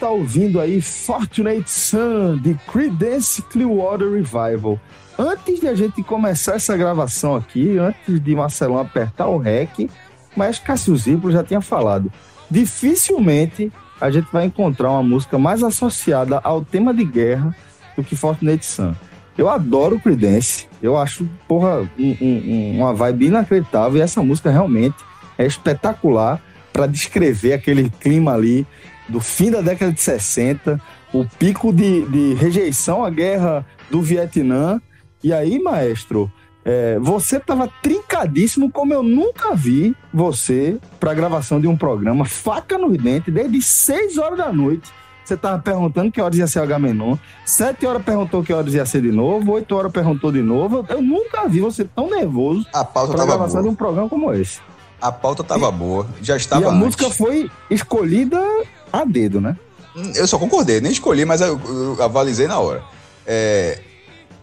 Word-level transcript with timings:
Tá 0.00 0.08
ouvindo 0.10 0.58
aí 0.60 0.80
Fortunate 0.80 1.70
Sun 1.70 2.38
de 2.38 2.54
Creedence 2.72 3.42
Clearwater 3.42 4.10
Revival. 4.12 4.80
Antes 5.18 5.60
de 5.60 5.68
a 5.68 5.74
gente 5.74 6.02
começar 6.02 6.54
essa 6.54 6.74
gravação 6.76 7.36
aqui, 7.36 7.76
antes 7.76 8.18
de 8.20 8.34
Marcelão 8.34 8.78
apertar 8.78 9.26
o 9.28 9.36
REC, 9.36 9.90
mas 10.34 10.58
Cássio 10.58 10.96
Zipro 10.96 11.30
já 11.30 11.44
tinha 11.44 11.60
falado, 11.60 12.10
dificilmente 12.50 13.70
a 14.00 14.10
gente 14.10 14.28
vai 14.32 14.46
encontrar 14.46 14.90
uma 14.90 15.02
música 15.02 15.38
mais 15.38 15.62
associada 15.62 16.40
ao 16.42 16.64
tema 16.64 16.94
de 16.94 17.04
guerra 17.04 17.54
do 17.94 18.02
que 18.02 18.16
Fortunate 18.16 18.64
Sun. 18.64 18.94
Eu 19.36 19.48
adoro 19.50 20.00
Creedence, 20.00 20.66
eu 20.82 20.96
acho, 20.96 21.28
porra, 21.46 21.88
um- 21.98 22.16
um- 22.20 22.76
uma 22.78 22.94
vibe 22.94 23.26
inacreditável 23.26 23.98
e 23.98 24.00
essa 24.02 24.22
música 24.22 24.50
realmente 24.50 24.96
é 25.36 25.44
espetacular 25.44 26.40
para 26.72 26.86
descrever 26.86 27.52
aquele 27.52 27.90
clima 28.00 28.32
ali 28.32 28.66
do 29.10 29.20
fim 29.20 29.50
da 29.50 29.60
década 29.60 29.92
de 29.92 30.00
60, 30.00 30.80
o 31.12 31.24
pico 31.38 31.72
de, 31.72 32.06
de 32.06 32.34
rejeição 32.34 33.04
à 33.04 33.10
guerra 33.10 33.66
do 33.90 34.00
Vietnã. 34.00 34.80
E 35.22 35.32
aí, 35.32 35.58
maestro, 35.58 36.30
é, 36.64 36.98
você 36.98 37.36
estava 37.38 37.68
trincadíssimo, 37.82 38.70
como 38.70 38.94
eu 38.94 39.02
nunca 39.02 39.54
vi 39.54 39.94
você 40.12 40.78
para 40.98 41.12
gravação 41.14 41.60
de 41.60 41.66
um 41.66 41.76
programa, 41.76 42.24
faca 42.24 42.78
no 42.78 42.90
dente, 42.96 43.30
desde 43.30 43.60
6 43.60 44.18
horas 44.18 44.38
da 44.38 44.52
noite. 44.52 44.90
Você 45.24 45.34
estava 45.34 45.58
perguntando 45.60 46.10
que 46.10 46.20
horas 46.20 46.38
ia 46.38 46.46
ser 46.46 46.58
o 46.58 46.62
Agamenon, 46.62 47.16
7 47.44 47.86
horas 47.86 48.02
perguntou 48.02 48.42
que 48.42 48.52
horas 48.52 48.74
ia 48.74 48.84
ser 48.84 49.02
de 49.02 49.12
novo, 49.12 49.52
8 49.52 49.76
horas 49.76 49.92
perguntou 49.92 50.32
de 50.32 50.42
novo. 50.42 50.84
Eu 50.88 51.00
nunca 51.00 51.46
vi 51.46 51.60
você 51.60 51.84
tão 51.84 52.10
nervoso 52.10 52.66
A 52.72 52.84
pauta 52.84 53.12
para 53.14 53.26
gravação 53.26 53.58
de 53.60 53.62
boa. 53.64 53.72
um 53.72 53.76
programa 53.76 54.08
como 54.08 54.32
esse. 54.32 54.58
A 55.00 55.12
pauta 55.12 55.44
tava 55.44 55.70
boa. 55.70 56.06
Já 56.20 56.34
E 56.34 56.38
estava 56.38 56.66
a 56.66 56.68
antes. 56.70 56.80
música 56.80 57.10
foi 57.10 57.48
escolhida 57.70 58.38
a 58.92 59.04
dedo, 59.04 59.40
né? 59.40 59.56
Eu 60.14 60.26
só 60.26 60.38
concordei, 60.38 60.80
nem 60.80 60.92
escolhi, 60.92 61.24
mas 61.24 61.40
eu, 61.40 61.60
eu 61.66 62.02
avalizei 62.02 62.46
na 62.46 62.58
hora. 62.58 62.82
É, 63.26 63.78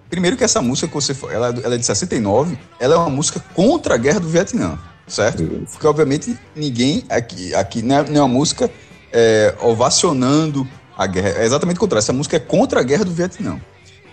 Primeiro 0.09 0.37
que 0.37 0.43
essa 0.43 0.61
música 0.61 0.87
que 0.87 0.93
você 0.93 1.13
ela, 1.33 1.47
ela 1.63 1.75
é 1.75 1.77
de 1.77 1.85
69, 1.85 2.57
ela 2.79 2.95
é 2.95 2.97
uma 2.97 3.09
música 3.09 3.41
contra 3.53 3.95
a 3.95 3.97
guerra 3.97 4.21
do 4.21 4.29
Vietnã, 4.29 4.79
certo? 5.05 5.43
Porque 5.69 5.85
obviamente 5.85 6.37
ninguém 6.55 7.03
aqui, 7.09 7.53
aqui 7.53 7.81
não, 7.81 7.97
é, 7.97 8.03
não 8.09 8.15
é 8.15 8.21
uma 8.21 8.27
música 8.29 8.71
é, 9.11 9.53
ovacionando 9.61 10.65
a 10.97 11.05
guerra. 11.07 11.41
É 11.41 11.45
exatamente 11.45 11.75
o 11.75 11.79
contrário. 11.81 11.99
Essa 12.03 12.13
música 12.13 12.37
é 12.37 12.39
contra 12.39 12.79
a 12.79 12.83
guerra 12.83 13.03
do 13.03 13.11
Vietnã. 13.11 13.59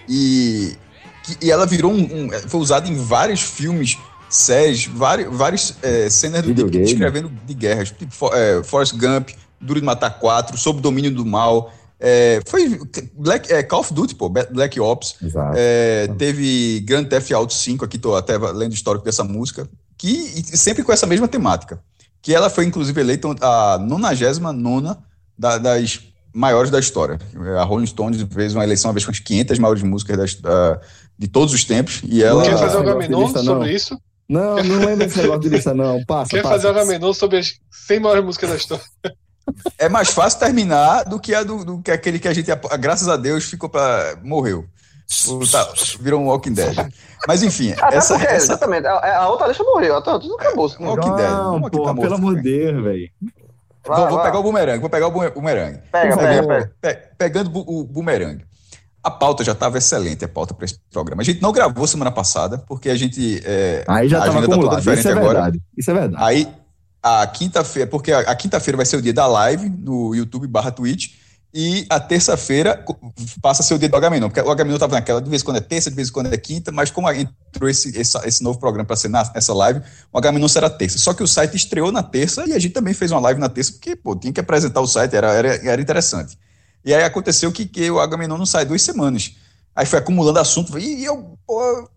E, 0.09 0.77
que- 1.23 1.47
e 1.47 1.51
ela 1.51 1.65
virou 1.65 1.93
um, 1.93 2.01
um- 2.27 2.31
Foi 2.49 2.61
usada 2.61 2.89
em 2.89 2.97
vários 2.97 3.43
filmes, 3.43 3.97
séries, 4.29 4.87
vários, 4.87 5.33
várias 5.37 5.77
é, 5.81 6.11
cenas 6.11 6.43
do, 6.43 6.49
descrevendo 6.89 7.31
de 7.47 7.55
guerras. 7.55 7.93
Tipo 7.93 8.35
é, 8.35 8.63
Forrest 8.65 8.95
Gump, 8.97 9.31
Duro 9.65 9.81
de 9.81 9.87
Matar 9.87 10.19
4, 10.19 10.57
Sob 10.59 10.79
o 10.79 10.83
Domínio 10.83 11.11
do 11.13 11.25
Mal. 11.25 11.73
É, 11.99 12.41
foi 12.47 12.79
Black, 13.15 13.51
é, 13.53 13.63
Call 13.63 13.81
of 13.81 13.95
Duty, 13.95 14.15
pô, 14.17 14.29
Black 14.29 14.79
Ops. 14.79 15.17
Exato. 15.23 15.55
É, 15.57 16.09
teve 16.19 16.81
Grand 16.81 17.05
Theft 17.05 17.31
Auto 17.33 17.53
5, 17.55 17.85
aqui 17.85 17.99
tô 17.99 18.15
até 18.15 18.37
lendo 18.37 18.73
o 18.73 18.75
histórico 18.75 19.05
dessa 19.05 19.25
música, 19.25 19.67
que 19.97 20.43
sempre 20.57 20.83
com 20.83 20.93
essa 20.93 21.07
mesma 21.07 21.27
temática. 21.29 21.81
Que 22.21 22.35
ela 22.35 22.51
foi, 22.51 22.65
inclusive, 22.65 23.01
eleita 23.01 23.29
a 23.41 23.79
99 23.79 24.97
da, 25.39 25.59
das 25.59 26.01
maiores 26.35 26.71
da 26.71 26.79
história. 26.79 27.19
A 27.59 27.63
Rolling 27.65 27.87
Stones 27.87 28.21
fez 28.33 28.55
uma 28.55 28.65
eleição 28.65 28.89
uma 28.91 28.95
vez 28.95 29.05
com 29.05 29.11
as 29.11 29.19
500 29.21 29.59
maiores 29.59 29.83
músicas 29.83 30.17
das- 30.17 30.35
da- 30.35 30.81
de 31.19 31.29
todos 31.29 31.55
os 31.55 31.65
tempos, 31.65 32.03
e 32.05 32.23
ela... 32.25 32.43
Quer 32.43 32.59
fazer 32.59 32.79
um 32.79 32.83
não, 32.83 32.91
Agamenon 32.93 33.23
lista 33.23 33.39
não. 33.43 33.45
sobre 33.55 33.73
isso? 33.73 33.97
Não, 34.29 34.57
não 34.65 34.85
lembra 34.85 35.05
esse 35.07 35.19
negócio 35.19 35.41
de 35.43 35.49
lista, 35.49 35.73
não. 35.75 36.03
Passa, 36.05 36.31
Quer 36.31 36.43
passa. 36.43 36.55
fazer 36.57 36.67
um 36.67 36.71
Agamenon 36.71 37.13
sobre 37.13 37.39
as 37.39 37.53
100 37.87 38.01
maiores 38.01 38.25
músicas 38.25 38.51
da 38.51 38.57
história? 38.57 38.85
É 39.79 39.89
mais 39.89 40.09
fácil 40.11 40.39
terminar 40.39 41.05
do 41.05 41.19
que, 41.21 41.35
a 41.35 41.43
do, 41.43 41.65
do 41.65 41.83
que 41.83 41.91
aquele 41.91 42.19
que 42.19 42.29
a 42.29 42.33
gente, 42.33 42.51
graças 42.81 43.09
a 43.09 43.17
Deus, 43.17 43.45
ficou 43.45 43.69
para 43.69 44.17
morreu. 44.23 44.65
O- 45.29 45.47
tá, 45.47 45.69
virou 46.01 46.21
um 46.21 46.27
Walking 46.29 46.55
Dead. 46.55 46.75
Mas 47.29 47.43
enfim, 47.43 47.73
Até 47.79 47.97
essa, 47.97 48.15
porque, 48.15 48.27
essa 48.27 48.37
exatamente, 48.53 48.87
a, 48.87 49.19
a 49.19 49.29
outra 49.29 49.47
lista 49.49 49.63
morreu, 49.63 50.01
tá, 50.03 50.19
tudo 50.19 50.35
acabou. 50.35 50.71
um 50.81 50.87
Walking 50.89 51.15
Dead. 51.17 51.31
Não, 51.31 51.53
Vamos 51.53 51.67
aqui, 51.69 51.77
pô, 51.77 51.85
tá 51.85 51.93
morto. 51.93 52.01
pelo 52.03 52.15
amor 52.15 52.37
de 52.37 52.43
Deus, 52.43 52.83
velho. 52.85 53.11
Vai, 53.87 53.99
vou, 53.99 54.09
vou 54.09 54.17
vai. 54.17 54.27
pegar 54.27 54.39
o 54.39 54.43
bumerangue, 54.43 54.81
vou 54.81 54.89
pegar 54.91 55.07
o 55.09 55.11
bume- 55.11 55.31
bumerangue. 55.31 55.79
Pega, 55.93 56.17
pega, 56.17 56.47
pega. 56.47 56.73
Pe- 56.81 56.99
pegando 57.19 57.51
bu- 57.51 57.65
o 57.69 57.85
bumerangue. 57.85 58.45
A 59.03 59.11
pauta 59.11 59.45
já 59.45 59.53
estava 59.53 59.77
excelente, 59.77 60.25
a 60.25 60.29
pauta 60.29 60.55
para 60.55 60.65
esse 60.65 60.79
programa. 60.91 61.21
A 61.21 61.25
gente 61.25 61.43
não 61.43 61.53
gravou 61.53 61.87
semana 61.87 62.11
passada, 62.11 62.57
porque 62.67 62.89
a 62.89 62.95
gente. 62.97 63.43
é, 63.45 63.85
Aí 63.87 64.09
já 64.09 64.17
a 64.17 64.21
tava 64.25 64.39
agenda 64.39 64.57
tá 64.57 64.63
toda 64.63 64.77
diferente 64.77 65.01
Isso 65.01 65.09
é 65.09 65.13
agora. 65.13 65.27
verdade. 65.35 65.63
Isso 65.77 65.91
é 65.91 65.95
verdade. 65.95 66.25
Aí, 66.25 66.49
a 67.05 67.27
quinta-feira, 67.27 67.89
porque 67.89 68.11
a, 68.11 68.21
a 68.21 68.35
quinta-feira 68.35 68.77
vai 68.79 68.87
ser 68.87 68.97
o 68.97 69.03
dia 69.03 69.13
da 69.13 69.27
live 69.27 69.69
no 69.69 70.15
YouTube 70.15 70.47
barra 70.47 70.71
Twitch, 70.71 71.11
e 71.57 71.87
a 71.89 72.01
terça-feira 72.01 72.85
passa 73.41 73.63
a 73.63 73.65
ser 73.65 73.75
o 73.75 73.79
dia 73.79 73.89
do 73.89 73.95
Agamenon, 73.95 74.29
porque 74.29 74.41
o 74.41 74.51
Agamenon 74.51 74.75
estava 74.75 74.95
naquela, 74.97 75.21
de 75.23 75.31
vez 75.31 75.43
em 75.43 75.45
quando 75.45 75.59
é 75.59 75.61
terça, 75.61 75.89
de 75.89 75.95
vez 75.95 76.09
em 76.09 76.13
quando 76.13 76.33
é 76.33 76.37
quinta, 76.37 76.73
mas 76.73 76.91
como 76.91 77.09
entrou 77.13 77.69
esse, 77.69 77.97
essa- 77.97 78.27
esse 78.27 78.43
novo 78.43 78.59
programa 78.59 78.85
para 78.87 78.97
ser 78.97 79.09
na- 79.09 79.31
nessa 79.33 79.55
live, 79.55 79.81
o 80.13 80.19
Agamenon 80.19 80.49
será 80.49 80.69
terça. 80.69 80.99
Só 80.99 81.15
que 81.15 81.23
o 81.23 81.29
site 81.29 81.55
estreou 81.57 81.93
na 81.93 82.03
terça 82.03 82.45
e 82.49 82.53
a 82.55 82.59
gente 82.59 82.73
também 82.73 82.93
fez 82.93 83.13
uma 83.13 83.21
live 83.21 83.39
na 83.39 83.49
terça, 83.49 83.71
porque, 83.73 83.95
pô, 83.95 84.17
tinha 84.17 84.33
que 84.33 84.41
apresentar 84.41 84.81
o 84.81 84.87
site, 84.87 85.15
era, 85.15 85.33
era, 85.33 85.49
era 85.69 85.81
interessante. 85.81 86.37
E 86.85 86.93
aí 86.93 87.05
aconteceu 87.05 87.53
que, 87.53 87.67
que 87.67 87.89
o 87.89 88.01
Agamenon 88.01 88.37
não 88.37 88.47
sai 88.47 88.65
duas 88.65 88.83
semanas. 88.83 89.37
Aí 89.77 89.85
foi 89.87 89.99
acumulando 89.99 90.39
assunto, 90.39 90.79
e 90.79 91.05
eu, 91.05 91.37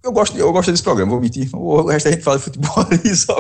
eu, 0.04 0.12
gosto, 0.12 0.36
eu 0.36 0.52
gosto 0.52 0.72
desse 0.72 0.82
programa, 0.82 1.12
vou 1.12 1.22
mentir. 1.22 1.48
O 1.54 1.84
resto 1.84 2.08
a 2.08 2.12
gente 2.12 2.24
fala 2.24 2.38
de 2.38 2.44
futebol 2.44 2.74
e 3.06 3.16
só, 3.16 3.38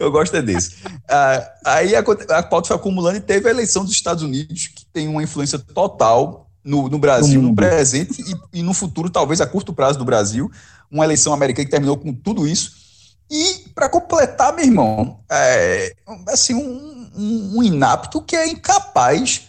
eu 0.00 0.10
gosto 0.10 0.34
é 0.36 0.42
desse. 0.42 0.76
Ah, 1.08 1.52
aí 1.64 1.94
a, 1.94 2.00
a 2.00 2.42
pauta 2.42 2.66
foi 2.66 2.76
acumulando 2.76 3.18
e 3.18 3.20
teve 3.20 3.46
a 3.46 3.50
eleição 3.50 3.84
dos 3.84 3.92
Estados 3.92 4.24
Unidos, 4.24 4.66
que 4.68 4.84
tem 4.86 5.06
uma 5.06 5.22
influência 5.22 5.58
total 5.58 6.50
no, 6.64 6.88
no 6.88 6.98
Brasil, 6.98 7.40
No 7.40 7.50
no 7.50 7.54
presente 7.54 8.20
e, 8.52 8.58
e 8.58 8.62
no 8.62 8.74
futuro, 8.74 9.08
talvez 9.08 9.40
a 9.40 9.46
curto 9.46 9.72
prazo 9.72 9.98
do 9.98 10.04
Brasil. 10.04 10.50
Uma 10.90 11.04
eleição 11.04 11.32
americana 11.32 11.64
que 11.64 11.70
terminou 11.70 11.96
com 11.96 12.12
tudo 12.12 12.46
isso. 12.46 12.72
E, 13.30 13.70
para 13.74 13.88
completar, 13.88 14.52
meu 14.54 14.64
irmão, 14.64 15.20
é, 15.30 15.94
assim, 16.28 16.54
um, 16.54 17.10
um, 17.16 17.58
um 17.58 17.62
inapto 17.62 18.20
que 18.20 18.34
é 18.34 18.48
incapaz 18.48 19.42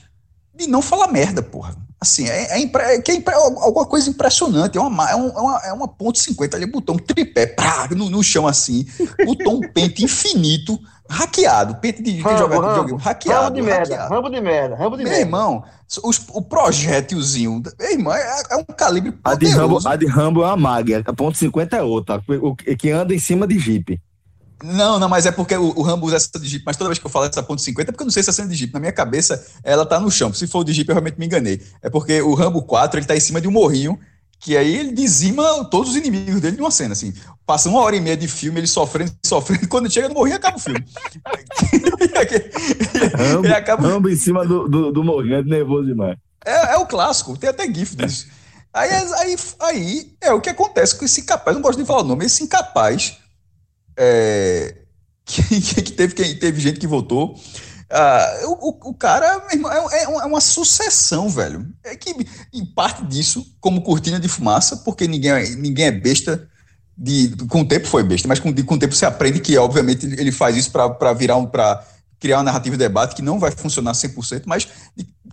de 0.53 0.67
não 0.67 0.81
falar 0.81 1.07
merda, 1.07 1.41
porra. 1.41 1.75
Assim, 1.99 2.27
é, 2.29 2.51
é, 2.53 2.59
impre- 2.59 2.83
é 2.83 3.01
que 3.01 3.11
é 3.11 3.15
impre- 3.15 3.33
alguma 3.33 3.85
coisa 3.85 4.07
impressionante. 4.09 4.77
É 4.77 4.81
uma, 4.81 4.89
ma- 4.89 5.09
é 5.09 5.13
é 5.13 5.15
uma, 5.15 5.61
é 5.65 5.73
uma 5.73 5.87
ponto 5.87 6.19
50 6.19 6.55
ali, 6.55 6.65
botou 6.67 6.93
um 6.95 6.99
tripé 6.99 7.47
prá, 7.47 7.87
no, 7.95 8.07
no 8.09 8.21
chão 8.23 8.45
assim, 8.47 8.85
botou 9.25 9.55
um 9.55 9.61
pente 9.61 10.03
infinito, 10.03 10.77
hackeado, 11.09 11.75
pente 11.77 12.03
de, 12.03 12.13
de 12.13 12.21
Rambo, 12.21 12.35
de 12.35 12.41
Rambo. 12.43 12.67
videogame, 12.69 13.01
hackeado. 13.01 13.41
Rambo 13.45 13.55
de 13.55 13.61
merda, 13.63 13.79
hackeado. 13.95 14.13
rambo 14.13 14.29
de 14.29 14.41
merda, 14.41 14.75
rambo 14.75 14.97
de 14.97 15.03
Meu 15.03 15.11
merda. 15.11 15.25
irmão, 15.25 15.63
os- 16.03 16.21
o 16.29 16.41
projétilzinho, 16.41 17.63
meu 17.79 17.91
irmão, 17.91 18.13
é, 18.13 18.43
é 18.51 18.57
um 18.57 18.63
calibre 18.63 19.13
A 19.23 19.33
de, 19.35 19.47
Rambo, 19.47 19.61
poderoso. 19.75 19.89
a 19.89 19.95
de 19.95 20.05
Rambo 20.05 20.43
é 20.43 20.47
uma 20.47 20.57
Mag, 20.57 20.93
a 20.93 21.13
ponto 21.13 21.35
50 21.37 21.77
é 21.77 21.81
outra, 21.81 22.21
o- 22.41 22.55
que 22.55 22.91
anda 22.91 23.13
em 23.15 23.19
cima 23.19 23.47
de 23.47 23.57
Jeep. 23.57 23.99
Não, 24.63 24.97
não, 24.97 25.07
mas 25.07 25.25
é 25.25 25.31
porque 25.31 25.55
o, 25.55 25.73
o 25.77 25.81
Rambo 25.83 26.07
usa 26.07 26.15
essa 26.15 26.39
de 26.39 26.47
Jeep, 26.47 26.63
mas 26.65 26.75
toda 26.75 26.89
vez 26.89 26.97
que 26.97 27.05
eu 27.05 27.11
falo 27.11 27.25
essa 27.25 27.43
ponto 27.43 27.61
50 27.61 27.89
é 27.89 27.91
porque 27.91 28.01
eu 28.01 28.05
não 28.05 28.11
sei 28.11 28.23
se 28.23 28.29
é 28.29 28.33
cena 28.33 28.49
de 28.49 28.55
Jeep. 28.55 28.73
Na 28.73 28.79
minha 28.79 28.91
cabeça, 28.91 29.45
ela 29.63 29.85
tá 29.85 29.99
no 29.99 30.09
chão. 30.09 30.33
Se 30.33 30.47
for 30.47 30.59
o 30.59 30.63
de 30.63 30.73
Jeep, 30.73 30.89
eu 30.89 30.95
realmente 30.95 31.19
me 31.19 31.25
enganei. 31.25 31.61
É 31.81 31.89
porque 31.89 32.21
o 32.21 32.33
Rambo 32.33 32.63
4, 32.63 32.99
ele 32.99 33.05
tá 33.05 33.15
em 33.15 33.19
cima 33.19 33.39
de 33.39 33.47
um 33.47 33.51
morrinho, 33.51 33.99
que 34.39 34.57
aí 34.57 34.75
ele 34.75 34.91
dizima 34.93 35.65
todos 35.65 35.91
os 35.91 35.95
inimigos 35.95 36.41
dele 36.41 36.57
numa 36.57 36.71
cena, 36.71 36.93
assim. 36.93 37.13
Passa 37.45 37.69
uma 37.69 37.81
hora 37.81 37.95
e 37.95 38.01
meia 38.01 38.17
de 38.17 38.27
filme, 38.27 38.59
ele 38.59 38.67
sofrendo, 38.67 39.11
sofrendo, 39.23 39.67
quando 39.67 39.91
chega 39.91 40.09
no 40.09 40.15
morrinho, 40.15 40.37
acaba 40.37 40.57
o 40.57 40.59
filme. 40.59 40.83
Rambo, 43.15 43.45
ele 43.45 43.53
acaba 43.53 43.87
Rambo 43.87 44.09
em 44.09 44.15
cima 44.15 44.45
do, 44.45 44.67
do, 44.67 44.91
do 44.91 45.03
morrinho, 45.03 45.35
é 45.35 45.43
nervoso 45.43 45.85
demais. 45.85 46.17
É, 46.43 46.73
é 46.73 46.77
o 46.77 46.85
clássico, 46.85 47.37
tem 47.37 47.49
até 47.49 47.71
GIF 47.71 47.95
disso. 47.95 48.27
Aí, 48.73 48.89
aí, 48.91 49.35
aí 49.59 50.11
é 50.21 50.31
o 50.31 50.41
que 50.41 50.49
acontece 50.49 50.95
com 50.95 51.05
esse 51.05 51.21
incapaz, 51.21 51.55
não 51.55 51.61
gosto 51.61 51.79
de 51.79 51.85
falar 51.85 52.01
o 52.01 52.05
nome, 52.05 52.25
esse 52.25 52.43
incapaz 52.43 53.17
é, 53.97 54.75
que, 55.25 55.81
que 55.81 55.91
teve, 55.91 56.13
que 56.13 56.35
teve 56.35 56.61
gente 56.61 56.79
que 56.79 56.87
votou. 56.87 57.39
Ah, 57.89 58.41
o, 58.45 58.89
o- 58.89 58.93
cara 58.93 59.45
irmão, 59.51 59.71
é, 59.91 60.03
é 60.03 60.07
uma- 60.07 60.21
é 60.23 60.25
uma 60.25 60.41
sucessão, 60.41 61.29
velho. 61.29 61.65
É 61.83 61.95
que, 61.95 62.13
em 62.53 62.65
parte 62.65 63.05
disso, 63.05 63.45
como 63.61 63.81
cortina 63.81 64.19
de 64.19 64.27
fumaça, 64.27 64.77
porque 64.77 65.07
ninguém, 65.07 65.31
é- 65.31 65.49
ninguém 65.55 65.85
é 65.85 65.91
besta. 65.91 66.47
De, 66.99 67.29
com 67.47 67.61
o 67.61 67.67
tempo 67.67 67.85
foi 67.87 68.03
besta, 68.03 68.27
mas 68.27 68.39
com, 68.39 68.51
de- 68.51 68.63
com 68.63 68.73
o 68.75 68.79
tempo 68.79 68.95
você 68.95 69.05
aprende 69.05 69.39
que, 69.39 69.55
obviamente, 69.57 70.05
ele 70.05 70.31
faz 70.31 70.57
isso 70.57 70.71
para 70.71 71.13
virar 71.13 71.37
um. 71.37 71.45
Pra, 71.45 71.85
criar 72.19 72.37
uma 72.37 72.43
narrativa 72.45 72.75
de 72.75 72.79
debate 72.83 73.15
que 73.15 73.21
não 73.21 73.37
vai 73.37 73.51
funcionar 73.51 73.93
100%, 73.93 74.43
mas, 74.47 74.67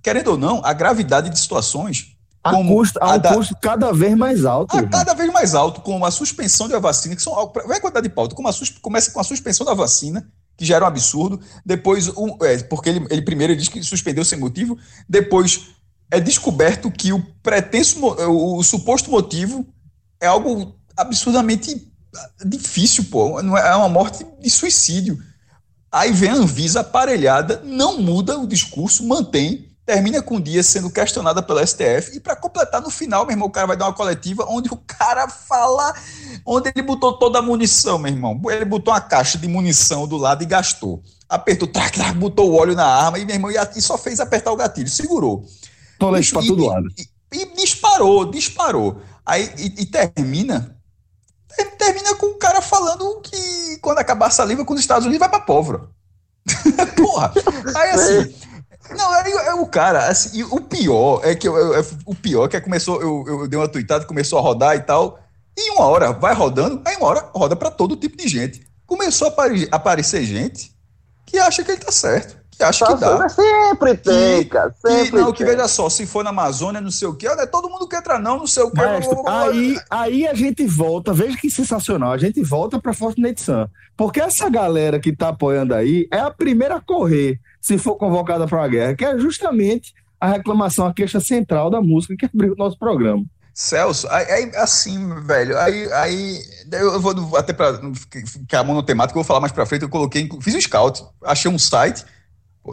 querendo 0.02 0.32
ou 0.32 0.36
não, 0.36 0.60
a 0.64 0.72
gravidade 0.74 1.30
de 1.30 1.40
situações. 1.40 2.13
A, 2.44 2.52
custo, 2.62 2.98
a 3.02 3.14
um 3.14 3.18
da- 3.18 3.34
custo 3.34 3.56
cada 3.60 3.90
vez 3.92 4.14
mais 4.14 4.44
alto. 4.44 4.76
a 4.76 4.82
cada 4.86 5.14
vez 5.14 5.32
mais 5.32 5.54
alto, 5.54 5.80
como 5.80 6.04
a 6.04 6.10
suspensão 6.10 6.68
da 6.68 6.78
vacina, 6.78 7.16
que 7.16 7.22
são. 7.22 7.34
Vai 7.66 7.80
quantidade 7.80 8.06
de 8.06 8.14
pauta, 8.14 8.36
sus, 8.52 8.68
começa 8.68 9.10
com 9.10 9.18
a 9.18 9.24
suspensão 9.24 9.64
da 9.64 9.72
vacina, 9.72 10.28
que 10.56 10.64
já 10.64 10.76
era 10.76 10.84
um 10.84 10.88
absurdo, 10.88 11.40
depois, 11.64 12.08
um, 12.08 12.36
é, 12.42 12.58
porque 12.64 12.90
ele, 12.90 13.06
ele 13.10 13.22
primeiro 13.22 13.56
diz 13.56 13.68
que 13.68 13.82
suspendeu 13.82 14.24
sem 14.24 14.38
motivo, 14.38 14.78
depois 15.08 15.68
é 16.10 16.20
descoberto 16.20 16.90
que 16.90 17.12
o 17.12 17.20
pretenso, 17.42 17.98
o, 18.04 18.58
o 18.58 18.62
suposto 18.62 19.10
motivo 19.10 19.66
é 20.20 20.26
algo 20.26 20.74
absurdamente 20.96 21.90
difícil, 22.44 23.04
pô. 23.04 23.42
Não 23.42 23.56
é 23.56 23.68
é 23.68 23.74
uma 23.74 23.88
morte 23.88 24.24
de 24.40 24.50
suicídio. 24.50 25.18
Aí 25.90 26.12
vem 26.12 26.30
a 26.30 26.34
Anvisa 26.34 26.80
aparelhada, 26.80 27.62
não 27.64 28.00
muda 28.00 28.38
o 28.38 28.46
discurso, 28.46 29.06
mantém, 29.06 29.73
termina 29.86 30.22
com 30.22 30.36
o 30.36 30.40
dia 30.40 30.62
sendo 30.62 30.90
questionada 30.90 31.42
pela 31.42 31.64
STF, 31.66 32.16
e 32.16 32.20
para 32.20 32.34
completar 32.34 32.80
no 32.80 32.90
final, 32.90 33.24
meu 33.24 33.32
irmão, 33.32 33.48
o 33.48 33.50
cara 33.50 33.66
vai 33.66 33.76
dar 33.76 33.86
uma 33.86 33.92
coletiva 33.92 34.46
onde 34.48 34.68
o 34.72 34.76
cara 34.76 35.28
fala, 35.28 35.94
onde 36.46 36.70
ele 36.74 36.82
botou 36.82 37.18
toda 37.18 37.38
a 37.38 37.42
munição, 37.42 37.98
meu 37.98 38.10
irmão. 38.12 38.40
Ele 38.50 38.64
botou 38.64 38.92
uma 38.94 39.00
caixa 39.00 39.36
de 39.38 39.46
munição 39.46 40.06
do 40.08 40.16
lado 40.16 40.42
e 40.42 40.46
gastou. 40.46 41.02
Apertou, 41.28 41.68
trac, 41.68 41.92
trac, 41.94 42.14
botou 42.16 42.50
o 42.50 42.54
óleo 42.56 42.74
na 42.74 42.86
arma 42.86 43.18
e, 43.18 43.24
meu 43.24 43.34
irmão, 43.34 43.50
e 43.50 43.56
e 43.76 43.82
só 43.82 43.98
fez 43.98 44.20
apertar 44.20 44.52
o 44.52 44.56
gatilho, 44.56 44.88
segurou. 44.88 45.44
Pra 45.98 46.18
E- 46.44 46.48
todo 46.48 46.62
e- 46.64 46.66
lado. 46.68 46.86
E, 46.98 47.08
e 47.42 47.54
disparou, 47.56 48.30
disparou. 48.30 49.00
Aí 49.26 49.50
e, 49.58 49.82
e 49.82 49.86
termina. 49.86 50.76
ter- 51.56 51.76
Termina 51.76 52.14
com 52.16 52.26
o 52.26 52.34
cara 52.38 52.60
falando 52.62 53.20
que 53.22 53.78
quando 53.82 53.98
acabar 53.98 54.26
a 54.26 54.30
saliva 54.30 54.64
com 54.64 54.74
os 54.74 54.80
Estados 54.80 55.04
Unidos 55.06 55.20
vai 55.20 55.28
pra 55.28 55.40
pólvora. 55.40 55.88
Porra! 56.96 57.32
Aí 57.76 57.90
assim. 57.90 58.34
Não, 58.90 59.10
aí 59.12 59.32
é 59.32 59.54
o 59.54 59.66
cara, 59.66 60.08
assim, 60.08 60.42
o 60.42 60.60
pior 60.60 61.20
é 61.24 61.34
que 61.34 61.48
eu, 61.48 61.54
o 62.04 62.14
pior 62.14 62.44
é 62.44 62.48
que 62.48 62.60
começou, 62.60 63.00
eu, 63.00 63.24
eu 63.26 63.48
dei 63.48 63.58
uma 63.58 63.68
tweetada, 63.68 64.04
começou 64.04 64.38
a 64.38 64.42
rodar 64.42 64.76
e 64.76 64.80
tal. 64.80 65.18
E 65.56 65.70
uma 65.70 65.86
hora 65.86 66.12
vai 66.12 66.34
rodando, 66.34 66.82
aí 66.84 66.96
uma 66.96 67.06
hora 67.08 67.28
roda 67.34 67.56
pra 67.56 67.70
todo 67.70 67.96
tipo 67.96 68.16
de 68.16 68.28
gente. 68.28 68.66
Começou 68.86 69.28
a 69.28 69.30
apare- 69.30 69.68
aparecer 69.70 70.24
gente 70.24 70.72
que 71.24 71.38
acha 71.38 71.64
que 71.64 71.70
ele 71.72 71.80
tá 71.80 71.90
certo, 71.92 72.36
que 72.56 72.62
acha 72.62 72.86
que 72.86 72.94
dá. 72.96 73.18
Mas 73.18 73.32
sempre 73.32 73.94
tem, 73.96 74.42
Que- 74.44 74.50
cara. 74.50 74.70
Que, 74.70 74.88
Sempre 74.88 75.20
não, 75.20 75.32
que 75.32 75.44
tem. 75.44 75.54
veja 75.54 75.68
só, 75.68 75.88
se 75.88 76.06
for 76.06 76.22
na 76.24 76.30
Amazônia, 76.30 76.80
não 76.80 76.90
sei 76.90 77.08
o 77.08 77.14
quê, 77.14 77.28
olha, 77.28 77.46
todo 77.46 77.68
mundo 77.68 77.86
quer 77.88 77.98
entrar, 77.98 78.18
não, 78.18 78.38
não 78.38 78.46
sei 78.46 78.62
o 78.62 78.70
quê. 78.70 78.80
Mestre, 78.80 79.16
aí, 79.26 79.78
aí 79.90 80.26
a 80.28 80.34
gente 80.34 80.66
volta, 80.66 81.12
veja 81.12 81.36
que 81.36 81.50
sensacional, 81.50 82.12
a 82.12 82.18
gente 82.18 82.42
volta 82.42 82.80
para 82.80 82.92
Fortnite 82.92 83.40
Sun. 83.42 83.66
Porque 83.96 84.20
essa 84.20 84.48
galera 84.48 84.98
que 84.98 85.14
tá 85.14 85.28
apoiando 85.28 85.74
aí 85.74 86.08
é 86.10 86.18
a 86.20 86.30
primeira 86.30 86.76
a 86.76 86.80
correr 86.80 87.38
se 87.60 87.78
for 87.78 87.96
convocada 87.96 88.46
para 88.46 88.58
uma 88.58 88.68
guerra, 88.68 88.94
que 88.94 89.04
é 89.04 89.18
justamente 89.18 89.94
a 90.20 90.28
reclamação, 90.28 90.86
a 90.86 90.92
queixa 90.94 91.20
central 91.20 91.70
da 91.70 91.80
música 91.80 92.16
que 92.16 92.26
abriu 92.26 92.52
o 92.52 92.56
nosso 92.56 92.78
programa. 92.78 93.24
Celso, 93.56 94.08
aí, 94.10 94.24
aí, 94.32 94.52
assim, 94.56 94.98
velho, 95.22 95.56
aí, 95.56 95.92
aí 95.92 96.38
eu 96.72 97.00
vou 97.00 97.36
até 97.36 97.52
pra 97.52 97.72
não 97.80 97.94
ficar 97.94 98.64
monotemático, 98.64 99.16
eu 99.16 99.22
vou 99.22 99.26
falar 99.26 99.38
mais 99.40 99.52
pra 99.52 99.64
frente, 99.64 99.82
eu 99.82 99.88
coloquei, 99.88 100.28
fiz 100.42 100.56
um 100.56 100.60
scout, 100.60 101.04
achei 101.22 101.48
um 101.48 101.56
site, 101.58 102.04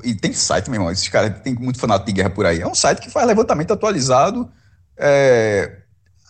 e 0.03 0.15
tem 0.15 0.33
site, 0.33 0.69
meu 0.69 0.79
irmão, 0.79 0.91
esses 0.91 1.07
caras 1.09 1.39
tem 1.41 1.53
muito 1.53 1.79
fanático 1.79 2.07
de 2.07 2.13
guerra 2.13 2.29
por 2.29 2.45
aí, 2.45 2.61
é 2.61 2.67
um 2.67 2.75
site 2.75 3.01
que 3.01 3.09
faz 3.09 3.27
levantamento 3.27 3.73
atualizado 3.73 4.49
é, 4.97 5.77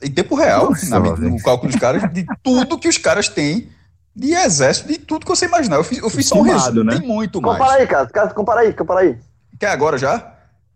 em 0.02 0.12
tempo 0.12 0.36
real, 0.36 0.70
Nossa, 0.70 0.90
na 0.90 1.00
no 1.00 1.42
cálculo 1.42 1.72
dos 1.72 1.80
caras, 1.80 2.02
de 2.12 2.26
tudo 2.42 2.80
que 2.80 2.88
os 2.88 2.98
caras 2.98 3.30
têm 3.30 3.70
de 4.16 4.34
exército, 4.34 4.88
de 4.88 4.98
tudo 4.98 5.26
que 5.26 5.30
você 5.30 5.46
imaginar. 5.46 5.78
Eu 5.78 5.84
fiz, 5.84 6.00
eu 6.00 6.10
fiz 6.10 6.26
só 6.26 6.36
um 6.36 6.46
Estimado, 6.46 6.66
resumo, 6.66 6.84
né? 6.84 6.98
tem 6.98 7.08
muito 7.08 7.42
mais. 7.42 7.58
Compara 7.58 7.80
aí, 7.80 7.88
cara. 7.88 8.34
Compara 8.34 8.60
aí, 8.62 8.74
compara 8.74 9.00
aí. 9.02 9.18
Quer 9.60 9.70
agora 9.70 9.98
já? 9.98 10.36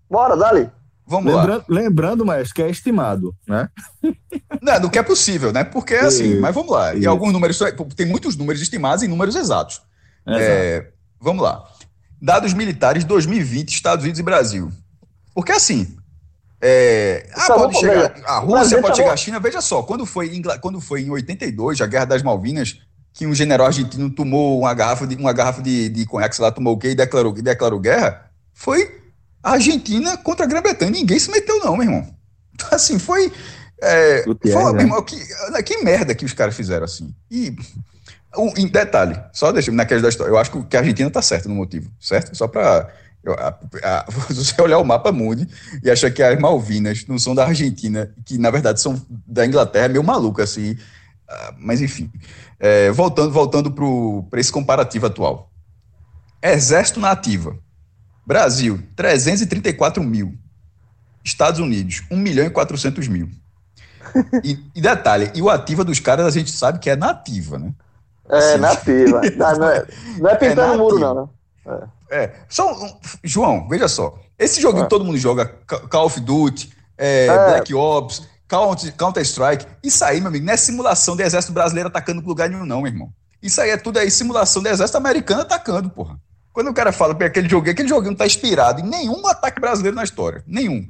Bora, 0.09 0.37
dali. 0.37 0.69
Vamos 1.07 1.33
lá. 1.33 1.63
Lembrando, 1.67 2.25
mas 2.25 2.51
que 2.51 2.61
é 2.61 2.69
estimado, 2.69 3.35
né? 3.47 3.69
Não, 4.61 4.79
do 4.79 4.89
que 4.89 4.97
é 4.97 5.03
possível, 5.03 5.51
né? 5.51 5.63
Porque 5.63 5.93
é 5.93 6.01
assim, 6.01 6.39
mas 6.39 6.53
vamos 6.53 6.71
lá. 6.71 6.95
E 6.95 7.05
alguns 7.05 7.31
números, 7.31 7.59
tem 7.95 8.07
muitos 8.07 8.35
números 8.35 8.61
estimados 8.61 9.03
e 9.03 9.07
números 9.07 9.35
exatos. 9.35 9.81
Exato. 10.25 10.41
É, 10.41 10.89
vamos 11.19 11.43
lá. 11.43 11.63
Dados 12.21 12.53
militares 12.53 13.03
2020, 13.03 13.69
Estados 13.69 14.03
Unidos 14.03 14.19
e 14.19 14.23
Brasil. 14.23 14.71
Porque 15.33 15.51
assim, 15.51 15.97
é, 16.61 17.27
ah, 17.33 17.47
Tá 17.47 17.53
pode 17.55 17.79
chegar, 17.79 18.13
veja. 18.13 18.25
a 18.25 18.39
Rússia 18.39 18.77
tá 18.77 18.81
pode 18.81 18.97
chegar 18.97 19.13
à 19.13 19.17
China. 19.17 19.39
Veja 19.39 19.61
só, 19.61 19.83
quando 19.83 20.05
foi, 20.05 20.41
quando 20.61 20.81
foi 20.81 21.01
em 21.01 21.09
82, 21.09 21.81
a 21.81 21.85
Guerra 21.85 22.05
das 22.05 22.23
Malvinas, 22.23 22.79
que 23.13 23.27
um 23.27 23.35
general 23.35 23.67
argentino 23.67 24.09
tomou 24.09 24.59
uma 24.59 24.73
garrafa 24.73 25.05
de, 25.05 25.15
uma 25.15 25.33
garrafa 25.33 25.61
de, 25.61 25.89
de 25.89 26.05
conhaque, 26.05 26.41
lá, 26.41 26.51
tomou 26.51 26.73
o 26.73 26.77
quê 26.77 26.89
e 26.89 26.95
declarou, 26.95 27.33
declarou 27.33 27.79
guerra, 27.79 28.31
foi 28.53 29.01
a 29.43 29.51
Argentina 29.51 30.17
contra 30.17 30.45
a 30.45 30.47
Grã-Bretanha. 30.47 30.91
Ninguém 30.91 31.19
se 31.19 31.29
meteu, 31.29 31.59
não, 31.59 31.77
meu 31.77 31.83
irmão. 31.83 32.15
Então, 32.55 32.69
assim, 32.71 32.97
foi. 32.97 33.31
É, 33.81 34.23
foi, 34.23 34.63
né? 34.63 34.71
meu 34.71 34.81
irmão, 34.81 35.03
que, 35.03 35.17
que 35.65 35.83
merda 35.83 36.15
que 36.15 36.25
os 36.25 36.33
caras 36.33 36.55
fizeram 36.55 36.85
assim. 36.85 37.13
E 37.29 37.53
um, 38.37 38.53
em 38.57 38.67
detalhe, 38.67 39.19
só 39.33 39.51
deixa 39.51 39.71
naquela 39.71 40.01
da 40.01 40.09
história. 40.09 40.31
Eu 40.31 40.37
acho 40.37 40.51
que- 40.51 40.75
a 40.75 40.79
Argentina 40.79 41.09
tá 41.09 41.21
certa 41.21 41.47
no 41.49 41.55
motivo, 41.55 41.91
certo? 41.99 42.35
Só 42.35 42.47
para 42.47 42.89
você 44.29 44.61
olhar 44.61 44.77
o 44.77 44.83
mapa 44.85 45.11
mundi 45.11 45.47
e 45.83 45.89
achar 45.89 46.11
que 46.11 46.21
as 46.21 46.39
Malvinas 46.39 47.05
não 47.07 47.17
são 47.17 47.33
da 47.33 47.45
Argentina, 47.45 48.13
que 48.25 48.37
na 48.37 48.51
verdade 48.51 48.79
são 48.79 49.01
da 49.25 49.45
Inglaterra, 49.45 49.85
é 49.85 49.89
meio 49.89 50.03
maluco 50.03 50.41
assim. 50.41 50.77
Ah, 51.27 51.53
Mas 51.57 51.81
enfim, 51.81 52.11
É, 52.59 52.91
voltando 52.91 53.31
voltando 53.31 53.71
para 54.29 54.39
esse 54.39 54.51
comparativo 54.51 55.07
atual. 55.07 55.51
Exército 56.41 56.99
na 56.99 57.11
ativa. 57.11 57.57
Brasil, 58.25 58.81
334 58.95 60.03
mil. 60.03 60.37
Estados 61.23 61.59
Unidos, 61.59 62.03
1 62.11 62.17
milhão 62.17 62.45
e 62.45 62.49
400 62.51 63.07
mil. 63.07 63.27
E, 64.43 64.59
e 64.75 64.81
detalhe, 64.81 65.31
e 65.33 65.41
o 65.41 65.49
ativa 65.49 65.83
dos 65.83 65.99
caras 65.99 66.25
a 66.27 66.29
gente 66.29 66.51
sabe 66.51 66.77
que 66.79 66.89
é 66.89 66.95
nativa, 66.95 67.57
né? 67.57 67.73
É, 68.29 68.41
Sim. 68.53 68.57
nativa. 68.57 69.21
Não, 69.35 69.53
não 69.57 69.69
é, 69.69 69.85
não 70.19 70.29
é 70.29 70.35
pintando 70.35 70.61
É 70.61 70.75
o 70.75 70.77
muro, 70.77 70.99
não, 70.99 71.15
né? 71.65 71.87
É, 72.09 72.31
só 72.49 72.71
um- 72.73 72.97
João, 73.23 73.67
veja 73.67 73.87
só. 73.87 74.17
Esse 74.37 74.61
joguinho 74.61 74.81
É. 74.81 74.83
que 74.85 74.89
todo 74.89 75.03
mundo 75.05 75.17
joga, 75.17 75.45
Ca- 75.67 75.87
Call 75.87 76.05
of 76.05 76.19
Duty, 76.19 76.71
é, 76.97 77.25
É. 77.27 77.49
Black 77.49 77.73
Ops, 77.73 78.23
Counter- 78.47 78.93
Counter-Strike, 78.95 79.65
isso 79.83 80.03
aí, 80.05 80.19
meu 80.19 80.27
amigo, 80.29 80.45
não 80.45 80.53
é 80.53 80.57
simulação 80.57 81.15
do 81.15 81.21
exército 81.23 81.53
brasileiro 81.53 81.89
atacando 81.89 82.21
lugar 82.21 82.49
nenhum, 82.49 82.65
não, 82.65 82.81
meu 82.81 82.91
irmão. 82.91 83.09
Isso 83.41 83.59
aí 83.61 83.69
é 83.71 83.77
tudo 83.77 83.97
aí, 83.99 84.09
simulação 84.11 84.61
do 84.61 84.69
exército 84.69 84.97
americano 84.97 85.41
atacando, 85.41 85.89
porra. 85.89 86.19
Quando 86.53 86.69
o 86.69 86.73
cara 86.73 86.91
fala 86.91 87.13
que 87.15 87.23
aquele 87.23 87.49
joguinho, 87.49 87.73
aquele 87.73 87.89
joguinho 87.89 88.11
não 88.11 88.17
tá 88.17 88.25
inspirado 88.25 88.81
em 88.81 88.83
nenhum 88.83 89.25
ataque 89.27 89.59
brasileiro 89.59 89.95
na 89.95 90.03
história. 90.03 90.43
Nenhum. 90.47 90.87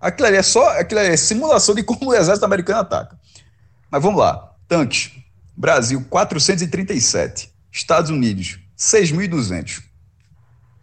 Aquilo 0.00 0.28
ali 0.28 0.36
é 0.36 0.42
só, 0.42 0.78
aquilo 0.78 1.00
é 1.00 1.16
simulação 1.16 1.74
de 1.74 1.82
como 1.82 2.10
o 2.10 2.14
exército 2.14 2.44
americano 2.44 2.80
ataca. 2.80 3.18
Mas 3.90 4.02
vamos 4.02 4.20
lá. 4.20 4.52
Tanques. 4.68 5.12
Brasil, 5.56 6.04
437. 6.08 7.52
Estados 7.72 8.10
Unidos, 8.10 8.58
6.200. 8.78 9.82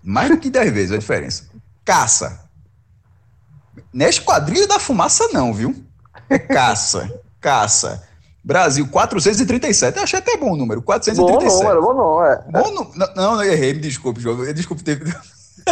Mais 0.03 0.29
do 0.29 0.37
que 0.37 0.49
10 0.49 0.73
vezes 0.73 0.91
a 0.91 0.97
diferença. 0.97 1.49
Caça. 1.85 2.49
Não 3.93 4.05
é 4.05 4.09
esquadrilha 4.09 4.67
da 4.67 4.79
fumaça, 4.79 5.27
não, 5.31 5.53
viu? 5.53 5.83
É 6.29 6.39
caça. 6.39 7.21
Caça. 7.39 8.03
Brasil, 8.43 8.87
437. 8.87 9.97
Eu 9.97 10.03
achei 10.03 10.19
até 10.19 10.35
bom 10.35 10.51
o 10.51 10.57
número. 10.57 10.81
Bom 10.81 10.85
437. 10.85 11.63
número, 11.63 11.81
bom 11.81 11.93
número. 11.93 12.25
É. 12.25 12.51
Bom 12.51 12.93
não, 12.95 13.13
não, 13.15 13.43
errei, 13.43 13.73
me 13.73 13.79
desculpe, 13.79 14.19
João. 14.19 14.53
Desculpe 14.53 14.83
ter. 14.83 15.01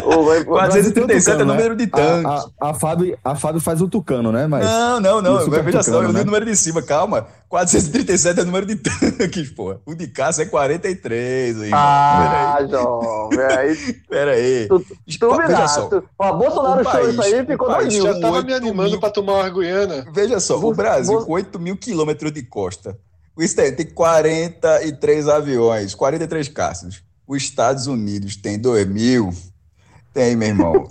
Ô, 0.03 0.23
vai- 0.23 0.41
O 0.47 0.53
Brasil 0.53 0.93
tem 0.93 1.03
o 1.03 1.07
437 1.07 1.41
é 1.41 1.45
número 1.45 1.75
de 1.75 1.87
tanques. 1.87 2.25
A, 2.25 2.67
a, 2.67 2.69
a, 2.69 2.73
Fábio, 2.73 3.17
a 3.23 3.35
Fábio 3.35 3.61
faz 3.61 3.81
o 3.81 3.87
tucano, 3.89 4.31
né? 4.31 4.47
Mas 4.47 4.65
Não, 4.65 4.99
não, 4.99 5.21
não. 5.21 5.49
Veja 5.49 5.83
só, 5.83 6.01
eu 6.01 6.07
li 6.07 6.13
né? 6.13 6.21
o 6.21 6.25
número 6.25 6.45
de 6.45 6.55
cima, 6.55 6.81
calma. 6.81 7.27
437 7.49 8.39
é 8.39 8.43
o 8.43 8.45
número 8.45 8.65
de 8.65 8.75
tanques, 8.77 9.49
pô. 9.51 9.75
O 9.85 9.93
de 9.93 10.07
caça 10.07 10.43
é 10.43 10.45
43, 10.45 11.61
aí. 11.61 11.69
Ah, 11.73 12.59
jovem. 12.69 13.39
Aí, 13.39 13.75
Pera 14.09 14.31
aí. 14.31 14.67
tu, 14.69 14.79
tu 15.19 15.31
me 15.31 15.37
Veja 15.37 15.47
dá. 15.57 15.67
só. 15.67 15.87
Tu, 15.89 16.03
ó, 16.17 16.33
Bolsonaro 16.33 16.83
país- 16.83 17.09
isso 17.09 17.21
aí 17.21 17.41
o 17.41 17.45
ficou 17.45 17.67
país 17.67 17.87
doidinho. 17.89 18.03
Já 18.13 18.19
tava 18.21 18.41
me 18.41 18.53
animando 18.53 18.91
mil. 18.91 18.99
pra 18.99 19.09
tomar 19.09 19.33
uma 19.33 19.43
arguiana. 19.43 20.05
Veja 20.13 20.39
só, 20.39 20.57
o 20.57 20.73
Brasil, 20.73 21.19
com 21.25 21.33
8 21.33 21.59
mil 21.59 21.75
quilômetros 21.75 22.31
de 22.31 22.41
costa, 22.43 22.97
o 23.35 23.43
Estado 23.43 23.75
tem 23.75 23.85
43 23.85 25.27
aviões, 25.27 25.93
43 25.95 26.47
caças. 26.47 27.01
Os 27.27 27.43
Estados 27.43 27.87
Unidos 27.87 28.35
tem 28.35 28.57
2 28.59 28.87
mil. 28.87 29.33
Tem, 30.13 30.35
meu 30.35 30.49
irmão. 30.49 30.87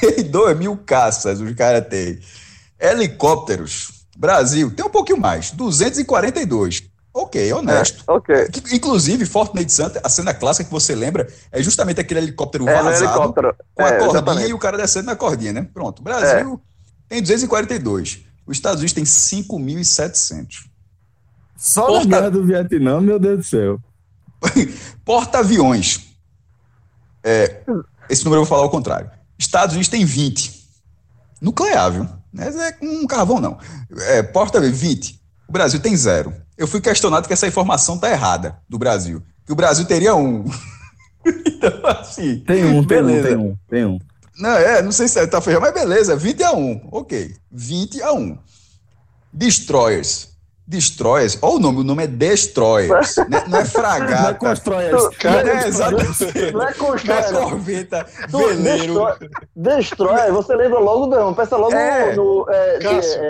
tem 0.00 0.24
2 0.24 0.58
mil 0.58 0.76
caças, 0.78 1.40
os 1.40 1.52
caras 1.54 1.86
têm. 1.88 2.18
Helicópteros. 2.78 4.04
Brasil 4.16 4.70
tem 4.74 4.84
um 4.84 4.90
pouquinho 4.90 5.18
mais, 5.20 5.50
242. 5.52 6.82
Ok, 7.14 7.52
honesto. 7.52 8.04
Ok. 8.06 8.48
Que, 8.48 8.74
Inclusive, 8.76 9.26
Fortnite 9.26 9.70
Santa, 9.72 10.00
a 10.02 10.08
cena 10.08 10.32
clássica 10.32 10.64
que 10.64 10.70
você 10.70 10.94
lembra 10.94 11.28
é 11.50 11.62
justamente 11.62 12.00
aquele 12.00 12.20
helicóptero 12.20 12.66
É, 12.68 12.82
vazado 12.82 13.04
helicóptero. 13.04 13.54
com 13.74 13.82
a 13.82 13.86
É, 13.86 13.90
cordinha 13.98 14.10
exatamente. 14.10 14.48
e 14.50 14.54
o 14.54 14.58
cara 14.58 14.76
descendo 14.78 15.06
na 15.06 15.16
cordinha, 15.16 15.52
né? 15.52 15.66
Pronto. 15.74 16.02
Brasil 16.02 16.60
tem 17.08 17.20
242. 17.20 18.20
Os 18.46 18.56
Estados 18.56 18.78
Unidos 18.80 18.92
tem 18.94 19.04
5.700. 19.04 20.64
só 21.56 21.86
Porta- 21.86 22.08
na 22.08 22.16
guerra 22.18 22.30
do 22.30 22.44
Vietnã, 22.46 23.00
meu 23.00 23.18
Deus 23.18 23.38
do 23.38 23.44
céu. 23.44 23.78
Porta-aviões. 25.04 26.00
É, 27.22 27.62
esse 28.08 28.24
número 28.24 28.40
eu 28.40 28.44
vou 28.44 28.48
falar 28.50 28.62
ao 28.62 28.70
contrário. 28.70 29.10
Estados 29.38 29.74
Unidos 29.74 29.88
tem 29.88 30.04
20. 30.04 30.62
Nuclear, 31.40 31.90
viu? 31.90 32.08
Não 32.32 32.62
é 32.62 32.72
com 32.72 32.86
um 32.86 33.06
carvão, 33.06 33.40
não. 33.40 33.58
É, 34.08 34.22
Porta-aviões, 34.22 34.78
20. 34.78 35.20
O 35.48 35.52
Brasil 35.52 35.80
tem 35.80 35.96
zero. 35.96 36.32
Eu 36.56 36.66
fui 36.66 36.80
questionado 36.80 37.26
que 37.26 37.32
essa 37.32 37.46
informação 37.46 37.98
tá 37.98 38.10
errada 38.10 38.58
do 38.68 38.78
Brasil. 38.78 39.22
Que 39.44 39.52
o 39.52 39.56
Brasil 39.56 39.84
teria 39.84 40.14
um. 40.14 40.44
então, 41.26 41.86
assim. 41.86 42.40
Tem 42.40 42.64
um, 42.64 42.84
tem 42.84 43.02
beleza. 43.02 43.20
um, 43.20 43.22
tem 43.22 43.36
um, 43.36 43.56
tem 43.68 43.84
um. 43.84 43.98
Não, 44.38 44.50
é, 44.50 44.80
não 44.80 44.92
sei 44.92 45.08
se 45.08 45.26
tá 45.26 45.40
feio, 45.40 45.60
mas 45.60 45.74
beleza, 45.74 46.16
20 46.16 46.42
a 46.42 46.52
1. 46.52 46.88
Ok. 46.90 47.34
20 47.50 48.02
a 48.02 48.12
1. 48.12 48.38
Destroyers. 49.32 50.28
Destroyers, 50.72 51.38
olha 51.42 51.56
o 51.56 51.58
nome, 51.58 51.80
o 51.80 51.84
nome 51.84 52.04
é 52.04 52.06
Destroyers. 52.06 53.16
né? 53.28 53.44
Não 53.48 53.58
é 53.58 53.60
Não 53.60 53.66
fragata. 53.66 54.34
constrói 54.34 54.88
Tu- 54.88 54.96
essa. 54.96 55.10
Cara, 55.10 55.50
é, 55.64 55.68
exatamente. 55.68 56.24
Não 56.24 56.46
é 56.48 56.52
Não 56.52 56.62
é 56.68 56.72
constrói, 56.72 57.30
não. 57.32 57.50
corveta, 57.50 58.06
veleiro. 58.28 58.94
Destrói, 58.94 59.30
destrói, 59.54 60.30
você 60.32 60.56
lembra 60.56 60.78
logo 60.78 61.06
do. 61.06 61.34
Pensa 61.34 61.56
logo 61.56 61.74
É. 61.74 62.14
no. 62.16 62.46
é, 62.50 62.78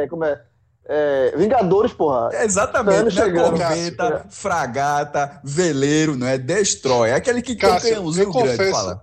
é, 0.04 0.06
como 0.08 0.24
é? 0.24 0.40
É, 0.88 1.34
Vingadores, 1.36 1.92
porra. 1.92 2.30
É, 2.32 2.44
Exatamente, 2.44 3.00
não 3.00 3.08
é 3.08 3.10
chegando, 3.10 3.50
corveta, 3.58 4.26
fragata, 4.30 5.40
veleiro, 5.44 6.16
não 6.16 6.26
é 6.26 6.36
Destroy. 6.38 7.10
É 7.10 7.14
aquele 7.14 7.40
que 7.42 7.54
tem 7.54 7.68
um 7.68 7.72
Cássio, 7.72 7.88
canhãozinho 7.90 8.24
eu 8.28 8.32
grande, 8.32 8.48
confesso, 8.56 8.70
fala. 8.72 9.02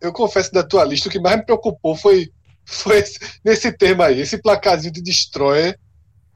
Eu 0.00 0.12
confesso 0.12 0.52
da 0.52 0.62
tua 0.62 0.84
lista, 0.84 1.08
o 1.08 1.10
que 1.12 1.18
mais 1.18 1.36
me 1.36 1.44
preocupou 1.44 1.96
foi, 1.96 2.30
foi 2.64 2.98
esse- 2.98 3.18
nesse 3.44 3.72
tema 3.72 4.06
aí, 4.06 4.20
esse 4.20 4.38
placarzinho 4.38 4.92
de 4.92 5.02
Destroyer. 5.02 5.78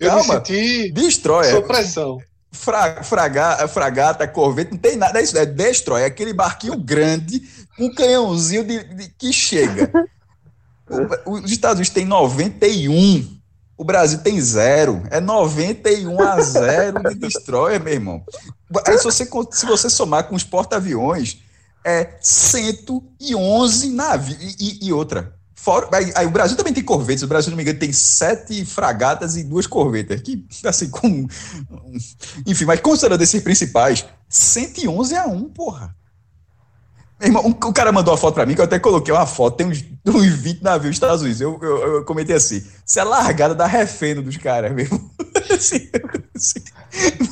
Eu 0.00 0.08
Calma. 0.10 0.22
me 0.40 0.46
senti 0.46 0.90
Destroy. 0.92 1.44
sob 1.50 1.68
é. 1.72 2.24
Fra, 2.52 3.02
fraga, 3.04 3.68
fragata, 3.68 4.26
corveta, 4.26 4.72
não 4.72 4.78
tem 4.78 4.96
nada, 4.96 5.20
é 5.20 5.22
isso, 5.22 5.38
é 5.38 5.46
Destroy, 5.46 6.02
é 6.02 6.06
aquele 6.06 6.32
barquinho 6.32 6.76
grande 6.76 7.40
com 7.76 7.84
um 7.84 7.94
canhãozinho 7.94 8.64
de, 8.64 8.82
de- 8.82 9.08
que 9.18 9.32
chega. 9.32 9.90
O- 11.24 11.34
os 11.34 11.52
Estados 11.52 11.76
Unidos 11.76 11.90
tem 11.94 12.04
91, 12.04 13.38
o 13.78 13.84
Brasil 13.84 14.18
tem 14.18 14.40
zero, 14.40 15.00
é 15.08 15.20
91 15.20 16.20
a 16.20 16.40
0 16.40 17.08
de 17.10 17.14
Destroyer, 17.14 17.80
meu 17.80 17.92
irmão. 17.92 18.24
Aí, 18.84 18.98
se, 18.98 19.04
você, 19.04 19.24
se 19.52 19.66
você 19.66 19.88
somar 19.88 20.24
com 20.24 20.34
os 20.34 20.42
porta-aviões, 20.42 21.38
é 21.84 22.16
111 22.20 23.90
navios. 23.90 24.56
E, 24.58 24.64
e- 24.84 24.88
e 24.88 24.92
outra. 24.92 25.32
Fora, 25.62 25.88
aí, 25.92 26.10
aí 26.14 26.26
o 26.26 26.30
Brasil 26.30 26.56
também 26.56 26.72
tem 26.72 26.82
corvetes. 26.82 27.22
O 27.22 27.26
Brasil, 27.26 27.44
se 27.44 27.50
não 27.50 27.56
me 27.58 27.62
engano, 27.62 27.78
tem 27.78 27.92
sete 27.92 28.64
fragatas 28.64 29.36
e 29.36 29.44
duas 29.44 29.66
corvetas. 29.66 30.18
Que, 30.22 30.46
assim, 30.64 30.88
com. 30.88 31.26
Enfim, 32.46 32.64
mas 32.64 32.80
considerando 32.80 33.20
esses 33.20 33.42
principais, 33.42 34.06
111 34.28 35.14
a 35.16 35.26
1, 35.26 35.50
porra. 35.50 35.94
Irmão, 37.20 37.44
um- 37.46 37.50
o 37.68 37.72
cara 37.74 37.92
mandou 37.92 38.14
uma 38.14 38.18
foto 38.18 38.34
pra 38.36 38.46
mim, 38.46 38.54
que 38.54 38.60
eu 38.62 38.64
até 38.64 38.78
coloquei 38.78 39.12
uma 39.12 39.26
foto, 39.26 39.58
tem 39.58 39.66
uns, 39.66 39.84
uns 40.06 40.26
20 40.32 40.62
navios 40.62 40.96
Estados 40.96 41.20
Unidos. 41.20 41.38
Eu, 41.42 41.58
eu, 41.60 41.96
eu 41.96 42.04
comentei 42.06 42.34
assim: 42.34 42.64
isso 42.86 42.98
é 42.98 43.04
largada 43.04 43.54
da 43.54 43.66
refém 43.66 44.14
dos 44.14 44.38
caras, 44.38 44.72
meu 44.74 44.84
irmão. 44.86 45.10
Assim, 45.50 45.90
assim, 46.34 46.60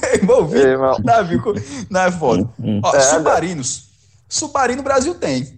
meu 0.02 0.14
irmão, 0.14 0.46
20 0.48 0.58
Ei, 0.60 0.66
irmão. 0.72 0.98
navio 1.04 1.40
na 1.88 2.10
foto. 2.10 2.50
Hum. 2.58 2.80
Ó, 2.82 2.94
É, 2.94 3.00
submarinos. 3.00 3.88
Submarino 4.28 4.80
o 4.80 4.84
Brasil 4.84 5.14
tem. 5.14 5.57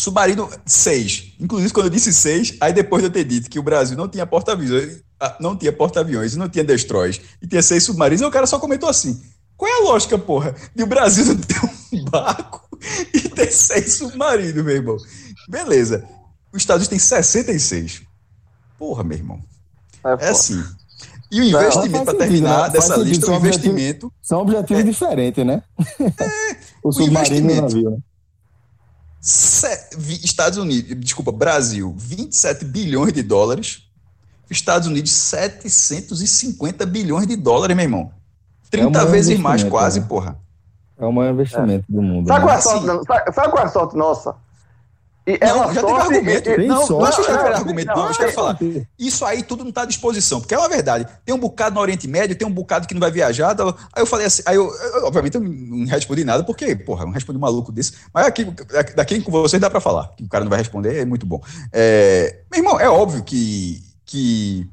Submarino 0.00 0.48
6. 0.64 1.34
Inclusive, 1.38 1.72
quando 1.74 1.86
eu 1.86 1.90
disse 1.90 2.10
6, 2.12 2.56
aí 2.58 2.72
depois 2.72 3.02
de 3.02 3.08
eu 3.08 3.12
ter 3.12 3.22
dito 3.24 3.50
que 3.50 3.58
o 3.58 3.62
Brasil 3.62 3.96
não 3.98 4.08
tinha 4.08 4.24
porta-aviões, 4.24 5.02
ah, 5.20 5.36
não 5.38 5.54
tinha 5.54 5.70
porta-aviões 5.70 6.32
e 6.32 6.38
não 6.38 6.48
tinha 6.48 6.64
destroys, 6.64 7.20
e 7.42 7.46
tinha 7.46 7.60
seis 7.60 7.84
submarinos, 7.84 8.26
o 8.26 8.30
cara 8.30 8.46
só 8.46 8.58
comentou 8.58 8.88
assim: 8.88 9.20
qual 9.58 9.70
é 9.70 9.76
a 9.76 9.84
lógica, 9.84 10.18
porra, 10.18 10.54
de 10.74 10.82
o 10.82 10.86
Brasil 10.86 11.26
não 11.26 11.36
ter 11.36 11.60
um 11.92 12.04
barco 12.06 12.66
e 13.12 13.20
ter 13.28 13.52
seis 13.52 13.94
submarinos, 13.98 14.64
meu 14.64 14.74
irmão? 14.74 14.96
Beleza. 15.46 16.08
Os 16.50 16.62
Estados 16.62 16.86
Unidos 16.86 17.08
tem 17.08 17.16
66. 17.18 18.00
Porra, 18.78 19.04
meu 19.04 19.18
irmão. 19.18 19.38
É, 20.02 20.26
É 20.26 20.30
assim. 20.30 20.64
E 21.30 21.42
o 21.42 21.44
investimento, 21.44 21.90
para 21.90 22.04
sentido, 22.06 22.18
terminar 22.18 22.56
né? 22.56 22.58
Faz 22.60 22.72
dessa 22.72 22.94
sentido, 22.94 23.04
lista, 23.04 23.24
o 23.24 23.28
são 23.28 23.36
objetivos- 23.36 23.66
investimento. 23.66 24.12
São 24.22 24.40
objetivos 24.40 24.84
diferentes, 24.84 25.46
né? 25.46 25.62
o 26.82 26.90
submarino 26.90 27.50
e 27.50 27.58
o 27.58 27.62
navio. 27.62 28.02
Né? 29.20 30.14
Estados 30.22 30.58
Unidos, 30.58 30.96
desculpa, 30.98 31.30
Brasil, 31.30 31.94
27 31.96 32.64
bilhões 32.64 33.12
de 33.12 33.22
dólares. 33.22 33.84
Estados 34.50 34.88
Unidos, 34.88 35.12
750 35.12 36.84
bilhões 36.86 37.26
de 37.26 37.36
dólares, 37.36 37.76
meu 37.76 37.84
irmão. 37.84 38.10
30 38.70 38.90
maior 38.90 39.10
vezes 39.10 39.38
mais, 39.38 39.62
investimento, 39.62 39.70
quase, 39.70 40.00
né? 40.00 40.06
porra. 40.08 40.38
É 40.98 41.04
o 41.04 41.12
maior 41.12 41.32
investimento 41.32 41.84
do 41.88 42.02
mundo. 42.02 42.26
Sabe 42.26 42.40
né? 42.40 42.46
qual 42.46 42.54
é 42.54 42.58
a 42.58 42.60
sorte? 42.60 43.06
Sabe, 43.06 43.32
sabe 43.32 43.50
qual 43.50 43.62
é 43.62 43.66
a 43.66 43.68
sorte 43.68 43.96
nossa? 43.96 44.34
E 45.30 45.38
é 45.40 45.46
Não, 45.48 45.72
já 45.72 45.80
teve 45.80 45.92
sorte. 45.92 46.14
argumento. 46.14 46.50
e- 46.50 46.64
e- 46.64 46.66
não, 46.66 46.88
não 46.88 47.04
acho 47.04 47.20
que 47.20 47.26
já 47.26 47.38
teve 47.38 47.54
argumento, 47.54 47.86
não, 47.88 47.96
não. 47.96 48.08
Eu 48.08 48.14
quero 48.14 48.26
não, 48.28 48.34
falar. 48.34 48.58
Isso 48.98 49.24
aí 49.24 49.42
tudo 49.42 49.62
não 49.62 49.68
está 49.70 49.82
à 49.82 49.86
disposição, 49.86 50.40
porque 50.40 50.54
é 50.54 50.58
uma 50.58 50.68
verdade. 50.68 51.06
Tem 51.24 51.34
um 51.34 51.38
bocado 51.38 51.74
no 51.76 51.80
Oriente 51.80 52.08
Médio, 52.08 52.36
tem 52.36 52.46
um 52.46 52.52
bocado 52.52 52.88
que 52.88 52.94
não 52.94 53.00
vai 53.00 53.10
viajar. 53.10 53.54
tá? 53.54 53.64
Aí 53.92 54.02
eu 54.02 54.06
falei 54.06 54.26
assim, 54.26 54.42
aí 54.46 54.56
eu, 54.56 54.64
eu, 54.72 55.04
obviamente 55.06 55.36
eu 55.36 55.40
não 55.40 55.86
respondi 55.86 56.24
nada, 56.24 56.42
porque, 56.42 56.74
porra, 56.74 57.02
eu 57.02 57.06
não 57.06 57.14
respondi 57.14 57.38
um 57.38 57.40
maluco 57.40 57.70
desse. 57.70 57.92
Mas 58.12 58.26
aqui, 58.26 58.44
daqui 58.96 59.20
com 59.20 59.30
vocês 59.30 59.60
dá 59.60 59.70
para 59.70 59.80
falar. 59.80 60.10
Que 60.16 60.24
o 60.24 60.28
cara 60.28 60.44
não 60.44 60.50
vai 60.50 60.58
responder, 60.58 60.96
é 60.98 61.04
muito 61.04 61.24
bom. 61.26 61.40
É, 61.72 62.40
meu 62.50 62.60
irmão, 62.60 62.80
é 62.80 62.88
óbvio 62.88 63.22
que, 63.22 63.82
que, 64.04 64.66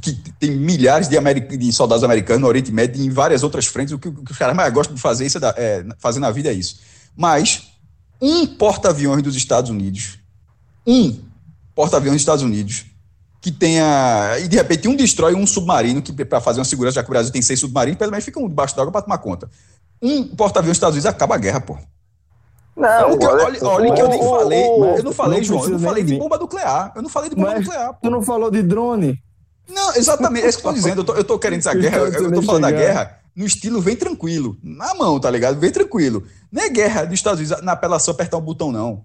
que 0.00 0.12
tem 0.38 0.52
milhares 0.52 1.08
de, 1.08 1.18
de 1.56 1.72
soldados 1.72 2.04
americanos 2.04 2.42
no 2.42 2.48
Oriente 2.48 2.70
Médio 2.70 3.02
e 3.02 3.06
em 3.06 3.10
várias 3.10 3.42
outras 3.42 3.66
frentes. 3.66 3.92
O 3.92 3.98
que, 3.98 4.08
o 4.08 4.22
que 4.24 4.32
os 4.32 4.38
caras 4.38 4.54
mais 4.54 4.72
gostam 4.72 4.94
de 4.94 5.00
fazer, 5.00 5.26
isso 5.26 5.38
é 5.38 5.54
é, 5.56 5.84
fazer 5.98 6.20
na 6.20 6.30
vida 6.30 6.48
é 6.50 6.52
isso. 6.52 6.80
Mas 7.16 7.63
um 8.26 8.46
porta-aviões 8.46 9.22
dos 9.22 9.36
Estados 9.36 9.70
Unidos 9.70 10.18
um 10.86 11.18
porta-aviões 11.74 12.14
dos 12.16 12.22
Estados 12.22 12.42
Unidos 12.44 12.84
que 13.40 13.50
tenha. 13.52 14.38
E 14.40 14.48
de 14.48 14.56
repente 14.56 14.88
um 14.88 14.96
destrói 14.96 15.34
um 15.34 15.46
submarino, 15.46 16.00
que 16.00 16.12
para 16.24 16.40
fazer 16.40 16.60
uma 16.60 16.64
segurança, 16.64 16.94
já 16.96 17.02
que 17.02 17.08
o 17.08 17.12
Brasil 17.12 17.30
tem 17.32 17.42
seis 17.42 17.60
submarinos, 17.60 17.98
pelo 17.98 18.10
menos 18.10 18.24
fica 18.24 18.40
um 18.40 18.48
debaixo 18.48 18.74
d'água 18.76 18.90
para 18.92 19.02
tomar 19.02 19.18
conta. 19.18 19.50
Um 20.00 20.24
porta-aviões 20.28 20.72
dos 20.72 20.76
Estados 20.78 20.94
Unidos 20.96 21.06
acaba 21.06 21.34
a 21.34 21.38
guerra, 21.38 21.60
pô. 21.60 21.76
Não, 22.76 22.88
olha- 22.88 23.28
olha, 23.44 23.64
olha 23.66 23.94
que 23.94 24.00
eu 24.02 24.08
nem 24.08 24.20
o- 24.20 24.30
falei. 24.30 24.62
o- 24.64 24.84
eu 24.96 25.02
não 25.04 25.12
falei, 25.12 25.38
não 25.38 25.44
João, 25.44 25.64
eu 25.64 25.70
não 25.70 25.78
falei 25.78 26.02
de 26.04 26.16
bomba 26.18 26.38
nuclear. 26.38 26.92
Eu 26.96 27.02
não 27.02 27.08
falei 27.10 27.30
de 27.30 27.36
bomba 27.36 27.50
Mas- 27.52 27.60
nuclear, 27.64 27.92
pô. 27.92 27.98
Tu 28.02 28.10
não 28.10 28.22
falou 28.22 28.50
de 28.50 28.62
drone? 28.62 29.22
Não, 29.68 29.94
exatamente, 29.94 30.44
é 30.46 30.48
isso 30.48 30.58
que 30.58 30.66
eu 30.66 30.70
tô 30.70 30.74
dizendo. 30.76 31.00
Eu 31.00 31.04
tô, 31.04 31.14
eu 31.14 31.24
tô 31.24 31.38
querendo 31.38 31.60
essa 31.60 31.72
guerra, 31.74 31.96
eu, 31.98 32.12
eu 32.24 32.32
tô 32.32 32.42
falando 32.42 32.62
da 32.62 32.70
guerra 32.70 33.18
no 33.34 33.44
estilo 33.44 33.80
vem 33.80 33.96
tranquilo. 33.96 34.56
Na 34.62 34.94
mão, 34.94 35.18
tá 35.18 35.30
ligado? 35.30 35.58
Vem 35.58 35.70
tranquilo. 35.70 36.24
Não 36.52 36.62
é 36.62 36.68
guerra 36.68 37.04
dos 37.04 37.14
Estados 37.14 37.40
Unidos 37.40 37.62
na 37.64 37.72
apelação 37.72 38.12
apertar 38.12 38.36
um 38.36 38.42
botão, 38.42 38.70
não. 38.70 39.04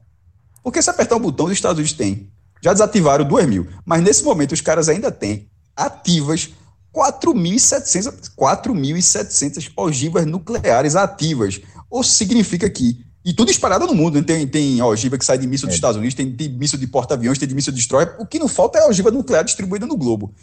Porque 0.63 0.81
se 0.81 0.89
apertar 0.89 1.15
um 1.15 1.19
botão, 1.21 1.47
os 1.47 1.53
Estados 1.53 1.77
Unidos 1.79 1.93
têm. 1.93 2.29
Já 2.61 2.73
desativaram 2.73 3.25
2 3.25 3.47
mil. 3.47 3.67
Mas 3.85 4.03
nesse 4.03 4.23
momento 4.23 4.51
os 4.51 4.61
caras 4.61 4.89
ainda 4.89 5.11
têm 5.11 5.47
ativas 5.75 6.49
4.700 6.93 8.31
4.700 8.37 9.71
ogivas 9.75 10.25
nucleares 10.25 10.95
ativas. 10.95 11.61
Ou 11.89 12.03
significa 12.03 12.69
que. 12.69 13.03
E 13.23 13.33
tudo 13.33 13.51
espalhado 13.51 13.85
no 13.85 13.93
mundo. 13.93 14.15
né? 14.15 14.23
Tem, 14.23 14.47
tem 14.47 14.81
ogiva 14.81 15.17
que 15.17 15.25
sai 15.25 15.37
de 15.37 15.47
míssil 15.47 15.67
dos 15.67 15.73
É. 15.73 15.77
Estados 15.77 15.97
Unidos, 15.97 16.15
tem, 16.15 16.31
tem 16.31 16.49
míssil 16.49 16.79
de 16.79 16.87
porta-aviões, 16.87 17.37
tem 17.37 17.47
de 17.47 17.55
míssil 17.55 17.71
de 17.73 17.79
destroyer. 17.79 18.15
O 18.19 18.25
que 18.25 18.39
não 18.39 18.47
falta 18.47 18.79
é 18.79 18.83
a 18.83 18.87
ogiva 18.87 19.11
nuclear 19.11 19.43
distribuída 19.43 19.85
no 19.85 19.97
globo. 19.97 20.33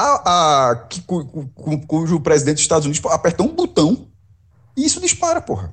A, 0.00 0.70
a, 0.70 0.76
que, 0.88 1.02
cu- 1.02 1.24
cu- 1.26 1.50
cu- 1.54 1.86
cujo 1.86 2.20
presidente 2.20 2.54
dos 2.56 2.62
Estados 2.62 2.86
Unidos 2.86 3.04
apertou 3.12 3.46
um 3.46 3.54
botão 3.54 4.06
e 4.76 4.84
isso 4.86 5.00
dispara, 5.00 5.40
porra. 5.40 5.72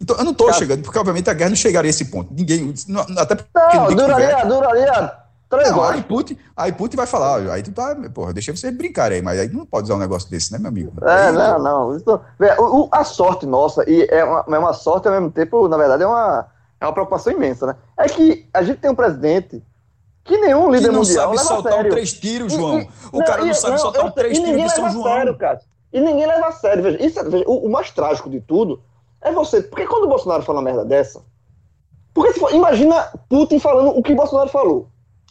Então, 0.00 0.16
eu 0.18 0.24
não 0.24 0.34
tô 0.34 0.46
Cara- 0.46 0.58
chegando, 0.58 0.82
porque 0.82 0.98
obviamente 0.98 1.30
a 1.30 1.34
guerra 1.34 1.50
não 1.50 1.56
chegaria 1.56 1.88
a 1.88 1.90
esse 1.92 2.04
ponto. 2.06 2.32
Ninguém. 2.34 2.74
não- 2.88 3.06
até 3.18 3.34
porque 3.36 3.76
Não, 3.76 3.86
duraria, 3.94 4.44
duraria 4.44 5.12
três 5.48 5.70
Não, 5.70 5.78
horas. 5.78 5.94
aí 5.96 6.02
Putin, 6.02 6.36
aí 6.56 6.72
Putin 6.72 6.96
vai 6.96 7.06
falar, 7.06 7.50
aí 7.52 7.62
tu 7.62 7.72
tá, 7.72 7.96
porra, 8.12 8.32
deixa 8.34 8.54
vocês 8.54 8.76
brincarem 8.76 9.16
aí, 9.16 9.22
mas 9.22 9.38
aí 9.38 9.48
não 9.48 9.64
pode 9.64 9.84
usar 9.84 9.94
um 9.94 9.98
negócio 9.98 10.28
desse, 10.28 10.52
né, 10.52 10.58
meu 10.58 10.68
amigo? 10.68 10.92
É, 11.02 11.28
Aí- 11.28 11.32
não, 11.32 11.58
não. 11.58 11.96
Isso, 11.96 12.20
o- 12.58 12.80
o- 12.82 12.88
a 12.92 13.02
sorte 13.04 13.46
nossa, 13.46 13.88
e 13.88 14.06
é 14.10 14.24
uma, 14.24 14.44
é 14.46 14.58
uma 14.58 14.72
sorte 14.74 15.06
ao 15.08 15.14
mesmo 15.14 15.30
tempo, 15.30 15.68
na 15.68 15.76
verdade, 15.78 16.02
é 16.02 16.06
uma, 16.06 16.46
é 16.80 16.84
uma 16.86 16.92
preocupação 16.92 17.32
imensa, 17.32 17.66
né? 17.66 17.76
É 17.96 18.06
que 18.08 18.46
a 18.52 18.62
gente 18.62 18.78
tem 18.80 18.90
um 18.90 18.94
presidente 18.96 19.62
que 20.24 20.38
nenhum 20.38 20.70
Que 20.70 20.76
líder 20.76 20.92
não 20.92 21.00
mundial 21.00 21.24
sabe 21.26 21.36
leva 21.36 21.42
a 21.42 21.44
soltar 21.44 21.72
um 21.72 21.76
sério. 21.76 21.90
três 21.90 22.12
tiros, 22.14 22.52
João. 22.52 22.80
e- 22.80 22.88
o 23.12 23.18
cara 23.24 23.42
não 23.44 23.50
e- 23.50 23.54
sabe 23.54 23.78
soltar 23.78 24.02
eu 24.02 24.08
um 24.08 24.10
três 24.10 24.32
tiros 24.34 24.50
ninguém 24.50 24.66
de 24.66 24.72
São 24.74 24.90
João. 24.90 25.04
Sério, 25.04 25.36
cara. 25.36 25.60
E 25.92 26.00
ninguém 26.00 26.26
leva 26.26 26.46
a 26.48 26.52
sério. 26.52 26.82
Veja, 26.82 27.04
isso, 27.04 27.20
é- 27.20 27.24
veja, 27.24 27.44
o, 27.46 27.66
o 27.66 27.70
mais 27.70 27.90
trágico 27.90 28.28
de 28.30 28.40
tudo 28.40 28.82
é 29.20 29.30
você. 29.30 29.62
Porque 29.62 29.86
quando 29.86 30.04
o 30.04 30.08
Bolsonaro 30.08 30.42
fala 30.42 30.58
uma 30.58 30.64
merda 30.64 30.84
dessa. 30.84 31.22
Porque 32.12 32.32
se 32.32 32.40
for, 32.40 32.52
imagina 32.54 33.08
Putin 33.28 33.58
falando 33.58 33.90
o 33.96 34.02
que 34.02 34.14
Bolsonaro 34.14 34.48
falou. 34.48 34.88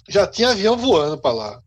Já 0.08 0.28
tinha 0.28 0.50
avião 0.52 0.78
voando 0.78 1.18
pra 1.18 1.32
lá. 1.32 1.60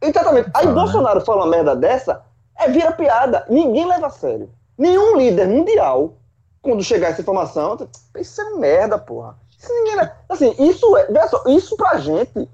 Exatamente. 0.00 0.50
Aí 0.54 0.66
Ah. 0.66 0.72
Bolsonaro 0.72 1.20
fala 1.22 1.44
uma 1.44 1.50
merda 1.50 1.74
dessa, 1.74 2.22
é 2.56 2.68
vira 2.68 2.92
piada. 2.92 3.44
Ninguém 3.48 3.86
leva 3.86 4.06
a 4.06 4.10
sério. 4.10 4.50
Nenhum 4.76 5.16
líder 5.16 5.48
mundial, 5.48 6.14
quando 6.62 6.84
chegar 6.84 7.08
essa 7.08 7.20
informação, 7.22 7.76
isso 8.16 8.40
é 8.40 8.50
merda, 8.56 8.96
porra. 8.98 9.36
Isso 9.58 9.72
ninguém 9.74 9.96
leva- 9.96 10.12
Assim, 10.28 10.54
isso 10.58 10.96
é. 10.96 11.06
Veja 11.06 11.28
só, 11.28 11.42
isso 11.48 11.76
pra 11.76 11.98
gente, 11.98 12.48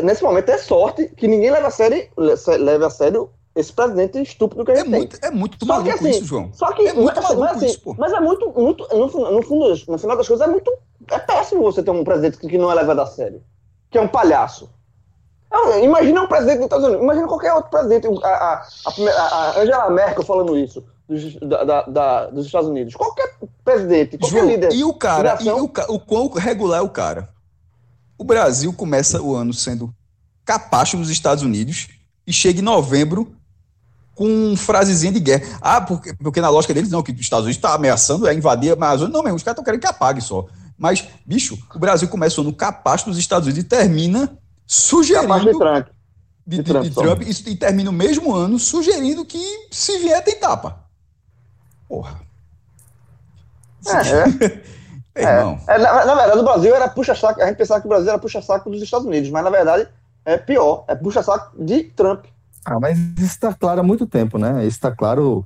nesse 0.00 0.22
momento, 0.22 0.48
é 0.48 0.58
sorte 0.58 1.08
que 1.16 1.28
ninguém 1.28 1.50
leva 1.50 1.66
a 1.68 1.70
sério, 1.70 2.08
le- 2.16 2.56
leve 2.58 2.84
a 2.84 2.90
sério 2.90 3.30
esse 3.54 3.70
presidente 3.72 4.20
estúpido 4.22 4.64
que 4.64 4.70
a 4.70 4.74
É 4.74 4.76
gente 4.78 4.90
tem. 4.90 4.98
muito, 5.00 5.18
é 5.20 5.30
muito 5.30 5.56
Só 5.58 5.58
que 5.60 5.66
maluco 5.88 5.90
assim, 5.94 6.10
isso, 6.10 6.24
João. 6.24 6.50
Só 6.54 6.72
que, 6.72 6.88
É 6.88 6.92
muito 6.94 7.14
mas, 7.16 7.24
assim, 7.26 7.34
maluco 7.36 7.56
assim, 7.56 7.66
isso, 7.66 7.80
pô. 7.82 7.94
mas 7.98 8.12
é 8.12 8.20
muito, 8.20 8.50
muito 8.56 8.88
no, 8.90 9.30
no 9.32 9.42
fundo, 9.42 9.68
no 9.88 9.98
final 9.98 10.16
das 10.16 10.26
coisas, 10.26 10.46
é 10.46 10.50
muito, 10.50 10.72
é 11.10 11.18
péssimo 11.18 11.62
você 11.62 11.82
ter 11.82 11.90
um 11.90 12.02
presidente 12.04 12.38
que, 12.38 12.48
que 12.48 12.56
não 12.56 12.70
é 12.70 12.74
levado 12.74 13.00
a 13.00 13.06
sério, 13.06 13.42
que 13.90 13.98
é 13.98 14.00
um 14.00 14.08
palhaço. 14.08 14.70
Ah, 15.50 15.78
Imagina 15.80 16.22
um 16.22 16.26
presidente 16.26 16.56
dos 16.60 16.64
Estados 16.64 16.86
Unidos, 16.86 17.02
imagina 17.04 17.28
qualquer 17.28 17.52
outro 17.52 17.70
presidente, 17.70 18.08
a, 18.24 18.28
a, 18.28 18.66
a, 18.86 19.22
a- 19.22 19.60
Angela 19.60 19.90
Merkel 19.90 20.24
falando 20.24 20.56
isso, 20.56 20.82
dos, 21.06 21.34
da- 21.36 21.82
da- 21.82 22.26
dos 22.28 22.46
Estados 22.46 22.70
Unidos. 22.70 22.94
Qualquer 22.94 23.34
presidente, 23.62 24.16
qualquer 24.16 24.38
João, 24.38 24.48
líder. 24.48 24.72
e 24.72 24.82
o 24.82 24.94
cara, 24.94 25.36
e 25.42 25.50
o, 25.50 25.64
o 25.88 26.00
quão 26.00 26.28
regular 26.28 26.78
é 26.78 26.82
o 26.82 26.88
cara? 26.88 27.28
O 28.22 28.24
Brasil 28.24 28.72
começa 28.72 29.20
o 29.20 29.34
ano 29.34 29.52
sendo 29.52 29.92
capacho 30.44 30.96
dos 30.96 31.10
Estados 31.10 31.42
Unidos 31.42 31.88
e 32.24 32.32
chega 32.32 32.60
em 32.60 32.62
novembro 32.62 33.34
com 34.14 34.28
um 34.28 34.56
frasezinha 34.56 35.10
de 35.12 35.18
guerra. 35.18 35.58
Ah, 35.60 35.80
porque, 35.80 36.14
porque 36.14 36.40
na 36.40 36.48
lógica 36.48 36.72
deles, 36.72 36.88
não, 36.88 37.02
que 37.02 37.10
os 37.10 37.18
Estados 37.20 37.46
Unidos 37.46 37.56
está 37.56 37.74
ameaçando 37.74 38.28
é 38.28 38.32
invadir 38.32 38.70
a 38.70 38.74
Amazônia. 38.74 39.12
Não, 39.12 39.24
mesmo, 39.24 39.34
os 39.36 39.42
caras 39.42 39.54
estão 39.54 39.64
querendo 39.64 39.80
que 39.80 39.88
apague 39.88 40.20
só. 40.20 40.46
Mas, 40.78 41.04
bicho, 41.26 41.58
o 41.74 41.78
Brasil 41.80 42.06
começa 42.06 42.40
o 42.40 42.44
ano 42.44 42.52
capacho 42.54 43.06
dos 43.06 43.18
Estados 43.18 43.48
Unidos 43.48 43.64
e 43.64 43.66
termina 43.66 44.20
capaz 44.28 44.38
sugerindo 44.68 45.58
Trump. 45.58 45.86
de, 46.46 46.56
de 46.58 46.62
de- 46.62 46.70
Trump 46.70 46.84
de. 46.84 46.90
Trump 46.94 47.22
e, 47.22 47.50
e 47.50 47.56
termina 47.56 47.90
o 47.90 47.92
mesmo 47.92 48.32
ano 48.32 48.56
sugerindo 48.56 49.24
que 49.24 49.42
se 49.72 49.98
vier 49.98 50.22
tem 50.22 50.38
tapa. 50.38 50.84
Porra. 51.88 52.20
É, 53.84 54.26
Meu 54.28 54.62
é. 55.14 55.22
irmão. 55.22 55.58
É, 55.68 55.78
na, 55.78 56.04
na 56.06 56.14
verdade, 56.14 56.38
o 56.38 56.44
Brasil 56.44 56.74
era 56.74 56.88
puxa-saco, 56.88 57.40
a 57.40 57.46
gente 57.46 57.56
pensava 57.56 57.80
que 57.80 57.86
o 57.86 57.88
Brasil 57.88 58.08
era 58.08 58.18
puxa-saco 58.18 58.70
dos 58.70 58.82
Estados 58.82 59.06
Unidos, 59.06 59.30
mas 59.30 59.44
na 59.44 59.50
verdade 59.50 59.88
é 60.24 60.36
pior, 60.36 60.84
é 60.88 60.94
puxa-saco 60.94 61.52
de 61.58 61.84
Trump. 61.84 62.24
Ah, 62.64 62.78
mas 62.78 62.98
isso 62.98 63.24
está 63.24 63.52
claro 63.52 63.80
há 63.80 63.82
muito 63.82 64.06
tempo, 64.06 64.38
né? 64.38 64.60
Isso 64.60 64.76
está 64.76 64.92
claro 64.92 65.44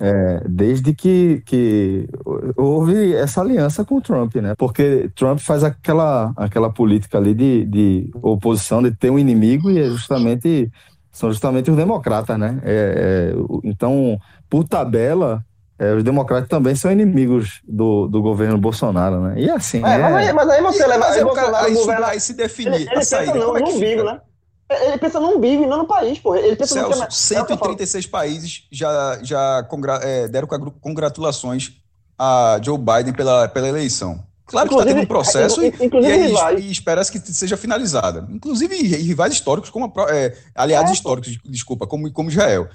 é, 0.00 0.42
desde 0.48 0.92
que, 0.92 1.42
que 1.46 2.08
houve 2.56 3.14
essa 3.14 3.40
aliança 3.40 3.84
com 3.84 3.96
o 3.96 4.00
Trump, 4.00 4.34
né? 4.36 4.54
Porque 4.56 5.08
Trump 5.14 5.38
faz 5.38 5.62
aquela, 5.62 6.32
aquela 6.36 6.68
política 6.68 7.18
ali 7.18 7.34
de, 7.34 7.64
de 7.66 8.10
oposição, 8.20 8.82
de 8.82 8.90
ter 8.90 9.10
um 9.10 9.18
inimigo 9.18 9.70
e 9.70 9.78
é 9.78 9.84
justamente 9.84 10.70
são 11.16 11.30
justamente 11.30 11.70
os 11.70 11.76
democratas, 11.76 12.38
né? 12.38 12.60
É, 12.62 13.32
é, 13.32 13.34
então, 13.64 14.20
por 14.50 14.64
tabela, 14.64 15.42
é, 15.78 15.92
os 15.94 16.02
democratas 16.02 16.48
também 16.48 16.74
são 16.74 16.90
inimigos 16.90 17.60
do, 17.66 18.06
do 18.08 18.22
governo 18.22 18.56
Bolsonaro, 18.58 19.20
né? 19.20 19.40
E 19.40 19.50
assim, 19.50 19.78
É, 19.78 19.98
mas, 19.98 20.14
aí, 20.14 20.32
mas 20.32 20.48
aí 20.48 20.62
você 20.62 20.86
leva. 20.86 21.00
Mas 21.06 21.16
é 21.18 21.24
o 21.24 21.32
cara, 21.32 21.46
Bolsonaro 21.48 21.74
governa. 21.74 22.06
aí 22.08 22.20
se 22.20 22.32
Ele, 22.32 22.38
definir 22.38 22.74
ele 22.82 22.88
a 22.88 22.94
pensa 22.94 23.16
saída. 23.16 23.34
não, 23.34 23.46
como 23.46 23.58
é 23.58 23.60
no 23.60 23.68
umbigo, 23.68 24.02
né? 24.04 24.20
Ele 24.68 24.98
pensa 24.98 25.20
no 25.20 25.28
umbigo 25.28 25.62
e 25.62 25.66
não 25.66 25.78
no 25.78 25.86
país, 25.86 26.18
porra. 26.18 26.40
Ele 26.40 26.56
pensa 26.56 26.74
no 26.82 26.88
Celso, 26.88 27.28
que 27.28 27.34
é- 27.34 27.38
é 27.38 27.42
o 27.42 27.46
que 27.46 27.52
falo. 27.56 27.58
136 27.76 28.06
países 28.06 28.62
já, 28.72 29.18
já 29.22 29.62
congra- 29.68 30.00
é, 30.02 30.26
deram 30.26 30.48
congra- 30.48 30.72
congratulações 30.80 31.72
a 32.18 32.58
Joe 32.62 32.78
Biden 32.78 33.12
pela, 33.12 33.46
pela 33.48 33.68
eleição. 33.68 34.24
Claro 34.46 34.68
que 34.68 34.74
está 34.74 34.86
tendo 34.86 34.98
um 35.00 35.02
Inclusive- 35.02 35.06
processo 35.32 35.62
e, 35.62 35.68
inclusive 35.84 36.60
e, 36.60 36.60
e 36.68 36.70
espera-se 36.70 37.12
que 37.12 37.18
seja 37.32 37.56
finalizada. 37.56 38.26
Inclusive 38.30 38.76
rivais 38.76 39.32
históricos, 39.34 39.70
como 39.70 39.92
a 39.96 40.14
é, 40.14 40.36
aliados 40.54 40.86
É, 40.90 40.92
pô. 40.92 40.94
históricos, 40.94 41.38
desculpa, 41.44 41.86
como, 41.86 42.10
como 42.12 42.30
Israel. 42.30 42.68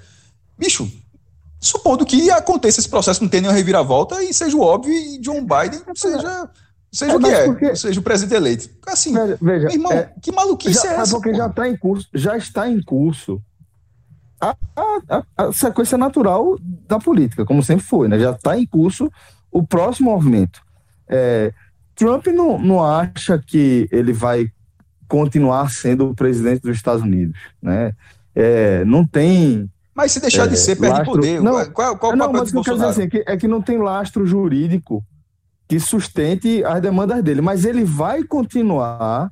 Bicho, 0.58 0.90
supondo 1.62 2.04
que 2.04 2.28
aconteça 2.30 2.80
esse 2.80 2.88
processo, 2.88 3.22
não 3.22 3.30
tenha 3.30 3.42
nenhuma 3.42 3.56
reviravolta 3.56 4.22
e 4.22 4.34
seja 4.34 4.56
o 4.56 4.60
óbvio 4.60 4.92
e 4.92 5.18
John 5.20 5.40
Biden 5.46 5.80
seja, 5.94 6.50
seja 6.92 7.12
É, 7.12 7.16
o 7.16 7.20
que 7.20 7.26
é, 7.30 7.44
porque- 7.46 7.76
seja 7.76 8.00
o 8.00 8.02
presidente 8.02 8.36
eleito. 8.36 8.68
Assim, 8.86 9.14
Veja, 9.14 9.38
veja, 9.40 9.72
irmão, 9.72 9.92
é, 9.92 10.12
que 10.20 10.32
maluquice 10.32 10.74
já, 10.82 10.90
é 10.92 10.96
é 10.96 11.00
essa? 11.00 11.12
porque 11.14 11.32
já 11.32 11.46
está 11.46 11.68
em 11.68 11.76
curso, 11.76 12.08
já 12.12 12.36
está 12.36 12.68
em 12.68 12.82
curso 12.82 13.40
a, 14.40 14.56
a- 14.76 15.00
a- 15.08 15.24
a 15.46 15.52
sequência 15.52 15.96
natural 15.96 16.58
da 16.60 16.98
política, 16.98 17.44
como 17.46 17.62
sempre 17.62 17.84
foi, 17.86 18.08
né? 18.08 18.18
Já 18.18 18.32
está 18.32 18.58
em 18.58 18.66
curso 18.66 19.08
o 19.52 19.64
próximo 19.64 20.10
movimento. 20.10 20.60
É, 21.08 21.52
Trump 21.94 22.26
não, 22.26 22.58
não 22.58 22.84
acha 22.84 23.38
que 23.38 23.86
ele 23.92 24.12
vai 24.12 24.50
continuar 25.06 25.70
sendo 25.70 26.08
o 26.10 26.14
presidente 26.14 26.62
dos 26.62 26.76
Estados 26.76 27.02
Unidos, 27.02 27.38
né? 27.62 27.92
É, 28.34 28.84
não 28.84 29.06
tem 29.06 29.70
Mas 29.94 30.12
se 30.12 30.20
deixar 30.20 30.46
de 30.46 30.54
É, 30.54 30.56
ser, 30.56 30.76
perde 30.76 30.96
lastro- 30.98 31.14
poder. 31.16 31.40
Não, 31.42 31.52
qual 31.72 31.96
qual, 31.98 32.12
não, 32.16 32.26
papel 32.26 32.40
mas 32.40 32.48
o 32.48 32.52
que 32.52 32.58
eu 32.58 32.62
quero 32.62 32.76
dizer 32.76 32.86
Bolsonaro? 32.86 32.90
assim, 32.90 33.02
é 33.02 33.08
que, 33.08 33.24
é 33.32 33.36
que 33.36 33.48
não 33.48 33.60
tem 33.60 33.78
lastro 33.78 34.24
jurídico 34.26 35.04
que 35.68 35.78
sustente 35.80 36.64
as 36.64 36.80
demandas 36.80 37.22
dele, 37.22 37.40
mas 37.40 37.64
ele 37.64 37.84
vai 37.84 38.22
continuar 38.24 39.30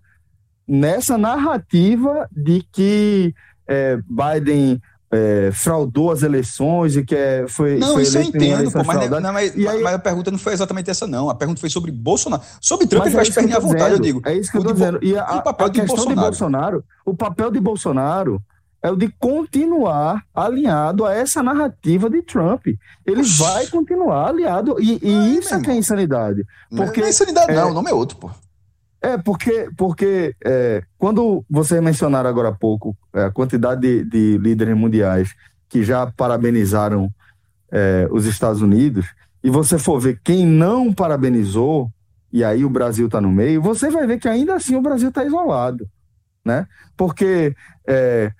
nessa 0.66 1.18
narrativa 1.18 2.28
de 2.30 2.62
que 2.72 3.34
é, 3.66 3.98
Biden 4.08 4.80
é, 5.12 5.50
fraudou 5.52 6.12
as 6.12 6.22
eleições 6.22 6.96
e 6.96 7.04
que 7.04 7.16
é, 7.16 7.44
foi, 7.48 7.78
Não, 7.78 7.94
foi 7.94 8.02
isso 8.02 8.16
eu 8.16 8.22
entendo, 8.22 8.70
pô, 8.70 8.84
mas, 8.84 9.10
não, 9.10 9.32
mas, 9.32 9.52
aí- 9.56 9.82
mas 9.82 9.94
a 9.94 9.98
pergunta 9.98 10.30
não 10.30 10.38
foi 10.38 10.52
exatamente 10.52 10.88
essa, 10.88 11.04
não. 11.06 11.28
A 11.28 11.34
pergunta 11.34 11.58
foi 11.60 11.68
sobre 11.68 11.90
Bolsonaro. 11.90 12.42
Sobre 12.60 12.86
Trump, 12.86 13.00
Mas 13.04 13.08
ele 13.08 13.16
vai 13.16 13.24
é 13.24 13.28
espernear 13.28 13.58
à 13.58 13.60
vontade, 13.60 13.94
eu 13.94 13.98
digo. 13.98 14.22
É 14.24 14.34
isso 14.34 14.50
que 14.50 14.56
eu 14.56 14.60
estou 14.60 14.72
de 14.74 14.78
dizendo. 14.80 14.98
E 15.02 15.18
a, 15.18 15.36
o 15.36 15.42
papel 15.42 15.66
a 15.66 15.68
de 15.68 15.80
questão 15.80 16.06
de 16.06 16.14
Bolsonaro, 16.14 16.84
o 17.04 17.14
papel 17.16 17.50
de 17.50 17.58
Bolsonaro 17.58 18.40
é 18.82 18.90
o 18.90 18.96
de 18.96 19.08
continuar 19.18 20.24
alinhado 20.34 21.04
a 21.04 21.12
essa 21.14 21.42
narrativa 21.42 22.08
de 22.08 22.22
Trump. 22.22 22.66
Ele 23.04 23.20
Oxi. 23.20 23.42
vai 23.42 23.66
continuar 23.66 24.28
aliado, 24.28 24.76
e, 24.80 24.98
e 25.02 25.14
Ai, 25.14 25.28
isso 25.38 25.54
é 25.54 25.60
que 25.60 25.70
é 25.70 25.74
insanidade. 25.74 26.44
Porque 26.74 27.00
não 27.00 27.06
é 27.06 27.10
insanidade, 27.10 27.52
é- 27.52 27.54
não. 27.54 27.70
O 27.70 27.74
nome 27.74 27.90
é 27.90 27.94
outro, 27.94 28.16
pô. 28.16 28.30
É, 29.02 29.16
porque, 29.16 29.70
porque 29.78 30.34
é, 30.44 30.82
quando 30.98 31.42
vocês 31.48 31.82
mencionaram 31.82 32.28
agora 32.28 32.50
há 32.50 32.52
pouco 32.52 32.94
é, 33.14 33.24
a 33.24 33.30
quantidade 33.30 33.80
de, 33.80 34.04
de 34.04 34.38
líderes 34.38 34.76
mundiais 34.76 35.34
que 35.70 35.82
já 35.82 36.06
parabenizaram 36.06 37.10
é, 37.72 38.06
os 38.10 38.26
Estados 38.26 38.60
Unidos, 38.60 39.06
e 39.42 39.48
você 39.48 39.78
for 39.78 39.98
ver 39.98 40.20
quem 40.22 40.44
não 40.44 40.92
parabenizou, 40.92 41.88
e 42.32 42.44
aí 42.44 42.64
o 42.64 42.70
Brasil 42.70 43.06
está 43.06 43.20
no 43.20 43.30
meio, 43.30 43.62
você 43.62 43.88
vai 43.90 44.06
ver 44.06 44.18
que 44.18 44.28
ainda 44.28 44.54
assim 44.54 44.76
o 44.76 44.82
Brasil 44.82 45.08
está 45.08 45.24
isolado, 45.24 45.88
né? 46.44 46.66
Porque 46.96 47.54
é, 47.86 48.32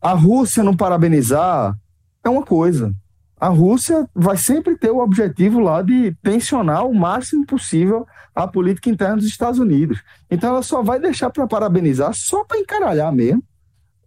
a 0.00 0.12
Rússia 0.12 0.62
não 0.62 0.76
parabenizar 0.76 1.76
é 2.24 2.28
uma 2.28 2.42
coisa. 2.44 2.94
A 3.38 3.48
Rússia 3.48 4.08
vai 4.14 4.36
sempre 4.36 4.76
ter 4.78 4.90
o 4.90 4.98
objetivo 4.98 5.60
lá 5.60 5.82
de 5.82 6.14
tensionar 6.22 6.86
o 6.86 6.94
máximo 6.94 7.44
possível 7.46 8.06
a 8.34 8.46
política 8.46 8.88
interna 8.90 9.16
dos 9.16 9.26
Estados 9.26 9.58
Unidos. 9.58 10.02
Então 10.30 10.50
ela 10.50 10.62
só 10.62 10.82
vai 10.82 10.98
deixar 10.98 11.30
para 11.30 11.46
parabenizar 11.46 12.12
só 12.14 12.44
para 12.44 12.58
encaralhar 12.58 13.12
mesmo, 13.12 13.42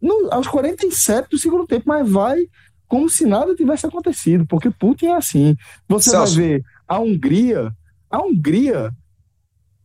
no- 0.01 0.29
aos 0.31 0.47
47 0.47 1.29
do 1.29 1.37
segundo 1.37 1.67
tempo, 1.67 1.83
mas 1.87 2.09
vai 2.09 2.47
como 2.87 3.07
se 3.09 3.25
nada 3.25 3.55
tivesse 3.55 3.85
acontecido, 3.85 4.45
porque 4.47 4.71
Putin 4.71 5.07
é 5.07 5.15
assim. 5.15 5.55
Você 5.87 6.09
Celso. 6.09 6.35
vai 6.37 6.43
ver 6.47 6.63
a 6.87 6.99
Hungria, 6.99 7.71
a 8.09 8.19
Hungria, 8.23 8.91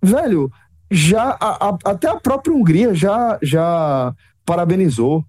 velho, 0.03 0.51
já 0.90 1.37
a- 1.40 1.69
a- 1.71 1.79
até 1.90 2.09
a 2.09 2.17
própria 2.17 2.55
Hungria 2.55 2.95
já 2.95 3.38
já 3.43 4.14
parabenizou 4.47 5.25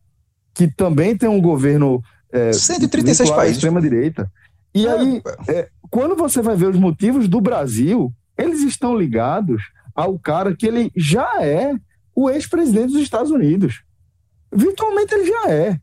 que 0.56 0.68
também 0.68 1.16
tem 1.18 1.30
um 1.30 1.42
governo 1.42 2.02
é, 2.32 2.54
136 2.54 3.20
vinculado 3.20 3.34
à 3.34 3.44
países. 3.44 3.58
extrema 3.58 3.82
direita. 3.82 4.32
E 4.74 4.88
É, 4.88 4.90
aí 4.90 5.22
é, 5.48 5.70
quando 5.90 6.16
você 6.16 6.42
vai 6.42 6.56
ver 6.56 6.70
os 6.70 6.80
motivos 6.80 7.28
do 7.28 7.40
Brasil, 7.40 8.12
eles 8.38 8.62
estão 8.62 8.98
ligados 8.98 9.62
ao 9.94 10.18
cara 10.18 10.56
que 10.56 10.66
ele 10.66 10.92
já 10.96 11.44
é 11.44 11.74
o 12.16 12.30
ex-presidente 12.30 12.94
dos 12.94 13.02
Estados 13.02 13.32
Unidos. 13.32 13.84
Virtualmente 14.52 15.14
ele 15.14 15.26
já 15.26 15.52
é. 15.52 15.80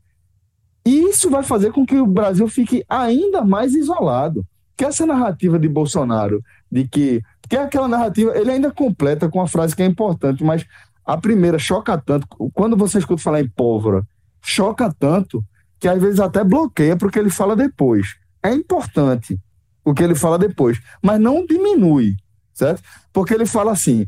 E 0.84 1.08
isso 1.08 1.30
vai 1.30 1.42
fazer 1.42 1.70
com 1.70 1.86
que 1.86 1.96
o 1.96 2.06
Brasil 2.06 2.48
fique 2.48 2.84
ainda 2.88 3.44
mais 3.44 3.74
isolado. 3.74 4.44
que 4.76 4.84
essa 4.84 5.06
narrativa 5.06 5.58
de 5.58 5.68
Bolsonaro, 5.68 6.42
de 6.70 6.88
que, 6.88 7.22
que 7.48 7.56
é 7.56 7.62
aquela 7.62 7.86
narrativa, 7.86 8.36
ele 8.36 8.50
ainda 8.50 8.70
completa 8.70 9.28
com 9.28 9.38
uma 9.38 9.46
frase 9.46 9.76
que 9.76 9.82
é 9.82 9.86
importante, 9.86 10.42
mas 10.42 10.66
a 11.04 11.16
primeira 11.16 11.58
choca 11.58 11.96
tanto, 11.98 12.26
quando 12.54 12.76
você 12.76 12.98
escuta 12.98 13.22
falar 13.22 13.42
em 13.42 13.48
pólvora, 13.48 14.02
choca 14.42 14.92
tanto 14.98 15.44
que 15.78 15.88
às 15.88 16.00
vezes 16.00 16.20
até 16.20 16.44
bloqueia 16.44 16.96
porque 16.96 17.18
ele 17.18 17.30
fala 17.30 17.56
depois. 17.56 18.16
É 18.42 18.52
importante 18.52 19.38
o 19.84 19.94
que 19.94 20.02
ele 20.02 20.14
fala 20.14 20.38
depois, 20.38 20.80
mas 21.02 21.20
não 21.20 21.46
diminui, 21.46 22.16
certo? 22.52 22.82
Porque 23.12 23.34
ele 23.34 23.46
fala 23.46 23.72
assim, 23.72 24.06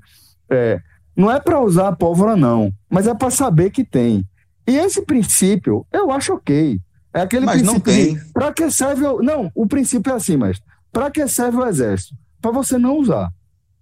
é, 0.51 0.81
não 1.17 1.31
é 1.31 1.41
para 1.41 1.61
usar 1.61 1.89
a 1.89 1.97
pólvora 1.97 2.37
não, 2.37 2.73
mas 2.89 3.07
é 3.07 3.15
para 3.15 3.31
saber 3.31 3.71
que 3.71 3.85
tem. 3.85 4.27
E 4.67 4.77
esse 4.77 5.03
princípio 5.03 5.87
eu 5.93 6.11
acho 6.11 6.35
ok. 6.35 6.81
É 7.13 7.21
aquele 7.21 7.47
Mas 7.47 7.63
não 7.63 7.79
princípio 7.79 8.17
tem. 8.17 8.33
Para 8.33 8.53
que 8.53 8.69
serve 8.71 9.07
o... 9.07 9.23
Não, 9.23 9.51
o 9.55 9.69
princípio 9.69 10.13
é 10.13 10.17
assim, 10.17 10.37
mas 10.37 10.61
para 10.93 11.11
que 11.11 11.27
serve 11.29 11.59
o 11.59 11.67
exército? 11.67 12.15
Para 12.41 12.51
você 12.51 12.77
não 12.77 12.99
usar. 12.99 13.31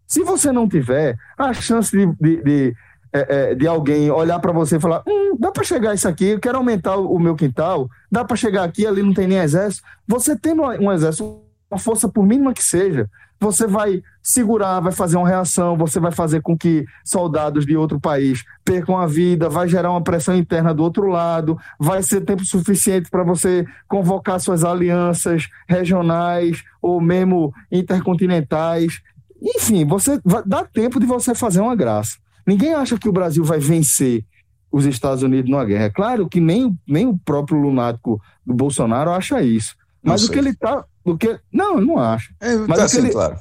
Se 0.07 0.23
você 0.23 0.53
não 0.53 0.69
tiver, 0.69 1.17
a 1.38 1.55
chance 1.55 1.91
de, 1.91 2.07
de, 2.21 2.43
de, 2.43 2.77
é, 3.12 3.51
é, 3.51 3.55
de 3.55 3.66
alguém 3.66 4.11
olhar 4.11 4.38
para 4.38 4.53
você 4.53 4.77
e 4.77 4.81
falar: 4.81 5.03
hum, 5.07 5.37
dá 5.38 5.51
para 5.51 5.64
chegar 5.64 5.94
isso 5.94 6.09
aqui, 6.09 6.27
eu 6.27 6.40
quero 6.40 6.59
aumentar 6.59 6.96
o, 6.96 7.18
meu 7.18 7.35
quintal, 7.35 7.88
dá 8.11 8.25
para 8.25 8.37
chegar 8.37 8.64
aqui, 8.64 8.87
ali 8.87 9.03
não 9.03 9.12
tem 9.12 9.27
nem 9.27 9.38
exército. 9.38 9.87
Você 10.07 10.37
tendo 10.37 10.62
um 10.62 10.90
exército, 10.90 11.40
uma 11.70 11.79
força 11.79 12.09
por 12.09 12.25
mínima 12.27 12.55
que 12.55 12.62
seja, 12.62 13.09
você 13.42 13.66
vai 13.66 14.03
segurar, 14.22 14.79
vai 14.81 14.92
fazer 14.92 15.16
uma 15.16 15.29
reação, 15.29 15.77
você 15.77 15.98
vai 15.98 16.12
fazer 16.12 16.40
com 16.40 16.57
que 16.57 16.87
soldados 17.05 17.66
de 17.66 17.77
outro 17.77 18.01
país 18.01 18.44
percam 18.64 18.96
a 18.96 19.07
vida, 19.07 19.48
vai 19.48 19.66
gerar 19.66 19.90
uma 19.90 20.03
pressão 20.03 20.37
interna 20.37 20.72
do 20.72 20.83
outro 20.83 21.09
lado, 21.09 21.59
vai 21.79 22.03
ser 22.03 22.20
tempo 22.20 22.44
suficiente 22.44 23.11
para 23.11 23.25
você 23.25 23.66
convocar 23.88 24.38
suas 24.40 24.62
alianças 24.64 25.48
regionais 25.68 26.62
ou 26.81 27.01
mesmo 27.01 27.53
intercontinentais. 27.70 29.03
Enfim, 29.42 29.85
você 29.85 30.20
dá 30.46 30.64
tempo 30.64 31.01
de 31.01 31.07
você 31.07 31.35
fazer 31.35 31.61
uma 31.61 31.75
graça. 31.75 32.22
Ninguém 32.47 32.75
acha 32.75 32.99
que 32.99 33.09
o 33.09 33.13
Brasil 33.13 33.45
vai 33.45 33.59
vencer 33.59 34.25
os 34.71 34.85
Estados 34.87 35.23
Unidos 35.23 35.51
numa 35.51 35.65
guerra. 35.65 35.85
É 35.85 35.91
claro 35.91 36.29
que 36.29 36.41
nem, 36.41 36.77
nem 36.87 37.07
o 37.07 37.19
próprio 37.19 37.59
lunático 37.59 38.21
do 38.45 38.55
Bolsonaro 38.55 39.11
acha 39.11 39.43
isso. 39.43 39.75
Mas 40.03 40.25
o 40.25 40.31
que 40.33 40.39
ele 40.39 40.55
tá. 40.55 40.85
O 41.05 41.17
que, 41.17 41.39
não, 41.53 41.77
eu 41.79 41.87
não 41.87 41.99
acho. 41.99 42.33
É, 42.41 42.57
Mas 42.57 42.67
tá 42.67 42.73
o 42.73 42.77
que 42.77 42.81
assim, 42.83 42.99
ele- 42.99 43.13
claro. 43.13 43.37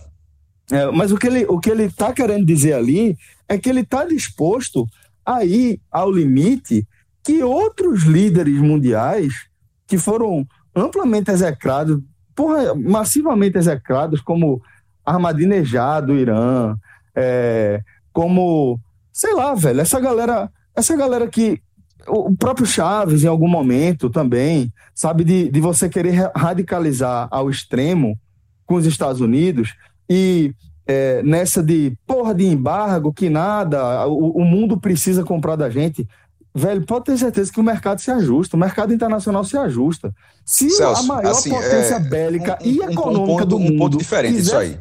É, 0.71 0.89
mas 0.91 1.11
o 1.11 1.17
que 1.17 1.27
ele 1.27 1.45
o 1.49 1.59
que 1.59 1.69
ele 1.69 1.83
está 1.83 2.13
querendo 2.13 2.45
dizer 2.45 2.73
ali 2.73 3.17
é 3.49 3.57
que 3.57 3.67
ele 3.69 3.81
está 3.81 4.05
disposto 4.05 4.87
a 5.25 5.43
ir 5.43 5.81
ao 5.91 6.09
limite 6.09 6.87
que 7.23 7.43
outros 7.43 8.03
líderes 8.03 8.57
mundiais 8.59 9.33
que 9.85 9.97
foram 9.97 10.47
amplamente 10.73 11.29
execrados, 11.29 11.99
porra, 12.33 12.73
massivamente 12.73 13.57
execrados, 13.57 14.21
como 14.21 14.61
Ahmadinejad 15.05 16.05
do 16.05 16.15
Irã, 16.15 16.77
é, 17.13 17.81
como 18.13 18.79
sei 19.11 19.33
lá, 19.33 19.53
velho, 19.53 19.81
essa 19.81 19.99
galera, 19.99 20.49
essa 20.75 20.95
galera 20.95 21.27
que 21.27 21.59
o 22.07 22.35
próprio 22.35 22.65
Chaves 22.65 23.23
em 23.23 23.27
algum 23.27 23.47
momento 23.47 24.09
também, 24.09 24.73
sabe, 24.95 25.23
de, 25.23 25.49
de 25.49 25.59
você 25.61 25.87
querer 25.87 26.11
ra- 26.11 26.31
radicalizar 26.35 27.27
ao 27.29 27.49
extremo 27.49 28.17
com 28.65 28.75
os 28.75 28.85
Estados 28.85 29.21
Unidos 29.21 29.73
e 30.09 30.53
é, 30.87 31.21
nessa 31.23 31.61
de 31.61 31.95
porra 32.07 32.33
de 32.33 32.45
embargo, 32.45 33.13
que 33.13 33.29
nada, 33.29 34.07
o, 34.07 34.31
o 34.41 34.43
mundo 34.43 34.79
precisa 34.79 35.23
comprar 35.23 35.55
da 35.55 35.69
gente. 35.69 36.07
Velho, 36.53 36.85
pode 36.85 37.05
ter 37.05 37.17
certeza 37.17 37.51
que 37.51 37.59
o 37.59 37.63
mercado 37.63 38.01
se 38.01 38.11
ajusta, 38.11 38.57
o 38.57 38.59
mercado 38.59 38.93
internacional 38.93 39.43
se 39.45 39.55
ajusta. 39.57 40.13
Se 40.43 40.69
Celso, 40.71 41.01
a 41.01 41.05
maior 41.15 41.31
assim, 41.31 41.49
potência 41.51 41.95
é, 41.95 41.99
bélica 41.99 42.57
um- 42.61 42.65
um- 42.67 42.71
e 42.71 42.79
um 42.81 42.89
econômica 42.91 43.25
ponto, 43.43 43.45
do 43.45 43.55
um 43.57 43.59
mundo. 43.59 43.77
ponto 43.77 43.97
diferente 43.99 44.35
quiser- 44.35 44.41
isso 44.49 44.57
aí. 44.57 44.79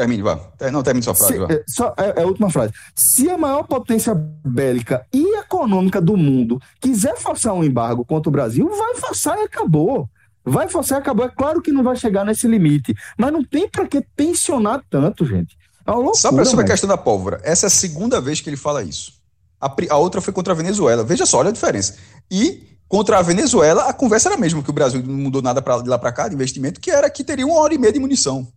Termine, 0.00 0.22
vá. 0.22 0.36
Ter- 0.56 0.72
Não, 0.72 0.82
termine 0.82 1.04
sua 1.04 1.14
frase, 1.14 1.34
Se- 1.34 1.52
é, 1.52 1.62
só, 1.66 1.94
é, 1.96 2.20
é 2.20 2.22
a 2.22 2.26
última 2.26 2.48
frase. 2.48 2.72
Se 2.94 3.28
a 3.28 3.36
maior 3.36 3.64
potência 3.64 4.14
bélica 4.14 5.04
e 5.12 5.38
econômica 5.38 6.00
do 6.00 6.16
mundo 6.16 6.58
quiser 6.80 7.18
forçar 7.18 7.52
um 7.52 7.62
embargo 7.62 8.02
contra 8.04 8.28
o 8.30 8.32
Brasil, 8.32 8.66
vai 8.68 8.94
forçar 8.96 9.36
e 9.38 9.42
acabou. 9.42 10.08
Vai 10.42 10.68
forçar 10.70 10.98
e 10.98 11.02
acabou. 11.02 11.26
É 11.26 11.28
claro 11.28 11.60
que 11.60 11.70
não 11.70 11.82
vai 11.82 11.96
chegar 11.96 12.24
nesse 12.24 12.48
limite, 12.48 12.94
mas 13.18 13.30
não 13.30 13.44
tem 13.44 13.68
para 13.68 13.86
que 13.86 14.00
tensionar 14.16 14.82
tanto, 14.88 15.26
gente. 15.26 15.54
É 15.86 15.90
uma 15.90 15.98
loucura, 15.98 16.18
Só 16.20 16.32
para 16.32 16.44
sobre 16.46 16.64
a 16.64 16.68
questão 16.68 16.88
da 16.88 16.96
pólvora. 16.96 17.40
Essa 17.44 17.66
é 17.66 17.68
a 17.68 17.70
segunda 17.70 18.20
vez 18.22 18.40
que 18.40 18.48
ele 18.48 18.56
fala 18.56 18.82
isso. 18.82 19.12
A, 19.60 19.70
a 19.90 19.96
outra 19.98 20.22
foi 20.22 20.32
contra 20.32 20.54
a 20.54 20.56
Venezuela. 20.56 21.04
Veja 21.04 21.26
só, 21.26 21.38
olha 21.40 21.50
a 21.50 21.52
diferença. 21.52 21.96
E 22.30 22.62
contra 22.88 23.18
a 23.18 23.22
Venezuela, 23.22 23.84
a 23.84 23.92
conversa 23.92 24.28
era 24.30 24.36
a 24.36 24.40
mesma, 24.40 24.62
que 24.62 24.70
o 24.70 24.72
Brasil 24.72 25.02
não 25.06 25.14
mudou 25.14 25.42
nada 25.42 25.60
pra, 25.60 25.78
de 25.82 25.88
lá 25.90 25.98
para 25.98 26.10
cá, 26.10 26.26
de 26.26 26.34
investimento, 26.34 26.80
que 26.80 26.90
era 26.90 27.10
que 27.10 27.22
teria 27.22 27.46
uma 27.46 27.58
hora 27.60 27.74
e 27.74 27.78
meia 27.78 27.92
de 27.92 28.00
munição. 28.00 28.48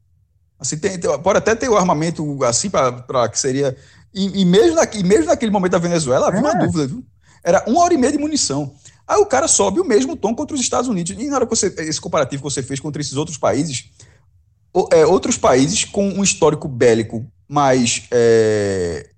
Assim, 0.64 0.78
tem- 0.78 0.98
tem- 0.98 1.20
pode 1.20 1.38
até 1.40 1.54
ter 1.54 1.68
o 1.68 1.76
armamento 1.76 2.42
assim 2.46 2.70
para 2.70 3.28
que 3.30 3.38
seria. 3.38 3.76
E, 4.14 4.42
e 4.42 4.46
mesmo 4.46 4.76
na, 4.78 4.86
e 4.94 5.04
mesmo 5.04 5.26
naquele 5.26 5.52
momento 5.52 5.74
da 5.74 5.78
Venezuela, 5.78 6.30
havia 6.30 6.40
uma 6.40 6.52
É. 6.52 6.58
dúvida, 6.58 6.88
viu? 6.88 7.04
Era 7.44 7.62
uma 7.68 7.82
hora 7.82 7.94
e 7.94 7.98
meia 7.98 8.14
de 8.14 8.18
munição. 8.18 8.74
Aí 9.06 9.20
o 9.20 9.26
cara 9.26 9.50
sobe 9.50 9.82
o 9.82 9.86
mesmo 9.86 10.16
tom 10.16 10.34
contra 10.34 10.56
os 10.56 10.62
Estados 10.62 10.88
Unidos. 10.88 11.14
E 11.20 11.28
na 11.28 11.36
hora 11.36 11.46
que 11.46 11.54
você. 11.54 11.68
Esse 11.80 12.00
comparativo 12.00 12.42
que 12.42 12.50
você 12.50 12.64
fez 12.64 12.80
contra 12.80 13.02
esses 13.02 13.18
outros 13.18 13.38
países, 13.38 13.90
é, 14.94 15.06
outros 15.06 15.38
países 15.38 15.84
com 15.84 16.08
um 16.08 16.24
histórico 16.24 16.70
bélico 16.70 17.30
mais 17.46 18.04
é, 18.10 19.10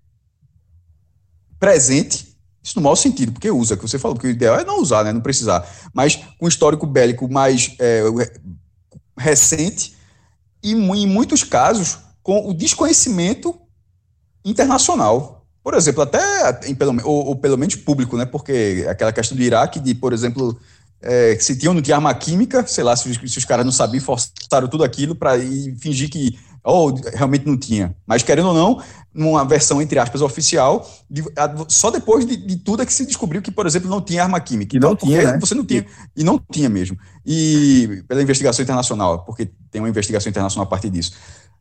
presente, 1.59 2.35
isso 2.63 2.73
no 2.77 2.81
mau 2.81 2.95
sentido, 2.95 3.31
porque 3.31 3.51
usa, 3.51 3.77
que 3.77 3.83
você 3.83 3.99
falou, 3.99 4.17
que 4.17 4.25
o 4.25 4.29
ideal 4.29 4.59
é 4.59 4.65
não 4.65 4.81
usar, 4.81 5.03
né, 5.03 5.13
não 5.13 5.21
precisar, 5.21 5.67
mas 5.93 6.15
com 6.39 6.45
um 6.45 6.47
histórico 6.47 6.87
bélico 6.87 7.31
mais 7.31 7.75
é, 7.79 8.01
re- 8.09 8.31
recente 9.17 9.94
e 10.65 10.73
em 10.73 11.07
muitos 11.07 11.43
casos 11.43 11.99
com 12.23 12.49
o 12.49 12.53
desconhecimento 12.53 13.55
internacional. 14.43 15.45
Por 15.63 15.75
exemplo, 15.75 16.01
até 16.01 16.59
em 16.67 16.73
pelo, 16.73 16.95
ou, 17.03 17.27
ou 17.27 17.35
pelo 17.35 17.57
menos 17.57 17.75
público, 17.75 18.17
né? 18.17 18.25
Porque 18.25 18.85
aquela 18.89 19.13
questão 19.13 19.37
do 19.37 19.43
Iraque, 19.43 19.79
de, 19.79 19.93
por 19.93 20.11
exemplo, 20.11 20.59
é, 21.01 21.37
se 21.39 21.55
tinha 21.55 21.69
ou 21.69 21.75
não 21.75 21.81
tinha 21.81 21.97
arma 21.97 22.13
química, 22.13 22.65
sei 22.65 22.83
lá, 22.83 22.95
se 22.95 23.13
se 23.13 23.37
os 23.37 23.45
caras 23.45 23.63
não 23.65 23.71
sabiam, 23.71 24.03
forçaram 24.03 24.67
tudo 24.67 24.83
aquilo 24.83 25.15
para 25.15 25.39
fingir 25.79 26.09
que 26.09 26.37
oh, 26.65 26.91
realmente 27.13 27.45
não 27.45 27.57
tinha. 27.57 27.95
Mas, 28.05 28.23
querendo 28.23 28.47
ou 28.49 28.53
não, 28.53 28.81
numa 29.13 29.45
versão, 29.45 29.81
entre 29.81 29.97
aspas, 29.99 30.21
oficial, 30.21 30.89
de- 31.09 31.23
a- 31.37 31.55
só 31.69 31.89
depois 31.91 32.25
de, 32.25 32.35
de 32.35 32.57
tudo 32.57 32.81
é 32.83 32.85
que 32.85 32.93
se 32.93 33.05
descobriu 33.05 33.41
que, 33.41 33.51
por 33.51 33.65
exemplo, 33.65 33.89
não 33.89 34.01
tinha 34.01 34.23
arma 34.23 34.39
química. 34.39 34.75
E 34.75 34.79
não 34.79 34.95
porque 34.95 35.05
tinha, 35.05 35.31
né? 35.33 35.39
Você 35.39 35.55
não 35.55 35.63
tinha, 35.65 35.85
e 36.15 36.23
não 36.23 36.41
tinha 36.51 36.67
mesmo. 36.69 36.97
E 37.25 38.03
pela 38.07 38.21
investigação 38.21 38.63
internacional, 38.63 39.23
porque 39.23 39.49
tem 39.71 39.81
uma 39.81 39.89
investigação 39.89 40.29
internacional 40.29 40.65
a 40.65 40.69
partir 40.69 40.89
disso. 40.89 41.13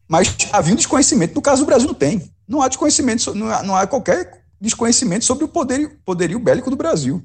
Mas 0.08 0.36
havia 0.52 0.72
um 0.72 0.76
desconhecimento, 0.76 1.34
no 1.34 1.40
caso 1.42 1.62
do 1.62 1.66
Brasil 1.66 1.86
não 1.86 1.94
tem. 1.94 2.30
Não 2.46 2.60
há 2.60 2.68
desconhecimento, 2.68 3.34
não 3.34 3.48
há, 3.48 3.62
não 3.62 3.76
há 3.76 3.86
qualquer 3.86 4.42
desconhecimento 4.60 5.24
sobre 5.24 5.44
o 5.44 5.48
poder, 5.48 5.98
poderio 6.04 6.38
bélico 6.38 6.70
do 6.70 6.76
Brasil. 6.76 7.22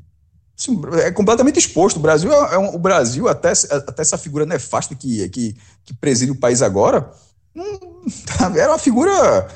Assim, 0.57 0.79
é 1.03 1.11
completamente 1.11 1.57
exposto. 1.57 1.97
O 1.97 1.99
Brasil, 2.01 2.31
é, 2.31 2.55
é 2.55 2.57
um- 2.57 2.75
o 2.75 2.79
Brasil 2.79 3.27
até, 3.27 3.51
até 3.71 4.01
essa 4.01 4.17
figura 4.17 4.45
nefasta 4.45 4.93
que, 4.95 5.27
que, 5.29 5.55
que 5.85 5.93
preside 5.93 6.31
o 6.31 6.35
país 6.39 6.61
agora, 6.61 7.11
hum, 7.55 8.01
era 8.57 8.71
uma 8.71 8.79
figura. 8.79 9.47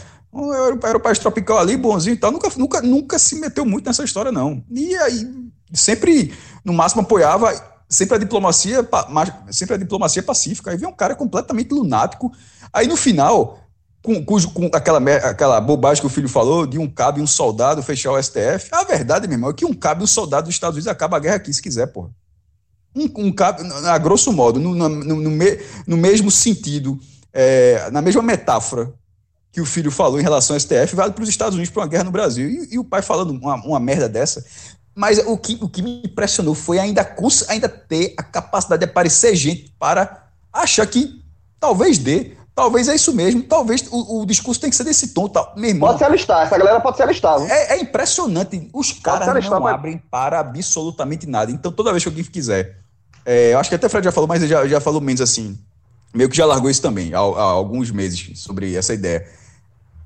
Era, 0.84 0.98
o 0.98 1.00
país 1.00 1.20
tropical 1.20 1.60
ali, 1.60 1.78
bonzinho 1.78 2.16
e 2.16 2.18
tal. 2.18 2.32
Nunca, 2.32 2.50
nunca, 2.58 2.82
nunca 2.82 3.20
se 3.20 3.36
meteu 3.40 3.66
muito 3.66 3.86
nessa 3.86 4.04
história, 4.04 4.32
não. 4.32 4.64
E 4.72 4.96
aí, 4.96 5.28
sempre, 5.72 6.34
no 6.66 6.74
máximo, 6.74 7.04
apoiava 7.04 7.54
sempre 7.88 8.16
a 8.16 8.18
diplomacia, 8.20 8.88
sempre 9.52 9.76
a 9.76 9.78
diplomacia 9.78 10.24
pacífica. 10.24 10.72
Aí 10.72 10.78
vem 10.78 10.90
um 10.90 10.94
cara 10.94 11.16
completamente 11.16 11.72
lunático. 11.72 12.32
Aí 12.72 12.88
no 12.88 12.98
final, 12.98 13.60
com, 14.02 14.26
cujo- 14.26 14.50
com 14.52 14.66
aquela, 14.74 15.00
aquela 15.18 15.62
bobagem 15.62 16.02
que 16.02 16.08
o 16.08 16.10
filho 16.10 16.28
falou, 16.28 16.66
de 16.66 16.80
um 16.80 16.90
cabo 16.90 17.20
e 17.20 17.22
um 17.22 17.28
soldado 17.28 17.84
fechar 17.84 18.12
o 18.12 18.18
STF, 18.22 18.70
a 18.72 18.84
verdade, 18.84 19.28
meu 19.28 19.36
irmão, 19.36 19.52
é 19.52 19.54
que 19.54 19.66
um 19.66 19.74
cabo 19.74 20.02
e 20.02 20.04
um 20.06 20.08
soldado 20.08 20.48
dos 20.48 20.56
Estados 20.56 20.76
Unidos 20.78 20.88
acaba 20.92 21.18
a 21.18 21.20
guerra 21.20 21.36
aqui, 21.36 21.54
se 21.54 21.62
quiser, 21.62 21.86
porra. 21.88 22.10
Um, 22.96 23.28
um 23.28 23.32
cabo, 23.32 23.62
a 23.88 23.98
grosso 23.98 24.32
modo, 24.34 24.60
no, 24.60 24.74
no, 24.76 24.90
no- 24.90 25.38
no 25.88 25.98
mesmo 25.98 26.30
sentido, 26.32 27.00
é, 27.34 27.90
na 27.92 28.02
mesma 28.02 28.22
metáfora 28.22 28.94
que 29.52 29.62
o 29.62 29.66
filho 29.66 29.92
falou 29.92 30.20
em 30.20 30.24
relação 30.24 30.56
ao 30.56 30.60
STF, 30.60 30.96
vale 30.96 31.14
para 31.14 31.24
os 31.24 31.30
Estados 31.30 31.56
Unidos 31.56 31.72
para 31.72 31.82
uma 31.84 31.88
guerra 31.88 32.04
no 32.06 32.12
Brasil. 32.12 32.50
E, 32.50 32.74
e 32.76 32.80
o 32.80 32.84
pai 32.84 33.02
falando 33.02 33.32
uma, 33.32 33.56
uma 33.56 33.80
merda 33.80 34.10
dessa. 34.10 34.44
Mas 34.96 35.20
o 35.20 35.38
que, 35.38 35.58
o 35.62 35.68
que 35.70 35.82
me 35.82 36.02
impressionou 36.06 36.54
foi 36.56 36.80
ainda, 36.80 37.16
ainda 37.50 37.70
ter 37.70 38.14
a 38.18 38.24
capacidade 38.24 38.80
de 38.80 38.90
aparecer 38.90 39.36
gente 39.36 39.74
para 39.80 40.28
achar 40.52 40.86
que 40.88 41.24
talvez 41.60 41.98
dê, 41.98 42.36
talvez 42.56 42.88
é 42.88 42.96
isso 42.96 43.12
mesmo, 43.14 43.42
talvez 43.44 43.86
o, 43.92 44.22
o 44.22 44.26
discurso 44.26 44.62
tem 44.62 44.70
que 44.70 44.76
ser 44.76 44.84
desse 44.84 45.10
tom. 45.10 45.28
Tal. 45.28 45.54
Meu 45.56 45.70
irmão, 45.70 45.88
Pode 45.90 46.00
se 46.00 46.06
alistar, 46.06 46.46
essa 46.46 46.58
galera 46.58 46.80
pode 46.80 46.98
se 46.98 47.04
alistar. 47.04 47.40
é, 47.42 47.74
é 47.74 47.82
impressionante. 47.82 48.70
Os 48.74 48.92
caras 48.92 49.26
ser 49.26 49.32
alistar, 49.32 49.54
não 49.60 49.64
mas- 49.64 49.74
abrem 49.76 49.98
para 50.12 50.40
absolutamente 50.40 51.26
nada. 51.28 51.52
Então, 51.52 51.72
toda 51.72 51.92
vez 51.92 52.04
que 52.04 52.10
alguém 52.10 52.24
quiser. 52.24 52.78
é, 53.26 53.54
eu 53.54 53.60
acho 53.60 53.70
que 53.70 53.76
até 53.76 53.88
o 53.88 53.90
Fred 53.90 54.06
já 54.06 54.12
falou, 54.12 54.28
mas 54.28 54.42
ele 54.42 54.50
já, 54.52 54.68
já 54.68 54.80
falou 54.80 55.02
menos 55.02 55.22
assim. 55.22 55.58
Meio 56.14 56.30
que 56.30 56.38
já 56.38 56.46
largou 56.46 56.70
isso 56.70 56.82
também, 56.82 57.14
há, 57.14 57.18
há 57.18 57.44
alguns 57.44 57.90
meses, 57.90 58.40
sobre 58.40 58.76
essa 58.76 58.94
ideia. 58.94 59.28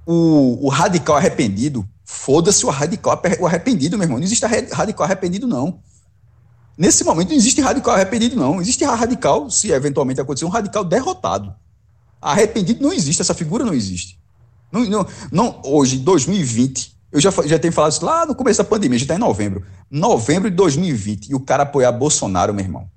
O, 0.06 0.65
o 0.65 0.70
radical 0.70 1.17
arrependido, 1.17 1.88
foda-se 2.06 2.65
o 2.65 2.70
radical 2.70 3.22
o 3.39 3.46
arrependido, 3.46 3.98
meu 3.98 4.06
irmão. 4.06 4.17
Não 4.17 4.26
existe 4.26 4.46
radical 4.46 5.06
arrependido, 5.06 5.46
não. 5.46 5.80
Nesse 6.78 7.04
momento 7.04 7.30
não 7.30 7.36
existe 7.36 7.60
radical 7.60 7.96
arrependido, 7.96 8.36
não. 8.36 8.62
Existe 8.62 8.86
radical, 8.86 9.50
se 9.50 9.72
eventualmente 9.72 10.22
acontecer, 10.22 10.46
um 10.46 10.50
radical 10.50 10.86
derrotado. 10.86 11.54
Arrependido 12.22 12.82
não 12.82 12.93
existe, 12.93 13.22
essa 13.22 13.34
figura 13.34 13.65
não 13.65 13.74
existe. 13.74 14.17
Não, 14.72 14.86
não, 14.86 15.08
não, 15.32 15.62
hoje, 15.65 15.98
2020, 15.98 16.96
eu 17.12 17.20
já, 17.20 17.32
já 17.46 17.58
tenho 17.58 17.74
falado 17.74 17.91
isso 17.91 18.06
lá 18.06 18.26
no 18.26 18.36
começo 18.36 18.58
da 18.58 18.63
pandemia, 18.63 19.00
já 19.00 19.04
está 19.04 19.15
em 19.15 19.20
novembro. 19.20 19.65
Novembro 19.89 20.50
de 20.50 20.56
2020, 20.56 21.30
e 21.30 21.36
o 21.36 21.39
cara 21.39 21.63
apoiar 21.63 21.91
Bolsonaro, 21.91 22.54
meu 22.54 22.63
irmão. 22.63 22.89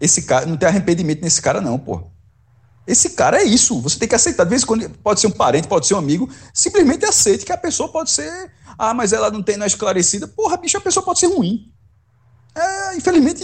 Esse 0.00 0.22
cara, 0.22 0.46
não 0.46 0.56
tem 0.56 0.68
arrependimento 0.68 1.22
nesse 1.22 1.40
cara, 1.40 1.60
não, 1.60 1.78
pô. 1.78 2.13
Esse 2.86 3.10
cara 3.10 3.40
é 3.40 3.44
isso. 3.44 3.80
Você 3.80 3.98
tem 3.98 4.08
que 4.08 4.14
aceitar. 4.14 4.44
De 4.44 4.50
vez 4.50 4.62
em 4.62 4.66
quando 4.66 4.88
pode 5.02 5.20
ser 5.20 5.26
um 5.26 5.30
parente, 5.30 5.68
pode 5.68 5.86
ser 5.86 5.94
um 5.94 5.98
amigo. 5.98 6.28
Simplesmente 6.52 7.04
aceite 7.04 7.44
que 7.44 7.52
a 7.52 7.56
pessoa 7.56 7.88
pode 7.88 8.10
ser. 8.10 8.50
Ah, 8.78 8.92
mas 8.92 9.12
ela 9.12 9.30
não 9.30 9.42
tem 9.42 9.56
não 9.56 9.64
é 9.64 9.66
esclarecida. 9.66 10.28
Porra, 10.28 10.56
bicho, 10.56 10.76
a 10.76 10.80
pessoa 10.80 11.04
pode 11.04 11.18
ser 11.18 11.26
ruim. 11.26 11.72
É, 12.54 12.96
infelizmente, 12.96 13.42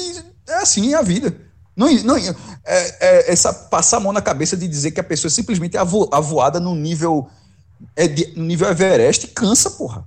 é 0.48 0.54
assim 0.54 0.92
é 0.92 0.96
a 0.96 1.02
vida. 1.02 1.36
Não, 1.76 1.90
não, 2.02 2.16
é, 2.16 2.34
é, 2.66 3.32
essa 3.32 3.52
passar 3.52 3.96
a 3.96 4.00
mão 4.00 4.12
na 4.12 4.20
cabeça 4.20 4.56
de 4.56 4.68
dizer 4.68 4.90
que 4.90 5.00
a 5.00 5.04
pessoa 5.04 5.30
é 5.30 5.32
simplesmente 5.32 5.78
avo, 5.78 6.08
avoada 6.12 6.60
no 6.60 6.74
nível. 6.74 7.28
É 7.96 8.06
de, 8.06 8.34
no 8.36 8.44
nível 8.44 8.68
Everest 8.68 9.28
cansa, 9.28 9.70
porra. 9.70 10.06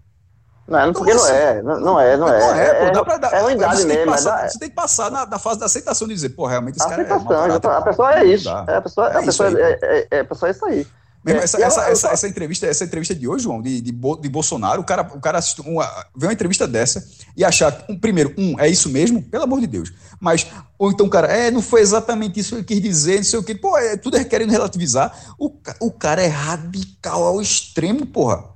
Não, 0.67 0.85
não, 0.87 0.93
porque 0.93 1.13
não 1.13 1.27
é, 1.27 1.61
não, 1.61 1.79
não 1.79 1.99
é, 1.99 2.15
não 2.17 2.27
é. 2.29 2.39
Não 2.39 2.55
é, 2.55 2.73
pô, 2.73 2.85
é, 2.85 2.91
dá 2.91 3.03
pra 3.03 3.17
dar. 3.17 3.33
é 3.33 3.41
uma 3.41 3.51
idade 3.51 3.75
você 3.81 3.87
tem 3.87 3.97
que 3.97 4.05
mesmo. 4.05 4.11
passar- 4.11 4.39
é 4.39 4.43
da- 4.43 4.49
Você 4.49 4.59
tem 4.59 4.69
que 4.69 4.75
passar 4.75 5.11
na, 5.11 5.25
na 5.25 5.37
fase 5.39 5.59
da 5.59 5.65
aceitação 5.65 6.07
de 6.07 6.13
dizer, 6.13 6.29
pô, 6.29 6.45
realmente 6.47 6.77
esse 6.77 6.87
cara 6.87 7.01
é 7.01 7.05
já 7.07 7.59
tá- 7.59 7.77
a 7.77 7.81
pessoa 7.81 8.13
é 8.19 8.25
isso. 8.25 8.45
Dá. 8.45 8.65
É, 8.67 8.75
a 8.77 8.81
pessoa, 8.81 9.07
É 9.07 9.17
a 9.17 9.23
pessoa 9.23 9.49
isso 9.49 9.57
aí, 9.57 9.63
é, 9.63 9.79
é, 9.81 10.07
é, 10.11 10.19
a 10.21 10.25
pessoa 10.25 10.49
é 10.49 10.51
isso 10.51 10.65
aí. 10.65 10.87
Mesmo 11.25 11.39
É, 11.39 11.43
essa, 11.45 11.57
ela- 11.57 11.89
essa, 11.89 12.07
essa, 12.09 12.27
entrevista, 12.27 12.65
essa 12.67 12.83
entrevista 12.83 13.15
de 13.15 13.25
hoje, 13.27 13.43
João, 13.45 13.61
de, 13.61 13.79
de, 13.79 13.91
Bo- 13.93 14.17
de 14.17 14.27
Bolsonaro, 14.27 14.81
o 14.81 14.83
cara, 14.83 15.03
o 15.13 15.21
cara 15.21 15.37
assistiu 15.37 15.63
uma, 15.65 15.85
vê 16.15 16.27
uma 16.27 16.33
entrevista 16.33 16.67
dessa 16.67 17.01
e 17.35 17.45
achar, 17.45 17.83
um, 17.89 17.97
primeiro, 17.97 18.33
um, 18.37 18.59
é 18.59 18.67
isso 18.67 18.89
mesmo? 18.89 19.21
Pelo 19.23 19.43
amor 19.45 19.61
de 19.61 19.67
Deus. 19.67 19.91
Mas, 20.19 20.47
ou 20.77 20.91
então, 20.91 21.05
o 21.05 21.09
cara, 21.09 21.27
é, 21.27 21.49
não 21.49 21.61
foi 21.61 21.79
exatamente 21.81 22.39
isso 22.41 22.61
que 22.63 22.73
ele 22.73 22.81
quis 22.81 22.81
dizer, 22.81 23.15
não 23.17 23.23
sei 23.23 23.39
o 23.39 23.43
quê. 23.43 23.55
Pô, 23.55 23.77
é, 23.77 23.95
tudo 23.95 24.17
é 24.17 24.23
querendo 24.25 24.51
relativizar. 24.51 25.13
O, 25.37 25.49
o 25.79 25.91
cara 25.91 26.21
é 26.21 26.27
radical 26.27 27.23
ao 27.23 27.41
extremo, 27.41 28.05
porra. 28.05 28.52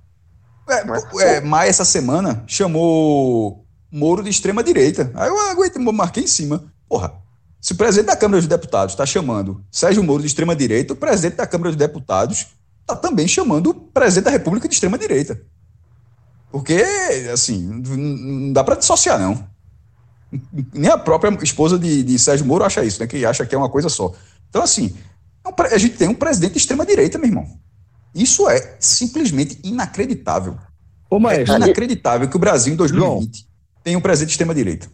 É, 0.70 1.38
é, 1.38 1.42
Maia, 1.42 1.70
essa 1.70 1.86
semana, 1.86 2.44
chamou 2.48 3.66
Moro 3.92 4.22
de 4.22 4.30
extrema-direita. 4.30 5.12
Aí 5.16 5.30
eu 5.30 5.40
aguentei, 5.50 5.82
marquei 5.82 6.24
em 6.24 6.28
cima. 6.28 6.72
Porra, 6.90 7.14
se 7.62 7.74
o 7.74 7.76
presidente 7.76 8.08
da 8.08 8.16
Câmara 8.16 8.40
dos 8.40 8.48
Deputados 8.48 8.94
está 8.94 9.06
chamando 9.06 9.64
Sérgio 9.72 10.04
Moro 10.04 10.22
de 10.22 10.28
extrema-direita, 10.28 10.94
o 10.94 10.96
presidente 10.98 11.36
da 11.36 11.48
Câmara 11.48 11.70
dos 11.70 11.78
Deputados 11.78 12.48
está 12.82 12.96
também 12.96 13.28
chamando 13.28 13.70
o 13.70 13.74
presidente 13.74 14.26
da 14.26 14.32
República 14.32 14.68
de 14.68 14.74
extrema-direita. 14.74 15.42
Porque, 16.52 16.84
assim, 17.32 17.62
não 17.62 18.54
dá 18.54 18.64
para 18.64 18.76
dissociar, 18.76 19.20
não. 19.20 19.48
Nem 20.74 20.90
a 20.92 20.98
própria 20.98 21.38
esposa 21.42 21.80
de, 21.80 22.04
de 22.04 22.20
Sérgio 22.20 22.46
Moro 22.46 22.64
acha 22.64 22.84
isso, 22.84 23.00
né? 23.00 23.08
Que 23.08 23.26
acha 23.26 23.46
que 23.46 23.56
é 23.56 23.58
uma 23.58 23.70
coisa 23.70 23.90
só. 23.90 24.14
Então, 24.50 24.62
assim, 24.62 24.96
é 25.46 25.76
a 25.76 25.78
gente 25.78 25.98
tem 25.98 26.08
um 26.08 26.14
presidente 26.14 26.54
de 26.54 26.60
extrema-direita, 26.60 27.18
meu 27.18 27.28
irmão. 27.30 27.60
Isso 28.18 28.50
é 28.50 28.76
simplesmente 28.80 29.60
inacreditável. 29.64 30.58
Ô, 31.10 31.18
É 31.30 31.44
inacreditável 31.44 32.28
que 32.28 32.36
o 32.36 32.40
Brasil, 32.40 32.74
em 32.74 32.76
2020, 32.76 33.48
tenha 33.84 33.98
um 33.98 34.02
presidente 34.02 34.30
de 34.30 34.34
extrema-direita. 34.34 34.88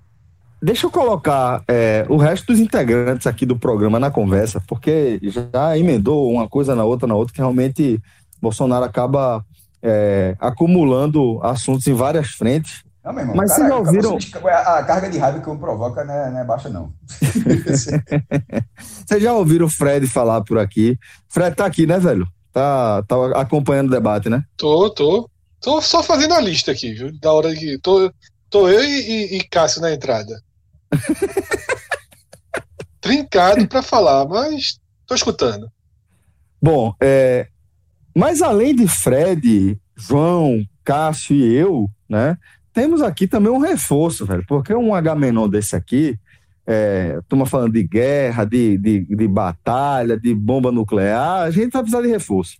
deixa 0.61 0.85
eu 0.85 0.91
colocar 0.91 1.63
é, 1.67 2.05
o 2.09 2.17
resto 2.17 2.47
dos 2.47 2.59
integrantes 2.59 3.25
aqui 3.25 3.45
do 3.45 3.57
programa 3.57 3.99
na 3.99 4.11
conversa, 4.11 4.61
porque 4.67 5.19
já 5.23 5.77
emendou 5.77 6.31
uma 6.31 6.47
coisa 6.47 6.75
na 6.75 6.83
outra, 6.83 7.07
na 7.07 7.15
outra, 7.15 7.33
que 7.33 7.39
realmente 7.41 7.99
Bolsonaro 8.41 8.85
acaba 8.85 9.43
é, 9.81 10.35
acumulando 10.39 11.39
assuntos 11.43 11.87
em 11.87 11.93
várias 11.93 12.29
frentes. 12.31 12.83
Não, 13.03 13.11
meu 13.11 13.21
irmão, 13.23 13.35
Mas 13.35 13.49
cara, 13.51 13.59
vocês 13.63 13.69
já 13.69 14.09
ouviram- 14.09 14.47
A, 14.49 14.77
a 14.79 14.83
carga 14.83 15.09
de 15.09 15.17
raiva 15.17 15.39
que 15.41 15.47
eu 15.47 15.57
provoca 15.57 16.05
não 16.05 16.13
é, 16.13 16.31
não 16.31 16.39
é 16.39 16.45
baixa, 16.45 16.69
não. 16.69 16.93
Vocês 19.05 19.21
já 19.21 19.33
ouviram 19.33 19.65
o 19.65 19.69
Fred 19.69 20.07
falar 20.07 20.41
por 20.41 20.57
aqui? 20.57 20.97
Fred 21.29 21.55
tá 21.55 21.65
aqui, 21.65 21.85
né, 21.85 21.99
velho? 21.99 22.27
Tá, 22.53 23.01
tá 23.03 23.15
acompanhando 23.41 23.87
o 23.87 23.91
debate, 23.91 24.29
né? 24.29 24.43
Tô, 24.55 24.89
tô. 24.91 25.27
Tô 25.59 25.81
só 25.81 26.03
fazendo 26.03 26.33
a 26.35 26.39
lista 26.41 26.71
aqui, 26.71 26.93
viu? 26.93 27.11
Da 27.19 27.33
hora 27.33 27.53
que. 27.55 27.79
Tô, 27.79 28.11
tô 28.49 28.69
eu 28.69 28.83
e, 28.83 28.87
e- 29.33 29.37
e 29.37 29.43
Cássio 29.47 29.81
na 29.81 29.91
entrada. 29.91 30.39
Trincado 33.01 33.67
pra 33.67 33.81
falar, 33.81 34.25
mas 34.27 34.79
tô 35.05 35.15
escutando. 35.15 35.69
Bom, 36.61 36.93
é, 37.01 37.47
mas 38.15 38.41
além 38.41 38.73
de 38.75 38.87
Fred, 38.87 39.77
João, 39.97 40.63
Cássio 40.83 41.35
e 41.35 41.53
eu, 41.53 41.89
né? 42.07 42.37
Temos 42.71 43.01
aqui 43.01 43.27
também 43.27 43.51
um 43.51 43.59
reforço, 43.59 44.25
velho, 44.25 44.43
porque 44.47 44.73
um 44.73 44.95
Agamenon 44.95 45.49
desse 45.49 45.75
aqui, 45.75 46.17
é, 46.65 47.19
turma 47.27 47.45
falando 47.45 47.73
de 47.73 47.83
guerra, 47.83 48.45
de, 48.45 48.77
de, 48.77 48.99
de 49.05 49.27
batalha, 49.27 50.17
de 50.17 50.33
bomba 50.33 50.71
nuclear, 50.71 51.41
a 51.43 51.51
gente 51.51 51.71
vai 51.71 51.81
precisar 51.81 52.01
de 52.01 52.07
reforço. 52.09 52.57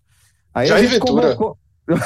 Aí 0.54 0.66
a 0.66 0.70
Jair 0.78 0.84
gente 0.90 1.00
Ventura. 1.00 1.36
convocou- 1.36 1.58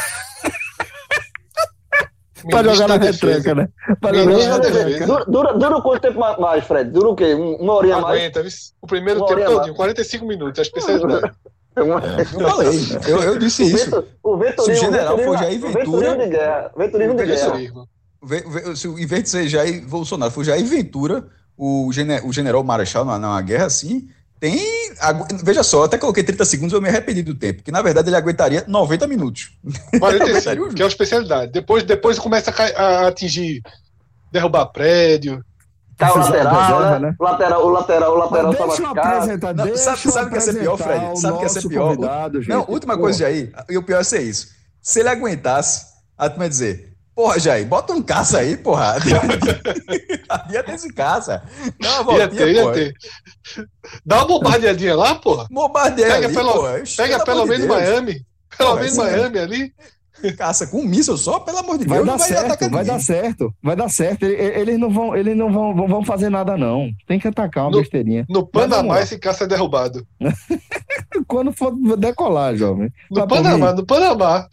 Pra 2.52 2.64
jogar 2.64 2.88
na 2.88 2.98
retranca, 2.98 3.56
né? 3.56 3.68
Pra 4.00 4.14
jogar 4.14 4.60
na 4.60 4.70
retranca. 4.70 5.06
Dura, 5.08 5.26
dura, 5.26 5.54
dura 5.54 5.82
quanto 5.82 6.02
tempo 6.02 6.20
ma- 6.20 6.38
mais, 6.38 6.64
Fred? 6.66 6.92
Dura 6.92 7.10
o 7.10 7.16
quê? 7.16 7.34
Um- 7.34 7.56
Uma 7.56 7.74
horinha 7.74 7.98
mais? 8.00 8.20
Aguenta, 8.20 8.44
o 8.82 8.88
primeiro 8.88 9.20
Uma 9.22 9.28
tempo 9.28 9.44
todinho, 9.44 9.76
45 9.76 10.26
minutos, 10.26 10.60
a 10.60 10.62
especialidade. 10.62 11.32
Uma- 11.76 12.02
Eu 12.40 12.50
falei, 12.50 12.80
eu, 13.08 13.24
eu 13.24 13.40
disse 13.40 13.64
O, 13.64 13.68
isso. 13.68 13.90
vento, 14.38 14.62
o 14.62 14.62
Se 14.64 14.72
o 14.72 14.76
general 14.76 15.18
for 15.18 15.38
Jair 15.38 15.58
o 15.58 15.68
Ventura- 15.68 15.84
venturismo 15.84 16.18
de 16.24 16.30
guerra. 16.30 16.72
Venturismo 16.78 17.16
de 17.16 17.26
guerra. 17.26 18.76
Se 18.76 18.88
o- 18.88 19.00
em 19.00 19.06
vez 19.06 19.24
de 19.24 19.30
ser 19.30 19.48
Jair 19.48 19.86
Bolsonaro, 19.88 20.32
for 20.32 20.44
Jair 20.44 20.66
Ventura, 20.66 21.28
o, 21.58 21.89
gene- 21.91 22.22
o 22.24 22.32
general 22.32 22.63
Marechal 22.63 23.04
na, 23.04 23.17
na 23.17 23.41
guerra, 23.41 23.65
assim, 23.65 24.08
tem. 24.39 24.60
agu- 25.00 25.26
Veja 25.43 25.63
só, 25.63 25.80
eu 25.80 25.84
até 25.86 25.98
coloquei 25.98 26.24
30 26.24 26.46
segundos, 26.46 26.74
eu 26.74 26.82
me 26.82 26.88
arrependi 26.89 27.24
do 27.24 27.34
tempo, 27.36 27.63
que 27.63 27.72
na 27.72 27.82
verdade 27.82 28.10
ele 28.10 28.15
aguentaria 28.15 28.63
90 28.67 29.08
minutos. 29.08 29.52
Aguentaria 29.96 30.17
o 30.38 30.41
45, 30.41 30.56
jogo. 30.63 30.74
que 30.76 30.82
é 30.82 30.86
a 30.86 30.88
especialidade. 30.88 31.52
Depois, 31.52 31.84
depois 31.84 32.20
começa 32.20 32.52
a, 32.52 32.82
a 32.82 33.08
atingir, 33.08 33.62
derrubar 34.32 34.67
prédio. 34.67 35.43
Tá 35.98 36.13
o 36.13 36.17
lateral, 36.20 36.80
né? 36.91 37.00
né? 37.00 37.15
Lateral, 37.20 37.65
o 37.65 37.70
lateral, 37.70 38.13
o 38.13 38.17
lateral 38.17 38.48
Mas 38.50 38.58
tá 38.58 38.65
deixa 38.67 38.82
eu 38.84 38.88
apresentar, 38.91 39.54
Não, 39.56 39.63
deixa 39.65 39.78
sabe- 39.84 40.12
sabe 40.12 40.28
o 40.28 40.30
que 40.30 40.36
ia 40.36 40.41
ser 40.41 40.60
pior, 40.60 40.78
Fred? 40.78 41.20
Sabe 41.20 41.34
o 41.34 41.38
que 41.39 41.43
ia 41.46 41.50
ser 41.50 41.67
pior? 41.67 41.96
gente. 42.36 42.50
Não, 42.50 42.65
última 42.70 42.93
Pô, 42.93 43.00
coisa, 43.02 43.20
Jair, 43.20 43.52
e 43.67 43.78
o 43.80 43.82
pior 43.82 44.02
é 44.02 44.04
ser 44.04 44.22
isso. 44.22 44.50
Se 44.80 45.00
ele 45.00 45.10
aguentasse, 45.10 45.88
a 46.15 46.30
turma 46.30 46.46
ia 46.46 46.50
dizer. 46.50 46.93
Porra, 47.18 47.40
Jair, 47.40 47.66
bota 47.66 47.94
um 47.94 48.02
caça 48.04 48.38
aí, 48.38 48.56
porra. 48.56 48.96
Ia 50.54 50.62
ter 50.62 50.76
esse 50.76 50.94
caça. 50.94 51.42
Dá 51.82 52.02
uma 52.02 52.14
Ia 52.14 52.28
voltinha, 52.28 52.46
ter, 52.46 52.54
ia 52.56 52.72
ter. 52.72 52.94
Dá 54.06 54.18
uma 54.18 54.28
bombardeadinha 54.28 54.96
lá, 54.96 55.16
porra. 55.16 55.48
Bombardeia 55.50 56.08
Pega 56.10 56.26
ali, 56.28 56.36
pelo- 56.36 56.54
porra. 56.54 56.84
Pega 56.96 57.26
pelo 57.26 57.44
de 57.46 57.50
menos 57.50 57.66
Deus. 57.68 57.80
Miami. 57.82 58.22
Pelo 58.56 58.76
menos 58.76 58.98
Miami 58.98 59.40
ali. 59.40 59.74
Caça 60.38 60.68
com 60.68 60.80
um 60.82 60.84
míssil 60.86 61.18
só, 61.18 61.40
pelo 61.40 61.58
amor 61.60 61.78
de 61.80 61.86
Vai 61.88 61.98
Deus. 61.98 62.08
dar 62.08 62.12
não 62.14 62.20
certo, 62.20 62.70
vai 62.72 62.84
dar 62.86 63.00
certo, 63.00 63.54
vai 63.64 63.76
dar 63.76 63.90
certo. 63.90 64.24
Eles 64.26 64.80
não 64.80 64.90
vão, 64.92 65.16
eles 65.16 65.36
não 65.36 65.52
vão, 65.52 65.88
vão, 65.88 66.04
fazer 66.06 66.30
nada, 66.30 66.56
não. 66.56 66.90
Tem 67.08 67.20
que 67.20 67.28
atacar 67.28 67.64
uma 67.66 67.72
No- 67.72 67.80
besteirinha. 67.80 68.26
No 68.30 68.46
Panamá 68.46 69.00
esse 69.02 69.18
caça 69.18 69.44
é 69.44 69.48
derrubado. 69.48 70.06
Quando 71.28 71.52
for 71.52 71.72
decolar, 71.98 72.56
jovem. 72.56 72.92
No 73.12 73.22
por 73.22 73.28
Panamá, 73.28 73.74
no 73.74 73.86
Panamá. 73.86 74.48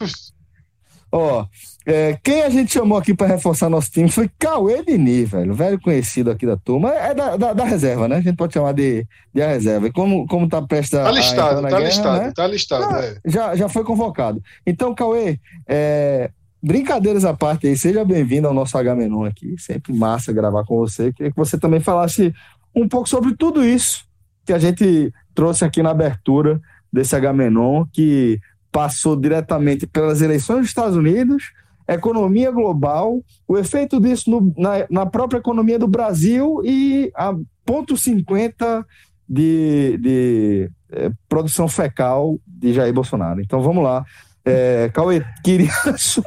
Ó, 1.16 1.46
é, 1.87 2.18
quem 2.24 2.42
a 2.42 2.50
gente 2.50 2.72
chamou 2.72 2.98
aqui 2.98 3.14
para 3.14 3.29
reforçar 3.29 3.70
nosso 3.70 3.88
time 3.88 4.11
foi 4.11 4.29
Cauê 4.37 4.83
Dini, 4.85 5.24
velho, 5.24 5.55
velho 5.55 5.81
conhecido 5.81 6.29
aqui 6.29 6.44
da 6.44 6.57
turma. 6.57 6.90
É 6.92 7.14
da, 7.14 7.37
da, 7.37 7.53
da 7.53 7.64
reserva, 7.64 8.09
né? 8.09 8.16
A 8.16 8.20
gente 8.20 8.35
pode 8.37 8.53
chamar 8.53 8.72
de, 8.72 9.07
de 9.33 9.40
a 9.40 9.46
reserva. 9.46 9.87
E 9.87 9.92
como, 9.92 10.27
como 10.27 10.48
tá 10.48 10.61
prestes 10.61 10.98
a- 10.98 11.05
Tá 11.05 11.09
a 11.11 11.12
listado, 11.12 11.61
na 11.62 11.68
tá 11.68 11.77
guerra, 11.79 11.88
listado, 11.88 12.20
né? 12.24 12.33
tá 12.35 12.46
listado. 12.48 12.85
Ah, 12.96 13.00
é. 13.05 13.16
já, 13.27 13.55
já 13.55 13.68
foi 13.68 13.85
convocado. 13.85 14.42
Então, 14.66 14.92
Cauê, 14.92 15.38
é, 15.68 16.31
brincadeiras 16.61 17.24
à 17.24 17.33
parte 17.33 17.68
aí, 17.68 17.77
seja 17.79 18.05
bem-vindo 18.05 18.48
ao 18.48 18.55
nosso 18.55 18.77
H-Menon 18.77 19.24
aqui. 19.24 19.55
Sempre 19.57 19.92
massa 19.92 20.33
gravar 20.33 20.64
com 20.64 20.77
você. 20.79 21.12
Queria 21.12 21.31
que 21.31 21.37
você 21.38 21.57
também 21.57 21.79
falasse 21.79 22.35
um 22.74 22.88
pouco 22.88 23.09
sobre 23.09 23.37
tudo 23.37 23.64
isso 23.64 24.05
que 24.44 24.53
a 24.53 24.59
gente 24.59 25.12
trouxe 25.33 25.64
aqui 25.64 25.81
na 25.81 25.90
abertura 25.90 26.61
desse 26.92 27.14
H-Menon, 27.14 27.85
que 27.92 28.40
passou 28.74 29.14
diretamente 29.14 29.87
pelas 29.87 30.20
eleições 30.20 30.58
dos 30.62 30.68
Estados 30.68 30.96
Unidos, 30.96 31.52
economia 31.87 32.50
global, 32.50 33.22
o 33.46 33.56
efeito 33.56 34.00
disso 34.00 34.28
no- 34.28 34.52
na, 34.58 34.84
na 34.90 35.06
própria 35.06 35.38
economia 35.38 35.78
do 35.78 35.87
Brasil 35.87 36.60
e 36.64 37.12
a 37.14 37.32
ponto 37.64 37.96
50 37.96 38.84
de, 39.28 39.96
de 39.98 40.70
eh, 40.90 41.12
produção 41.28 41.68
fecal 41.68 42.37
de 42.44 42.72
Jair 42.72 42.92
Bolsonaro. 42.92 43.40
Então 43.40 43.62
vamos 43.62 43.84
lá. 43.84 44.04
É, 44.44 44.90
Cauê, 44.92 45.22
queria 45.44 45.70
a 45.87 45.96
sua, 45.96 46.24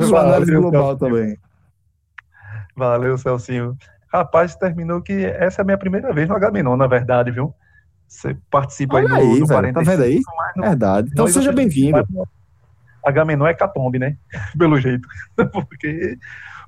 sua 0.00 0.20
análise 0.22 0.52
global 0.52 0.98
Celcinho. 0.98 0.98
também. 0.98 1.38
Valeu, 2.76 3.16
Celcinho. 3.18 3.76
Rapaz, 4.12 4.56
terminou 4.56 5.00
que 5.00 5.12
essa 5.26 5.60
é 5.60 5.62
a 5.62 5.64
minha 5.64 5.78
primeira 5.78 6.12
vez 6.12 6.28
no 6.28 6.34
H-Menon, 6.34 6.76
na 6.76 6.88
verdade, 6.88 7.30
viu? 7.30 7.54
Você 8.08 8.36
participa 8.50 8.96
Olha 8.96 9.06
aí 9.06 9.10
no, 9.10 9.16
aí, 9.34 9.40
no 9.40 9.46
velho, 9.46 9.72
tá 9.74 9.80
vendo 9.82 10.02
aí? 10.02 10.20
no- 10.56 10.62
Verdade. 10.62 11.10
Então 11.12 11.26
seja 11.28 11.52
bem-vindo. 11.52 12.04
H-Menon 13.04 13.46
é 13.46 13.54
catombe, 13.54 13.98
né? 13.98 14.16
Pelo 14.58 14.80
jeito. 14.80 15.06
Porque 15.52 16.18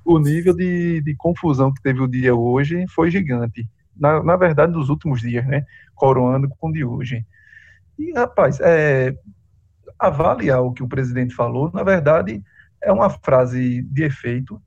o 0.04 0.18
nível 0.18 0.54
de, 0.54 1.00
de 1.00 1.14
confusão 1.16 1.72
que 1.72 1.82
teve 1.82 2.00
o 2.00 2.06
dia 2.06 2.34
hoje 2.34 2.84
foi 2.88 3.10
gigante. 3.10 3.68
Na, 3.96 4.22
na 4.22 4.36
verdade, 4.36 4.72
nos 4.72 4.88
últimos 4.88 5.20
dias, 5.20 5.46
né? 5.46 5.64
Coroando 5.94 6.48
com 6.48 6.68
o 6.68 6.72
de 6.72 6.84
hoje. 6.84 7.24
E, 7.98 8.12
rapaz, 8.12 8.58
é, 8.60 9.14
avaliar 9.98 10.62
o 10.62 10.72
que 10.72 10.82
o 10.82 10.88
presidente 10.88 11.34
falou, 11.34 11.70
na 11.72 11.82
verdade, 11.82 12.42
é 12.82 12.90
uma 12.92 13.10
frase 13.10 13.82
de 13.82 14.02
efeito, 14.04 14.60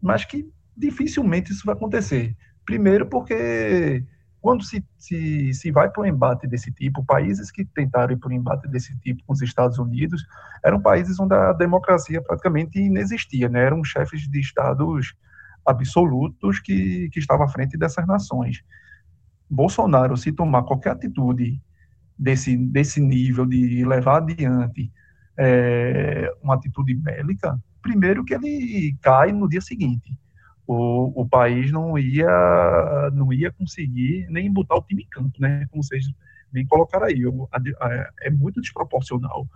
mas 0.00 0.24
que 0.24 0.46
dificilmente 0.76 1.52
isso 1.52 1.64
vai 1.64 1.74
acontecer. 1.74 2.36
Primeiro, 2.66 3.06
porque 3.06 4.04
quando 4.44 4.62
se, 4.62 4.84
se, 4.98 5.54
se 5.54 5.70
vai 5.72 5.88
para 5.88 6.02
um 6.02 6.04
embate 6.04 6.46
desse 6.46 6.70
tipo, 6.70 7.02
países 7.02 7.50
que 7.50 7.64
tentaram 7.64 8.12
ir 8.12 8.18
para 8.18 8.28
um 8.28 8.36
embate 8.36 8.68
desse 8.68 8.94
tipo 8.98 9.24
com 9.24 9.32
os 9.32 9.40
Estados 9.40 9.78
Unidos 9.78 10.22
eram 10.62 10.82
países 10.82 11.18
onde 11.18 11.34
a 11.34 11.54
democracia 11.54 12.20
praticamente 12.20 12.78
inexistia, 12.78 13.48
né? 13.48 13.64
eram 13.64 13.82
chefes 13.82 14.28
de 14.28 14.38
estados 14.38 15.14
absolutos 15.64 16.60
que, 16.60 17.08
que 17.08 17.18
estavam 17.18 17.46
à 17.46 17.48
frente 17.48 17.78
dessas 17.78 18.06
nações. 18.06 18.62
Bolsonaro, 19.48 20.14
se 20.14 20.30
tomar 20.30 20.64
qualquer 20.64 20.90
atitude 20.90 21.58
desse, 22.18 22.54
desse 22.54 23.00
nível 23.00 23.46
de 23.46 23.82
levar 23.82 24.18
adiante 24.18 24.92
é, 25.38 26.30
uma 26.42 26.56
atitude 26.56 26.92
bélica, 26.92 27.58
primeiro 27.80 28.22
que 28.22 28.34
ele 28.34 28.94
cai 29.00 29.32
no 29.32 29.48
dia 29.48 29.62
seguinte 29.62 30.14
o, 30.66 31.22
o 31.22 31.28
país 31.28 31.70
não 31.70 31.98
ia 31.98 33.10
não 33.12 33.32
ia 33.32 33.52
conseguir 33.52 34.26
nem 34.30 34.50
botar 34.52 34.76
o 34.76 34.82
time 34.82 35.02
em 35.02 35.08
campo, 35.08 35.40
né? 35.40 35.66
Como 35.70 35.82
vocês 35.82 36.04
bem 36.52 36.66
colocaram 36.66 37.06
aí. 37.06 37.22
A, 37.52 37.86
a, 37.86 38.10
é 38.22 38.30
muito 38.30 38.60
desproporcional 38.60 39.46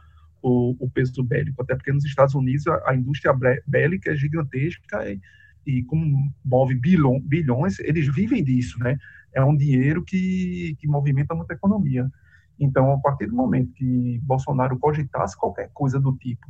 o, 0.42 0.76
o, 0.78 0.90
peso 0.90 1.22
bélico, 1.22 1.62
até 1.62 1.74
porque 1.74 1.92
nos 1.92 2.04
Estados 2.04 2.34
Unidos 2.34 2.66
a, 2.66 2.90
a 2.90 2.94
indústria 2.94 3.34
bélica 3.66 4.12
é 4.12 4.16
gigantesca 4.16 5.08
e, 5.10 5.20
e 5.66 5.82
como 5.84 6.32
move 6.44 6.74
bilhões, 6.74 7.78
eles 7.80 8.12
vivem 8.14 8.42
disso, 8.42 8.78
né? 8.78 8.96
É 9.32 9.44
um 9.44 9.56
dinheiro 9.56 10.02
que, 10.04 10.76
que 10.78 10.88
movimenta 10.88 11.34
muita 11.34 11.54
economia. 11.54 12.10
Então, 12.58 12.92
a 12.92 12.98
partir 12.98 13.26
do 13.26 13.34
momento 13.34 13.72
que 13.72 14.18
Bolsonaro 14.22 14.78
cogitasse 14.78 15.36
qualquer 15.36 15.70
coisa 15.72 16.00
do 16.00 16.16
tipo, 16.16 16.46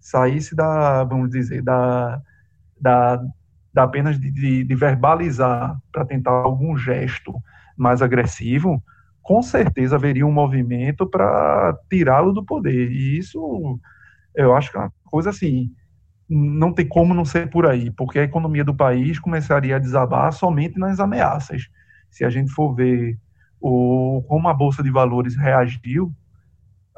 saísse 0.00 0.54
da, 0.54 1.02
vamos 1.04 1.30
dizer, 1.30 1.62
da, 1.62 2.22
da 2.80 3.20
apenas 3.84 4.18
de, 4.18 4.30
de, 4.30 4.64
de 4.64 4.74
verbalizar 4.74 5.78
para 5.92 6.04
tentar 6.04 6.30
algum 6.30 6.76
gesto 6.76 7.32
mais 7.76 8.02
agressivo, 8.02 8.82
com 9.22 9.42
certeza 9.42 9.96
haveria 9.96 10.26
um 10.26 10.32
movimento 10.32 11.06
para 11.06 11.76
tirá-lo 11.88 12.32
do 12.32 12.44
poder. 12.44 12.90
E 12.90 13.18
isso, 13.18 13.78
eu 14.34 14.54
acho 14.54 14.70
que 14.70 14.78
é 14.78 14.80
uma 14.80 14.92
coisa 15.04 15.30
assim, 15.30 15.70
não 16.28 16.72
tem 16.72 16.86
como 16.86 17.14
não 17.14 17.24
ser 17.24 17.48
por 17.48 17.66
aí, 17.66 17.90
porque 17.90 18.18
a 18.18 18.24
economia 18.24 18.64
do 18.64 18.74
país 18.74 19.18
começaria 19.18 19.76
a 19.76 19.78
desabar 19.78 20.32
somente 20.32 20.78
nas 20.78 21.00
ameaças. 21.00 21.68
Se 22.10 22.24
a 22.24 22.30
gente 22.30 22.50
for 22.52 22.74
ver 22.74 23.18
o, 23.60 24.22
como 24.28 24.48
a 24.48 24.54
Bolsa 24.54 24.82
de 24.82 24.90
Valores 24.90 25.36
reagiu 25.36 26.12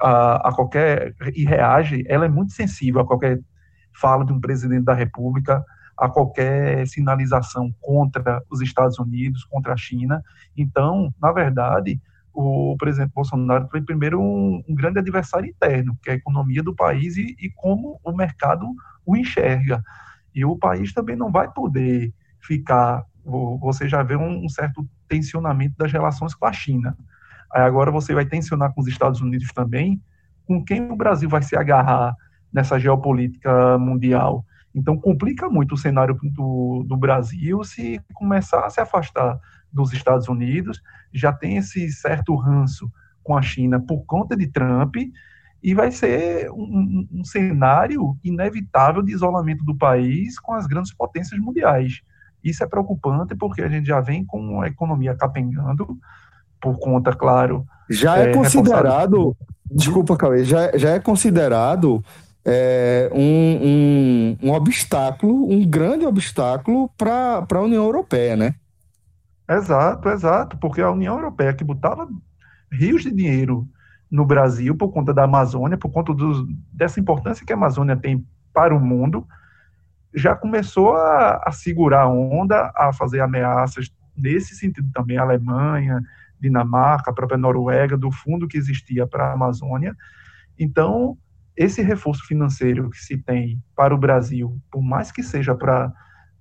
a, 0.01 0.49
a 0.49 0.53
qualquer, 0.55 1.15
e 1.35 1.45
reage, 1.45 2.05
ela 2.09 2.27
é 2.27 2.29
muito 2.29 2.53
sensível 2.53 3.01
a 3.01 3.07
qualquer 3.07 3.41
fala 3.93 4.25
de 4.25 4.33
um 4.33 4.41
presidente 4.41 4.85
da 4.85 4.95
República, 4.95 5.65
a 6.01 6.09
qualquer 6.09 6.87
sinalização 6.87 7.71
contra 7.79 8.43
os 8.51 8.63
Estados 8.63 8.99
Unidos, 8.99 9.45
contra 9.45 9.75
a 9.75 9.77
China. 9.77 10.25
Então, 10.57 11.13
na 11.21 11.31
verdade, 11.31 12.01
o 12.33 12.75
presidente 12.79 13.13
Bolsonaro 13.15 13.69
foi 13.69 13.83
primeiro 13.83 14.19
um, 14.19 14.65
um 14.67 14.75
grande 14.75 14.99
adversário 14.99 15.51
interno, 15.51 15.95
que 16.03 16.09
é 16.09 16.15
a 16.15 16.17
economia 16.17 16.63
do 16.63 16.75
país 16.75 17.19
e, 17.19 17.37
e, 17.39 17.51
como 17.55 18.01
o 18.03 18.13
mercado 18.13 18.67
o 19.05 19.15
enxerga. 19.15 19.83
E 20.35 20.43
o 20.43 20.57
país 20.57 20.95
também 20.95 21.17
não 21.17 21.31
vai 21.31 21.53
poder 21.53 22.15
ficar. 22.41 23.05
Você 23.61 23.87
já 23.87 24.03
vê 24.03 24.17
um, 24.17 24.47
um 24.47 24.49
certo 24.49 24.89
tensionamento 25.07 25.75
das 25.77 25.93
relações 25.93 26.35
com 26.35 26.47
a 26.47 26.53
China. 26.53 26.97
Aí 27.53 27.63
agora 27.63 27.91
você 27.91 28.15
vai 28.15 28.25
tensionar 28.25 28.73
com 28.73 28.81
os 28.81 28.87
Estados 28.87 29.21
Unidos 29.21 29.53
também. 29.53 30.01
Com 30.47 30.65
quem 30.65 30.91
o 30.91 30.97
Brasil 30.97 31.29
vai 31.29 31.43
se 31.43 31.55
agarrar 31.57 32.15
nessa 32.51 32.79
geopolítica 32.79 33.77
mundial? 33.77 34.47
Então, 34.75 34.97
complica 34.97 35.49
muito 35.49 35.75
o 35.75 35.79
cenário 35.79 36.19
do, 36.23 36.85
do 36.87 36.97
Brasil 36.97 37.63
se 37.65 38.01
começar 38.15 38.65
a 38.65 38.71
se 38.71 38.81
afastar 38.81 39.39
dos 39.73 39.93
Estados 39.93 40.29
Unidos. 40.29 40.81
Já 41.13 41.33
tem 41.33 41.57
esse 41.57 41.91
certo 41.91 42.35
ranço 42.37 42.91
com 43.23 43.37
a 43.37 43.43
China 43.43 43.81
por 43.81 44.05
conta 44.05 44.37
de 44.37 44.47
Trump, 44.47 44.97
e 45.63 45.75
vai 45.75 45.91
ser 45.91 46.51
um, 46.51 47.07
um, 47.13 47.25
cenário 47.25 48.17
inevitável 48.25 49.03
de 49.03 49.13
isolamento 49.13 49.63
do 49.65 49.77
país 49.77 50.39
com 50.39 50.55
as 50.55 50.67
grandes 50.67 50.93
potências 50.93 51.39
mundiais. 51.39 52.01
Isso 52.43 52.65
é 52.65 52.67
preocupante 52.67 53.35
porque 53.35 53.61
a 53.61 53.69
gente 53.69 53.87
já 53.87 54.01
vem 54.01 54.25
com 54.25 54.63
a 54.63 54.69
economia 54.69 55.15
capengando, 55.15 55.99
por 56.61 56.79
conta, 56.79 57.13
claro. 57.13 57.67
Já 57.91 58.19
é, 58.19 58.31
é 58.31 58.35
considerado. 58.35 59.37
Desculpa, 59.71 60.17
Cauê, 60.17 60.45
já, 60.45 60.77
já 60.77 60.91
é 60.91 60.99
considerado 60.99 62.03
é, 62.45 63.11
um, 63.13 63.19
um, 63.23 64.39
um, 64.43 64.53
obstáculo, 64.53 65.51
um 65.51 65.69
grande 65.69 66.07
obstáculo 66.07 66.89
para 66.97 67.47
a 67.51 67.61
União 67.61 67.85
Europeia, 67.85 68.37
né? 68.37 68.55
Exato, 69.49 70.09
exato, 70.09 70.57
porque 70.59 70.81
a 70.81 70.91
União 70.91 71.17
Europeia 71.17 71.53
que 71.53 71.65
botava 71.65 72.09
rios 72.71 73.03
de 73.03 73.11
dinheiro 73.11 73.69
no 74.11 74.25
Brasil 74.25 74.77
por 74.77 74.93
conta 74.93 75.13
da 75.13 75.25
Amazônia, 75.25 75.77
por 75.77 75.91
conta 75.91 76.13
dessa 76.73 77.01
importância 77.01 77.45
que 77.45 77.53
a 77.53 77.57
Amazônia 77.57 77.97
tem 77.97 78.27
para 78.53 78.75
o 78.75 78.81
mundo, 78.81 79.27
já 80.15 80.35
começou 80.35 80.97
a, 80.97 81.43
a 81.45 81.53
segurar 81.53 82.03
a 82.03 82.09
onda, 82.09 82.73
a 82.75 82.93
fazer 82.93 83.21
ameaças 83.21 83.93
nesse 84.17 84.55
sentido 84.57 84.91
também, 84.93 85.17
a 85.17 85.23
Alemanha, 85.23 86.03
Dinamarca, 86.41 87.11
a 87.11 87.15
própria 87.15 87.39
Noruega, 87.39 87.97
do 87.97 88.11
fundo 88.11 88.49
que 88.49 88.57
existia 88.57 89.07
para 89.07 89.27
a 89.27 89.33
Amazônia. 89.33 89.97
Então, 90.59 91.17
esse 91.57 91.83
reforço 91.83 92.27
financeiro 92.27 92.91
que 92.91 92.99
se 92.99 93.19
tem 93.19 93.63
para 93.77 93.95
o 93.95 93.99
Brasil, 93.99 94.61
por 94.71 94.83
mais 94.83 95.13
que 95.13 95.23
seja 95.23 95.55
para 95.55 95.93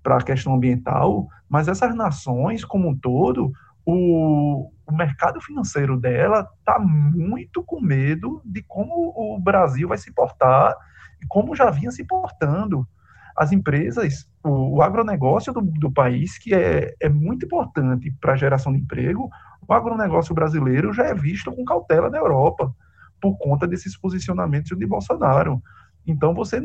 a 0.06 0.24
questão 0.24 0.56
ambiental, 0.56 1.28
mas 1.50 1.68
essas 1.68 1.96
nações 1.96 2.64
como 2.64 2.90
um 2.90 2.96
todo, 2.96 3.52
o, 3.86 4.72
o 4.86 4.96
mercado 4.96 5.42
financeiro 5.42 6.00
dela 6.00 6.48
está 6.60 6.80
muito 6.80 7.64
com 7.64 7.82
medo 7.82 8.42
de 8.46 8.62
como 8.64 9.14
o 9.16 9.40
Brasil 9.40 9.88
vai 9.88 9.98
se 9.98 10.14
portar 10.14 10.76
e 11.22 11.26
como 11.28 11.56
já 11.56 11.70
vinha 11.70 11.92
se 11.92 12.04
portando. 12.06 12.88
As 13.36 13.52
empresas, 13.52 14.30
o, 14.44 14.78
o 14.78 14.82
agronegócio 14.82 15.54
do, 15.54 15.62
do 15.62 15.92
país, 15.92 16.38
que 16.38 16.54
é, 16.54 16.94
é 17.00 17.10
muito 17.10 17.46
importante 17.46 18.14
para 18.20 18.34
a 18.34 18.38
geração 18.38 18.72
de 18.72 18.80
emprego, 18.80 19.30
o 19.68 19.74
agronegócio 19.74 20.36
brasileiro 20.36 20.94
já 20.94 21.06
é 21.06 21.14
visto 21.14 21.52
com 21.52 21.64
cautela 21.64 22.10
na 22.10 22.18
Europa 22.18 22.74
por 23.22 23.38
conta 23.38 23.68
desses 23.68 23.98
posicionamentos 23.98 24.78
de 24.78 24.86
Bolsonaro. 24.86 25.62
Então, 26.06 26.34
você, 26.34 26.62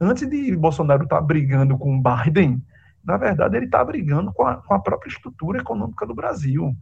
antes 0.00 0.28
de 0.28 0.56
Bolsonaro 0.56 1.04
estar 1.04 1.16
tá 1.16 1.22
brigando 1.22 1.78
com 1.78 2.02
Biden, 2.02 2.62
na 3.04 3.16
verdade, 3.16 3.56
ele 3.56 3.66
está 3.66 3.84
brigando 3.84 4.32
com 4.32 4.46
a, 4.46 4.56
com 4.56 4.74
a 4.74 4.78
própria 4.78 5.10
estrutura 5.10 5.60
econômica 5.60 6.06
do 6.06 6.14
Brasil. 6.14 6.74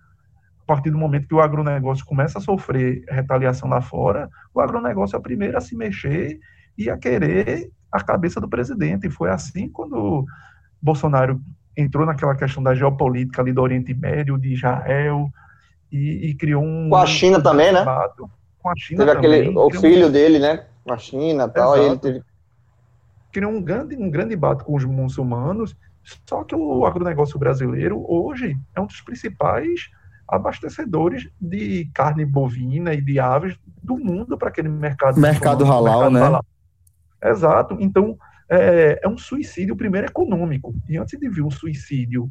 A 0.62 0.66
partir 0.66 0.90
do 0.90 0.98
momento 0.98 1.26
que 1.26 1.34
o 1.34 1.40
agronegócio 1.40 2.04
começa 2.04 2.38
a 2.38 2.42
sofrer 2.42 3.02
retaliação 3.08 3.68
lá 3.68 3.80
fora, 3.80 4.28
o 4.54 4.60
agronegócio 4.60 5.16
é 5.16 5.18
o 5.18 5.22
primeiro 5.22 5.56
a 5.56 5.60
se 5.60 5.74
mexer 5.74 6.38
e 6.76 6.88
a 6.88 6.96
querer 6.96 7.70
a 7.90 8.02
cabeça 8.02 8.40
do 8.40 8.48
presidente. 8.48 9.06
E 9.06 9.10
foi 9.10 9.30
assim 9.30 9.68
quando 9.68 10.24
Bolsonaro 10.80 11.40
entrou 11.76 12.06
naquela 12.06 12.36
questão 12.36 12.62
da 12.62 12.74
geopolítica 12.74 13.42
ali 13.42 13.52
do 13.52 13.62
Oriente 13.62 13.94
Médio, 13.94 14.38
de 14.38 14.52
Israel, 14.52 15.28
e, 15.90 16.30
e 16.30 16.34
criou 16.34 16.62
um. 16.62 16.88
Com 16.88 16.96
a 16.96 17.06
China 17.06 17.42
também, 17.42 17.72
né? 17.72 17.84
Com 18.62 18.68
a 18.68 18.74
China 18.76 19.04
teve 19.04 19.16
também. 19.16 19.40
Aquele, 19.40 19.58
o 19.58 19.70
filho 19.70 20.10
dele, 20.10 20.38
né? 20.38 20.66
Com 20.84 20.92
a 20.92 20.98
China 20.98 21.44
e 21.44 21.48
tal. 21.48 21.76
Ele 21.76 21.98
teve... 21.98 22.22
Criou 23.32 23.52
um 23.52 23.62
grande, 23.62 23.96
um 23.96 24.10
grande 24.10 24.30
debate 24.30 24.64
com 24.64 24.74
os 24.74 24.84
muçulmanos. 24.84 25.76
Só 26.28 26.44
que 26.44 26.54
o 26.54 26.84
agronegócio 26.86 27.38
brasileiro, 27.38 28.04
hoje, 28.08 28.56
é 28.74 28.80
um 28.80 28.86
dos 28.86 29.00
principais 29.00 29.90
abastecedores 30.26 31.28
de 31.40 31.90
carne 31.92 32.24
bovina 32.24 32.94
e 32.94 33.00
de 33.00 33.18
aves 33.18 33.58
do 33.82 33.98
mundo 33.98 34.38
para 34.38 34.48
aquele 34.48 34.68
mercado. 34.68 35.20
Mercado 35.20 35.64
halal, 35.64 36.10
né? 36.10 36.20
Halal. 36.20 36.44
Exato. 37.22 37.76
Então, 37.80 38.16
é, 38.48 39.00
é, 39.02 39.08
um 39.08 39.18
suicídio, 39.18 39.76
primeiro, 39.76 40.06
econômico. 40.06 40.74
E 40.88 40.96
antes 40.96 41.18
de 41.18 41.28
vir 41.28 41.42
um 41.42 41.50
suicídio 41.50 42.30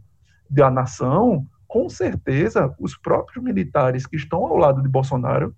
da 0.50 0.70
nação, 0.72 1.46
com 1.68 1.88
certeza, 1.88 2.74
os 2.80 2.98
próprios 2.98 3.44
militares 3.44 4.06
que 4.06 4.16
estão 4.16 4.46
ao 4.46 4.58
lado 4.58 4.82
de 4.82 4.90
Bolsonaro 4.90 5.56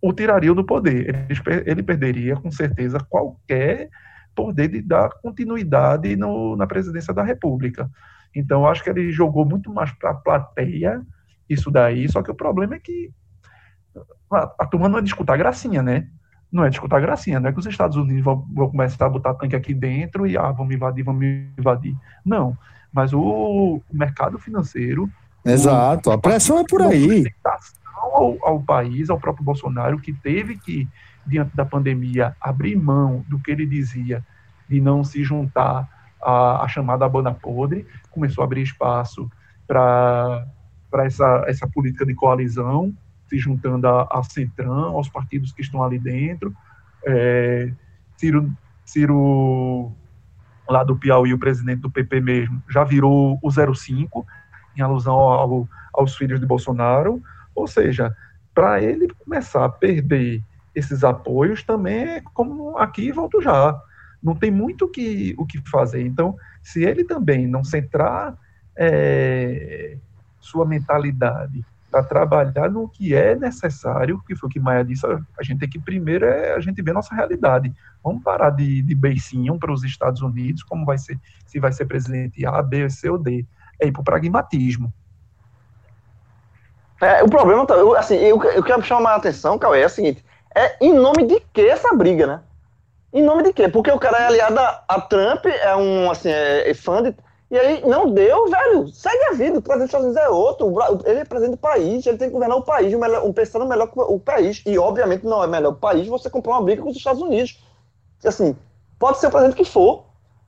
o 0.00 0.12
tirariam 0.12 0.54
do 0.54 0.64
poder. 0.64 1.26
Ele, 1.28 1.62
ele 1.66 1.82
perderia, 1.82 2.36
com 2.36 2.50
certeza, 2.50 2.98
qualquer 3.00 3.88
poder 4.34 4.68
de 4.68 4.80
dar 4.80 5.10
continuidade 5.22 6.16
no, 6.16 6.56
na 6.56 6.66
presidência 6.66 7.12
da 7.12 7.22
República. 7.22 7.90
Então, 8.34 8.66
acho 8.66 8.82
que 8.82 8.90
ele 8.90 9.10
jogou 9.10 9.44
muito 9.44 9.72
mais 9.72 9.90
para 9.92 10.10
a 10.10 10.14
plateia 10.14 11.02
isso 11.48 11.70
daí, 11.70 12.08
só 12.08 12.22
que 12.22 12.30
o 12.30 12.34
problema 12.34 12.76
é 12.76 12.78
que 12.78 13.10
a, 14.32 14.54
a 14.60 14.66
turma 14.66 14.88
não 14.88 14.98
é 14.98 15.02
discutir 15.02 15.32
a 15.32 15.36
gracinha, 15.36 15.82
né? 15.82 16.08
não 16.50 16.64
é 16.64 16.70
disputar 16.70 17.00
gracinha, 17.00 17.38
não 17.38 17.48
é 17.48 17.52
que 17.52 17.58
os 17.58 17.66
Estados 17.66 17.96
Unidos 17.96 18.24
vão, 18.24 18.44
vão 18.52 18.70
começar 18.70 19.06
a 19.06 19.08
botar 19.08 19.34
tanque 19.34 19.54
aqui 19.54 19.72
dentro 19.72 20.26
e 20.26 20.36
ah, 20.36 20.50
vamos 20.50 20.74
invadir, 20.74 21.04
vamos 21.04 21.24
invadir. 21.56 21.96
Não, 22.24 22.56
mas 22.92 23.12
o, 23.12 23.20
o 23.20 23.82
mercado 23.92 24.38
financeiro. 24.38 25.08
Exato, 25.44 26.10
a 26.10 26.18
pressão 26.18 26.58
é 26.58 26.64
por 26.68 26.82
aí. 26.82 27.24
Ao, 28.00 28.36
ao 28.42 28.62
país, 28.62 29.10
ao 29.10 29.20
próprio 29.20 29.44
Bolsonaro, 29.44 30.00
que 30.00 30.12
teve 30.12 30.56
que, 30.56 30.88
diante 31.26 31.54
da 31.54 31.64
pandemia, 31.64 32.34
abrir 32.40 32.76
mão 32.76 33.24
do 33.28 33.38
que 33.38 33.50
ele 33.50 33.66
dizia 33.66 34.24
de 34.68 34.80
não 34.80 35.04
se 35.04 35.22
juntar 35.22 35.88
à, 36.22 36.64
à 36.64 36.68
chamada 36.68 37.08
banda 37.08 37.32
podre, 37.32 37.86
começou 38.10 38.42
a 38.42 38.44
abrir 38.44 38.62
espaço 38.62 39.30
para 39.66 40.46
essa, 41.04 41.44
essa 41.46 41.68
política 41.68 42.06
de 42.06 42.14
coalizão, 42.14 42.94
se 43.28 43.38
juntando 43.38 43.86
a, 43.86 44.22
Centrão, 44.24 44.96
aos 44.96 45.08
partidos 45.08 45.52
que 45.52 45.62
estão 45.62 45.82
ali 45.82 45.98
dentro. 45.98 46.54
É, 47.06 47.72
Ciro, 48.16 48.52
Ciro, 48.84 49.92
lá 50.68 50.82
do 50.82 50.96
Piauí, 50.96 51.32
o 51.32 51.38
presidente 51.38 51.80
do 51.80 51.90
PP 51.90 52.20
mesmo, 52.20 52.62
já 52.68 52.82
virou 52.82 53.38
o 53.40 53.74
05, 53.74 54.26
em 54.76 54.82
alusão 54.82 55.14
ao, 55.14 55.68
aos 55.94 56.16
filhos 56.16 56.40
de 56.40 56.46
Bolsonaro. 56.46 57.22
Ou 57.54 57.66
seja, 57.66 58.14
para 58.54 58.82
ele 58.82 59.08
começar 59.24 59.64
a 59.64 59.68
perder 59.68 60.42
esses 60.74 61.02
apoios 61.02 61.62
também 61.62 62.04
é 62.04 62.20
como 62.32 62.76
aqui 62.78 63.10
volto 63.12 63.40
já. 63.40 63.78
Não 64.22 64.34
tem 64.34 64.50
muito 64.50 64.88
que, 64.88 65.34
o 65.38 65.46
que 65.46 65.58
fazer. 65.70 66.02
Então, 66.02 66.36
se 66.62 66.84
ele 66.84 67.04
também 67.04 67.46
não 67.46 67.64
centrar 67.64 68.36
é, 68.76 69.96
sua 70.38 70.66
mentalidade 70.66 71.64
para 71.90 72.04
trabalhar 72.04 72.70
no 72.70 72.88
que 72.88 73.14
é 73.14 73.34
necessário, 73.34 74.22
que 74.26 74.36
foi 74.36 74.48
o 74.48 74.52
que 74.52 74.60
Maia 74.60 74.84
disse, 74.84 75.04
a 75.06 75.42
gente 75.42 75.58
tem 75.58 75.68
que 75.68 75.78
primeiro 75.78 76.24
é 76.24 76.54
a 76.54 76.60
gente 76.60 76.80
ver 76.80 76.92
nossa 76.92 77.14
realidade. 77.14 77.72
Vamos 78.02 78.22
parar 78.22 78.50
de, 78.50 78.80
de 78.80 78.94
beicinho 78.94 79.58
para 79.58 79.72
os 79.72 79.82
Estados 79.82 80.22
Unidos, 80.22 80.62
como 80.62 80.86
vai 80.86 80.98
ser, 80.98 81.18
se 81.46 81.58
vai 81.58 81.72
ser 81.72 81.86
presidente 81.86 82.46
A, 82.46 82.62
B, 82.62 82.88
C 82.88 83.10
ou 83.10 83.18
D. 83.18 83.44
É 83.80 83.88
ir 83.88 83.92
para 83.92 84.02
o 84.02 84.04
pragmatismo. 84.04 84.92
É, 87.00 87.22
o 87.22 87.28
problema, 87.28 87.66
tá, 87.66 87.74
assim, 87.98 88.16
eu, 88.16 88.42
eu 88.44 88.62
quero 88.62 88.82
chamar 88.82 89.12
a 89.12 89.16
atenção, 89.16 89.58
Cauê, 89.58 89.82
é 89.82 89.86
o 89.86 89.90
seguinte, 89.90 90.24
é 90.54 90.76
em 90.80 90.92
nome 90.92 91.24
de 91.24 91.40
que 91.52 91.62
essa 91.62 91.94
briga, 91.94 92.26
né? 92.26 92.40
Em 93.12 93.22
nome 93.22 93.42
de 93.42 93.52
quê? 93.52 93.68
Porque 93.68 93.90
o 93.90 93.98
cara 93.98 94.18
é 94.18 94.26
aliado 94.26 94.58
a, 94.58 94.84
a 94.86 95.00
Trump, 95.00 95.46
é 95.46 95.74
um, 95.74 96.10
assim, 96.10 96.28
é, 96.30 96.70
é 96.70 96.74
fã 96.74 97.02
de 97.02 97.14
e 97.50 97.58
aí, 97.58 97.82
não 97.84 98.08
deu, 98.12 98.48
velho. 98.48 98.86
Segue 98.88 99.24
a 99.24 99.32
vida. 99.32 99.58
O 99.58 99.62
presidente 99.62 99.78
dos 99.78 99.84
Estados 99.86 100.06
Unidos 100.06 100.22
é 100.22 100.28
outro. 100.28 100.72
Ele 101.04 101.18
é 101.18 101.24
presidente 101.24 101.56
do 101.56 101.60
país, 101.60 102.06
ele 102.06 102.16
tem 102.16 102.28
que 102.28 102.32
governar 102.32 102.56
o 102.56 102.62
país, 102.62 102.94
um 102.94 103.32
pensando 103.32 103.66
melhor 103.66 103.88
que 103.88 103.98
o 103.98 104.20
país. 104.20 104.62
E, 104.64 104.78
obviamente, 104.78 105.26
não 105.26 105.42
é 105.42 105.48
melhor 105.48 105.72
o 105.72 105.76
país 105.76 106.06
você 106.06 106.30
comprar 106.30 106.52
uma 106.52 106.62
briga 106.62 106.80
com 106.80 106.90
os 106.90 106.96
Estados 106.96 107.20
Unidos. 107.20 107.60
Assim, 108.24 108.56
pode 109.00 109.18
ser 109.18 109.26
o 109.26 109.30
presidente 109.30 109.56
que 109.56 109.64
for. 109.64 110.04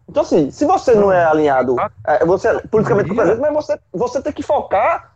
Então, 0.08 0.22
assim, 0.22 0.50
se 0.52 0.64
você 0.64 0.94
não 0.94 1.10
é 1.10 1.24
alinhado, 1.24 1.74
é, 2.06 2.24
você 2.24 2.48
é 2.48 2.60
politicamente 2.68 3.08
com 3.08 3.14
o 3.14 3.16
presidente, 3.16 3.40
mas 3.40 3.52
você, 3.52 3.80
você 3.92 4.22
tem 4.22 4.32
que 4.32 4.42
focar, 4.42 5.11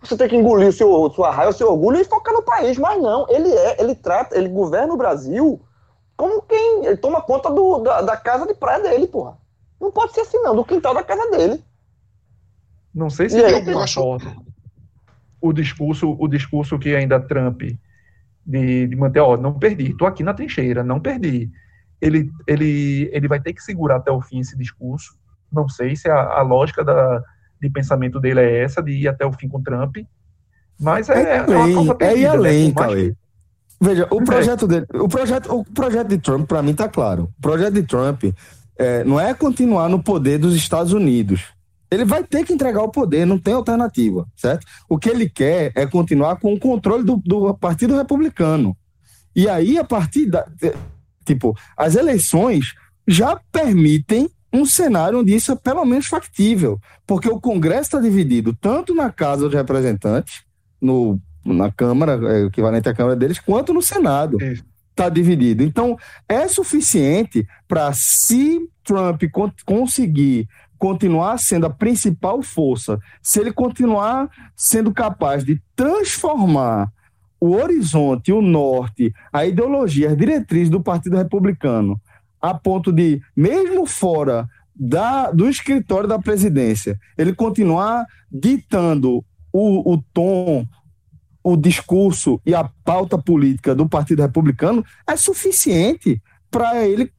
você 0.00 0.16
tem 0.16 0.28
que 0.28 0.36
engolir 0.36 0.68
o 0.68 0.72
seu, 0.72 1.10
sua 1.10 1.30
raiva, 1.30 1.50
o 1.50 1.54
seu 1.54 1.70
orgulho 1.70 2.00
e 2.00 2.04
focar 2.04 2.32
no 2.32 2.42
país. 2.42 2.78
Mas 2.78 3.00
não, 3.00 3.26
ele 3.28 3.50
é, 3.50 3.80
ele 3.80 3.94
trata, 3.94 4.36
ele 4.36 4.48
governa 4.48 4.92
o 4.92 4.96
Brasil 4.96 5.60
como 6.16 6.42
quem 6.42 6.84
ele 6.84 6.96
toma 6.96 7.22
conta 7.22 7.48
do, 7.48 7.78
da, 7.78 8.02
da 8.02 8.16
casa 8.16 8.44
de 8.44 8.52
praia 8.52 8.82
dele, 8.82 9.06
porra. 9.06 9.38
Não 9.80 9.92
pode 9.92 10.12
ser 10.12 10.22
assim, 10.22 10.38
não, 10.38 10.54
do 10.54 10.64
quintal 10.64 10.92
da 10.92 11.02
casa 11.04 11.30
dele. 11.30 11.62
Não 12.92 13.08
sei 13.08 13.28
se 13.28 13.38
E 13.38 13.42
tem 13.42 13.54
alguma 13.54 13.84
acho-. 13.84 14.18
O 15.40 15.52
discurso, 15.52 16.16
o 16.18 16.26
discurso 16.26 16.76
que 16.76 16.96
ainda 16.96 17.20
Trump 17.20 17.62
de, 18.44 18.86
de 18.88 18.96
manter, 18.96 19.20
ó, 19.20 19.36
não 19.36 19.56
perdi, 19.56 19.96
tô 19.96 20.06
aqui 20.06 20.24
na 20.24 20.34
trincheira, 20.34 20.82
não 20.82 20.98
perdi. 20.98 21.48
Ele, 22.00 22.28
ele, 22.48 23.08
ele 23.12 23.28
vai 23.28 23.40
ter 23.40 23.52
que 23.52 23.62
segurar 23.62 23.96
até 23.96 24.10
o 24.10 24.20
fim 24.20 24.40
esse 24.40 24.56
discurso. 24.56 25.16
Não 25.52 25.68
sei 25.68 25.94
se 25.94 26.10
a, 26.10 26.20
a 26.20 26.42
lógica 26.42 26.82
da, 26.82 27.22
de 27.60 27.70
pensamento 27.70 28.20
dele 28.20 28.40
é 28.40 28.62
essa, 28.62 28.82
de 28.82 28.92
ir 28.92 29.08
até 29.08 29.26
o 29.26 29.32
fim 29.32 29.48
com 29.48 29.62
Trump. 29.62 29.98
Mas 30.78 31.08
é, 31.08 31.14
É, 31.14 31.36
é 31.36 31.42
uma 31.42 31.62
além, 31.62 31.74
causa 31.74 31.90
é 31.90 31.94
ir 31.94 31.96
perdida, 31.96 32.20
né? 32.20 32.28
além, 32.28 32.72
mais 32.72 32.86
Cauê. 32.86 33.14
Veja, 33.80 34.08
o 34.10 34.24
projeto 34.24 34.66
dele, 34.66 34.86
o 34.94 35.08
projeto, 35.08 35.54
o 35.54 35.64
projeto 35.64 36.08
de 36.08 36.18
Trump, 36.18 36.48
para 36.48 36.62
mim, 36.62 36.74
tá 36.74 36.88
claro. 36.88 37.32
O 37.38 37.42
projeto 37.42 37.74
de 37.74 37.82
Trump 37.84 38.24
é, 38.76 39.04
não 39.04 39.20
é 39.20 39.32
continuar 39.34 39.88
no 39.88 40.02
poder 40.02 40.38
dos 40.38 40.54
Estados 40.54 40.92
Unidos. 40.92 41.44
Ele 41.90 42.04
vai 42.04 42.22
ter 42.22 42.44
que 42.44 42.52
entregar 42.52 42.82
o 42.82 42.90
poder, 42.90 43.24
não 43.24 43.38
tem 43.38 43.54
alternativa, 43.54 44.26
certo? 44.36 44.66
O 44.88 44.98
que 44.98 45.08
ele 45.08 45.28
quer 45.28 45.72
é 45.74 45.86
continuar 45.86 46.36
com 46.36 46.52
o 46.52 46.58
controle 46.58 47.02
do, 47.02 47.16
do 47.24 47.54
Partido 47.54 47.96
Republicano. 47.96 48.76
E 49.34 49.48
aí, 49.48 49.78
a 49.78 49.84
partir 49.84 50.26
da. 50.26 50.46
Tipo, 51.24 51.56
as 51.76 51.94
eleições 51.94 52.74
já 53.06 53.40
permitem 53.52 54.28
um 54.52 54.64
cenário 54.64 55.20
onde 55.20 55.34
isso 55.34 55.52
é 55.52 55.56
pelo 55.56 55.84
menos 55.84 56.06
factível. 56.06 56.80
Porque 57.06 57.28
o 57.28 57.40
Congresso 57.40 57.82
está 57.82 58.00
dividido 58.00 58.56
tanto 58.60 58.94
na 58.94 59.10
Casa 59.10 59.42
dos 59.42 59.54
Representantes, 59.54 60.42
no, 60.80 61.20
na 61.44 61.70
Câmara, 61.70 62.18
é, 62.32 62.44
equivalente 62.46 62.88
à 62.88 62.94
Câmara 62.94 63.16
deles, 63.16 63.38
quanto 63.38 63.72
no 63.74 63.82
Senado. 63.82 64.38
Está 64.90 65.08
dividido. 65.08 65.62
Então, 65.62 65.96
é 66.28 66.48
suficiente 66.48 67.46
para, 67.68 67.92
se 67.92 68.68
Trump 68.82 69.22
con- 69.30 69.52
conseguir 69.64 70.48
continuar 70.76 71.38
sendo 71.38 71.66
a 71.66 71.70
principal 71.70 72.42
força, 72.42 72.98
se 73.22 73.40
ele 73.40 73.52
continuar 73.52 74.28
sendo 74.56 74.92
capaz 74.92 75.44
de 75.44 75.60
transformar 75.74 76.90
o 77.40 77.54
horizonte, 77.54 78.32
o 78.32 78.42
norte, 78.42 79.12
a 79.32 79.46
ideologia, 79.46 80.10
as 80.10 80.16
diretrizes 80.16 80.70
do 80.70 80.80
Partido 80.82 81.16
Republicano, 81.16 82.00
a 82.40 82.54
ponto 82.54 82.92
de, 82.92 83.20
mesmo 83.36 83.86
fora 83.86 84.48
da, 84.74 85.30
do 85.30 85.48
escritório 85.48 86.08
da 86.08 86.18
presidência, 86.18 86.98
ele 87.16 87.34
continuar 87.34 88.06
ditando 88.30 89.24
o, 89.52 89.94
o 89.94 90.02
tom, 90.12 90.66
o 91.42 91.56
discurso 91.56 92.40
e 92.46 92.54
a 92.54 92.70
pauta 92.84 93.18
política 93.18 93.74
do 93.74 93.88
Partido 93.88 94.22
Republicano, 94.22 94.84
é 95.06 95.16
suficiente 95.16 96.22
para 96.50 96.86
ele, 96.86 97.12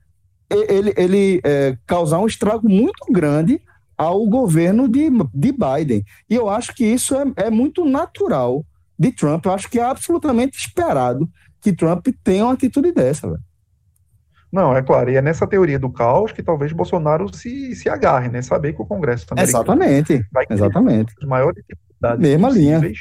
ele, 0.50 0.94
ele 0.96 1.42
é, 1.44 1.78
causar 1.86 2.20
um 2.20 2.28
estrago 2.28 2.70
muito 2.70 3.12
grande 3.12 3.62
ao 3.98 4.26
governo 4.26 4.88
de, 4.88 5.10
de 5.34 5.52
Biden. 5.52 6.04
E 6.30 6.36
eu 6.36 6.48
acho 6.48 6.74
que 6.74 6.86
isso 6.86 7.16
é, 7.16 7.26
é 7.36 7.50
muito 7.50 7.84
natural 7.84 8.66
de 8.98 9.12
Trump. 9.12 9.46
Eu 9.46 9.54
acho 9.54 9.70
que 9.70 9.80
é 9.80 9.84
absolutamente 9.84 10.58
esperado 10.58 11.30
que 11.62 11.74
Trump 11.74 12.08
tenha 12.24 12.46
uma 12.46 12.54
atitude 12.54 12.94
dessa. 12.94 13.38
Não, 14.52 14.76
é 14.76 14.82
claro, 14.82 15.12
e 15.12 15.16
é 15.16 15.22
nessa 15.22 15.46
teoria 15.46 15.78
do 15.78 15.92
caos 15.92 16.32
que 16.32 16.42
talvez 16.42 16.72
Bolsonaro 16.72 17.34
se, 17.34 17.76
se 17.76 17.88
agarre, 17.88 18.30
né? 18.30 18.42
Saber 18.42 18.74
que 18.74 18.82
o 18.82 18.86
Congresso 18.86 19.28
americano 19.30 19.64
Exatamente, 19.64 20.26
vai 20.32 20.46
exatamente. 20.50 21.14
as 21.22 21.28
maiores 21.28 21.64
dificuldades 21.68 22.20
Mesma 22.20 22.50
linha. 22.50 22.78
possíveis 22.78 23.00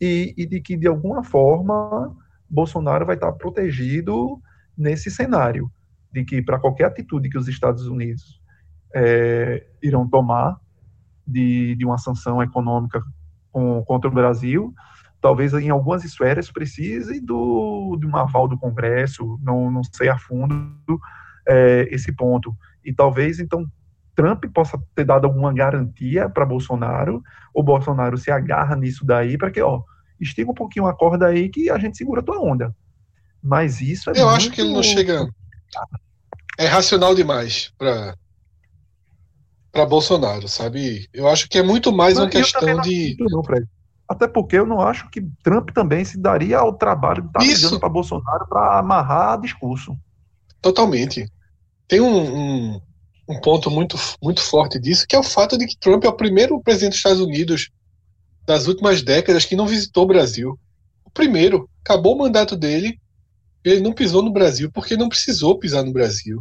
E, 0.00 0.34
e 0.36 0.46
de 0.46 0.60
que, 0.60 0.76
de 0.76 0.86
alguma 0.86 1.24
forma, 1.24 2.16
Bolsonaro 2.48 3.04
vai 3.04 3.16
estar 3.16 3.32
protegido 3.32 4.40
nesse 4.76 5.10
cenário, 5.10 5.70
de 6.12 6.24
que 6.24 6.40
para 6.40 6.60
qualquer 6.60 6.84
atitude 6.84 7.28
que 7.28 7.38
os 7.38 7.48
Estados 7.48 7.86
Unidos 7.86 8.40
é, 8.94 9.66
irão 9.82 10.08
tomar 10.08 10.56
de, 11.26 11.74
de 11.76 11.84
uma 11.84 11.98
sanção 11.98 12.42
econômica 12.42 13.02
com, 13.50 13.82
contra 13.84 14.08
o 14.08 14.14
Brasil, 14.14 14.72
talvez 15.22 15.54
em 15.54 15.70
algumas 15.70 16.04
esferas 16.04 16.50
precise 16.50 17.20
do, 17.20 17.96
de 17.98 18.06
um 18.06 18.16
aval 18.16 18.48
do 18.48 18.58
Congresso, 18.58 19.38
não, 19.40 19.70
não 19.70 19.82
sei 19.84 20.08
a 20.08 20.18
fundo 20.18 20.74
é, 21.48 21.88
esse 21.92 22.12
ponto. 22.12 22.54
E 22.84 22.92
talvez, 22.92 23.38
então, 23.38 23.64
Trump 24.16 24.44
possa 24.52 24.76
ter 24.96 25.04
dado 25.04 25.24
alguma 25.26 25.54
garantia 25.54 26.28
para 26.28 26.44
Bolsonaro, 26.44 27.22
ou 27.54 27.62
Bolsonaro 27.62 28.18
se 28.18 28.32
agarra 28.32 28.74
nisso 28.74 29.06
daí 29.06 29.38
para 29.38 29.52
que, 29.52 29.62
ó, 29.62 29.82
estica 30.20 30.50
um 30.50 30.54
pouquinho 30.54 30.86
a 30.86 30.94
corda 30.94 31.28
aí 31.28 31.48
que 31.48 31.70
a 31.70 31.78
gente 31.78 31.96
segura 31.96 32.20
a 32.20 32.24
tua 32.24 32.40
onda. 32.40 32.74
Mas 33.40 33.80
isso 33.80 34.10
é 34.10 34.14
Eu 34.14 34.24
muito... 34.24 34.36
acho 34.36 34.50
que 34.50 34.60
ele 34.60 34.72
não 34.72 34.82
chega. 34.82 35.28
É 36.58 36.66
racional 36.66 37.14
demais 37.14 37.72
para 37.78 38.16
para 39.70 39.86
Bolsonaro, 39.86 40.46
sabe? 40.48 41.08
Eu 41.14 41.26
acho 41.26 41.48
que 41.48 41.56
é 41.56 41.62
muito 41.62 41.90
mais 41.90 42.16
Não, 42.16 42.24
uma 42.24 42.30
questão 42.30 42.78
de. 42.82 43.16
não. 43.18 43.42
Até 44.08 44.26
porque 44.26 44.56
eu 44.56 44.66
não 44.66 44.80
acho 44.80 45.08
que 45.10 45.22
Trump 45.42 45.70
também 45.70 46.04
se 46.04 46.18
daria 46.18 46.58
ao 46.58 46.74
trabalho 46.74 47.22
de 47.22 47.28
estar 47.28 47.42
Isso. 47.44 47.64
ligando 47.64 47.80
para 47.80 47.88
Bolsonaro 47.88 48.46
para 48.46 48.78
amarrar 48.78 49.40
discurso. 49.40 49.96
Totalmente. 50.60 51.30
Tem 51.88 52.00
um, 52.00 52.36
um, 52.74 52.80
um 53.28 53.40
ponto 53.40 53.70
muito, 53.70 53.96
muito 54.22 54.40
forte 54.42 54.78
disso, 54.78 55.06
que 55.06 55.16
é 55.16 55.18
o 55.18 55.24
fato 55.24 55.56
de 55.56 55.66
que 55.66 55.76
Trump 55.78 56.04
é 56.04 56.08
o 56.08 56.16
primeiro 56.16 56.60
presidente 56.60 56.90
dos 56.90 56.98
Estados 56.98 57.20
Unidos 57.20 57.70
das 58.46 58.66
últimas 58.66 59.02
décadas 59.02 59.44
que 59.44 59.56
não 59.56 59.66
visitou 59.66 60.04
o 60.04 60.08
Brasil. 60.08 60.58
O 61.04 61.10
primeiro. 61.10 61.68
Acabou 61.84 62.14
o 62.14 62.18
mandato 62.18 62.54
dele, 62.54 63.00
ele 63.64 63.80
não 63.80 63.92
pisou 63.92 64.22
no 64.22 64.32
Brasil 64.32 64.70
porque 64.72 64.96
não 64.96 65.08
precisou 65.08 65.58
pisar 65.58 65.84
no 65.84 65.92
Brasil. 65.92 66.40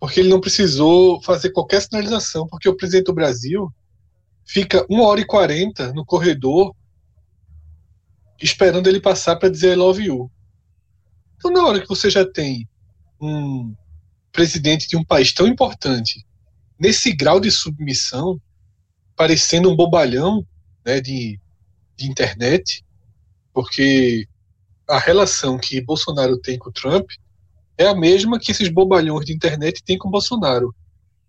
Porque 0.00 0.20
ele 0.20 0.30
não 0.30 0.40
precisou 0.40 1.22
fazer 1.22 1.50
qualquer 1.50 1.82
sinalização, 1.82 2.46
porque 2.48 2.68
o 2.68 2.76
presidente 2.76 3.06
do 3.06 3.14
Brasil 3.14 3.70
fica 4.44 4.84
uma 4.88 5.04
hora 5.04 5.20
e 5.20 5.26
quarenta 5.26 5.92
no 5.92 6.04
corredor 6.04 6.74
esperando 8.40 8.88
ele 8.88 9.00
passar 9.00 9.36
para 9.36 9.48
dizer 9.48 9.72
I 9.72 9.76
love 9.76 10.02
you. 10.02 10.30
Então, 11.36 11.50
na 11.50 11.64
hora 11.64 11.80
que 11.80 11.88
você 11.88 12.10
já 12.10 12.24
tem 12.24 12.68
um 13.20 13.74
presidente 14.32 14.88
de 14.88 14.96
um 14.96 15.04
país 15.04 15.32
tão 15.32 15.46
importante 15.46 16.26
nesse 16.78 17.12
grau 17.12 17.38
de 17.38 17.50
submissão, 17.50 18.40
parecendo 19.14 19.70
um 19.70 19.76
bobalhão 19.76 20.44
né, 20.84 21.00
de, 21.00 21.38
de 21.96 22.08
internet, 22.08 22.84
porque 23.52 24.26
a 24.88 24.98
relação 24.98 25.58
que 25.58 25.80
Bolsonaro 25.80 26.38
tem 26.38 26.58
com 26.58 26.70
o 26.70 26.72
Trump 26.72 27.10
é 27.78 27.86
a 27.86 27.94
mesma 27.94 28.38
que 28.38 28.50
esses 28.50 28.68
bobalhões 28.68 29.24
de 29.24 29.32
internet 29.32 29.82
têm 29.84 29.96
com 29.96 30.10
Bolsonaro. 30.10 30.74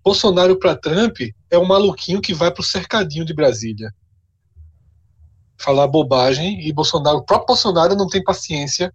Bolsonaro 0.04 0.60
para 0.60 0.76
Trump 0.76 1.18
é 1.50 1.58
um 1.58 1.66
maluquinho 1.66 2.22
que 2.22 2.34
vai 2.34 2.52
para 2.52 2.62
o 2.62 2.66
cercadinho 2.66 3.24
de 3.24 3.34
Brasília. 3.34 3.94
Falar 5.58 5.88
bobagem 5.88 6.68
e 6.68 6.74
Bolsonaro, 6.74 7.18
o 7.18 7.26
próprio 7.26 7.48
Bolsonaro 7.48 7.96
não 7.96 8.08
tem 8.08 8.24
paciência 8.24 8.94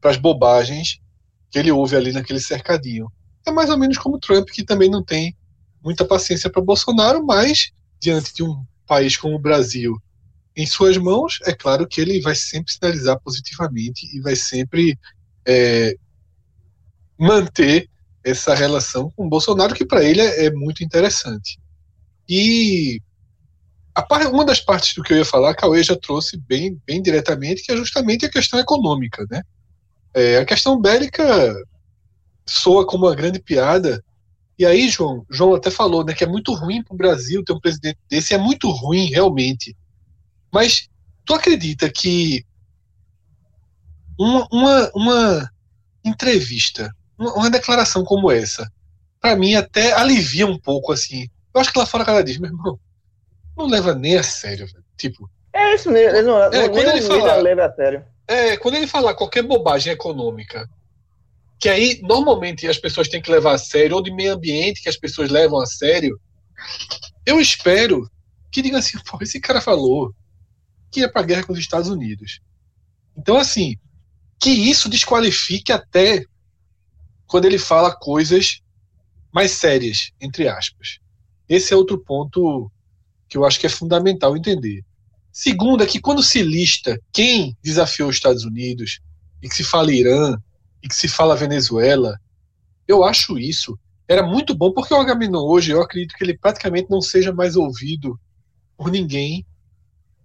para 0.00 0.10
as 0.10 0.16
bobagens 0.16 1.00
que 1.50 1.58
ele 1.58 1.70
ouve 1.70 1.94
ali 1.96 2.12
naquele 2.12 2.40
cercadinho. 2.40 3.10
É 3.46 3.50
mais 3.50 3.70
ou 3.70 3.78
menos 3.78 3.98
como 3.98 4.18
Trump, 4.18 4.48
que 4.48 4.64
também 4.64 4.90
não 4.90 5.02
tem 5.02 5.36
muita 5.82 6.04
paciência 6.04 6.50
para 6.50 6.62
Bolsonaro, 6.62 7.24
mas 7.24 7.70
diante 8.00 8.34
de 8.34 8.42
um 8.42 8.64
país 8.86 9.16
como 9.16 9.36
o 9.36 9.40
Brasil 9.40 9.96
em 10.56 10.66
suas 10.66 10.96
mãos, 10.96 11.38
é 11.44 11.54
claro 11.54 11.86
que 11.86 12.00
ele 12.00 12.20
vai 12.20 12.34
sempre 12.34 12.72
sinalizar 12.72 13.18
positivamente 13.20 14.06
e 14.14 14.20
vai 14.20 14.34
sempre 14.34 14.98
é, 15.46 15.94
manter 17.18 17.88
essa 18.24 18.54
relação 18.54 19.10
com 19.16 19.28
Bolsonaro, 19.28 19.74
que 19.74 19.84
para 19.84 20.04
ele 20.04 20.20
é, 20.20 20.46
é, 20.46 20.50
muito 20.50 20.84
interessante. 20.84 21.58
E 22.28 23.00
a, 23.94 24.06
uma 24.28 24.44
das 24.44 24.60
partes 24.60 24.94
do 24.94 25.02
que 25.02 25.12
eu 25.12 25.18
ia 25.18 25.24
falar, 25.24 25.54
Cauê 25.54 25.82
já 25.82 25.96
trouxe 25.96 26.36
bem, 26.36 26.80
bem 26.86 27.02
diretamente, 27.02 27.62
que 27.62 27.72
é 27.72 27.76
justamente 27.76 28.24
a 28.26 28.30
questão 28.30 28.58
econômica. 28.58 29.26
Né? 29.30 29.42
É, 30.14 30.38
a 30.38 30.44
questão 30.44 30.80
bélica 30.80 31.54
soa 32.46 32.86
como 32.86 33.06
uma 33.06 33.14
grande 33.14 33.40
piada. 33.40 34.04
E 34.58 34.66
aí, 34.66 34.88
João, 34.88 35.24
João 35.30 35.54
até 35.54 35.70
falou 35.70 36.04
né, 36.04 36.12
que 36.12 36.24
é 36.24 36.26
muito 36.26 36.52
ruim 36.52 36.82
para 36.82 36.94
o 36.94 36.98
Brasil 36.98 37.42
ter 37.42 37.52
um 37.52 37.60
presidente 37.60 37.98
desse, 38.08 38.34
é 38.34 38.38
muito 38.38 38.70
ruim, 38.70 39.06
realmente. 39.06 39.74
Mas 40.52 40.88
tu 41.24 41.34
acredita 41.34 41.90
que 41.90 42.44
uma, 44.18 44.46
uma, 44.52 44.90
uma 44.94 45.50
entrevista 46.04 46.94
uma, 47.20 47.50
declaração 47.50 48.04
como 48.04 48.30
essa, 48.30 48.70
para 49.20 49.36
mim 49.36 49.54
até 49.54 49.92
alivia 49.92 50.46
um 50.46 50.58
pouco, 50.58 50.92
assim. 50.92 51.28
Eu 51.54 51.60
acho 51.60 51.72
que 51.72 51.78
lá 51.78 51.84
fora 51.86 52.04
cada 52.04 52.24
diz, 52.24 52.38
meu 52.38 52.50
irmão, 52.50 52.78
não 53.56 53.66
leva 53.66 53.94
nem 53.94 54.16
a 54.16 54.22
sério, 54.22 54.66
velho. 54.66 54.84
Tipo. 54.96 55.30
É 55.52 55.74
isso 55.74 55.90
mesmo, 55.90 56.16
ele 56.16 56.26
não, 56.26 56.42
É, 56.44 56.68
quando 56.68 56.88
ele 56.88 57.00
o 57.00 57.06
fala- 57.06 57.18
mídia 57.18 57.42
leva 57.42 57.66
a 57.66 57.72
sério. 57.74 58.04
É, 58.26 58.56
quando 58.56 58.76
ele 58.76 58.86
falar 58.86 59.14
qualquer 59.14 59.42
bobagem 59.42 59.92
econômica, 59.92 60.68
que 61.58 61.68
aí 61.68 62.00
normalmente 62.02 62.66
as 62.66 62.78
pessoas 62.78 63.08
têm 63.08 63.20
que 63.20 63.30
levar 63.30 63.54
a 63.54 63.58
sério, 63.58 63.96
ou 63.96 64.02
de 64.02 64.12
meio 64.12 64.32
ambiente 64.34 64.82
que 64.82 64.88
as 64.88 64.96
pessoas 64.96 65.30
levam 65.30 65.60
a 65.60 65.66
sério, 65.66 66.18
eu 67.26 67.40
espero 67.40 68.08
que 68.50 68.62
diga 68.62 68.78
assim, 68.78 68.98
pô, 69.04 69.18
esse 69.20 69.40
cara 69.40 69.60
falou 69.60 70.14
que 70.90 71.00
ia 71.00 71.10
pra 71.10 71.22
guerra 71.22 71.44
com 71.44 71.52
os 71.52 71.58
Estados 71.58 71.88
Unidos. 71.88 72.40
Então, 73.16 73.36
assim, 73.36 73.76
que 74.40 74.50
isso 74.50 74.88
desqualifique 74.88 75.70
até 75.72 76.24
quando 77.30 77.44
ele 77.44 77.58
fala 77.58 77.94
coisas 77.94 78.60
mais 79.32 79.52
sérias, 79.52 80.10
entre 80.20 80.48
aspas. 80.48 80.98
Esse 81.48 81.72
é 81.72 81.76
outro 81.76 81.96
ponto 81.98 82.70
que 83.28 83.36
eu 83.38 83.44
acho 83.44 83.60
que 83.60 83.66
é 83.66 83.70
fundamental 83.70 84.36
entender. 84.36 84.84
Segundo, 85.32 85.82
é 85.84 85.86
que 85.86 86.00
quando 86.00 86.22
se 86.22 86.42
lista 86.42 87.00
quem 87.12 87.56
desafiou 87.62 88.08
os 88.08 88.16
Estados 88.16 88.44
Unidos, 88.44 88.98
e 89.40 89.48
que 89.48 89.54
se 89.54 89.62
fala 89.62 89.92
Irã, 89.92 90.36
e 90.82 90.88
que 90.88 90.94
se 90.94 91.06
fala 91.06 91.36
Venezuela, 91.36 92.18
eu 92.88 93.04
acho 93.04 93.38
isso. 93.38 93.78
Era 94.08 94.24
muito 94.26 94.52
bom, 94.54 94.72
porque 94.72 94.92
o 94.92 94.96
Agamenon 94.96 95.44
hoje, 95.44 95.70
eu 95.70 95.80
acredito 95.80 96.16
que 96.16 96.24
ele 96.24 96.36
praticamente 96.36 96.90
não 96.90 97.00
seja 97.00 97.32
mais 97.32 97.54
ouvido 97.54 98.18
por 98.76 98.90
ninguém 98.90 99.46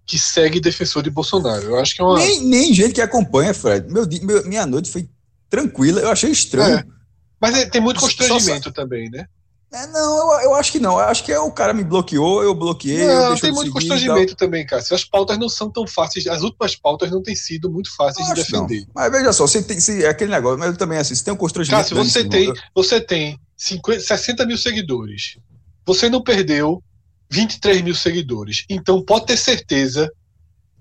que 0.08 0.18
segue 0.18 0.60
defensor 0.60 1.04
de 1.04 1.12
Bolsonaro. 1.12 1.64
Eu 1.66 1.80
acho 1.80 1.96
que 1.96 2.02
é 2.02 2.04
uma. 2.04 2.18
Nem, 2.18 2.44
nem 2.44 2.74
gente 2.74 2.96
que 2.96 3.02
acompanha, 3.02 3.54
Fred. 3.54 3.88
Meu, 3.92 4.08
meu- 4.24 4.48
minha 4.48 4.66
noite 4.66 4.90
foi 4.90 5.08
tranquila. 5.50 6.02
Eu 6.02 6.10
achei 6.10 6.32
estranho. 6.32 6.80
É. 6.80 6.95
Mas 7.40 7.56
é- 7.56 7.66
tem 7.66 7.82
muito 7.82 8.00
Só- 8.00 8.08
constrangimento 8.08 8.72
também, 8.72 9.10
né? 9.10 9.26
É, 9.74 9.88
não, 9.88 10.32
eu, 10.34 10.42
eu 10.42 10.56
acho 10.56 10.72
que 10.72 10.80
não. 10.80 10.94
Eu 10.94 11.06
acho 11.06 11.24
que 11.24 11.34
é 11.34 11.40
o 11.40 11.52
cara 11.52 11.74
me 11.74 11.84
bloqueou, 11.84 12.42
eu 12.42 12.56
bloqueei. 12.56 13.02
eu 13.04 13.08
Não, 13.08 13.28
deixo 13.30 13.42
tem 13.42 13.52
muito 13.52 13.72
constrangimento 13.74 14.34
também, 14.36 14.66
cara. 14.66 14.82
As 14.90 15.04
pautas 15.04 15.38
não 15.38 15.50
são 15.50 15.70
tão 15.70 15.86
fáceis. 15.86 16.28
As 16.28 16.44
últimas 16.44 16.76
pautas 16.78 17.12
não 17.12 17.22
têm 17.22 17.36
sido 17.36 17.70
muito 17.70 17.94
fáceis 17.94 18.30
Eu 18.30 18.36
de 18.36 18.46
que 18.46 18.54
não. 18.54 18.66
defender. 18.66 18.88
Mas 18.96 19.12
veja 19.12 19.34
só, 19.34 19.46
você 19.46 19.62
tem 19.62 19.78
se, 19.80 20.06
é 20.06 20.08
aquele 20.08 20.32
negócio, 20.32 20.58
mas 20.58 20.70
eu 20.70 20.78
também 20.78 20.98
assim, 20.98 21.14
se 21.14 21.24
tem 21.26 21.34
um 21.34 21.38
constrangimento. 21.38 21.82
Cássio, 21.90 21.98
você 21.98 22.24
tem, 22.24 22.46
eu- 22.46 22.54
você 22.74 23.02
tem 23.02 23.38
50, 23.58 24.00
60 24.00 24.46
mil 24.46 24.58
seguidores. 24.58 25.38
Você 25.86 26.10
não 26.10 26.24
perdeu 26.24 26.82
23 27.30 27.82
mil 27.82 27.96
seguidores. 27.96 28.64
Então 28.70 29.04
pode 29.04 29.26
ter 29.26 29.36
certeza 29.38 30.10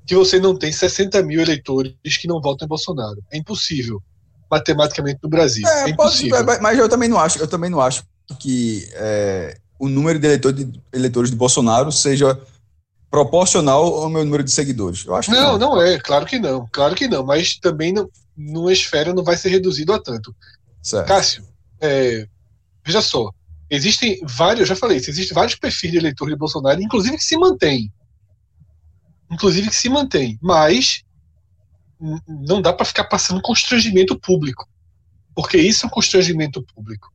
que 0.06 0.14
você 0.14 0.38
não 0.38 0.56
tem 0.56 0.70
60 0.70 1.20
mil 1.22 1.40
eleitores 1.40 1.94
que 2.20 2.28
não 2.28 2.40
votam 2.40 2.66
em 2.66 2.68
Bolsonaro. 2.68 3.20
É 3.32 3.38
impossível. 3.38 4.00
Matematicamente 4.50 5.18
no 5.22 5.28
Brasil. 5.28 5.66
É, 5.66 5.70
É, 5.70 5.82
pode, 5.82 5.92
impossível. 5.92 6.44
mas- 6.44 6.60
mas 6.60 6.78
eu 6.78 6.88
também 6.88 7.08
não 7.08 7.18
acho, 7.18 7.38
eu 7.38 7.48
também 7.48 7.70
não 7.70 7.80
acho 7.80 8.04
que 8.38 8.88
é, 8.92 9.56
o 9.78 9.88
número 9.88 10.18
de, 10.18 10.26
eleitor- 10.26 10.52
de 10.52 10.80
eleitores 10.92 11.30
de 11.30 11.36
Bolsonaro 11.36 11.90
seja 11.92 12.38
proporcional 13.10 13.84
ao 13.94 14.08
meu 14.08 14.24
número 14.24 14.42
de 14.42 14.50
seguidores. 14.50 15.04
Eu 15.04 15.14
acho 15.14 15.30
que 15.30 15.36
Não, 15.36 15.56
não 15.58 15.80
é, 15.80 15.98
claro 15.98 16.26
que 16.26 16.38
não, 16.38 16.68
claro 16.72 16.94
que 16.94 17.06
não, 17.06 17.24
mas 17.24 17.56
também 17.58 17.92
não, 17.92 18.08
numa 18.36 18.72
esfera 18.72 19.12
não 19.14 19.22
vai 19.22 19.36
ser 19.36 19.50
reduzido 19.50 19.92
a 19.92 20.00
tanto. 20.00 20.34
Certo. 20.82 21.06
Cássio, 21.06 21.44
é, 21.80 22.26
veja 22.84 23.00
só, 23.00 23.30
existem 23.70 24.20
vários, 24.24 24.60
eu 24.60 24.66
já 24.66 24.76
falei 24.76 24.96
isso, 24.98 25.10
existem 25.10 25.34
vários 25.34 25.54
perfis 25.54 25.90
de 25.92 25.98
eleitor 25.98 26.28
de 26.28 26.36
Bolsonaro, 26.36 26.82
inclusive 26.82 27.16
que 27.16 27.24
se 27.24 27.36
mantém. 27.38 27.92
Inclusive 29.30 29.68
que 29.70 29.76
se 29.76 29.88
mantém, 29.88 30.38
mas 30.42 31.02
não 32.28 32.60
dá 32.60 32.72
para 32.72 32.84
ficar 32.84 33.04
passando 33.04 33.40
constrangimento 33.40 34.18
público, 34.18 34.68
porque 35.34 35.56
isso 35.56 35.84
é 35.84 35.88
um 35.88 35.90
constrangimento 35.90 36.62
público. 36.62 37.12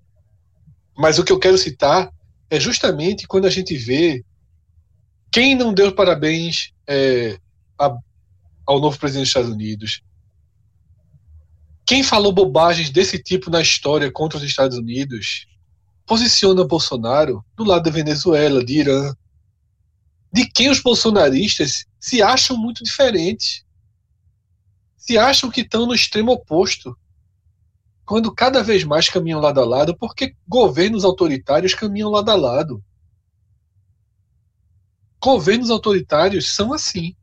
Mas 0.98 1.20
o 1.20 1.24
que 1.24 1.32
eu 1.32 1.40
quero 1.40 1.58
citar 1.58 2.12
é 2.50 2.60
justamente 2.60 3.28
quando 3.28 3.46
a 3.46 3.50
gente 3.50 3.78
vê 3.78 4.26
quem 5.32 5.56
não 5.56 5.74
deu 5.74 5.94
parabéns 5.94 6.72
é, 6.88 7.40
a- 7.78 7.96
ao 8.66 8.80
novo 8.80 8.98
presidente 8.98 9.24
dos 9.24 9.30
Estados 9.30 9.50
Unidos, 9.52 10.02
quem 11.86 12.04
falou 12.04 12.32
bobagens 12.32 12.90
desse 12.90 13.22
tipo 13.22 13.50
na 13.50 13.62
história 13.62 14.12
contra 14.12 14.38
os 14.38 14.44
Estados 14.44 14.78
Unidos 14.78 15.48
posiciona 16.06 16.66
Bolsonaro 16.66 17.44
do 17.56 17.64
lado 17.64 17.84
da 17.84 17.92
Venezuela, 17.92 18.64
de 18.66 18.80
Irã, 18.80 19.14
de 20.34 20.48
quem 20.48 20.70
os 20.70 20.82
bolsonaristas 20.82 21.86
se 22.00 22.22
acham 22.22 22.58
muito 22.58 22.84
diferentes, 22.84 23.64
se 25.10 25.18
acham 25.18 25.50
que 25.50 25.62
estão 25.62 25.88
no 25.88 25.96
extremo 25.96 26.32
oposto, 26.32 26.96
quando 28.06 28.32
cada 28.32 28.62
vez 28.62 28.84
mais 28.84 29.10
caminham 29.10 29.40
lado 29.40 29.60
a 29.60 29.66
lado, 29.66 29.98
porque 29.98 30.36
governos 30.48 31.04
autoritários 31.04 31.74
caminham 31.74 32.12
lado 32.12 32.30
a 32.30 32.36
lado. 32.36 32.80
Governos 35.20 35.72
autoritários 35.72 36.54
são 36.54 36.72
assim. 36.72 37.16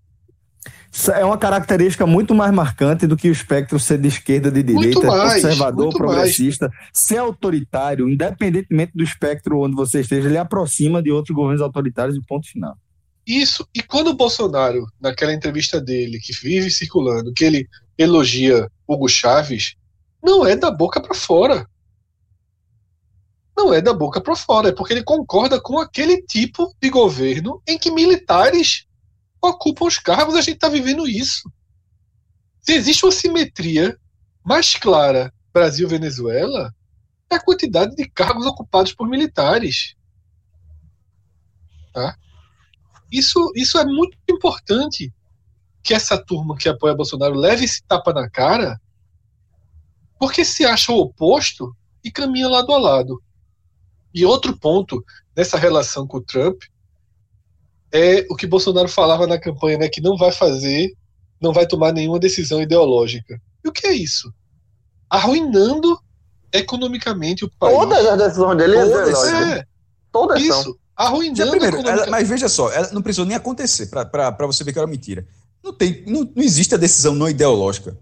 É 1.15 1.25
uma 1.25 1.39
característica 1.39 2.05
muito 2.09 2.35
mais 2.35 2.53
marcante 2.53 3.07
do 3.07 3.17
que 3.17 3.29
o 3.29 3.33
espectro 3.33 3.79
ser 3.79 3.99
de 3.99 4.09
esquerda, 4.09 4.51
de 4.51 4.65
direita, 4.65 5.07
mais, 5.07 5.35
conservador, 5.35 5.95
progressista. 5.95 6.69
Ser 6.93 7.19
autoritário, 7.19 8.09
independentemente 8.09 8.91
do 8.97 9.05
espectro 9.05 9.61
onde 9.61 9.77
você 9.77 10.01
esteja, 10.01 10.29
ele 10.29 10.39
aproxima 10.39 11.01
de 11.01 11.13
outros 11.13 11.37
governos 11.37 11.63
autoritários 11.63 12.17
e 12.17 12.21
ponto 12.27 12.49
final. 12.49 12.77
Isso, 13.27 13.69
e 13.75 13.83
quando 13.83 14.09
o 14.09 14.17
Bolsonaro, 14.17 14.87
naquela 15.01 15.33
entrevista 15.33 15.81
dele, 15.81 16.21
que 16.21 16.33
vive 16.33 16.71
circulando, 16.71 17.33
que 17.33 17.45
ele 17.45 17.69
elogia 17.99 18.71
Hugo 18.87 19.09
Chaves, 19.09 19.75
não 20.23 20.47
é 20.47 20.55
da 20.55 20.71
boca 20.71 21.01
para 21.01 21.15
fora. 21.15 21.69
Não 23.57 23.75
é 23.75 23.81
da 23.81 23.93
boca 23.93 24.21
para 24.21 24.37
fora, 24.37 24.69
é 24.69 24.73
porque 24.73 24.93
ele 24.93 25.03
concorda 25.03 25.61
com 25.61 25.79
aquele 25.79 26.23
tipo 26.23 26.73
de 26.81 26.89
governo 26.89 27.61
em 27.67 27.79
que 27.79 27.91
militares 27.91 28.87
ocupam 29.43 29.87
os 29.87 29.99
cargos, 29.99 30.37
a 30.37 30.41
gente 30.41 30.57
está 30.57 30.69
vivendo 30.69 31.09
isso. 31.09 31.51
Se 32.61 32.75
existe 32.75 33.05
uma 33.05 33.13
simetria 33.13 33.99
mais 34.45 34.75
clara 34.75 35.33
Brasil-Venezuela, 35.53 36.73
é 37.31 37.37
a 37.37 37.43
quantidade 37.43 37.97
de 37.97 38.09
cargos 38.09 38.47
ocupados 38.47 38.93
por 38.93 39.09
militares. 39.09 39.97
Tá? 41.93 42.17
Isso, 43.11 43.53
isso 43.55 43.79
é 43.79 43.85
muito 43.85 44.17
importante 44.29 45.13
que 45.83 45.95
essa 45.95 46.19
turma 46.19 46.57
que 46.57 46.69
apoia 46.69 46.95
Bolsonaro 46.95 47.35
leve 47.35 47.65
esse 47.65 47.83
tapa 47.85 48.13
na 48.13 48.29
cara, 48.29 48.81
porque 50.19 50.45
se 50.45 50.65
acha 50.65 50.93
o 50.93 50.99
oposto 50.99 51.75
e 52.03 52.11
caminha 52.11 52.49
lado 52.49 52.73
a 52.73 52.79
lado. 52.79 53.23
E 54.13 54.25
outro 54.25 54.59
ponto 54.59 55.05
nessa 55.37 55.59
relação 55.59 56.07
com 56.07 56.19
o 56.19 56.23
Trump 56.23 56.63
é 57.93 58.27
o 58.31 58.35
que 58.35 58.47
Bolsonaro 58.47 58.89
falava 58.89 59.27
na 59.27 59.39
campanha, 59.39 59.79
né, 59.79 59.89
que 59.89 60.01
não 60.01 60.17
vai 60.17 60.33
fazer, 60.33 60.93
não 61.41 61.53
vai 61.53 61.67
tomar 61.67 61.93
nenhuma 61.93 62.19
decisão 62.19 62.61
ideológica. 62.61 63.41
E 63.65 63.69
o 63.69 63.73
que 63.73 63.87
é 63.87 63.93
isso? 63.93 64.33
arruinando 65.11 65.99
economicamente 66.53 67.45
o 67.45 67.51
país. 67.59 67.77
Todas 67.77 68.07
as 68.07 68.19
decisões 68.19 68.59
dele 68.59 68.75
Todas, 68.75 69.25
é. 69.25 69.59
É, 69.59 69.65
Todas 70.13 70.43
são. 70.43 70.61
isso. 70.61 70.79
Arruinando 70.97 71.37
Já, 71.37 71.51
primeiro, 71.51 71.87
ela- 71.87 72.07
mas 72.07 72.27
veja 72.29 72.49
só, 72.49 72.73
ela 72.73 72.91
não 72.93 73.03
precisou 73.03 73.27
nem 73.27 73.37
acontecer 73.37 73.87
para 73.89 74.47
você 74.47 74.65
ver 74.65 74.73
que 74.73 74.79
era 74.79 74.87
mentira. 74.89 75.27
Não, 75.63 75.73
tem, 75.73 76.03
não, 76.07 76.21
não 76.35 76.43
existe 76.43 76.75
a 76.75 76.79
decisão 76.79 77.15
não 77.15 77.29
ideológica. 77.29 77.97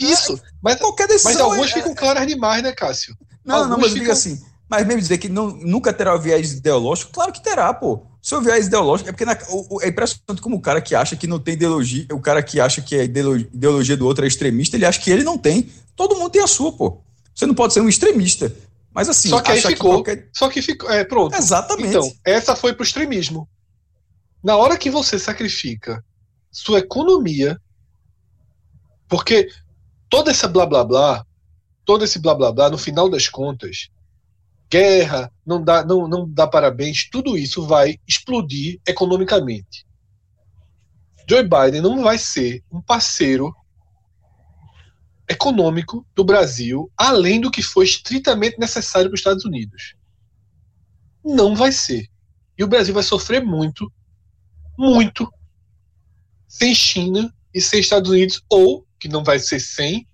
Isso. 0.00 0.40
Mas, 0.62 0.76
Qualquer 0.78 1.08
decisão. 1.08 1.32
mas 1.32 1.40
algumas 1.40 1.70
é- 1.70 1.74
ficam 1.74 1.94
claras 1.94 2.26
demais, 2.26 2.62
né, 2.62 2.72
Cássio? 2.72 3.16
Não, 3.44 3.56
não, 3.56 3.62
algumas 3.64 3.80
mas 3.80 3.92
diga 3.94 4.14
ficam- 4.14 4.34
assim. 4.34 4.42
Mas 4.68 4.86
mesmo 4.86 5.00
dizer 5.00 5.16
que 5.18 5.28
não, 5.30 5.48
nunca 5.48 5.92
terá 5.92 6.14
viés 6.16 6.52
ideológico, 6.52 7.10
claro 7.10 7.32
que 7.32 7.42
terá, 7.42 7.72
pô. 7.72 8.02
Se 8.20 8.38
viés 8.40 8.66
ideológico, 8.66 9.08
é 9.08 9.12
porque 9.12 9.24
na- 9.24 9.38
o- 9.48 9.76
o- 9.76 9.82
é 9.82 9.88
impressionante 9.88 10.42
como 10.42 10.56
o 10.56 10.60
cara 10.60 10.80
que 10.82 10.94
acha 10.94 11.16
que 11.16 11.26
não 11.26 11.38
tem 11.38 11.54
ideologia, 11.54 12.06
o 12.12 12.20
cara 12.20 12.42
que 12.42 12.60
acha 12.60 12.82
que 12.82 12.94
a 12.94 13.02
ideolo- 13.04 13.38
ideologia 13.38 13.96
do 13.96 14.04
outro 14.06 14.24
é 14.24 14.28
extremista, 14.28 14.76
ele 14.76 14.84
acha 14.84 15.00
que 15.00 15.10
ele 15.10 15.24
não 15.24 15.38
tem. 15.38 15.70
Todo 15.96 16.16
mundo 16.16 16.30
tem 16.30 16.42
a 16.42 16.46
sua, 16.46 16.70
pô. 16.72 17.00
Você 17.34 17.46
não 17.46 17.54
pode 17.54 17.72
ser 17.72 17.80
um 17.80 17.88
extremista. 17.88 18.54
Mas 18.98 19.08
assim, 19.08 19.28
Só 19.28 19.40
que 19.40 19.52
aí 19.52 19.60
ficou. 19.62 19.92
qualquer- 20.02 20.28
Só 20.34 20.48
que 20.48 20.60
ficou. 20.60 20.90
É, 20.90 21.04
pronto. 21.04 21.32
Exatamente. 21.32 21.88
Então, 21.90 22.12
essa 22.24 22.56
foi 22.56 22.72
pro 22.74 22.82
extremismo. 22.82 23.48
Na 24.42 24.56
hora 24.56 24.76
que 24.76 24.90
você 24.90 25.20
sacrifica 25.20 26.04
sua 26.50 26.80
economia, 26.80 27.60
porque 29.08 29.48
toda 30.10 30.32
essa 30.32 30.48
blá 30.48 30.66
blá 30.66 30.82
blá, 30.84 31.24
todo 31.84 32.02
esse 32.02 32.18
blá 32.18 32.34
blá 32.34 32.50
blá, 32.50 32.68
no 32.70 32.76
final 32.76 33.08
das 33.08 33.28
contas, 33.28 33.88
guerra, 34.68 35.30
não 35.46 35.62
dá, 35.62 35.84
não, 35.84 36.08
não 36.08 36.28
dá 36.28 36.48
parabéns, 36.48 37.08
tudo 37.08 37.38
isso 37.38 37.64
vai 37.64 38.00
explodir 38.04 38.80
economicamente. 38.84 39.86
Joe 41.30 41.44
Biden 41.44 41.82
não 41.82 42.02
vai 42.02 42.18
ser 42.18 42.64
um 42.68 42.82
parceiro 42.82 43.54
econômico 45.28 46.06
do 46.14 46.24
Brasil, 46.24 46.90
além 46.96 47.40
do 47.40 47.50
que 47.50 47.62
foi 47.62 47.84
estritamente 47.84 48.58
necessário 48.58 49.10
para 49.10 49.14
os 49.14 49.20
Estados 49.20 49.44
Unidos. 49.44 49.94
Não 51.24 51.54
vai 51.54 51.70
ser. 51.70 52.08
E 52.56 52.64
o 52.64 52.68
Brasil 52.68 52.94
vai 52.94 53.02
sofrer 53.02 53.44
muito, 53.44 53.92
muito, 54.76 55.30
sem 56.48 56.74
China 56.74 57.32
e 57.54 57.60
sem 57.60 57.80
Estados 57.80 58.10
Unidos, 58.10 58.42
ou, 58.48 58.86
que 58.98 59.08
não 59.08 59.22
vai 59.22 59.38
ser 59.38 59.60
sem, 59.60 60.08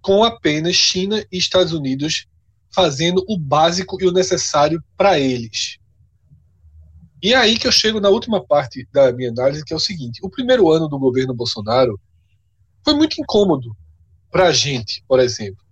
com 0.00 0.22
apenas 0.22 0.76
China 0.76 1.22
e 1.30 1.36
Estados 1.36 1.72
Unidos 1.72 2.26
fazendo 2.72 3.24
o 3.28 3.36
básico 3.36 4.00
e 4.00 4.06
o 4.06 4.12
necessário 4.12 4.82
para 4.96 5.18
eles. 5.18 5.76
E 7.22 7.34
é 7.34 7.36
aí 7.36 7.58
que 7.58 7.66
eu 7.66 7.72
chego 7.72 8.00
na 8.00 8.08
última 8.08 8.42
parte 8.42 8.88
da 8.92 9.12
minha 9.12 9.28
análise, 9.28 9.64
que 9.64 9.74
é 9.74 9.76
o 9.76 9.80
seguinte: 9.80 10.20
o 10.22 10.30
primeiro 10.30 10.70
ano 10.70 10.88
do 10.88 10.98
governo 10.98 11.34
Bolsonaro 11.34 12.00
foi 12.82 12.94
muito 12.94 13.20
incômodo 13.20 13.76
para 14.30 14.48
a 14.48 14.52
gente, 14.52 15.02
por 15.08 15.18
exemplo, 15.18 15.64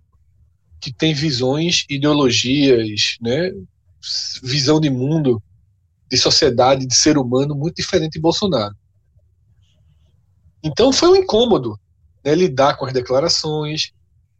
que 0.79 0.93
tem 0.93 1.13
visões, 1.13 1.85
ideologias, 1.89 3.17
né, 3.21 3.51
visão 4.43 4.79
de 4.79 4.89
mundo, 4.89 5.41
de 6.09 6.17
sociedade, 6.17 6.85
de 6.85 6.95
ser 6.95 7.17
humano 7.17 7.55
muito 7.55 7.75
diferente 7.75 8.13
de 8.13 8.19
Bolsonaro. 8.19 8.75
Então 10.63 10.91
foi 10.91 11.09
um 11.09 11.15
incômodo 11.15 11.79
né, 12.23 12.35
lidar 12.35 12.77
com 12.77 12.85
as 12.85 12.93
declarações, 12.93 13.93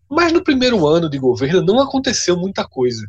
mas 0.09 0.33
no 0.33 0.43
primeiro 0.43 0.87
ano 0.87 1.09
de 1.09 1.17
governo 1.17 1.61
não 1.61 1.79
aconteceu 1.79 2.37
muita 2.37 2.67
coisa. 2.67 3.07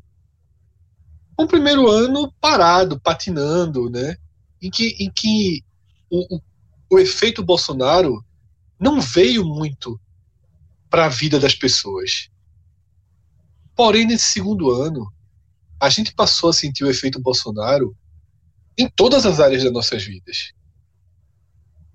Um 1.39 1.47
primeiro 1.47 1.89
ano 1.89 2.33
parado, 2.41 3.01
patinando, 3.01 3.89
né, 3.89 4.17
em 4.61 4.71
que, 4.71 4.97
em 5.01 5.11
que 5.11 5.65
o, 6.11 6.37
o, 6.37 6.41
o 6.91 6.99
efeito 6.99 7.43
Bolsonaro 7.43 8.23
não 8.79 9.01
veio 9.01 9.45
muito 9.45 9.99
para 10.91 11.07
a 11.07 11.09
vida 11.09 11.39
das 11.39 11.55
pessoas. 11.55 12.29
Porém, 13.77 14.05
nesse 14.05 14.27
segundo 14.27 14.71
ano, 14.71 15.11
a 15.81 15.89
gente 15.89 16.13
passou 16.13 16.51
a 16.51 16.53
sentir 16.53 16.85
o 16.85 16.91
efeito 16.91 17.21
Bolsonaro 17.21 17.97
em 18.77 18.89
todas 18.89 19.25
as 19.25 19.41
áreas 19.41 19.63
das 19.63 19.73
nossas 19.73 20.05
vidas. 20.05 20.53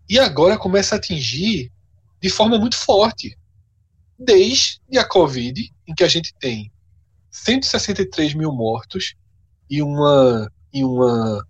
E 0.10 0.18
agora 0.18 0.58
começa 0.58 0.96
a 0.96 0.98
atingir 0.98 1.72
de 2.22 2.30
forma 2.30 2.58
muito 2.58 2.78
forte. 2.78 3.38
Desde 4.18 4.80
a 4.98 5.04
Covid, 5.04 5.74
em 5.86 5.93
que 5.93 6.04
a 6.04 6.08
gente 6.08 6.34
tem 6.39 6.72
163 7.30 8.34
mil 8.34 8.52
mortos 8.52 9.14
e 9.70 9.82
uma, 9.82 10.52
e 10.74 10.84
uma 10.84 11.46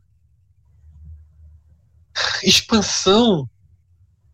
expansão 2.43 3.48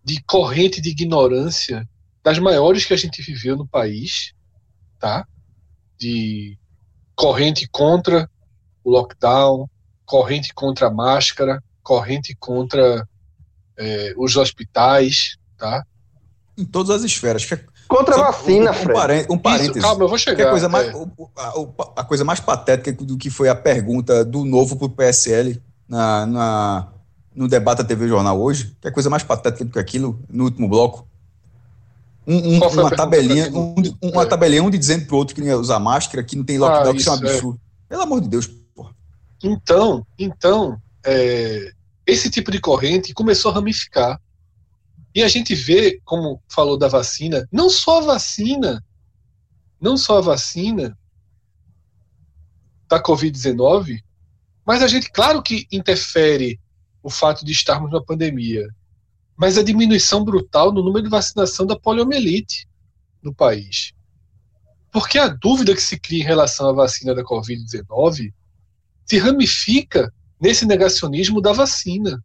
de 0.03 0.23
corrente 0.23 0.79
de 0.81 0.89
ignorância 0.89 1.87
das 2.23 2.37
maiores 2.39 2.85
que 2.85 2.93
a 2.93 2.97
gente 2.97 3.21
viveu 3.21 3.55
no 3.55 3.67
país, 3.67 4.33
tá? 4.99 5.25
De 5.97 6.57
corrente 7.15 7.67
contra 7.71 8.29
o 8.83 8.91
lockdown, 8.91 9.69
corrente 10.05 10.53
contra 10.53 10.87
a 10.87 10.91
máscara, 10.91 11.63
corrente 11.83 12.35
contra 12.39 13.07
eh, 13.77 14.13
os 14.17 14.35
hospitais, 14.35 15.37
tá? 15.57 15.83
Em 16.57 16.65
todas 16.65 16.89
as 16.97 17.03
esferas. 17.03 17.45
Que 17.45 17.55
é- 17.55 17.65
Contra 17.87 18.15
a 18.15 18.17
só- 18.17 18.23
vacina, 18.31 18.71
um, 18.71 18.73
Fred. 18.73 18.93
parê- 18.93 19.27
um 19.29 19.33
Isso, 19.33 19.39
parêntese. 19.39 19.81
calma, 19.81 20.03
eu 20.03 20.07
vou 20.09 20.17
chegar. 20.17 20.47
a, 20.47 20.51
coisa 20.51 20.69
mais, 20.69 20.87
é. 20.87 20.95
o- 20.95 21.11
o- 21.17 21.29
a, 21.37 22.01
a 22.01 22.03
coisa 22.03 22.23
mais 22.23 22.39
patética 22.39 22.91
do 23.03 23.17
que 23.17 23.29
foi 23.29 23.49
a 23.49 23.55
pergunta 23.55 24.23
do 24.23 24.45
novo 24.45 24.75
pro 24.77 24.89
PSL 24.89 25.61
na, 25.87 26.25
na- 26.25 26.87
no 27.35 27.47
debate 27.47 27.79
da 27.79 27.83
TV 27.83 28.07
Jornal 28.07 28.39
hoje, 28.41 28.75
que 28.79 28.87
é 28.87 28.91
a 28.91 28.93
coisa 28.93 29.09
mais 29.09 29.23
patética 29.23 29.65
do 29.65 29.71
que 29.71 29.79
aquilo, 29.79 30.23
no 30.29 30.45
último 30.45 30.69
bloco. 30.69 31.07
Um- 32.27 32.55
um- 32.55 32.57
uma 32.59 32.91
tabelinha, 32.91 33.49
um, 33.49 33.75
de- 33.81 33.95
uma 34.01 34.23
É. 34.23 34.25
tabelinha, 34.25 34.63
um 34.63 34.69
de 34.69 34.77
dizendo 34.77 35.05
pro 35.07 35.17
outro 35.17 35.33
que 35.33 35.41
não 35.41 35.47
ia 35.47 35.57
usar 35.57 35.79
máscara, 35.79 36.23
que 36.23 36.35
não 36.35 36.43
tem 36.43 36.57
lockdown, 36.59 36.91
Ah, 36.91 36.93
que 36.93 36.99
isso 37.01 37.09
é 37.09 37.13
um 37.13 37.15
isso, 37.15 37.25
é. 37.25 37.29
absurdo. 37.31 37.61
Pelo 37.89 38.01
amor 38.03 38.21
de 38.21 38.29
Deus, 38.29 38.47
porra. 38.75 38.95
Então, 39.43 40.05
então 40.19 40.79
é, 41.03 41.71
esse 42.05 42.29
tipo 42.29 42.51
de 42.51 42.59
corrente 42.59 43.13
começou 43.13 43.51
a 43.51 43.55
ramificar. 43.55 44.21
E 45.15 45.23
a 45.23 45.27
gente 45.27 45.53
vê, 45.55 45.99
como 46.05 46.41
falou 46.47 46.77
da 46.77 46.87
vacina, 46.87 47.47
não 47.51 47.69
só 47.69 47.97
a 47.97 48.05
vacina, 48.05 48.83
não 49.79 49.97
só 49.97 50.19
a 50.19 50.21
vacina 50.21 50.95
da 52.87 53.01
Covid-19, 53.01 53.99
mas 54.65 54.83
a 54.83 54.87
gente, 54.87 55.09
claro 55.11 55.41
que 55.41 55.65
interfere 55.71 56.59
o 57.01 57.09
fato 57.09 57.43
de 57.43 57.51
estarmos 57.51 57.91
na 57.91 58.01
pandemia, 58.01 58.67
mas 59.35 59.57
a 59.57 59.63
diminuição 59.63 60.23
brutal 60.23 60.71
no 60.71 60.83
número 60.83 61.03
de 61.03 61.09
vacinação 61.09 61.65
da 61.65 61.77
poliomielite 61.77 62.67
no 63.21 63.33
país. 63.33 63.93
Porque 64.91 65.17
a 65.17 65.27
dúvida 65.27 65.73
que 65.73 65.81
se 65.81 65.99
cria 65.99 66.21
em 66.21 66.25
relação 66.25 66.69
à 66.69 66.73
vacina 66.73 67.15
da 67.15 67.23
Covid-19 67.23 68.33
se 69.05 69.17
ramifica 69.17 70.13
nesse 70.39 70.65
negacionismo 70.65 71.41
da 71.41 71.53
vacina. 71.53 72.23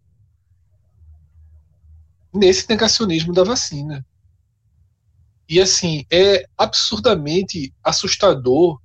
Nesse 2.35 2.69
negacionismo 2.69 3.33
da 3.33 3.45
vacina. 3.45 4.05
E 5.49 5.61
assim, 5.61 6.05
é 6.11 6.47
absurdamente 6.59 7.73
assustador 7.83 8.81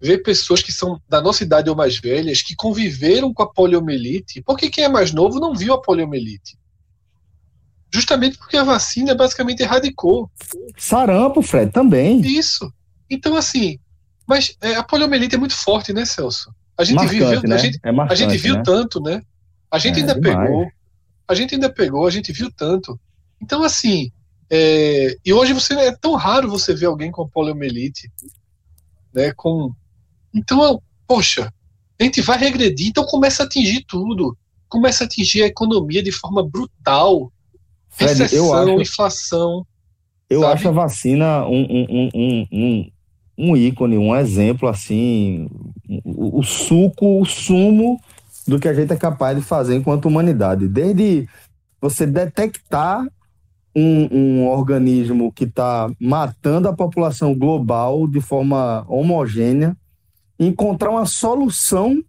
ver 0.00 0.18
pessoas 0.18 0.62
que 0.62 0.72
são 0.72 1.00
da 1.08 1.20
nossa 1.20 1.44
idade 1.44 1.70
ou 1.70 1.76
mais 1.76 1.98
velhas 1.98 2.42
que 2.42 2.56
conviveram 2.56 3.32
com 3.32 3.42
a 3.42 3.52
poliomielite, 3.52 4.42
porque 4.42 4.68
quem 4.68 4.84
é 4.84 4.88
mais 4.88 5.12
novo 5.12 5.38
não 5.38 5.54
viu 5.54 5.74
a 5.74 5.80
poliomielite. 5.80 6.58
Justamente 7.92 8.38
porque 8.38 8.56
a 8.56 8.64
vacina 8.64 9.14
basicamente 9.14 9.62
erradicou 9.62 10.30
Sarampo, 10.78 11.42
Fred, 11.42 11.70
também. 11.70 12.20
isso. 12.20 12.72
Então, 13.10 13.36
assim, 13.36 13.78
mas 14.26 14.56
é, 14.60 14.74
a 14.76 14.82
poliomielite 14.82 15.34
é 15.34 15.38
muito 15.38 15.54
forte, 15.54 15.92
né, 15.92 16.04
Celso? 16.04 16.54
A 16.78 16.84
gente 16.84 16.96
Marcante, 16.96 17.18
viveu, 17.18 17.42
né? 17.42 17.54
a 17.54 17.58
gente, 17.58 17.78
é 17.84 17.90
a 17.90 18.14
gente 18.14 18.36
viu 18.38 18.54
né? 18.54 18.62
tanto, 18.64 19.00
né? 19.00 19.22
A 19.70 19.78
gente 19.78 19.96
É, 19.98 20.00
ainda 20.00 20.14
demais. 20.14 20.48
pegou, 20.48 20.68
a 21.28 21.34
gente 21.34 21.54
ainda 21.54 21.70
pegou, 21.70 22.06
a 22.06 22.10
gente 22.10 22.32
viu 22.32 22.50
tanto. 22.50 22.98
Então, 23.40 23.62
assim, 23.62 24.10
é, 24.50 25.16
e 25.24 25.32
hoje 25.32 25.52
você 25.52 25.74
é 25.74 25.92
tão 25.92 26.14
raro 26.14 26.50
você 26.50 26.74
ver 26.74 26.86
alguém 26.86 27.10
com 27.10 27.28
poliomielite, 27.28 28.10
né? 29.14 29.32
Com, 29.32 29.74
então, 30.34 30.80
poxa, 31.06 31.52
a 32.00 32.04
gente 32.04 32.20
vai 32.20 32.38
regredir, 32.38 32.88
então 32.88 33.04
começa 33.04 33.42
a 33.42 33.46
atingir 33.46 33.84
tudo, 33.86 34.36
começa 34.68 35.04
a 35.04 35.06
atingir 35.06 35.42
a 35.42 35.46
economia 35.46 36.02
de 36.02 36.12
forma 36.12 36.46
brutal, 36.46 37.31
Fred, 37.92 38.34
eu 38.34 38.54
acho, 38.54 38.80
inflação, 38.80 39.66
eu 40.28 40.40
sabe? 40.40 40.52
acho 40.54 40.68
a 40.68 40.72
vacina 40.72 41.46
um, 41.46 41.62
um, 41.62 42.10
um, 42.50 42.90
um 43.38 43.56
ícone, 43.56 43.98
um 43.98 44.16
exemplo 44.16 44.68
assim, 44.68 45.48
o, 46.04 46.40
o 46.40 46.42
suco, 46.42 47.20
o 47.20 47.24
sumo 47.24 48.00
do 48.46 48.58
que 48.58 48.66
a 48.66 48.74
gente 48.74 48.92
é 48.92 48.96
capaz 48.96 49.36
de 49.36 49.42
fazer 49.42 49.76
enquanto 49.76 50.06
humanidade. 50.06 50.68
Desde 50.68 51.28
você 51.80 52.06
detectar 52.06 53.06
um, 53.74 54.08
um 54.16 54.48
organismo 54.48 55.32
que 55.32 55.44
está 55.44 55.90
matando 56.00 56.68
a 56.68 56.72
população 56.72 57.34
global 57.34 58.06
de 58.06 58.20
forma 58.20 58.84
homogênea, 58.88 59.76
encontrar 60.38 60.90
uma 60.90 61.06
solução 61.06 62.02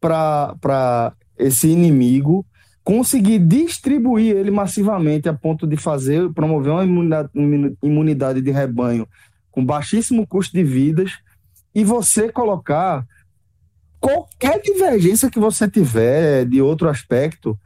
para 0.00 1.12
esse 1.38 1.68
inimigo, 1.68 2.44
conseguir 2.82 3.38
distribuir 3.38 4.36
ele 4.36 4.50
massivamente 4.50 5.28
a 5.28 5.34
ponto 5.34 5.66
de 5.66 5.76
fazer, 5.76 6.32
promover 6.32 6.72
uma 6.72 6.84
imunidade, 6.84 7.30
imunidade 7.82 8.40
de 8.40 8.50
rebanho 8.50 9.06
com 9.50 9.64
baixíssimo 9.64 10.26
custo 10.26 10.54
de 10.54 10.64
vidas, 10.64 11.12
e 11.74 11.84
você 11.84 12.30
colocar 12.30 13.06
qualquer 14.00 14.60
divergência 14.60 15.30
que 15.30 15.38
você 15.38 15.68
tiver 15.68 16.46
de 16.46 16.62
outro 16.62 16.88
aspecto, 16.88 17.58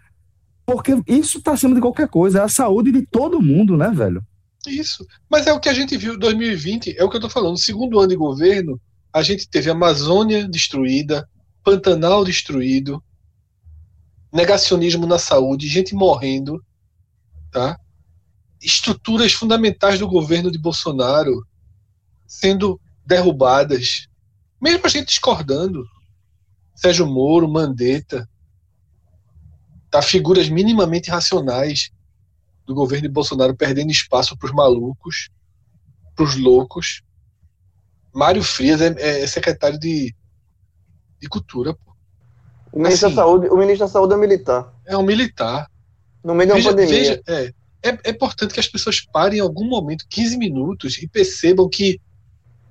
porque 0.66 0.92
isso 1.06 1.38
está 1.38 1.52
acima 1.52 1.74
de 1.74 1.80
qualquer 1.80 2.08
coisa, 2.08 2.40
é 2.40 2.42
a 2.42 2.48
saúde 2.48 2.90
de 2.90 3.02
todo 3.06 3.40
mundo, 3.40 3.76
né, 3.76 3.90
velho? 3.90 4.22
Isso. 4.66 5.06
Mas 5.30 5.46
é 5.46 5.52
o 5.52 5.60
que 5.60 5.68
a 5.68 5.74
gente 5.74 5.96
viu 5.96 6.14
em 6.14 6.18
2020, 6.18 6.96
é 6.98 7.04
o 7.04 7.10
que 7.10 7.16
eu 7.16 7.20
tô 7.20 7.28
falando. 7.28 7.58
Segundo 7.58 7.98
ano 7.98 8.08
de 8.08 8.16
governo, 8.16 8.80
a 9.12 9.22
gente 9.22 9.48
teve 9.48 9.70
Amazônia 9.70 10.48
destruída, 10.48 11.28
Pantanal 11.62 12.24
destruído, 12.24 13.02
negacionismo 14.34 15.06
na 15.06 15.16
saúde, 15.16 15.68
gente 15.68 15.94
morrendo, 15.94 16.60
tá? 17.52 17.78
Estruturas 18.60 19.32
fundamentais 19.32 20.00
do 20.00 20.08
governo 20.08 20.50
de 20.50 20.58
Bolsonaro 20.58 21.46
sendo 22.26 22.80
derrubadas, 23.06 24.08
mesmo 24.60 24.84
a 24.84 24.88
gente 24.88 25.06
discordando. 25.06 25.86
Sérgio 26.74 27.06
Moro, 27.06 27.48
Mandetta, 27.48 28.28
tá? 29.88 30.02
figuras 30.02 30.48
minimamente 30.48 31.08
racionais 31.08 31.92
do 32.66 32.74
governo 32.74 33.06
de 33.06 33.14
Bolsonaro 33.14 33.54
perdendo 33.54 33.92
espaço 33.92 34.36
para 34.36 34.46
os 34.46 34.52
malucos, 34.52 35.30
para 36.16 36.24
os 36.24 36.36
loucos. 36.36 37.02
Mário 38.12 38.42
Frias 38.42 38.80
é, 38.80 39.22
é 39.22 39.26
secretário 39.28 39.78
de, 39.78 40.12
de 41.20 41.28
Cultura. 41.28 41.74
Pô. 41.74 41.93
O 42.74 42.78
ministro, 42.80 43.06
Assim. 43.06 43.14
da 43.14 43.22
Saúde, 43.22 43.46
o 43.46 43.56
ministro 43.56 43.86
da 43.86 43.92
Saúde 43.92 44.14
é 44.14 44.16
um 44.16 44.20
militar. 44.20 44.74
É 44.84 44.96
um 44.96 45.02
militar. 45.04 45.70
No 46.24 46.34
meio 46.34 46.48
de 46.48 46.52
uma 46.54 46.56
Veja, 46.56 46.70
pandemia. 46.70 46.98
veja, 46.98 47.22
é, 47.28 47.88
é, 47.88 47.98
é 48.02 48.10
importante 48.10 48.52
que 48.52 48.58
as 48.58 48.66
pessoas 48.66 49.00
parem 49.00 49.38
em 49.38 49.42
algum 49.42 49.64
momento, 49.64 50.04
15 50.10 50.36
minutos, 50.36 50.98
e 50.98 51.06
percebam 51.06 51.68
que 51.68 52.00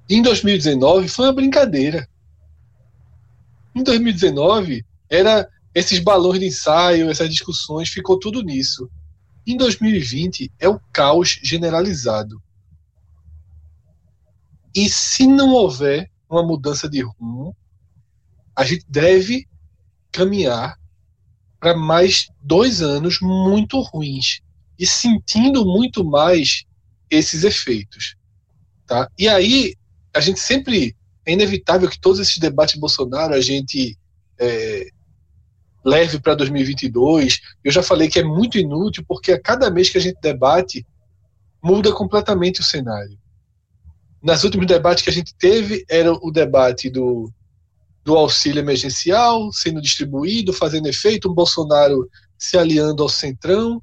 em 0.10 0.22
2019 0.22 1.08
foi 1.08 1.28
uma 1.28 1.32
brincadeira. 1.34 2.06
Em 3.74 3.82
2019 3.82 4.86
era 5.10 5.48
esses 5.74 6.00
balões 6.00 6.42
de 6.42 6.48
ensaio, 6.48 7.10
essas 7.10 7.30
discussões, 7.30 7.88
ficou 7.88 8.20
tudo 8.20 8.44
nisso. 8.44 8.90
Em 9.48 9.56
2020 9.56 10.52
é 10.60 10.68
o 10.68 10.82
caos 10.92 11.40
generalizado. 11.42 12.44
E 14.76 14.90
se 14.90 15.26
não 15.26 15.54
houver 15.54 16.12
uma 16.30 16.44
mudança 16.44 16.90
de 16.90 17.02
rumo, 17.02 17.56
a 18.54 18.66
gente 18.66 18.86
deve 18.90 19.48
caminhar 20.14 20.78
para 21.60 21.76
mais 21.76 22.30
dois 22.42 22.82
anos 22.82 23.20
muito 23.22 23.80
ruins 23.82 24.42
e 24.78 24.86
sentindo 24.86 25.66
muito 25.66 26.04
mais 26.04 26.64
esses 27.10 27.44
efeitos, 27.44 28.16
tá? 28.86 29.10
E 29.18 29.28
aí 29.28 29.76
a 30.14 30.20
gente 30.20 30.40
sempre 30.40 30.96
é 31.26 31.34
inevitável 31.34 31.90
que 31.90 32.00
todos 32.00 32.20
esses 32.20 32.38
debates 32.38 32.76
de 32.76 32.80
Bolsonaro 32.80 33.34
a 33.34 33.42
gente 33.42 33.98
é, 34.40 34.88
leve 35.84 36.20
para 36.20 36.36
2022. 36.36 37.40
Eu 37.64 37.72
já 37.72 37.84
falei 37.84 38.08
que 38.08 38.20
é 38.20 38.24
muito 38.24 38.58
inútil 38.58 39.04
porque 39.08 39.32
a 39.32 39.42
cada 39.42 39.70
mês 39.70 39.90
que 39.90 39.98
a 39.98 40.02
gente 40.02 40.20
debate 40.22 40.86
muda 41.62 41.92
completamente 41.94 42.62
o 42.62 42.64
cenário. 42.64 43.18
Nas 44.22 44.44
últimos 44.44 44.68
debates 44.68 45.04
que 45.04 45.10
a 45.10 45.14
gente 45.14 45.34
teve 45.36 45.86
era 45.90 46.14
o 46.14 46.32
debate 46.32 46.90
do 46.90 47.32
do 48.04 48.16
auxílio 48.16 48.60
emergencial 48.60 49.52
sendo 49.54 49.82
distribuído, 49.82 50.52
fazendo 50.52 50.88
efeito, 50.88 51.30
um 51.30 51.34
Bolsonaro 51.34 52.10
se 52.38 52.58
aliando 52.58 53.02
ao 53.02 53.10
Centrão, 53.10 53.82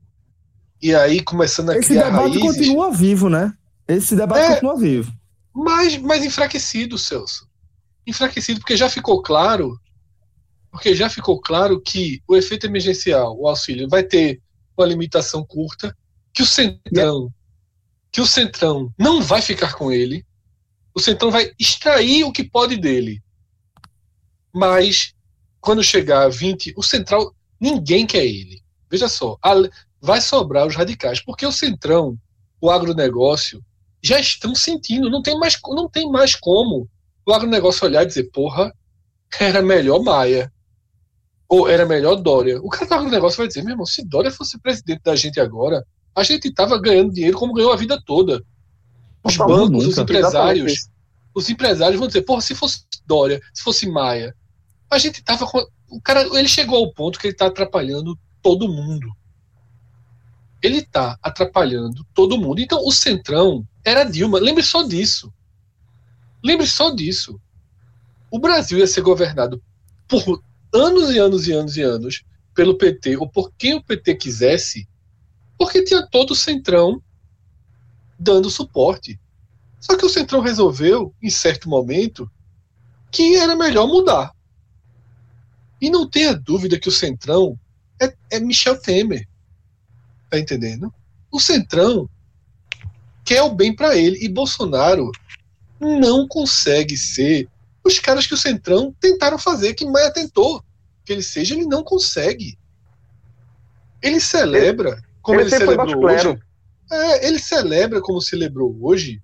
e 0.83 0.95
aí 0.95 1.23
começando 1.23 1.71
a 1.71 1.77
Esse 1.77 1.89
criar 1.89 2.11
debate 2.11 2.39
raízes, 2.39 2.43
continua 2.43 2.91
vivo, 2.93 3.29
né? 3.29 3.55
Esse 3.89 4.15
debate 4.15 4.41
É. 4.45 4.49
continua 4.55 4.77
vivo. 4.77 5.13
mas, 5.55 5.97
mas 5.99 6.25
enfraquecido, 6.25 6.99
Celso. 6.99 7.49
Enfraquecido, 8.07 8.61
porque 8.61 8.77
já 8.77 8.89
ficou 8.89 9.23
claro, 9.23 9.79
porque 10.71 10.95
já 10.95 11.09
ficou 11.09 11.41
claro 11.41 11.81
que 11.81 12.23
o 12.29 12.37
efeito 12.37 12.67
emergencial, 12.67 13.37
o 13.39 13.49
auxílio, 13.49 13.89
vai 13.89 14.03
ter 14.03 14.41
uma 14.77 14.87
limitação 14.87 15.45
curta, 15.45 15.97
que 16.33 16.43
o 16.43 16.47
Centrão, 16.47 17.33
que 18.13 18.21
o 18.21 18.27
Centrão 18.27 18.93
não 18.99 19.21
vai 19.21 19.43
ficar 19.43 19.75
com 19.75 19.91
ele, 19.91 20.25
o 20.95 21.01
Centrão 21.01 21.31
vai 21.31 21.51
extrair 21.59 22.25
o 22.25 22.33
que 22.33 22.45
pode 22.45 22.77
dele. 22.77 23.23
Mas 24.53 25.15
quando 25.61 25.83
chegar 25.83 26.23
a 26.23 26.29
20, 26.29 26.75
o 26.77 26.83
Central, 26.83 27.35
ninguém 27.61 28.07
quer 28.07 28.25
ele. 28.25 28.63
Veja 28.91 29.09
só, 29.09 29.39
vai 30.01 30.21
sobrar 30.21 30.67
os 30.67 30.75
radicais, 30.75 31.21
porque 31.21 31.47
o 31.47 31.53
Centrão, 31.53 32.19
o 32.61 32.71
agronegócio, 32.71 33.63
já 34.03 34.19
estão 34.19 34.55
sentindo, 34.55 35.11
não 35.11 35.23
tem 35.23 35.39
mais, 35.39 35.59
não 35.69 35.89
tem 35.89 36.11
mais 36.11 36.35
como 36.35 36.89
o 37.27 37.33
agronegócio 37.33 37.87
olhar 37.87 38.03
e 38.03 38.07
dizer, 38.07 38.31
porra, 38.33 38.75
era 39.39 39.63
melhor 39.63 40.03
Maia. 40.03 40.53
Ou 41.49 41.69
era 41.69 41.85
melhor 41.85 42.17
Dória. 42.17 42.61
O 42.61 42.69
cara 42.69 42.87
do 42.87 42.95
agronegócio 42.95 43.39
vai 43.39 43.49
dizer, 43.49 43.63
meu 43.63 43.73
irmão, 43.73 43.87
se 43.87 44.05
Dória 44.05 44.31
fosse 44.31 44.59
presidente 44.59 45.03
da 45.03 45.17
gente 45.17 45.39
agora, 45.41 45.85
a 46.15 46.23
gente 46.23 46.49
estava 46.49 46.81
ganhando 46.81 47.13
dinheiro 47.13 47.39
como 47.39 47.53
ganhou 47.53 47.73
a 47.73 47.77
vida 47.77 48.01
toda. 48.05 48.43
Os 49.23 49.37
bancos, 49.37 49.71
nunca. 49.71 49.89
os 49.89 49.99
empresários, 49.99 50.89
os 51.35 51.49
empresários 51.49 51.99
vão 51.99 52.09
dizer, 52.09 52.23
porra, 52.23 52.41
se 52.41 52.55
fosse 52.55 52.85
Dória, 53.07 53.41
se 53.53 53.63
fosse 53.63 53.89
Maia, 53.89 54.35
a 54.91 54.99
gente 54.99 55.23
tava 55.23 55.47
com. 55.47 55.65
O 55.89 56.01
cara, 56.01 56.23
ele 56.39 56.49
chegou 56.49 56.77
ao 56.77 56.93
ponto 56.93 57.19
que 57.19 57.27
ele 57.27 57.35
tá 57.35 57.47
atrapalhando 57.47 58.19
todo 58.43 58.69
mundo. 58.69 59.09
Ele 60.63 60.83
tá 60.83 61.19
atrapalhando 61.23 62.05
todo 62.13 62.39
mundo. 62.39 62.61
Então, 62.61 62.85
o 62.85 62.93
Centrão 62.93 63.67
era 63.85 64.05
Dilma. 64.05 64.39
Lembre 64.39 64.63
só 64.63 64.83
disso. 64.83 65.33
Lembre 66.43 66.67
só 66.67 66.91
disso. 66.91 67.41
O 68.31 68.39
Brasil 68.39 68.79
ia 68.79 68.87
ser 68.87 69.01
governado 69.01 69.63
por 70.07 70.43
anos 70.73 71.11
e 71.11 71.19
anos 71.19 71.49
e 71.49 71.53
anos 71.53 71.77
e 71.77 71.83
anos 71.83 72.23
pelo 72.55 72.77
PT, 72.77 73.17
ou 73.17 73.29
por 73.29 73.53
quem 73.53 73.75
o 73.75 73.83
PT 73.83 74.17
quisesse, 74.17 74.89
porque 75.59 75.85
tinha 75.85 76.07
todo 76.07 76.33
o 76.33 76.37
Centrão 76.37 77.03
dando 78.19 78.51
suporte. 78.51 79.19
Só 79.81 79.97
que 79.97 80.05
o 80.05 80.11
Centrão 80.11 80.41
resolveu, 80.41 81.15
em 81.23 81.31
certo 81.31 81.69
momento, 81.69 82.31
que 83.11 83.37
era 83.37 83.57
melhor 83.57 83.87
mudar. 83.87 84.35
E 85.81 85.91
não 85.91 86.09
tenha 86.09 86.35
dúvida 86.35 86.79
que 86.79 86.89
o 86.89 86.93
Centrão 86.93 87.59
é, 88.01 88.13
é 88.31 88.41
Michel 88.41 88.79
Temer. 88.81 89.27
Tá 90.29 90.39
entendendo? 90.39 90.93
O 91.31 91.41
Centrão 91.41 92.09
quer 93.25 93.43
o 93.43 93.55
bem 93.55 93.75
para 93.75 93.97
ele. 93.97 94.25
E 94.25 94.29
Bolsonaro 94.29 95.11
não 95.81 96.29
consegue 96.29 96.97
ser 96.97 97.49
os 97.83 97.99
caras 97.99 98.27
que 98.27 98.35
o 98.35 98.39
Centrão 98.39 98.95
tentaram 99.01 99.39
fazer, 99.39 99.75
que 99.75 99.87
Maia 99.87 100.13
tentou 100.13 100.63
que 101.05 101.13
ele 101.13 101.23
seja, 101.23 101.55
ele 101.55 101.67
não 101.67 101.83
consegue. 101.83 102.57
Ele 104.01 104.21
celebra, 104.21 105.03
como 105.21 105.41
Ele 105.41 105.49
ele, 105.49 105.59
celebrou 105.59 106.05
hoje. 106.05 106.43
É, 106.91 107.27
ele 107.27 107.39
celebra 107.39 108.01
como 108.01 108.21
celebrou 108.21 108.77
hoje 108.81 109.23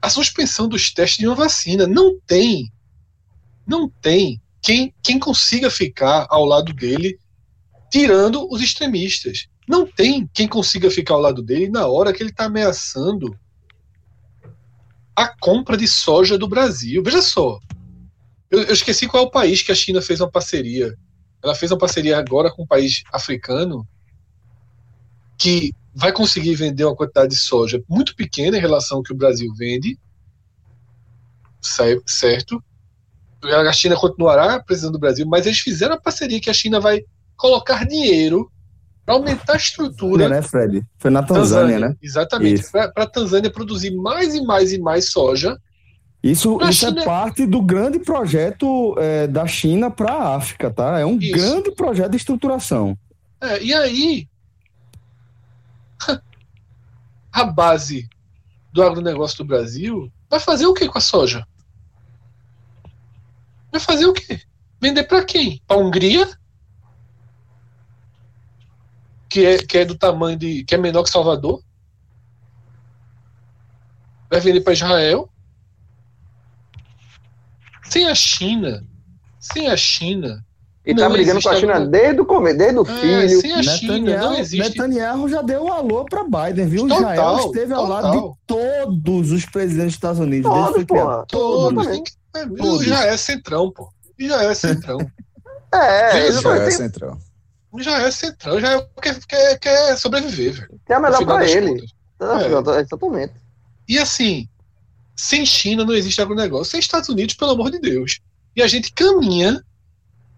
a 0.00 0.10
suspensão 0.10 0.68
dos 0.68 0.92
testes 0.92 1.18
de 1.18 1.26
uma 1.26 1.34
vacina. 1.34 1.86
Não 1.86 2.20
tem, 2.20 2.70
não 3.66 3.88
tem 3.88 4.40
quem, 4.62 4.94
quem 5.02 5.18
consiga 5.18 5.70
ficar 5.70 6.26
ao 6.30 6.44
lado 6.44 6.72
dele, 6.72 7.18
tirando 7.90 8.46
os 8.50 8.60
extremistas. 8.60 9.48
Não 9.66 9.86
tem 9.86 10.28
quem 10.32 10.48
consiga 10.48 10.90
ficar 10.90 11.14
ao 11.14 11.20
lado 11.20 11.42
dele 11.42 11.68
na 11.68 11.86
hora 11.86 12.12
que 12.12 12.22
ele 12.22 12.30
está 12.30 12.44
ameaçando 12.44 13.38
a 15.14 15.28
compra 15.28 15.76
de 15.76 15.86
soja 15.86 16.38
do 16.38 16.48
Brasil. 16.48 17.02
Veja 17.02 17.20
só, 17.20 17.58
eu, 18.50 18.62
eu 18.62 18.72
esqueci 18.72 19.06
qual 19.06 19.24
é 19.24 19.26
o 19.26 19.30
país 19.30 19.62
que 19.62 19.72
a 19.72 19.74
China 19.74 20.00
fez 20.00 20.20
uma 20.20 20.30
parceria. 20.30 20.96
Ela 21.42 21.54
fez 21.54 21.70
uma 21.70 21.78
parceria 21.78 22.18
agora 22.18 22.50
com 22.50 22.62
um 22.62 22.66
país 22.66 23.02
africano 23.12 23.86
que 25.36 25.72
vai 25.94 26.12
conseguir 26.12 26.54
vender 26.54 26.84
uma 26.84 26.96
quantidade 26.96 27.30
de 27.30 27.40
soja 27.40 27.82
muito 27.88 28.14
pequena 28.14 28.56
em 28.56 28.60
relação 28.60 28.98
ao 28.98 29.02
que 29.02 29.12
o 29.12 29.16
Brasil 29.16 29.52
vende, 29.54 29.98
certo? 32.06 32.62
A 33.42 33.72
China 33.72 33.96
continuará 33.96 34.60
precisando 34.60 34.94
do 34.94 34.98
Brasil, 34.98 35.26
mas 35.26 35.46
eles 35.46 35.60
fizeram 35.60 35.94
a 35.94 36.00
parceria 36.00 36.40
que 36.40 36.50
a 36.50 36.54
China 36.54 36.80
vai 36.80 37.02
colocar 37.36 37.86
dinheiro 37.86 38.50
para 39.06 39.14
aumentar 39.14 39.54
a 39.54 39.56
estrutura. 39.56 40.28
né, 40.28 40.42
Fred? 40.42 40.84
Foi 40.98 41.10
na 41.10 41.22
Tanzânia, 41.22 41.78
né? 41.78 41.96
Exatamente. 42.02 42.64
Para 42.70 42.92
a 42.96 43.06
Tanzânia 43.06 43.50
produzir 43.50 43.90
mais 43.94 44.34
e 44.34 44.42
mais 44.42 44.72
e 44.72 44.78
mais 44.78 45.10
soja. 45.10 45.56
Isso, 46.22 46.58
isso 46.62 46.86
China- 46.86 47.02
é 47.02 47.04
parte 47.04 47.46
do 47.46 47.62
grande 47.62 48.00
projeto 48.00 48.94
é, 48.98 49.26
da 49.28 49.46
China 49.46 49.88
para 49.88 50.12
a 50.12 50.36
África, 50.36 50.68
tá? 50.70 50.98
É 50.98 51.06
um 51.06 51.16
Isso. 51.16 51.32
grande 51.32 51.70
projeto 51.70 52.10
de 52.10 52.16
estruturação. 52.16 52.98
É, 53.40 53.62
e 53.62 53.72
aí, 53.72 54.28
a 57.32 57.44
base 57.44 58.08
do 58.72 58.82
agronegócio 58.82 59.38
do 59.38 59.44
Brasil 59.44 60.10
vai 60.28 60.40
fazer 60.40 60.66
o 60.66 60.74
que 60.74 60.88
com 60.88 60.98
a 60.98 61.00
soja? 61.00 61.46
Vai 63.70 63.80
fazer 63.80 64.06
o 64.06 64.12
quê? 64.12 64.40
Vender 64.80 65.04
para 65.04 65.24
quem? 65.24 65.60
Para 65.66 65.76
a 65.76 65.80
Hungria? 65.80 66.28
Que 69.28 69.44
é, 69.44 69.58
que 69.58 69.78
é 69.78 69.84
do 69.84 69.94
tamanho 69.96 70.38
de. 70.38 70.64
que 70.64 70.74
é 70.74 70.78
menor 70.78 71.02
que 71.04 71.10
Salvador? 71.10 71.62
vai 74.30 74.40
vender 74.40 74.60
para 74.60 74.74
Israel. 74.74 75.28
Sem 77.84 78.06
a 78.06 78.14
China, 78.14 78.84
sem 79.40 79.68
a 79.68 79.76
China, 79.76 80.44
E 80.84 80.94
tá 80.94 81.08
brigando 81.08 81.40
com 81.40 81.48
a 81.48 81.56
China 81.56 81.74
algum- 81.76 81.90
desde 81.90 82.20
o 82.20 82.26
começo, 82.26 82.58
desde 82.58 82.78
o 82.78 82.82
é, 82.86 83.00
filho. 83.00 83.40
sem 83.40 83.52
a 83.54 83.62
China 83.62 83.92
não 83.94 84.02
Netanyahu, 84.04 84.34
existe. 84.34 84.68
Netanyahu 84.68 85.28
já 85.30 85.40
deu 85.42 85.64
um 85.64 85.72
alô 85.72 86.04
para 86.04 86.24
Biden, 86.24 86.68
viu? 86.68 86.86
Total, 86.86 87.00
Israel 87.14 87.38
esteve 87.46 87.72
ao 87.72 87.86
lado 87.86 88.10
de 88.10 88.18
total. 88.20 88.38
todos 88.46 89.32
os 89.32 89.46
presidentes 89.46 89.86
dos 89.92 89.94
Estados 89.94 90.20
Unidos. 90.20 90.52
desde 90.52 90.80
que 90.80 90.84
Todos, 90.84 91.84
foi 91.84 91.94
criado. 91.94 92.17
É, 92.34 92.46
Todos. 92.46 92.84
Já 92.86 93.04
é 93.06 93.16
centrão, 93.16 93.70
pô. 93.70 93.92
Já 94.18 94.42
é 94.44 94.54
centrão. 94.54 94.98
É, 95.70 96.32
Já 96.32 96.40
vai 96.40 96.60
é 96.60 96.64
ter, 96.64 96.70
central. 96.72 97.18
já 97.78 97.98
é 98.00 98.10
centrão. 98.10 98.58
Já 98.58 98.72
é, 98.78 98.86
quer, 99.02 99.18
quer, 99.26 99.58
quer 99.58 99.96
sobreviver, 99.98 100.54
velho. 100.54 100.80
tem 100.86 100.96
a 100.96 100.98
no 100.98 101.04
melhor 101.04 101.26
pra 101.26 101.46
ele. 101.46 101.84
É. 102.20 102.80
Exatamente. 102.80 103.34
E 103.86 103.98
assim, 103.98 104.48
sem 105.14 105.44
China 105.44 105.84
não 105.84 105.92
existe 105.92 106.22
agronegócio. 106.22 106.70
Sem 106.70 106.80
Estados 106.80 107.10
Unidos, 107.10 107.34
pelo 107.34 107.50
amor 107.50 107.70
de 107.70 107.78
Deus. 107.80 108.18
E 108.56 108.62
a 108.62 108.66
gente 108.66 108.90
caminha, 108.94 109.62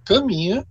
caminha 0.04 0.66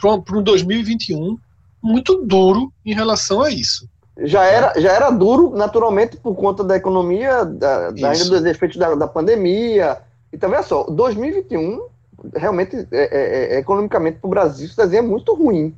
para 0.00 0.36
um 0.36 0.42
2021 0.42 1.38
muito 1.80 2.24
duro 2.26 2.72
em 2.84 2.92
relação 2.94 3.40
a 3.40 3.50
isso. 3.50 3.88
Já 4.24 4.44
era, 4.44 4.80
já 4.80 4.90
era 4.92 5.10
duro, 5.10 5.54
naturalmente, 5.56 6.16
por 6.16 6.34
conta 6.34 6.64
da 6.64 6.76
economia, 6.76 7.44
da, 7.44 7.92
da- 7.92 8.10
ainda 8.10 8.24
dos 8.24 8.44
efeitos 8.44 8.76
da, 8.78 8.96
da 8.96 9.06
pandemia. 9.06 9.98
Então, 10.32 10.48
veja 10.50 10.62
só, 10.62 10.84
2021, 10.84 11.86
realmente, 12.34 12.88
é, 12.90 13.02
é, 13.02 13.54
é, 13.54 13.58
economicamente, 13.58 14.18
para 14.18 14.26
o 14.26 14.30
Brasil, 14.30 14.66
isso 14.66 14.76
desenha 14.76 15.02
muito 15.02 15.34
ruim. 15.34 15.76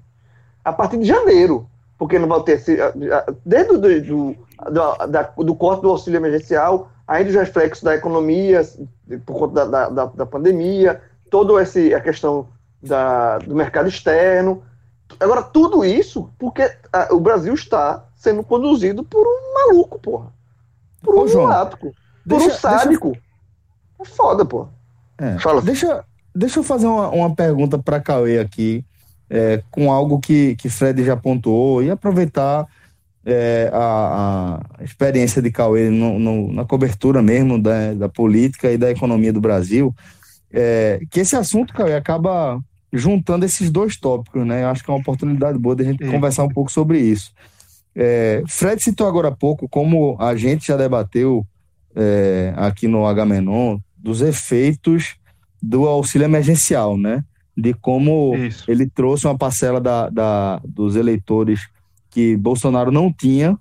A 0.65 0.73
partir 0.73 0.99
de 0.99 1.05
janeiro, 1.05 1.69
porque 1.99 2.19
não 2.19 2.29
vai 2.29 2.43
ter. 2.43 2.53
esse- 2.53 2.81
a- 2.81 2.89
a- 2.89 3.35
Desde 3.45 3.73
o 3.73 3.79
do, 3.79 4.01
do, 4.01 4.37
da- 5.07 5.23
do 5.37 5.55
corte 5.55 5.83
do 5.83 5.91
auxílio 5.91 6.19
emergencial, 6.19 6.89
ainda 7.07 7.31
os 7.31 7.37
reflexos 7.37 7.83
da 7.83 7.95
economia, 7.95 8.63
por 9.27 9.39
conta 9.39 9.67
da, 9.67 9.89
da, 9.89 10.05
da- 10.07 10.27
pandemia, 10.27 11.01
toda 11.31 11.61
a 11.61 12.01
questão 12.01 12.49
da, 12.83 13.39
do 13.39 13.55
mercado 13.55 13.89
externo. 13.89 14.63
Agora, 15.21 15.43
tudo 15.43 15.85
isso 15.85 16.31
porque 16.39 16.71
ah, 16.93 17.09
o 17.13 17.21
Brasil 17.21 17.53
está 17.55 18.05
sendo 18.17 18.43
conduzido 18.43 19.05
por 19.05 19.27
um 19.27 19.55
maluco, 19.55 19.99
porra. 19.99 20.33
Por 21.03 21.15
Ô, 21.15 21.25
um 21.25 21.29
João, 21.29 21.45
lunático. 21.45 21.95
Por 22.27 22.39
deixa- 22.39 22.47
um 22.47 22.59
sádico. 22.59 23.17
É 24.01 24.05
foda, 24.05 24.45
porra. 24.45 24.69
É. 25.19 25.39
Fala. 25.39 25.63
Deixa, 25.63 26.05
deixa 26.35 26.59
eu 26.61 26.65
fazer 26.65 26.87
uma, 26.87 27.09
uma 27.11 27.35
pergunta 27.35 27.79
para 27.79 28.01
Cauê 28.01 28.39
aqui, 28.39 28.85
é, 29.31 29.63
com 29.71 29.91
algo 29.93 30.19
que, 30.21 30.55
que 30.57 30.69
Fred 30.69 31.05
já 31.05 31.17
pontuou, 31.17 31.83
e 31.83 31.91
aproveitar 31.91 32.67
é, 33.27 33.71
a, 33.73 34.61
a 34.79 34.85
experiência 34.85 35.41
de 35.41 35.51
Cauê 35.51 35.89
no- 35.89 36.19
no- 36.19 36.53
na 36.53 36.65
cobertura 36.65 37.23
mesmo 37.23 37.59
da, 37.61 37.95
da 37.95 38.09
política 38.09 38.71
e 38.71 38.77
da 38.77 38.91
economia 38.91 39.33
do 39.33 39.41
Brasil, 39.41 39.95
é, 40.53 41.01
que 41.11 41.21
esse 41.21 41.35
assunto, 41.35 41.73
Cauê, 41.73 41.95
acaba 41.95 42.61
juntando 42.93 43.45
esses 43.45 43.71
dois 43.71 43.97
tópicos, 43.97 44.47
né? 44.47 44.63
Eu 44.63 44.69
acho 44.69 44.85
que 44.85 44.91
é 44.91 44.95
uma 44.95 45.01
oportunidade 45.01 45.59
boa 45.59 45.75
de 45.75 45.83
a 45.83 45.87
gente 45.87 46.05
conversar 46.11 46.45
um 46.45 46.49
pouco 46.49 46.71
sobre 46.71 46.99
isso. 47.01 47.33
É, 47.97 48.43
Fred 48.49 48.81
citou 48.83 49.07
agora 49.07 49.29
há 49.29 49.33
pouco 49.33 49.69
como 49.69 50.17
a 50.21 50.37
gente 50.37 50.67
já 50.69 50.77
debateu 50.77 51.45
é, 51.95 52.53
aqui 52.57 52.89
no 52.89 53.07
Agamenon 53.07 53.79
dos 53.97 54.21
efeitos 54.21 55.17
do 55.63 55.87
auxílio 55.87 56.25
emergencial, 56.25 56.97
né? 56.99 57.25
De 57.57 57.73
como 57.73 58.35
Isso. 58.37 58.71
ele 58.71 58.87
trouxe 58.89 59.27
uma 59.27 59.39
parcela 59.39 59.81
da, 59.81 60.11
da- 60.11 60.61
dos 60.67 60.97
eleitores 60.97 61.69
que 62.11 62.37
Bolsonaro 62.37 62.91
não 62.91 63.13
tinha 63.13 63.59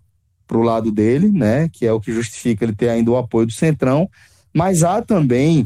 para 0.47 0.57
o 0.57 0.63
lado 0.63 0.91
dele, 0.91 1.31
né? 1.31 1.69
Que 1.69 1.85
é 1.85 1.93
o 1.93 1.99
que 2.01 2.11
justifica 2.11 2.65
ele 2.65 2.75
ter 2.75 2.89
ainda 2.89 3.11
o 3.11 3.17
apoio 3.17 3.45
do 3.47 3.53
Centrão, 3.53 4.09
mas 4.53 4.83
há 4.83 5.01
também 5.01 5.65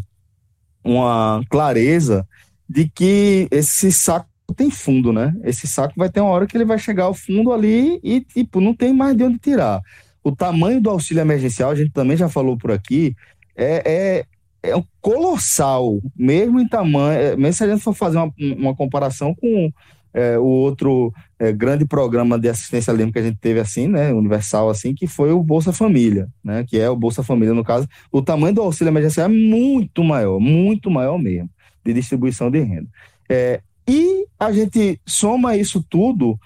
uma 0.84 1.42
clareza 1.50 2.28
de 2.70 2.88
que 2.90 3.48
esse 3.52 3.92
saco 3.92 4.28
tem 4.56 4.70
fundo, 4.70 5.12
né? 5.12 5.36
Esse 5.44 5.68
saco 5.68 5.94
vai 5.98 6.10
ter 6.10 6.22
uma 6.22 6.30
hora 6.30 6.48
que 6.48 6.56
ele 6.56 6.66
vai 6.66 6.78
chegar 6.80 7.06
ao 7.06 7.14
fundo 7.14 7.52
ali 7.52 8.00
e, 8.04 8.22
tipo, 8.22 8.62
não 8.62 8.74
tem 8.74 8.94
mais 8.94 9.16
de 9.16 9.24
onde 9.24 9.38
tirar. 9.40 9.82
O 10.28 10.36
tamanho 10.36 10.82
do 10.82 10.90
auxílio 10.90 11.22
emergencial, 11.22 11.72
a 11.72 11.76
gente 11.76 11.92
também 11.92 12.18
já 12.18 12.28
falou 12.28 12.58
por 12.58 12.70
aqui, 12.70 13.16
é, 13.56 14.26
é, 14.62 14.70
é 14.70 14.84
colossal, 15.00 16.02
mesmo 16.14 16.60
em 16.60 16.68
tamanho, 16.68 17.18
é, 17.18 17.36
mesmo 17.38 17.54
se 17.54 17.64
a 17.64 17.70
gente 17.70 17.82
for 17.82 17.94
fazer 17.94 18.18
uma, 18.18 18.34
uma 18.38 18.76
comparação 18.76 19.34
com 19.34 19.72
é, 20.14 20.38
o 20.38 20.44
outro 20.44 21.14
é, 21.40 21.54
grande 21.54 21.86
programa 21.86 22.38
de 22.38 22.50
assistência 22.50 22.92
livre 22.92 23.14
que 23.14 23.20
a 23.20 23.24
gente 23.24 23.38
teve 23.38 23.62
assim, 23.62 23.88
né, 23.88 24.12
universal 24.12 24.70
assim, 24.70 24.94
que 24.94 25.08
foi 25.08 25.32
o 25.32 25.42
Bolsa 25.42 25.72
Família, 25.72 26.28
né, 26.44 26.66
que 26.68 26.78
é 26.78 26.90
o 26.90 26.96
Bolsa 26.98 27.24
Família 27.24 27.54
no 27.54 27.64
caso, 27.64 27.88
o 28.12 28.22
tamanho 28.22 28.54
do 28.54 28.62
auxílio 28.62 28.92
emergencial 28.92 29.28
é 29.28 29.34
muito 29.34 30.04
maior, 30.04 30.42
muito 30.42 30.92
maior 30.92 31.18
mesmo, 31.18 31.50
de 31.86 31.94
distribuição 31.94 32.52
de 32.52 32.60
renda. 32.60 32.90
É, 33.30 33.62
e 33.88 34.26
a 34.38 34.52
gente 34.52 35.00
soma 35.06 35.56
isso 35.56 35.82
tudo, 35.90 36.38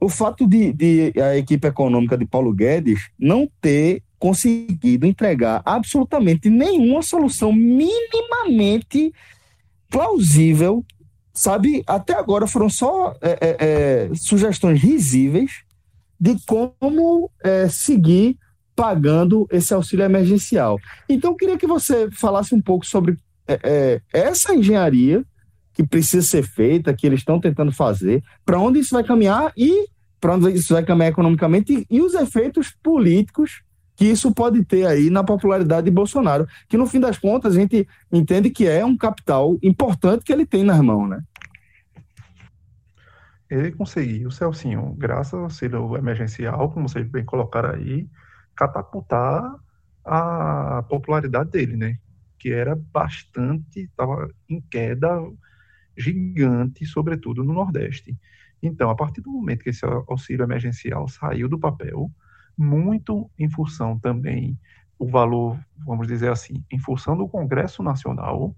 o 0.00 0.08
fato 0.08 0.46
de, 0.46 0.72
de 0.72 1.12
a 1.20 1.36
equipe 1.36 1.68
econômica 1.68 2.16
de 2.16 2.24
Paulo 2.24 2.52
Guedes 2.52 3.10
não 3.18 3.48
ter 3.60 4.02
conseguido 4.18 5.06
entregar 5.06 5.62
absolutamente 5.64 6.48
nenhuma 6.48 7.02
solução 7.02 7.52
minimamente 7.52 9.12
plausível, 9.90 10.84
sabe? 11.32 11.82
Até 11.86 12.14
agora 12.14 12.46
foram 12.46 12.68
só 12.68 13.14
é, 13.20 13.38
é, 13.40 13.56
é, 13.58 14.10
sugestões 14.14 14.80
risíveis 14.80 15.62
de 16.18 16.36
como 16.46 17.30
é, 17.42 17.68
seguir 17.68 18.38
pagando 18.76 19.46
esse 19.50 19.74
auxílio 19.74 20.04
emergencial. 20.04 20.78
Então, 21.08 21.32
eu 21.32 21.36
queria 21.36 21.58
que 21.58 21.66
você 21.66 22.10
falasse 22.10 22.54
um 22.54 22.60
pouco 22.60 22.86
sobre 22.86 23.18
é, 23.46 23.60
é, 23.62 24.00
essa 24.12 24.54
engenharia 24.54 25.24
que 25.80 25.86
precisa 25.86 26.26
ser 26.26 26.42
feita, 26.42 26.92
que 26.92 27.06
eles 27.06 27.20
estão 27.20 27.40
tentando 27.40 27.72
fazer, 27.72 28.22
para 28.44 28.58
onde 28.58 28.80
isso 28.80 28.94
vai 28.94 29.02
caminhar 29.02 29.50
e 29.56 29.88
para 30.20 30.34
onde 30.34 30.52
isso 30.52 30.74
vai 30.74 30.84
caminhar 30.84 31.10
economicamente 31.10 31.72
e, 31.72 31.96
e 31.96 32.02
os 32.02 32.12
efeitos 32.12 32.76
políticos 32.82 33.62
que 33.96 34.04
isso 34.04 34.32
pode 34.34 34.62
ter 34.64 34.86
aí 34.86 35.08
na 35.08 35.24
popularidade 35.24 35.86
de 35.86 35.90
Bolsonaro, 35.90 36.46
que 36.68 36.76
no 36.76 36.86
fim 36.86 37.00
das 37.00 37.18
contas 37.18 37.54
a 37.54 37.58
gente 37.58 37.88
entende 38.12 38.50
que 38.50 38.66
é 38.66 38.84
um 38.84 38.96
capital 38.96 39.58
importante 39.62 40.22
que 40.22 40.32
ele 40.32 40.44
tem 40.44 40.64
nas 40.64 40.80
mãos, 40.80 41.08
né? 41.08 41.22
Ele 43.50 43.72
conseguiu, 43.72 44.30
Celcinho, 44.30 44.94
graças 44.98 45.34
ao 45.34 45.44
auxílio 45.44 45.96
emergencial, 45.96 46.70
como 46.70 46.88
vocês 46.88 47.06
bem 47.06 47.24
colocaram 47.24 47.70
aí, 47.70 48.06
catapultar 48.54 49.54
a 50.04 50.84
popularidade 50.88 51.50
dele, 51.50 51.76
né? 51.76 51.98
Que 52.38 52.52
era 52.52 52.76
bastante, 52.76 53.80
estava 53.80 54.30
em 54.48 54.60
queda 54.60 55.20
gigante, 56.00 56.84
sobretudo 56.86 57.44
no 57.44 57.52
Nordeste. 57.52 58.16
Então, 58.62 58.90
a 58.90 58.94
partir 58.94 59.20
do 59.20 59.30
momento 59.30 59.62
que 59.62 59.70
esse 59.70 59.84
auxílio 59.84 60.44
emergencial 60.44 61.08
saiu 61.08 61.48
do 61.48 61.58
papel, 61.58 62.10
muito 62.56 63.30
em 63.38 63.48
função 63.48 63.98
também 63.98 64.58
o 64.98 65.08
valor, 65.08 65.58
vamos 65.86 66.06
dizer 66.06 66.30
assim, 66.30 66.62
em 66.70 66.78
função 66.78 67.16
do 67.16 67.26
Congresso 67.26 67.82
Nacional, 67.82 68.54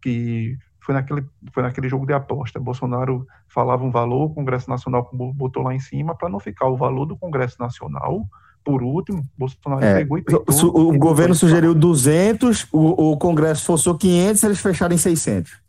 que 0.00 0.56
foi 0.80 0.94
naquele, 0.94 1.24
foi 1.52 1.62
naquele 1.62 1.88
jogo 1.88 2.06
de 2.06 2.12
aposta. 2.12 2.60
Bolsonaro 2.60 3.26
falava 3.48 3.82
um 3.84 3.90
valor, 3.90 4.26
o 4.26 4.34
Congresso 4.34 4.70
Nacional 4.70 5.10
botou 5.34 5.62
lá 5.62 5.74
em 5.74 5.80
cima, 5.80 6.14
para 6.14 6.28
não 6.28 6.38
ficar 6.38 6.68
o 6.68 6.76
valor 6.76 7.06
do 7.06 7.16
Congresso 7.16 7.56
Nacional. 7.58 8.24
Por 8.62 8.82
último, 8.82 9.22
Bolsonaro 9.36 9.84
É, 9.84 9.94
pegou 9.96 10.18
e 10.18 10.22
peitou. 10.22 10.54
Su- 10.54 10.72
o 10.72 10.94
e 10.94 10.98
governo 10.98 11.34
sugeriu 11.34 11.74
200, 11.74 12.68
o, 12.72 13.12
o 13.12 13.16
Congresso 13.18 13.64
forçou 13.64 13.96
500, 13.96 14.44
eles 14.44 14.60
fecharam 14.60 14.94
em 14.94 14.98
600. 14.98 15.63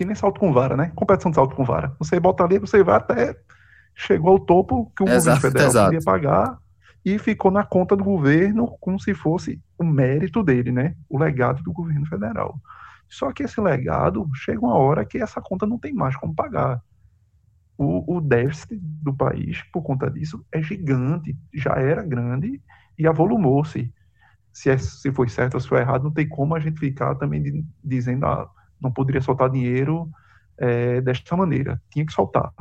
Que 0.00 0.04
nem 0.06 0.14
salto 0.14 0.40
com 0.40 0.50
vara, 0.50 0.78
né? 0.78 0.90
Competição 0.94 1.30
de 1.30 1.34
salto 1.34 1.54
com 1.54 1.62
vara. 1.62 1.94
Você 1.98 2.18
bota 2.18 2.42
ali, 2.42 2.58
você 2.58 2.82
vai 2.82 2.96
até. 2.96 3.36
Chegou 3.94 4.30
ao 4.30 4.40
topo 4.40 4.90
que 4.96 5.02
o 5.02 5.06
Exato, 5.06 5.42
governo 5.42 5.42
federal 5.42 5.68
exato. 5.68 5.84
queria 5.90 6.02
pagar 6.02 6.58
e 7.04 7.18
ficou 7.18 7.50
na 7.50 7.64
conta 7.64 7.94
do 7.94 8.02
governo 8.02 8.66
como 8.80 8.98
se 8.98 9.12
fosse 9.12 9.60
o 9.76 9.84
mérito 9.84 10.42
dele, 10.42 10.72
né? 10.72 10.96
O 11.06 11.18
legado 11.18 11.62
do 11.62 11.70
governo 11.70 12.06
federal. 12.06 12.58
Só 13.10 13.30
que 13.30 13.42
esse 13.42 13.60
legado 13.60 14.26
chega 14.34 14.60
uma 14.60 14.74
hora 14.78 15.04
que 15.04 15.18
essa 15.18 15.38
conta 15.42 15.66
não 15.66 15.78
tem 15.78 15.92
mais 15.92 16.16
como 16.16 16.34
pagar. 16.34 16.80
O, 17.76 18.16
o 18.16 18.20
déficit 18.22 18.78
do 18.80 19.12
país, 19.14 19.62
por 19.70 19.82
conta 19.82 20.10
disso, 20.10 20.42
é 20.50 20.62
gigante, 20.62 21.36
já 21.52 21.72
era 21.74 22.02
grande 22.02 22.62
e 22.98 23.06
avolumou-se. 23.06 23.92
Se, 24.52 24.70
é, 24.70 24.78
se 24.78 25.12
foi 25.12 25.28
certo 25.28 25.54
ou 25.56 25.60
se 25.60 25.68
foi 25.68 25.80
errado, 25.80 26.04
não 26.04 26.10
tem 26.12 26.26
como 26.28 26.54
a 26.54 26.60
gente 26.60 26.80
ficar 26.80 27.14
também 27.16 27.42
de- 27.42 27.64
dizendo 27.84 28.26
ah, 28.26 28.50
não 28.80 28.90
poderia 28.90 29.20
soltar 29.20 29.50
dinheiro 29.50 30.08
é, 30.58 31.00
desta 31.00 31.36
maneira. 31.36 31.80
Tinha 31.90 32.04
que 32.06 32.12
soltar. 32.12 32.52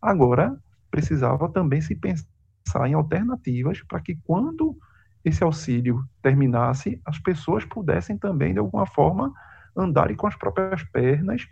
Agora, 0.00 0.56
precisava 0.90 1.48
também 1.48 1.80
se 1.80 1.94
pensar 1.94 2.88
em 2.88 2.94
alternativas 2.94 3.82
para 3.82 4.00
que 4.00 4.16
quando 4.24 4.76
esse 5.24 5.44
auxílio 5.44 6.02
terminasse, 6.22 7.00
as 7.04 7.18
pessoas 7.18 7.64
pudessem 7.64 8.16
também, 8.16 8.52
de 8.52 8.58
alguma 8.58 8.86
forma, 8.86 9.32
andarem 9.76 10.16
com 10.16 10.26
as 10.26 10.36
próprias 10.36 10.82
pernas 10.84 11.46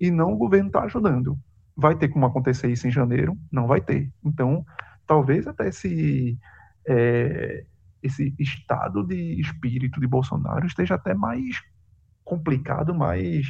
e 0.00 0.10
não 0.10 0.32
o 0.32 0.36
governo 0.36 0.68
está 0.68 0.82
ajudando. 0.84 1.38
Vai 1.76 1.96
ter 1.96 2.08
como 2.08 2.26
acontecer 2.26 2.70
isso 2.70 2.86
em 2.86 2.90
janeiro? 2.90 3.36
Não 3.50 3.66
vai 3.66 3.80
ter. 3.80 4.10
Então, 4.24 4.64
talvez 5.06 5.46
até 5.46 5.68
esse, 5.68 6.38
é, 6.86 7.64
esse 8.02 8.34
estado 8.38 9.04
de 9.04 9.40
espírito 9.40 10.00
de 10.00 10.06
Bolsonaro 10.06 10.66
esteja 10.66 10.94
até 10.94 11.14
mais 11.14 11.62
complicado, 12.24 12.94
mais, 12.94 13.46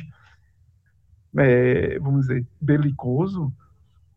é, 1.38 1.98
vamos 1.98 2.26
dizer, 2.26 2.46
belicoso, 2.60 3.52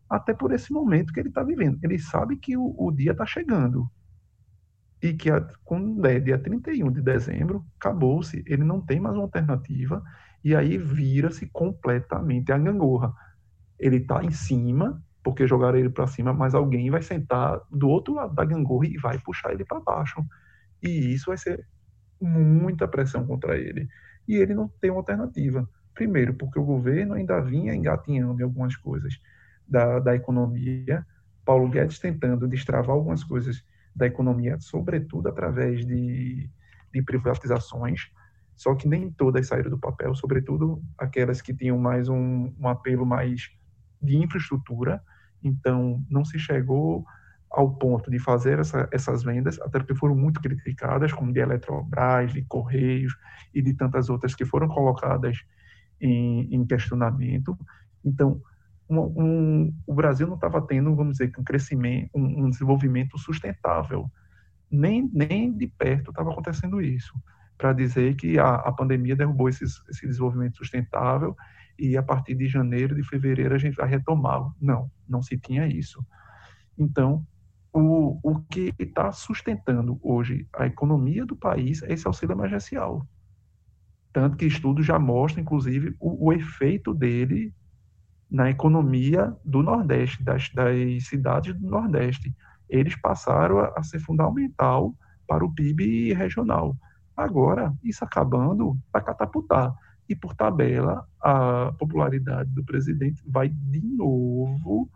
até 0.08 0.32
por 0.32 0.52
esse 0.52 0.72
momento 0.72 1.12
que 1.12 1.20
ele 1.20 1.28
está 1.28 1.42
vivendo. 1.42 1.78
Ele 1.82 1.98
sabe 1.98 2.36
que 2.36 2.56
o, 2.56 2.74
o 2.78 2.90
dia 2.90 3.12
está 3.12 3.26
chegando. 3.26 3.90
E 5.02 5.12
que 5.12 5.30
a, 5.30 5.40
quando 5.64 6.04
é 6.06 6.18
dia 6.18 6.38
31 6.38 6.90
de 6.90 7.02
dezembro, 7.02 7.64
acabou-se. 7.78 8.42
Ele 8.46 8.64
não 8.64 8.80
tem 8.80 8.98
mais 8.98 9.14
uma 9.14 9.24
alternativa. 9.24 10.02
E 10.42 10.54
aí 10.54 10.78
vira-se 10.78 11.46
completamente 11.46 12.50
a 12.52 12.58
gangorra. 12.58 13.14
Ele 13.78 13.98
está 13.98 14.24
em 14.24 14.30
cima, 14.30 15.02
porque 15.22 15.46
jogaram 15.46 15.78
ele 15.78 15.90
para 15.90 16.06
cima, 16.06 16.32
mas 16.32 16.54
alguém 16.54 16.90
vai 16.90 17.02
sentar 17.02 17.60
do 17.70 17.88
outro 17.88 18.14
lado 18.14 18.34
da 18.34 18.44
gangorra 18.44 18.86
e 18.86 18.96
vai 18.96 19.18
puxar 19.18 19.52
ele 19.52 19.64
para 19.64 19.80
baixo. 19.80 20.24
E 20.82 21.12
isso 21.12 21.26
vai 21.26 21.36
ser 21.36 21.66
muita 22.20 22.88
pressão 22.88 23.26
contra 23.26 23.56
ele. 23.56 23.88
E 24.28 24.36
ele 24.36 24.54
não 24.54 24.68
tem 24.68 24.90
uma 24.90 25.00
alternativa. 25.00 25.68
Primeiro, 25.94 26.34
porque 26.34 26.58
o 26.58 26.64
governo 26.64 27.14
ainda 27.14 27.40
vinha 27.40 27.74
engatinhando 27.74 28.40
em 28.40 28.44
algumas 28.44 28.76
coisas 28.76 29.18
da, 29.66 29.98
da 29.98 30.14
economia, 30.14 31.04
Paulo 31.44 31.68
Guedes 31.68 31.98
tentando 31.98 32.46
destravar 32.46 32.90
algumas 32.90 33.24
coisas 33.24 33.64
da 33.96 34.06
economia, 34.06 34.60
sobretudo 34.60 35.28
através 35.28 35.84
de, 35.84 36.48
de 36.92 37.02
privatizações, 37.02 38.10
só 38.54 38.74
que 38.74 38.86
nem 38.86 39.10
todas 39.10 39.46
saíram 39.46 39.70
do 39.70 39.78
papel, 39.78 40.14
sobretudo 40.14 40.82
aquelas 40.96 41.40
que 41.40 41.54
tinham 41.54 41.78
mais 41.78 42.08
um, 42.08 42.52
um 42.58 42.68
apelo 42.68 43.06
mais 43.06 43.50
de 44.00 44.16
infraestrutura, 44.16 45.02
então 45.42 46.04
não 46.10 46.24
se 46.24 46.38
chegou 46.38 47.04
ao 47.50 47.74
ponto 47.74 48.10
de 48.10 48.18
fazer 48.18 48.58
essa, 48.58 48.88
essas 48.92 49.22
vendas, 49.22 49.60
até 49.60 49.78
porque 49.78 49.94
foram 49.94 50.14
muito 50.14 50.40
criticadas, 50.40 51.12
como 51.12 51.32
de 51.32 51.40
Eletrobras, 51.40 52.32
de 52.32 52.42
Correios 52.42 53.16
e 53.54 53.62
de 53.62 53.74
tantas 53.74 54.10
outras 54.10 54.34
que 54.34 54.44
foram 54.44 54.68
colocadas 54.68 55.38
em, 56.00 56.54
em 56.54 56.64
questionamento. 56.66 57.58
Então, 58.04 58.40
um, 58.88 58.98
um, 58.98 59.74
o 59.86 59.94
Brasil 59.94 60.26
não 60.26 60.34
estava 60.34 60.60
tendo, 60.62 60.94
vamos 60.94 61.18
dizer, 61.18 61.32
um 61.38 61.44
crescimento, 61.44 62.10
um, 62.14 62.44
um 62.44 62.50
desenvolvimento 62.50 63.18
sustentável. 63.18 64.10
Nem, 64.70 65.10
nem 65.12 65.52
de 65.52 65.66
perto 65.66 66.10
estava 66.10 66.30
acontecendo 66.30 66.80
isso, 66.80 67.14
para 67.56 67.72
dizer 67.72 68.14
que 68.14 68.38
a, 68.38 68.56
a 68.56 68.72
pandemia 68.72 69.16
derrubou 69.16 69.48
esses, 69.48 69.82
esse 69.88 70.06
desenvolvimento 70.06 70.58
sustentável 70.58 71.34
e 71.78 71.96
a 71.96 72.02
partir 72.02 72.34
de 72.34 72.46
janeiro, 72.46 72.94
de 72.94 73.02
fevereiro, 73.02 73.54
a 73.54 73.58
gente 73.58 73.76
vai 73.76 73.88
retomá-lo. 73.88 74.54
Não, 74.60 74.90
não 75.08 75.22
se 75.22 75.38
tinha 75.38 75.66
isso. 75.66 76.04
Então, 76.76 77.26
o, 77.78 78.18
o 78.22 78.40
que 78.40 78.74
está 78.78 79.12
sustentando 79.12 79.98
hoje 80.02 80.46
a 80.52 80.66
economia 80.66 81.24
do 81.24 81.36
país 81.36 81.82
é 81.82 81.92
esse 81.92 82.06
auxílio 82.06 82.34
emergencial. 82.34 83.06
Tanto 84.12 84.36
que 84.36 84.46
estudos 84.46 84.84
já 84.84 84.98
mostram, 84.98 85.42
inclusive, 85.42 85.94
o, 86.00 86.28
o 86.28 86.32
efeito 86.32 86.92
dele 86.92 87.54
na 88.30 88.50
economia 88.50 89.34
do 89.44 89.62
Nordeste, 89.62 90.22
das, 90.22 90.50
das 90.50 91.06
cidades 91.06 91.54
do 91.54 91.68
Nordeste. 91.68 92.34
Eles 92.68 92.96
passaram 92.96 93.60
a, 93.60 93.74
a 93.76 93.82
ser 93.82 94.00
fundamental 94.00 94.94
para 95.26 95.44
o 95.44 95.54
PIB 95.54 96.12
regional. 96.14 96.76
Agora, 97.16 97.72
isso 97.82 98.04
acabando, 98.04 98.76
vai 98.92 99.02
catapultar. 99.02 99.72
E, 100.08 100.16
por 100.16 100.34
tabela, 100.34 101.06
a 101.20 101.72
popularidade 101.78 102.50
do 102.50 102.64
presidente 102.64 103.22
vai 103.26 103.48
de 103.48 103.80
novo 103.80 104.90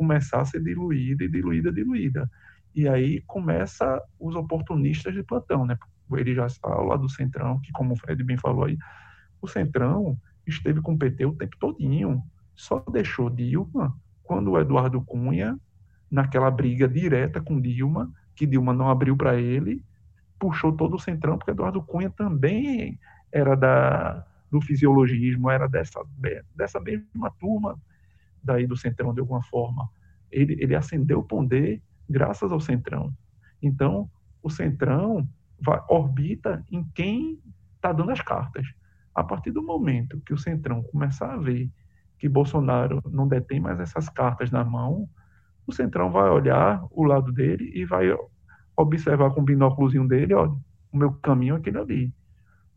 começar 0.00 0.40
a 0.40 0.44
ser 0.46 0.62
diluída 0.62 1.24
e 1.24 1.28
diluída, 1.28 1.70
diluída. 1.70 2.30
E 2.74 2.88
aí 2.88 3.20
começa 3.26 4.02
os 4.18 4.34
oportunistas 4.34 5.12
de 5.12 5.22
plantão, 5.22 5.66
né? 5.66 5.76
Ele 6.12 6.34
já 6.34 6.46
está 6.46 6.68
lado 6.68 7.02
do 7.02 7.10
Centrão, 7.10 7.60
que 7.60 7.70
como 7.72 7.92
o 7.92 7.96
Fred 7.96 8.24
bem 8.24 8.38
falou 8.38 8.64
aí, 8.64 8.78
o 9.42 9.46
Centrão 9.46 10.18
esteve 10.46 10.80
com 10.80 10.94
o 10.94 10.98
PT 10.98 11.26
o 11.26 11.34
tempo 11.34 11.54
todinho 11.60 12.22
só 12.56 12.82
deixou 12.90 13.28
Dilma 13.28 13.94
quando 14.22 14.52
o 14.52 14.58
Eduardo 14.58 15.02
Cunha, 15.02 15.58
naquela 16.10 16.50
briga 16.50 16.88
direta 16.88 17.38
com 17.38 17.60
Dilma, 17.60 18.10
que 18.34 18.46
Dilma 18.46 18.72
não 18.72 18.88
abriu 18.88 19.14
para 19.14 19.36
ele, 19.36 19.84
puxou 20.38 20.72
todo 20.72 20.96
o 20.96 20.98
centrão, 20.98 21.36
porque 21.36 21.50
Eduardo 21.50 21.82
Cunha 21.82 22.08
também 22.08 22.98
era 23.30 23.54
da, 23.54 24.26
do 24.50 24.62
fisiologismo, 24.62 25.50
era 25.50 25.68
dessa, 25.68 26.00
dessa 26.56 26.80
mesma 26.80 27.30
turma 27.38 27.78
daí 28.42 28.66
do 28.66 28.76
centrão, 28.76 29.12
de 29.12 29.20
alguma 29.20 29.42
forma. 29.42 29.88
Ele, 30.30 30.56
ele 30.60 30.74
ascendeu 30.74 31.20
o 31.20 31.24
poder 31.24 31.82
graças 32.08 32.52
ao 32.52 32.60
centrão. 32.60 33.12
Então, 33.62 34.10
o 34.42 34.50
centrão 34.50 35.28
vai, 35.60 35.80
orbita 35.88 36.64
em 36.70 36.84
quem 36.94 37.38
está 37.76 37.92
dando 37.92 38.10
as 38.10 38.20
cartas. 38.20 38.66
A 39.14 39.24
partir 39.24 39.50
do 39.50 39.62
momento 39.62 40.20
que 40.20 40.32
o 40.32 40.38
centrão 40.38 40.82
começar 40.82 41.34
a 41.34 41.36
ver 41.36 41.70
que 42.18 42.28
Bolsonaro 42.28 43.02
não 43.10 43.26
detém 43.26 43.60
mais 43.60 43.80
essas 43.80 44.08
cartas 44.08 44.50
na 44.50 44.62
mão, 44.62 45.08
o 45.66 45.72
Centrão 45.72 46.10
vai 46.10 46.28
olhar 46.28 46.84
o 46.90 47.04
lado 47.04 47.32
dele 47.32 47.70
e 47.74 47.84
vai 47.84 48.06
observar 48.76 49.30
com 49.30 49.40
o 49.40 49.44
binóculozinho 49.44 50.06
dele, 50.06 50.34
olha, 50.34 50.52
o 50.92 50.96
meu 50.96 51.12
caminho 51.12 51.54
é 51.54 51.58
aquele 51.58 51.78
ali. 51.78 52.14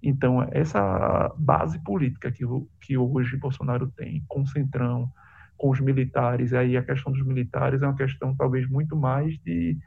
Então, 0.01 0.43
essa 0.51 1.33
base 1.37 1.79
política 1.79 2.31
que, 2.31 2.43
que 2.81 2.97
hoje 2.97 3.37
Bolsonaro 3.37 3.87
tem 3.87 4.23
com 4.27 4.41
o 4.41 4.47
Centrão, 4.47 5.09
com 5.57 5.69
os 5.69 5.79
militares, 5.79 6.53
aí 6.53 6.75
a 6.75 6.83
questão 6.83 7.11
dos 7.11 7.25
militares 7.25 7.81
é 7.81 7.85
uma 7.85 7.95
questão 7.95 8.35
talvez 8.35 8.67
muito 8.69 8.95
mais 8.95 9.37
de, 9.39 9.77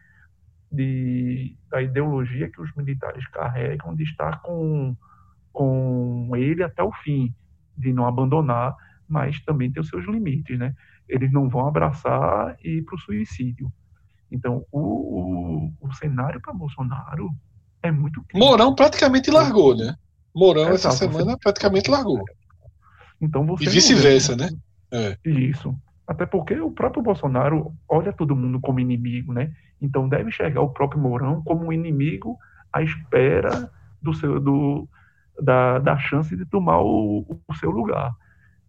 de 0.71 1.57
da 1.71 1.83
ideologia 1.83 2.51
que 2.51 2.61
os 2.61 2.73
militares 2.75 3.27
carregam 3.29 3.95
de 3.95 4.05
estar 4.05 4.41
com, 4.43 4.97
com 5.53 6.31
ele 6.37 6.63
até 6.63 6.83
o 6.83 6.93
fim, 6.93 7.35
de 7.77 7.93
não 7.93 8.07
abandonar 8.07 8.75
mas 9.09 9.41
também 9.45 9.71
tem 9.71 9.81
os 9.81 9.89
seus 9.89 10.05
limites, 10.05 10.59
né? 10.59 10.75
Eles 11.09 11.31
não 11.33 11.49
vão 11.49 11.69
abraçar 11.69 12.57
e 12.61 12.79
ir 12.79 12.83
para 12.83 12.97
o 12.97 12.99
suicídio. 12.99 13.73
Então, 14.33 14.65
o, 14.73 14.81
o, 14.81 15.73
o 15.81 15.93
cenário 15.95 16.41
para 16.41 16.53
Bolsonaro 16.53 17.31
é 17.81 17.93
muito. 17.93 18.21
Crítico. 18.25 18.39
Mourão 18.39 18.75
praticamente 18.75 19.31
largou, 19.31 19.77
né? 19.77 19.95
Mourão 20.35 20.71
essa 20.71 20.89
Exato, 20.89 20.97
semana 20.97 21.33
você- 21.33 21.39
praticamente 21.41 21.89
largou. 21.89 22.25
Então 23.21 23.47
você 23.47 23.65
E 23.65 23.69
vice-versa, 23.69 24.35
né? 24.35 24.51
É. 24.97 25.19
Isso. 25.29 25.77
Até 26.07 26.25
porque 26.25 26.59
o 26.61 26.71
próprio 26.71 27.03
Bolsonaro 27.03 27.75
olha 27.89 28.13
todo 28.13 28.37
mundo 28.37 28.61
como 28.61 28.81
inimigo, 28.81 29.33
né? 29.33 29.53
Então 29.81 30.09
deve 30.09 30.29
enxergar 30.29 30.61
o 30.61 30.71
próprio 30.71 31.01
Mourão 31.01 31.43
como 31.43 31.67
um 31.67 31.73
inimigo 31.73 32.39
à 32.73 32.83
espera 32.83 33.71
do 34.01 34.15
seu, 34.15 34.41
do, 34.41 34.89
da, 35.41 35.79
da 35.79 35.99
chance 35.99 36.35
de 36.37 36.45
tomar 36.47 36.81
o, 36.81 37.41
o 37.47 37.55
seu 37.55 37.71
lugar. 37.71 38.15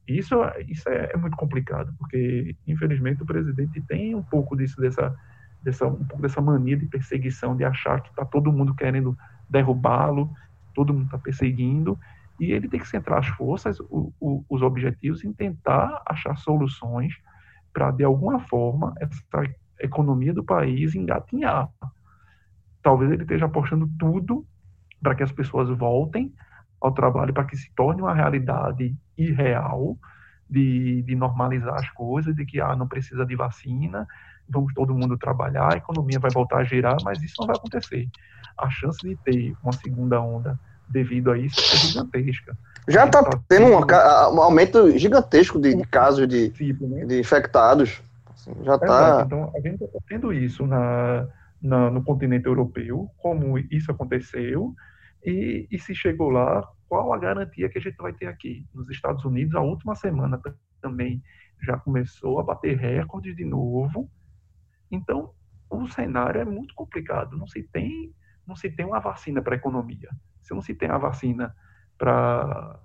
Isso, 0.07 0.35
isso 0.67 0.87
é, 0.89 1.11
é 1.13 1.17
muito 1.17 1.35
complicado, 1.35 1.93
porque 1.99 2.55
infelizmente 2.65 3.21
o 3.21 3.25
presidente 3.25 3.81
tem 3.81 4.15
um 4.15 4.23
pouco 4.23 4.55
disso, 4.55 4.79
dessa, 4.79 5.13
dessa, 5.61 5.85
um 5.85 6.05
pouco 6.05 6.21
dessa 6.21 6.41
mania 6.41 6.77
de 6.77 6.85
perseguição, 6.85 7.55
de 7.55 7.65
achar 7.65 8.01
que 8.01 8.09
está 8.09 8.23
todo 8.25 8.51
mundo 8.51 8.73
querendo 8.73 9.17
derrubá-lo, 9.49 10.33
todo 10.73 10.93
mundo 10.93 11.05
está 11.05 11.17
perseguindo, 11.17 11.99
e 12.39 12.51
ele 12.51 12.67
tem 12.67 12.79
que 12.79 12.87
centrar 12.87 13.19
as 13.19 13.27
forças, 13.27 13.79
o, 13.79 14.13
o, 14.19 14.45
os 14.49 14.61
objetivos, 14.61 15.23
em 15.23 15.33
tentar 15.33 16.01
achar 16.05 16.37
soluções 16.37 17.13
para, 17.73 17.91
de 17.91 18.03
alguma 18.03 18.39
forma, 18.41 18.93
essa 18.99 19.43
economia 19.79 20.33
do 20.33 20.43
país 20.43 20.95
engatinhar. 20.95 21.69
Talvez 22.81 23.11
ele 23.11 23.23
esteja 23.23 23.45
apostando 23.45 23.89
tudo 23.99 24.45
para 25.01 25.15
que 25.15 25.23
as 25.23 25.31
pessoas 25.31 25.69
voltem 25.77 26.33
ao 26.79 26.91
trabalho, 26.91 27.33
para 27.33 27.45
que 27.45 27.57
se 27.57 27.71
torne 27.75 28.01
uma 28.01 28.13
realidade 28.13 28.95
irreal 29.17 29.97
de, 30.49 31.03
de 31.03 31.15
normalizar 31.15 31.75
as 31.75 31.89
coisas, 31.91 32.35
de 32.35 32.45
que 32.45 32.61
ah, 32.61 32.75
não 32.75 32.87
precisa 32.87 33.25
de 33.25 33.35
vacina, 33.35 34.07
vamos 34.47 34.73
todo 34.73 34.95
mundo 34.95 35.17
trabalhar, 35.17 35.73
a 35.73 35.77
economia 35.77 36.19
vai 36.19 36.31
voltar 36.31 36.59
a 36.59 36.63
girar, 36.63 36.97
mas 37.03 37.21
isso 37.21 37.35
não 37.39 37.47
vai 37.47 37.55
acontecer. 37.55 38.07
A 38.57 38.69
chance 38.69 38.99
de 39.01 39.15
ter 39.17 39.55
uma 39.61 39.73
segunda 39.73 40.21
onda 40.21 40.59
devido 40.89 41.31
a 41.31 41.37
isso 41.37 41.59
é 41.59 41.77
gigantesca. 41.77 42.57
Já 42.87 43.03
gente 43.03 43.11
tá 43.13 43.39
tendo 43.49 43.65
um, 43.65 44.35
um 44.35 44.41
aumento 44.41 44.97
gigantesco 44.97 45.59
de, 45.59 45.75
de 45.75 45.83
casos 45.85 46.27
de, 46.27 46.49
Tipo, 46.51 46.87
né? 46.87 47.05
de 47.05 47.19
infectados. 47.19 48.01
Assim, 48.33 48.53
já 48.63 48.75
Exato. 48.75 48.85
tá. 48.85 49.23
Então, 49.25 49.51
a 49.55 49.59
gente 49.59 49.83
está 49.83 49.99
tendo 50.07 50.31
isso 50.31 50.65
na, 50.65 51.27
na- 51.61 51.91
no 51.91 52.03
continente 52.03 52.45
europeu, 52.45 53.09
como 53.17 53.57
isso 53.57 53.91
aconteceu, 53.91 54.73
e, 55.25 55.67
e 55.69 55.79
se 55.79 55.93
chegou 55.93 56.29
lá, 56.29 56.65
qual 56.87 57.11
a 57.11 57.17
garantia 57.17 57.67
que 57.67 57.77
a 57.77 57.81
gente 57.81 57.97
vai 57.97 58.13
ter 58.13 58.27
aqui? 58.27 58.65
Nos 58.73 58.89
Estados 58.89 59.25
Unidos, 59.25 59.53
a 59.55 59.61
última 59.61 59.93
semana 59.95 60.39
também 60.81 61.21
já 61.61 61.75
começou 61.77 62.39
a 62.39 62.43
bater 62.43 62.77
recordes 62.77 63.35
de 63.35 63.43
novo. 63.43 64.09
Então, 64.89 65.31
o 65.69 65.87
cenário 65.89 66.39
é 66.39 66.45
muito 66.45 66.73
complicado. 66.73 67.35
Não 67.35 67.47
se 67.47 67.63
tem, 67.63 68.13
não 68.47 68.55
se 68.55 68.69
tem 68.69 68.85
uma 68.85 68.99
vacina 68.99 69.41
para 69.41 69.55
a 69.55 69.57
economia. 69.57 70.07
Se 70.47 70.53
não 70.53 70.61
se 70.61 70.73
tem 70.73 70.89
a 70.89 70.97
vacina 70.97 71.53
para 71.97 72.79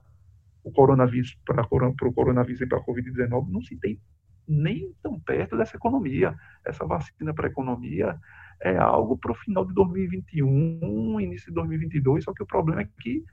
o 0.65 0.73
coronavírus, 0.73 1.37
para 1.45 1.63
o 1.63 2.13
coronavírus 2.13 2.61
e 2.61 2.67
para 2.67 2.79
a 2.79 2.85
Covid-19, 2.85 3.49
não 3.49 3.63
se 3.63 3.77
tem 3.77 4.01
nem 4.49 4.93
tão 5.03 5.21
perto 5.21 5.57
dessa 5.57 5.77
economia. 5.77 6.35
Essa 6.65 6.85
vacina 6.85 7.33
para 7.33 7.47
a 7.47 7.51
economia, 7.51 8.19
é 8.61 8.77
algo 8.77 9.17
para 9.17 9.33
o 9.33 9.35
final 9.35 9.65
de 9.65 9.75
2021, 9.75 11.21
início 11.21 11.49
de 11.49 11.55
2022, 11.55 12.25
só 12.25 12.33
que 12.33 12.43
o 12.43 12.47
problema 12.47 12.83
é 12.83 12.89
que 13.01 13.25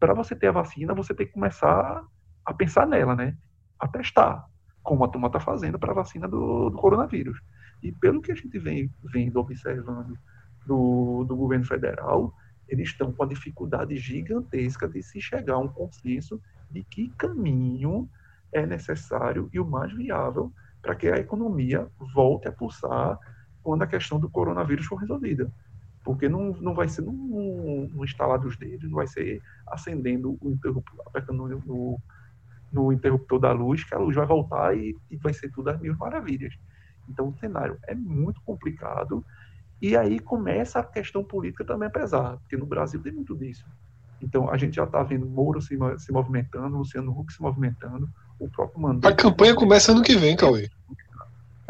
para 0.00 0.14
você 0.14 0.34
ter 0.34 0.48
a 0.48 0.52
vacina, 0.52 0.94
você 0.94 1.14
tem 1.14 1.26
que 1.26 1.32
começar 1.32 2.04
a 2.44 2.54
pensar 2.54 2.86
nela, 2.86 3.14
né? 3.14 3.36
A 3.78 3.88
testar, 3.88 4.44
como 4.82 5.04
a 5.04 5.08
turma 5.08 5.26
está 5.26 5.40
fazendo 5.40 5.78
para 5.78 5.92
a 5.92 5.94
vacina 5.94 6.28
do, 6.28 6.70
do, 6.70 6.78
coronavírus. 6.78 7.38
E 7.82 7.92
pelo 7.92 8.22
que 8.22 8.32
a 8.32 8.34
gente 8.34 8.58
vem 8.58 8.90
vendo, 9.12 9.38
observando 9.38 10.16
do, 10.66 11.24
do 11.24 11.36
governo 11.36 11.64
federal, 11.64 12.32
eles 12.68 12.88
estão 12.88 13.12
com 13.12 13.22
a 13.22 13.26
dificuldade 13.26 13.96
gigantesca 13.96 14.86
de 14.86 15.02
se 15.02 15.20
chegar 15.20 15.54
a 15.54 15.58
um 15.58 15.68
consenso 15.68 16.40
de 16.70 16.82
que 16.84 17.08
caminho 17.16 18.08
é 18.52 18.66
necessário 18.66 19.48
e 19.52 19.58
o 19.58 19.64
mais 19.64 19.92
viável 19.92 20.52
para 20.82 20.94
que 20.94 21.08
a 21.08 21.16
economia 21.16 21.88
volte 22.14 22.46
a 22.48 22.52
pulsar 22.52 23.18
quando 23.62 23.82
a 23.82 23.86
questão 23.86 24.20
do 24.20 24.28
coronavírus 24.28 24.86
for 24.86 24.96
resolvida. 24.96 25.50
Porque 26.04 26.28
não, 26.28 26.52
não 26.60 26.74
vai 26.74 26.88
ser 26.88 27.02
no, 27.02 27.88
no 27.88 28.04
instalar 28.04 28.38
dos 28.38 28.56
dedos, 28.56 28.88
não 28.88 28.96
vai 28.96 29.06
ser 29.06 29.42
acendendo 29.66 30.38
o 30.40 30.50
interruptor, 30.50 31.02
apertando 31.06 31.46
no, 31.46 31.58
no, 31.66 32.00
no, 32.72 32.92
interruptor 32.92 33.38
da 33.38 33.52
luz, 33.52 33.84
que 33.84 33.94
a 33.94 33.98
luz 33.98 34.16
vai 34.16 34.24
voltar 34.24 34.76
e, 34.76 34.96
e 35.10 35.16
vai 35.16 35.34
ser 35.34 35.50
tudo 35.50 35.68
às 35.68 35.80
mil 35.80 35.96
maravilhas. 35.96 36.54
Então 37.08 37.28
o 37.28 37.38
cenário 37.38 37.78
é 37.86 37.94
muito 37.94 38.40
complicado 38.42 39.24
e 39.80 39.96
aí 39.96 40.18
começa 40.18 40.80
a 40.80 40.84
questão 40.84 41.22
política 41.22 41.64
também 41.64 41.88
a 41.88 41.90
pesar, 41.90 42.36
porque 42.38 42.56
no 42.56 42.66
Brasil 42.66 43.00
tem 43.02 43.12
muito 43.12 43.36
disso. 43.36 43.64
Então 44.20 44.50
a 44.50 44.56
gente 44.56 44.74
já 44.76 44.84
está 44.84 45.02
vendo 45.02 45.26
Moro 45.26 45.60
se, 45.60 45.78
se 45.98 46.12
movimentando, 46.12 46.76
Luciano 46.76 47.12
Huck 47.12 47.32
se 47.32 47.40
movimentando, 47.40 48.08
o 48.38 48.48
próprio 48.48 48.80
Mandetta. 48.80 49.08
A 49.08 49.16
campanha 49.16 49.54
começa 49.54 49.92
ano 49.92 50.02
que 50.02 50.16
vem, 50.16 50.36
Cauê. 50.36 50.68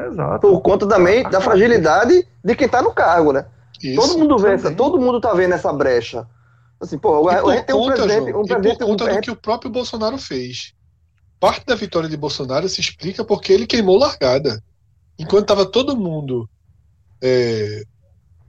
Exato. 0.01 0.41
Por 0.41 0.61
conta 0.63 0.87
também 0.87 1.29
da 1.29 1.41
fragilidade 1.41 2.27
de 2.43 2.55
quem 2.55 2.67
está 2.67 2.81
no 2.81 2.95
cargo, 2.95 3.33
né? 3.33 3.47
Isso. 3.83 4.01
todo 4.01 4.19
mundo 4.19 4.39
vê 4.39 4.53
essa, 4.53 4.75
todo 4.75 4.99
mundo 4.99 5.21
tá 5.21 5.35
vendo 5.35 5.55
essa 5.55 5.73
brecha. 5.73 6.27
Assim, 6.81 6.99
pô, 6.99 7.29
a 7.29 7.41
por 7.41 7.53
gente 7.53 7.67
tem 7.67 7.75
um 7.75 7.79
conta, 7.81 7.95
presidente, 7.95 8.23
um 8.23 8.29
e 8.29 8.33
por 8.33 8.47
presidente, 8.47 8.85
um 8.85 8.87
conta 8.87 8.87
do 8.87 8.97
presidente- 8.97 9.25
que 9.25 9.31
o 9.31 9.37
próprio 9.37 9.71
Bolsonaro 9.71 10.19
fez. 10.19 10.73
Parte 11.41 11.67
da 11.67 11.75
vitória 11.75 12.09
de 12.09 12.17
Bolsonaro 12.17 12.69
se 12.69 12.81
explica 12.81 13.25
porque 13.25 13.53
ele 13.53 13.67
queimou 13.67 13.99
largada. 13.99 14.63
Enquanto 15.19 15.43
estava 15.43 15.67
todo 15.67 15.97
mundo 15.97 16.49
é, 17.23 17.83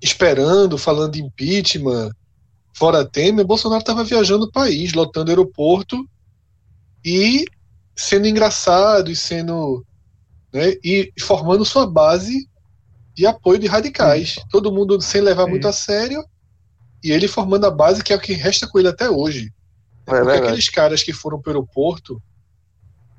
esperando, 0.01 0.77
falando 0.77 1.13
de 1.13 1.21
impeachment, 1.21 2.11
fora 2.73 3.05
Temer, 3.05 3.45
Bolsonaro 3.45 3.81
estava 3.81 4.03
viajando 4.03 4.45
o 4.45 4.51
país, 4.51 4.93
lotando 4.93 5.31
aeroporto 5.31 6.07
e 7.03 7.45
sendo 7.95 8.27
engraçado 8.27 9.11
e 9.11 9.15
sendo. 9.15 9.85
Né, 10.51 10.73
e 10.83 11.11
formando 11.19 11.63
sua 11.63 11.85
base 11.85 12.49
de 13.13 13.25
apoio 13.27 13.59
de 13.59 13.67
radicais. 13.67 14.39
Todo 14.49 14.71
mundo 14.71 14.99
sem 15.01 15.21
levar 15.21 15.43
Sim. 15.43 15.49
muito 15.51 15.67
a 15.67 15.73
sério 15.73 16.23
e 17.03 17.11
ele 17.11 17.27
formando 17.27 17.65
a 17.65 17.71
base 17.71 18.03
que 18.03 18.11
é 18.11 18.15
o 18.15 18.19
que 18.19 18.33
resta 18.33 18.67
com 18.67 18.79
ele 18.79 18.87
até 18.87 19.09
hoje. 19.09 19.45
É 20.07 20.11
Porque 20.11 20.23
verdade. 20.25 20.47
aqueles 20.47 20.69
caras 20.69 21.03
que 21.03 21.13
foram 21.13 21.39
para 21.39 21.51
o 21.51 21.53
aeroporto, 21.53 22.19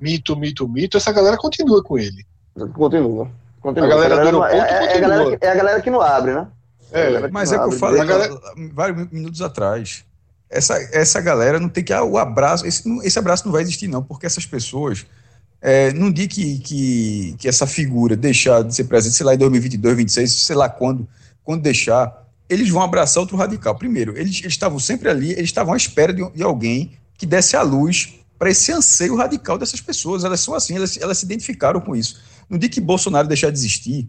mito, 0.00 0.34
mito, 0.36 0.68
mito, 0.68 0.96
essa 0.96 1.12
galera 1.12 1.36
continua 1.36 1.82
com 1.84 1.98
ele. 1.98 2.26
Continua. 2.74 3.30
continua. 3.60 3.86
A 3.86 3.90
galera 3.90 4.24
do 4.24 4.32
não- 4.32 4.44
é, 4.44 4.60
aeroporto 4.60 4.74
é, 4.74 4.86
é 4.86 4.96
a 4.96 5.00
galera 5.00 5.18
continua. 5.20 5.38
que, 5.38 5.46
é 5.46 5.50
a 5.50 5.54
galera 5.54 5.82
que 5.82 5.90
não 5.90 6.00
abre, 6.00 6.34
né? 6.34 6.48
É, 6.92 7.28
Mas 7.28 7.52
é 7.52 7.58
que 7.58 7.64
eu 7.64 7.72
falei 7.72 8.04
galera- 8.04 8.38
vários 8.72 9.10
minutos 9.10 9.40
atrás. 9.42 10.04
Essa, 10.48 10.76
essa 10.92 11.20
galera 11.20 11.60
não 11.60 11.68
tem 11.68 11.84
que. 11.84 11.92
Ah, 11.92 12.02
o 12.02 12.18
abraço. 12.18 12.66
Esse, 12.66 12.82
esse 13.04 13.18
abraço 13.18 13.44
não 13.46 13.52
vai 13.52 13.62
existir, 13.62 13.86
não, 13.88 14.02
porque 14.02 14.26
essas 14.26 14.44
pessoas. 14.44 15.06
É, 15.62 15.92
num 15.92 16.10
dia 16.10 16.26
que, 16.26 16.58
que, 16.58 17.34
que 17.38 17.46
essa 17.48 17.66
figura 17.66 18.16
deixar 18.16 18.64
de 18.64 18.74
ser 18.74 18.84
presidente, 18.84 19.16
sei 19.16 19.26
lá, 19.26 19.34
em 19.34 19.38
2022, 19.38 19.82
2026, 19.82 20.32
sei 20.46 20.56
lá 20.56 20.68
quando, 20.70 21.06
quando 21.44 21.60
deixar, 21.62 22.26
eles 22.48 22.70
vão 22.70 22.82
abraçar 22.82 23.20
outro 23.20 23.36
radical. 23.36 23.76
Primeiro, 23.76 24.16
eles, 24.16 24.40
eles 24.40 24.54
estavam 24.54 24.78
sempre 24.78 25.08
ali, 25.10 25.32
eles 25.32 25.44
estavam 25.44 25.74
à 25.74 25.76
espera 25.76 26.12
de, 26.14 26.28
de 26.32 26.42
alguém 26.42 26.92
que 27.18 27.26
desse 27.26 27.56
a 27.56 27.62
luz 27.62 28.14
para 28.38 28.48
esse 28.50 28.72
anseio 28.72 29.14
radical 29.14 29.58
dessas 29.58 29.82
pessoas. 29.82 30.24
Elas 30.24 30.40
são 30.40 30.54
assim, 30.54 30.74
elas, 30.76 30.96
elas 30.96 31.18
se 31.18 31.26
identificaram 31.26 31.78
com 31.80 31.94
isso. 31.94 32.18
No 32.48 32.58
dia 32.58 32.68
que 32.70 32.80
Bolsonaro 32.80 33.28
deixar 33.28 33.50
de 33.50 33.58
existir, 33.58 34.08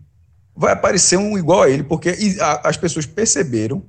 vai 0.56 0.74
aparecer 0.74 1.18
um 1.18 1.38
igual 1.38 1.64
a 1.64 1.70
ele, 1.70 1.84
porque 1.84 2.16
as 2.64 2.78
pessoas 2.78 3.06
perceberam, 3.06 3.84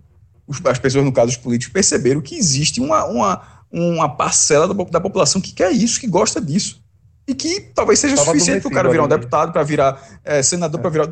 as 0.64 0.78
pessoas, 0.78 1.04
no 1.04 1.12
caso, 1.12 1.30
os 1.30 1.36
políticos, 1.36 1.72
perceberam 1.72 2.20
que 2.20 2.36
existe 2.36 2.80
uma, 2.80 3.04
uma, 3.06 3.42
uma 3.70 4.08
parcela 4.08 4.66
da, 4.68 4.84
da 4.84 5.00
população 5.00 5.40
que 5.40 5.52
quer 5.52 5.70
isso, 5.72 6.00
que 6.00 6.06
gosta 6.06 6.40
disso. 6.40 6.80
E 7.24 7.34
que 7.36 7.60
talvez 7.60 8.00
seja 8.00 8.16
Tava 8.16 8.26
suficiente 8.26 8.62
para 8.62 8.68
o 8.68 8.74
cara 8.74 8.90
virar 8.90 9.04
um 9.04 9.08
deputado, 9.08 9.52
para 9.52 9.62
virar 9.62 9.96
eh, 10.24 10.42
senador, 10.42 10.80
para 10.80 10.90
virar 10.90 11.06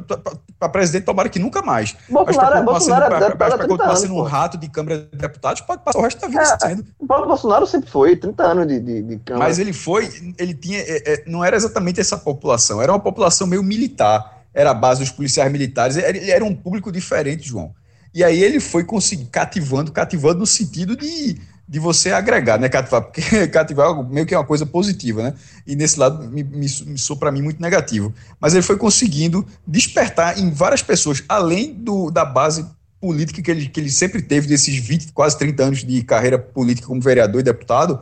para 0.59 0.69
presidente, 0.69 1.05
tomara 1.05 1.29
que 1.29 1.39
nunca 1.39 1.63
mais. 1.63 1.95
Mas 2.09 2.25
Bolsonaro, 2.25 2.57
é- 2.57 2.59
continuar 2.59 2.59
sendo, 2.59 2.65
Bolsonaro 2.65 3.05
é 3.05 3.09
pra- 3.09 3.19
pra- 3.19 3.29
deputado 3.29 3.53
há 3.53 3.57
pra 3.57 3.59
30 3.59 3.69
continuar 3.69 3.89
anos. 3.91 4.01
sendo 4.01 4.15
um 4.17 4.23
rato 4.23 4.59
de 4.59 4.69
Câmara 4.69 4.99
de 4.99 5.17
Deputados, 5.17 5.61
pode 5.61 5.85
passar 5.85 5.99
o 6.01 6.03
resto 6.03 6.21
da 6.21 6.27
vida 6.27 6.41
É, 6.43 6.59
sendo. 6.69 6.85
O 6.99 7.07
próprio 7.07 7.29
Bolsonaro 7.29 7.65
sempre 7.65 7.89
foi, 7.89 8.17
30 8.17 8.43
anos 8.43 8.67
de, 8.67 8.81
de, 8.81 9.03
de 9.03 9.19
Câmara. 9.19 9.45
Mas 9.47 9.61
ele 9.61 9.73
foi, 9.73 10.11
ele 10.37 10.53
tinha, 10.53 10.81
é, 10.81 11.13
é, 11.13 11.25
não 11.29 11.45
era 11.45 11.57
exatamente 11.57 12.01
essa 12.01 12.19
população, 12.19 12.83
era 12.83 12.91
uma 12.91 12.99
população 13.01 13.47
meio 13.47 13.63
militar, 13.63 14.40
era 14.53 14.71
a 14.71 14.75
base 14.75 15.01
dos 15.01 15.11
policiais 15.11 15.51
militares, 15.51 15.97
ele 15.97 16.31
era 16.31 16.45
um 16.45 16.55
público 16.55 16.91
diferente, 16.91 17.49
João. 17.49 17.75
E 18.13 18.25
aí 18.25 18.43
ele 18.43 18.59
foi 18.59 18.85
cativando, 19.31 19.93
cativando 19.93 20.41
no 20.41 20.47
sentido 20.47 20.97
de, 20.97 21.39
de 21.69 21.79
você 21.79 22.11
agregar, 22.11 22.59
né, 22.59 22.69
cativar, 22.69 23.03
porque 23.03 23.47
cativar 23.49 23.91
é 23.91 24.03
meio 24.03 24.27
que 24.27 24.35
é 24.35 24.39
uma 24.39 24.45
coisa 24.45 24.67
positiva, 24.67 25.23
né, 25.23 25.35
e 25.65 25.77
nesse 25.77 25.99
lado 25.99 26.29
me, 26.29 26.43
me, 26.43 26.67
me 26.87 26.99
sou 26.99 27.17
para 27.17 27.31
mim 27.31 27.43
muito 27.43 27.63
negativo. 27.63 28.13
Mas 28.41 28.53
ele 28.53 28.63
foi 28.63 28.77
conseguindo 28.77 29.47
despertar 29.65 30.39
em 30.39 30.51
várias 30.51 30.83
pessoas, 30.83 31.23
além 31.29 31.73
do, 31.73 32.11
da 32.11 32.25
base 32.25 32.67
política 33.01 33.41
que 33.41 33.51
ele, 33.51 33.69
que 33.69 33.81
ele 33.81 33.91
sempre 33.91 34.21
teve, 34.21 34.49
desses 34.49 34.77
20, 34.77 35.13
quase 35.13 35.39
30 35.39 35.63
anos 35.63 35.85
de 35.85 36.03
carreira 36.03 36.39
política 36.39 36.89
como 36.89 37.01
vereador 37.01 37.41
e 37.41 37.45
deputado, 37.45 38.01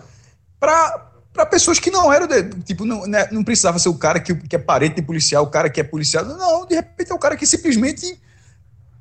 para 0.59 1.08
para 1.39 1.47
pessoas 1.47 1.79
que 1.79 1.89
não 1.89 2.13
eram, 2.13 2.27
de- 2.27 2.43
tipo, 2.65 2.85
não, 2.85 3.07
né, 3.07 3.29
não 3.31 3.45
precisava 3.45 3.79
ser 3.79 3.89
o 3.89 3.95
cara 3.95 4.19
que, 4.19 4.35
que 4.35 4.57
é 4.57 4.59
parente 4.59 4.97
de 4.97 5.03
policial, 5.03 5.45
o 5.45 5.47
cara 5.47 5.71
que 5.71 5.81
é 5.81 5.85
policial. 5.85 6.25
Não, 6.25 6.67
de 6.67 6.75
repente 6.75 7.13
é 7.13 7.15
o 7.15 7.19
cara 7.19 7.37
que 7.37 7.47
simplesmente, 7.47 8.19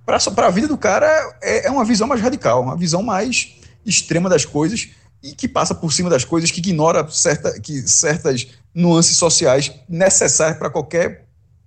para 0.06 0.18
a 0.46 0.50
vida 0.52 0.68
do 0.68 0.78
cara, 0.78 1.08
é, 1.42 1.66
é 1.66 1.72
uma 1.72 1.84
visão 1.84 2.08
mais 2.08 2.22
radical, 2.22 2.62
uma 2.62 2.78
visão 2.78 3.02
mais 3.02 3.56
extrema 3.84 4.30
das 4.30 4.46
coisas 4.46 4.90
e 5.24 5.34
que 5.34 5.48
passa 5.48 5.74
por 5.74 5.92
cima 5.92 6.12
das 6.12 6.24
coisas, 6.24 6.52
que 6.52 6.60
ignora 6.60 7.08
certa, 7.10 7.60
que, 7.60 7.82
certas 7.88 8.48
nuances 8.74 9.18
sociais 9.18 9.72
necessárias 9.90 10.60
para 10.60 10.70
qualquer 10.70 11.26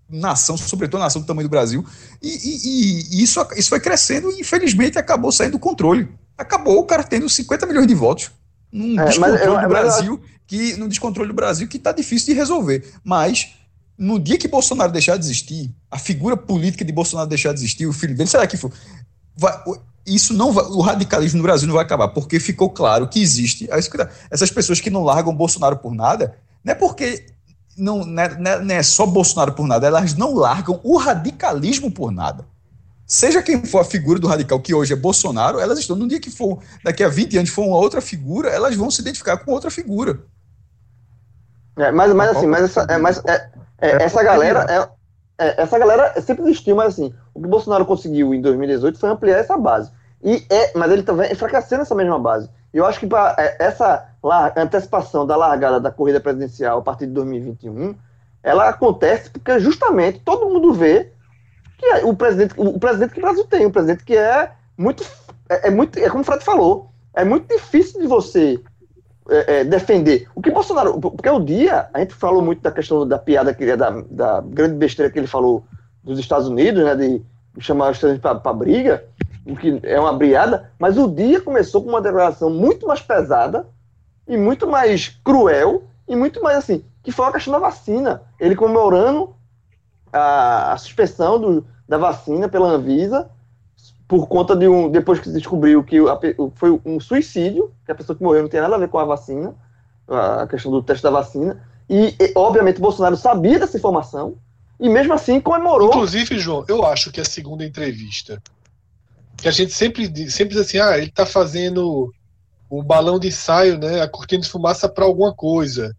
nação, 0.09 0.57
sobretudo 0.57 1.01
a 1.01 1.05
nação 1.05 1.21
do 1.21 1.27
tamanho 1.27 1.49
do 1.49 1.51
Brasil. 1.51 1.85
E, 2.23 2.29
e- 2.29 3.17
e 3.19 3.23
isso, 3.25 3.45
isso 3.57 3.69
foi 3.71 3.81
crescendo 3.81 4.31
e, 4.31 4.41
infelizmente, 4.41 4.99
acabou 4.99 5.33
saindo 5.33 5.53
do 5.53 5.59
controle. 5.59 6.09
Acabou 6.39 6.79
o 6.79 6.85
cara 6.85 7.03
tendo 7.03 7.29
50 7.29 7.67
milhões 7.67 7.89
de 7.89 7.95
votos 7.95 8.31
num 8.73 8.93
É, 9.01 9.05
mas 9.19 9.41
eu- 9.41 9.53
mas 9.55 9.63
eu 9.65 9.69
Brasil, 9.69 10.21
que 10.51 10.77
no 10.77 10.89
descontrole 10.89 11.29
do 11.29 11.35
Brasil 11.35 11.69
que 11.69 11.77
está 11.77 11.93
difícil 11.93 12.35
de 12.35 12.41
resolver. 12.41 12.93
Mas 13.05 13.51
no 13.97 14.19
dia 14.19 14.37
que 14.37 14.49
Bolsonaro 14.49 14.91
deixar 14.91 15.17
de 15.17 15.25
existir, 15.25 15.71
a 15.89 15.97
figura 15.97 16.37
política 16.37 16.85
de 16.85 16.93
Bolsonaro 16.93 17.29
deixar 17.29 17.53
de 17.53 17.61
existir, 17.61 17.87
o 17.87 17.93
filho 17.93 18.17
dele, 18.17 18.29
será 18.29 18.49
que 18.49 18.57
for? 18.57 18.73
Vai, 19.37 19.57
isso 20.05 20.35
não 20.35 20.53
vai, 20.53 20.65
o 20.65 20.81
radicalismo 20.81 21.37
no 21.37 21.45
Brasil 21.45 21.69
não 21.69 21.77
vai 21.77 21.85
acabar, 21.85 22.09
porque 22.09 22.41
ficou 22.41 22.69
claro 22.69 23.07
que 23.07 23.23
existe 23.23 23.69
é 23.71 23.79
essas 24.29 24.51
pessoas 24.51 24.81
que 24.81 24.91
não 24.91 25.05
largam 25.05 25.33
Bolsonaro 25.33 25.77
por 25.77 25.95
nada, 25.95 26.37
não 26.65 26.73
é 26.73 26.75
porque 26.75 27.27
não, 27.79 28.05
não, 28.05 28.23
é, 28.25 28.37
não 28.37 28.51
é- 28.51 28.65
não 28.65 28.75
é 28.75 28.83
só 28.83 29.07
Bolsonaro 29.07 29.53
por 29.53 29.69
nada, 29.69 29.87
elas 29.87 30.17
não 30.17 30.35
largam 30.35 30.81
o 30.83 30.97
radicalismo 30.97 31.93
por 31.93 32.11
nada. 32.11 32.45
Seja 33.07 33.41
quem 33.41 33.65
for 33.65 33.83
a 33.83 33.85
figura 33.85 34.19
do 34.19 34.27
radical, 34.27 34.59
que 34.59 34.75
hoje 34.75 34.93
é 34.93 34.97
Bolsonaro, 34.97 35.61
elas 35.61 35.79
estão, 35.79 35.95
no 35.95 36.09
dia 36.09 36.19
que 36.19 36.31
for, 36.31 36.59
daqui 36.83 37.05
a 37.05 37.09
20 37.09 37.39
anos, 37.39 37.51
for 37.51 37.65
uma 37.65 37.77
outra 37.77 38.01
figura, 38.01 38.49
elas 38.49 38.75
vão 38.75 38.91
se 38.91 39.01
identificar 39.01 39.37
com 39.37 39.53
outra 39.53 39.71
figura. 39.71 40.25
É, 41.77 41.91
mas, 41.91 42.13
mas 42.13 42.37
assim, 42.37 42.47
mas 42.47 42.65
essa, 42.65 42.87
é, 42.89 42.99
mas, 42.99 43.23
é, 43.25 43.51
é, 43.81 44.03
essa 44.03 44.23
galera. 44.23 44.67
É, 44.69 45.01
é, 45.47 45.63
essa 45.63 45.79
galera 45.79 46.21
sempre 46.21 46.45
existiu, 46.45 46.77
mas 46.77 46.89
assim, 46.89 47.15
o 47.33 47.41
que 47.41 47.47
o 47.47 47.51
Bolsonaro 47.51 47.87
conseguiu 47.87 48.35
em 48.35 48.43
2018 48.43 48.99
foi 48.99 49.09
ampliar 49.09 49.39
essa 49.39 49.57
base. 49.57 49.91
E 50.23 50.45
é, 50.51 50.77
mas 50.77 50.93
ele 50.93 51.03
também 51.03 51.33
enfraquecendo 51.33 51.83
essa 51.83 51.95
mesma 51.95 52.19
base. 52.19 52.51
E 52.75 52.77
eu 52.77 52.85
acho 52.85 53.01
que 53.01 53.07
pra, 53.07 53.35
é, 53.39 53.57
essa 53.59 54.07
antecipação 54.57 55.27
da 55.27 55.37
largada 55.37 55.81
da 55.81 55.91
corrida 55.91 56.21
presidencial 56.21 56.79
a 56.79 56.83
partir 56.83 57.07
de 57.07 57.15
2021, 57.15 57.95
ela 58.43 58.69
acontece 58.69 59.31
porque 59.31 59.59
justamente 59.59 60.21
todo 60.21 60.49
mundo 60.51 60.75
vê 60.75 61.11
que 61.79 61.87
é 61.87 62.05
o 62.05 62.15
presidente, 62.15 62.55
o 62.59 62.79
presidente 62.79 63.15
que 63.15 63.19
o 63.19 63.23
Brasil 63.23 63.45
tem, 63.47 63.65
um 63.65 63.71
presidente 63.71 64.05
que 64.05 64.15
é 64.15 64.53
muito, 64.77 65.03
é, 65.49 65.69
é 65.69 65.71
muito, 65.71 65.99
é 65.99 66.11
como 66.11 66.21
o 66.21 66.25
Fred 66.25 66.45
falou, 66.45 66.91
é 67.15 67.25
muito 67.25 67.49
difícil 67.49 68.01
de 68.01 68.07
você 68.07 68.61
é, 69.31 69.61
é, 69.61 69.65
defender. 69.65 70.29
O 70.35 70.43
que 70.43 70.51
Bolsonaro. 70.51 71.01
Porque 71.01 71.29
o 71.29 71.41
dia, 71.41 71.89
a 71.95 72.01
gente 72.01 72.15
falou 72.15 72.43
muito 72.43 72.61
da 72.61 72.71
questão 72.71 73.07
da 73.07 73.19
piada, 73.19 73.55
que, 73.55 73.77
da, 73.77 73.91
da 74.11 74.41
grande 74.41 74.75
besteira 74.75 75.11
que 75.11 75.19
ele 75.19 75.27
falou 75.27 75.65
dos 76.03 76.19
Estados 76.19 76.49
Unidos, 76.49 76.85
né? 76.85 76.95
De 76.95 77.23
chamar 77.59 77.91
os 77.91 77.97
Estados 77.97 78.19
Unidos 78.19 78.41
para 78.43 78.53
briga, 78.53 79.05
o 79.47 79.57
que 79.57 79.81
é 79.83 79.99
uma 79.99 80.13
briada, 80.13 80.71
mas 80.79 80.97
o 80.97 81.09
dia 81.09 81.41
começou 81.41 81.83
com 81.83 81.89
uma 81.89 82.01
declaração 82.01 82.51
muito 82.51 82.87
mais 82.87 83.01
pesada 83.01 83.67
e 84.27 84.37
muito 84.37 84.67
mais 84.67 85.09
cruel 85.25 85.85
e 86.07 86.15
muito 86.15 86.43
mais 86.43 86.59
assim, 86.59 86.85
que 87.03 87.11
foi 87.11 87.27
a 87.27 87.33
questão 87.33 87.53
da 87.53 87.59
vacina. 87.59 88.23
Ele 88.39 88.55
comemorando 88.55 89.35
a, 90.13 90.73
a 90.73 90.77
suspensão 90.77 91.41
do, 91.41 91.67
da 91.89 91.99
vacina 91.99 92.49
pela 92.49 92.69
Anvisa 92.69 93.29
por 94.11 94.27
conta 94.27 94.57
de 94.57 94.67
um. 94.67 94.91
Depois 94.91 95.21
que 95.21 95.27
se 95.27 95.33
descobriu 95.33 95.85
que 95.85 95.97
a 96.01 96.19
foi 96.57 96.81
um 96.85 96.99
suicídio, 96.99 97.73
que 97.87 97.93
a 97.93 97.95
pessoa 97.95 98.17
que 98.17 98.25
morreu 98.25 98.43
não 98.43 98.49
tem 98.49 98.61
nada 98.61 98.75
a 98.75 98.79
ver 98.79 98.89
com 98.89 98.99
a 98.99 99.05
vacina, 99.05 99.55
a 100.09 100.49
questão 100.49 100.73
do 100.73 100.83
teste 100.83 101.05
da 101.05 101.11
vacina. 101.11 101.65
E, 101.89 102.17
e, 102.19 102.33
obviamente, 102.35 102.81
Bolsonaro 102.81 103.17
sabia 103.17 103.61
dessa 103.61 103.77
informação 103.77 104.35
e, 104.81 104.89
mesmo 104.89 105.13
assim, 105.13 105.41
comemorou. 105.41 105.91
Inclusive, 105.91 106.41
João, 106.41 106.65
eu 106.67 106.85
acho 106.85 107.13
que 107.13 107.21
a 107.21 107.25
segunda 107.25 107.65
entrevista, 107.65 108.43
que 109.37 109.47
a 109.47 109.53
gente 109.53 109.73
sempre 109.73 110.07
sempre 110.29 110.57
diz 110.57 110.67
assim, 110.67 110.79
ah, 110.79 110.99
ele 110.99 111.13
tá 111.13 111.25
fazendo 111.25 112.13
o 112.69 112.83
balão 112.83 113.17
de 113.17 113.29
ensaio, 113.29 113.79
né, 113.79 114.01
a 114.01 114.09
cortina 114.09 114.43
de 114.43 114.49
fumaça 114.49 114.89
para 114.89 115.05
alguma 115.05 115.33
coisa. 115.33 115.97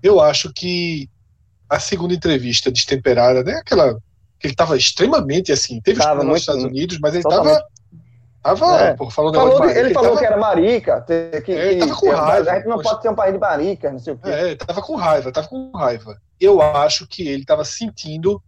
Eu 0.00 0.20
acho 0.20 0.52
que 0.52 1.10
a 1.68 1.80
segunda 1.80 2.14
entrevista 2.14 2.70
destemperada, 2.70 3.42
né, 3.42 3.54
aquela 3.54 3.98
que 4.42 4.48
ele 4.48 4.54
tava 4.56 4.76
extremamente 4.76 5.52
assim, 5.52 5.80
teve 5.80 6.00
os 6.00 6.06
nos 6.06 6.24
muito, 6.24 6.36
Estados 6.38 6.64
Unidos, 6.64 6.98
mas 7.00 7.14
ele 7.14 7.22
totalmente. 7.22 7.62
tava 8.42 8.80
É. 8.82 8.94
pô, 8.94 9.08
Falou 9.08 9.30
negócio 9.30 9.62
de- 9.72 9.78
ele 9.78 9.94
falou 9.94 10.08
tava- 10.10 10.20
que 10.20 10.26
era 10.26 10.36
marica, 10.36 11.00
que, 11.44 11.52
É, 11.52 11.70
ele 11.70 11.78
tava 11.80 11.94
com 11.94 12.00
que 12.00 12.08
raiva, 12.08 12.50
a 12.50 12.54
gente 12.56 12.66
não 12.66 12.76
poxa. 12.78 12.88
pode 12.90 13.02
ser 13.02 13.08
um 13.10 13.14
país 13.14 13.32
de 13.32 13.38
marica, 13.38 13.92
não 13.92 13.98
sei 14.00 14.12
o 14.14 14.18
quê. 14.18 14.28
É, 14.28 14.54
tava 14.56 14.82
com 14.82 14.96
raiva, 14.96 15.30
tava 15.32 15.46
com 15.48 15.70
raiva. 15.72 16.16
Eu 16.40 16.60
acho 16.60 17.06
que 17.06 17.26
ele 17.28 17.44
tava 17.44 17.64
sentindo, 17.64 18.42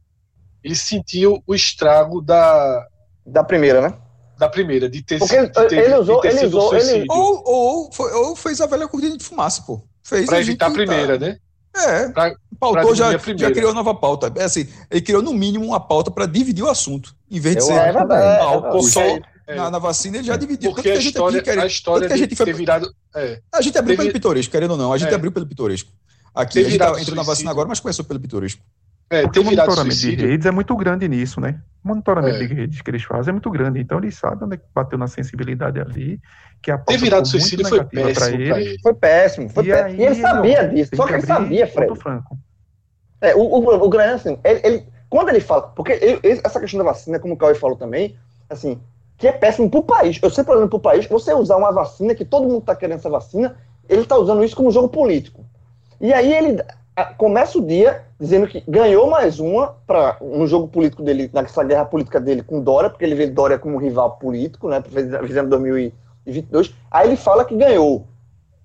ele 0.65 0.75
sentiu 0.75 1.41
o 1.47 1.55
estrago 1.55 2.21
da, 2.21 2.87
Da 3.25 3.45
primeira, 3.45 3.81
né? 3.81 3.95
da 4.37 4.49
primeira, 4.49 4.91
de 4.91 5.01
ter, 5.01 5.21
Porque 5.21 5.47
de 5.47 5.69
ter, 5.69 5.85
ele 5.85 5.95
usou- 5.95 6.17
de 6.17 6.23
ter 6.23 6.29
ele 6.31 6.39
sido 6.41 6.59
usou- 6.59 6.73
um 6.73 6.77
ele-. 6.77 7.07
Ou, 7.09 7.43
ou, 7.47 7.93
foi- 7.93 8.13
ou 8.13 8.35
fez 8.35 8.61
a 8.61 8.67
velha 8.67 8.89
cortina 8.89 9.17
de 9.17 9.23
fumaça, 9.23 9.63
pô. 9.65 9.81
Fez 10.03 10.27
Pra 10.27 10.41
evitar 10.41 10.67
a 10.67 10.69
tá- 10.71 10.75
primeira, 10.75 11.19
né? 11.21 11.39
É, 11.77 12.09
Pra- 12.11 12.35
pautou, 12.59 12.83
pra 12.87 12.95
já, 12.95 13.11
já 13.37 13.51
criou 13.51 13.75
nova 13.75 13.95
pauta. 13.95 14.33
É 14.37 14.45
assim, 14.45 14.69
ele 14.91 15.01
criou 15.01 15.21
no 15.23 15.33
mínimo 15.33 15.65
uma 15.67 15.81
pauta 15.81 16.11
para 16.11 16.27
dividir 16.27 16.63
o 16.65 16.71
assunto. 16.71 17.15
Em 17.31 17.41
vez 17.41 17.57
de 17.57 17.63
Eu 17.63 17.67
ser 17.67 17.73
é, 17.73 17.77
mal, 17.93 18.59
é 18.59 18.61
verdade. 18.71 18.91
só 18.91 19.01
É. 19.47 19.55
na, 19.57 19.71
na 19.73 19.79
vacina, 19.79 20.17
ele 20.19 20.25
já 20.27 20.37
dividiu. 20.37 20.71
Porque 20.73 20.89
Tanto 20.89 20.99
a 20.99 21.03
que 21.03 21.09
história, 21.09 21.39
aqui, 21.39 21.45
querendo- 21.45 21.65
a 21.65 21.67
história 21.67 22.09
tanto 22.09 22.09
que 22.09 22.15
a 22.15 22.27
gente 22.29 22.37
foi- 22.37 22.47
ter 22.47 22.53
virado. 22.55 22.95
É, 23.17 23.41
A 23.53 23.61
gente 23.61 23.77
abriu 23.77 23.97
Teve- 23.97 24.09
pelo 24.09 24.13
pitoresco, 24.15 24.53
querendo 24.53 24.71
ou 24.73 24.77
não. 24.77 24.93
A 24.93 24.99
gente 24.99 25.11
É. 25.11 25.15
abriu 25.15 25.33
pelo 25.33 25.47
pitoresco. 25.47 25.91
Aqui, 26.35 26.59
a 26.61 26.63
gente 26.65 26.79
tá, 26.79 27.01
entrou 27.01 27.15
na 27.17 27.23
vacina 27.23 27.51
agora, 27.51 27.69
mas 27.69 27.79
começou 27.81 28.05
pelo 28.05 28.19
pitoresco. 28.21 28.61
É, 29.11 29.23
Porque 29.23 29.39
o 29.41 29.45
monitoramento 29.45 29.97
de 29.97 30.15
redes 30.15 30.47
é 30.47 30.51
muito 30.51 30.75
grande 30.77 31.07
nisso, 31.09 31.41
né? 31.41 31.61
O 31.85 31.89
monitoramento 31.89 32.37
É. 32.43 32.47
de 32.47 32.55
redes 32.55 32.81
que 32.83 32.91
eles 32.91 33.03
fazem 33.05 33.31
é 33.31 33.33
muito 33.33 33.51
grande. 33.51 33.79
Então 33.81 33.99
eles 33.99 34.17
sabem 34.17 34.45
onde 34.45 34.55
é 34.55 34.57
que 34.59 34.65
bateu 34.75 34.99
na 34.99 35.07
sensibilidade 35.07 35.79
ali, 35.81 36.21
que 36.63 36.71
a 36.71 36.79
Ter 36.79 36.97
virado 36.97 37.27
suicídio 37.29 37.67
foi 37.69 37.79
pra 37.85 37.87
péssimo 38.05 38.15
pra 38.15 38.29
eles. 38.61 38.67
ele. 38.69 38.79
Foi 38.81 38.95
péssimo. 38.95 39.49
Foi 39.51 39.65
E 39.65 39.69
péssimo. 39.69 39.89
aí, 39.89 39.97
E 40.01 40.07
ele 40.07 40.15
sabia 40.21 40.63
não, 40.63 40.75
disso. 40.75 40.91
tem 40.91 40.97
Só 40.97 41.03
que 41.05 41.09
que 41.11 41.15
ele 41.19 41.27
sabia, 41.27 41.67
Fred. 41.67 41.95
franco. 41.99 42.39
É, 43.21 43.35
o, 43.35 43.41
o, 43.41 43.85
o 43.85 43.89
grande 43.89 44.11
é 44.13 44.15
assim, 44.15 44.39
ele, 44.45 44.61
ele- 44.65 44.87
quando 45.11 45.29
ele 45.29 45.41
fala, 45.41 45.63
porque 45.69 45.93
ele- 45.93 46.21
ele- 46.23 46.41
essa 46.43 46.59
questão 46.59 46.79
da 46.79 46.85
vacina, 46.85 47.19
como 47.19 47.35
o 47.35 47.37
Cauê 47.37 47.55
falou 47.55 47.77
também, 47.77 48.17
assim, 48.51 48.81
que 49.17 49.29
é 49.29 49.33
péssimo 49.33 49.71
pro 49.71 49.83
país. 49.83 50.19
Eu 50.23 50.31
sempre 50.31 50.53
olhando 50.53 50.69
pro 50.69 50.81
país, 50.81 51.07
você 51.07 51.33
usar 51.33 51.57
uma 51.57 51.71
vacina, 51.73 52.15
que 52.15 52.25
todo 52.25 52.49
mundo 52.49 52.63
tá 52.63 52.75
querendo 52.75 52.97
essa 52.99 53.09
vacina, 53.11 53.57
ele 53.89 54.05
tá 54.05 54.17
usando 54.17 54.43
isso 54.43 54.57
como 54.57 54.71
jogo 54.71 54.89
político. 54.89 55.45
E 56.01 56.13
aí 56.13 56.33
ele 56.33 56.61
começa 57.17 57.59
o 57.59 57.67
dia 57.67 58.05
dizendo 58.21 58.47
que 58.47 58.63
ganhou 58.69 59.11
mais 59.11 59.41
uma 59.41 59.75
para 59.87 60.17
no 60.21 60.47
jogo 60.47 60.69
político 60.69 61.03
dele, 61.03 61.29
nessa 61.33 61.65
guerra 61.65 61.85
política 61.85 62.21
dele 62.21 62.43
com 62.43 62.61
Dória, 62.61 62.89
porque 62.89 63.05
ele 63.05 63.15
vê 63.15 63.27
Dória 63.27 63.59
como 63.59 63.79
rival 63.79 64.17
político, 64.17 64.69
né? 64.69 64.83
Fizemos 64.83 65.51
2022. 65.51 66.75
Aí 66.91 67.09
ele 67.09 67.17
fala 67.17 67.45
que 67.45 67.57
ganhou. 67.57 68.07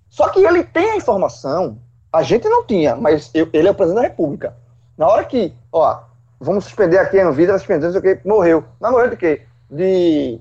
Só 0.10 0.30
que 0.30 0.40
ele 0.40 0.64
tem 0.64 0.92
a 0.92 0.96
informação, 0.98 1.78
a 2.12 2.24
gente 2.24 2.48
não 2.48 2.66
tinha, 2.66 2.96
mas 2.96 3.30
eu- 3.34 3.50
ele 3.54 3.68
é 3.68 3.72
o 3.72 3.76
presidente 3.76 4.02
da 4.02 4.08
República. 4.08 4.56
Na 4.98 5.08
hora 5.08 5.24
que, 5.24 5.54
ó, 5.72 6.02
vamos 6.40 6.66
suspender 6.66 6.98
aqui 6.98 7.20
a 7.20 7.28
Anvisa, 7.28 7.52
vai 7.52 7.60
suspender, 7.60 7.90
não 7.90 8.00
o 8.00 8.02
que, 8.02 8.20
morreu. 8.28 8.64
Mas 8.80 8.92
morreu 8.92 9.10
de 9.10 9.18
quê? 9.18 9.42
De. 9.70 10.40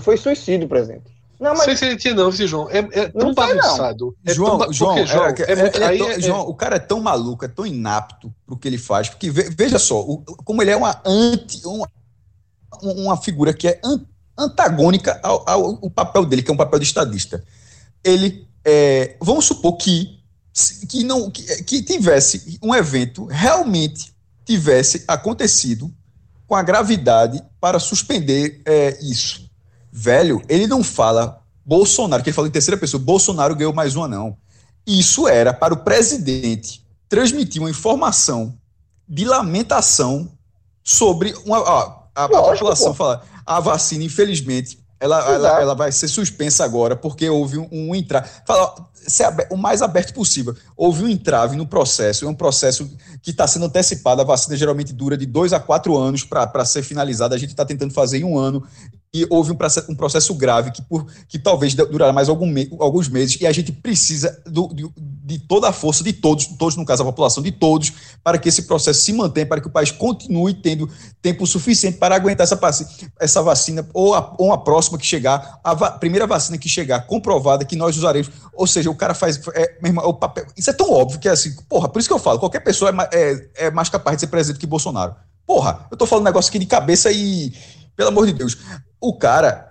Foi 0.00 0.16
suicídio, 0.16 0.68
presidente. 0.68 1.13
Não, 1.44 1.50
Não 1.50 1.56
mas. 1.58 1.64
sei 1.64 1.76
se 1.76 1.84
ele 1.84 1.96
tinha, 1.96 2.14
não, 2.14 2.30
viu, 2.30 2.48
João? 2.48 2.70
É, 2.70 2.78
é 2.78 3.08
tão 3.08 3.28
Não 3.28 3.34
sei, 3.34 3.54
não. 3.54 3.62
bagunçado. 3.62 4.16
É 4.24 4.32
João, 4.34 4.58
tão 4.58 4.72
João, 4.72 4.94
porque, 4.94 5.06
João, 5.12 5.24
é- 5.26 5.28
é 5.28 5.42
é- 5.42 5.66
é 5.66 5.98
tão- 5.98 6.10
é- 6.10 6.20
João, 6.20 6.40
o 6.48 6.54
cara 6.54 6.76
é 6.76 6.78
tão 6.78 7.00
maluco, 7.00 7.44
é 7.44 7.48
tão 7.48 7.66
inapto 7.66 8.34
pro 8.46 8.56
que 8.56 8.66
ele 8.66 8.78
faz, 8.78 9.10
porque 9.10 9.30
ve- 9.30 9.50
veja 9.56 9.78
só, 9.78 10.00
o- 10.00 10.22
como 10.44 10.62
ele 10.62 10.70
é 10.70 10.76
uma 10.76 11.00
anti, 11.04 11.60
uma, 11.66 11.86
uma 12.82 13.16
figura 13.16 13.52
que 13.52 13.68
é 13.68 13.80
an- 13.84 14.00
antagônica 14.38 15.20
ao, 15.22 15.44
ao, 15.48 15.64
ao 15.82 15.90
papel 15.90 16.24
dele, 16.24 16.42
que 16.42 16.50
é 16.50 16.54
um 16.54 16.56
papel 16.56 16.78
de 16.78 16.86
estadista. 16.86 17.44
Ele, 18.02 18.46
é, 18.64 19.16
vamos 19.20 19.44
supor 19.44 19.76
que 19.76 20.18
que 20.88 21.02
não 21.02 21.30
que, 21.32 21.42
que 21.64 21.82
tivesse 21.82 22.58
um 22.62 22.72
evento 22.72 23.24
realmente 23.26 24.14
tivesse 24.44 25.02
acontecido 25.08 25.92
com 26.46 26.54
a 26.54 26.62
gravidade 26.62 27.42
para 27.60 27.80
suspender 27.80 28.62
é, 28.64 28.96
isso. 29.02 29.43
Velho, 29.96 30.42
ele 30.48 30.66
não 30.66 30.82
fala 30.82 31.40
Bolsonaro, 31.64 32.20
que 32.20 32.28
ele 32.28 32.34
falou 32.34 32.48
em 32.48 32.52
terceira 32.52 32.76
pessoa, 32.76 33.00
Bolsonaro 33.00 33.54
ganhou 33.54 33.72
mais 33.72 33.94
uma, 33.94 34.08
não. 34.08 34.36
Isso 34.84 35.28
era 35.28 35.54
para 35.54 35.72
o 35.72 35.76
presidente 35.76 36.84
transmitir 37.08 37.62
uma 37.62 37.70
informação 37.70 38.58
de 39.08 39.24
lamentação 39.24 40.28
sobre 40.82 41.32
uma, 41.46 41.58
a, 41.58 42.02
a 42.12 42.26
Lógico, 42.26 42.52
população 42.54 42.88
pô. 42.88 42.94
fala, 42.94 43.22
a 43.46 43.60
vacina, 43.60 44.02
infelizmente, 44.02 44.80
ela, 44.98 45.18
ela, 45.26 45.36
Exato. 45.36 45.62
ela 45.62 45.74
vai 45.74 45.92
ser 45.92 46.08
suspensa 46.08 46.64
agora, 46.64 46.96
porque 46.96 47.30
houve 47.30 47.58
um, 47.58 47.68
um 47.70 47.94
entrave. 47.94 48.28
Fala, 48.44 48.74
ser 48.94 49.28
o 49.50 49.56
mais 49.56 49.80
aberto 49.80 50.12
possível. 50.12 50.56
Houve 50.76 51.04
um 51.04 51.08
entrave 51.08 51.56
no 51.56 51.66
processo, 51.66 52.24
é 52.24 52.28
um 52.28 52.34
processo 52.34 52.90
que 53.22 53.30
está 53.30 53.46
sendo 53.46 53.66
antecipado. 53.66 54.20
A 54.22 54.24
vacina 54.24 54.56
geralmente 54.56 54.92
dura 54.92 55.16
de 55.16 55.26
dois 55.26 55.52
a 55.52 55.60
quatro 55.60 55.96
anos 55.96 56.24
para 56.24 56.64
ser 56.64 56.82
finalizada. 56.82 57.34
A 57.34 57.38
gente 57.38 57.50
está 57.50 57.64
tentando 57.64 57.92
fazer 57.92 58.18
em 58.18 58.24
um 58.24 58.36
ano. 58.36 58.66
E 59.16 59.24
houve 59.30 59.52
um 59.52 59.54
processo, 59.54 59.92
um 59.92 59.94
processo 59.94 60.34
grave 60.34 60.72
que, 60.72 60.82
por, 60.82 61.06
que 61.28 61.38
talvez 61.38 61.72
durará 61.72 62.12
mais 62.12 62.28
algum 62.28 62.46
me- 62.46 62.68
alguns 62.80 63.08
meses. 63.08 63.40
E 63.40 63.46
a 63.46 63.52
gente 63.52 63.70
precisa 63.70 64.42
do- 64.44 64.74
de, 64.74 64.90
de 64.96 65.38
toda 65.38 65.68
a 65.68 65.72
força 65.72 66.02
de 66.02 66.12
todos, 66.12 66.46
todos, 66.46 66.74
no 66.74 66.84
caso, 66.84 67.02
a 67.02 67.06
população, 67.06 67.40
de 67.40 67.52
todos, 67.52 67.92
para 68.24 68.38
que 68.38 68.48
esse 68.48 68.62
processo 68.62 69.02
se 69.02 69.12
mantenha, 69.12 69.46
para 69.46 69.60
que 69.60 69.68
o 69.68 69.70
país 69.70 69.92
continue 69.92 70.52
tendo 70.52 70.90
tempo 71.22 71.46
suficiente 71.46 71.96
para 71.96 72.16
aguentar 72.16 72.42
essa, 72.42 72.58
essa 73.20 73.40
vacina 73.40 73.88
ou 73.94 74.14
a, 74.16 74.34
ou 74.36 74.52
a 74.52 74.58
próxima 74.58 74.98
que 74.98 75.06
chegar, 75.06 75.60
a 75.62 75.74
va- 75.74 75.92
primeira 75.92 76.26
vacina 76.26 76.58
que 76.58 76.68
chegar 76.68 77.06
comprovada 77.06 77.64
que 77.64 77.76
nós 77.76 77.96
usaremos. 77.96 78.32
Ou 78.52 78.66
seja, 78.66 78.90
o 78.90 78.96
cara 78.96 79.14
faz. 79.14 79.40
É, 79.54 79.78
irmão, 79.84 80.04
o 80.08 80.14
papel, 80.14 80.44
isso 80.56 80.70
é 80.70 80.72
tão 80.72 80.90
óbvio 80.90 81.20
que 81.20 81.28
é 81.28 81.30
assim, 81.30 81.54
porra, 81.68 81.88
por 81.88 82.00
isso 82.00 82.08
que 82.08 82.14
eu 82.14 82.18
falo, 82.18 82.40
qualquer 82.40 82.60
pessoa 82.60 82.90
é, 82.90 83.16
é, 83.16 83.48
é 83.66 83.70
mais 83.70 83.88
capaz 83.88 84.16
de 84.16 84.22
ser 84.22 84.26
presidente 84.26 84.58
que 84.58 84.66
Bolsonaro. 84.66 85.14
Porra, 85.46 85.86
eu 85.88 85.96
tô 85.96 86.04
falando 86.04 86.22
um 86.22 86.26
negócio 86.26 86.48
aqui 86.48 86.58
de 86.58 86.66
cabeça 86.66 87.12
e. 87.12 87.52
Pelo 87.96 88.08
amor 88.08 88.26
de 88.26 88.32
Deus. 88.32 88.58
O 89.06 89.12
cara, 89.12 89.70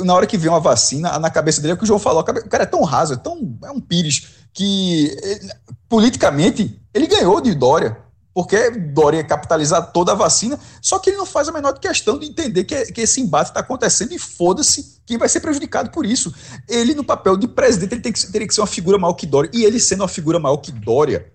na 0.00 0.12
hora 0.12 0.26
que 0.26 0.36
vem 0.36 0.50
uma 0.50 0.58
vacina, 0.58 1.16
na 1.20 1.30
cabeça 1.30 1.60
dele 1.60 1.70
é 1.70 1.74
o 1.74 1.78
que 1.78 1.84
o 1.84 1.86
João 1.86 2.00
falou. 2.00 2.20
O 2.20 2.48
cara 2.48 2.64
é 2.64 2.66
tão 2.66 2.82
raso, 2.82 3.14
é 3.14 3.16
tão. 3.16 3.56
É 3.62 3.70
um 3.70 3.80
pires, 3.80 4.30
que 4.52 5.16
ele- 5.22 5.52
politicamente 5.88 6.80
ele 6.92 7.06
ganhou 7.06 7.40
de 7.40 7.54
Dória. 7.54 7.96
Porque 8.34 8.70
Dória 8.70 9.18
ia 9.18 9.24
capitalizar 9.24 9.92
toda 9.92 10.12
a 10.12 10.14
vacina, 10.14 10.58
só 10.80 10.98
que 10.98 11.10
ele 11.10 11.18
não 11.18 11.26
faz 11.26 11.48
a 11.48 11.52
menor 11.52 11.74
questão 11.74 12.18
de 12.18 12.26
entender 12.26 12.64
que, 12.64 12.86
que 12.86 13.02
esse 13.02 13.20
embate 13.20 13.50
está 13.50 13.60
acontecendo 13.60 14.12
e 14.14 14.18
foda-se 14.18 15.00
quem 15.04 15.18
vai 15.18 15.28
ser 15.28 15.40
prejudicado 15.40 15.90
por 15.90 16.06
isso. 16.06 16.34
Ele, 16.66 16.94
no 16.94 17.04
papel 17.04 17.36
de 17.36 17.46
presidente, 17.46 17.92
ele 17.92 18.00
que, 18.00 18.32
teria 18.32 18.48
que 18.48 18.54
ser 18.54 18.62
uma 18.62 18.66
figura 18.66 18.96
maior 18.98 19.12
que 19.12 19.26
Dória. 19.26 19.50
E 19.52 19.64
ele 19.64 19.78
sendo 19.78 20.00
uma 20.00 20.08
figura 20.08 20.38
maior 20.38 20.56
que 20.56 20.72
Dória, 20.72 21.30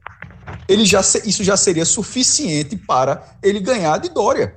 ele 0.67 0.85
já 0.85 1.01
isso 1.23 1.43
já 1.43 1.55
seria 1.55 1.85
suficiente 1.85 2.75
para 2.75 3.23
ele 3.43 3.59
ganhar 3.59 3.99
de 3.99 4.09
Dória. 4.09 4.55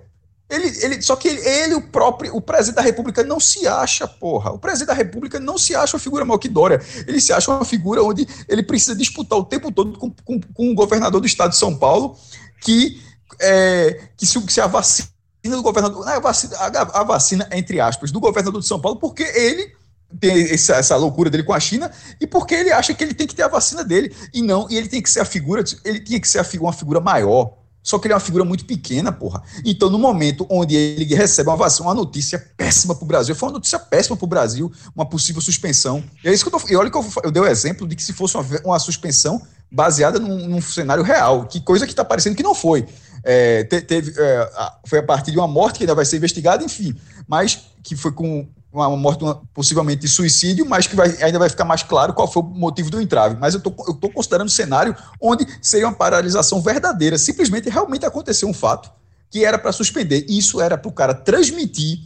Ele, 0.51 0.67
ele, 0.85 1.01
só 1.01 1.15
que 1.15 1.29
ele, 1.29 1.41
ele, 1.47 1.75
o 1.75 1.81
próprio, 1.81 2.35
o 2.35 2.41
presidente 2.41 2.77
da 2.77 2.83
República 2.83 3.23
não 3.23 3.39
se 3.39 3.69
acha, 3.69 4.07
porra. 4.09 4.51
O 4.51 4.59
presidente 4.59 4.89
da 4.89 4.95
República 4.95 5.39
não 5.39 5.57
se 5.57 5.77
acha 5.77 5.97
uma 5.97 6.01
figura 6.01 6.25
maior 6.25 6.39
que 6.39 6.49
Dória. 6.49 6.81
Ele 7.07 7.21
se 7.21 7.33
acha 7.33 7.51
uma 7.53 7.65
figura 7.65 8.03
onde 8.03 8.27
ele 8.49 8.63
precisa 8.63 8.97
disputar 8.97 9.39
o 9.39 9.45
tempo 9.45 9.71
todo 9.71 9.97
com, 9.97 10.11
com, 10.25 10.41
com 10.41 10.73
o 10.73 10.75
governador 10.75 11.21
do 11.21 11.27
estado 11.27 11.51
de 11.51 11.57
São 11.57 11.77
Paulo, 11.77 12.17
que, 12.61 13.01
é, 13.41 14.09
que 14.17 14.27
se, 14.27 14.41
se 14.49 14.61
a 14.61 14.67
vacina 14.67 15.09
do 15.45 15.63
governador. 15.63 16.07
A 16.09 16.19
vacina, 16.19 16.57
a, 16.57 17.01
a 17.01 17.05
vacina, 17.05 17.49
entre 17.53 17.81
aspas, 17.81 18.11
do 18.11 18.19
governador 18.19 18.61
de 18.61 18.67
São 18.67 18.81
Paulo, 18.81 18.99
porque 18.99 19.23
ele 19.23 19.73
tem 20.19 20.51
essa, 20.51 20.75
essa 20.75 20.97
loucura 20.97 21.31
dele 21.31 21.45
com 21.45 21.53
a 21.53 21.61
China 21.61 21.91
e 22.21 22.27
porque 22.27 22.55
ele 22.55 22.73
acha 22.73 22.93
que 22.93 23.05
ele 23.05 23.15
tem 23.15 23.27
que 23.27 23.35
ter 23.35 23.45
a 23.45 23.49
vacina 23.49 23.85
dele. 23.85 24.15
E 24.35 24.43
não, 24.43 24.67
e 24.69 24.77
ele 24.77 24.89
tem 24.89 25.01
que 25.01 25.11
ser 25.11 25.21
a 25.21 25.25
figura, 25.25 25.63
ele 25.85 26.01
tinha 26.01 26.21
que 26.21 26.29
ser 26.29 26.41
a 26.41 26.47
uma 26.61 26.73
figura 26.73 27.01
maior. 27.01 27.60
Só 27.83 27.99
que 27.99 28.07
ele 28.07 28.13
é 28.13 28.17
uma 28.17 28.21
figura 28.21 28.45
muito 28.45 28.65
pequena, 28.65 29.11
porra. 29.11 29.43
Então, 29.65 29.89
no 29.89 29.99
momento 29.99 30.47
onde 30.51 30.75
ele 30.77 31.15
recebe 31.15 31.49
uma 31.49 31.57
vacina, 31.57 31.89
uma 31.89 31.95
notícia 31.95 32.39
péssima 32.57 32.95
para 32.95 33.05
o 33.05 33.07
Brasil, 33.07 33.35
foi 33.35 33.49
uma 33.49 33.55
notícia 33.55 33.79
péssima 33.79 34.17
para 34.17 34.25
o 34.25 34.29
Brasil, 34.29 34.71
uma 34.95 35.07
possível 35.07 35.41
suspensão. 35.41 36.05
E 36.23 36.29
é 36.29 36.33
isso 36.33 36.45
que 36.49 36.55
eu 36.55 36.61
tô, 36.61 36.69
E 36.69 36.77
olha 36.77 36.91
que 36.91 36.97
eu, 36.97 37.05
eu 37.25 37.31
dei 37.31 37.43
o 37.43 37.47
exemplo 37.47 37.89
de 37.89 37.97
que 37.97 38.03
se 38.03 38.13
fosse 38.13 38.37
uma, 38.37 38.45
uma 38.65 38.79
suspensão 38.79 39.41
baseada 39.71 40.19
num, 40.19 40.49
num 40.49 40.61
cenário 40.61 41.03
real, 41.03 41.47
que 41.47 41.61
coisa 41.61 41.87
que 41.87 41.93
está 41.93 42.05
parecendo 42.05 42.37
que 42.37 42.43
não 42.43 42.55
foi. 42.55 42.87
É, 43.23 43.65
te- 43.65 43.83
teve, 43.83 44.13
é, 44.19 44.51
foi 44.87 44.99
a 44.99 45.03
partir 45.03 45.31
de 45.31 45.39
uma 45.39 45.49
morte 45.49 45.79
que 45.79 45.85
ainda 45.85 45.95
vai 45.95 46.05
ser 46.05 46.17
investigada, 46.17 46.65
enfim, 46.65 46.95
mas 47.29 47.61
que 47.83 47.95
foi 47.97 48.13
com 48.13 48.49
uma 48.73 48.89
morte 48.97 49.23
uma- 49.25 49.41
possivelmente 49.53 50.03
de 50.03 50.09
suicídio, 50.09 50.65
mas 50.67 50.87
que 50.87 50.95
vai- 50.95 51.17
ainda 51.23 51.39
vai 51.39 51.49
ficar 51.49 51.65
mais 51.65 51.83
claro 51.83 52.13
qual 52.15 52.31
foi 52.31 52.43
o 52.43 52.47
motivo 52.47 52.91
do 52.91 53.01
entrave. 53.01 53.37
Mas 53.41 53.55
eu 53.55 53.59
estou 53.59 54.11
considerando 54.13 54.47
um 54.47 54.51
cenário 54.51 54.95
onde 55.21 55.47
seria 55.61 55.87
uma 55.89 55.95
paralisação 55.95 56.61
verdadeira. 56.63 57.19
Simplesmente 57.19 57.69
realmente 57.69 58.07
aconteceu 58.07 58.49
um 58.49 58.55
fato 58.55 58.91
que 59.29 59.45
era 59.45 59.59
para 59.59 59.73
suspender. 59.73 60.25
Isso 60.29 60.61
era 60.61 60.79
para 60.79 60.89
o 60.89 60.93
cara 60.93 61.15
transmitir 61.15 61.99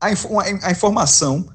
a, 0.00 0.08
a 0.62 0.70
informação 0.70 1.46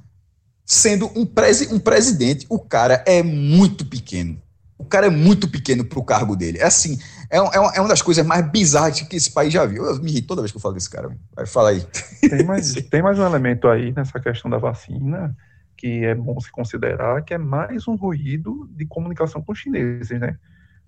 sendo 0.65 1.11
um, 1.15 1.25
presi, 1.25 1.67
um 1.73 1.79
presidente, 1.79 2.45
o 2.49 2.57
cara 2.59 3.03
é 3.05 3.21
muito 3.21 3.85
pequeno. 3.85 4.41
O 4.77 4.85
cara 4.85 5.07
é 5.07 5.09
muito 5.09 5.47
pequeno 5.47 5.85
pro 5.85 6.03
cargo 6.03 6.35
dele. 6.35 6.57
É 6.59 6.65
assim, 6.65 6.97
é, 7.31 7.41
um- 7.41 7.51
é, 7.53 7.59
uma, 7.59 7.71
é 7.75 7.79
uma 7.79 7.89
das 7.89 8.01
coisas 8.01 8.25
mais 8.25 8.45
bizarras 8.51 9.01
que 9.01 9.15
esse 9.15 9.31
país 9.31 9.51
já 9.53 9.65
viu. 9.65 9.85
Eu 9.85 9.99
me 10.01 10.11
irrito 10.11 10.27
toda 10.27 10.41
vez 10.41 10.51
que 10.51 10.57
eu 10.57 10.61
falo 10.61 10.73
desse 10.75 10.89
cara. 10.89 11.15
Vai, 11.35 11.45
fala 11.45 11.69
aí. 11.69 11.81
Tem 12.29 12.43
mais, 12.45 12.73
tem 12.91 13.01
mais 13.01 13.17
um 13.17 13.25
elemento 13.25 13.67
aí 13.67 13.93
nessa 13.93 14.19
questão 14.19 14.51
da 14.51 14.57
vacina 14.57 15.35
que 15.77 16.05
é 16.05 16.13
bom 16.13 16.39
se 16.39 16.51
considerar, 16.51 17.23
que 17.23 17.33
é 17.33 17.39
mais 17.39 17.87
um 17.87 17.95
ruído 17.95 18.69
de 18.71 18.85
comunicação 18.85 19.41
com 19.41 19.51
os 19.51 19.57
chineses, 19.57 20.19
né? 20.19 20.37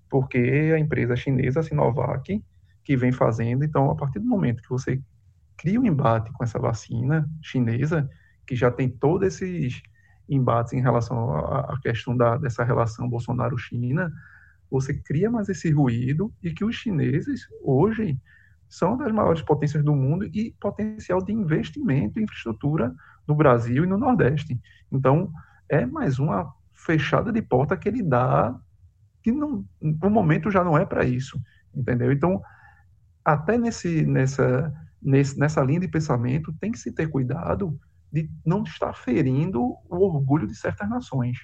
Porque 0.08 0.72
a 0.72 0.78
empresa 0.78 1.16
chinesa, 1.16 1.58
a 1.58 1.62
Sinovac, 1.64 2.40
que 2.84 2.96
vem 2.96 3.10
fazendo, 3.10 3.64
então, 3.64 3.90
a 3.90 3.96
partir 3.96 4.20
do 4.20 4.26
momento 4.26 4.62
que 4.62 4.68
você 4.68 5.00
cria 5.56 5.80
um 5.80 5.84
embate 5.86 6.30
com 6.32 6.44
essa 6.44 6.60
vacina 6.60 7.28
chinesa, 7.42 8.08
que 8.46 8.54
já 8.54 8.70
tem 8.70 8.88
todos 8.88 9.26
esses 9.26 9.82
embates 10.28 10.72
em 10.72 10.80
relação 10.80 11.34
à 11.34 11.74
à 11.74 11.80
questão 11.80 12.16
da, 12.16 12.36
dessa 12.36 12.62
relação 12.62 13.08
Bolsonaro-China, 13.08 14.12
você 14.70 14.94
cria 14.94 15.30
mais 15.30 15.48
esse 15.48 15.70
ruído 15.70 16.32
e 16.42 16.52
que 16.52 16.64
os 16.64 16.74
chineses, 16.74 17.46
hoje, 17.62 18.18
são 18.68 18.96
das 18.96 19.12
maiores 19.12 19.42
potências 19.42 19.84
do 19.84 19.94
mundo 19.94 20.24
e 20.26 20.54
potencial 20.60 21.22
de 21.22 21.32
investimento 21.32 22.18
em 22.18 22.24
infraestrutura 22.24 22.94
no 23.26 23.34
Brasil 23.34 23.84
e 23.84 23.86
no 23.86 23.96
Nordeste. 23.96 24.60
Então, 24.90 25.30
é 25.68 25.86
mais 25.86 26.18
uma 26.18 26.52
fechada 26.72 27.32
de 27.32 27.40
porta 27.40 27.76
que 27.76 27.88
ele 27.88 28.02
dá, 28.02 28.54
que 29.22 29.32
não, 29.32 29.64
o 29.80 30.10
momento 30.10 30.50
já 30.50 30.62
não 30.62 30.76
é 30.76 30.84
para 30.84 31.04
isso, 31.04 31.40
entendeu? 31.74 32.12
Então, 32.12 32.42
até 33.24 33.56
nesse, 33.56 34.04
nessa, 34.04 34.72
nesse, 35.00 35.38
nessa 35.38 35.62
linha 35.62 35.80
de 35.80 35.88
pensamento, 35.88 36.52
tem 36.60 36.70
que 36.72 36.78
se 36.78 36.92
ter 36.92 37.08
cuidado 37.08 37.78
de 38.12 38.30
não 38.44 38.62
estar 38.62 38.92
ferindo 38.94 39.60
o 39.62 39.96
orgulho 39.96 40.46
de 40.46 40.54
certas 40.54 40.88
nações. 40.88 41.38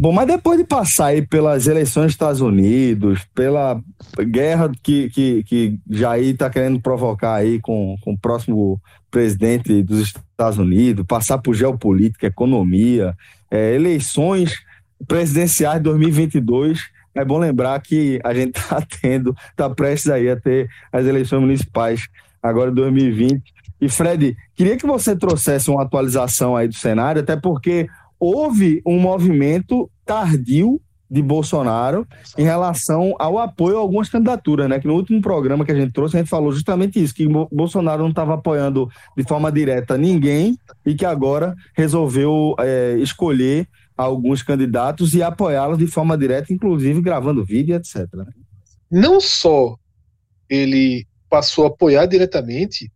Bom, 0.00 0.12
mas 0.12 0.26
depois 0.26 0.56
de 0.56 0.64
passar 0.64 1.08
aí 1.08 1.20
pelas 1.20 1.66
eleições 1.66 2.06
dos 2.06 2.14
Estados 2.14 2.40
Unidos, 2.40 3.20
pela 3.34 3.78
guerra 4.18 4.72
que, 4.82 5.10
que, 5.10 5.44
que 5.44 5.78
Jair 5.90 6.32
está 6.32 6.48
querendo 6.48 6.80
provocar 6.80 7.34
aí 7.34 7.60
com, 7.60 7.98
com 8.00 8.14
o 8.14 8.18
próximo 8.18 8.80
presidente 9.10 9.82
dos 9.82 10.00
Estados 10.00 10.56
Unidos, 10.56 11.04
passar 11.06 11.36
por 11.36 11.54
geopolítica, 11.54 12.26
economia, 12.26 13.14
eh, 13.50 13.74
eleições 13.74 14.54
presidenciais 15.06 15.76
de 15.76 15.82
2022, 15.82 16.80
é 17.14 17.22
bom 17.22 17.36
lembrar 17.36 17.78
que 17.82 18.18
a 18.24 18.32
gente 18.32 18.58
está 18.58 18.80
tendo, 19.02 19.36
está 19.50 19.68
prestes 19.68 20.10
aí 20.10 20.30
a 20.30 20.36
ter 20.40 20.70
as 20.90 21.04
eleições 21.04 21.42
municipais 21.42 22.08
agora 22.42 22.70
em 22.70 22.74
2020. 22.74 23.52
E 23.82 23.88
Fred, 23.90 24.34
queria 24.54 24.78
que 24.78 24.86
você 24.86 25.14
trouxesse 25.14 25.70
uma 25.70 25.82
atualização 25.82 26.56
aí 26.56 26.68
do 26.68 26.74
cenário, 26.74 27.20
até 27.20 27.36
porque 27.36 27.86
houve 28.20 28.82
um 28.86 29.00
movimento 29.00 29.90
tardio 30.04 30.80
de 31.10 31.20
Bolsonaro 31.20 32.06
em 32.38 32.44
relação 32.44 33.16
ao 33.18 33.36
apoio 33.38 33.76
a 33.76 33.80
algumas 33.80 34.08
candidaturas, 34.08 34.68
né? 34.68 34.78
Que 34.78 34.86
no 34.86 34.94
último 34.94 35.20
programa 35.20 35.64
que 35.64 35.72
a 35.72 35.74
gente 35.74 35.92
trouxe, 35.92 36.16
a 36.16 36.20
gente 36.20 36.28
falou 36.28 36.52
justamente 36.52 37.02
isso, 37.02 37.12
que 37.12 37.26
Bo- 37.26 37.48
Bolsonaro 37.50 38.02
não 38.02 38.10
estava 38.10 38.34
apoiando 38.34 38.88
de 39.16 39.24
forma 39.24 39.50
direta 39.50 39.98
ninguém 39.98 40.56
e 40.86 40.94
que 40.94 41.04
agora 41.04 41.56
resolveu 41.74 42.54
eh, 42.60 42.96
escolher 43.00 43.66
alguns 43.96 44.42
candidatos 44.42 45.12
e 45.14 45.22
apoiá-los 45.22 45.78
de 45.78 45.88
forma 45.88 46.16
direta, 46.16 46.52
inclusive 46.52 47.00
gravando 47.02 47.44
vídeo, 47.44 47.74
etc. 47.74 48.06
né? 48.14 48.26
não 48.90 49.20
só 49.20 49.76
ele 50.48 51.06
passou 51.28 51.64
a 51.64 51.68
apoiar 51.68 52.06
diretamente, 52.06 52.90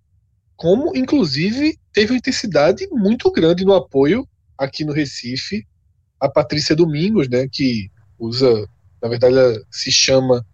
como 0.57 0.97
inclusive 0.97 1.77
teve 1.93 2.13
uma 2.13 2.19
intensidade 2.19 2.87
muito 2.91 3.31
grande 3.31 3.65
no 3.65 3.75
apoio 3.75 4.27
aqui 4.59 4.85
no 4.85 4.93
Recife 4.93 5.67
a 6.21 6.29
Patrícia 6.29 6.75
Domingos, 6.75 7.29
né, 7.29 7.47
que 7.51 7.91
usa, 8.19 8.67
na 9.03 9.09
verdade, 9.09 9.37
ela 9.37 9.61
se 9.71 9.91
chama 9.93 10.45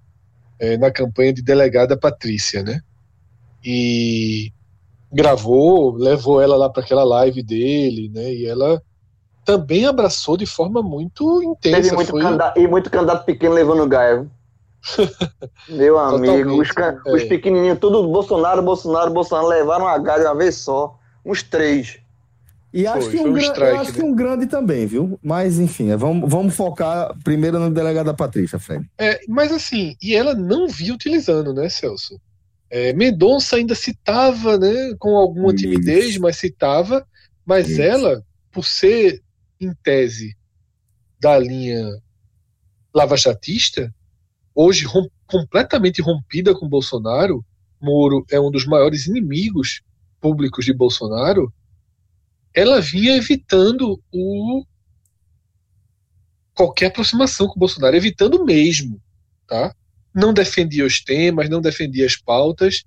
eh, 0.59 0.77
na 0.77 0.91
campanha 0.91 1.33
de 1.33 1.43
delegada 1.43 1.97
Patrícia, 1.97 2.63
né, 2.63 2.81
e 3.65 4.53
gravou, 5.13 5.93
levou 5.93 6.41
ela 6.41 6.57
lá 6.57 6.69
para 6.69 6.83
aquela 6.83 7.05
live 7.05 7.43
dele, 7.43 8.11
né, 8.13 8.33
e 8.35 8.47
ela 8.47 8.83
também 9.45 9.87
abraçou 9.87 10.37
de 10.37 10.47
forma 10.47 10.83
muito 10.83 11.43
intensa. 11.43 11.83
Teve 11.83 11.93
muito 11.95 12.11
foi- 12.11 12.23
candida- 12.23 12.55
e 12.57 12.67
muito 12.67 12.91
candidato 12.91 13.25
pequeno 13.25 13.55
levando 13.55 13.87
gaia. 13.87 14.27
Meu 15.69 15.99
amigo, 15.99 16.61
os, 16.61 16.69
é. 16.77 17.13
os 17.13 17.25
pequenininhos, 17.25 17.79
tudo 17.79 18.09
Bolsonaro, 18.09 18.63
Bolsonaro, 18.63 19.13
Bolsonaro, 19.13 19.47
levaram 19.49 19.87
a 19.87 19.99
de 19.99 20.09
uma 20.09 20.35
vez 20.35 20.57
só. 20.57 20.99
Uns 21.25 21.43
três. 21.43 22.00
E 22.73 22.87
acho, 22.87 23.11
que, 23.11 23.19
um 23.19 23.33
um 23.33 23.39
strike, 23.39 23.61
eu 23.61 23.81
acho 23.81 23.93
que 23.93 23.99
né? 24.03 24.05
um 24.05 24.15
grande 24.15 24.47
também, 24.47 24.87
viu? 24.87 25.19
Mas, 25.23 25.59
enfim, 25.59 25.91
é, 25.91 25.97
vamos, 25.97 26.31
vamos 26.31 26.55
focar 26.55 27.17
primeiro 27.25 27.59
no 27.59 27.71
delegado 27.71 28.07
da 28.07 28.15
Patrícia, 28.15 28.59
Fred. 28.61 28.89
É, 28.97 29.21
mas 29.29 29.51
assim, 29.51 29.97
e 30.01 30.15
ela 30.15 30.35
não 30.35 30.69
via 30.69 30.95
utilizando, 30.95 31.53
né, 31.53 31.69
Celso? 31.69 32.21
É, 32.71 32.93
Mendonça 32.93 33.57
ainda 33.57 33.75
citava, 33.75 34.57
né, 34.57 34.95
com 35.01 35.17
alguma 35.17 35.49
Isso. 35.53 35.65
timidez, 35.65 36.17
mas 36.19 36.37
citava, 36.37 37.05
mas 37.45 37.69
Isso. 37.69 37.83
ela, 37.83 38.25
por 38.53 38.65
ser, 38.65 39.21
em 39.61 39.75
tese, 39.83 40.37
da 41.21 41.37
linha 41.37 41.85
lavachatista, 42.95 43.93
hoje 44.55 44.85
rom- 44.85 45.09
completamente 45.27 46.01
rompida 46.01 46.55
com 46.55 46.69
Bolsonaro, 46.69 47.45
Moro 47.81 48.25
é 48.31 48.39
um 48.39 48.51
dos 48.51 48.67
maiores 48.67 49.07
inimigos 49.07 49.81
públicos 50.21 50.65
de 50.65 50.73
Bolsonaro, 50.73 51.53
ela 52.55 52.81
vinha 52.81 53.17
evitando 53.17 54.03
o 54.13 54.65
qualquer 56.55 56.87
aproximação 56.87 57.47
com 57.47 57.55
o 57.55 57.59
Bolsonaro, 57.59 57.97
evitando 57.97 58.45
mesmo, 58.45 59.01
tá? 59.47 59.75
Não 60.15 60.35
defendia 60.35 60.85
os 60.85 61.03
temas, 61.03 61.49
não 61.49 61.61
defendia 61.61 62.05
as 62.05 62.17
pautas, 62.17 62.85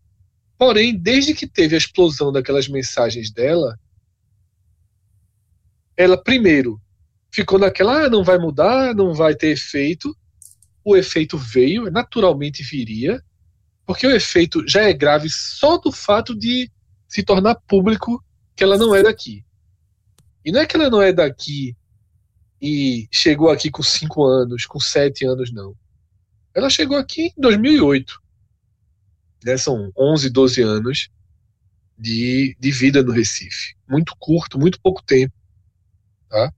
porém, 0.57 0.95
desde 0.95 1.34
que 1.34 1.48
teve 1.48 1.76
a 1.76 1.77
explosão 1.77 2.31
daquelas 2.31 2.68
mensagens 2.68 3.31
dela, 3.31 3.80
ela 5.98 6.22
primeiro 6.22 6.80
ficou 7.31 7.57
naquela, 7.57 8.06
ah, 8.06 8.10
não 8.10 8.23
vai 8.23 8.38
mudar, 8.38 8.94
não 8.94 9.14
vai 9.14 9.34
ter 9.34 9.48
efeito. 9.48 10.15
O 10.85 10.95
efeito 10.95 11.38
veio, 11.38 11.90
naturalmente 11.90 12.61
viria, 12.61 13.23
porque 13.85 14.06
o 14.06 14.11
efeito 14.11 14.68
já 14.68 14.84
é 14.84 14.94
grave 14.94 15.30
só 15.30 15.77
do 15.77 15.91
fato 15.91 16.35
de 16.35 16.72
se 17.07 17.23
tornar 17.23 17.56
público 17.56 18.23
que 18.56 18.64
ela 18.64 18.77
não 18.77 18.94
é 18.94 19.02
daqui. 19.02 19.44
E 20.45 20.52
não 20.52 20.60
é 20.60 20.65
que 20.65 20.76
ela 20.76 20.90
não 20.90 21.02
é 21.02 21.11
daqui 21.14 21.76
e 22.61 23.07
chegou 23.11 23.49
aqui 23.49 23.70
com 23.70 23.84
cinco 23.84 24.24
anos, 24.26 24.65
com 24.65 24.80
sete 24.80 25.26
anos, 25.26 25.52
não. 25.52 25.76
Ela 26.53 26.70
chegou 26.70 26.98
aqui 26.98 27.34
em 27.38 27.41
2008. 27.41 28.22
Né? 29.44 29.57
São 29.57 29.91
11, 29.98 30.30
12 30.30 30.61
anos 30.61 31.10
de, 31.98 32.56
de 32.60 32.72
vida 32.72 33.03
no 33.03 33.11
Recife. 33.11 33.76
Muito 33.88 34.15
curto, 34.18 34.60
muito 34.60 34.80
pouco 34.80 35.03
tempo. 35.03 35.34
Tá? 36.30 36.53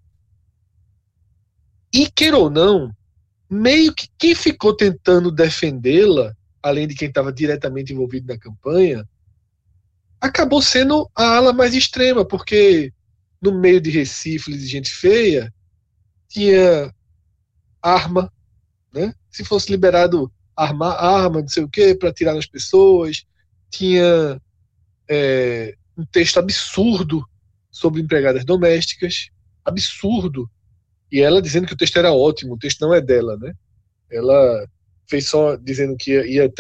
E, 1.94 2.10
queira 2.12 2.38
ou 2.38 2.50
não, 2.50 2.96
meio 3.50 3.94
que 3.94 4.08
quem 4.18 4.36
ficou 4.36 4.76
tentando 4.76 5.32
defendê-la, 5.32 6.36
além 6.62 6.88
de 6.88 6.96
quem 6.96 7.08
estava 7.08 7.32
diretamente 7.32 7.94
envolvido 7.94 8.28
na 8.28 8.38
campanha, 8.38 9.08
acabou 10.20 10.62
sendo 10.62 11.10
a 11.16 11.38
ala 11.38 11.54
mais 11.54 11.74
extrema, 11.74 12.26
porque 12.26 12.92
no 13.46 13.60
meio 13.60 13.80
de 13.80 13.90
Recife, 13.90 14.52
de 14.52 14.66
gente 14.66 14.92
feia, 14.92 15.54
tinha 16.28 16.94
arma, 17.82 18.32
né? 18.94 19.14
Se 19.30 19.44
fosse 19.44 19.72
liberado 19.72 20.32
armar 20.56 21.04
arma, 21.04 21.42
não 21.42 21.48
sei 21.48 21.64
o 21.64 21.70
quê, 21.70 21.96
para 21.96 22.14
tirar 22.14 22.34
nas 22.34 22.46
pessoas, 22.46 23.26
tinha 23.70 24.42
é, 25.10 25.76
um 25.98 26.06
texto 26.06 26.40
absurdo 26.40 27.24
sobre 27.70 28.02
empregadas 28.02 28.46
domésticas, 28.46 29.30
absurdo. 29.64 30.50
E 31.12 31.22
ela 31.22 31.42
dizendo 31.42 31.68
que 31.68 31.74
o 31.74 31.78
texto 31.78 31.98
era 31.98 32.14
ótimo, 32.14 32.54
o 32.54 32.58
texto 32.58 32.82
não 32.82 32.94
é 32.94 33.02
dela, 33.02 33.38
né? 33.38 33.54
Ela 34.10 34.68
fez 35.08 35.28
só 35.28 35.56
dizendo 35.56 35.96
que 35.98 36.12
ia, 36.12 36.26
ia 36.26 36.54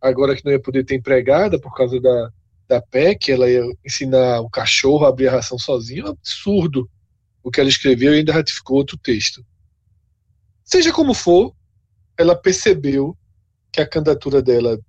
agora 0.00 0.34
que 0.34 0.44
não 0.44 0.52
ia 0.52 0.60
poder 0.60 0.84
ter 0.84 0.96
empregada 0.96 1.60
por 1.60 1.74
causa 1.74 2.00
da, 2.00 2.32
da 2.68 2.80
PEC, 2.80 3.30
ela 3.30 3.48
ia 3.48 3.62
ensinar 3.84 4.40
o 4.40 4.50
cachorro 4.50 5.04
a 5.04 5.08
abrir 5.08 5.28
a 5.28 5.32
ração 5.32 5.58
sozinho, 5.58 6.06
é 6.06 6.08
um 6.08 6.12
absurdo 6.12 6.90
o 7.42 7.50
que 7.50 7.60
ela 7.60 7.68
escreveu 7.68 8.12
e 8.12 8.18
ainda 8.18 8.32
ratificou 8.32 8.78
outro 8.78 8.98
texto. 8.98 9.44
Seja 10.64 10.92
como 10.92 11.14
for, 11.14 11.54
ela 12.18 12.34
percebeu 12.34 13.16
que 13.70 13.80
a 13.80 13.88
candidatura 13.88 14.42
dela 14.42 14.80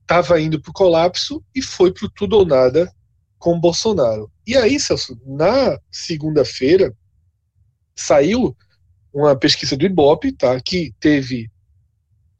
estava 0.00 0.40
indo 0.40 0.60
para 0.60 0.70
o 0.70 0.74
colapso 0.74 1.40
e 1.54 1.62
foi 1.62 1.92
para 1.92 2.06
o 2.06 2.10
tudo 2.10 2.36
ou 2.36 2.44
nada 2.44 2.92
com 3.38 3.60
Bolsonaro. 3.60 4.30
E 4.44 4.56
aí, 4.56 4.80
Celso, 4.80 5.16
na 5.24 5.78
segunda-feira, 5.88 6.92
saiu 7.94 8.56
uma 9.12 9.36
pesquisa 9.36 9.76
do 9.76 9.86
Ibope, 9.86 10.32
tá, 10.32 10.60
que 10.60 10.92
teve 10.98 11.48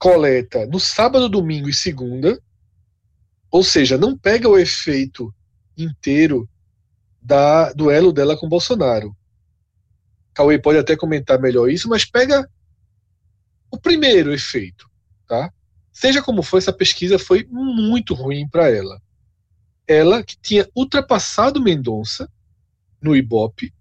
coleta 0.01 0.67
no 0.67 0.81
sábado, 0.81 1.29
domingo 1.29 1.69
e 1.69 1.75
segunda, 1.75 2.43
ou 3.51 3.65
seja, 3.65 3.99
não 3.99 4.17
pega 4.17 4.49
o 4.49 4.59
efeito 4.59 5.35
inteiro 5.77 6.49
da 7.21 7.73
duelo 7.73 8.13
dela 8.13 8.37
com 8.37 8.49
Bolsonaro. 8.49 9.17
Cauê 10.33 10.59
pode 10.59 10.79
até 10.79 10.97
comentar 10.97 11.41
melhor 11.41 11.69
isso, 11.69 11.89
mas 11.89 12.05
pega 12.05 12.49
o 13.71 13.79
primeiro 13.79 14.33
efeito, 14.33 14.89
tá? 15.27 15.53
Seja 15.93 16.23
como 16.23 16.43
for, 16.43 16.59
essa 16.59 16.73
pesquisa 16.73 17.19
foi 17.19 17.47
muito 17.51 18.15
ruim 18.15 18.49
para 18.49 18.71
ela. 18.71 19.03
Ela 19.87 20.23
que 20.23 20.37
tinha 20.41 20.69
ultrapassado 20.75 21.61
Mendonça 21.61 22.31
no 23.03 23.17
Ibope, 23.17 23.75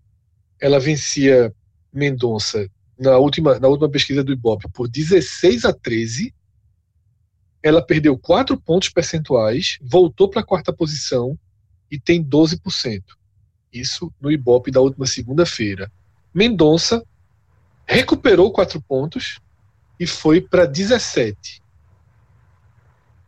ela 0.60 0.80
vencia 0.80 1.54
Mendonça 1.94 2.70
na 3.00 3.18
última, 3.18 3.60
na 3.60 3.68
última 3.68 3.90
pesquisa 3.90 4.24
do 4.24 4.34
Ibope 4.34 4.70
por 4.74 4.90
16 4.90 5.66
a 5.66 5.74
13. 5.74 6.34
Ela 7.62 7.82
perdeu 7.82 8.18
4 8.18 8.60
pontos 8.60 8.90
percentuais, 8.90 9.78
voltou 9.82 10.30
para 10.30 10.42
a 10.42 10.46
quarta 10.46 10.72
posição 10.72 11.38
e 11.92 12.00
tem 12.00 12.24
12%. 12.24 13.04
Isso 13.72 14.12
no 14.20 14.32
Ibope 14.32 14.72
da 14.72 14.82
última 14.82 15.06
segunda-feira. 15.06 15.92
Mendonça 16.34 17.04
recuperou 17.86 18.52
4 18.52 18.82
pontos 18.82 19.40
e 20.00 20.08
foi 20.08 20.42
para 20.42 20.66
17. 20.66 21.62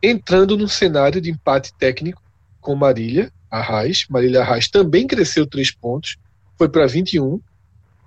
Entrando 0.02 0.56
num 0.56 0.68
cenário 0.68 1.20
de 1.20 1.30
empate 1.30 1.72
técnico 1.74 2.22
com 2.60 2.74
Marília 2.74 3.32
Arraes. 3.50 4.06
Marília 4.08 4.40
Arraes 4.40 4.68
também 4.68 5.06
cresceu 5.06 5.46
3 5.46 5.70
pontos, 5.72 6.16
foi 6.56 6.68
para 6.68 6.86
21 6.86 7.40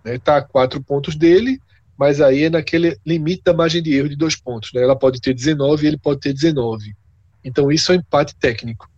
né, 0.06 0.20
tá 0.20 0.38
a 0.38 0.42
quatro 0.42 0.82
pontos 0.82 1.16
dele, 1.16 1.60
mas 1.98 2.20
aí 2.22 2.44
é 2.44 2.50
naquele 2.50 2.98
limite 3.06 3.44
da 3.44 3.54
margem 3.54 3.82
de 3.82 3.94
erro 3.94 4.10
de 4.10 4.16
dois 4.16 4.36
pontos. 4.36 4.72
Né? 4.74 4.82
Ela 4.82 4.96
pode 4.96 5.20
ter 5.22 5.34
19 5.34 5.84
e 5.84 5.88
ele 5.88 5.98
pode 5.98 6.20
ter 6.20 6.34
19. 6.34 6.94
Então 7.44 7.72
isso 7.72 7.92
é 7.92 7.96
um 7.96 8.00
empate 8.00 8.36
técnico. 8.36 8.90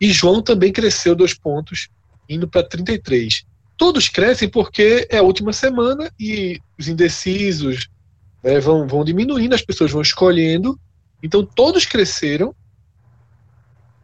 E 0.00 0.12
João 0.12 0.42
também 0.42 0.72
cresceu 0.72 1.14
dois 1.14 1.34
pontos, 1.34 1.88
indo 2.28 2.46
para 2.48 2.62
33. 2.62 3.44
Todos 3.76 4.08
crescem 4.08 4.48
porque 4.48 5.06
é 5.10 5.18
a 5.18 5.22
última 5.22 5.52
semana 5.52 6.10
e 6.18 6.60
os 6.78 6.86
indecisos 6.86 7.88
né, 8.42 8.60
vão, 8.60 8.86
vão 8.86 9.04
diminuindo, 9.04 9.54
as 9.54 9.62
pessoas 9.62 9.90
vão 9.90 10.02
escolhendo. 10.02 10.78
Então 11.22 11.44
todos 11.44 11.86
cresceram 11.86 12.54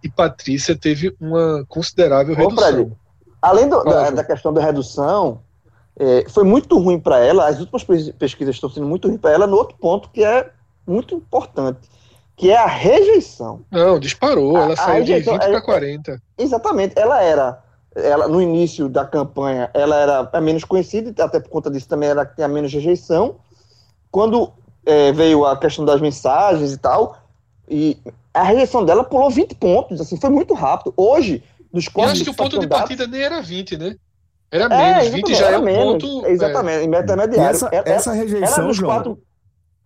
e 0.02 0.08
Patrícia 0.08 0.74
teve 0.74 1.14
uma 1.20 1.64
considerável 1.68 2.34
redução. 2.34 2.96
Além 3.40 3.68
do- 3.68 3.84
da, 3.84 4.10
da 4.10 4.24
questão 4.24 4.52
da 4.52 4.62
redução, 4.64 5.42
é, 6.00 6.24
foi 6.30 6.44
muito 6.44 6.78
ruim 6.78 6.98
para 6.98 7.18
ela. 7.18 7.46
As 7.46 7.60
últimas 7.60 7.84
pes- 7.84 8.10
pesquisas 8.12 8.54
estão 8.54 8.70
sendo 8.70 8.86
muito 8.86 9.06
ruins 9.06 9.20
para 9.20 9.32
ela 9.32 9.46
no 9.46 9.56
outro 9.56 9.76
ponto 9.76 10.08
que 10.10 10.24
é 10.24 10.50
muito 10.86 11.14
importante, 11.14 11.80
que 12.34 12.50
é 12.50 12.56
a 12.56 12.66
rejeição. 12.66 13.60
Não, 13.70 13.98
disparou. 14.00 14.56
A- 14.56 14.62
Ela 14.62 14.76
saiu 14.76 15.04
de 15.04 15.12
rejeição 15.12 15.34
20 15.34 15.42
é- 15.44 15.50
para 15.50 15.60
40. 15.60 16.22
Exatamente, 16.38 16.94
ela 16.98 17.22
era, 17.22 17.62
ela 17.94 18.26
no 18.26 18.40
início 18.40 18.88
da 18.88 19.04
campanha, 19.04 19.70
ela 19.74 19.96
era 19.96 20.30
a 20.32 20.40
menos 20.40 20.64
conhecida, 20.64 21.22
até 21.22 21.38
por 21.38 21.50
conta 21.50 21.70
disso 21.70 21.86
também 21.86 22.08
era 22.08 22.24
que 22.24 22.34
tinha 22.34 22.48
menos 22.48 22.72
rejeição. 22.72 23.36
Quando 24.10 24.50
é, 24.86 25.12
veio 25.12 25.44
a 25.44 25.56
questão 25.58 25.84
das 25.84 26.00
mensagens 26.00 26.72
e 26.72 26.78
tal, 26.78 27.18
e 27.68 27.98
a 28.32 28.42
rejeição 28.42 28.84
dela 28.84 29.04
pulou 29.04 29.30
20 29.30 29.54
pontos, 29.54 30.00
assim, 30.00 30.16
foi 30.18 30.30
muito 30.30 30.54
rápido. 30.54 30.94
Hoje, 30.96 31.42
dos 31.72 31.86
Eu 31.86 31.92
quatro 31.92 32.12
acho 32.12 32.24
que 32.24 32.30
o 32.30 32.34
ponto 32.34 32.58
de 32.58 32.66
partida 32.66 33.06
nem 33.06 33.20
era 33.20 33.40
20, 33.42 33.76
né? 33.76 33.96
Era 34.52 34.64
É, 34.64 34.68
menos. 34.68 35.02
exatamente, 35.06 35.10
20 35.28 35.34
já 35.38 35.44
é 35.44 35.48
era 35.48 35.60
um 35.60 35.62
menos, 35.62 35.92
ponto. 36.04 36.26
é, 36.26 36.30
Exatamente, 36.32 36.82
E 36.84 36.86
intermediário. 36.86 37.50
essa, 37.50 37.70
essa 37.72 38.12
rejeição, 38.12 38.66
dos 38.66 38.76
João, 38.76 38.92
quatro. 38.94 39.18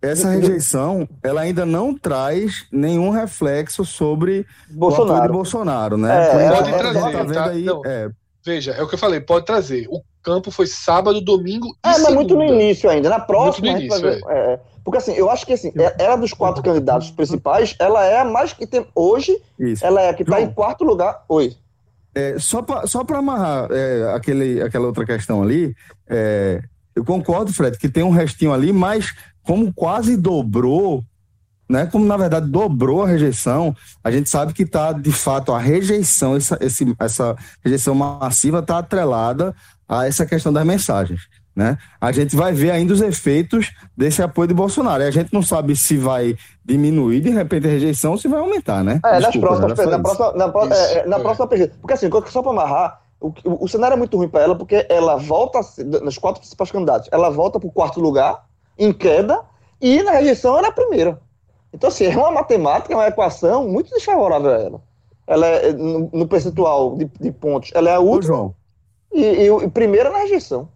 essa 0.01 0.29
rejeição, 0.29 1.07
ela 1.23 1.41
ainda 1.41 1.65
não 1.65 1.93
traz 1.95 2.65
nenhum 2.71 3.09
reflexo 3.11 3.85
sobre 3.85 4.39
o 4.39 4.39
apoio 4.39 4.69
de 4.71 4.75
Bolsonaro. 4.77 5.33
Bolsonaro, 5.33 5.97
né? 5.97 6.25
É, 6.45 6.49
Pode 6.49 6.69
gente 6.69 6.77
trazer, 6.79 6.99
tá 7.11 7.23
vendo 7.23 7.33
tá? 7.33 7.45
aí, 7.49 7.63
Não. 7.63 7.81
é, 7.85 8.09
Veja, 8.43 8.71
é 8.73 8.83
o 8.83 8.87
que 8.87 8.93
eu 8.93 8.99
falei, 8.99 9.19
pode 9.19 9.43
trazer. 9.45 9.87
O 9.89 10.01
campo 10.21 10.51
foi 10.51 10.67
sábado, 10.67 11.19
domingo 11.19 11.67
e 11.83 11.89
É, 11.89 11.97
mas 11.99 12.13
muito 12.13 12.35
no 12.35 12.43
início 12.43 12.87
ainda. 12.89 13.09
Na 13.09 13.19
próxima, 13.19 13.71
no 13.71 13.77
a 13.77 13.79
gente 13.79 13.89
vai 13.89 13.99
início, 13.99 14.27
ver. 14.27 14.31
é, 14.35 14.59
porque 14.83 14.97
assim, 14.99 15.13
eu 15.13 15.31
acho 15.31 15.45
que 15.47 15.53
assim, 15.53 15.71
é- 15.75 15.95
ela 16.03 16.15
dos 16.15 16.31
quatro 16.31 16.61
candidatos 16.61 17.09
principais, 17.09 17.75
ela 17.79 18.05
é 18.05 18.19
a 18.19 18.25
mais 18.25 18.53
que 18.53 18.67
tem. 18.67 18.85
Hoje, 18.93 19.35
isso. 19.59 19.83
ela 19.83 19.99
é 20.01 20.09
a 20.09 20.13
que 20.13 20.21
está 20.21 20.39
em 20.41 20.51
quarto 20.51 20.83
lugar. 20.83 21.23
Oi. 21.27 21.55
É, 22.15 22.39
só 22.39 22.61
para 22.61 22.87
só 22.87 23.05
amarrar 23.09 23.67
é, 23.71 24.13
aquele, 24.15 24.61
aquela 24.61 24.87
outra 24.87 25.05
questão 25.05 25.43
ali, 25.43 25.75
é, 26.07 26.63
eu 26.95 27.03
concordo, 27.03 27.53
Fred, 27.53 27.77
que 27.77 27.89
tem 27.89 28.03
um 28.03 28.09
restinho 28.09 28.53
ali, 28.53 28.71
mas 28.71 29.13
como 29.43 29.73
quase 29.73 30.15
dobrou, 30.15 31.03
né? 31.69 31.85
Como 31.87 32.05
na 32.05 32.15
verdade 32.15 32.49
dobrou 32.49 33.03
a 33.03 33.07
rejeição, 33.07 33.75
a 34.01 34.09
gente 34.09 34.29
sabe 34.29 34.53
que 34.53 34.63
está 34.63 34.93
de 34.93 35.11
fato 35.11 35.51
a 35.51 35.59
rejeição, 35.59 36.37
essa, 36.37 36.57
esse, 36.61 36.95
essa 36.97 37.35
rejeição 37.61 37.93
massiva 37.93 38.59
está 38.59 38.77
atrelada 38.77 39.53
a 39.87 40.07
essa 40.07 40.25
questão 40.25 40.53
das 40.53 40.65
mensagens. 40.65 41.27
Né? 41.55 41.77
A 42.01 42.11
gente 42.11 42.35
vai 42.35 42.51
ver 42.51 42.71
ainda 42.71 42.93
os 42.93 43.01
efeitos 43.01 43.71
desse 43.95 44.21
apoio 44.21 44.49
de 44.49 44.53
Bolsonaro. 44.53 45.03
E 45.03 45.07
a 45.07 45.11
gente 45.11 45.33
não 45.33 45.41
sabe 45.41 45.73
se 45.75 45.97
vai 45.97 46.35
diminuir 46.65 47.21
de 47.21 47.29
repente 47.29 47.65
a 47.65 47.69
rejeição 47.69 48.11
ou 48.11 48.17
se 48.17 48.27
vai 48.27 48.41
aumentar, 48.41 48.83
né? 48.83 48.99
É, 49.05 49.19
nas 49.19 49.31
Desculpa, 49.31 49.47
próximas, 49.47 49.79
era 49.79 49.87
só 49.87 50.33
na 50.35 50.49
próxima, 50.49 50.75
na, 50.75 50.83
é, 50.83 51.07
na 51.07 51.17
é. 51.17 51.19
próxima 51.21 51.47
pesquisa. 51.47 51.71
Porque 51.79 51.93
assim, 51.93 52.09
só 52.27 52.41
para 52.41 52.51
amarrar, 52.51 53.01
o, 53.21 53.27
o, 53.45 53.63
o 53.63 53.67
cenário 53.69 53.93
é 53.95 53.97
muito 53.97 54.17
ruim 54.17 54.27
para 54.27 54.41
ela, 54.41 54.55
porque 54.55 54.85
ela 54.89 55.15
volta, 55.15 55.59
nas 56.03 56.17
quatro 56.17 56.41
principais 56.41 56.71
candidatos, 56.71 57.07
ela 57.11 57.29
volta 57.29 57.57
para 57.57 57.69
o 57.69 57.71
quarto 57.71 58.01
lugar, 58.01 58.45
em 58.77 58.91
queda, 58.91 59.41
e 59.79 60.03
na 60.03 60.11
rejeição 60.11 60.57
ela 60.57 60.67
é 60.67 60.69
a 60.69 60.73
primeira. 60.73 61.21
Então, 61.73 61.87
assim, 61.87 62.05
é 62.05 62.17
uma 62.17 62.31
matemática, 62.31 62.93
é 62.93 62.97
uma 62.97 63.07
equação 63.07 63.67
muito 63.67 63.89
desfavorável 63.91 64.51
a 64.51 64.57
ela. 64.57 64.81
Ela 65.25 65.47
é, 65.47 65.73
no, 65.73 66.09
no 66.11 66.27
percentual 66.27 66.95
de, 66.97 67.05
de 67.19 67.31
pontos, 67.31 67.71
ela 67.73 67.89
é 67.89 67.95
a 67.95 67.99
Ô, 67.99 68.09
última 68.09 68.35
João. 68.35 68.55
e, 69.13 69.23
e, 69.23 69.47
e 69.47 69.69
primeira 69.69 70.09
na 70.09 70.19
rejeição. 70.19 70.69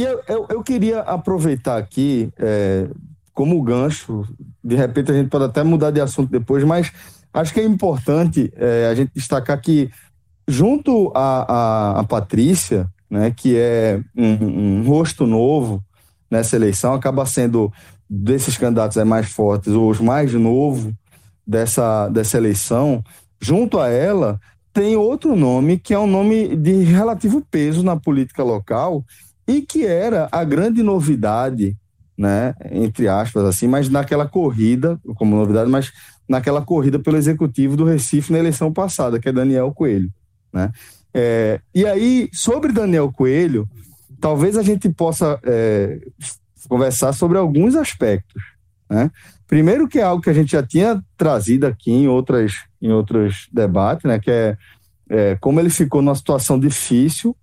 E 0.00 0.02
eu, 0.02 0.22
eu, 0.26 0.46
eu 0.48 0.62
queria 0.62 1.00
aproveitar 1.00 1.76
aqui, 1.76 2.32
é, 2.38 2.88
como 3.34 3.60
gancho, 3.62 4.24
de 4.64 4.74
repente 4.74 5.10
a 5.10 5.14
gente 5.14 5.28
pode 5.28 5.44
até 5.44 5.62
mudar 5.62 5.90
de 5.90 6.00
assunto 6.00 6.30
depois, 6.30 6.64
mas 6.64 6.90
acho 7.34 7.52
que 7.52 7.60
é 7.60 7.64
importante 7.64 8.50
é, 8.56 8.88
a 8.90 8.94
gente 8.94 9.12
destacar 9.14 9.60
que, 9.60 9.90
junto 10.48 11.12
a, 11.14 11.42
a, 11.52 12.00
a 12.00 12.04
Patrícia, 12.04 12.88
né, 13.10 13.30
que 13.30 13.58
é 13.58 14.00
um, 14.16 14.78
um 14.78 14.84
rosto 14.86 15.26
novo 15.26 15.84
nessa 16.30 16.56
eleição, 16.56 16.94
acaba 16.94 17.26
sendo 17.26 17.70
desses 18.08 18.56
candidatos 18.56 18.96
aí 18.96 19.04
mais 19.04 19.30
fortes, 19.30 19.74
ou 19.74 19.90
os 19.90 20.00
mais 20.00 20.32
novo 20.32 20.94
dessa, 21.46 22.08
dessa 22.08 22.38
eleição, 22.38 23.04
junto 23.38 23.78
a 23.78 23.90
ela, 23.90 24.40
tem 24.72 24.96
outro 24.96 25.36
nome 25.36 25.78
que 25.78 25.92
é 25.92 25.98
um 25.98 26.06
nome 26.06 26.56
de 26.56 26.84
relativo 26.84 27.44
peso 27.50 27.82
na 27.82 27.96
política 27.96 28.42
local, 28.42 29.04
e 29.50 29.62
que 29.62 29.84
era 29.84 30.28
a 30.30 30.44
grande 30.44 30.80
novidade, 30.80 31.76
né, 32.16 32.54
entre 32.70 33.08
aspas, 33.08 33.44
assim, 33.44 33.66
mas 33.66 33.88
naquela 33.88 34.28
corrida, 34.28 35.00
como 35.16 35.34
novidade, 35.34 35.68
mas 35.68 35.92
naquela 36.28 36.62
corrida 36.62 37.00
pelo 37.00 37.16
executivo 37.16 37.76
do 37.76 37.84
Recife 37.84 38.32
na 38.32 38.38
eleição 38.38 38.72
passada, 38.72 39.18
que 39.18 39.28
é 39.28 39.32
Daniel 39.32 39.72
Coelho, 39.72 40.08
né? 40.52 40.70
É, 41.12 41.60
e 41.74 41.84
aí, 41.84 42.28
sobre 42.32 42.72
Daniel 42.72 43.10
Coelho, 43.10 43.68
talvez 44.20 44.56
a 44.56 44.62
gente 44.62 44.88
possa 44.88 45.40
é, 45.42 45.98
conversar 46.68 47.12
sobre 47.12 47.36
alguns 47.36 47.74
aspectos, 47.74 48.40
né? 48.88 49.10
Primeiro 49.48 49.88
que 49.88 49.98
é 49.98 50.02
algo 50.04 50.22
que 50.22 50.30
a 50.30 50.34
gente 50.34 50.52
já 50.52 50.62
tinha 50.62 51.02
trazido 51.16 51.66
aqui 51.66 51.90
em 51.90 52.06
outras 52.06 52.52
em 52.80 52.92
outros 52.92 53.48
debates, 53.52 54.04
né, 54.04 54.20
que 54.20 54.30
é, 54.30 54.56
é 55.08 55.36
como 55.40 55.58
ele 55.58 55.68
ficou 55.68 56.00
numa 56.00 56.14
situação 56.14 56.58
difícil 56.58 57.36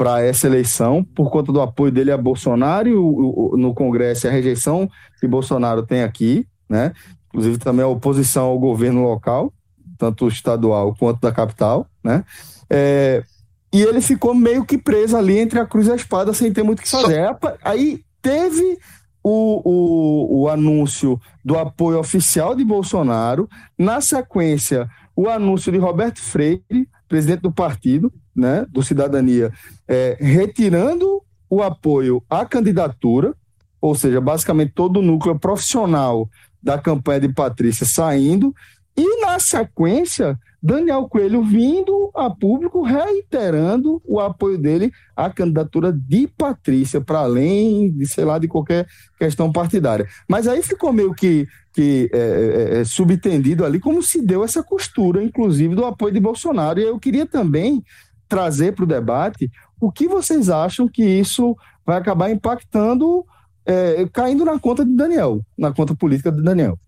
para 0.00 0.22
essa 0.22 0.46
eleição 0.46 1.04
por 1.04 1.30
conta 1.30 1.52
do 1.52 1.60
apoio 1.60 1.92
dele 1.92 2.10
a 2.10 2.16
Bolsonaro 2.16 2.88
e 2.88 2.94
o, 2.94 3.52
o, 3.52 3.56
no 3.58 3.74
Congresso 3.74 4.26
e 4.26 4.28
a 4.30 4.32
rejeição 4.32 4.90
que 5.20 5.28
Bolsonaro 5.28 5.82
tem 5.82 6.02
aqui, 6.02 6.46
né? 6.66 6.94
Inclusive 7.28 7.58
também 7.58 7.84
a 7.84 7.88
oposição 7.88 8.46
ao 8.46 8.58
governo 8.58 9.02
local, 9.02 9.52
tanto 9.98 10.26
estadual 10.26 10.96
quanto 10.98 11.20
da 11.20 11.30
capital, 11.30 11.86
né? 12.02 12.24
É, 12.70 13.22
e 13.70 13.82
ele 13.82 14.00
ficou 14.00 14.34
meio 14.34 14.64
que 14.64 14.78
preso 14.78 15.18
ali 15.18 15.38
entre 15.38 15.58
a 15.58 15.66
cruz 15.66 15.86
e 15.86 15.92
a 15.92 15.96
espada 15.96 16.32
sem 16.32 16.50
ter 16.50 16.62
muito 16.62 16.78
o 16.78 16.82
que 16.82 16.88
fazer. 16.88 17.36
Aí 17.62 18.02
teve 18.22 18.78
o, 19.22 19.60
o, 19.62 20.42
o 20.44 20.48
anúncio 20.48 21.20
do 21.44 21.58
apoio 21.58 21.98
oficial 21.98 22.56
de 22.56 22.64
Bolsonaro, 22.64 23.46
na 23.78 24.00
sequência 24.00 24.88
o 25.14 25.28
anúncio 25.28 25.70
de 25.70 25.76
Roberto 25.76 26.22
Freire, 26.22 26.88
presidente 27.10 27.40
do 27.40 27.50
partido, 27.50 28.12
né, 28.34 28.64
do 28.70 28.84
Cidadania, 28.84 29.52
é, 29.88 30.16
retirando 30.20 31.20
o 31.50 31.60
apoio 31.60 32.22
à 32.30 32.46
candidatura, 32.46 33.34
ou 33.80 33.96
seja, 33.96 34.20
basicamente 34.20 34.72
todo 34.72 35.00
o 35.00 35.02
núcleo 35.02 35.36
profissional 35.36 36.30
da 36.62 36.78
campanha 36.78 37.22
de 37.22 37.28
Patrícia 37.28 37.84
saindo, 37.84 38.54
e 38.96 39.20
na 39.22 39.40
sequência 39.40 40.38
Daniel 40.62 41.08
Coelho 41.08 41.42
vindo 41.42 42.10
a 42.14 42.28
público 42.28 42.82
reiterando 42.82 44.00
o 44.04 44.20
apoio 44.20 44.58
dele 44.58 44.92
à 45.16 45.30
candidatura 45.30 45.92
de 45.92 46.28
Patrícia, 46.28 47.00
para 47.00 47.20
além 47.20 47.90
de, 47.90 48.06
sei 48.06 48.24
lá, 48.24 48.38
de 48.38 48.46
qualquer 48.46 48.86
questão 49.18 49.50
partidária. 49.50 50.06
Mas 50.28 50.46
aí 50.46 50.62
ficou 50.62 50.92
meio 50.92 51.14
que, 51.14 51.48
que 51.72 52.10
é, 52.12 52.18
é, 52.18 52.80
é, 52.80 52.84
subtendido 52.84 53.64
ali 53.64 53.80
como 53.80 54.02
se 54.02 54.20
deu 54.20 54.44
essa 54.44 54.62
costura, 54.62 55.22
inclusive, 55.22 55.74
do 55.74 55.86
apoio 55.86 56.12
de 56.12 56.20
Bolsonaro. 56.20 56.78
E 56.78 56.84
eu 56.84 56.98
queria 56.98 57.24
também 57.24 57.82
trazer 58.28 58.74
para 58.74 58.84
o 58.84 58.88
debate 58.88 59.50
o 59.80 59.90
que 59.90 60.06
vocês 60.06 60.50
acham 60.50 60.86
que 60.86 61.02
isso 61.02 61.56
vai 61.86 61.96
acabar 61.96 62.30
impactando, 62.30 63.24
é, 63.64 64.06
caindo 64.12 64.44
na 64.44 64.58
conta 64.58 64.84
de 64.84 64.94
Daniel, 64.94 65.40
na 65.56 65.72
conta 65.72 65.94
política 65.94 66.30
de 66.30 66.42
Daniel. 66.42 66.78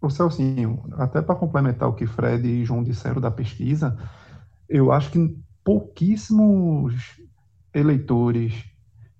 O 0.00 0.08
Celcinho, 0.08 0.82
até 0.92 1.20
para 1.20 1.34
complementar 1.34 1.88
o 1.88 1.94
que 1.94 2.06
Fred 2.06 2.46
e 2.46 2.64
João 2.64 2.82
disseram 2.82 3.20
da 3.20 3.30
pesquisa, 3.30 3.98
eu 4.68 4.90
acho 4.92 5.10
que 5.10 5.38
pouquíssimos 5.62 7.20
eleitores 7.74 8.64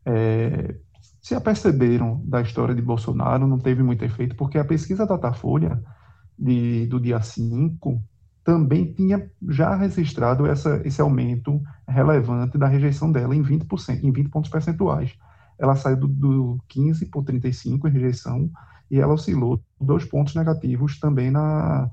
é, 0.05 0.75
se 1.21 1.35
aperceberam 1.35 2.23
da 2.25 2.41
história 2.41 2.75
de 2.75 2.81
Bolsonaro, 2.81 3.47
não 3.47 3.59
teve 3.59 3.83
muito 3.83 4.05
efeito, 4.05 4.35
porque 4.37 4.59
a 4.59 4.65
pesquisa 4.65 5.07
da 5.07 5.17
Datafolha 5.17 5.83
de, 6.39 6.87
do 6.87 6.99
dia 6.99 7.21
5 7.21 8.03
também 8.43 8.93
tinha 8.93 9.31
já 9.49 9.77
registrado 9.77 10.47
essa, 10.47 10.81
esse 10.85 11.01
aumento 11.01 11.63
relevante 11.87 12.57
da 12.57 12.67
rejeição 12.67 13.13
dela 13.13 13.37
em 13.37 13.43
20%, 13.43 14.03
em 14.03 14.11
20 14.11 14.31
pontos 14.31 14.51
percentuais. 14.51 15.15
Ela 15.59 15.77
saiu 15.77 15.99
do, 15.99 16.09
do 16.09 16.59
15 16.69 17.05
por 17.07 17.23
35 17.23 17.87
em 17.87 17.91
rejeição 17.91 18.51
e 18.91 18.99
ela 18.99 19.15
oscilou 19.15 19.61
dois 19.81 20.05
pontos 20.05 20.35
negativos 20.35 20.99
também 20.99 21.31
na, 21.31 21.91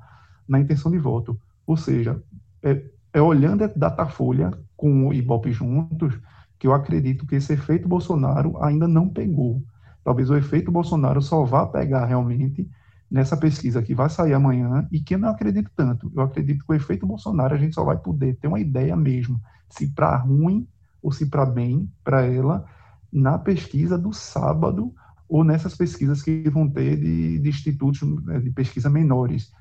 na 0.48 0.60
intenção 0.60 0.92
de 0.92 0.98
voto. 0.98 1.40
Ou 1.66 1.78
seja, 1.78 2.22
é, 2.64 2.84
é 3.14 3.22
olhando 3.22 3.64
a 3.64 3.68
Datafolha 3.68 4.52
com 4.76 5.08
o 5.08 5.14
Ibope 5.14 5.52
juntos 5.52 6.20
que 6.60 6.68
eu 6.68 6.74
acredito 6.74 7.26
que 7.28 7.36
esse 7.36 7.54
efeito 7.54 7.88
Bolsonaro 7.88 8.58
ainda 8.64 8.88
não 8.88 9.08
pegou. 9.08 9.64
Talvez 10.04 10.30
o 10.30 10.36
efeito 10.36 10.72
Bolsonaro 10.72 11.22
só 11.22 11.44
vá 11.44 11.66
pegar 11.66 12.06
realmente 12.06 12.68
nessa 13.10 13.38
pesquisa 13.38 13.82
que 13.82 13.96
vai 13.96 14.10
sair 14.10 14.34
amanhã 14.34 14.88
e 14.92 15.00
que 15.00 15.16
eu 15.16 15.20
não 15.20 15.30
acredito 15.30 15.70
tanto. 15.76 16.12
Eu 16.16 16.24
acredito 16.24 16.66
que 16.66 16.72
o 16.72 16.76
efeito 16.76 17.06
Bolsonaro 17.06 17.54
a 17.54 17.58
gente 17.58 17.76
só 17.76 17.84
vai 17.84 17.98
poder 17.98 18.36
ter 18.38 18.48
uma 18.48 18.60
ideia 18.60 18.96
mesmo, 18.96 19.40
se 19.70 19.88
para 19.88 20.16
ruim 20.18 20.68
ou 21.02 21.12
se 21.12 21.28
para 21.28 21.46
bem 21.46 21.90
para 22.04 22.26
ela, 22.26 22.66
na 23.12 23.38
pesquisa 23.38 23.98
do 23.98 24.12
sábado, 24.12 24.94
ou 25.30 25.44
nessas 25.44 25.76
pesquisas 25.76 26.22
que 26.22 26.50
vão 26.50 26.70
ter 26.70 26.98
de, 26.98 27.40
de 27.40 27.50
institutos 27.50 28.02
né, 28.24 28.40
de 28.40 28.50
pesquisa 28.52 28.90
menores, 28.90 29.52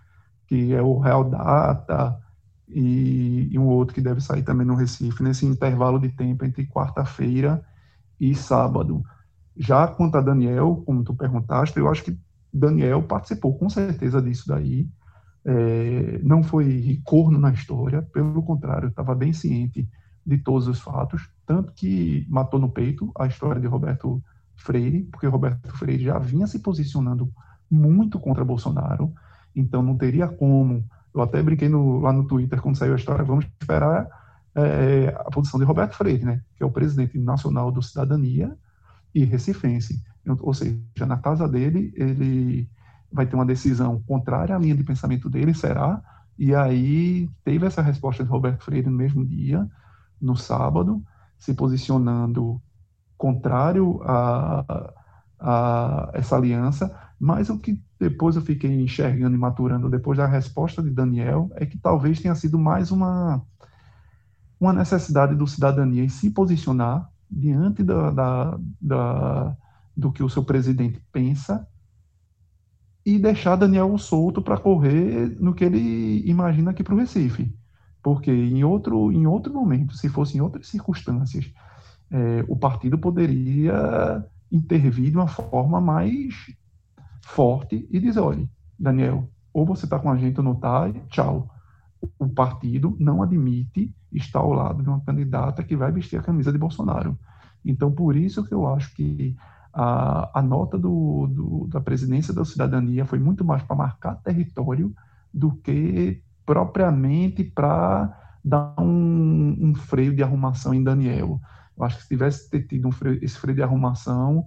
que 0.47 0.73
é 0.73 0.81
o 0.81 0.99
Real 0.99 1.29
Data 1.29 2.17
e, 2.69 3.49
e, 3.51 3.59
um 3.59 3.67
outro 3.67 3.95
que 3.95 4.01
deve 4.01 4.21
sair 4.21 4.43
também 4.43 4.67
no 4.67 4.77
Recife, 4.77 5.23
nesse 5.23 5.45
intervalo 5.45 5.99
de 5.99 6.09
tempo 6.09 6.45
entre 6.45 6.67
quarta-feira 6.67 7.65
e 8.21 8.35
sábado. 8.35 9.03
Já 9.57 9.89
quanto 9.89 10.17
a 10.17 10.21
Daniel, 10.21 10.83
como 10.87 11.03
tu 11.03 11.15
perguntaste, 11.15 11.79
eu 11.79 11.89
acho 11.89 12.05
que 12.05 12.19
Daniel 12.53 13.03
participou 13.03 13.59
com 13.59 13.69
certeza 13.69 14.23
disso 14.23 14.45
daí, 14.47 14.89
é, 15.45 16.21
não 16.23 16.43
foi 16.43 17.01
corno 17.05 17.39
na 17.39 17.53
história, 17.53 18.03
pelo 18.03 18.43
contrário, 18.43 18.89
estava 18.89 19.15
bem 19.15 19.33
ciente 19.33 19.89
de 20.25 20.39
todos 20.39 20.67
os 20.67 20.81
fatos, 20.81 21.29
tanto 21.47 21.73
que 21.73 22.27
matou 22.29 22.59
no 22.59 22.69
peito 22.69 23.13
a 23.17 23.27
história 23.27 23.61
de 23.61 23.67
Roberto 23.69 24.23
Freire, 24.57 25.05
porque 25.05 25.27
Roberto 25.27 25.69
Freire 25.77 26.05
já 26.05 26.19
vinha 26.19 26.47
se 26.47 26.59
posicionando 26.59 27.33
muito 27.71 28.19
contra 28.19 28.45
Bolsonaro, 28.45 29.13
então 29.55 29.83
não 29.83 29.97
teria 29.97 30.29
como. 30.29 30.85
Eu 31.15 31.23
até 31.23 31.43
brinquei 31.43 31.69
no, 31.69 32.01
lá 32.01 32.13
no 32.13 32.27
Twitter 32.27 32.61
quando 32.61 32.77
saiu 32.77 32.93
a 32.93 32.97
história, 32.97 33.25
vamos 33.25 33.47
esperar 33.61 34.09
é, 34.55 35.15
a 35.19 35.31
posição 35.31 35.59
de 35.59 35.67
Roberto 35.67 35.95
Freire, 35.95 36.25
né, 36.25 36.43
que 36.57 36.63
é 36.63 36.67
o 36.67 36.71
presidente 36.71 37.19
nacional 37.19 37.71
do 37.71 37.83
Cidadania 37.83 38.57
e 39.15 39.25
recifense. 39.25 40.03
Ou 40.41 40.53
seja, 40.53 41.07
na 41.07 41.17
casa 41.19 41.49
dele, 41.49 41.93
ele 41.95 42.69
vai 43.13 43.27
ter 43.27 43.37
uma 43.37 43.47
decisão 43.47 44.03
contrária 44.07 44.57
à 44.57 44.59
linha 44.59 44.75
de 44.75 44.83
pensamento 44.83 45.31
dele, 45.31 45.55
será? 45.55 46.03
E 46.39 46.55
aí 46.55 47.31
teve 47.45 47.65
essa 47.65 47.81
resposta 47.81 48.25
de 48.25 48.29
Roberto 48.29 48.65
Freire 48.65 48.91
no 48.91 48.97
mesmo 48.97 49.25
dia, 49.25 49.67
no 50.21 50.37
sábado, 50.37 51.03
se 51.39 51.55
posicionando 51.55 52.61
contrário 53.17 54.01
a, 54.05 54.93
a 55.39 56.11
essa 56.15 56.37
aliança, 56.37 56.95
mas 57.19 57.49
o 57.49 57.59
que 57.59 57.83
depois 57.99 58.37
eu 58.37 58.43
fiquei 58.43 58.71
enxergando 58.83 59.35
e 59.35 59.39
maturando 59.39 59.89
depois 59.89 60.19
da 60.19 60.27
resposta 60.27 60.83
de 60.83 60.91
Daniel 60.91 61.51
é 61.55 61.65
que 61.65 61.79
talvez 61.79 62.21
tenha 62.21 62.35
sido 62.35 62.59
mais 62.59 62.91
uma 62.91 63.43
uma 64.59 64.73
necessidade 64.73 65.35
do 65.35 65.47
cidadania 65.47 66.03
em 66.03 66.09
se 66.09 66.31
posicionar 66.31 67.11
diante 67.31 67.83
da, 67.83 68.11
da, 68.11 68.59
da 68.81 69.57
do 69.95 70.13
que 70.13 70.23
o 70.23 70.29
seu 70.29 70.45
presidente 70.45 71.01
pensa 71.13 71.67
e 73.05 73.19
deixar 73.19 73.57
Daniel 73.57 73.97
solto 73.99 74.43
para 74.43 74.59
correr 74.59 75.37
no 75.41 75.55
que 75.55 75.65
ele 75.65 76.29
imagina 76.29 76.73
aqui 76.73 76.83
para 76.83 76.95
o 76.95 76.99
Recife. 76.99 77.55
Porque 78.03 78.31
em 78.31 78.65
outro, 78.65 79.13
em 79.13 79.27
outro 79.27 79.53
momento, 79.55 79.97
se 79.97 80.09
fosse 80.09 80.37
em 80.37 80.41
outras 80.41 80.67
circunstâncias, 80.69 81.53
é, 82.11 82.45
o 82.49 82.57
partido 82.57 82.99
poderia 82.99 84.25
intervir 84.51 85.11
de 85.11 85.17
uma 85.17 85.27
forma 85.27 85.81
mais 85.81 86.35
forte 87.23 87.87
e 87.91 87.99
dizer, 87.99 88.21
olha, 88.21 88.49
Daniel, 88.79 89.29
ou 89.53 89.67
você 89.67 89.87
está 89.87 89.99
com 89.99 90.11
a 90.11 90.17
gente 90.17 90.39
ou 90.39 90.45
não 90.45 90.53
está, 90.53 90.93
tchau. 91.09 91.51
O 92.19 92.29
partido 92.29 92.97
não 93.01 93.23
admite 93.23 93.95
estar 94.13 94.41
ao 94.41 94.53
lado 94.53 94.83
de 94.83 94.89
uma 94.89 95.01
candidata 95.01 95.63
que 95.63 95.77
vai 95.77 95.91
vestir 95.91 96.19
a 96.19 96.23
camisa 96.23 96.53
de 96.53 96.59
Bolsonaro. 96.59 97.19
Então, 97.65 97.91
por 97.91 98.15
isso 98.15 98.45
que 98.45 98.55
eu 98.55 98.67
acho 98.67 98.95
que 98.95 99.35
a, 99.73 100.39
a 100.39 100.43
nota 100.43 100.79
do, 100.79 101.27
do, 101.27 101.67
da 101.69 101.81
presidência 101.81 102.33
da 102.33 102.45
cidadania 102.45 103.05
foi 103.05 103.19
muito 103.19 103.45
mais 103.45 103.63
para 103.63 103.77
marcar 103.77 104.15
território 104.17 104.95
do 105.33 105.53
que 105.53 106.23
propriamente 106.45 107.43
para 107.43 108.17
dar 108.45 108.75
um, 108.79 109.57
um 109.61 109.75
freio 109.75 110.15
de 110.15 110.23
arrumação 110.23 110.73
em 110.73 110.83
Daniel. 110.83 111.41
Eu 111.77 111.85
acho 111.85 111.97
que 111.97 112.03
se 112.03 112.09
tivesse 112.09 112.63
tido 112.63 112.89
um 112.89 112.93
freio, 112.93 113.23
esse 113.23 113.39
freio 113.39 113.57
de 113.57 113.63
arrumação, 113.63 114.47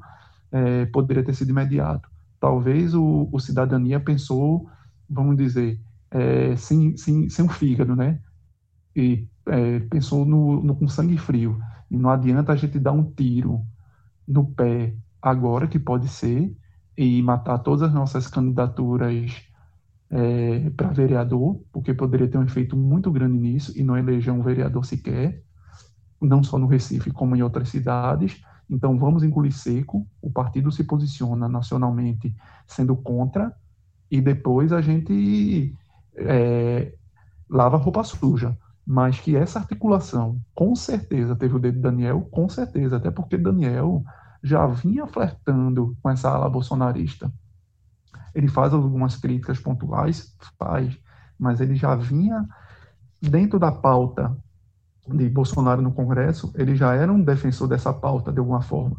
é, 0.52 0.86
poderia 0.88 1.24
ter 1.24 1.34
sido 1.34 1.50
imediato. 1.50 2.10
Talvez 2.40 2.94
o, 2.94 3.30
o 3.32 3.40
cidadania 3.40 4.00
pensou, 4.00 4.70
vamos 5.10 5.38
dizer, 5.38 5.80
é, 6.12 6.56
sem, 6.56 6.98
sem, 6.98 7.30
sem 7.30 7.46
um 7.46 7.50
fígado, 7.50 7.96
né? 7.96 8.20
E 8.96 9.28
é, 9.48 9.80
pensou 9.82 10.26
no, 10.26 10.64
no, 10.64 10.76
com 10.76 10.88
sangue 10.88 11.18
frio. 11.18 11.60
E 11.90 11.98
não 11.98 12.10
adianta 12.10 12.52
a 12.52 12.56
gente 12.56 12.80
dar 12.80 12.92
um 12.92 13.04
tiro 13.04 13.62
no 14.28 14.46
pé 14.46 14.96
agora, 15.22 15.68
que 15.68 15.80
pode 15.80 16.08
ser, 16.08 16.56
e 16.98 17.22
matar 17.22 17.60
todas 17.60 17.84
as 17.84 17.94
nossas 17.94 18.28
candidaturas 18.28 19.32
é, 20.10 20.70
para 20.72 20.90
vereador, 20.90 21.62
porque 21.72 21.94
poderia 21.94 22.28
ter 22.28 22.38
um 22.38 22.44
efeito 22.44 22.76
muito 22.76 23.12
grande 23.12 23.38
nisso 23.38 23.74
e 23.78 23.84
não 23.84 23.98
eleger 23.98 24.34
um 24.34 24.42
vereador 24.42 24.86
sequer 24.86 25.44
não 26.22 26.44
só 26.44 26.58
no 26.58 26.68
Recife, 26.68 27.12
como 27.12 27.36
em 27.36 27.42
outras 27.42 27.70
cidades. 27.70 28.42
Então, 28.70 28.98
vamos 28.98 29.24
engolir 29.24 29.54
seco. 29.54 30.06
O 30.22 30.30
partido 30.32 30.72
se 30.72 30.84
posiciona 30.84 31.48
nacionalmente 31.48 32.36
sendo 32.68 32.96
contra, 32.96 33.56
e 34.12 34.22
depois 34.22 34.72
a 34.72 34.82
gente 34.82 35.76
é, 36.16 36.94
lava 37.50 37.78
a 37.78 37.80
roupa 37.80 38.04
suja. 38.04 38.58
Mas 38.86 39.20
que 39.20 39.36
essa 39.36 39.60
articulação, 39.60 40.42
com 40.56 40.76
certeza, 40.76 41.36
teve 41.36 41.56
o 41.56 41.60
dedo 41.60 41.76
de 41.76 41.82
Daniel, 41.82 42.22
com 42.32 42.50
certeza, 42.50 42.98
até 42.98 43.12
porque 43.12 43.38
Daniel 43.38 44.04
já 44.42 44.66
vinha 44.66 45.06
flertando 45.06 45.96
com 46.02 46.10
essa 46.10 46.30
ala 46.30 46.50
bolsonarista. 46.50 47.32
Ele 48.34 48.48
faz 48.48 48.74
algumas 48.74 49.16
críticas 49.16 49.60
pontuais, 49.60 50.36
faz, 50.58 50.98
mas 51.38 51.62
ele 51.62 51.76
já 51.76 51.96
vinha 51.96 52.48
dentro 53.22 53.60
da 53.60 53.72
pauta 53.72 54.36
de 55.18 55.30
Bolsonaro 55.30 55.82
no 55.82 55.92
Congresso, 55.92 56.52
ele 56.56 56.76
já 56.76 56.94
era 56.94 57.12
um 57.12 57.22
defensor 57.22 57.68
dessa 57.68 57.94
pauta 57.94 58.32
de 58.32 58.40
alguma 58.40 58.62
forma. 58.62 58.98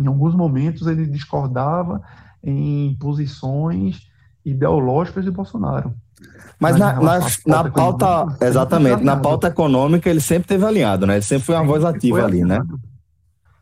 Em 0.00 0.06
alguns 0.06 0.34
momentos 0.34 0.86
ele 0.86 1.06
discordava 1.06 2.02
em 2.42 2.96
posições 3.00 4.08
ideológicas 4.44 5.24
de 5.24 5.30
Bolsonaro. 5.30 5.94
Mas, 6.58 6.78
Mas 6.78 6.78
na, 6.78 7.00
na, 7.00 7.20
na 7.46 7.70
pauta, 7.70 8.36
exatamente, 8.40 9.04
na 9.04 9.16
pauta 9.16 9.48
econômica 9.48 10.08
ele 10.08 10.20
sempre 10.20 10.48
teve 10.48 10.64
aliado, 10.64 11.06
né? 11.06 11.14
Ele 11.14 11.22
sempre 11.22 11.44
foi 11.44 11.54
uma 11.54 11.64
voz 11.64 11.84
ativa 11.84 12.24
ali, 12.24 12.42
né? 12.42 12.62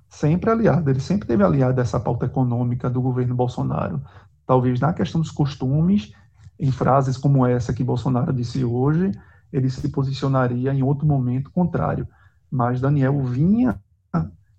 Sempre 0.08 0.50
aliado, 0.50 0.88
ele 0.90 1.00
sempre 1.00 1.26
teve 1.26 1.42
aliado 1.42 1.80
essa 1.80 1.98
pauta 1.98 2.26
econômica 2.26 2.88
do 2.88 3.02
governo 3.02 3.34
Bolsonaro. 3.34 4.00
Talvez 4.46 4.78
na 4.78 4.92
questão 4.92 5.20
dos 5.20 5.30
costumes, 5.30 6.12
em 6.58 6.70
frases 6.70 7.16
como 7.16 7.44
essa 7.44 7.72
que 7.72 7.82
Bolsonaro 7.82 8.32
disse 8.32 8.64
hoje, 8.64 9.10
ele 9.54 9.70
se 9.70 9.88
posicionaria 9.88 10.74
em 10.74 10.82
outro 10.82 11.06
momento 11.06 11.48
contrário. 11.48 12.08
Mas 12.50 12.80
Daniel 12.80 13.22
vinha 13.22 13.80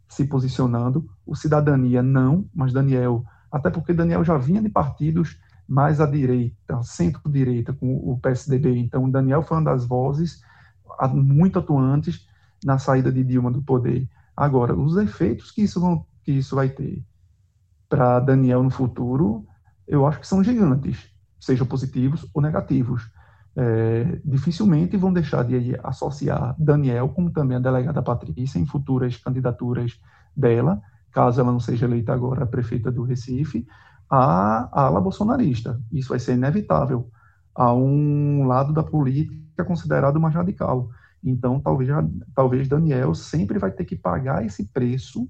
se 0.07 0.23
posicionando, 0.23 1.09
o 1.25 1.35
Cidadania 1.35 2.01
não, 2.01 2.47
mas 2.55 2.71
Daniel, 2.71 3.25
até 3.51 3.69
porque 3.69 3.91
Daniel 3.91 4.23
já 4.23 4.37
vinha 4.37 4.61
de 4.61 4.69
partidos 4.69 5.37
mais 5.67 5.99
à 5.99 6.05
direita, 6.05 6.81
centro-direita, 6.81 7.73
com 7.73 7.93
o 7.97 8.17
PSDB. 8.21 8.77
Então, 8.77 9.09
Daniel 9.09 9.41
foi 9.41 9.57
uma 9.57 9.65
das 9.65 9.85
vozes 9.85 10.39
muito 11.13 11.59
atuantes 11.59 12.25
na 12.63 12.79
saída 12.79 13.11
de 13.11 13.21
Dilma 13.21 13.51
do 13.51 13.61
poder. 13.61 14.07
Agora, 14.37 14.73
os 14.73 14.95
efeitos 14.95 15.51
que 15.51 15.63
isso, 15.63 15.81
vão, 15.81 16.05
que 16.23 16.31
isso 16.31 16.55
vai 16.55 16.69
ter 16.69 17.03
para 17.89 18.21
Daniel 18.21 18.63
no 18.63 18.69
futuro, 18.69 19.45
eu 19.85 20.07
acho 20.07 20.21
que 20.21 20.27
são 20.27 20.41
gigantes, 20.41 21.09
sejam 21.37 21.67
positivos 21.67 22.25
ou 22.33 22.41
negativos. 22.41 23.11
É, 23.57 24.19
dificilmente 24.25 24.97
vão 24.97 25.13
deixar 25.13 25.43
de 25.43 25.79
associar 25.81 26.55
Daniel, 26.59 27.07
como 27.09 27.31
também 27.31 27.55
a 27.55 27.59
delegada 27.59 28.01
Patrícia, 28.01 28.59
em 28.59 28.65
futuras 28.65 29.15
candidaturas 29.15 29.97
dela, 30.35 30.81
caso 31.11 31.39
ela 31.39 31.51
não 31.51 31.59
seja 31.59 31.85
eleita 31.85 32.13
agora 32.13 32.43
a 32.43 32.47
prefeita 32.47 32.91
do 32.91 33.03
Recife, 33.03 33.65
à 34.09 34.69
ala 34.71 34.99
bolsonarista. 34.99 35.81
Isso 35.91 36.09
vai 36.09 36.19
ser 36.19 36.33
inevitável 36.33 37.09
a 37.55 37.73
um 37.73 38.45
lado 38.45 38.73
da 38.73 38.83
política 38.83 39.63
considerado 39.63 40.19
mais 40.19 40.35
radical. 40.35 40.89
Então, 41.23 41.59
talvez, 41.59 41.89
talvez 42.35 42.67
Daniel 42.67 43.15
sempre 43.15 43.57
vai 43.57 43.71
ter 43.71 43.85
que 43.85 43.95
pagar 43.95 44.45
esse 44.45 44.65
preço 44.67 45.27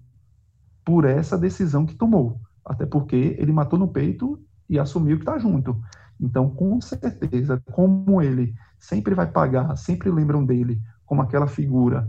por 0.84 1.06
essa 1.06 1.38
decisão 1.38 1.86
que 1.86 1.96
tomou. 1.96 2.40
Até 2.66 2.86
porque 2.86 3.36
ele 3.40 3.54
matou 3.54 3.78
no 3.78 3.88
peito 3.88 4.40
e 4.68 4.80
assumiu 4.80 5.18
que 5.18 5.24
está 5.24 5.38
junto. 5.38 5.80
Então, 6.20 6.50
com 6.50 6.80
certeza, 6.80 7.62
como 7.72 8.22
ele 8.22 8.56
sempre 8.80 9.14
vai 9.14 9.28
pagar, 9.28 9.76
sempre 9.76 10.10
lembram 10.10 10.46
dele 10.46 10.82
como 11.06 11.22
aquela 11.22 11.48
figura 11.48 12.08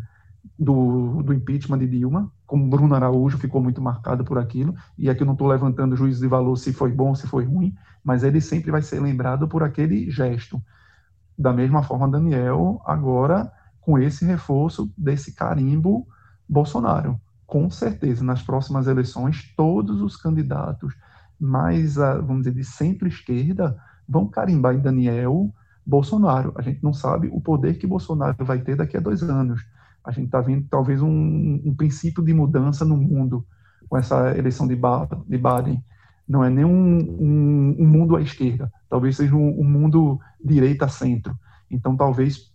do, 0.58 1.22
do 1.22 1.32
impeachment 1.32 1.78
de 1.78 1.88
Dilma, 1.88 2.32
como 2.46 2.68
Bruno 2.68 2.94
Araújo 2.94 3.38
ficou 3.38 3.60
muito 3.60 3.82
marcado 3.82 4.24
por 4.24 4.38
aquilo, 4.38 4.74
e 4.96 5.10
aqui 5.10 5.22
eu 5.22 5.26
não 5.26 5.32
estou 5.32 5.48
levantando 5.48 5.96
juízo 5.96 6.20
de 6.20 6.28
valor 6.28 6.56
se 6.56 6.72
foi 6.72 6.92
bom, 6.92 7.14
se 7.14 7.26
foi 7.26 7.44
ruim, 7.44 7.74
mas 8.02 8.22
ele 8.22 8.40
sempre 8.40 8.70
vai 8.70 8.82
ser 8.82 9.00
lembrado 9.00 9.48
por 9.48 9.62
aquele 9.62 10.10
gesto. 10.10 10.62
Da 11.36 11.52
mesma 11.52 11.82
forma, 11.82 12.08
Daniel, 12.08 12.80
agora 12.86 13.52
com 13.80 13.98
esse 13.98 14.24
reforço 14.24 14.92
desse 14.96 15.34
carimbo 15.34 16.06
Bolsonaro. 16.48 17.20
Com 17.46 17.70
certeza, 17.70 18.24
nas 18.24 18.42
próximas 18.42 18.86
eleições, 18.86 19.52
todos 19.56 20.00
os 20.00 20.16
candidatos 20.16 20.94
mais, 21.38 21.98
ah, 21.98 22.18
vamos 22.18 22.42
dizer, 22.42 22.54
de 22.54 22.64
centro-esquerda 22.64 23.76
vão 24.08 24.26
carimbar 24.26 24.74
em 24.74 24.80
Daniel 24.80 25.52
Bolsonaro. 25.84 26.52
A 26.56 26.62
gente 26.62 26.82
não 26.82 26.92
sabe 26.92 27.28
o 27.32 27.40
poder 27.40 27.78
que 27.78 27.86
Bolsonaro 27.86 28.44
vai 28.44 28.60
ter 28.60 28.76
daqui 28.76 28.96
a 28.96 29.00
dois 29.00 29.22
anos 29.22 29.62
a 30.06 30.12
gente 30.12 30.26
está 30.26 30.40
vendo 30.40 30.64
talvez 30.70 31.02
um, 31.02 31.60
um, 31.64 31.74
princípio 31.74 32.22
de 32.22 32.32
mudança 32.32 32.84
no 32.84 32.96
mundo 32.96 33.44
com 33.88 33.98
essa 33.98 34.38
eleição 34.38 34.66
de, 34.66 34.76
ba 34.76 35.08
de 35.26 35.36
Biden. 35.36 35.84
Não 36.28 36.44
é 36.44 36.48
nem 36.48 36.64
um, 36.64 36.98
um, 36.98 37.76
um 37.80 37.86
mundo 37.86 38.14
à 38.14 38.22
esquerda, 38.22 38.72
talvez 38.88 39.16
seja 39.16 39.34
um, 39.34 39.64
mundo 39.64 40.20
direita-centro. 40.42 41.36
Então, 41.68 41.96
talvez 41.96 42.52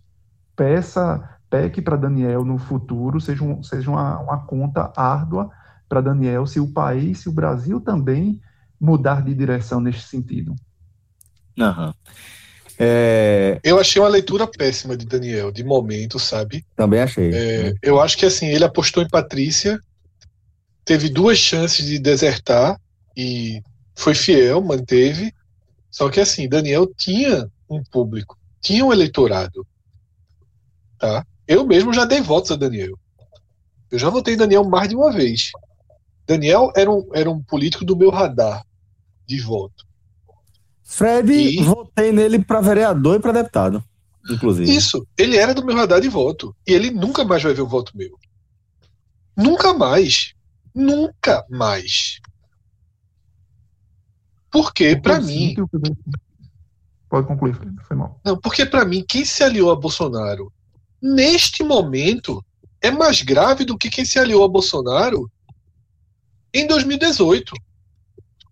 peça, 0.56 1.38
peque 1.50 1.82
para 1.82 1.96
Daniel 1.96 2.42
no 2.42 2.56
futuro 2.56 3.20
seja, 3.20 3.44
seja 3.62 3.90
uma, 3.90 4.18
uma 4.20 4.38
conta 4.46 4.90
árdua 4.96 5.50
para 5.88 6.00
Daniel 6.00 6.46
se 6.46 6.58
o 6.58 6.72
país, 6.72 7.18
se 7.18 7.28
o 7.28 7.32
Brasil 7.32 7.80
também 7.80 8.40
mudar 8.80 9.22
de 9.22 9.34
direção 9.34 9.78
nesse 9.78 10.08
sentido. 10.08 10.54
Uhum. 11.58 11.92
É... 12.78 13.60
Eu 13.62 13.78
achei 13.78 14.00
uma 14.00 14.08
leitura 14.08 14.46
péssima 14.46 14.96
de 14.96 15.06
Daniel, 15.06 15.52
de 15.52 15.62
momento, 15.62 16.18
sabe? 16.18 16.64
Também 16.74 17.00
achei. 17.00 17.30
É, 17.32 17.74
eu 17.82 18.00
acho 18.00 18.16
que 18.16 18.26
assim, 18.26 18.46
ele 18.46 18.64
apostou 18.64 19.02
em 19.02 19.08
Patrícia, 19.08 19.78
teve 20.84 21.08
duas 21.08 21.38
chances 21.38 21.86
de 21.86 21.98
desertar 21.98 22.80
e 23.16 23.62
foi 23.94 24.14
fiel, 24.14 24.60
manteve. 24.60 25.32
Só 25.90 26.08
que 26.08 26.20
assim, 26.20 26.48
Daniel 26.48 26.86
tinha 26.96 27.48
um 27.68 27.82
público, 27.84 28.38
tinha 28.60 28.84
um 28.84 28.92
eleitorado. 28.92 29.66
Tá? 30.98 31.24
Eu 31.46 31.66
mesmo 31.66 31.92
já 31.92 32.04
dei 32.04 32.20
votos 32.20 32.50
a 32.50 32.56
Daniel. 32.56 32.98
Eu 33.90 33.98
já 33.98 34.08
votei 34.08 34.34
em 34.34 34.38
Daniel 34.38 34.64
mais 34.64 34.88
de 34.88 34.96
uma 34.96 35.12
vez. 35.12 35.50
Daniel 36.26 36.72
era 36.74 36.90
um, 36.90 37.08
era 37.12 37.30
um 37.30 37.42
político 37.42 37.84
do 37.84 37.96
meu 37.96 38.10
radar 38.10 38.64
de 39.26 39.38
voto. 39.40 39.84
Fred, 40.92 41.32
e... 41.32 41.62
votei 41.62 42.12
nele 42.12 42.44
para 42.44 42.60
vereador 42.60 43.16
e 43.16 43.18
para 43.18 43.32
deputado, 43.32 43.82
inclusive. 44.28 44.70
Isso, 44.70 45.06
ele 45.16 45.38
era 45.38 45.54
do 45.54 45.64
meu 45.64 45.74
radar 45.74 46.02
de 46.02 46.08
voto. 46.10 46.54
E 46.66 46.72
ele 46.72 46.90
nunca 46.90 47.24
mais 47.24 47.42
vai 47.42 47.54
ver 47.54 47.62
o 47.62 47.66
voto 47.66 47.96
meu. 47.96 48.10
Nunca 49.34 49.72
mais. 49.72 50.34
Nunca 50.74 51.46
mais. 51.48 52.20
Porque, 54.50 54.94
para 54.94 55.18
mim. 55.18 55.54
Pode 57.08 57.26
concluir, 57.26 57.58
foi 57.88 57.96
mal. 57.96 58.20
Não, 58.22 58.38
porque 58.38 58.66
para 58.66 58.84
mim, 58.84 59.02
quem 59.08 59.24
se 59.24 59.42
aliou 59.42 59.70
a 59.70 59.76
Bolsonaro 59.76 60.52
neste 61.00 61.64
momento 61.64 62.44
é 62.82 62.90
mais 62.90 63.22
grave 63.22 63.64
do 63.64 63.78
que 63.78 63.88
quem 63.88 64.04
se 64.04 64.18
aliou 64.18 64.44
a 64.44 64.48
Bolsonaro 64.48 65.30
em 66.52 66.66
2018. 66.66 67.54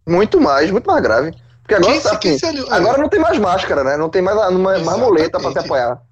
Muito 0.08 0.40
mais, 0.40 0.70
muito 0.70 0.86
mais 0.86 1.02
grave. 1.02 1.34
Porque 1.70 1.74
agora, 1.74 2.18
quem, 2.18 2.34
assim, 2.34 2.40
quem 2.40 2.72
agora 2.72 2.98
não 2.98 3.08
tem 3.08 3.20
mais 3.20 3.38
máscara, 3.38 3.84
né? 3.84 3.96
Não 3.96 4.10
tem 4.10 4.20
mais, 4.20 4.36
mais 4.52 4.98
muleta 4.98 5.38
para 5.38 5.52
se 5.52 5.58
apoiar. 5.60 6.02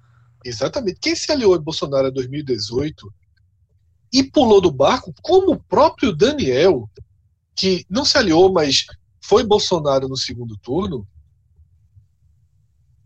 Exatamente. 0.45 0.99
Quem 1.01 1.13
se 1.15 1.29
aliou 1.31 1.53
a 1.53 1.59
Bolsonaro 1.59 2.07
em 2.07 2.13
2018 2.13 3.13
e 4.13 4.23
pulou 4.23 4.61
do 4.61 4.71
barco, 4.71 5.13
como 5.21 5.51
o 5.51 5.59
próprio 5.59 6.15
Daniel, 6.15 6.89
que 7.53 7.85
não 7.89 8.05
se 8.05 8.17
aliou, 8.17 8.51
mas 8.53 8.85
foi 9.21 9.43
Bolsonaro 9.43 10.07
no 10.07 10.15
segundo 10.15 10.57
turno, 10.57 11.05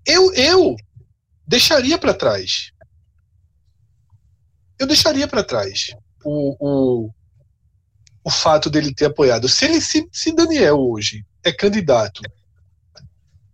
eu, 0.05 0.31
eu 0.33 0.75
deixaria 1.47 1.97
para 1.97 2.13
trás. 2.13 2.71
Eu 4.77 4.85
deixaria 4.85 5.27
para 5.27 5.43
trás 5.43 5.87
o, 6.23 6.55
o, 6.59 7.09
o 8.23 8.29
fato 8.29 8.69
dele 8.69 8.93
ter 8.93 9.05
apoiado. 9.05 9.49
Se, 9.49 9.65
ele, 9.65 9.81
se, 9.81 10.07
se 10.11 10.31
Daniel 10.35 10.79
hoje 10.79 11.25
é 11.43 11.51
candidato 11.51 12.21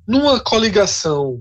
numa 0.10 0.40
coligação 0.40 1.40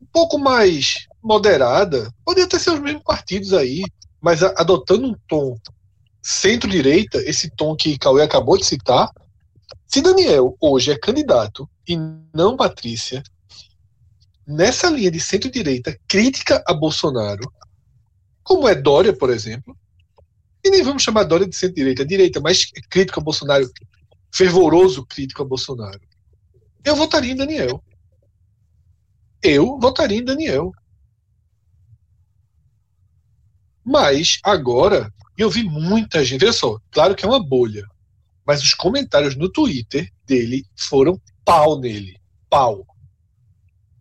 um 0.00 0.06
pouco 0.10 0.38
mais 0.38 1.06
moderada, 1.22 2.10
poderia 2.24 2.48
ter 2.48 2.58
seus 2.58 2.80
mesmos 2.80 3.02
partidos 3.02 3.52
aí, 3.52 3.82
mas 4.18 4.42
adotando 4.42 5.08
um 5.08 5.14
tom 5.28 5.54
centro-direita, 6.22 7.18
esse 7.18 7.50
tom 7.50 7.76
que 7.76 7.98
Cauê 7.98 8.22
acabou 8.22 8.56
de 8.56 8.64
citar, 8.64 9.12
se 9.86 10.00
Daniel 10.00 10.56
hoje 10.58 10.90
é 10.90 10.98
candidato 10.98 11.68
e 11.86 11.98
não 12.34 12.56
Patrícia, 12.56 13.22
nessa 14.46 14.88
linha 14.88 15.10
de 15.10 15.20
centro-direita 15.20 15.98
crítica 16.08 16.64
a 16.66 16.72
Bolsonaro, 16.72 17.52
como 18.42 18.66
é 18.66 18.74
Dória, 18.74 19.12
por 19.12 19.28
exemplo, 19.28 19.76
e 20.64 20.70
nem 20.70 20.82
vamos 20.82 21.02
chamar 21.02 21.24
Dória 21.24 21.46
de 21.46 21.54
centro-direita, 21.54 22.06
direita, 22.06 22.40
mas 22.40 22.64
crítico 22.88 23.20
a 23.20 23.22
Bolsonaro, 23.22 23.70
fervoroso 24.32 25.04
crítico 25.04 25.42
a 25.42 25.46
Bolsonaro 25.46 26.00
eu 26.84 26.94
votaria 26.94 27.32
em 27.32 27.36
Daniel. 27.36 27.82
Eu 29.42 29.78
votaria 29.78 30.18
em 30.18 30.24
Daniel. 30.24 30.72
Mas 33.84 34.38
agora, 34.42 35.12
eu 35.36 35.50
vi 35.50 35.62
muita 35.62 36.24
gente. 36.24 36.40
Veja 36.40 36.52
só, 36.52 36.78
claro 36.90 37.14
que 37.14 37.24
é 37.24 37.28
uma 37.28 37.42
bolha. 37.42 37.86
Mas 38.46 38.62
os 38.62 38.74
comentários 38.74 39.36
no 39.36 39.50
Twitter 39.50 40.10
dele 40.26 40.64
foram 40.76 41.20
pau 41.44 41.78
nele. 41.78 42.18
Pau. 42.48 42.86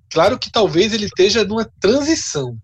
Claro 0.09 0.37
que 0.37 0.51
talvez 0.51 0.93
ele 0.93 1.05
esteja 1.05 1.43
numa 1.43 1.65
transição. 1.79 2.57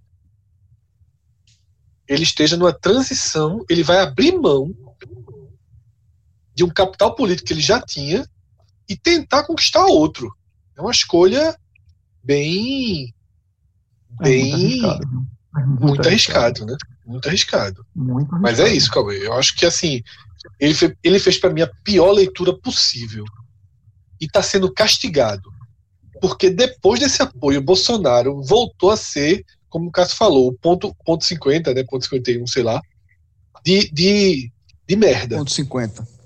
Ele 2.07 2.23
esteja 2.23 2.57
numa 2.57 2.73
transição, 2.73 3.63
ele 3.69 3.83
vai 3.83 3.99
abrir 3.99 4.33
mão 4.33 4.73
de 6.53 6.63
um 6.63 6.69
capital 6.69 7.15
político 7.15 7.47
que 7.47 7.53
ele 7.53 7.61
já 7.61 7.81
tinha 7.81 8.27
e 8.90 8.98
tentar 8.98 9.44
conquistar 9.44 9.86
outro. 9.86 10.36
É 10.76 10.82
uma 10.82 10.91
escolha 10.91 11.56
bem. 12.24 13.14
bem. 14.20 14.82
É 14.84 14.86
muito 14.86 14.88
arriscado, 14.88 15.03
é 15.56 15.66
muito, 15.66 15.82
muito 15.82 16.07
arriscado, 16.07 16.64
arriscado, 16.64 16.66
né? 16.66 16.78
Muito 17.06 17.28
arriscado. 17.28 17.86
Muito 17.95 18.18
arriscado. 18.18 18.41
Mas 18.41 18.60
é 18.60 18.74
isso, 18.74 18.91
Cauê. 18.91 19.28
Eu 19.28 19.34
acho 19.34 19.56
que 19.56 19.66
assim. 19.66 20.02
Ele, 20.60 20.74
fez, 20.74 20.94
ele 21.03 21.20
fez 21.20 21.38
para 21.38 21.52
mim 21.52 21.61
a 21.61 21.72
pior 21.84 22.11
leitura 22.11 22.57
possível. 22.57 23.26
E 24.20 24.26
está 24.26 24.41
sendo 24.41 24.74
castigado. 24.74 25.52
Porque 26.20 26.49
depois 26.49 26.99
desse 26.99 27.22
apoio, 27.22 27.61
Bolsonaro 27.61 28.41
voltou 28.41 28.91
a 28.91 28.98
ser, 28.98 29.45
como 29.70 29.88
o 29.88 29.91
Cássio 29.91 30.18
falou, 30.18 30.48
o 30.48 30.53
ponto, 30.53 30.94
ponto 31.06 31.24
50, 31.24 31.74
né? 31.74 31.84
Ponto 31.84 32.03
51, 32.03 32.48
sei 32.48 32.64
lá. 32.64 32.82
De, 33.64 33.90
de, 33.91 34.52
de 34.88 34.95
merda. 34.95 35.38
Ponto 35.38 35.52
50 35.52 36.18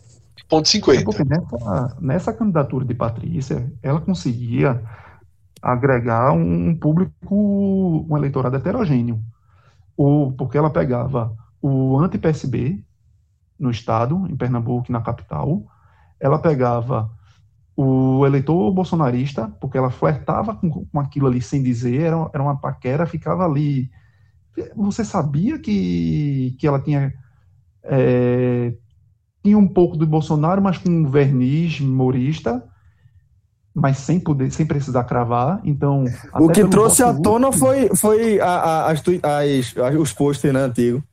ponto 0.53 0.67
50. 0.69 1.01
É 1.01 1.03
porque 1.03 1.23
nessa, 1.23 1.97
nessa 1.99 2.33
candidatura 2.33 2.85
de 2.85 2.93
Patrícia, 2.93 3.71
ela 3.81 3.99
conseguia 3.99 4.83
agregar 5.61 6.31
um 6.33 6.75
público, 6.75 8.05
um 8.09 8.17
eleitorado 8.17 8.55
heterogêneo. 8.57 9.21
O, 9.95 10.31
porque 10.33 10.57
ela 10.57 10.69
pegava 10.69 11.35
o 11.61 11.97
anti-PSB 11.99 12.83
no 13.57 13.71
estado, 13.71 14.27
em 14.29 14.35
Pernambuco, 14.35 14.91
na 14.91 15.01
capital, 15.01 15.63
ela 16.19 16.37
pegava 16.37 17.09
o 17.75 18.25
eleitor 18.25 18.71
bolsonarista, 18.71 19.47
porque 19.59 19.77
ela 19.77 19.89
flertava 19.89 20.55
com, 20.55 20.85
com 20.85 20.99
aquilo 20.99 21.27
ali 21.27 21.41
sem 21.41 21.63
dizer, 21.63 22.01
era, 22.01 22.29
era 22.33 22.43
uma 22.43 22.57
paquera, 22.57 23.05
ficava 23.05 23.45
ali. 23.45 23.89
Você 24.75 25.03
sabia 25.03 25.57
que, 25.57 26.55
que 26.59 26.67
ela 26.67 26.79
tinha. 26.79 27.13
é, 27.83 28.73
tinha 29.43 29.57
um 29.57 29.67
pouco 29.67 29.97
do 29.97 30.07
Bolsonaro, 30.07 30.61
mas 30.61 30.77
com 30.77 30.89
um 30.89 31.09
verniz 31.09 31.79
humorista, 31.79 32.63
mas 33.75 33.97
sem 33.97 34.19
poder, 34.19 34.51
sem 34.51 34.65
precisar 34.65 35.03
cravar. 35.03 35.59
Então, 35.63 36.05
O 36.39 36.49
que 36.49 36.65
trouxe 36.67 37.03
à 37.03 37.13
tona 37.13 37.51
foi, 37.51 37.89
foi 37.95 38.39
a- 38.39 38.47
a- 38.47 38.91
as, 38.91 38.99
as- 39.01 39.77
as- 39.77 39.95
os 39.99 40.13
posters, 40.13 40.53
né, 40.53 40.61
antigo. 40.61 41.03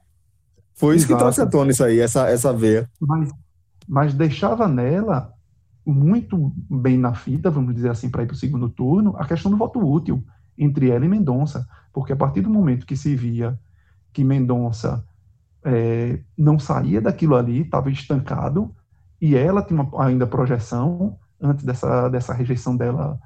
Foi 0.74 0.96
isso 0.96 1.06
que 1.06 1.12
Exato. 1.12 1.24
trouxe 1.24 1.40
à 1.42 1.46
tona 1.46 1.70
isso 1.72 1.82
aí, 1.84 1.98
essa, 2.00 2.28
essa 2.28 2.52
veia. 2.52 2.88
mas, 3.00 3.30
mas 3.88 4.14
deixava 4.14 4.68
nela 4.68 5.32
muito 5.84 6.52
bem 6.70 6.96
na 6.96 7.14
fita, 7.14 7.50
vamos 7.50 7.74
dizer 7.74 7.90
assim, 7.90 8.08
para 8.08 8.22
ir 8.22 8.26
para 8.26 8.34
o 8.34 8.38
segundo 8.38 8.68
turno, 8.68 9.14
a 9.18 9.24
questão 9.26 9.50
do 9.50 9.56
voto 9.56 9.80
útil 9.80 10.22
entre 10.56 10.90
ela 10.90 11.04
e 11.04 11.08
Mendonça, 11.08 11.66
porque 11.92 12.12
a 12.12 12.16
partir 12.16 12.42
do 12.42 12.50
momento 12.50 12.86
que 12.86 12.96
se 12.96 13.16
via 13.16 13.58
que 14.12 14.22
Mendonça 14.22 15.02
eh, 15.64 16.20
não 16.36 16.58
saía 16.58 17.00
daquilo 17.00 17.36
ali, 17.36 17.62
estava 17.62 17.90
estancado, 17.90 18.74
e 19.20 19.36
ela 19.36 19.62
tinha 19.62 19.82
uma, 19.82 20.04
ainda 20.04 20.26
projeção, 20.26 21.18
antes 21.40 21.64
dessa, 21.64 22.08
dessa 22.08 22.32
rejeição 22.32 22.76
dela 22.76 23.18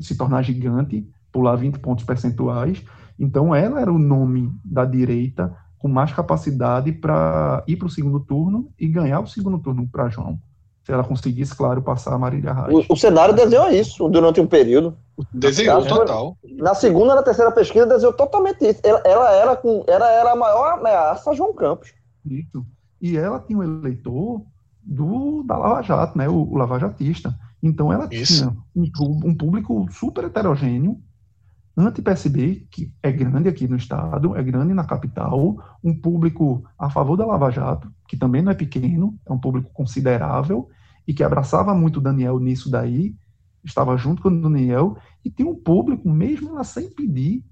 se 0.00 0.16
tornar 0.16 0.42
gigante, 0.42 1.08
pular 1.32 1.56
20 1.56 1.80
pontos 1.80 2.04
percentuais, 2.04 2.84
então 3.18 3.54
ela 3.54 3.80
era 3.80 3.92
o 3.92 3.98
nome 3.98 4.52
da 4.64 4.84
direita 4.84 5.56
com 5.78 5.88
mais 5.88 6.12
capacidade 6.12 6.92
para 6.92 7.62
ir 7.66 7.76
para 7.76 7.86
o 7.86 7.90
segundo 7.90 8.20
turno 8.20 8.70
e 8.78 8.88
ganhar 8.88 9.20
o 9.20 9.26
segundo 9.26 9.58
turno 9.58 9.86
para 9.88 10.08
João. 10.08 10.38
Se 10.84 10.92
ela 10.92 11.02
conseguisse, 11.02 11.56
claro, 11.56 11.80
passar 11.80 12.14
a 12.14 12.18
Marília 12.18 12.52
Reis. 12.52 12.86
O, 12.88 12.92
o 12.92 12.96
cenário 12.96 13.34
desenhou 13.34 13.70
isso 13.70 14.08
durante 14.08 14.40
um 14.40 14.46
período. 14.46 14.96
Desenhou 15.32 15.82
Tá. 15.82 15.88
total. 15.88 16.36
Na 16.56 16.74
segunda 16.74 17.12
e 17.12 17.16
na 17.16 17.22
terceira 17.22 17.50
pesquisa 17.50 17.86
desenhou 17.86 18.12
totalmente 18.12 18.62
isso. 18.64 18.80
Ela, 18.84 19.00
ela 19.04 19.32
era, 19.32 19.56
com, 19.56 19.82
ela 19.86 20.10
era 20.10 20.32
a 20.32 20.36
maior 20.36 20.78
ameaça 20.78 21.30
a 21.30 21.34
João 21.34 21.54
Campos. 21.54 21.92
Isso. 22.26 22.64
E 23.00 23.16
ela 23.16 23.40
tinha 23.40 23.58
um 23.58 23.62
eleitor 23.62 24.42
do, 24.82 25.42
da 25.44 25.56
Lava 25.56 25.82
Jato, 25.82 26.18
né, 26.18 26.28
o, 26.28 26.52
o 26.52 26.56
lavajatista. 26.56 27.34
Então 27.62 27.90
ela 27.90 28.06
Isso. 28.10 28.42
tinha 28.42 28.56
um, 28.76 29.30
um 29.30 29.34
público 29.34 29.86
super 29.90 30.24
heterogêneo, 30.24 31.00
anti-PSB, 31.76 32.66
que 32.70 32.92
é 33.02 33.10
grande 33.10 33.48
aqui 33.48 33.66
no 33.66 33.76
estado, 33.76 34.36
é 34.36 34.42
grande 34.42 34.74
na 34.74 34.84
capital, 34.84 35.56
um 35.82 35.98
público 35.98 36.62
a 36.78 36.88
favor 36.90 37.16
da 37.16 37.26
Lava 37.26 37.50
Jato, 37.50 37.90
que 38.06 38.16
também 38.16 38.42
não 38.42 38.52
é 38.52 38.54
pequeno, 38.54 39.18
é 39.26 39.32
um 39.32 39.38
público 39.38 39.70
considerável, 39.72 40.68
e 41.06 41.12
que 41.14 41.22
abraçava 41.22 41.74
muito 41.74 41.98
o 41.98 42.02
Daniel 42.02 42.38
nisso 42.38 42.70
daí, 42.70 43.14
estava 43.64 43.96
junto 43.96 44.22
com 44.22 44.28
o 44.28 44.40
Daniel, 44.42 44.96
e 45.24 45.30
tinha 45.30 45.48
um 45.48 45.54
público, 45.54 46.08
mesmo 46.10 46.50
ela 46.50 46.64
sem 46.64 46.90
pedir, 46.90 47.44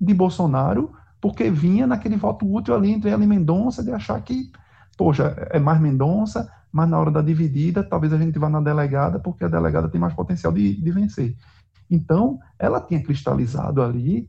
de 0.00 0.14
Bolsonaro, 0.14 0.92
porque 1.20 1.50
vinha 1.50 1.86
naquele 1.86 2.16
voto 2.16 2.46
útil 2.50 2.74
ali 2.74 2.90
entre 2.90 3.10
ela 3.10 3.24
e 3.24 3.26
Mendonça, 3.26 3.82
de 3.82 3.90
achar 3.90 4.20
que, 4.22 4.50
poxa, 4.96 5.34
é 5.50 5.58
mais 5.58 5.80
Mendonça, 5.80 6.50
mas 6.70 6.88
na 6.88 6.98
hora 6.98 7.10
da 7.10 7.22
dividida, 7.22 7.82
talvez 7.82 8.12
a 8.12 8.18
gente 8.18 8.38
vá 8.38 8.48
na 8.48 8.60
delegada, 8.60 9.18
porque 9.18 9.44
a 9.44 9.48
delegada 9.48 9.88
tem 9.88 10.00
mais 10.00 10.14
potencial 10.14 10.52
de, 10.52 10.80
de 10.80 10.90
vencer. 10.90 11.34
Então, 11.90 12.38
ela 12.58 12.80
tinha 12.80 13.02
cristalizado 13.02 13.82
ali 13.82 14.28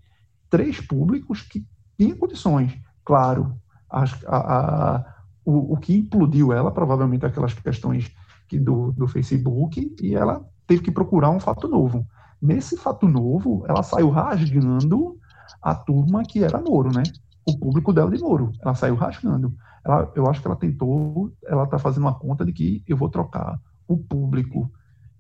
três 0.50 0.80
públicos 0.80 1.42
que 1.42 1.66
tinham 2.00 2.18
condições. 2.18 2.80
Claro, 3.04 3.54
as- 3.90 4.24
a- 4.26 4.96
a- 4.96 5.16
o, 5.44 5.74
o 5.74 5.78
que 5.78 5.96
implodiu 5.98 6.54
ela, 6.54 6.72
provavelmente 6.72 7.26
aquelas 7.26 7.54
questões 7.54 8.12
que 8.48 8.60
do, 8.60 8.92
do 8.92 9.08
Facebook, 9.08 9.96
e 10.02 10.16
ela 10.16 10.46
teve 10.66 10.82
que 10.82 10.92
procurar 10.92 11.30
um 11.30 11.40
fato 11.40 11.68
novo. 11.68 12.06
Nesse 12.42 12.78
fato 12.78 13.08
novo, 13.08 13.64
ela 13.68 13.84
saiu 13.84 14.10
rasgando 14.10 15.18
a 15.62 15.74
turma 15.74 16.24
que 16.24 16.44
era 16.44 16.62
Moro, 16.62 16.92
né? 16.94 17.04
O 17.48 17.58
público 17.58 17.94
dela 17.94 18.12
de 18.12 18.22
Moro. 18.22 18.52
Ela 18.62 18.76
saiu 18.76 18.96
rasgando. 18.96 19.56
Ela, 19.84 20.12
eu 20.16 20.30
acho 20.30 20.42
que 20.42 20.48
ela 20.48 20.56
tentou, 20.56 21.32
ela 21.46 21.64
está 21.64 21.80
fazendo 21.80 22.04
uma 22.04 22.14
conta 22.14 22.46
de 22.46 22.52
que 22.52 22.84
eu 22.88 22.98
vou 22.98 23.10
trocar 23.10 23.60
o 23.88 23.98
público 23.98 24.72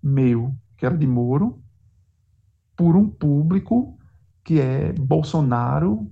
meu, 0.04 0.54
que 0.78 0.86
era 0.86 0.98
de 0.98 1.08
Moro, 1.08 1.62
por 2.76 2.96
um 2.96 3.10
público 3.10 3.98
que 4.44 4.60
é 4.60 4.94
Bolsonaro, 4.94 6.10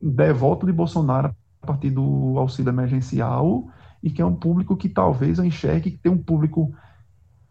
devoto 0.00 0.66
de 0.66 0.72
Bolsonaro 0.72 1.34
a 1.62 1.66
partir 1.66 1.90
do 1.90 2.38
auxílio 2.38 2.70
emergencial, 2.70 3.68
e 4.02 4.10
que 4.10 4.20
é 4.20 4.26
um 4.26 4.34
público 4.34 4.76
que 4.76 4.88
talvez 4.88 5.38
eu 5.38 5.44
enxergue 5.44 5.92
que 5.92 5.98
tem 5.98 6.10
um 6.10 6.18
público 6.18 6.74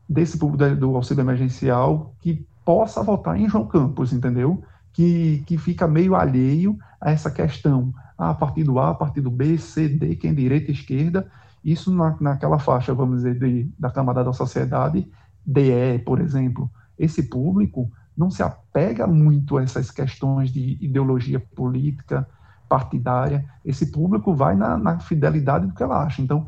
desse 0.08 0.38
público 0.38 0.76
do 0.76 0.96
auxílio 0.96 1.22
emergencial 1.22 2.14
que 2.20 2.46
possa 2.66 3.02
votar 3.02 3.40
em 3.40 3.50
João 3.50 3.66
Campos, 3.66 4.12
entendeu? 4.12 4.62
Que, 4.92 5.44
que 5.48 5.58
fica 5.58 5.88
meio 5.88 6.16
alheio 6.16 6.78
a 7.00 7.12
essa 7.12 7.32
questão. 7.32 7.94
Ah, 8.18 8.34
partido 8.34 8.78
A, 8.78 8.94
partido 8.94 9.32
B, 9.32 9.58
C, 9.58 9.88
D, 9.88 10.16
quem 10.16 10.32
é 10.32 10.34
direita 10.34 10.70
e 10.70 10.74
esquerda, 10.74 11.32
isso 11.64 11.94
na, 11.96 12.16
naquela 12.20 12.60
faixa, 12.60 12.94
vamos 12.94 13.18
dizer, 13.18 13.40
de, 13.40 13.72
da 13.80 13.90
camada 13.90 14.24
da 14.24 14.34
sociedade, 14.34 15.10
DE, 15.46 16.00
por 16.06 16.20
exemplo. 16.20 16.70
Esse 17.00 17.24
público 17.24 17.90
não 18.16 18.30
se 18.30 18.44
apega 18.44 19.08
muito 19.08 19.58
a 19.58 19.64
essas 19.64 19.90
questões 19.90 20.52
de 20.52 20.78
ideologia 20.82 21.40
política, 21.40 22.28
partidária. 22.72 23.44
Esse 23.66 23.92
público 23.92 24.34
vai 24.34 24.56
na, 24.56 24.78
na 24.78 24.98
fidelidade 25.00 25.68
do 25.68 25.74
que 25.74 25.84
ela 25.84 26.06
acha. 26.06 26.22
Então, 26.22 26.48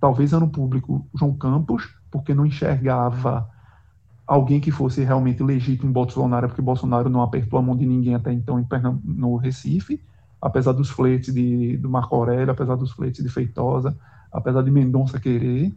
talvez 0.00 0.32
era 0.32 0.42
um 0.42 0.48
público 0.48 1.06
João 1.14 1.34
Campos, 1.36 1.94
porque 2.10 2.32
não 2.32 2.46
enxergava 2.46 3.46
alguém 4.26 4.58
que 4.58 4.70
fosse 4.70 5.04
realmente 5.04 5.42
legítimo 5.42 5.90
em 5.90 5.92
Bolsonaro, 5.92 6.48
porque 6.48 6.62
Bolsonaro 6.62 7.10
não 7.10 7.20
apertou 7.20 7.58
a 7.58 7.62
mão 7.62 7.76
de 7.76 7.84
ninguém 7.84 8.14
até 8.14 8.32
então 8.32 8.64
no 9.04 9.36
Recife, 9.36 10.02
apesar 10.40 10.72
dos 10.72 10.88
fletes 10.88 11.34
de, 11.34 11.76
do 11.76 11.90
Marco 11.90 12.16
Aurélio, 12.16 12.50
apesar 12.52 12.76
dos 12.76 12.92
fletes 12.92 13.22
de 13.22 13.28
Feitosa, 13.28 13.94
apesar 14.32 14.62
de 14.62 14.70
Mendonça 14.70 15.20
querer. 15.20 15.74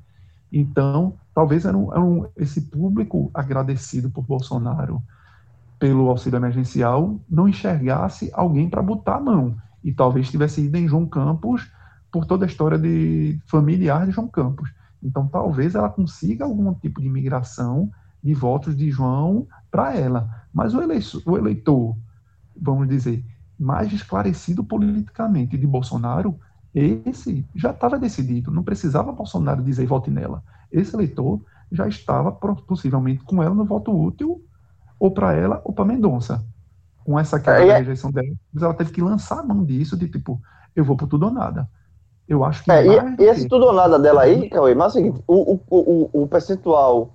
Então, 0.51 1.15
talvez 1.33 1.65
era, 1.65 1.75
um, 1.77 1.91
era 1.91 2.01
um- 2.01 2.25
esse 2.37 2.61
público 2.61 3.29
agradecido 3.33 4.09
por 4.09 4.23
Bolsonaro 4.23 5.01
pelo 5.77 6.07
auxílio 6.09 6.37
emergencial 6.37 7.19
não 7.29 7.45
enxergasse 7.45 8.31
alguém 8.33 8.69
para 8.69 8.81
botar 8.81 9.15
a 9.17 9.19
mão. 9.19 9.57
E 9.83 9.91
talvez 9.91 10.29
tivesse 10.29 10.61
ido 10.61 10.77
em 10.77 10.87
João 10.87 11.05
Campos 11.05 11.69
por 12.11 12.25
toda 12.25 12.45
a 12.45 12.47
história 12.47 12.77
de 12.77 13.39
familiar 13.45 14.05
de 14.05 14.11
João 14.11 14.27
Campos. 14.27 14.71
Então, 15.01 15.27
talvez 15.27 15.75
ela 15.75 15.89
consiga 15.89 16.45
algum 16.45 16.73
tipo 16.73 17.01
de 17.01 17.09
migração 17.09 17.91
de 18.23 18.33
votos 18.33 18.75
de 18.75 18.89
João 18.89 19.47
para 19.69 19.95
ela. 19.95 20.29
Mas 20.53 20.73
o 20.73 20.81
eleitor, 20.81 21.21
o 21.25 21.37
eleitor, 21.37 21.97
vamos 22.55 22.87
dizer, 22.87 23.25
mais 23.59 23.91
esclarecido 23.91 24.63
politicamente 24.63 25.57
de 25.57 25.67
Bolsonaro, 25.67 26.39
esse 26.73 27.45
já 27.53 27.71
estava 27.71 27.99
decidido. 27.99 28.49
Não 28.51 28.63
precisava 28.63 29.11
Bolsonaro 29.11 29.63
dizer 29.63 29.85
vote 29.85 30.09
nela. 30.09 30.43
Esse 30.71 30.95
eleitor 30.95 31.41
já 31.71 31.87
estava 31.87 32.31
possivelmente 32.31 33.23
com 33.23 33.43
ela 33.43 33.53
no 33.53 33.65
voto 33.65 33.91
útil, 33.91 34.41
ou 34.99 35.11
para 35.11 35.33
ela 35.33 35.61
ou 35.65 35.73
para 35.73 35.85
Mendonça. 35.85 36.45
Com 37.05 37.19
essa 37.19 37.39
queda 37.39 37.63
É, 37.63 37.67
da 37.67 37.73
é- 37.73 37.77
rejeição 37.79 38.11
dela, 38.11 38.27
mas 38.53 38.63
ela 38.63 38.73
teve 38.73 38.91
que 38.91 39.01
lançar 39.01 39.39
a 39.39 39.43
mão 39.43 39.63
disso, 39.63 39.97
de 39.97 40.07
tipo, 40.07 40.39
eu 40.75 40.83
vou 40.85 40.95
por 40.95 41.07
tudo 41.07 41.25
ou 41.25 41.31
nada. 41.31 41.67
Eu 42.27 42.43
acho 42.45 42.63
que. 42.63 42.71
É, 42.71 42.83
mais 42.83 43.19
e, 43.19 43.23
e 43.23 43.25
esse 43.25 43.47
tudo 43.47 43.65
ou 43.65 43.73
nada 43.73 43.99
dela 43.99 44.21
aí, 44.21 44.49
Cauê, 44.49 44.73
mas 44.73 44.87
é 44.95 44.99
o 44.99 45.01
seguinte, 45.03 45.23
o, 45.27 45.53
o, 45.53 45.59
o, 45.69 46.23
o 46.23 46.27
percentual 46.27 47.11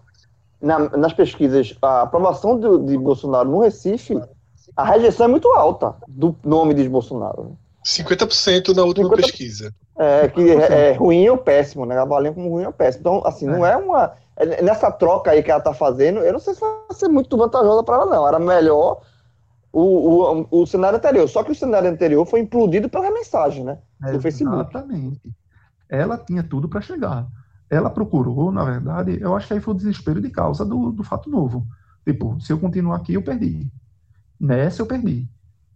na- 0.60 0.90
nas 0.90 1.12
pesquisas, 1.12 1.74
a 1.80 2.02
aprovação 2.02 2.58
do- 2.58 2.78
de 2.84 2.98
Bolsonaro 2.98 3.48
no 3.48 3.60
Recife, 3.60 4.20
a 4.76 4.84
rejeição 4.84 5.24
é 5.26 5.28
muito 5.28 5.48
alta 5.54 5.94
do 6.06 6.36
nome 6.44 6.74
de 6.74 6.86
Bolsonaro. 6.88 7.56
50% 7.84 8.74
na 8.74 8.82
última 8.84 9.08
50%. 9.08 9.16
pesquisa. 9.16 9.72
É, 9.96 10.28
que 10.28 10.50
é, 10.50 10.90
é 10.90 10.92
ruim 10.92 11.28
ou 11.28 11.38
péssimo, 11.38 11.86
né? 11.86 11.98
Avaliam 11.98 12.34
como 12.34 12.50
ruim 12.50 12.66
ou 12.66 12.72
péssimo. 12.72 13.00
Então, 13.00 13.22
assim, 13.26 13.46
não 13.46 13.64
é 13.64 13.76
uma. 13.76 14.12
é, 14.36 14.62
Nessa 14.62 14.92
troca 14.92 15.30
aí 15.30 15.42
que 15.42 15.50
ela 15.50 15.60
tá 15.60 15.72
fazendo, 15.72 16.20
eu 16.20 16.32
não 16.32 16.38
sei 16.40 16.54
se 16.54 16.60
vai 16.60 16.70
ser 16.92 17.08
muito 17.08 17.36
vantajosa 17.36 17.82
para 17.82 17.96
ela, 17.96 18.06
não. 18.06 18.28
Era 18.28 18.38
melhor 18.38 19.00
o, 19.72 20.46
o, 20.50 20.62
o 20.62 20.66
cenário 20.66 20.98
anterior. 20.98 21.28
Só 21.28 21.42
que 21.42 21.52
o 21.52 21.54
cenário 21.54 21.90
anterior 21.90 22.24
foi 22.26 22.40
implodido 22.40 22.88
pela 22.88 23.10
mensagem, 23.10 23.64
né? 23.64 23.78
Do 24.12 24.20
Facebook. 24.20 24.54
Exatamente. 24.54 25.32
Ela 25.88 26.18
tinha 26.18 26.42
tudo 26.42 26.68
para 26.68 26.80
chegar. 26.80 27.26
Ela 27.70 27.90
procurou, 27.90 28.50
na 28.50 28.64
verdade, 28.64 29.18
eu 29.20 29.36
acho 29.36 29.46
que 29.46 29.54
aí 29.54 29.60
foi 29.60 29.74
o 29.74 29.76
desespero 29.76 30.20
de 30.20 30.30
causa 30.30 30.64
do, 30.64 30.90
do 30.90 31.04
fato 31.04 31.28
novo. 31.28 31.66
Tipo, 32.06 32.40
se 32.40 32.52
eu 32.52 32.58
continuar 32.58 32.96
aqui, 32.96 33.14
eu 33.14 33.22
perdi. 33.22 33.70
Nessa 34.40 34.80
eu 34.82 34.86
perdi. 34.86 35.28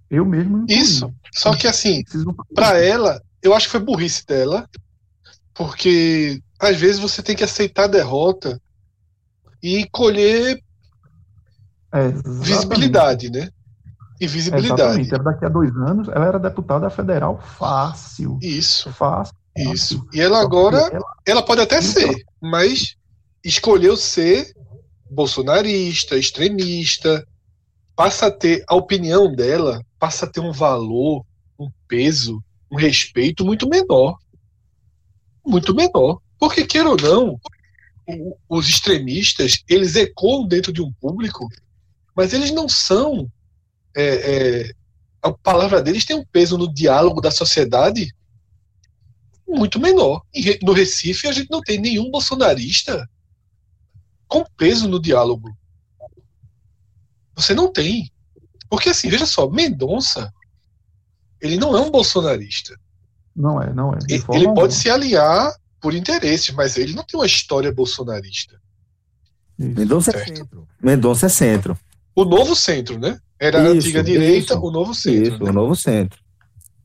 Eu 0.08 0.24
mesmo. 0.24 0.64
Isso. 0.68 1.12
Só 1.32 1.54
que 1.56 1.66
assim, 1.66 2.02
Pra 2.54 2.78
ela, 2.78 3.20
eu 3.42 3.54
acho 3.54 3.66
que 3.66 3.72
foi 3.72 3.80
burrice 3.80 4.26
dela, 4.26 4.68
porque 5.54 6.42
às 6.60 6.78
vezes 6.78 6.98
você 6.98 7.22
tem 7.22 7.36
que 7.36 7.44
aceitar 7.44 7.84
a 7.84 7.88
derrota 7.88 8.60
e 9.62 9.86
colher 9.90 10.62
É, 11.92 12.08
visibilidade, 12.40 13.30
né? 13.30 13.50
E 14.22 14.26
visibilidade. 14.26 14.80
Exatamente. 14.82 15.14
Era 15.14 15.22
daqui 15.24 15.44
a 15.44 15.48
dois 15.48 15.74
anos, 15.76 16.08
ela 16.08 16.26
era 16.26 16.38
deputada 16.38 16.88
federal 16.90 17.40
fácil. 17.58 18.38
Isso, 18.40 18.92
Fácil. 18.92 19.34
isso. 19.56 19.98
fácil. 19.98 20.08
E 20.12 20.20
ela 20.20 20.40
agora, 20.40 20.78
ela- 20.92 21.14
ela 21.26 21.42
pode 21.42 21.60
até 21.60 21.80
ser, 21.82 22.14
mas 22.40 22.94
escolheu 23.44 23.96
ser 23.96 24.54
bolsonarista, 25.10 26.16
extremista, 26.16 27.26
passa 27.96 28.26
a 28.26 28.30
ter 28.30 28.64
a 28.68 28.74
opinião 28.76 29.34
dela, 29.34 29.82
passa 29.98 30.24
a 30.24 30.28
ter 30.28 30.40
um 30.40 30.52
valor, 30.52 31.24
um 31.58 31.68
peso, 31.88 32.42
um 32.70 32.76
respeito 32.76 33.44
muito 33.44 33.68
menor. 33.68 34.16
Muito 35.44 35.74
menor. 35.74 36.20
Porque, 36.38 36.64
queira 36.64 36.88
ou 36.88 36.96
não, 36.96 37.40
os 38.48 38.68
extremistas, 38.68 39.62
eles 39.68 39.94
ecoam 39.96 40.46
dentro 40.46 40.72
de 40.72 40.80
um 40.82 40.92
público, 41.00 41.48
mas 42.16 42.32
eles 42.32 42.50
não 42.52 42.68
são. 42.68 43.28
É, 43.94 44.04
é, 44.68 44.72
a 45.22 45.32
palavra 45.32 45.82
deles 45.82 46.04
tem 46.04 46.16
um 46.16 46.24
peso 46.24 46.56
no 46.58 46.72
diálogo 46.72 47.20
da 47.20 47.30
sociedade 47.30 48.14
muito 49.46 49.78
menor. 49.80 50.22
Re- 50.34 50.58
No 50.62 50.72
Recife, 50.72 51.26
a 51.28 51.32
gente 51.32 51.50
não 51.50 51.60
tem 51.60 51.78
nenhum 51.78 52.10
bolsonarista 52.10 53.08
com 54.26 54.44
peso 54.56 54.88
no 54.88 55.00
diálogo. 55.00 55.54
Você 57.36 57.54
não 57.54 57.70
tem. 57.72 58.10
Porque, 58.68 58.88
assim, 58.90 59.08
veja 59.08 59.26
só, 59.26 59.48
Mendonça, 59.48 60.32
ele 61.40 61.56
não 61.58 61.76
é 61.76 61.80
um 61.80 61.90
bolsonarista. 61.90 62.78
Não 63.34 63.60
é, 63.60 63.72
não 63.72 63.92
é. 63.94 63.98
de 63.98 64.14
Ele, 64.14 64.24
alguma. 64.28 64.54
pode 64.54 64.74
se 64.74 64.88
alinhar 64.90 65.54
por 65.80 65.94
interesses, 65.94 66.54
mas 66.54 66.76
ele 66.76 66.94
não 66.94 67.02
tem 67.04 67.18
uma 67.18 67.26
história 67.26 67.72
bolsonarista. 67.72 68.60
Mendonça 69.58 70.16
é 70.16 70.24
centro. 70.24 70.68
Mendonça 70.80 71.26
é 71.26 71.28
centro. 71.28 71.78
O 72.14 72.24
novo 72.24 72.54
centro, 72.54 72.98
né? 72.98 73.18
Era 73.40 73.58
a 73.60 73.62
Isso, 73.68 73.76
antiga 73.88 74.02
direita, 74.02 74.54
isso. 74.54 74.62
o 74.66 74.70
novo 74.70 74.94
centro. 74.94 75.22
Isso, 75.34 75.42
né? 75.44 75.50
o 75.50 75.52
novo 75.52 75.74
centro. 75.74 76.18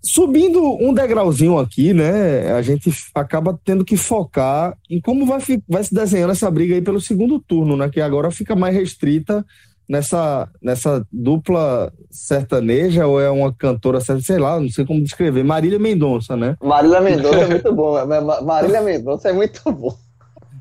Subindo 0.03 0.61
um 0.79 0.93
degrauzinho 0.93 1.57
aqui, 1.57 1.93
né? 1.93 2.51
A 2.53 2.61
gente 2.61 2.89
acaba 3.13 3.59
tendo 3.65 3.83
que 3.83 3.97
focar 3.97 4.75
em 4.89 5.01
como 5.01 5.25
vai, 5.25 5.39
vai 5.67 5.83
se 5.83 5.93
desenhando 5.93 6.31
essa 6.31 6.49
briga 6.49 6.75
aí 6.75 6.81
pelo 6.81 7.01
segundo 7.01 7.39
turno, 7.39 7.75
né? 7.75 7.89
Que 7.89 7.99
agora 7.99 8.31
fica 8.31 8.55
mais 8.55 8.73
restrita 8.75 9.45
nessa, 9.89 10.47
nessa 10.61 11.05
dupla 11.11 11.91
sertaneja, 12.09 13.05
ou 13.07 13.19
é 13.19 13.29
uma 13.29 13.53
cantora, 13.53 13.99
sei 13.99 14.37
lá, 14.37 14.59
não 14.59 14.69
sei 14.69 14.85
como 14.85 15.03
descrever, 15.03 15.43
Marília 15.43 15.79
Mendonça, 15.79 16.37
né? 16.37 16.55
Marília 16.63 17.01
Mendonça 17.01 17.39
é 17.39 17.47
muito 17.47 17.73
bom. 17.73 18.05
Ma- 18.05 18.21
Ma- 18.21 18.41
Marília 18.41 18.81
Mendonça 18.81 19.29
é 19.29 19.33
muito 19.33 19.61
bom. 19.71 19.95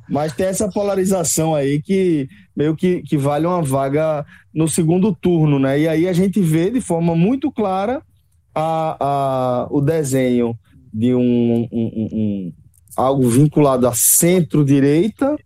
Mas 0.08 0.32
tem 0.32 0.46
essa 0.46 0.68
polarização 0.70 1.54
aí 1.54 1.80
que 1.82 2.28
meio 2.56 2.76
que, 2.76 3.02
que 3.02 3.16
vale 3.16 3.46
uma 3.46 3.62
vaga 3.62 4.24
no 4.54 4.68
segundo 4.68 5.14
turno, 5.14 5.58
né? 5.58 5.78
E 5.80 5.88
aí 5.88 6.08
a 6.08 6.12
gente 6.12 6.40
vê 6.40 6.70
de 6.70 6.80
forma 6.80 7.14
muito 7.16 7.50
clara 7.52 8.00
a, 8.54 8.96
a, 9.00 9.66
o 9.70 9.80
desenho 9.80 10.56
de 10.92 11.14
um, 11.14 11.20
um- 11.20 11.68
um- 11.72 12.08
um- 12.12 12.52
algo 12.96 13.28
vinculado 13.28 13.86
à 13.86 13.92
centro-direita 13.92 15.36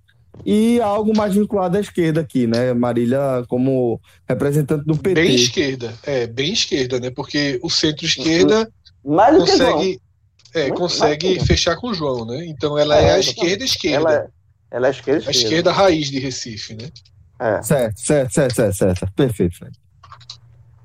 e 0.47 0.81
algo 0.81 1.17
mais 1.17 1.35
vinculado 1.35 1.77
à 1.77 1.81
esquerda 1.81 2.21
aqui, 2.21 2.47
né? 2.47 2.73
Marília 2.73 3.45
como 3.49 4.01
representante 4.29 4.85
do 4.85 4.97
PT. 4.97 5.15
Bem 5.23 5.35
esquerda. 5.35 5.95
É, 6.05 6.27
bem 6.27 6.53
esquerda, 6.53 7.01
né? 7.01 7.11
Porque 7.11 7.59
o 7.63 7.69
centro-esquerda 7.69 8.71
João. 9.05 9.41
consegue, 9.41 10.01
é, 10.55 10.63
Muito 10.69 10.79
consegue 10.79 11.41
fechar 11.47 11.77
com 11.77 11.89
o 11.89 11.95
João, 11.95 12.25
né? 12.25 12.47
Então 12.47 12.79
ela 12.79 12.97
é, 12.97 13.05
É, 13.05 13.13
a 13.15 13.19
exatamente. 13.19 13.51
Ela 14.71 14.87
é, 14.87 14.89
é 14.89 14.93
esquerda, 14.93 15.29
A 15.29 15.31
esquerda 15.31 15.73
raiz 15.73 16.11
de 16.11 16.19
Recife, 16.19 16.75
né? 16.75 16.89
É. 17.41 17.63
Certo, 17.63 18.01
certo, 18.01 18.33
certo, 18.35 18.55
certo, 18.55 18.77
certo. 18.77 19.13
Perfeito, 19.15 19.57
Fred. 19.59 19.73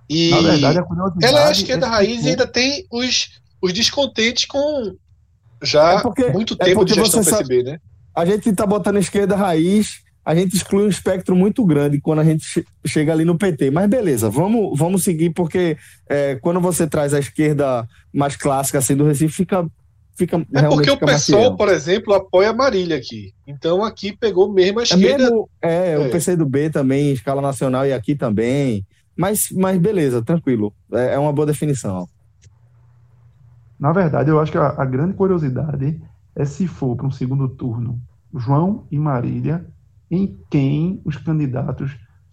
E 0.10 0.30
Na 0.30 0.42
verdade, 0.42 0.80
a 0.80 0.86
ela 1.22 1.40
é 1.42 1.48
a 1.48 1.52
esquerda 1.52 1.86
é 1.86 1.90
raiz 1.90 2.24
e 2.26 2.30
ainda 2.30 2.46
tem 2.48 2.86
os, 2.92 3.40
os 3.62 3.74
descontentes 3.74 4.46
com 4.46 4.96
já 5.64 5.94
É 5.94 6.02
porque- 6.02 6.30
muito 6.30 6.54
é 6.60 6.66
tempo 6.66 6.80
porque 6.82 6.94
de 6.94 7.00
gestão 7.00 7.24
você 7.24 7.30
sabe- 7.30 7.48
PSB, 7.48 7.72
né? 7.72 7.80
a 8.14 8.26
gente 8.26 8.54
tá 8.54 8.66
botando 8.66 8.98
esquerda 8.98 9.36
raiz, 9.36 10.02
a 10.24 10.34
gente 10.36 10.56
exclui 10.56 10.86
um 10.86 10.90
espectro 10.90 11.36
muito 11.36 11.66
grande 11.66 12.00
quando 12.00 12.20
a 12.20 12.24
gente 12.24 12.46
che- 12.46 12.66
chega 12.86 13.12
ali 13.12 13.26
no 13.26 13.38
PT. 13.38 13.72
Mas 13.72 13.90
beleza, 13.90 14.30
vamos, 14.30 14.78
vamos 14.78 15.04
seguir, 15.04 15.32
porque 15.32 15.76
é, 16.08 16.36
quando 16.36 16.62
você 16.62 16.86
traz 16.88 17.14
a 17.14 17.20
esquerda 17.20 17.88
mais 18.14 18.36
clássica 18.36 18.78
assim 18.78 18.96
do 18.96 19.06
Recife, 19.06 19.34
fica, 19.34 19.66
fica 20.16 20.38
É 20.54 20.60
realmente 20.62 20.90
porque 20.98 21.06
o 21.06 21.18
fiel. 21.20 21.56
por 21.56 21.70
exemplo, 21.70 22.14
apoia 22.14 22.50
a 22.50 22.54
Marília 22.54 22.98
aqui. 22.98 23.34
Então 23.46 23.84
aqui 23.84 24.12
pegou 24.16 24.52
mesmo 24.52 24.80
a 24.80 24.84
É 24.84 24.86
esquerda. 24.86 25.24
mesmo, 25.24 25.50
é, 25.62 25.92
É. 25.94 26.00
o 26.00 26.10
PCdoB 26.10 26.70
também, 26.70 27.10
em 27.10 27.14
escala 27.14 27.42
nacional 27.42 27.86
e 27.86 27.94
aqui 27.94 28.16
também. 28.16 28.86
Mas, 29.18 29.50
mas 29.52 29.78
beleza, 29.80 30.22
tranquilo. 30.22 30.74
É, 30.94 31.14
é 31.14 31.20
uma 31.20 31.32
boa 31.32 31.46
definição. 31.46 32.08
Na 33.80 33.92
verdade, 33.92 34.30
eu 34.30 34.40
acho 34.40 34.52
que 34.52 34.58
a, 34.58 34.68
a 34.78 34.86
grande 34.86 35.14
curiosidade 35.14 36.02
é 36.36 36.46
se 36.46 36.68
for 36.68 36.96
para 36.96 37.08
um 37.08 37.12
segundo 37.12 37.48
turno 37.48 38.00
João 38.38 38.86
e 38.92 38.98
Marília, 38.98 39.66
em 40.12 40.38
quem 40.50 41.02
os 41.06 41.18
candidatos 41.18 41.92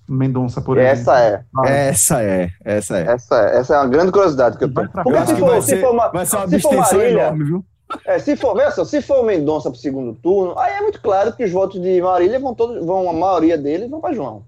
Mendonça, 0.09 0.61
por 0.61 0.77
Essa 0.79 1.19
é. 1.21 1.29
exemplo, 1.29 1.47
vai. 1.53 1.73
Essa 1.89 2.23
é, 2.23 2.51
essa 2.65 2.99
é. 2.99 3.03
Essa 3.07 3.37
é, 3.49 3.57
essa 3.59 3.75
é 3.75 3.79
uma 3.79 3.87
grande 3.89 4.13
curiosidade 4.13 4.59
que 4.59 4.65
eu 4.65 4.73
Vai 4.73 4.89
tenho. 4.89 5.05
Porque 5.05 5.27
se 5.27 5.35
que 5.35 5.41
for, 5.41 5.51
vai 5.51 5.63
se 5.63 5.69
ser, 5.69 5.81
for, 5.81 5.95
Ma- 5.95 6.09
vai 6.09 6.27
ser 6.27 6.37
uma 6.37 6.43
abstenção 6.45 6.99
Marília, 6.99 7.21
enorme, 7.23 7.45
viu? 7.45 7.65
É, 8.05 8.19
se 8.19 8.37
for, 8.37 8.57
só, 8.73 8.85
se 8.85 9.03
for 9.03 9.21
o 9.21 9.25
Mendonça 9.25 9.71
para 9.71 9.77
o 9.77 9.81
segundo 9.81 10.15
turno, 10.15 10.59
aí 10.59 10.75
é 10.75 10.81
muito 10.81 11.01
claro 11.01 11.35
que 11.35 11.45
os 11.45 11.51
votos 11.51 11.81
de 11.81 12.01
Marília 12.01 12.39
vão 12.39 12.55
todos, 12.55 12.85
vão, 12.85 13.09
a 13.09 13.13
maioria 13.13 13.59
deles 13.59 13.91
vão 13.91 14.01
para 14.01 14.15
João. 14.15 14.45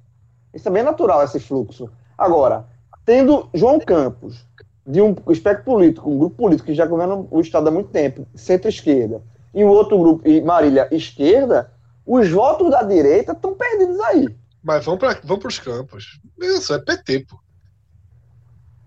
Isso 0.53 0.69
é 0.69 0.71
bem 0.71 0.83
natural, 0.83 1.23
esse 1.23 1.41
fluxo. 1.41 1.91
Agora, 2.17 2.67
tendo 3.05 3.49
João 3.53 3.79
Campos, 3.81 4.47
de 4.87 5.01
um 5.01 5.15
espectro 5.31 5.65
político, 5.65 6.11
um 6.11 6.19
grupo 6.19 6.37
político 6.37 6.67
que 6.67 6.75
já 6.75 6.87
governa 6.87 7.27
o 7.31 7.41
Estado 7.41 7.69
há 7.69 7.71
muito 7.71 7.91
tempo, 7.91 8.27
centro-esquerda, 8.35 9.23
e 9.55 9.65
um 9.65 9.69
outro 9.69 9.99
grupo, 9.99 10.29
e 10.29 10.41
Marília, 10.41 10.89
esquerda, 10.91 11.73
os 12.07 12.29
votos 12.29 12.71
da 12.71 12.83
direita 12.83 13.33
estão 13.33 13.55
perdidos 13.55 13.99
aí. 14.01 14.29
Mas 14.63 14.85
vão 14.85 14.97
para 14.97 15.21
vão 15.23 15.39
os 15.45 15.59
campos. 15.59 16.21
Isso 16.41 16.75
é 16.75 16.79
PT, 16.79 17.27
pô. 17.29 17.37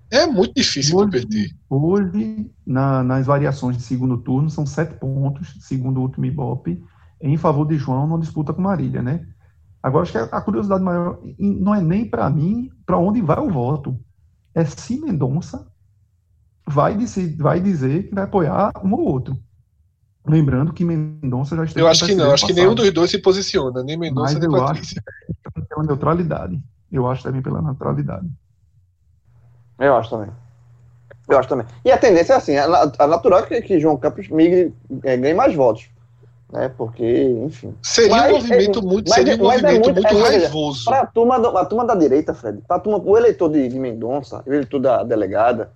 É 0.10 0.26
muito 0.26 0.54
difícil 0.56 0.96
pro 0.98 1.10
PT. 1.10 1.54
Hoje, 1.70 2.50
na- 2.66 3.04
nas 3.04 3.26
variações 3.26 3.76
de 3.78 3.84
segundo 3.84 4.18
turno, 4.18 4.50
são 4.50 4.66
sete 4.66 4.94
pontos, 4.96 5.56
segundo 5.62 5.98
o 5.98 6.02
último 6.04 6.26
Ibope, 6.26 6.82
em 7.22 7.36
favor 7.38 7.68
de 7.68 7.78
João 7.78 8.08
numa 8.08 8.20
disputa 8.20 8.54
com 8.54 8.62
Marília, 8.62 9.02
né? 9.02 9.26
Agora, 9.84 10.04
acho 10.04 10.12
que 10.12 10.18
a 10.18 10.42
curiosidade 10.42 10.84
maior 10.84 11.20
não 11.40 11.74
é 11.76 11.82
nem 11.82 12.06
para 12.10 12.30
mim 12.30 12.70
para 12.86 12.98
onde 12.98 13.22
vai 13.22 13.40
o 13.40 13.50
voto. 13.52 14.00
É 14.56 14.64
se 14.66 15.00
Mendonça 15.00 15.68
vai 16.68 16.96
dizer, 16.98 17.36
vai 17.38 17.60
dizer 17.60 18.08
que 18.10 18.16
vai 18.16 18.24
apoiar 18.24 18.72
um 18.84 18.94
ou 18.94 19.02
outro. 19.02 19.38
Lembrando 20.26 20.74
que 20.74 20.84
Mendonça 20.84 21.56
já 21.56 21.64
esteve 21.64 21.82
Eu 21.82 21.88
acho 21.88 22.06
que 22.06 22.16
não, 22.16 22.32
acho 22.32 22.46
que 22.46 22.54
passado. 22.54 22.64
nenhum 22.66 22.76
dos 22.76 22.92
dois 22.92 23.10
se 23.12 23.18
posiciona, 23.20 23.82
nem 23.84 23.98
Mendonça 23.98 24.38
nem 24.40 24.50
Patrícia. 24.50 25.02
pela 25.70 25.84
neutralidade. 25.84 26.62
Eu 26.92 27.08
acho 27.08 27.24
também 27.24 27.42
pela 27.42 27.62
neutralidade. 27.62 28.28
Eu 29.80 29.96
acho 29.96 30.10
também. 30.10 30.30
Eu 31.30 31.38
acho 31.38 31.50
também. 31.50 31.66
E 31.84 31.92
a 31.92 31.98
tendência 31.98 32.34
é 32.34 32.36
assim, 32.38 32.56
a, 32.58 32.68
na- 32.68 32.92
a 32.98 33.08
natural 33.08 33.40
é 33.40 33.44
que, 33.46 33.62
que 33.62 33.80
João 33.80 33.98
Campos 33.98 34.30
migre, 34.30 34.74
é, 35.04 35.18
ganhe 35.18 35.34
mais 35.34 35.54
votos. 35.56 35.88
Né? 36.52 36.72
Porque, 36.78 37.04
enfim. 37.46 37.76
Seria 37.84 38.16
Mas 38.16 38.32
um 38.32 38.36
movimento 38.36 38.80
é- 38.80 38.82
muito, 38.82 39.10
mas 39.10 39.16
seria 39.16 39.34
um 39.44 39.52
é- 39.52 39.56
é 39.58 39.62
movimento 39.62 39.84
muito- 39.94 40.02
muito, 40.14 40.26
é 40.26 40.30
raivoso. 40.38 40.86
Para 40.86 41.02
a 41.02 41.06
turma, 41.06 41.40
do- 41.40 41.58
a 41.58 41.66
turma 41.66 41.86
da 41.86 41.94
direita, 41.96 42.34
Fred, 42.34 42.60
para 42.66 42.80
turma, 42.80 43.02
o 43.04 43.18
eleitor 43.18 43.50
de, 43.50 43.68
de 43.68 43.78
Mendonça, 43.78 44.42
o 44.48 44.54
eleitor 44.54 44.80
da 44.80 45.04
delegada, 45.04 45.72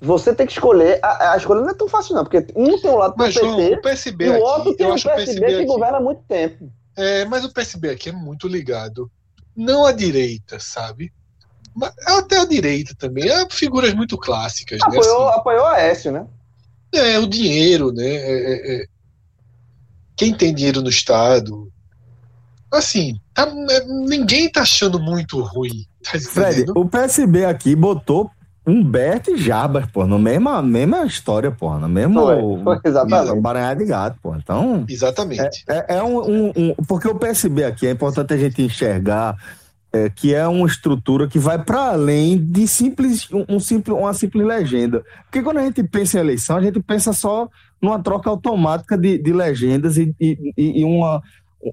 você 0.00 0.34
tem 0.34 0.46
que 0.46 0.52
escolher. 0.54 0.98
A, 1.02 1.32
a 1.32 1.36
escolha 1.36 1.60
não 1.60 1.68
é 1.68 1.74
tão 1.74 1.86
fácil, 1.88 2.14
não, 2.14 2.24
porque 2.24 2.46
um 2.56 2.80
tem 2.80 2.90
um 2.90 2.96
lado 2.96 3.12
do 3.14 3.18
Mas, 3.18 3.34
João, 3.34 3.56
PT 3.56 3.74
o 3.74 3.82
PSB 3.82 4.24
e 4.24 4.28
o 4.30 4.32
aqui, 4.32 4.42
outro 4.42 4.74
tem 4.74 4.86
o 4.86 4.92
acho 4.94 5.06
o 5.08 5.10
PSB, 5.12 5.26
PSB 5.40 5.46
que 5.46 5.54
aqui. 5.56 5.66
governa 5.66 5.98
há 5.98 6.00
muito 6.00 6.22
tempo. 6.26 6.70
É, 6.96 7.24
mas 7.26 7.44
o 7.44 7.52
PSB 7.52 7.90
aqui 7.90 8.08
é 8.08 8.12
muito 8.12 8.48
ligado. 8.48 9.10
Não 9.54 9.84
à 9.84 9.92
direita, 9.92 10.58
sabe? 10.58 11.12
Mas 11.74 11.92
até 12.06 12.38
a 12.40 12.44
direita 12.44 12.94
também. 12.96 13.28
Há 13.30 13.46
figuras 13.50 13.92
muito 13.94 14.16
clássicas, 14.16 14.78
né? 14.78 14.86
Apoiou, 14.98 15.28
Assim, 15.28 15.38
apoiou 15.38 15.64
a 15.66 15.72
Aécio, 15.74 16.12
né? 16.12 16.26
é, 16.94 17.18
o 17.18 17.26
dinheiro, 17.26 17.92
né? 17.92 18.06
É, 18.06 18.52
é, 18.52 18.76
é. 18.82 18.86
Quem 20.16 20.32
tem 20.32 20.54
dinheiro 20.54 20.80
no 20.80 20.88
Estado. 20.88 21.68
Assim, 22.72 23.16
tá- 23.34 23.52
é, 23.70 23.84
ninguém 23.84 24.48
tá 24.50 24.62
achando 24.62 25.00
muito 25.00 25.40
ruim. 25.40 25.86
Tá 26.04 26.18
Fred, 26.20 26.66
o 26.74 26.84
PSB 26.88 27.44
aqui 27.44 27.74
botou 27.74 28.30
Humberto 28.66 29.30
e 29.32 29.36
Jabas, 29.36 29.86
pô, 29.90 30.06
na 30.06 30.18
mesma, 30.18 30.62
mesma 30.62 31.04
história, 31.04 31.50
pô, 31.50 31.76
na 31.78 31.88
mesma 31.88 32.22
baranhada 33.40 33.76
de 33.80 33.86
gato, 33.86 34.18
pô. 34.22 34.34
Então, 34.36 34.84
Exatamente. 34.88 35.64
é, 35.68 35.96
é 35.96 36.02
um, 36.02 36.18
um- 36.20 36.52
um- 36.56 36.74
Porque 36.86 37.08
o 37.08 37.14
PSB 37.14 37.64
aqui 37.64 37.86
é 37.86 37.90
importante 37.90 38.32
a 38.32 38.36
gente 38.36 38.62
enxergar 38.62 39.36
é, 39.94 40.10
que 40.10 40.34
é 40.34 40.44
uma 40.48 40.66
estrutura 40.66 41.28
que 41.28 41.38
vai 41.38 41.62
para 41.62 41.92
além 41.92 42.36
de 42.36 42.66
simples, 42.66 43.30
um, 43.32 43.44
um 43.48 43.60
simples, 43.60 43.96
uma 43.96 44.12
simples 44.12 44.44
legenda. 44.44 45.04
Porque 45.22 45.40
quando 45.40 45.58
a 45.58 45.62
gente 45.62 45.84
pensa 45.84 46.18
em 46.18 46.20
eleição, 46.20 46.56
a 46.56 46.60
gente 46.60 46.80
pensa 46.82 47.12
só 47.12 47.48
numa 47.80 48.02
troca 48.02 48.28
automática 48.28 48.98
de, 48.98 49.16
de 49.18 49.32
legendas 49.32 49.96
e, 49.96 50.12
e, 50.20 50.52
e- 50.56 50.84
uma, 50.84 51.22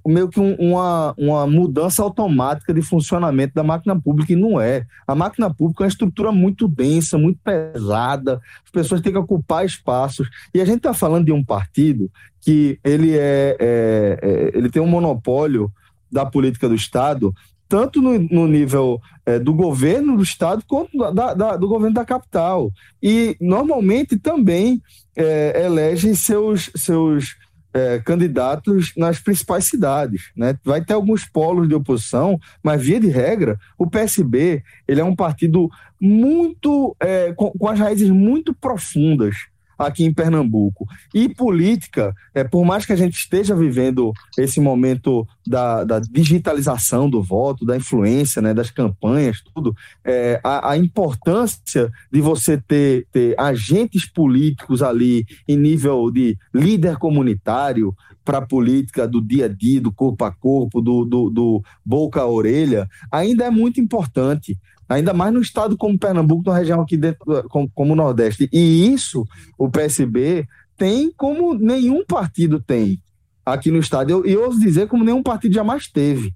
meio 0.05 0.29
que 0.29 0.39
um, 0.39 0.53
uma, 0.55 1.15
uma 1.17 1.47
mudança 1.47 2.03
automática 2.03 2.71
de 2.71 2.83
funcionamento 2.83 3.55
da 3.55 3.63
máquina 3.63 3.99
pública, 3.99 4.33
e 4.33 4.35
não 4.35 4.61
é. 4.61 4.85
A 5.07 5.15
máquina 5.15 5.51
pública 5.51 5.83
é 5.83 5.85
uma 5.85 5.89
estrutura 5.89 6.31
muito 6.31 6.67
densa, 6.67 7.17
muito 7.17 7.39
pesada, 7.43 8.39
as 8.63 8.71
pessoas 8.71 9.01
têm 9.01 9.11
que 9.11 9.17
ocupar 9.17 9.65
espaços. 9.65 10.29
E 10.53 10.61
a 10.61 10.65
gente 10.65 10.77
está 10.77 10.93
falando 10.93 11.25
de 11.25 11.31
um 11.31 11.43
partido 11.43 12.07
que 12.39 12.79
ele, 12.83 13.17
é, 13.17 13.57
é, 13.59 14.19
é, 14.21 14.51
ele 14.53 14.69
tem 14.69 14.81
um 14.81 14.87
monopólio 14.87 15.71
da 16.11 16.25
política 16.25 16.67
do 16.67 16.75
Estado, 16.75 17.33
tanto 17.71 18.01
no, 18.01 18.19
no 18.19 18.47
nível 18.47 18.99
é, 19.25 19.39
do 19.39 19.53
governo 19.53 20.17
do 20.17 20.23
Estado 20.23 20.61
quanto 20.67 20.97
da, 21.13 21.33
da, 21.33 21.55
do 21.55 21.69
governo 21.69 21.95
da 21.95 22.03
capital. 22.03 22.69
E, 23.01 23.37
normalmente, 23.39 24.17
também 24.17 24.81
é, 25.15 25.63
elege 25.63 26.13
seus, 26.17 26.69
seus 26.75 27.37
é, 27.73 27.99
candidatos 27.99 28.91
nas 28.97 29.21
principais 29.21 29.63
cidades. 29.63 30.31
Né? 30.35 30.53
Vai 30.65 30.83
ter 30.83 30.95
alguns 30.95 31.23
polos 31.23 31.69
de 31.69 31.73
oposição, 31.73 32.37
mas, 32.61 32.83
via 32.83 32.99
de 32.99 33.07
regra, 33.07 33.57
o 33.77 33.89
PSB 33.89 34.61
ele 34.85 34.99
é 34.99 35.05
um 35.05 35.15
partido 35.15 35.69
muito 35.97 36.93
com, 37.37 37.51
com 37.51 37.69
as 37.69 37.79
raízes 37.79 38.09
muito 38.09 38.53
profundas 38.53 39.50
aqui 39.87 40.03
em 40.03 40.13
Pernambuco. 40.13 40.87
E 41.13 41.29
política, 41.29 42.13
é, 42.33 42.43
por 42.43 42.65
mais 42.65 42.85
que 42.85 42.93
a 42.93 42.95
gente 42.95 43.15
esteja 43.15 43.55
vivendo 43.55 44.11
esse 44.37 44.59
momento 44.59 45.27
da, 45.45 45.83
da 45.83 45.99
digitalização 45.99 47.09
do 47.09 47.21
voto, 47.21 47.65
da 47.65 47.75
influência, 47.75 48.41
né, 48.41 48.53
das 48.53 48.69
campanhas, 48.69 49.41
tudo, 49.53 49.75
é, 50.03 50.39
a, 50.43 50.71
a, 50.71 50.77
importância 50.77 51.91
de 52.11 52.21
você 52.21 52.57
ter, 52.57 53.07
ter 53.11 53.35
agentes 53.39 54.05
políticos 54.05 54.81
ali 54.81 55.25
em 55.47 55.57
nível 55.57 56.11
de 56.11 56.37
líder 56.53 56.97
comunitário 56.97 57.95
para 58.23 58.39
a 58.39 58.45
política 58.45 59.07
do 59.07 59.21
dia 59.21 59.45
a 59.45 59.47
dia, 59.47 59.81
do 59.81 59.91
corpo 59.91 60.23
a 60.23 60.31
corpo, 60.31 60.81
do, 60.81 61.05
do, 61.05 61.29
do 61.29 61.63
boca 61.85 62.21
a 62.21 62.27
orelha, 62.27 62.87
ainda 63.11 63.45
é 63.45 63.49
muito 63.49 63.79
importante 63.81 64.57
ainda 64.93 65.13
mais 65.13 65.33
no 65.33 65.41
estado 65.41 65.77
como 65.77 65.97
Pernambuco, 65.97 66.49
na 66.49 66.57
região 66.57 66.81
aqui 66.81 66.97
dentro, 66.97 67.19
como, 67.49 67.69
como 67.73 67.93
o 67.93 67.95
Nordeste. 67.95 68.49
E 68.51 68.91
isso 68.91 69.25
o 69.57 69.69
PSB 69.69 70.45
tem 70.77 71.11
como 71.15 71.53
nenhum 71.53 72.03
partido 72.05 72.59
tem 72.59 73.01
aqui 73.45 73.71
no 73.71 73.79
estado. 73.79 74.09
E 74.09 74.13
eu, 74.13 74.25
eu 74.25 74.43
ouso 74.45 74.59
dizer 74.59 74.87
como 74.87 75.03
nenhum 75.03 75.23
partido 75.23 75.53
jamais 75.53 75.87
teve 75.87 76.33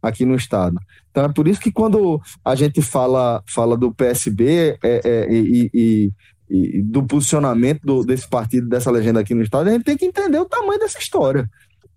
aqui 0.00 0.24
no 0.24 0.36
estado. 0.36 0.78
Então 1.10 1.24
é 1.24 1.32
por 1.32 1.48
isso 1.48 1.60
que 1.60 1.72
quando 1.72 2.20
a 2.44 2.54
gente 2.54 2.80
fala, 2.80 3.42
fala 3.46 3.76
do 3.76 3.92
PSB 3.92 4.78
é, 4.82 5.00
é, 5.04 5.32
e, 5.32 5.70
e, 5.74 6.12
e, 6.50 6.82
do 6.82 7.02
posicionamento 7.04 7.80
do, 7.82 8.04
desse 8.04 8.28
partido, 8.28 8.68
dessa 8.68 8.90
legenda 8.90 9.20
aqui 9.20 9.34
no 9.34 9.42
estado, 9.42 9.68
a 9.68 9.72
gente 9.72 9.84
tem 9.84 9.96
que 9.96 10.06
entender 10.06 10.38
o 10.38 10.44
tamanho 10.44 10.78
dessa 10.78 10.98
história. 10.98 11.48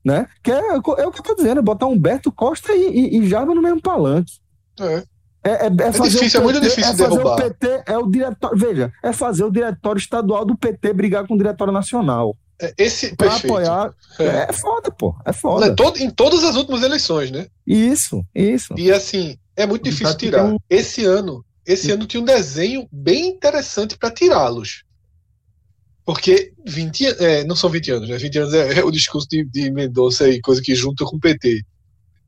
Né? 0.04 0.28
Que 0.42 0.52
é, 0.52 0.60
é 0.60 0.74
o 0.78 0.82
que 0.82 0.92
eu 0.92 1.10
estou 1.10 1.36
dizendo, 1.36 1.60
é 1.60 1.62
botar 1.64 1.86
Humberto 1.88 2.32
Costa 2.32 2.74
e, 2.74 2.88
e, 2.90 3.18
e 3.20 3.28
Java 3.30 3.54
no 3.54 3.62
mesmo 3.62 3.82
palanque. 3.82 4.34
É. 4.80 5.04
É, 5.44 5.52
é, 5.52 5.68
é, 5.68 5.92
fazer 5.94 6.18
difícil, 6.18 6.40
o 6.40 6.42
é 6.42 6.44
muito 6.44 6.60
PT, 6.62 6.70
difícil 6.70 6.92
é 6.92 6.98
fazer 6.98 7.10
derrubar. 7.10 7.34
o 7.34 7.36
PT, 7.38 7.84
é 7.88 7.98
o 7.98 8.06
diretório, 8.10 8.58
veja, 8.58 8.92
é 9.04 9.14
fazer 9.14 9.44
o 9.46 9.52
diretório 9.52 10.00
estadual 10.00 10.44
do 10.46 10.58
PT 10.58 10.92
brigar 10.94 11.26
com 11.26 11.34
o 11.34 11.38
diretório 11.38 11.72
nacional. 11.72 12.36
É, 12.62 12.74
Esse, 12.78 13.16
Pra 13.16 13.30
perfeito. 13.30 13.54
apoiar. 13.54 13.94
É. 14.20 14.26
É. 14.50 14.54
foda, 14.54 14.92
pô. 14.92 15.16
É 15.26 15.32
foda. 15.32 15.74
todo- 15.76 15.98
em 15.98 16.10
todas 16.10 16.44
as 16.44 16.58
últimas 16.58 16.84
eleições, 16.84 17.32
né? 17.32 17.48
Isso, 17.66 18.22
isso. 18.36 18.74
E 18.78 18.92
assim, 18.92 19.38
é 19.56 19.66
muito 19.66 19.84
difícil 19.84 20.08
Tá, 20.08 20.16
tem 20.16 20.30
tirar. 20.30 20.54
Esse 20.70 21.06
ano, 21.06 21.44
esse 21.74 21.92
ano 21.92 22.06
tinha 22.08 22.22
um 22.22 22.26
desenho 22.26 22.88
bem 22.92 23.28
interessante 23.30 23.98
para 23.98 24.12
tirá-los. 24.12 24.84
Porque 26.06 26.54
20, 26.66 27.06
an- 27.06 27.16
é, 27.20 27.44
não 27.44 27.56
são 27.56 27.70
20 27.70 27.92
anos, 27.92 28.10
né? 28.10 28.18
20 28.18 28.40
anos 28.40 28.54
é, 28.54 28.80
é 28.80 28.84
o 28.84 28.92
discurso 28.92 29.28
de, 29.30 29.46
de 29.46 29.70
Mendonça 29.72 30.28
e 30.28 30.42
coisa 30.42 30.62
que 30.62 30.74
junta 30.76 31.06
com 31.06 31.18
o 31.18 31.20
PT. 31.20 31.64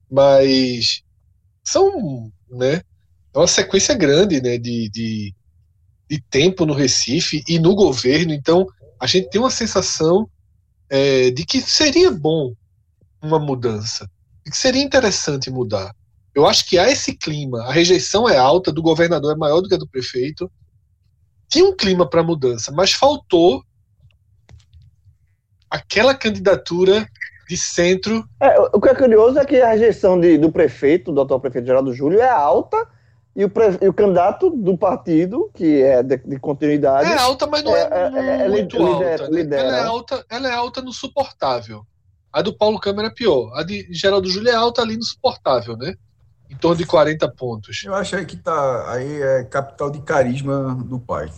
Mas 0.09 1.01
são, 1.65 2.31
né? 2.49 2.75
É 3.33 3.39
uma 3.39 3.47
sequência 3.47 3.95
grande, 3.95 4.41
né? 4.41 4.57
De, 4.57 4.89
de, 4.89 5.35
de 6.09 6.21
tempo 6.29 6.65
no 6.65 6.73
Recife 6.73 7.43
e 7.47 7.59
no 7.59 7.75
governo. 7.75 8.33
Então, 8.33 8.67
a 8.99 9.07
gente 9.07 9.29
tem 9.29 9.41
uma 9.41 9.51
sensação 9.51 10.29
é, 10.89 11.31
de 11.31 11.45
que 11.45 11.61
seria 11.61 12.11
bom 12.11 12.53
uma 13.21 13.39
mudança. 13.39 14.09
De 14.45 14.51
que 14.51 14.57
seria 14.57 14.83
interessante 14.83 15.49
mudar. 15.51 15.95
Eu 16.33 16.47
acho 16.47 16.65
que 16.67 16.77
há 16.79 16.89
esse 16.89 17.15
clima. 17.15 17.63
A 17.63 17.71
rejeição 17.71 18.27
é 18.29 18.37
alta, 18.37 18.71
do 18.71 18.81
governador 18.81 19.33
é 19.33 19.37
maior 19.37 19.61
do 19.61 19.67
que 19.67 19.75
a 19.75 19.77
do 19.77 19.87
prefeito. 19.87 20.49
Tinha 21.49 21.65
um 21.65 21.75
clima 21.75 22.09
para 22.09 22.23
mudança, 22.23 22.71
mas 22.71 22.93
faltou 22.93 23.61
aquela 25.69 26.13
candidatura 26.15 27.07
de 27.49 27.57
centro. 27.57 28.23
É, 28.39 28.59
o 28.73 28.79
que 28.79 28.89
é 28.89 28.95
curioso 28.95 29.37
é 29.39 29.45
que 29.45 29.61
a 29.61 29.69
rejeição 29.71 30.19
de- 30.19 30.37
do 30.37 30.51
prefeito, 30.51 31.11
do 31.11 31.21
atual 31.21 31.39
prefeito 31.39 31.65
Geraldo 31.65 31.93
Júlio, 31.93 32.19
é 32.21 32.29
alta 32.29 32.87
e 33.35 33.43
o, 33.43 33.49
pre- 33.49 33.77
e 33.81 33.87
o 33.87 33.93
candidato 33.93 34.49
do 34.49 34.77
partido, 34.77 35.49
que 35.53 35.81
é 35.81 36.01
de, 36.03 36.17
de 36.17 36.39
continuidade, 36.39 37.11
É 37.11 37.17
alta, 37.17 37.47
mas 37.47 37.63
não 37.63 37.75
é, 37.75 37.81
É, 37.81 38.11
é, 38.41 38.45
é, 38.45 38.49
muito 38.49 38.77
lidera- 38.77 39.11
alta. 39.23 39.29
né? 39.29 39.41
lidera. 39.41 39.61
Ela, 39.63 39.77
é 39.77 39.83
alta 39.83 40.25
ela 40.29 40.47
é 40.49 40.53
alta 40.53 40.81
no 40.81 40.93
suportável. 40.93 41.85
A 42.31 42.41
do 42.41 42.55
Paulo 42.57 42.79
Câmara 42.79 43.09
é 43.09 43.13
pior. 43.13 43.51
A 43.57 43.63
de 43.63 43.85
Geraldo 43.91 44.29
Júlio 44.29 44.49
é 44.49 44.55
alta 44.55 44.81
ali 44.81 44.95
no 44.95 45.03
suportável, 45.03 45.75
né? 45.75 45.93
Em 46.51 46.55
torno 46.57 46.75
de 46.77 46.85
40 46.85 47.27
pontos. 47.31 47.81
Eu 47.85 47.95
acho 47.95 48.15
aí 48.15 48.25
que 48.25 48.35
tá. 48.35 48.91
Aí 48.91 49.21
é 49.21 49.43
capital 49.45 49.89
de 49.89 50.01
carisma 50.01 50.75
do 50.83 50.99
pai. 50.99 51.31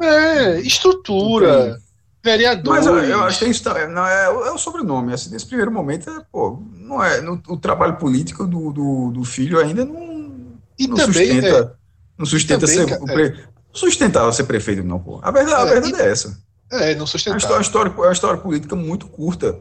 É, 0.00 0.58
estrutura, 0.60 1.78
vereadores. 2.24 2.86
Mas 2.86 2.86
eu, 2.86 3.04
eu 3.04 3.22
acho 3.24 3.38
que 3.40 3.44
isso 3.46 3.62
tá- 3.62 3.86
não 3.86 4.06
é, 4.06 4.24
é 4.24 4.50
o 4.50 4.58
sobrenome. 4.58 5.12
Assim, 5.12 5.30
nesse 5.30 5.46
primeiro 5.46 5.70
momento, 5.70 6.08
é, 6.08 6.24
pô, 6.32 6.62
não 6.74 7.02
é. 7.04 7.20
no- 7.20 7.40
o 7.48 7.56
trabalho 7.58 7.96
político 7.96 8.46
do, 8.46 8.72
do, 8.72 9.10
do 9.10 9.24
filho 9.24 9.58
ainda 9.60 9.84
não, 9.84 10.56
E 10.78 10.86
não 10.88 10.96
também, 10.96 11.12
sustenta. 11.34 11.46
é, 11.48 11.70
não 12.18 12.26
sustenta 12.26 12.66
também, 12.66 12.88
ser. 12.88 13.02
o 13.02 13.04
pre- 13.04 13.30
não 13.68 13.74
sustentava 13.74 14.32
ser 14.32 14.44
prefeito, 14.44 14.82
não, 14.82 14.98
pô. 14.98 15.20
A 15.22 15.30
verdade, 15.30 15.54
a 15.62 15.66
É, 15.66 15.70
verdade 15.80 15.94
e- 15.94 16.00
é 16.00 16.10
essa. 16.10 16.42
é, 16.72 16.94
não 16.94 17.04
É 17.04 17.30
uma 17.30 17.36
história, 17.36 17.56
uma 17.56 17.60
história, 17.60 17.90
é 17.90 18.00
uma 18.00 18.12
história 18.12 18.40
política 18.40 18.74
muito 18.74 19.06
curta. 19.06 19.58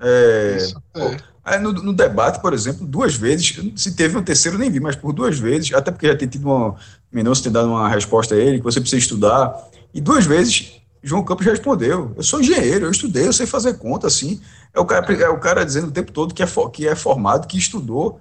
É, 0.00 0.56
Isso, 0.58 0.80
é. 0.96 1.16
No, 1.56 1.72
no 1.72 1.92
debate, 1.94 2.40
por 2.42 2.52
exemplo, 2.52 2.86
duas 2.86 3.14
vezes, 3.14 3.58
se 3.76 3.94
teve 3.94 4.18
um 4.18 4.22
terceiro, 4.22 4.58
nem 4.58 4.70
vi, 4.70 4.80
mas 4.80 4.96
por 4.96 5.12
duas 5.12 5.38
vezes, 5.38 5.72
até 5.72 5.90
porque 5.90 6.08
já 6.08 6.16
tem 6.16 6.28
tido 6.28 6.44
uma. 6.46 6.76
Mendonça 7.10 7.42
tem 7.42 7.50
dado 7.52 7.68
uma 7.68 7.88
resposta 7.88 8.34
a 8.34 8.38
ele, 8.38 8.58
que 8.58 8.64
você 8.64 8.80
precisa 8.80 9.00
estudar, 9.00 9.54
e 9.94 10.00
duas 10.00 10.26
vezes 10.26 10.78
João 11.02 11.24
Campos 11.24 11.46
respondeu: 11.46 12.12
Eu 12.16 12.22
sou 12.22 12.40
engenheiro, 12.40 12.86
eu 12.86 12.90
estudei, 12.90 13.26
eu 13.26 13.32
sei 13.32 13.46
fazer 13.46 13.78
conta, 13.78 14.06
assim. 14.06 14.40
É 14.74 14.80
o 14.80 14.84
cara, 14.84 15.12
é 15.12 15.28
o 15.28 15.40
cara 15.40 15.64
dizendo 15.64 15.88
o 15.88 15.92
tempo 15.92 16.12
todo 16.12 16.34
que 16.34 16.42
é, 16.42 16.46
que 16.72 16.86
é 16.88 16.94
formado, 16.94 17.46
que 17.46 17.56
estudou, 17.56 18.20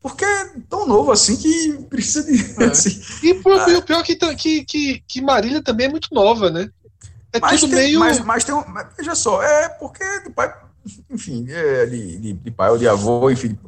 porque 0.00 0.24
é 0.24 0.50
tão 0.68 0.86
novo 0.86 1.12
assim 1.12 1.36
que 1.36 1.74
precisa 1.88 2.24
de. 2.24 2.62
É. 2.62 2.66
assim, 2.72 3.00
E 3.22 3.32
o 3.32 3.42
Ah. 3.48 3.78
o 3.78 3.82
pior 3.82 4.00
é 4.00 4.34
que, 4.34 4.64
que, 4.64 5.02
que, 5.06 5.20
Marília 5.20 5.62
também 5.62 5.86
é 5.86 5.90
muito 5.90 6.08
nova, 6.12 6.50
né? 6.50 6.70
É 7.32 7.38
Mas 7.38 7.60
tudo 7.60 7.70
tem, 7.70 7.86
meio. 7.86 8.00
mas, 8.00 8.18
mas 8.20 8.44
tem 8.44 8.54
um, 8.54 8.64
mas 8.66 8.88
veja 8.96 9.14
só, 9.14 9.42
é 9.42 9.68
porque 9.68 10.04
de 10.20 10.30
pai, 10.30 10.52
enfim, 11.10 11.46
é 11.48 11.86
de, 11.86 12.18
de, 12.18 12.32
de 12.34 12.50
pai 12.50 12.70
ou 12.70 12.78
de 12.78 12.88
avô, 12.88 13.30
enfim. 13.30 13.58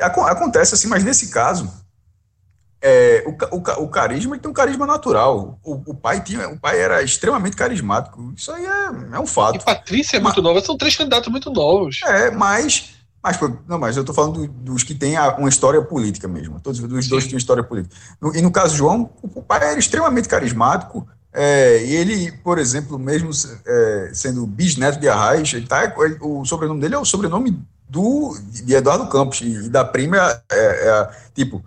Acon- 0.00 0.24
Acontece 0.26 0.74
assim, 0.74 0.88
mas 0.88 1.04
nesse 1.04 1.28
caso, 1.30 1.70
é, 2.80 3.24
o, 3.26 3.56
o, 3.56 3.84
o 3.84 3.88
carisma 3.88 4.38
tem 4.38 4.50
um 4.50 4.54
carisma 4.54 4.86
natural. 4.86 5.58
O, 5.64 5.74
o 5.90 5.94
pai 5.94 6.22
tinha, 6.22 6.48
o 6.48 6.58
pai 6.58 6.78
era 6.80 7.02
extremamente 7.02 7.56
carismático. 7.56 8.32
Isso 8.36 8.52
aí 8.52 8.64
é, 8.64 8.86
é 9.16 9.18
um 9.18 9.24
E 9.24 9.26
fato. 9.26 9.64
Patrícia 9.64 10.16
é 10.18 10.20
muito 10.20 10.42
nova. 10.42 10.60
São 10.60 10.76
três 10.76 10.96
candidatos 10.96 11.28
muito 11.30 11.50
novos. 11.50 12.00
É, 12.04 12.30
mas. 12.30 12.94
Mas, 13.22 13.40
não, 13.66 13.76
mas 13.76 13.96
eu 13.96 14.02
estou 14.02 14.14
falando 14.14 14.46
do- 14.46 14.46
dos 14.46 14.84
que 14.84 14.94
têm 14.94 15.18
uma 15.36 15.48
história 15.48 15.82
política 15.82 16.28
mesmo. 16.28 16.60
Todos 16.60 16.78
os 16.78 17.08
dois 17.08 17.26
têm 17.26 17.36
história 17.36 17.64
política. 17.64 17.96
No- 18.20 18.32
e 18.36 18.40
no 18.40 18.52
caso 18.52 18.74
do 18.74 18.76
João, 18.78 19.10
o 19.20 19.42
pai 19.42 19.70
era 19.70 19.78
extremamente 19.78 20.28
carismático. 20.28 21.08
É, 21.36 21.84
e 21.84 21.94
ele, 21.94 22.32
por 22.32 22.58
exemplo, 22.58 22.98
mesmo 22.98 23.30
é, 23.66 24.10
sendo 24.14 24.46
bisneto 24.46 24.98
de 24.98 25.08
Arraes, 25.08 25.52
ele 25.52 25.66
tá, 25.66 25.84
ele- 25.98 26.18
o 26.20 26.44
sobrenome 26.46 26.80
dele 26.80 26.94
é 26.94 26.98
o 26.98 27.04
sobrenome 27.04 27.62
do, 27.88 28.36
de 28.48 28.74
Eduardo 28.74 29.06
Campos. 29.08 29.40
E, 29.42 29.68
da 29.68 29.84
prima 29.84 30.16
é, 30.18 30.56
é- 30.56 30.88
é, 30.88 31.10
tipo, 31.34 31.62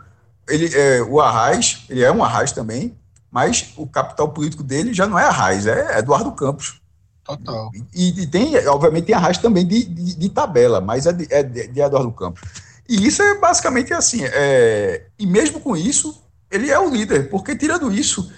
ele, 0.48 0.74
é, 0.76 1.02
o 1.04 1.22
Arraes, 1.22 1.84
ele 1.88 2.04
é 2.04 2.12
um 2.12 2.24
Arraes 2.24 2.52
também, 2.52 2.96
mas 3.32 3.74
o 3.78 3.86
capital 3.86 4.30
político 4.30 4.64
dele 4.64 4.92
já 4.94 5.06
não 5.06 5.20
é 5.20 5.24
Arraes, 5.24 5.68
é 5.68 6.00
Eduardo 6.00 6.32
Campos. 6.32 6.82
Total. 7.24 7.72
E, 7.94 8.24
e 8.24 8.26
tem, 8.28 8.58
obviamente, 8.68 9.06
tem 9.06 9.14
arrasto 9.16 9.44
também 9.44 9.64
de, 9.68 9.84
de, 9.86 10.16
de 10.16 10.30
tabela, 10.30 10.82
mas 10.82 11.06
é 11.06 11.14
de, 11.14 11.28
é 11.30 11.44
de 11.44 11.80
Eduardo 11.80 12.12
Campos. 12.12 12.42
E 12.88 13.06
isso 13.06 13.22
é 13.22 13.38
basicamente 13.38 13.94
assim. 13.94 14.22
é, 14.24 15.04
e 15.20 15.28
mesmo 15.28 15.60
com 15.60 15.78
isso, 15.78 16.20
ele 16.50 16.72
é 16.72 16.80
o 16.80 16.90
líder, 16.90 17.30
porque 17.30 17.56
tirando 17.56 17.92
isso, 17.92 18.32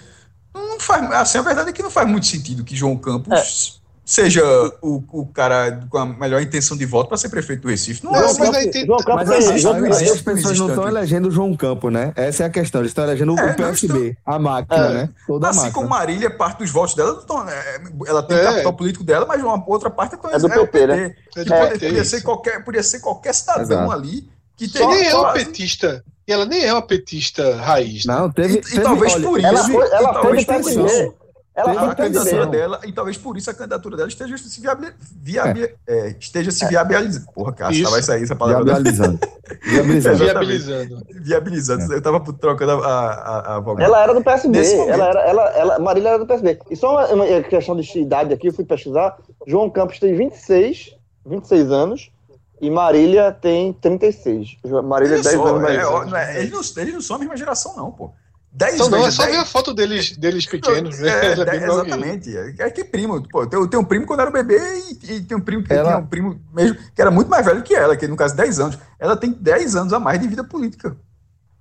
não 0.54 0.80
faz. 0.80 1.10
Assim, 1.12 1.38
a 1.38 1.42
verdade 1.42 1.70
é 1.70 1.72
que 1.72 1.82
não 1.82 1.90
faz 1.90 2.08
muito 2.08 2.26
sentido 2.26 2.64
que 2.64 2.74
João 2.76 2.96
Campos 2.96 3.80
seja 4.04 4.42
o, 4.82 5.02
o 5.12 5.26
cara 5.26 5.86
com 5.88 5.96
a 5.96 6.04
melhor 6.04 6.42
intenção 6.42 6.76
de 6.76 6.84
voto 6.84 7.08
para 7.08 7.16
ser 7.16 7.28
prefeito 7.28 7.62
do 7.62 7.68
Recife. 7.68 8.04
Não, 8.04 8.10
Não, 8.12 8.18
é 8.18 8.22
mas 8.24 8.40
assim. 8.40 8.56
aí 8.56 8.70
tem- 8.70 8.84
João 8.84 8.98
Campos 8.98 9.28
Mas 9.28 9.30
aí, 9.48 9.58
João- 9.58 9.76
as 9.84 10.20
pessoas 10.20 10.58
não 10.58 10.68
estão 10.68 10.88
elegendo 10.88 11.28
o 11.28 11.30
João 11.30 11.56
Campos, 11.56 11.92
né? 11.92 12.12
Essa 12.16 12.42
é 12.42 12.46
a 12.46 12.50
questão. 12.50 12.80
Eles 12.80 12.90
estão 12.90 13.04
elegendo 13.04 13.38
É, 13.38 13.52
o 13.52 13.54
PSB, 13.56 14.16
a 14.26 14.38
máquina, 14.40 14.86
É. 14.86 14.92
né? 14.92 15.08
Toda 15.26 15.48
Assim 15.48 15.58
máquina. 15.60 15.74
como 15.74 15.88
Marília, 15.88 16.30
parte 16.30 16.58
dos 16.58 16.70
votos 16.70 16.94
dela, 16.96 17.14
não 17.14 17.22
tão, 17.22 17.48
é, 17.48 17.80
ela 18.06 18.22
tem 18.24 18.36
o 18.36 18.40
É. 18.40 18.44
capital 18.44 18.72
político 18.74 19.04
dela, 19.04 19.24
mas 19.24 19.40
uma 19.42 19.62
outra 19.66 19.88
parte 19.88 20.16
É 20.30 20.38
do 20.38 20.48
PT, 20.50 20.86
né? 20.88 21.14
É 21.36 21.44
poder- 21.44 21.70
podia, 21.78 22.04
ser 22.04 22.20
qualquer, 22.22 22.64
podia 22.64 22.82
ser 22.82 22.98
qualquer 23.00 23.32
cidadão 23.34 23.62
Exato. 23.62 23.92
ali 23.92 24.28
que 24.56 24.64
E 24.64 24.68
teria 24.68 24.88
nem 24.88 25.06
é 25.08 25.14
uma 25.14 25.32
petista. 25.32 26.04
E 26.26 26.32
ela 26.32 26.44
nem 26.46 26.64
é 26.64 26.72
uma 26.72 26.82
petista 26.82 27.56
raiz. 27.56 28.04
né? 28.06 28.14
Não, 28.14 28.30
teve. 28.30 28.54
E- 28.54 28.58
e 28.58 28.62
teve- 28.62 28.80
talvez 28.82 29.14
olha, 29.14 29.24
por 29.26 29.38
isso- 29.38 29.46
Ela 29.48 29.64
foi, 29.68 29.90
ela 29.90 30.10
E 30.10 30.14
talvez 30.14 30.44
por 30.44 30.60
isso. 30.60 31.14
Ela 31.54 31.90
a 31.90 31.94
candidatura 31.94 32.46
dela, 32.46 32.80
e 32.86 32.92
talvez 32.92 33.18
por 33.18 33.36
isso 33.36 33.50
a 33.50 33.52
candidatura 33.52 33.94
dela 33.94 34.08
esteja 34.08 34.38
se, 34.38 34.58
viabil, 34.58 34.88
viabil, 35.20 35.68
é, 35.86 36.16
esteja 36.18 36.50
se 36.50 36.66
viabilizando. 36.66 37.26
Porra, 37.34 37.52
cara, 37.52 37.74
Isso. 37.74 37.90
vai 37.90 38.02
sair 38.02 38.22
essa 38.22 38.34
palavra. 38.34 38.64
Viabilizando. 38.72 39.20
Viabilizando. 39.62 40.16
Viabilizando. 40.24 41.06
Viabilizando. 41.10 41.92
Eu 41.92 42.00
tava 42.00 42.20
trocando 42.32 42.72
a, 42.82 43.04
a, 43.10 43.56
a 43.56 43.60
vogal. 43.60 43.84
Ela 43.86 44.02
era 44.02 44.14
do 44.14 44.22
PSB. 44.22 44.56
Nesse 44.58 44.74
momento. 44.76 44.94
Ela 44.94 45.06
era, 45.08 45.20
ela, 45.20 45.42
ela, 45.50 45.78
Marília 45.78 46.08
era 46.10 46.18
do 46.18 46.26
PSB. 46.26 46.58
E 46.70 46.76
só 46.76 46.92
uma, 46.92 47.24
uma 47.24 47.42
questão 47.42 47.76
de 47.76 47.98
idade 48.00 48.32
aqui, 48.32 48.48
eu 48.48 48.52
fui 48.54 48.64
pesquisar. 48.64 49.18
João 49.46 49.68
Campos 49.68 49.98
tem 49.98 50.14
26, 50.16 50.96
26 51.26 51.70
anos 51.70 52.10
e 52.62 52.70
Marília 52.70 53.32
tem 53.32 53.72
36. 53.72 54.56
Jo- 54.64 54.82
Marília 54.84 55.16
é 55.16 55.18
Olha 55.18 55.22
10 55.24 55.36
só, 55.36 55.46
anos 55.48 55.62
mais 56.12 56.28
é, 56.28 56.36
é- 56.36 56.40
eles, 56.42 56.52
não, 56.52 56.82
eles 56.82 56.94
não 56.94 57.00
são 57.00 57.16
a 57.16 57.18
mesma 57.18 57.36
geração, 57.36 57.76
não, 57.76 57.90
pô. 57.90 58.12
10 58.52 58.74
Então, 58.76 58.88
não, 58.88 59.04
é 59.04 59.10
só 59.10 59.24
ver 59.24 59.32
10 59.32 59.42
a 59.42 59.44
foto 59.46 59.74
deles, 59.74 60.16
deles 60.16 60.46
pequenos, 60.46 60.98
né? 61.00 61.08
É, 61.08 61.26
é 61.34 61.56
é, 61.56 61.64
exatamente. 61.64 62.36
É, 62.36 62.54
é 62.60 62.70
que 62.70 62.84
primo. 62.84 63.20
Pô, 63.28 63.42
eu 63.42 63.46
tenho, 63.48 63.62
eu 63.64 63.66
tenho 63.68 63.82
um 63.82 63.84
primo 63.84 64.06
quando 64.06 64.20
era 64.20 64.30
bebê 64.30 64.58
e, 65.02 65.12
e 65.14 65.20
tem 65.22 65.36
um 65.36 65.40
primo 65.40 65.64
que 65.64 65.72
Ela- 65.72 65.88
tinha 65.88 65.98
um 65.98 66.06
primo 66.06 66.40
mesmo 66.54 66.76
que 66.94 67.00
era 67.02 67.10
muito 67.10 67.28
mais 67.28 67.44
velho 67.44 67.62
que 67.64 67.74
ela, 67.74 67.96
que 67.96 68.06
no 68.06 68.14
caso 68.14 68.36
10 68.36 68.60
anos. 68.60 68.78
Ela 68.98 69.16
tem 69.16 69.32
10 69.32 69.74
anos 69.74 69.92
a 69.92 69.98
mais 69.98 70.20
de 70.20 70.28
vida 70.28 70.44
política. 70.44 70.96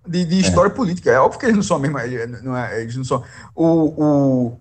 De, 0.08 0.24
de 0.24 0.40
história 0.40 0.70
política. 0.70 1.10
É 1.10 1.20
óbvio 1.20 1.40
que 1.40 1.46
eles 1.48 1.56
não 1.56 1.64
são 1.64 1.78
a 1.78 1.80
mesma. 1.80 2.02
Não 2.44 2.56
é, 2.56 2.82
eles 2.82 2.96
não 2.96 3.04
são. 3.04 3.24
O, 3.56 3.66
o, 4.04 4.60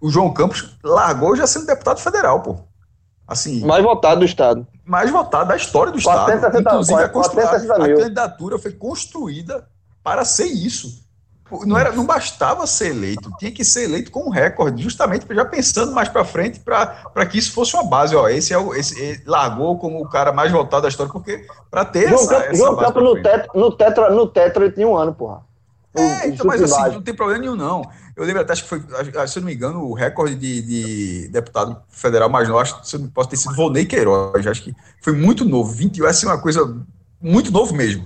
o 0.00 0.10
João 0.10 0.32
Campos 0.32 0.76
largou 0.84 1.34
já 1.34 1.46
sendo 1.48 1.66
deputado 1.66 1.98
federal, 1.98 2.42
pô. 2.42 2.58
Assim, 3.26 3.64
Mais 3.64 3.82
votado 3.82 4.20
do 4.20 4.26
Estado. 4.26 4.66
Mais 4.84 5.10
votado 5.10 5.48
da 5.48 5.56
história 5.56 5.92
do 5.92 5.98
Estado. 5.98 6.26
460 6.26 6.60
Inclusive, 6.60 7.02
a, 7.02 7.08
constru- 7.08 7.40
460 7.40 7.84
a 7.84 7.96
candidatura 7.96 8.58
foi 8.58 8.72
construída 8.72 9.66
para 10.02 10.24
ser 10.24 10.46
isso. 10.46 11.02
Não, 11.66 11.76
era, 11.76 11.92
não 11.92 12.06
bastava 12.06 12.66
ser 12.66 12.88
eleito, 12.88 13.30
tinha 13.38 13.52
que 13.52 13.64
ser 13.64 13.84
eleito 13.84 14.10
com 14.10 14.26
um 14.26 14.30
recorde, 14.30 14.82
justamente 14.82 15.26
já 15.30 15.44
pensando 15.44 15.92
mais 15.92 16.08
para 16.08 16.24
frente, 16.24 16.58
para 16.58 17.26
que 17.26 17.38
isso 17.38 17.52
fosse 17.52 17.74
uma 17.74 17.84
base. 17.84 18.16
Ó, 18.16 18.28
esse 18.28 18.52
é 18.52 18.58
o 18.58 18.74
esse 18.74 18.98
ele 18.98 19.22
largou 19.26 19.78
como 19.78 20.02
o 20.02 20.08
cara 20.08 20.32
mais 20.32 20.50
votado 20.50 20.82
da 20.82 20.88
história, 20.88 21.12
porque 21.12 21.46
para 21.70 21.84
ter 21.84 22.08
João 22.08 22.20
essa, 22.22 22.28
Campos, 22.34 22.46
essa 22.46 22.56
João 22.56 22.76
pra 22.76 22.90
no, 22.90 23.22
tetra, 23.22 23.48
no, 23.54 23.72
tetra, 23.72 24.10
no 24.10 24.26
Tetra 24.26 24.64
ele 24.64 24.72
tinha 24.72 24.88
um 24.88 24.96
ano, 24.96 25.14
porra. 25.14 25.42
É, 25.96 26.28
então, 26.28 26.46
mas 26.46 26.60
assim, 26.60 26.94
não 26.94 27.02
tem 27.02 27.14
problema 27.14 27.40
nenhum, 27.40 27.54
não. 27.54 27.82
Eu 28.16 28.24
lembro 28.24 28.42
até, 28.42 28.52
acho 28.52 28.62
que 28.62 28.68
foi, 28.68 28.80
se 29.26 29.38
eu 29.38 29.40
não 29.40 29.48
me 29.48 29.54
engano, 29.54 29.84
o 29.84 29.92
recorde 29.92 30.36
de, 30.36 30.62
de 30.62 31.28
deputado 31.28 31.76
federal 31.88 32.28
mais 32.28 32.48
novo, 32.48 32.60
acho 32.60 32.80
que 32.80 32.88
se 32.88 32.94
eu 32.94 33.00
não 33.00 33.08
posso 33.08 33.28
ter 33.28 33.36
sido 33.36 33.54
Volney 33.56 33.86
Queiroz, 33.86 34.46
acho 34.46 34.62
que 34.62 34.74
foi 35.00 35.12
muito 35.12 35.44
novo, 35.44 35.72
21, 35.72 36.06
assim, 36.06 36.26
uma 36.26 36.38
coisa 36.38 36.76
muito 37.20 37.50
novo 37.50 37.74
mesmo. 37.74 38.04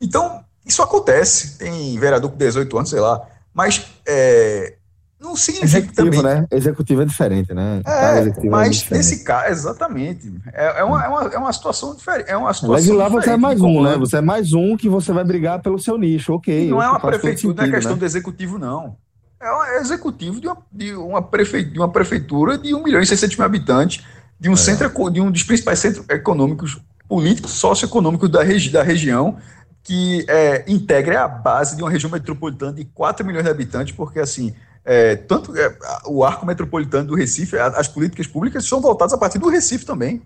Então, 0.00 0.42
isso 0.64 0.82
acontece, 0.82 1.58
tem 1.58 1.98
vereador 1.98 2.30
com 2.30 2.38
18 2.38 2.76
anos, 2.78 2.90
sei 2.90 3.00
lá, 3.00 3.20
mas 3.52 3.84
é, 4.06 4.76
não 5.20 5.36
significa 5.36 5.78
Executivo, 5.78 6.22
também... 6.22 6.40
né? 6.40 6.46
Executivo 6.50 7.02
é 7.02 7.04
diferente, 7.04 7.52
né? 7.52 7.82
É, 7.84 8.20
executivo 8.20 8.50
mas 8.50 8.76
diferente. 8.76 8.96
nesse 8.96 9.24
caso, 9.24 9.50
exatamente, 9.50 10.32
é, 10.54 10.80
é, 10.80 10.84
uma, 10.84 11.04
é, 11.04 11.08
uma, 11.08 11.22
é 11.34 11.38
uma 11.38 11.52
situação 11.52 11.94
diferente, 11.94 12.30
é 12.30 12.36
uma 12.36 12.46
Mas 12.46 12.56
situação 12.56 12.82
de 12.82 12.92
lá 12.92 13.08
você 13.10 13.30
é 13.30 13.36
mais 13.36 13.60
um, 13.60 13.82
né? 13.82 13.98
Você 13.98 14.16
é 14.16 14.20
mais 14.22 14.54
um 14.54 14.74
que 14.74 14.88
você 14.88 15.12
vai 15.12 15.24
brigar 15.24 15.60
pelo 15.60 15.78
seu 15.78 15.98
nicho, 15.98 16.32
ok. 16.32 16.66
não 16.70 16.82
é 16.82 16.88
uma 16.88 16.98
prefeitura, 16.98 17.54
não 17.54 17.62
é 17.62 17.66
sentido, 17.66 17.74
questão 17.74 17.92
né? 17.92 17.98
do 17.98 18.04
executivo, 18.06 18.58
não. 18.58 18.96
É 19.40 19.50
um 19.52 19.64
executivo 19.80 20.40
de 20.40 20.46
uma, 20.46 20.58
de 20.70 20.94
uma, 20.94 21.22
prefe, 21.22 21.64
de 21.64 21.78
uma 21.78 21.88
prefeitura 21.90 22.58
de 22.58 22.74
1 22.74 22.82
milhão 22.82 23.00
e 23.00 23.06
600 23.06 23.36
mil 23.36 23.46
habitantes, 23.46 24.04
de 24.38 24.48
É. 24.48 24.50
um 24.50 24.56
centro, 24.56 24.86
eco- 24.86 25.10
de 25.10 25.20
um 25.20 25.30
dos 25.30 25.42
principais 25.42 25.78
centros 25.78 26.04
econômicos, 26.10 26.78
políticos, 27.08 27.52
socioeconômicos 27.52 28.28
da, 28.30 28.42
regi 28.42 28.70
da 28.70 28.82
região, 28.82 29.38
que 29.82 30.24
é, 30.28 30.64
integra 30.68 31.24
a 31.24 31.28
base 31.28 31.74
de 31.74 31.82
uma 31.82 31.90
região 31.90 32.10
metropolitana 32.10 32.72
de 32.74 32.84
4 32.84 33.24
milhões 33.26 33.44
de 33.44 33.50
habitantes, 33.50 33.94
porque 33.94 34.20
assim, 34.20 34.54
é, 34.84 35.16
tanto 35.16 35.56
é, 35.56 35.74
o 36.06 36.22
arco 36.22 36.44
metropolitano 36.44 37.08
do 37.08 37.14
Recife, 37.14 37.56
a- 37.58 37.68
as 37.68 37.88
políticas 37.88 38.26
públicas 38.26 38.66
são 38.66 38.80
voltadas 38.80 39.14
a 39.14 39.18
partir 39.18 39.38
do 39.38 39.48
Recife 39.48 39.84
também. 39.86 40.22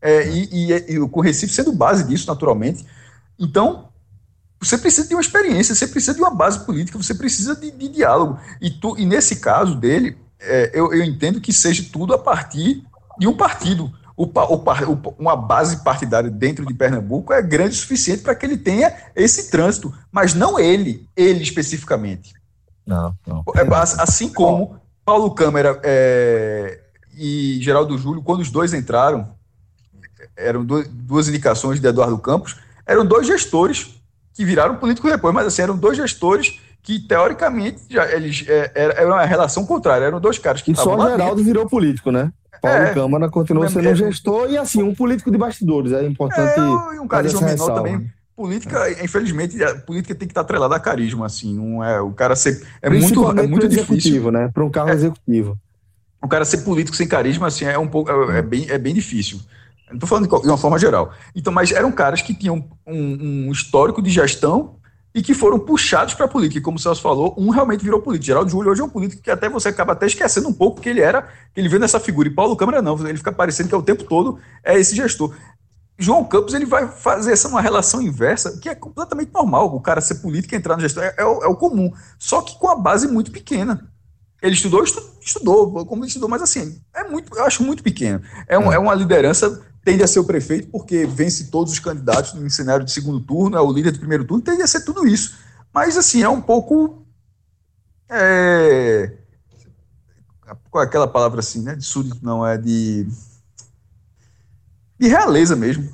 É, 0.00 0.26
e, 0.28 0.48
e, 0.52 0.72
e 0.96 1.08
com 1.08 1.20
o 1.20 1.22
Recife 1.22 1.52
sendo 1.52 1.72
base 1.72 2.04
disso, 2.04 2.26
naturalmente. 2.28 2.84
Então, 3.38 3.88
você 4.62 4.78
precisa 4.78 5.08
de 5.08 5.14
uma 5.14 5.20
experiência, 5.20 5.74
você 5.74 5.86
precisa 5.86 6.14
de 6.14 6.20
uma 6.20 6.30
base 6.30 6.64
política, 6.64 6.96
você 6.98 7.14
precisa 7.14 7.56
de, 7.56 7.70
de 7.70 7.88
diálogo. 7.88 8.38
E, 8.60 8.70
tu, 8.70 8.96
e 8.98 9.04
nesse 9.04 9.36
caso 9.36 9.74
dele, 9.74 10.16
é, 10.40 10.70
eu, 10.72 10.92
eu 10.92 11.02
entendo 11.04 11.40
que 11.40 11.52
seja 11.52 11.84
tudo 11.92 12.14
a 12.14 12.18
partir 12.18 12.84
de 13.18 13.26
um 13.26 13.36
partido. 13.36 13.92
O, 14.16 14.24
o 14.24 15.14
uma 15.18 15.34
base 15.34 15.82
partidária 15.82 16.30
dentro 16.30 16.64
de 16.66 16.74
Pernambuco 16.74 17.32
é 17.32 17.40
grande 17.42 17.74
o 17.74 17.78
suficiente 17.80 18.22
para 18.22 18.34
que 18.34 18.44
ele 18.46 18.56
tenha 18.56 18.92
esse 19.16 19.50
trânsito, 19.50 19.92
mas 20.12 20.34
não 20.34 20.58
ele, 20.58 21.08
ele 21.16 21.42
especificamente. 21.42 22.32
Não, 22.86 23.14
não. 23.26 23.44
É, 23.56 23.74
as- 23.74 23.98
Assim 23.98 24.28
como 24.28 24.76
Paulo 25.04 25.30
Câmara 25.34 25.80
é, 25.82 26.80
e 27.16 27.58
Geraldo 27.62 27.96
Júlio, 27.98 28.22
quando 28.22 28.40
os 28.40 28.50
dois 28.50 28.72
entraram, 28.74 29.34
eram 30.36 30.64
du- 30.64 30.86
duas 30.88 31.28
indicações 31.28 31.80
de 31.80 31.86
Eduardo 31.86 32.18
Campos, 32.18 32.56
eram 32.86 33.04
dois 33.06 33.26
gestores 33.26 34.01
que 34.34 34.44
viraram 34.44 34.76
políticos 34.76 35.10
depois, 35.10 35.34
mas 35.34 35.46
assim, 35.46 35.62
eram 35.62 35.76
dois 35.76 35.96
gestores 35.96 36.60
que, 36.82 36.98
teoricamente, 36.98 37.78
já, 37.88 38.10
eles, 38.12 38.44
é, 38.48 38.70
era, 38.74 38.92
era 38.94 39.06
uma 39.06 39.24
relação 39.24 39.64
contrária, 39.64 40.04
eram 40.04 40.20
dois 40.20 40.38
caras 40.38 40.62
que 40.62 40.72
E 40.72 40.76
só 40.76 40.98
Geraldo 40.98 41.36
dentro. 41.36 41.44
virou 41.44 41.68
político, 41.68 42.10
né? 42.10 42.32
Paulo 42.60 42.76
É. 42.78 42.94
Câmara 42.94 43.28
continuou 43.28 43.68
sendo 43.68 43.88
um 43.88 43.92
É. 43.92 43.94
gestor 43.94 44.50
e, 44.50 44.56
assim, 44.58 44.82
um 44.82 44.94
político 44.94 45.30
de 45.30 45.38
bastidores. 45.38 45.92
É 45.92 46.04
importante. 46.04 46.58
É, 46.58 46.96
e 46.96 46.98
um 47.00 47.06
carisma 47.08 47.40
fazer 47.40 47.52
menor 47.52 47.74
também. 47.74 48.10
Política, 48.34 48.90
infelizmente, 49.04 49.62
a 49.62 49.74
política 49.76 50.14
tem 50.14 50.26
que 50.26 50.32
estar 50.32 50.40
atrelada 50.40 50.74
a 50.74 50.80
carisma, 50.80 51.26
assim, 51.26 51.54
não 51.54 51.84
é, 51.84 52.00
o 52.00 52.10
cara 52.12 52.34
ser, 52.34 52.60
é 52.80 52.88
muito, 52.88 53.30
é 53.38 53.46
muito 53.46 53.68
difícil. 53.68 54.30
né? 54.32 54.50
Para 54.52 54.64
um 54.64 54.70
carro 54.70 54.88
É. 54.88 54.94
executivo. 54.94 55.56
o 56.20 56.28
cara 56.28 56.44
ser 56.44 56.58
político 56.58 56.96
sem 56.96 57.06
carisma, 57.06 57.48
assim, 57.48 57.64
é 57.64 57.76
um 57.78 57.86
pouco, 57.88 58.10
é, 58.10 58.38
é 58.38 58.42
bem, 58.42 58.66
é 58.70 58.78
bem 58.78 58.94
difícil. 58.94 59.40
Não 59.92 59.98
tô 59.98 60.06
falando 60.06 60.28
de, 60.28 60.48
uma 60.48 60.58
forma 60.58 60.78
geral. 60.78 61.12
Então, 61.34 61.52
mas 61.52 61.70
eram 61.70 61.92
caras 61.92 62.22
que 62.22 62.34
tinham 62.34 62.68
um, 62.86 63.46
um 63.48 63.52
histórico 63.52 64.02
de 64.02 64.10
gestão 64.10 64.76
e 65.14 65.22
que 65.22 65.34
foram 65.34 65.58
puxados 65.58 66.14
para 66.14 66.24
a 66.24 66.28
política. 66.28 66.58
E 66.58 66.62
como 66.62 66.78
o 66.78 66.80
Celso 66.80 67.02
falou, 67.02 67.34
um 67.38 67.50
realmente 67.50 67.84
virou 67.84 68.00
político. 68.00 68.26
Geraldo 68.26 68.50
Júlio 68.50 68.70
hoje 68.72 68.80
é 68.80 68.84
um 68.84 68.88
político 68.88 69.22
que 69.22 69.30
até 69.30 69.48
você 69.48 69.68
acaba 69.68 69.92
até 69.92 70.06
esquecendo 70.06 70.48
um 70.48 70.52
pouco 70.54 70.80
que 70.80 70.88
ele 70.88 71.00
era, 71.00 71.28
que 71.54 71.60
ele 71.60 71.68
veio 71.68 71.80
nessa 71.80 72.00
figura. 72.00 72.28
E 72.28 72.32
Paulo 72.34 72.56
Câmara 72.56 72.80
não, 72.80 72.98
ele 73.06 73.18
fica 73.18 73.30
parecendo 73.30 73.68
que 73.68 73.74
é 73.74 73.78
o 73.78 73.82
tempo 73.82 74.04
todo 74.04 74.38
é 74.64 74.78
esse 74.78 74.96
gestor. 74.96 75.34
João 75.98 76.24
Campos 76.24 76.54
ele 76.54 76.64
vai 76.64 76.88
fazer 76.88 77.32
essa 77.32 77.46
uma 77.46 77.60
relação 77.60 78.00
inversa, 78.00 78.58
que 78.58 78.68
é 78.68 78.74
completamente 78.74 79.30
normal. 79.32 79.74
O 79.74 79.80
cara 79.80 80.00
ser 80.00 80.16
político 80.16 80.54
e 80.54 80.56
entrar 80.58 80.76
na 80.76 80.82
gestão 80.82 81.02
é, 81.02 81.14
é 81.18 81.24
o, 81.24 81.44
é 81.44 81.46
o 81.46 81.54
comum. 81.54 81.92
Só 82.18 82.40
que 82.40 82.58
com 82.58 82.68
a 82.68 82.74
base 82.74 83.06
muito 83.06 83.30
pequena. 83.30 83.86
Ele 84.40 84.54
estudou, 84.54 84.82
estu- 84.82 85.04
estudou, 85.20 85.86
como 85.86 86.02
ele 86.02 86.08
estudou, 86.08 86.28
mas 86.28 86.42
assim, 86.42 86.80
é 86.92 87.04
muito, 87.04 87.36
eu 87.36 87.44
acho 87.44 87.62
muito 87.62 87.80
pequeno. 87.82 88.20
É, 88.48 88.58
um- 88.58 88.72
é 88.72 88.78
uma 88.78 88.94
liderança, 88.94 89.60
tende 89.84 90.02
a 90.02 90.06
ser 90.06 90.20
o 90.20 90.24
prefeito, 90.24 90.68
porque 90.68 91.06
vence 91.06 91.50
todos 91.50 91.72
os 91.72 91.78
candidatos 91.78 92.34
no 92.34 92.48
cenário 92.50 92.84
de 92.84 92.92
segundo 92.92 93.20
turno, 93.20 93.56
é 93.56 93.60
o 93.60 93.72
líder 93.72 93.92
do 93.92 93.98
primeiro 93.98 94.24
turno, 94.24 94.42
tende 94.42 94.62
a 94.62 94.66
ser 94.66 94.84
tudo 94.84 95.06
isso. 95.06 95.36
Mas 95.72 95.96
assim, 95.96 96.22
é 96.22 96.28
um 96.28 96.40
pouco. 96.40 97.04
É, 98.08 99.12
qual 100.70 100.84
é 100.84 100.86
aquela 100.86 101.08
palavra 101.08 101.40
assim, 101.40 101.62
né? 101.62 101.74
De 101.74 101.84
súdito, 101.84 102.18
não, 102.22 102.46
é 102.46 102.56
de. 102.58 103.06
De 104.98 105.08
realeza 105.08 105.56
mesmo. 105.56 105.90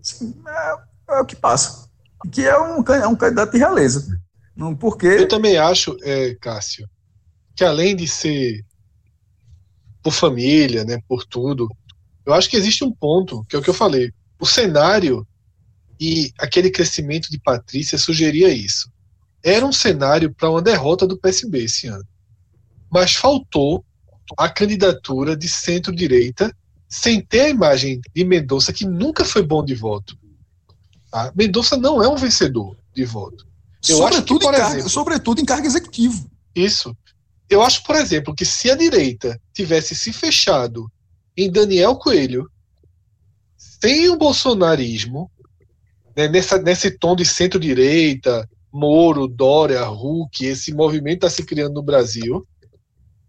Assim, 0.00 0.34
é, 0.46 0.76
é 1.14 1.20
o 1.20 1.24
que 1.24 1.36
passa. 1.36 1.88
Que 2.32 2.46
é 2.46 2.58
um, 2.58 2.82
é 2.82 3.06
um 3.06 3.16
candidato 3.16 3.52
de 3.52 3.58
realeza. 3.58 4.20
Não, 4.56 4.74
porque. 4.74 5.06
Eu 5.06 5.28
também 5.28 5.56
acho, 5.56 5.96
é, 6.02 6.34
Cássio, 6.34 6.88
que 7.54 7.64
além 7.64 7.94
de 7.94 8.08
ser 8.08 8.64
por 10.02 10.12
família, 10.12 10.84
né, 10.84 10.98
por 11.06 11.24
tudo, 11.24 11.68
eu 12.26 12.34
acho 12.34 12.48
que 12.48 12.56
existe 12.56 12.84
um 12.84 12.92
ponto, 12.92 13.44
que 13.48 13.56
é 13.56 13.58
o 13.58 13.62
que 13.62 13.70
eu 13.70 13.74
falei. 13.74 14.12
O 14.38 14.46
cenário 14.46 15.26
e 15.98 16.32
aquele 16.38 16.70
crescimento 16.70 17.30
de 17.30 17.38
Patrícia 17.38 17.98
sugeria 17.98 18.48
isso. 18.48 18.90
Era 19.42 19.64
um 19.66 19.72
cenário 19.72 20.32
para 20.34 20.50
uma 20.50 20.62
derrota 20.62 21.06
do 21.06 21.18
PSB 21.18 21.64
esse 21.64 21.86
ano. 21.86 22.04
Mas 22.90 23.14
faltou 23.14 23.84
a 24.36 24.48
candidatura 24.48 25.36
de 25.36 25.48
centro-direita 25.48 26.54
sem 26.88 27.20
ter 27.20 27.42
a 27.42 27.48
imagem 27.48 28.00
de 28.14 28.24
Mendonça, 28.24 28.72
que 28.72 28.86
nunca 28.86 29.24
foi 29.24 29.42
bom 29.42 29.64
de 29.64 29.74
voto. 29.74 30.18
Tá? 31.10 31.32
Mendonça 31.36 31.76
não 31.76 32.02
é 32.02 32.08
um 32.08 32.16
vencedor 32.16 32.76
de 32.94 33.04
voto. 33.04 33.46
Eu 33.88 34.06
acho 34.06 34.22
que, 34.22 34.28
sobretudo, 34.28 34.40
por 34.40 34.54
em 34.54 34.56
cargo, 34.56 34.72
exemplo- 34.74 34.90
sobretudo 34.90 35.40
em 35.40 35.44
cargo 35.44 35.66
executivo. 35.66 36.30
Isso. 36.54 36.96
Eu 37.48 37.62
acho, 37.62 37.82
por 37.84 37.96
exemplo, 37.96 38.34
que 38.34 38.44
se 38.44 38.70
a 38.70 38.76
direita 38.76 39.40
tivesse 39.52 39.94
se 39.94 40.12
fechado 40.12 40.90
em 41.44 41.50
Daniel 41.50 41.96
Coelho, 41.96 42.50
sem 43.56 44.08
o 44.10 44.16
bolsonarismo, 44.16 45.30
né, 46.14 46.28
nessa, 46.28 46.60
nesse 46.60 46.90
tom 46.90 47.16
de 47.16 47.24
centro-direita, 47.24 48.48
Moro, 48.72 49.26
Dória, 49.26 49.88
Huck, 49.90 50.44
esse 50.44 50.72
movimento 50.74 51.26
está 51.26 51.30
se 51.30 51.44
criando 51.44 51.74
no 51.74 51.82
Brasil, 51.82 52.46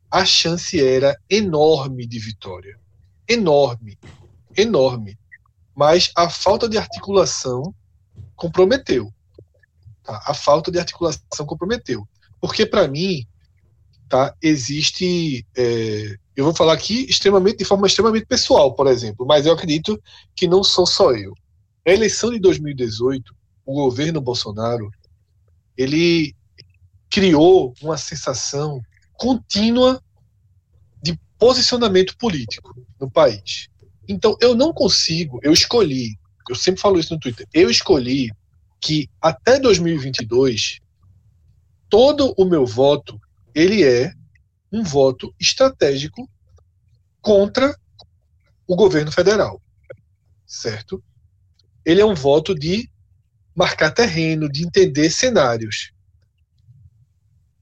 a 0.10 0.26
chance 0.26 0.80
era 0.84 1.18
enorme 1.30 2.06
de 2.06 2.20
vitória. 2.20 2.78
Enorme. 3.28 3.98
Enorme. 4.58 5.18
Mas 5.74 6.12
a 6.16 6.30
falta 6.30 6.68
de 6.68 6.78
articulação 6.78 7.74
comprometeu. 8.36 9.12
Tá? 10.04 10.22
A 10.26 10.34
falta 10.34 10.70
de 10.70 10.80
articulação 10.80 11.46
comprometeu. 11.46 12.06
Porque, 12.42 12.66
para 12.66 12.88
mim, 12.90 13.26
tá, 14.10 14.36
existe. 14.42 15.46
É, 15.56 16.18
eu 16.36 16.46
vou 16.46 16.56
falar 16.56 16.74
aqui 16.74 17.06
extremamente, 17.10 17.58
de 17.58 17.66
forma 17.66 17.88
extremamente 17.88 18.26
pessoal, 18.26 18.74
por 18.74 18.88
exemplo, 18.88 19.26
mas 19.26 19.46
eu 19.46 19.54
acredito 19.54 20.02
que 20.36 20.48
não 20.48 20.64
sou 20.64 20.86
só 20.86 21.12
eu. 21.12 21.34
A 21.86 21.92
eleição 21.92 22.32
de 22.32 22.40
2018, 22.40 23.36
o 23.66 23.74
governo 23.74 24.22
Bolsonaro, 24.22 24.90
ele 25.78 26.36
criou 27.10 27.74
uma 27.82 27.98
sensação 27.98 28.82
contínua 29.14 30.02
de 31.04 31.20
posicionamento 31.38 32.18
político 32.18 32.74
no 33.00 33.10
país. 33.10 33.68
Então, 34.08 34.38
eu 34.40 34.56
não 34.56 34.74
consigo, 34.74 35.40
eu 35.44 35.52
escolhi, 35.52 36.18
eu 36.50 36.56
sempre 36.56 36.82
falo 36.82 37.00
isso 37.00 37.14
no 37.14 37.20
Twitter, 37.20 37.48
eu 37.54 37.70
escolhi 37.70 38.32
que 38.80 39.10
até 39.22 39.60
2022 39.60 40.80
todo 41.90 42.34
o 42.38 42.46
meu 42.46 42.66
voto 42.66 43.20
ele 43.54 43.84
é 43.84 44.14
um 44.72 44.84
voto 44.84 45.34
estratégico 45.40 46.30
contra 47.22 47.78
o 48.68 48.76
governo 48.76 49.12
federal, 49.12 49.62
certo? 50.46 51.04
Ele 51.86 52.02
é 52.02 52.06
um 52.06 52.16
voto 52.16 52.56
de 52.56 52.90
marcar 53.56 53.92
terreno, 53.92 54.50
de 54.50 54.66
entender 54.66 55.10
cenários. 55.10 55.92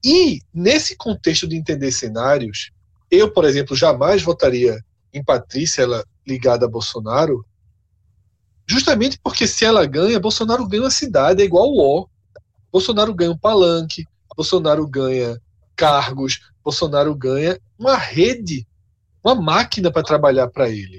E 0.04 0.40
nesse 0.54 0.96
contexto 0.96 1.48
de 1.48 1.56
entender 1.56 1.90
cenários, 1.92 2.70
eu, 3.10 3.32
por 3.32 3.44
exemplo, 3.44 3.76
jamais 3.76 4.22
votaria 4.22 4.82
em 5.12 5.22
Patrícia, 5.22 5.82
ela 5.82 6.04
ligada 6.26 6.66
a 6.66 6.68
Bolsonaro, 6.68 7.44
justamente 8.66 9.18
porque 9.22 9.46
se 9.46 9.64
ela 9.64 9.84
ganha, 9.84 10.20
Bolsonaro 10.20 10.66
ganha 10.66 10.84
uma 10.84 10.90
cidade, 10.90 11.42
é 11.42 11.44
igual 11.44 11.68
o 11.68 12.02
O. 12.02 12.08
Bolsonaro 12.70 13.12
ganha 13.12 13.32
um 13.32 13.38
palanque, 13.38 14.06
Bolsonaro 14.36 14.86
ganha 14.86 15.40
cargos, 15.74 16.49
Bolsonaro 16.62 17.14
ganha 17.14 17.58
uma 17.78 17.96
rede, 17.96 18.66
uma 19.24 19.34
máquina 19.34 19.90
para 19.90 20.02
trabalhar 20.02 20.48
para 20.48 20.68
ele. 20.68 20.98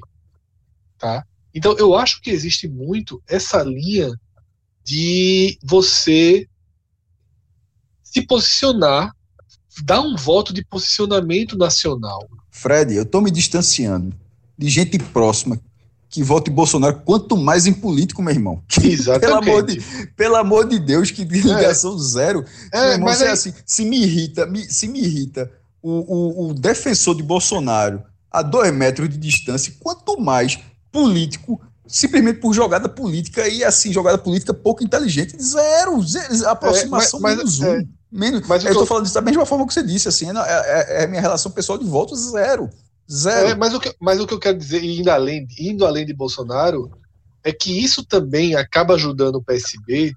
Tá? 0.97 1.25
Então 1.53 1.75
eu 1.77 1.95
acho 1.95 2.21
que 2.21 2.29
existe 2.29 2.67
muito 2.67 3.21
essa 3.27 3.63
linha 3.63 4.11
de 4.83 5.57
você 5.63 6.47
se 8.03 8.21
posicionar, 8.21 9.15
dar 9.83 10.01
um 10.01 10.15
voto 10.15 10.53
de 10.53 10.65
posicionamento 10.65 11.57
nacional. 11.57 12.27
Fred, 12.49 12.93
eu 12.93 13.03
estou 13.03 13.21
me 13.21 13.31
distanciando 13.31 14.13
de 14.57 14.69
gente 14.69 14.99
próxima 14.99 15.59
que 16.11 16.21
vote 16.21 16.51
Bolsonaro, 16.51 17.01
quanto 17.05 17.37
mais 17.37 17.65
em 17.65 17.73
político, 17.73 18.21
meu 18.21 18.33
irmão. 18.33 18.61
Exatamente. 18.83 19.21
pelo, 19.25 19.35
amor 19.37 19.63
de, 19.65 20.07
pelo 20.17 20.35
amor 20.35 20.67
de 20.67 20.77
Deus, 20.77 21.09
que 21.09 21.23
de 21.23 21.39
ligação 21.41 21.97
zero. 21.97 22.43
É, 22.71 22.81
meu 22.81 22.91
irmão, 22.91 23.07
mas 23.09 23.17
se, 23.19 23.23
aí- 23.23 23.29
assim, 23.31 23.53
se 23.65 23.85
me 23.85 24.03
irrita, 24.03 24.45
me- 24.45 24.69
se 24.69 24.87
me 24.89 24.99
irrita 24.99 25.49
o, 25.81 25.89
o, 25.89 26.49
o 26.49 26.53
defensor 26.53 27.15
de 27.15 27.23
Bolsonaro 27.23 28.03
a 28.29 28.41
dois 28.41 28.73
metros 28.73 29.07
de 29.09 29.17
distância, 29.17 29.73
quanto 29.79 30.19
mais 30.19 30.59
político, 30.91 31.59
simplesmente 31.87 32.39
por 32.39 32.53
jogada 32.53 32.89
política 32.89 33.47
e 33.47 33.63
assim, 33.63 33.91
jogada 33.93 34.17
política 34.17 34.53
pouco 34.53 34.83
inteligente, 34.83 35.35
zero, 35.41 36.01
zero 36.03 36.47
aproximação 36.49 37.19
mas- 37.21 37.37
menos 37.37 37.61
é. 37.61 37.79
um. 37.79 37.87
Menos, 38.13 38.45
Mas 38.45 38.65
eu 38.65 38.71
que 38.71 38.77
eu- 38.77 38.85
falando 38.85 39.03
disso 39.03 39.15
da 39.15 39.21
mesma 39.21 39.45
forma 39.45 39.65
que 39.65 39.73
você 39.73 39.81
disse, 39.81 40.09
assim, 40.09 40.27
é, 40.29 40.33
é, 40.35 41.03
é 41.03 41.07
minha 41.07 41.21
relação 41.21 41.49
pessoal 41.49 41.77
de 41.77 41.85
voto, 41.85 42.13
zero. 42.13 42.69
Zero. 43.11 43.49
É, 43.49 43.55
mas, 43.55 43.73
o 43.73 43.79
que, 43.79 43.93
mas 43.99 44.19
o 44.21 44.25
que 44.25 44.33
eu 44.33 44.39
quero 44.39 44.57
dizer, 44.57 44.81
indo 44.81 45.09
além, 45.09 45.45
indo 45.59 45.85
além 45.85 46.05
de 46.05 46.13
Bolsonaro, 46.13 46.89
é 47.43 47.51
que 47.51 47.83
isso 47.83 48.05
também 48.05 48.55
acaba 48.55 48.93
ajudando 48.93 49.35
o 49.35 49.43
PSB 49.43 50.13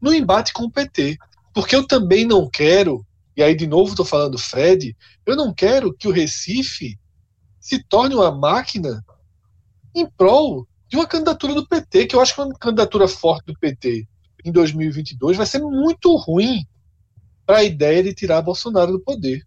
no 0.00 0.14
embate 0.14 0.52
com 0.54 0.64
o 0.64 0.70
PT. 0.70 1.18
Porque 1.52 1.76
eu 1.76 1.86
também 1.86 2.24
não 2.24 2.48
quero, 2.48 3.04
e 3.36 3.42
aí 3.42 3.54
de 3.54 3.66
novo 3.66 3.90
estou 3.90 4.06
falando 4.06 4.38
Fred, 4.38 4.96
eu 5.26 5.36
não 5.36 5.52
quero 5.52 5.92
que 5.92 6.08
o 6.08 6.12
Recife 6.12 6.98
se 7.60 7.84
torne 7.84 8.14
uma 8.14 8.32
máquina 8.32 9.04
em 9.94 10.08
prol 10.08 10.66
de 10.88 10.96
uma 10.96 11.06
candidatura 11.06 11.54
do 11.54 11.66
PT, 11.66 12.06
que 12.06 12.16
eu 12.16 12.20
acho 12.20 12.34
que 12.34 12.40
uma 12.40 12.54
candidatura 12.54 13.06
forte 13.06 13.46
do 13.46 13.58
PT 13.58 14.08
em 14.42 14.50
2022 14.50 15.36
vai 15.36 15.46
ser 15.46 15.60
muito 15.60 16.16
ruim 16.16 16.66
para 17.44 17.58
a 17.58 17.64
ideia 17.64 18.02
de 18.02 18.14
tirar 18.14 18.40
Bolsonaro 18.40 18.92
do 18.92 19.00
poder. 19.00 19.46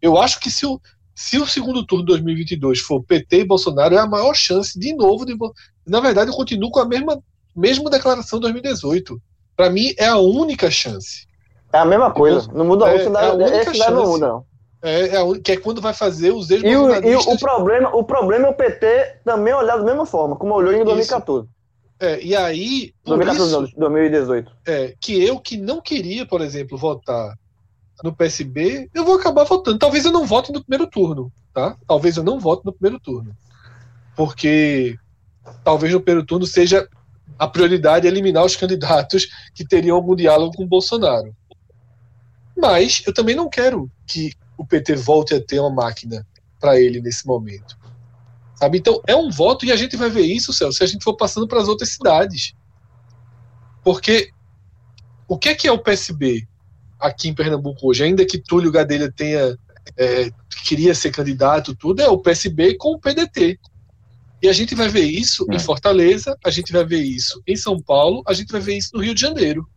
Eu 0.00 0.16
acho 0.16 0.38
que 0.38 0.50
se 0.50 0.64
o, 0.64 0.80
se 1.20 1.36
o 1.36 1.46
segundo 1.46 1.84
turno 1.84 2.02
de 2.02 2.12
2022 2.12 2.80
for 2.80 3.04
PT 3.04 3.40
e 3.40 3.44
Bolsonaro, 3.44 3.94
é 3.94 3.98
a 3.98 4.06
maior 4.06 4.34
chance, 4.34 4.78
de 4.78 4.94
novo, 4.94 5.26
de. 5.26 5.36
Na 5.86 6.00
verdade, 6.00 6.30
eu 6.30 6.34
continuo 6.34 6.70
com 6.70 6.80
a 6.80 6.86
mesma, 6.86 7.22
mesma 7.54 7.90
declaração 7.90 8.38
de 8.38 8.44
2018. 8.44 9.20
Para 9.54 9.68
mim, 9.68 9.92
é 9.98 10.06
a 10.06 10.16
única 10.16 10.70
chance. 10.70 11.26
É 11.70 11.76
a 11.76 11.84
mesma 11.84 12.10
coisa. 12.10 12.50
Não 12.54 12.64
muda. 12.64 12.88
É, 12.88 12.94
o 12.94 13.04
cenário, 13.04 13.28
é 13.28 13.30
a 13.32 13.34
única 13.34 13.56
esse 13.58 13.72
cenário 13.72 13.96
não 13.96 14.02
chance. 14.06 14.12
muda, 14.14 14.28
não. 14.28 14.44
É, 14.82 15.00
é 15.08 15.40
que 15.44 15.52
é 15.52 15.56
quando 15.58 15.82
vai 15.82 15.92
fazer 15.92 16.30
os 16.30 16.48
E 16.48 16.56
o, 16.56 16.90
e 17.04 17.14
o, 17.14 17.38
problema, 17.38 17.94
o 17.94 18.02
problema 18.02 18.46
é 18.46 18.50
o 18.50 18.54
PT 18.54 19.18
também 19.22 19.52
olhar 19.52 19.76
da 19.76 19.84
mesma 19.84 20.06
forma, 20.06 20.36
como 20.36 20.54
olhou 20.54 20.72
em 20.72 20.82
2014. 20.82 21.46
É, 22.00 22.18
e 22.22 22.34
aí, 22.34 22.94
por 23.04 23.18
2014 23.18 23.66
isso, 23.68 23.78
não, 23.78 23.90
2018. 23.90 24.50
é, 24.66 24.94
que 24.98 25.22
eu 25.22 25.38
que 25.38 25.58
não 25.58 25.82
queria, 25.82 26.24
por 26.24 26.40
exemplo, 26.40 26.78
votar 26.78 27.34
no 28.02 28.14
PSB, 28.14 28.90
eu 28.94 29.04
vou 29.04 29.16
acabar 29.16 29.44
votando. 29.44 29.78
Talvez 29.78 30.04
eu 30.04 30.12
não 30.12 30.26
vote 30.26 30.52
no 30.52 30.62
primeiro 30.62 30.90
turno, 30.90 31.32
tá? 31.52 31.76
Talvez 31.86 32.16
eu 32.16 32.22
não 32.22 32.38
vote 32.38 32.64
no 32.64 32.72
primeiro 32.72 33.00
turno. 33.00 33.36
Porque 34.16 34.98
talvez 35.64 35.92
no 35.92 36.00
primeiro 36.00 36.26
turno 36.26 36.46
seja 36.46 36.88
a 37.38 37.46
prioridade 37.46 38.06
eliminar 38.06 38.44
os 38.44 38.56
candidatos 38.56 39.28
que 39.54 39.66
teriam 39.66 39.96
algum 39.96 40.14
diálogo 40.14 40.54
com 40.54 40.64
o 40.64 40.68
Bolsonaro. 40.68 41.34
Mas 42.56 43.02
eu 43.06 43.14
também 43.14 43.34
não 43.34 43.48
quero 43.48 43.90
que 44.06 44.32
o 44.56 44.66
PT 44.66 44.96
volte 44.96 45.34
a 45.34 45.42
ter 45.42 45.58
uma 45.58 45.70
máquina 45.70 46.26
para 46.58 46.78
ele 46.78 47.00
nesse 47.00 47.26
momento. 47.26 47.78
Sabe? 48.54 48.76
Então 48.76 49.00
é 49.06 49.16
um 49.16 49.30
voto 49.30 49.64
e 49.64 49.72
a 49.72 49.76
gente 49.76 49.96
vai 49.96 50.10
ver 50.10 50.26
isso, 50.26 50.52
Celso, 50.52 50.78
se 50.78 50.84
a 50.84 50.86
gente 50.86 51.02
for 51.02 51.16
passando 51.16 51.48
para 51.48 51.60
as 51.60 51.68
outras 51.68 51.88
cidades. 51.88 52.52
Porque 53.82 54.30
o 55.26 55.38
que 55.38 55.48
é 55.48 55.54
que 55.54 55.66
é 55.66 55.72
o 55.72 55.78
PSB 55.78 56.46
aqui 57.00 57.28
em 57.28 57.34
Pernambuco 57.34 57.88
hoje? 57.88 58.04
Ainda 58.04 58.24
que 58.24 58.38
Túlio 58.38 58.70
Gadelha 58.70 59.10
tenha 59.10 59.56
é, 59.96 60.30
queria 60.64 60.94
ser 60.94 61.10
candidato, 61.10 61.74
tudo 61.74 62.00
é 62.02 62.08
o 62.08 62.18
PSB 62.18 62.76
com 62.76 62.92
o 62.92 62.98
PDT. 62.98 63.58
E 64.42 64.48
a 64.48 64.52
gente 64.52 64.74
vai 64.74 64.88
ver 64.88 65.04
isso 65.04 65.46
em 65.50 65.58
Fortaleza, 65.58 66.36
a 66.44 66.50
gente 66.50 66.72
vai 66.72 66.84
ver 66.84 67.02
isso 67.02 67.42
em 67.46 67.56
São 67.56 67.80
Paulo, 67.80 68.22
a 68.26 68.32
gente 68.32 68.50
vai 68.50 68.60
ver 68.60 68.76
isso 68.76 68.90
no 68.94 69.02
Rio 69.02 69.14
de 69.14 69.20
Janeiro. 69.20 69.68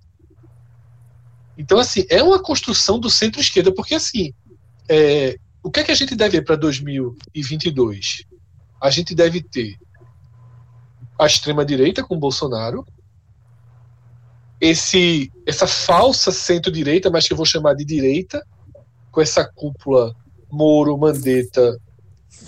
Então, 1.57 1.77
assim, 1.77 2.05
é 2.09 2.23
uma 2.23 2.41
construção 2.41 2.97
do 2.97 3.09
centro-esquerda, 3.09 3.73
porque, 3.73 3.93
assim, 3.93 4.33
é, 4.87 5.37
o 5.61 5.69
que 5.69 5.81
é 5.81 5.83
que 5.83 5.91
a 5.91 5.95
gente 5.95 6.15
deve 6.15 6.37
ver 6.37 6.45
para 6.45 6.55
2022? 6.55 8.25
A 8.81 8.89
gente 8.89 9.13
deve 9.13 9.41
ter 9.41 9.77
a 11.19 11.25
extrema-direita 11.25 12.03
com 12.03 12.17
Bolsonaro, 12.17 12.85
esse, 14.69 15.31
essa 15.45 15.67
falsa 15.67 16.31
centro-direita, 16.31 17.09
mas 17.09 17.27
que 17.27 17.33
eu 17.33 17.37
vou 17.37 17.45
chamar 17.45 17.73
de 17.75 17.83
direita, 17.83 18.41
com 19.11 19.21
essa 19.21 19.43
cúpula 19.45 20.15
Moro, 20.51 20.97
Mandetta, 20.97 21.77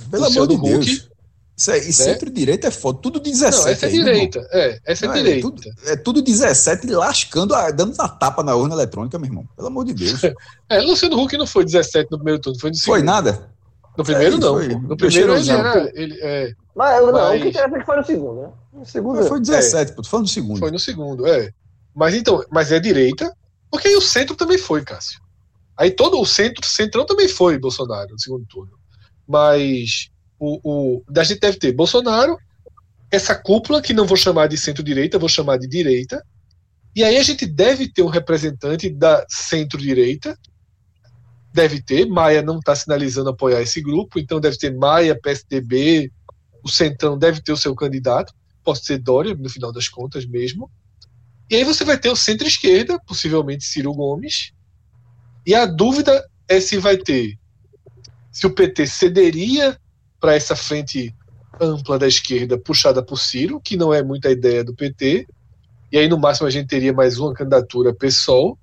Pelo 0.09 0.25
amor 0.25 0.47
de 0.47 0.57
Deus. 0.61 1.09
Isso 1.57 1.71
aí, 1.71 1.93
centro-direita 1.93 2.67
é 2.67 2.71
foda. 2.71 2.99
Tudo 3.01 3.17
17. 3.19 3.55
Não, 3.63 3.67
essa 3.71 3.85
é 3.85 3.89
aí, 3.89 3.95
irmão. 3.95 4.13
direita. 4.13 4.47
É, 4.51 4.79
essa 4.85 5.05
é 5.05 5.07
Não, 5.07 5.15
é 5.15 5.17
direita. 5.17 5.41
tudo- 5.41 5.61
É 5.85 5.95
tudo 5.95 6.21
17 6.21 6.87
lascando, 6.87 7.55
a- 7.55 7.71
dando 7.71 7.95
na 7.97 8.07
tapa 8.09 8.43
na 8.43 8.55
urna 8.55 8.75
eletrônica, 8.75 9.17
meu 9.17 9.27
irmão. 9.29 9.47
Pelo 9.55 9.67
amor 9.69 9.85
de 9.85 9.93
Deus. 9.93 10.21
É, 10.69 10.81
Luciano 10.81 11.17
Huck 11.21 11.37
não 11.37 11.47
foi 11.47 11.63
17 11.63 12.09
no 12.11 12.17
primeiro 12.17 12.39
turno, 12.41 12.59
foi 12.59 12.71
no 12.71 12.75
segundo. 12.75 12.95
Foi 12.95 13.03
nada? 13.03 13.49
No 13.97 14.03
primeiro 14.03 14.35
É, 14.35 14.39
não. 14.39 14.53
foi. 14.55 14.67
No 14.67 14.97
primeiro 14.97 15.37
ele 15.37 15.49
era. 15.49 15.91
Ele, 15.93 16.19
é, 16.21 16.51
Mas, 16.75 17.01
não, 17.05 17.11
Mas- 17.13 17.39
o 17.39 17.43
que 17.43 17.49
interessa 17.49 17.75
é 17.75 17.79
que 17.79 17.85
foi 17.85 17.95
no 17.97 18.05
segundo, 18.05 18.41
né? 18.41 18.49
No 18.73 18.85
segundo. 18.85 19.23
Foi 19.25 19.39
17, 19.39 19.93
pô. 19.93 20.01
Tô 20.01 20.09
falando 20.09 20.25
do 20.25 20.31
segundo. 20.31 20.59
foi 20.59 20.71
no 20.71 20.79
segundo, 20.79 21.25
é. 21.27 21.51
Mas 21.95 22.13
então, 22.13 22.43
mas 22.51 22.71
é 22.71 22.79
direita, 22.79 23.31
porque 23.71 23.87
aí 23.87 23.95
o 23.95 24.01
centro 24.01 24.35
também 24.35 24.57
foi, 24.57 24.83
Cássio. 24.83 25.21
Aí 25.77 25.91
todo 25.91 26.19
o 26.19 26.25
centro, 26.25 26.65
centrão 26.65 27.05
também 27.05 27.27
foi 27.27 27.57
Bolsonaro 27.57 28.11
no 28.11 28.19
segundo 28.19 28.45
turno. 28.45 28.77
Mas 29.27 30.09
o, 30.39 30.59
o 30.63 31.03
a 31.17 31.23
gente 31.23 31.39
deve 31.39 31.57
ter 31.57 31.71
Bolsonaro, 31.71 32.37
essa 33.11 33.35
cúpula 33.35 33.81
que 33.81 33.93
não 33.93 34.05
vou 34.05 34.17
chamar 34.17 34.47
de 34.47 34.57
centro-direita, 34.57 35.19
vou 35.19 35.29
chamar 35.29 35.57
de 35.57 35.67
direita. 35.67 36.23
E 36.95 37.03
aí 37.03 37.17
a 37.17 37.23
gente 37.23 37.45
deve 37.45 37.87
ter 37.87 38.01
um 38.01 38.09
representante 38.09 38.89
da 38.89 39.25
centro-direita 39.29 40.37
deve 41.55 41.81
ter. 41.81 42.05
Maia 42.05 42.41
não 42.41 42.59
está 42.59 42.75
sinalizando 42.75 43.29
apoiar 43.29 43.61
esse 43.61 43.81
grupo, 43.81 44.19
então 44.19 44.41
deve 44.41 44.57
ter 44.57 44.75
Maia, 44.75 45.19
PSDB, 45.19 46.11
o 46.61 46.69
Centrão 46.69 47.17
deve 47.17 47.41
ter 47.41 47.53
o 47.53 47.57
seu 47.57 47.73
candidato, 47.73 48.33
pode 48.63 48.83
ser 48.83 48.97
Dória, 48.97 49.33
no 49.33 49.49
final 49.49 49.71
das 49.71 49.87
contas 49.87 50.25
mesmo. 50.25 50.69
E 51.49 51.55
aí 51.55 51.63
você 51.63 51.83
vai 51.83 51.97
ter 51.97 52.09
o 52.09 52.15
centro-esquerda, 52.15 52.99
possivelmente 53.05 53.63
Ciro 53.65 53.93
Gomes. 53.93 54.51
E 55.45 55.53
a 55.53 55.65
dúvida 55.65 56.23
é 56.47 56.59
se 56.59 56.77
vai 56.77 56.97
ter 56.97 57.37
se 58.31 58.45
o 58.45 58.49
PT 58.53 58.85
cederia 58.87 59.77
para 60.19 60.35
essa 60.35 60.55
frente 60.55 61.13
ampla 61.61 61.97
da 61.97 62.05
esquerda 62.07 62.57
puxada 62.57 63.01
por 63.01 63.17
Ciro, 63.17 63.61
que 63.63 63.77
não 63.77 63.93
é 63.93 64.03
muita 64.03 64.29
ideia 64.29 64.61
do 64.61 64.73
PT, 64.75 65.25
e 65.91 65.97
aí 65.97 66.09
no 66.09 66.17
máximo 66.19 66.45
a 66.47 66.49
gente 66.49 66.67
teria 66.67 66.91
mais 66.91 67.17
uma 67.17 67.33
candidatura 67.33 67.93
PSOL, 67.93 68.57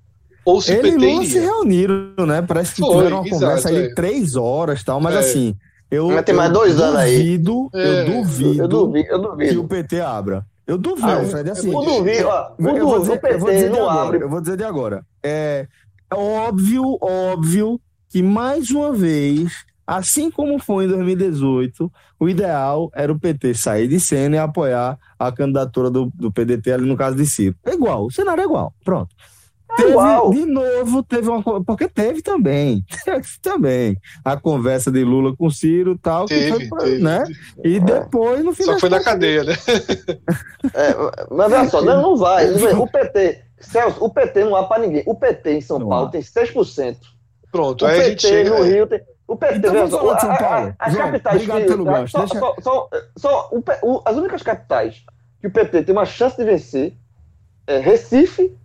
ou 0.45 0.61
se 0.61 0.73
Ele 0.73 0.89
o 0.89 0.93
PT 0.93 1.05
Lula 1.07 1.23
se 1.25 1.29
iria. 1.31 1.41
reuniram, 1.41 2.25
né? 2.27 2.41
Parece 2.43 2.75
que 2.75 2.81
Foi, 2.81 2.95
tiveram 2.97 3.17
uma 3.21 3.27
exato, 3.27 3.41
conversa 3.41 3.69
aí 3.69 3.77
é. 3.77 3.87
de 3.87 3.95
três 3.95 4.35
horas 4.35 4.81
e 4.81 4.85
tal, 4.85 5.01
mas 5.01 5.15
É. 5.15 5.19
assim, 5.19 5.55
eu, 5.89 6.07
Mas 6.09 6.23
tem 6.25 6.35
mais 6.35 6.51
dois 6.53 6.79
anos 6.79 6.99
aí. 6.99 7.37
duvido, 7.39 7.69
É, 7.73 7.87
eu 8.01 8.05
duvido 8.05 8.61
Eu 8.63 8.67
duvido, 8.67 9.07
eu 9.09 9.21
que 9.21 9.27
duvido. 9.29 9.61
o 9.63 9.67
PT 9.67 10.01
abra. 10.01 10.45
Eu 10.65 10.77
duvido, 10.77 11.07
Ah, 11.07 11.23
Fred, 11.25 11.49
assim. 11.51 11.75
o 11.75 11.81
duvido, 11.81 12.27
ó, 12.27 12.51
eu, 12.57 12.87
vou 12.87 12.99
dizer, 12.99 13.19
eu 13.23 13.39
vou 13.39 13.49
dizer 13.51 13.69
de 13.71 13.79
agora, 13.79 14.17
eu 14.17 14.29
vou 14.29 14.41
dizer 14.41 14.57
de 14.57 14.63
agora. 14.63 15.05
É, 15.21 15.67
é 16.11 16.15
óbvio, 16.15 16.97
óbvio 17.01 17.79
que 18.09 18.21
mais 18.23 18.71
uma 18.71 18.93
vez, 18.93 19.51
assim 19.85 20.31
como 20.31 20.57
foi 20.59 20.85
em 20.85 20.87
2018, 20.87 21.91
o 22.19 22.29
ideal 22.29 22.89
era 22.93 23.11
o 23.11 23.19
PT 23.19 23.53
sair 23.55 23.87
de 23.87 23.99
cena 23.99 24.35
e 24.37 24.39
apoiar 24.39 24.97
a 25.19 25.31
candidatura 25.31 25.89
do, 25.89 26.09
do 26.15 26.31
PDT 26.31 26.71
ali 26.71 26.85
no 26.85 26.95
caso 26.95 27.17
de 27.17 27.25
Ciro. 27.25 27.55
É 27.65 27.73
igual, 27.73 28.05
o 28.05 28.11
cenário 28.11 28.41
é 28.41 28.45
igual. 28.45 28.73
Pronto. 28.85 29.13
Teve, 29.75 30.29
de 30.39 30.45
novo, 30.45 31.03
teve 31.03 31.29
uma. 31.29 31.63
Porque 31.63 31.87
teve 31.87 32.21
também. 32.21 32.83
Teve 33.03 33.27
também. 33.41 33.97
A 34.23 34.37
conversa 34.37 34.91
de 34.91 35.03
Lula 35.03 35.35
com 35.35 35.49
Ciro 35.49 35.93
e 35.93 35.97
tal. 35.97 36.25
que 36.25 36.35
Teve, 36.35 36.51
foi 36.51 36.67
pra- 36.67 36.77
teve. 36.79 37.03
né? 37.03 37.23
E 37.63 37.79
depois, 37.79 38.43
no 38.43 38.53
final. 38.53 38.73
Só 38.75 38.79
foi 38.79 38.89
na 38.89 39.03
cadeia, 39.03 39.43
né? 39.43 39.53
É, 40.73 40.95
mas 41.29 41.51
olha 41.51 41.69
só, 41.69 41.81
não, 41.81 42.01
não 42.01 42.17
vai. 42.17 42.47
O 42.79 42.87
PT, 42.87 43.41
Celso, 43.59 44.03
o 44.03 44.09
PT 44.09 44.43
não 44.45 44.55
há 44.55 44.63
para 44.65 44.81
ninguém. 44.81 45.03
O 45.05 45.15
PT 45.15 45.53
em 45.53 45.61
São 45.61 45.79
Não 45.79 45.89
Paulo 45.89 46.07
há. 46.07 46.09
tem 46.11 46.21
6%. 46.21 46.97
Pronto, 47.51 47.83
O 47.83 47.87
aí 47.87 47.99
a 47.99 48.03
gente 48.09 48.21
PT 48.21 48.27
chega. 48.27 48.49
no 48.49 48.63
Rio 48.63 48.87
tem. 48.87 49.01
O 49.27 49.35
PT, 49.35 49.57
Então 49.57 49.73
vamos 49.73 49.89
só, 49.91 49.99
falar 49.99 50.13
de 50.15 50.21
São 50.21 50.31
a- 50.31 50.33
a- 50.33 50.37
Paulo. 50.37 50.75
As 50.79 50.93
João, 50.93 51.05
capitais 51.05 51.35
obrigado 51.35 51.61
que- 51.61 51.67
pelo 51.67 51.85
gancho. 51.85 52.11
Só, 52.11 52.19
Deixa- 52.19 52.39
só, 52.39 52.55
só, 52.61 52.89
só 53.17 53.49
o 53.51 53.63
o- 53.83 54.01
as 54.05 54.15
únicas 54.17 54.41
capitais 54.43 55.03
que 55.41 55.47
o 55.47 55.51
PT 55.51 55.83
tem 55.83 55.93
uma 55.95 56.05
chance 56.05 56.35
de 56.37 56.43
vencer 56.43 56.93
é 57.67 57.79
Recife 57.79 58.55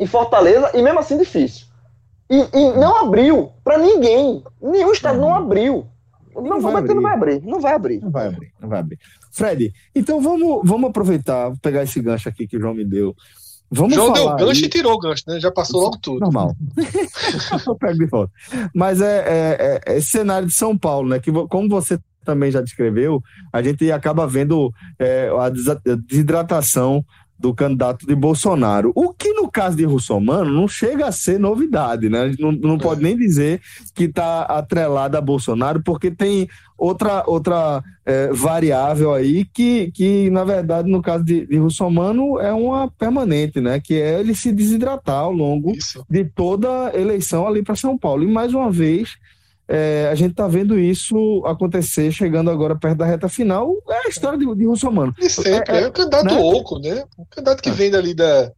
e 0.00 0.06
Fortaleza, 0.06 0.70
e 0.74 0.82
mesmo 0.82 0.98
assim 0.98 1.16
difícil. 1.16 1.66
E, 2.28 2.36
e 2.36 2.72
não 2.78 2.96
abriu 3.04 3.50
para 3.62 3.76
ninguém. 3.78 4.42
Nenhum 4.60 4.92
estado 4.92 5.20
não 5.20 5.34
abriu. 5.34 5.86
Não, 6.34 6.42
Não 6.42 6.60
vai 6.60 6.72
vai, 6.74 6.82
não 6.94 7.02
vai 7.02 7.12
abrir. 7.14 7.42
Não 7.42 7.60
vai 7.60 7.74
abrir. 7.74 8.00
Não 8.00 8.10
vai 8.10 8.26
abrir, 8.28 8.52
não 8.60 8.68
vai 8.68 8.78
abrir. 8.80 8.98
Fred, 9.32 9.72
então 9.94 10.20
vamos, 10.20 10.60
vamos 10.64 10.90
aproveitar, 10.90 11.48
vou 11.48 11.58
pegar 11.60 11.82
esse 11.82 12.00
gancho 12.00 12.28
aqui 12.28 12.46
que 12.46 12.56
o 12.56 12.60
João 12.60 12.72
me 12.74 12.84
deu. 12.84 13.14
Vamos 13.70 13.94
João 13.94 14.12
deu 14.12 14.26
o 14.26 14.36
gancho 14.36 14.60
aí- 14.62 14.66
e 14.66 14.68
tirou 14.68 14.94
o 14.94 14.98
gancho, 14.98 15.22
né? 15.28 15.38
Já 15.38 15.50
passou 15.50 15.80
logo 15.80 15.98
tudo. 16.00 16.20
Normal. 16.20 16.54
Eu 17.66 17.74
pego 17.76 17.98
de 17.98 18.06
volta. 18.06 18.32
Mas 18.74 19.00
é, 19.00 19.24
é- 19.26 19.80
é 19.92 19.98
esse 19.98 20.08
cenário 20.10 20.46
de 20.48 20.54
São 20.54 20.76
Paulo, 20.78 21.08
né? 21.08 21.18
Que 21.20 21.30
como 21.48 21.68
você 21.68 21.98
também 22.24 22.50
já 22.50 22.60
descreveu, 22.60 23.22
a 23.52 23.62
gente 23.62 23.90
acaba 23.90 24.26
vendo 24.26 24.72
é, 24.98 25.28
a 25.36 25.48
desidratação 25.96 27.04
do 27.38 27.54
candidato 27.54 28.06
de 28.06 28.14
Bolsonaro. 28.14 28.92
O 28.94 29.14
que 29.14 29.29
caso 29.50 29.76
de 29.76 29.84
Russomano 29.84 30.50
não 30.50 30.68
chega 30.68 31.06
a 31.06 31.12
ser 31.12 31.38
novidade, 31.38 32.08
né? 32.08 32.22
A 32.22 32.28
gente 32.28 32.40
não, 32.40 32.52
não 32.52 32.78
pode 32.78 33.02
nem 33.02 33.16
dizer 33.16 33.60
que 33.94 34.04
está 34.04 34.42
atrelado 34.42 35.16
a 35.16 35.20
Bolsonaro, 35.20 35.82
porque 35.82 36.10
tem 36.10 36.48
outra, 36.76 37.22
outra 37.26 37.82
é, 38.04 38.32
variável 38.32 39.12
aí 39.12 39.44
que, 39.44 39.90
que, 39.92 40.30
na 40.30 40.44
verdade, 40.44 40.90
no 40.90 41.02
caso 41.02 41.24
de, 41.24 41.46
de 41.46 41.56
Russomano, 41.58 42.38
é 42.40 42.52
uma 42.52 42.90
permanente, 42.90 43.60
né? 43.60 43.80
Que 43.80 43.94
é 43.94 44.20
ele 44.20 44.34
se 44.34 44.50
desidratar 44.52 45.20
ao 45.20 45.32
longo 45.32 45.72
Isso. 45.72 46.04
de 46.08 46.24
toda 46.24 46.88
a 46.88 46.96
eleição 46.98 47.46
ali 47.46 47.62
para 47.62 47.76
São 47.76 47.98
Paulo. 47.98 48.22
E 48.22 48.26
mais 48.26 48.54
uma 48.54 48.70
vez, 48.70 49.16
é, 49.68 50.08
a 50.10 50.14
gente 50.16 50.32
está 50.32 50.48
vendo 50.48 50.76
isso 50.76 51.44
acontecer, 51.46 52.10
chegando 52.10 52.50
agora 52.50 52.74
perto 52.74 52.98
da 52.98 53.06
reta 53.06 53.28
final. 53.28 53.72
É 53.88 54.06
a 54.06 54.08
história 54.08 54.36
de, 54.36 54.52
de 54.56 54.66
Russomano. 54.66 55.14
E 55.16 55.30
sempre, 55.30 55.72
É, 55.72 55.82
é, 55.82 55.86
o 55.86 55.92
candidato 55.92 56.24
né? 56.24 56.40
oco, 56.40 56.78
né? 56.80 57.04
O 57.16 57.24
candidato 57.26 57.62
que 57.62 57.70
vem 57.70 57.88
dali 57.88 58.12
da, 58.12 58.50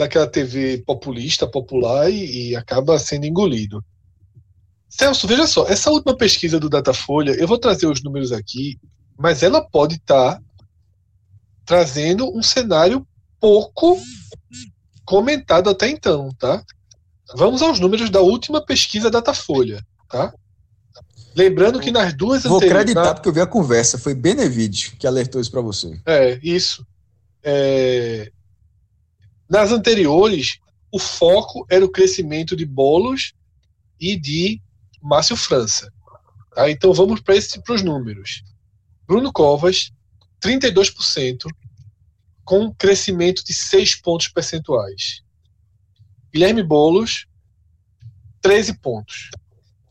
daquela 0.00 0.26
TV 0.26 0.78
populista, 0.86 1.46
popular 1.46 2.10
e, 2.10 2.48
e 2.50 2.56
acaba 2.56 2.98
sendo 2.98 3.26
engolido. 3.26 3.84
Celso, 4.88 5.26
veja 5.26 5.46
só, 5.46 5.66
essa 5.68 5.90
última 5.90 6.16
pesquisa 6.16 6.58
do 6.58 6.70
Datafolha, 6.70 7.32
eu 7.32 7.46
vou 7.46 7.58
trazer 7.58 7.86
os 7.86 8.02
números 8.02 8.32
aqui, 8.32 8.78
mas 9.18 9.42
ela 9.42 9.62
pode 9.62 9.96
estar 9.96 10.40
trazendo 11.66 12.34
um 12.36 12.42
cenário 12.42 13.06
pouco 13.38 13.98
comentado 15.04 15.68
até 15.68 15.88
então, 15.88 16.30
tá? 16.38 16.62
Vamos 17.36 17.60
aos 17.62 17.78
números 17.78 18.08
da 18.10 18.20
última 18.22 18.64
pesquisa 18.64 19.10
Datafolha, 19.10 19.84
tá? 20.08 20.32
Lembrando 21.36 21.78
que 21.78 21.92
nas 21.92 22.12
duas 22.14 22.42
Vou 22.42 22.56
anteriores- 22.56 22.80
acreditar 22.80 23.04
na- 23.04 23.14
porque 23.14 23.28
eu 23.28 23.32
vi 23.32 23.40
a 23.40 23.46
conversa. 23.46 23.98
Foi 23.98 24.14
Benevid 24.14 24.96
que 24.98 25.06
alertou 25.06 25.40
isso 25.40 25.50
pra 25.50 25.60
você. 25.60 26.00
É, 26.06 26.40
isso. 26.42 26.84
É, 27.44 28.32
Nas 29.50 29.72
anteriores, 29.72 30.60
o 30.92 30.98
foco 30.98 31.66
era 31.68 31.84
o 31.84 31.90
crescimento 31.90 32.54
de 32.54 32.64
Bolos 32.64 33.34
e 33.98 34.16
de 34.16 34.62
Márcio 35.02 35.36
França. 35.36 35.92
Tá? 36.54 36.70
Então 36.70 36.94
vamos 36.94 37.20
para 37.20 37.34
os 37.74 37.82
números. 37.82 38.44
Bruno 39.06 39.32
Covas, 39.32 39.90
32%, 40.40 41.46
com 42.44 42.72
crescimento 42.72 43.44
de 43.44 43.52
6 43.52 43.96
pontos 43.96 44.28
percentuais. 44.28 45.22
Guilherme 46.32 46.62
Bolos, 46.62 47.26
13 48.40 48.78
pontos. 48.78 49.30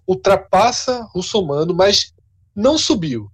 Ultrapassa 0.08 1.04
Russomano, 1.14 1.74
mas 1.74 2.14
não 2.56 2.78
subiu 2.78 3.30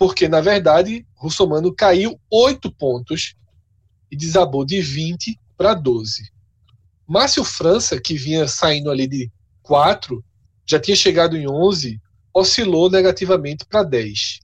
porque 0.00 0.26
na 0.28 0.40
verdade 0.40 1.06
Russomano 1.14 1.74
caiu 1.74 2.18
8 2.30 2.72
pontos 2.72 3.34
e 4.10 4.16
desabou 4.16 4.64
de 4.64 4.80
20 4.80 5.38
para 5.56 5.74
12. 5.74 6.30
Márcio 7.06 7.44
França, 7.44 8.00
que 8.00 8.14
vinha 8.14 8.46
saindo 8.46 8.90
ali 8.90 9.06
de 9.06 9.30
4, 9.62 10.24
já 10.66 10.78
tinha 10.78 10.96
chegado 10.96 11.36
em 11.36 11.48
11, 11.48 12.00
oscilou 12.32 12.90
negativamente 12.90 13.64
para 13.64 13.82
10. 13.82 14.40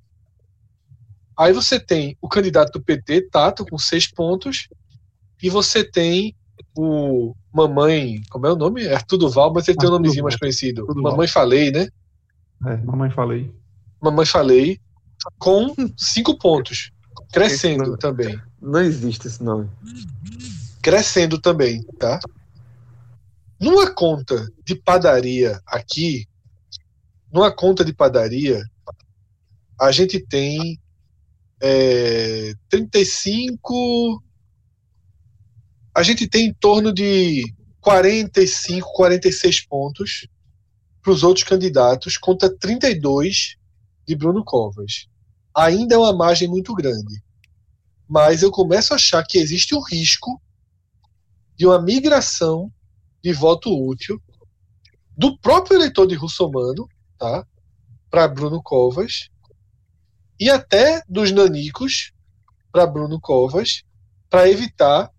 Aí 1.39 1.53
você 1.53 1.79
tem 1.79 2.17
o 2.21 2.29
candidato 2.29 2.73
do 2.73 2.85
PT, 2.85 3.29
Tato, 3.31 3.65
com 3.67 3.79
6 3.79 4.13
pontos, 4.13 4.69
e 5.43 5.51
você 5.51 5.85
tem 5.85 6.35
o 6.77 7.35
Mamãe, 7.57 8.21
como 8.29 8.47
é 8.47 8.53
o 8.53 8.57
nome? 8.57 8.85
É 8.85 8.95
Arthur 8.95 9.17
Duval, 9.17 9.51
mas 9.53 9.67
ele 9.67 9.79
tem 9.79 9.89
um 9.89 9.93
nomezinho 9.93 10.25
mais 10.25 10.37
conhecido. 10.37 10.85
Duval. 10.87 11.13
Mamãe 11.13 11.27
Falei, 11.27 11.71
né? 11.71 11.89
É, 12.67 12.77
mamãe 12.79 13.11
falei. 13.11 13.51
Mamãe 14.01 14.27
Falei, 14.27 14.81
com 15.39 15.75
5 15.97 16.39
pontos. 16.39 16.91
Crescendo 17.33 17.97
também. 17.97 18.39
Não 18.67 18.81
existe 18.81 19.29
esse 19.29 19.41
nome. 19.45 19.71
Crescendo 20.83 21.41
também, 21.41 21.85
tá? 22.01 22.19
Numa 23.61 23.95
conta 23.95 24.53
de 24.65 24.75
padaria 24.75 25.61
aqui, 25.65 26.27
numa 27.33 27.55
conta 27.55 27.85
de 27.85 27.95
padaria, 27.95 28.61
a 29.81 29.93
gente 29.93 30.19
tem 30.19 30.81
é, 31.61 32.55
35. 32.69 34.21
A 35.95 36.03
gente 36.03 36.27
tem 36.27 36.47
em 36.49 36.53
torno 36.53 36.93
de 36.93 37.45
45, 37.81 38.93
46 38.95 39.61
pontos 39.67 40.27
para 41.01 41.13
os 41.13 41.23
outros 41.23 41.45
candidatos, 41.45 42.19
contra 42.19 42.53
32 42.53 43.59
de 44.05 44.17
Bruno 44.17 44.45
Covas. 44.45 45.07
Ainda 45.55 45.95
é 45.95 45.99
uma 45.99 46.13
margem 46.13 46.49
muito 46.49 46.75
grande. 46.75 47.25
Mas 48.09 48.43
eu 48.43 48.51
começo 48.51 48.93
a 48.93 48.97
achar 48.97 49.25
que 49.25 49.39
existe 49.39 49.75
um 49.75 49.81
risco 49.81 50.41
de 51.57 51.67
uma 51.67 51.81
migração 51.81 52.73
de 53.23 53.33
voto 53.33 53.71
útil 53.71 54.23
do 55.17 55.37
próprio 55.39 55.77
eleitor 55.79 56.07
de 56.07 56.15
Russomano, 56.15 56.89
tá? 57.19 57.47
Para 58.11 58.29
Bruno 58.29 58.63
Covas 58.63 59.29
e 60.39 60.51
até 60.51 61.03
dos 61.09 61.33
nanicos 61.33 62.13
para 62.71 62.87
Bruno 62.87 63.19
Covas, 63.19 63.83
para 64.29 64.49
evitar 64.49 65.11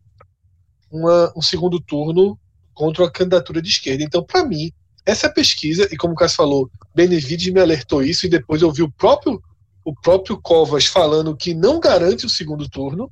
uma- 0.91 1.33
um 1.35 1.41
segundo 1.41 1.81
turno 1.81 2.39
contra 2.73 3.05
a 3.05 3.11
candidatura 3.11 3.61
de 3.61 3.69
esquerda. 3.69 4.03
Então, 4.03 4.23
para 4.23 4.45
mim, 4.45 4.71
essa 5.05 5.27
pesquisa, 5.27 5.87
e 5.91 5.97
como 5.97 6.13
o 6.13 6.15
Cássio 6.15 6.37
falou, 6.37 6.69
Benevides 6.93 7.51
me 7.51 7.59
alertou 7.59 8.03
isso, 8.03 8.25
e 8.25 8.29
depois 8.29 8.61
eu 8.61 8.71
vi 8.71 8.83
o 8.83 8.91
próprio, 8.91 9.41
o 9.87 9.95
próprio 9.95 10.37
Covas 10.41 10.85
falando 10.85 11.33
que 11.33 11.53
não 11.53 11.79
garante 11.79 12.25
o 12.25 12.29
segundo 12.29 12.67
turno. 12.67 13.09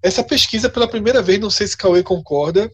Essa 0.00 0.22
pesquisa, 0.22 0.70
pela 0.70 0.86
primeira 0.86 1.20
vez, 1.20 1.40
não 1.40 1.50
sei 1.50 1.66
se 1.66 1.76
Cauê 1.76 2.00
concorda, 2.00 2.70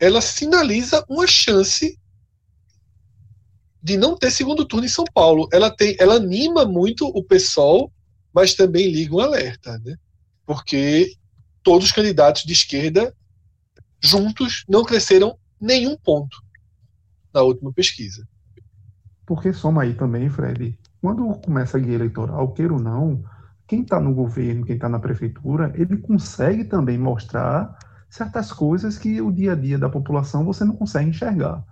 ela 0.00 0.22
sinaliza 0.22 1.04
uma 1.06 1.26
chance 1.26 2.00
de 3.82 3.98
não 3.98 4.16
ter 4.16 4.30
segundo 4.30 4.64
turno 4.64 4.86
em 4.86 4.88
São 4.88 5.04
Paulo. 5.12 5.50
Ela 5.52 5.70
tem, 5.70 5.94
ela 6.00 6.14
anima 6.14 6.64
muito 6.64 7.08
o 7.08 7.22
PSOL, 7.22 7.92
mas 8.32 8.54
também 8.54 8.90
liga 8.90 9.14
um 9.14 9.20
alerta, 9.20 9.78
né? 9.80 9.98
Porque 10.46 11.12
todos 11.62 11.88
os 11.88 11.92
candidatos 11.92 12.44
de 12.44 12.54
esquerda 12.54 13.14
juntos 14.00 14.64
não 14.66 14.82
cresceram 14.82 15.38
nenhum 15.60 15.94
ponto 15.94 16.42
na 17.34 17.42
última 17.42 17.70
pesquisa. 17.70 18.26
Porque 19.26 19.52
soma 19.52 19.82
aí 19.82 19.92
também, 19.92 20.30
Fred, 20.30 20.78
quando 21.06 21.32
começa 21.36 21.76
a 21.76 21.80
guia 21.80 21.94
eleitoral, 21.94 22.52
queira 22.52 22.72
ou 22.72 22.80
não, 22.80 23.22
quem 23.64 23.82
está 23.82 24.00
no 24.00 24.12
governo, 24.12 24.66
quem 24.66 24.74
está 24.74 24.88
na 24.88 24.98
prefeitura, 24.98 25.72
ele 25.76 25.98
consegue 25.98 26.64
também 26.64 26.98
mostrar 26.98 27.78
certas 28.10 28.52
coisas 28.52 28.98
que 28.98 29.20
o 29.20 29.30
dia 29.30 29.52
a 29.52 29.54
dia 29.54 29.78
da 29.78 29.88
população 29.88 30.44
você 30.44 30.64
não 30.64 30.74
consegue 30.74 31.10
enxergar, 31.10 31.62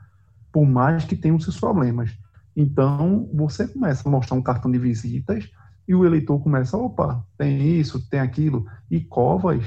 por 0.52 0.65
mais 0.65 1.05
que 1.05 1.16
tenha 1.16 1.35
os 1.35 1.43
seus 1.43 1.59
problemas. 1.59 2.16
Então, 2.55 3.28
você 3.35 3.66
começa 3.66 4.09
a 4.09 4.12
mostrar 4.12 4.36
um 4.36 4.43
cartão 4.43 4.70
de 4.70 4.78
visitas 4.78 5.51
e 5.89 5.97
o 5.97 6.05
eleitor 6.05 6.40
começa, 6.40 6.77
opa, 6.77 7.27
tem 7.36 7.81
isso, 7.81 8.09
tem 8.09 8.20
aquilo. 8.20 8.65
E 8.89 9.01
Covas, 9.01 9.65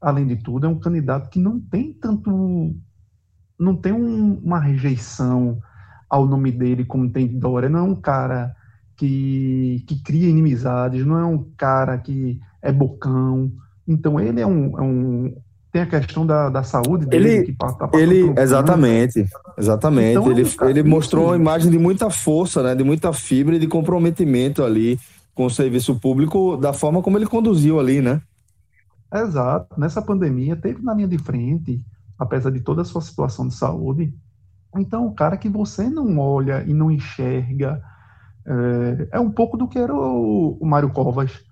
além 0.00 0.26
de 0.26 0.36
tudo, 0.36 0.64
é 0.64 0.68
um 0.70 0.80
candidato 0.80 1.28
que 1.28 1.38
não 1.38 1.60
tem 1.60 1.92
tanto. 1.92 2.74
não 3.60 3.76
tem 3.76 3.92
um, 3.92 4.38
uma 4.38 4.58
rejeição 4.58 5.60
ao 6.08 6.24
nome 6.26 6.50
dele 6.50 6.86
como 6.86 7.10
tem 7.10 7.38
Dória. 7.38 7.68
Não 7.68 7.80
é 7.80 7.82
um 7.82 7.94
cara 7.94 8.56
que, 8.96 9.84
que 9.86 10.02
cria 10.02 10.28
inimizades, 10.28 11.04
não 11.04 11.18
é 11.18 11.24
um 11.24 11.44
cara 11.56 11.98
que 11.98 12.40
é 12.62 12.72
bocão. 12.72 13.52
Então, 13.86 14.18
ele 14.18 14.40
é 14.40 14.46
um, 14.46 14.78
é 14.78 14.82
um 14.82 15.34
tem 15.74 15.82
a 15.82 15.86
questão 15.86 16.24
da, 16.24 16.48
da 16.48 16.62
saúde 16.62 17.04
dele. 17.04 17.28
Ele, 17.28 17.42
que 17.46 17.52
tá 17.52 17.66
passando 17.66 18.00
ele 18.00 18.32
exatamente, 18.38 19.26
exatamente. 19.58 20.10
Então, 20.12 20.30
ele, 20.30 20.48
cara, 20.48 20.70
ele 20.70 20.84
mostrou 20.84 21.24
uma 21.24 21.34
isso- 21.34 21.42
imagem 21.42 21.70
de 21.72 21.78
muita 21.78 22.08
força, 22.10 22.62
né, 22.62 22.76
de 22.76 22.84
muita 22.84 23.12
fibra 23.12 23.56
e 23.56 23.58
de 23.58 23.66
comprometimento 23.66 24.62
ali 24.62 25.00
com 25.34 25.46
o 25.46 25.50
serviço 25.50 25.98
público 25.98 26.56
da 26.56 26.72
forma 26.72 27.02
como 27.02 27.18
ele 27.18 27.26
conduziu 27.26 27.80
ali, 27.80 28.00
né? 28.00 28.22
Exato. 29.12 29.78
Nessa 29.78 30.00
pandemia, 30.00 30.54
teve 30.54 30.80
na 30.80 30.94
linha 30.94 31.08
de 31.08 31.18
frente, 31.18 31.80
apesar 32.16 32.50
de 32.50 32.60
toda 32.60 32.82
a 32.82 32.84
sua 32.84 33.00
situação 33.00 33.48
de 33.48 33.54
saúde. 33.54 34.14
Então, 34.76 35.06
o 35.06 35.12
cara 35.12 35.36
que 35.36 35.48
você 35.48 35.90
não 35.90 36.18
olha 36.20 36.62
e 36.64 36.72
não 36.72 36.88
enxerga 36.88 37.82
é, 38.46 39.08
é 39.12 39.20
um 39.20 39.30
pouco 39.30 39.56
do 39.56 39.68
que 39.68 39.78
era 39.78 39.94
o, 39.94 40.58
o 40.60 40.66
Mário 40.66 40.90
Covas. 40.90 41.42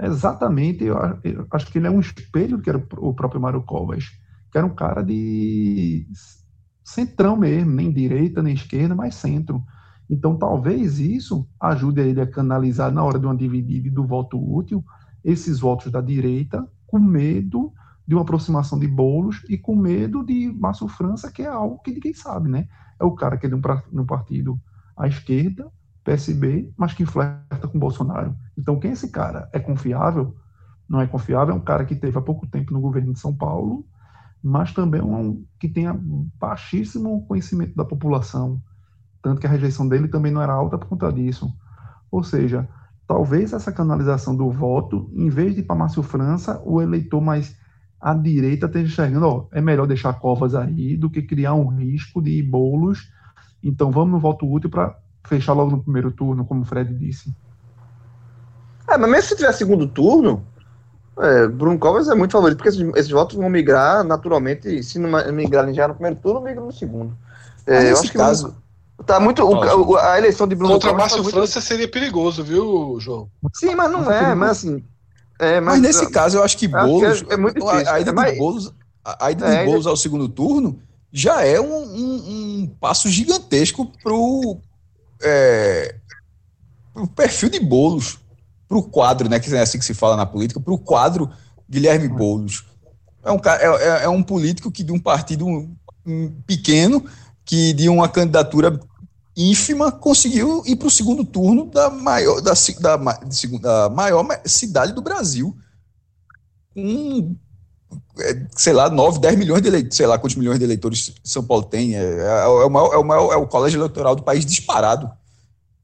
Exatamente, 0.00 0.84
eu, 0.84 0.96
eu 1.22 1.46
acho 1.52 1.70
que 1.70 1.78
ele 1.78 1.86
é 1.86 1.90
um 1.90 2.00
espelho 2.00 2.56
do 2.56 2.62
que 2.62 2.70
era 2.70 2.78
o, 2.78 3.14
próprio 3.14 3.40
Mário 3.40 3.62
Covas, 3.62 4.04
que 4.50 4.58
era 4.58 4.66
um 4.66 4.74
cara 4.74 5.02
de 5.02 6.06
centrão 6.84 7.36
mesmo, 7.36 7.72
nem 7.72 7.92
direita, 7.92 8.42
nem 8.42 8.54
esquerda, 8.54 8.94
mas 8.94 9.14
centro. 9.14 9.62
Então, 10.08 10.36
talvez 10.36 10.98
isso 10.98 11.48
ajude 11.60 12.00
ele 12.00 12.20
a 12.20 12.26
canalizar 12.26 12.92
na 12.92 13.02
hora 13.02 13.18
de 13.18 13.26
uma 13.26 13.36
dividida 13.36 13.90
do 13.90 14.06
voto 14.06 14.36
útil 14.36 14.84
esses 15.24 15.60
votos 15.60 15.90
da 15.90 16.00
direita 16.00 16.66
com 16.86 16.98
medo 16.98 17.72
de 18.06 18.14
uma 18.14 18.22
aproximação 18.22 18.78
de 18.78 18.88
bolos 18.88 19.42
e 19.48 19.56
com 19.56 19.76
medo 19.76 20.24
de 20.24 20.52
Márcio 20.52 20.88
França, 20.88 21.30
que 21.30 21.42
é 21.42 21.46
algo 21.46 21.78
que 21.78 21.92
ninguém 21.92 22.12
sabe, 22.12 22.48
né? 22.48 22.68
É 23.00 23.04
o 23.04 23.12
cara 23.12 23.36
que 23.36 23.46
é 23.46 23.48
de 23.48 23.54
um 23.54 24.06
partido 24.06 24.60
à 24.96 25.06
esquerda, 25.06 25.70
PSB, 26.04 26.72
mas 26.76 26.92
que 26.92 27.06
flerta 27.06 27.68
com 27.68 27.78
Bolsonaro. 27.78 28.36
Então, 28.58 28.78
quem 28.78 28.90
é 28.90 28.94
esse 28.94 29.10
cara? 29.10 29.48
É 29.52 29.58
confiável? 29.58 30.34
Não 30.88 31.00
é 31.00 31.06
confiável? 31.06 31.54
É 31.54 31.56
um 31.56 31.60
cara 31.60 31.84
que 31.84 31.94
teve 31.94 32.18
há 32.18 32.20
pouco 32.20 32.46
tempo 32.46 32.72
no 32.72 32.80
governo 32.80 33.12
de 33.12 33.20
São 33.20 33.34
Paulo, 33.34 33.86
mas 34.42 34.72
também 34.72 35.00
um 35.00 35.44
que 35.58 35.68
tenha 35.68 35.96
baixíssimo 36.38 37.24
conhecimento 37.26 37.76
da 37.76 37.84
população. 37.84 38.60
Tanto 39.22 39.40
que 39.40 39.46
a 39.46 39.50
rejeição 39.50 39.88
dele 39.88 40.08
também 40.08 40.32
não 40.32 40.42
era 40.42 40.52
alta 40.52 40.76
por 40.76 40.88
conta 40.88 41.12
disso. 41.12 41.52
Ou 42.10 42.24
seja, 42.24 42.68
talvez 43.06 43.52
essa 43.52 43.72
canalização 43.72 44.36
do 44.36 44.50
voto, 44.50 45.10
em 45.14 45.28
vez 45.28 45.54
de 45.54 45.60
ir 45.60 45.64
para 45.64 45.76
Márcio 45.76 46.02
França, 46.02 46.60
o 46.64 46.82
eleitor 46.82 47.20
mais 47.20 47.56
à 48.00 48.12
direita 48.12 48.66
esteja 48.66 48.86
enxergando, 48.86 49.26
ó, 49.26 49.46
é 49.52 49.60
melhor 49.60 49.86
deixar 49.86 50.14
covas 50.14 50.56
aí 50.56 50.96
do 50.96 51.08
que 51.08 51.22
criar 51.22 51.54
um 51.54 51.68
risco 51.68 52.20
de 52.20 52.42
bolos. 52.42 53.08
Então 53.62 53.92
vamos 53.92 54.10
no 54.10 54.18
voto 54.18 54.50
útil 54.50 54.68
para 54.68 54.98
fechar 55.24 55.52
logo 55.52 55.70
no 55.70 55.82
primeiro 55.82 56.10
turno, 56.10 56.44
como 56.44 56.62
o 56.62 56.64
Fred 56.64 56.92
disse. 56.94 57.34
É, 58.88 58.96
mas 58.98 59.10
mesmo 59.10 59.28
se 59.28 59.36
tiver 59.36 59.52
segundo 59.52 59.86
turno, 59.86 60.44
é, 61.18 61.46
Bruno 61.46 61.78
Covas 61.78 62.08
é 62.08 62.14
muito 62.14 62.32
favorito, 62.32 62.58
porque 62.58 62.68
esses, 62.70 62.80
esses 62.96 63.10
votos 63.10 63.36
vão 63.36 63.48
migrar 63.48 64.02
naturalmente, 64.04 64.82
se 64.82 64.98
não 64.98 65.10
migrarem 65.32 65.72
já 65.74 65.86
no 65.88 65.94
primeiro 65.94 66.16
turno, 66.20 66.40
migram 66.40 66.66
no 66.66 66.72
segundo. 66.72 67.16
É, 67.66 67.74
Mas 67.76 67.84
eu 67.90 67.98
acho 68.00 68.10
que 68.12 68.18
caso, 68.18 68.56
tá 69.06 69.20
muito. 69.20 69.42
o- 69.44 69.96
a 69.96 70.18
eleição 70.18 70.46
de 70.48 70.54
Bruno 70.54 70.74
Contra 70.74 70.90
Covas 70.90 71.02
tá 71.04 71.16
Márcio 71.16 71.22
muito- 71.22 71.34
França 71.36 71.60
seria 71.60 71.88
perigoso, 71.88 72.42
viu, 72.42 72.96
João? 73.00 73.28
Sim, 73.54 73.74
mas 73.74 73.90
não 73.90 74.10
é, 74.10 74.34
mas 74.34 74.50
assim. 74.50 74.84
É, 75.38 75.60
mas, 75.60 75.80
nesse 75.80 76.10
caso 76.10 76.38
eu 76.38 76.44
acho 76.44 76.56
que 76.58 76.68
Boulos, 76.68 77.22
que 77.22 77.30
é- 77.30 77.34
é 77.34 77.36
muito 77.36 77.58
difícil. 77.58 77.88
a, 77.88 77.94
a 77.94 78.00
ida 78.00 78.10
É 78.10 78.14
mais- 78.14 78.32
de 78.32 78.38
Boulos, 78.38 78.74
a, 79.04 79.26
a 79.26 79.30
ida 79.30 79.44
É, 79.46 79.48
de 79.50 79.56
ainda- 79.56 79.64
Boulos 79.70 79.86
ao 79.86 79.96
segundo 79.96 80.28
turno 80.28 80.78
já 81.12 81.42
é 81.44 81.60
um, 81.60 81.82
um- 81.82 82.60
um 82.62 82.76
passo 82.80 83.08
gigantesco 83.08 83.90
pro, 84.02 84.58
é, 85.22 85.94
pro 86.92 87.06
perfil 87.08 87.48
de 87.48 87.60
Boulos, 87.60 88.18
pro 88.68 88.82
quadro, 88.82 89.28
né, 89.28 89.38
que 89.40 89.54
é 89.54 89.60
assim 89.60 89.78
que 89.78 89.84
se 89.84 89.94
fala 89.94 90.16
na 90.16 90.26
política, 90.26 90.60
pro 90.60 90.78
quadro 90.78 91.30
Guilherme 91.68 92.08
Boulos. 92.08 92.64
É 93.24 93.30
um, 93.30 93.36
é, 93.44 93.84
é- 94.00 94.04
é 94.04 94.08
um 94.08 94.22
político 94.22 94.70
que 94.70 94.82
de 94.82 94.92
um 94.92 94.98
partido 94.98 95.46
um- 95.46 95.74
um 96.04 96.30
pequeno, 96.46 97.04
que 97.44 97.72
de 97.72 97.88
uma 97.88 98.08
candidatura 98.08 98.78
ínfima 99.36 99.90
conseguiu 99.92 100.62
ir 100.66 100.76
para 100.76 100.88
o 100.88 100.90
segundo 100.90 101.24
turno 101.24 101.66
da 101.66 101.88
maior, 101.88 102.40
da, 102.40 102.52
da, 102.80 102.96
da 102.96 103.88
maior 103.90 104.22
ma- 104.22 104.40
cidade 104.44 104.92
do 104.92 105.00
Brasil. 105.02 105.56
É, 106.76 106.80
sei 108.56 108.72
lá, 108.72 108.90
9, 108.90 109.20
10 109.20 109.38
milhões 109.38 109.62
de 109.62 109.68
eleitores, 109.68 109.96
sei 109.96 110.06
lá 110.06 110.18
quantos 110.18 110.36
milhões 110.36 110.58
de 110.58 110.64
eleitores 110.64 111.12
São 111.24 111.42
Paulo 111.42 111.64
tem. 111.64 111.96
É, 111.96 112.00
é, 112.00 112.46
o, 112.46 112.68
maior, 112.68 112.92
é, 112.92 112.96
o, 112.96 113.04
maior, 113.04 113.32
é 113.32 113.36
o 113.36 113.46
colégio 113.46 113.78
eleitoral 113.78 114.14
do 114.14 114.22
país 114.22 114.44
disparado. 114.44 115.10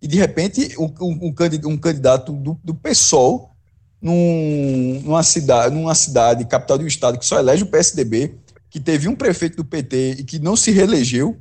E, 0.00 0.06
de 0.06 0.16
repente, 0.16 0.74
um, 0.78 0.92
um, 1.00 1.18
um 1.28 1.32
candi- 1.32 1.58
candidato 1.78 2.32
do, 2.32 2.58
do 2.62 2.74
PSOL, 2.74 3.50
num- 4.00 5.00
numa, 5.04 5.22
cidade, 5.22 5.74
numa 5.74 5.94
cidade, 5.94 6.44
capital 6.44 6.78
de 6.78 6.84
um 6.84 6.88
estado, 6.88 7.18
que 7.18 7.26
só 7.26 7.38
elege 7.38 7.64
o 7.64 7.66
PSDB, 7.66 8.34
que 8.70 8.78
teve 8.78 9.08
um 9.08 9.16
prefeito 9.16 9.56
do 9.56 9.64
PT 9.64 10.16
e 10.18 10.24
que 10.24 10.38
não 10.38 10.54
se 10.54 10.70
reelegeu, 10.70 11.36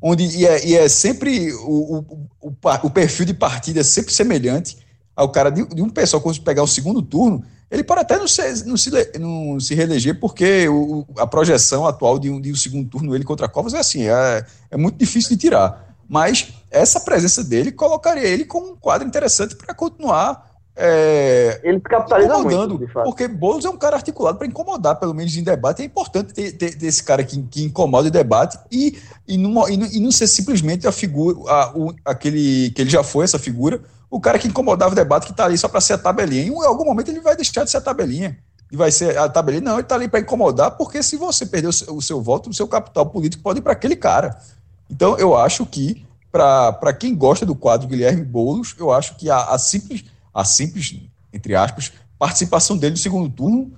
onde 0.00 0.24
e 0.24 0.46
é, 0.46 0.66
e 0.66 0.74
é 0.74 0.88
sempre 0.88 1.52
o, 1.52 2.04
o, 2.40 2.50
o, 2.82 2.90
perfil 2.90 3.26
de 3.26 3.34
partido 3.34 3.80
é 3.80 3.82
sempre 3.82 4.12
semelhante 4.12 4.78
ao 5.14 5.30
cara 5.30 5.50
de, 5.50 5.66
de 5.66 5.82
um 5.82 5.88
pessoal 5.88 6.20
quando 6.20 6.40
pegar 6.42 6.62
o 6.62 6.68
segundo 6.68 7.02
turno, 7.02 7.44
ele 7.70 7.82
pode 7.84 8.00
até 8.00 8.18
não, 8.18 8.28
ser, 8.28 8.64
não, 8.64 8.76
se, 8.76 8.90
não 9.18 9.58
se 9.58 9.74
reeleger, 9.74 10.18
porque 10.20 10.68
o, 10.68 11.04
a 11.18 11.26
projeção 11.26 11.86
atual 11.86 12.18
de 12.18 12.30
um, 12.30 12.40
de 12.40 12.52
um 12.52 12.56
segundo 12.56 12.88
turno 12.88 13.14
ele 13.14 13.24
contra 13.24 13.48
Covas 13.48 13.74
é 13.74 13.78
assim, 13.78 14.08
é, 14.08 14.44
é 14.70 14.76
muito 14.76 14.96
difícil 14.96 15.30
de 15.30 15.36
tirar. 15.36 15.94
Mas 16.08 16.52
essa 16.70 17.00
presença 17.00 17.42
dele 17.42 17.72
colocaria 17.72 18.24
ele 18.28 18.44
como 18.44 18.72
um 18.72 18.76
quadro 18.76 19.06
interessante 19.06 19.56
para 19.56 19.74
continuar 19.74 20.56
é, 20.78 21.58
Ele 21.64 21.80
capitaliza 21.80 22.34
incomodando, 22.34 22.78
muito, 22.78 22.92
porque 22.92 23.26
Boulos 23.26 23.64
é 23.64 23.70
um 23.70 23.78
cara 23.78 23.96
articulado 23.96 24.36
para 24.36 24.46
incomodar, 24.46 24.96
pelo 24.96 25.14
menos 25.14 25.34
em 25.34 25.42
debate. 25.42 25.80
É 25.80 25.86
importante 25.86 26.34
ter, 26.34 26.52
ter- 26.52 26.76
ter 26.76 26.86
esse 26.86 27.02
cara 27.02 27.24
que, 27.24 27.42
que 27.44 27.64
incomoda 27.64 28.08
o 28.08 28.10
debate 28.10 28.58
e, 28.70 28.98
e, 29.26 29.38
não, 29.38 29.66
e, 29.70 29.76
não, 29.78 29.86
e 29.86 29.98
não 29.98 30.12
ser 30.12 30.26
simplesmente 30.26 30.86
a 30.86 30.92
figura, 30.92 31.38
a, 31.50 31.72
o, 31.74 31.94
aquele 32.04 32.70
que 32.72 32.82
ele 32.82 32.90
já 32.90 33.02
foi, 33.02 33.24
essa 33.24 33.38
figura, 33.38 33.80
o 34.10 34.20
cara 34.20 34.38
que 34.38 34.48
incomodava 34.48 34.92
o 34.92 34.94
debate, 34.94 35.26
que 35.26 35.32
está 35.32 35.44
ali 35.44 35.58
só 35.58 35.68
para 35.68 35.80
ser 35.80 35.94
a 35.94 35.98
tabelinha. 35.98 36.42
Em 36.42 36.64
algum 36.64 36.84
momento 36.84 37.08
ele 37.10 37.20
vai 37.20 37.36
deixar 37.36 37.64
de 37.64 37.70
ser 37.70 37.78
a 37.78 37.80
tabelinha. 37.80 38.38
E 38.70 38.76
vai 38.76 38.90
ser 38.90 39.16
a 39.16 39.28
tabelinha. 39.28 39.62
Não, 39.62 39.74
ele 39.74 39.82
está 39.82 39.94
ali 39.94 40.08
para 40.08 40.20
incomodar, 40.20 40.72
porque 40.72 41.02
se 41.02 41.16
você 41.16 41.46
perder 41.46 41.68
o 41.68 41.72
seu, 41.72 41.96
o 41.96 42.02
seu 42.02 42.20
voto, 42.20 42.50
o 42.50 42.54
seu 42.54 42.66
capital 42.66 43.06
político 43.06 43.42
pode 43.42 43.60
ir 43.60 43.62
para 43.62 43.72
aquele 43.72 43.96
cara. 43.96 44.38
Então, 44.90 45.16
eu 45.18 45.36
acho 45.36 45.64
que, 45.66 46.04
para 46.30 46.92
quem 46.92 47.14
gosta 47.14 47.44
do 47.46 47.54
quadro 47.54 47.88
Guilherme 47.88 48.24
Boulos, 48.24 48.74
eu 48.78 48.92
acho 48.92 49.16
que 49.16 49.30
a, 49.30 49.38
a 49.44 49.58
simples, 49.58 50.04
a 50.34 50.44
simples, 50.44 51.00
entre 51.32 51.54
aspas, 51.54 51.92
participação 52.18 52.76
dele 52.76 52.92
no 52.92 52.98
segundo 52.98 53.28
turno, 53.28 53.72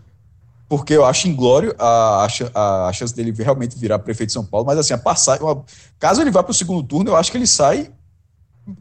porque 0.69 0.93
eu 0.93 1.05
acho 1.05 1.29
inglório 1.29 1.75
a, 1.79 2.27
a, 2.55 2.89
a 2.89 2.93
chance 2.93 3.15
dele 3.15 3.33
realmente 3.33 3.79
virar 3.79 3.99
prefeito 3.99 4.29
de 4.29 4.35
São 4.35 4.45
Paulo, 4.45 4.67
mas 4.67 4.79
assim, 4.79 4.93
a 4.93 4.99
passar, 4.99 5.41
uma- 5.43 5.65
caso 5.99 6.21
ele 6.21 6.31
vá 6.31 6.43
para 6.43 6.51
o 6.51 6.55
segundo 6.55 6.83
turno, 6.83 7.11
eu 7.11 7.17
acho 7.17 7.31
que 7.31 7.39
ele 7.39 7.47
sai 7.47 7.91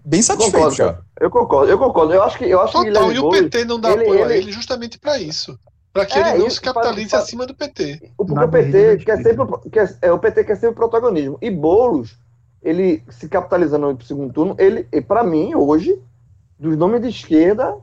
bem 0.05 0.21
satisfeito 0.21 0.53
Concordo, 0.55 0.75
já. 0.75 0.99
Eu 1.19 1.29
concordo, 1.29 1.71
eu 1.71 1.77
concordo. 1.77 2.13
Eu 2.13 2.23
acho 2.23 2.37
que 2.37 2.45
eu 2.45 2.61
acho 2.61 2.73
que 2.73 2.87
Total, 2.91 3.07
Guilherme 3.07 3.15
e 3.15 3.19
o 3.19 3.29
PT 3.29 3.65
não 3.65 3.79
dá 3.79 3.91
ele- 3.91 4.01
apoio 4.03 4.23
a 4.23 4.25
ele- 4.31 4.43
ele 4.43 4.51
justamente 4.51 4.99
para 4.99 5.17
isso. 5.19 5.57
Para 5.93 6.05
que 6.05 6.17
É, 6.17 6.29
ele 6.29 6.39
não 6.39 6.47
isso, 6.47 6.57
se 6.57 6.61
capitalize 6.61 7.09
faz- 7.09 7.23
acima 7.23 7.45
do 7.47 7.55
PT. 7.55 8.11
o, 8.17 8.25
porque 8.25 8.43
o 8.43 8.47
PT 8.49 8.97
quer 8.97 9.17
sempre, 9.23 9.41
o- 9.41 9.57
quer, 9.69 9.97
é, 10.01 10.11
o 10.11 10.19
PT 10.19 10.43
quer 10.43 10.55
sempre 10.55 10.69
o 10.69 10.75
protagonismo. 10.75 11.37
E 11.41 11.49
Boulos, 11.49 12.17
ele 12.61 13.03
se 13.09 13.27
capitalizando 13.27 13.95
para 13.95 14.03
o 14.03 14.07
segundo 14.07 14.31
turno, 14.33 14.55
ele, 14.59 14.83
para 15.01 15.23
mim, 15.23 15.55
hoje, 15.55 15.99
dos 16.59 16.75
nomes 16.77 17.01
de 17.01 17.07
esquerda, 17.09 17.75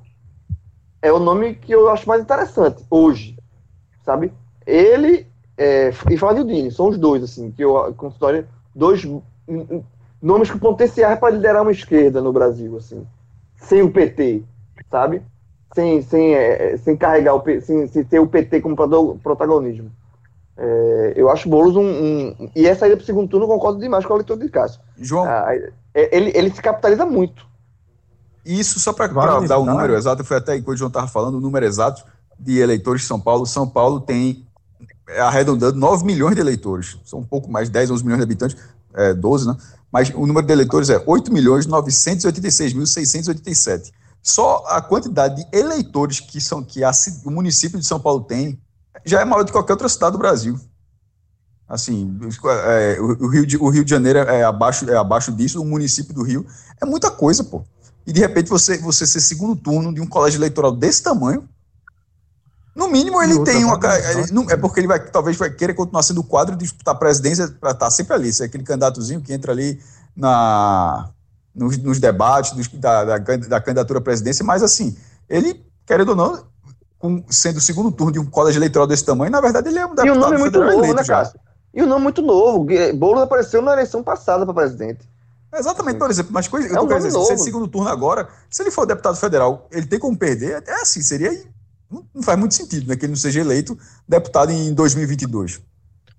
é 1.03 1.13
o 1.13 1.19
nome 1.19 1.55
que 1.55 1.73
eu 1.73 1.89
acho 1.89 2.09
mais 2.09 2.23
interessante, 2.23 2.85
hoje. 2.91 3.37
Sabe? 4.05 4.33
Ele 4.67 5.27
é, 5.57 5.93
e 6.11 6.17
Flávio 6.17 6.45
Dini, 6.45 6.71
são 6.71 6.89
os 6.89 6.99
dois, 6.99 7.23
assim, 7.23 7.51
que 7.51 7.65
eu 7.65 7.93
considero 7.97 8.47
dois 8.75 9.03
nomes 10.25 10.51
com 10.51 10.59
potenciais 10.59 11.19
para 11.19 11.31
liderar 11.35 11.63
uma 11.63 11.71
esquerda 11.73 12.21
no 12.23 12.33
Brasil, 12.33 12.77
assim, 12.79 13.07
sem 13.57 13.83
o 13.83 13.91
PT, 13.91 14.43
sabe? 14.91 15.23
Sem, 15.75 16.03
sem, 16.03 16.35
é, 16.35 16.77
sem 16.79 16.97
carregar 16.97 17.35
o 17.35 17.41
P- 17.41 17.61
sem, 17.61 17.87
sem 17.89 18.05
ter 18.05 18.21
o 18.21 18.27
PT 18.27 18.61
como 18.61 18.75
protagonismo. 19.23 19.91
É, 20.57 21.13
eu 21.17 21.29
acho 21.29 21.49
Boulos 21.49 21.75
um, 21.77 21.83
um- 21.85 22.51
E 22.55 22.65
essa 22.67 22.87
ida 22.87 22.97
para 22.97 23.03
o 23.03 23.07
segundo 23.07 23.29
turno 23.29 23.45
eu 23.45 23.51
concordo 23.51 23.81
demais 23.81 24.07
com 24.07 24.13
a 24.13 24.17
leitura 24.17 24.39
de 24.39 24.49
Cássio. 24.49 24.81
João, 24.97 25.25
Ah, 25.25 25.53
é, 25.93 26.17
ele, 26.17 26.31
ele 26.35 26.51
se 26.51 26.63
capitaliza 26.63 27.05
muito. 27.05 27.45
Isso 28.45 28.79
só 28.79 28.93
para 28.93 29.09
Vale 29.09 29.49
dar 29.49 29.57
o 29.59 29.61
lembrar. 29.61 29.75
número 29.75 29.95
exato, 29.97 30.23
foi 30.23 30.37
até 30.37 30.57
enquanto 30.57 30.77
o 30.77 30.79
João 30.79 30.89
estava 30.89 31.09
falando, 31.09 31.37
o 31.37 31.41
número 31.41 31.65
exato 31.67 32.05
de 32.39 32.59
eleitores 32.61 33.03
de 33.03 33.09
São 33.09 33.19
Paulo. 33.19 33.45
São 33.47 33.69
Paulo 33.69 34.01
tem, 34.01 34.47
é, 35.09 35.21
arredondando, 35.21 35.77
9 35.79 36.05
milhões 36.05 36.35
de 36.37 36.41
eleitores. 36.41 36.99
São 37.05 37.19
um 37.21 37.25
pouco 37.25 37.51
mais, 37.51 37.69
10, 37.69 37.91
11 37.91 38.05
milhões 38.05 38.19
de 38.21 38.25
habitantes, 38.25 38.57
é, 38.95 39.13
12, 39.15 39.49
né? 39.49 39.57
Mas 39.95 40.11
o 40.13 40.27
número 40.27 40.45
de 40.45 40.53
eleitores 40.53 40.91
é 40.91 41.01
8 41.07 41.33
milhões 41.33 41.69
986.687. 41.69 43.93
Só 44.21 44.65
a 44.67 44.83
quantidade 44.83 45.37
de 45.37 45.47
eleitores 45.57 46.19
que, 46.19 46.41
são, 46.41 46.65
que 46.65 46.83
a 46.83 46.91
o 47.25 47.31
município 47.31 47.79
de 47.79 47.87
São 47.87 48.01
Paulo 48.01 48.25
tem 48.25 48.61
já 49.07 49.21
é 49.21 49.25
maior 49.25 49.45
do 49.45 49.47
que 49.47 49.53
qualquer 49.53 49.75
outra 49.75 49.89
cidade 49.89 50.11
do 50.11 50.19
Brasil. 50.19 50.59
Assim, 51.69 52.19
é, 52.67 52.99
o, 53.01 53.29
Rio 53.29 53.47
de, 53.47 53.57
o 53.57 53.69
Rio 53.69 53.85
de 53.85 53.91
Janeiro 53.91 54.19
é 54.19 54.43
abaixo, 54.43 54.91
é 54.91 54.97
abaixo 54.97 55.31
disso, 55.31 55.63
o 55.63 55.65
município 55.65 56.13
do 56.13 56.25
Rio 56.25 56.45
é 56.83 56.85
muita 56.85 57.09
coisa, 57.09 57.45
pô. 57.45 57.63
E 58.05 58.13
de 58.13 58.19
repente 58.19 58.51
você, 58.51 58.77
você 58.79 59.07
ser 59.07 59.21
segundo 59.21 59.55
turno 59.55 59.95
de 59.95 60.01
um 60.01 60.09
colégio 60.09 60.39
eleitoral 60.39 60.73
desse 60.73 61.05
tamanho, 61.05 61.49
no 62.75 62.89
mínimo 62.89 63.23
ele 63.23 63.43
tem 63.45 63.65
uma. 63.65 63.79
ele 64.11 64.33
não- 64.33 64.51
é 64.51 64.57
porque 64.57 64.81
ele 64.81 64.87
vai, 64.89 64.99
talvez 64.99 65.37
vai 65.37 65.51
querer 65.51 65.75
continuar 65.75 66.03
sendo 66.03 66.21
o 66.21 66.25
quadro 66.25 66.57
de 66.57 66.65
disputar 66.65 66.95
a 66.95 66.99
presidência 66.99 67.49
para 67.61 67.71
estar 67.71 67.91
sempre 67.91 68.15
ali. 68.15 68.29
Isso 68.29 68.43
é 68.43 68.47
aquele 68.47 68.65
candidatozinho 68.65 69.21
que 69.21 69.33
entra 69.33 69.53
ali 69.53 69.81
na, 70.17 71.09
nos, 71.55 71.77
nos 71.79 71.99
debates 72.01 72.53
dos- 72.53 72.69
da, 72.69 73.05
da, 73.05 73.19
da 73.19 73.61
candidatura 73.61 73.99
à 73.99 74.03
presidência, 74.03 74.45
mas 74.45 74.63
assim, 74.63 74.97
ele, 75.29 75.65
querendo 75.87 76.11
ou 76.11 76.17
não, 76.17 76.45
com- 76.99 77.23
sendo 77.29 77.59
o 77.59 77.61
segundo 77.61 77.93
turno 77.93 78.13
de 78.13 78.19
um 78.19 78.25
colégio 78.27 78.59
eleitoral 78.59 78.87
desse 78.87 79.05
tamanho, 79.05 79.31
na 79.31 79.41
verdade 79.41 79.69
ele 79.69 79.79
é 79.79 79.87
um 79.87 79.91
E 79.91 79.93
o 79.93 79.95
deputado 79.97 80.21
nome 80.21 80.35
é 80.35 80.39
muito 80.39 80.53
federal 80.53 80.71
novo, 80.73 80.85
eleito 80.85 80.97
né. 81.01 81.05
Cássio? 81.07 81.41
E 81.73 81.83
o 81.83 81.87
nome 81.87 82.01
é 82.01 82.03
muito 82.05 82.23
novo. 82.23 82.67
Boulos 82.97 83.23
apareceu 83.23 83.61
na 83.61 83.73
eleição 83.73 84.03
passada 84.03 84.45
para 84.45 84.55
presidente. 84.55 85.01
Exatamente, 85.57 85.99
por 85.99 86.11
exemplo, 86.11 86.33
mas 86.33 86.49
coisa, 86.49 86.67
eu 86.67 86.73
É 86.75 86.79
tô 86.79 86.85
um 86.85 86.89
querendo 86.89 87.13
nome 87.13 87.23
dizer, 87.23 87.37
se 87.37 87.41
é 87.41 87.45
segundo 87.45 87.69
turno 87.69 87.89
agora, 87.89 88.29
se 88.51 88.61
ele 88.63 88.73
for 88.73 88.87
deputado 88.87 89.17
federal, 89.17 89.69
ele 89.71 89.87
tem 89.87 89.99
como 90.01 90.17
perder, 90.17 90.63
é 90.67 90.81
assim, 90.83 91.01
seria. 91.01 91.31
Não, 92.15 92.23
faz 92.23 92.39
muito 92.39 92.55
sentido, 92.55 92.89
né? 92.89 92.97
Que 92.97 93.05
ele 93.05 93.13
não 93.13 93.17
seja 93.17 93.41
eleito 93.41 93.79
deputado 94.09 94.51
em 94.51 94.73
2022. 94.73 95.63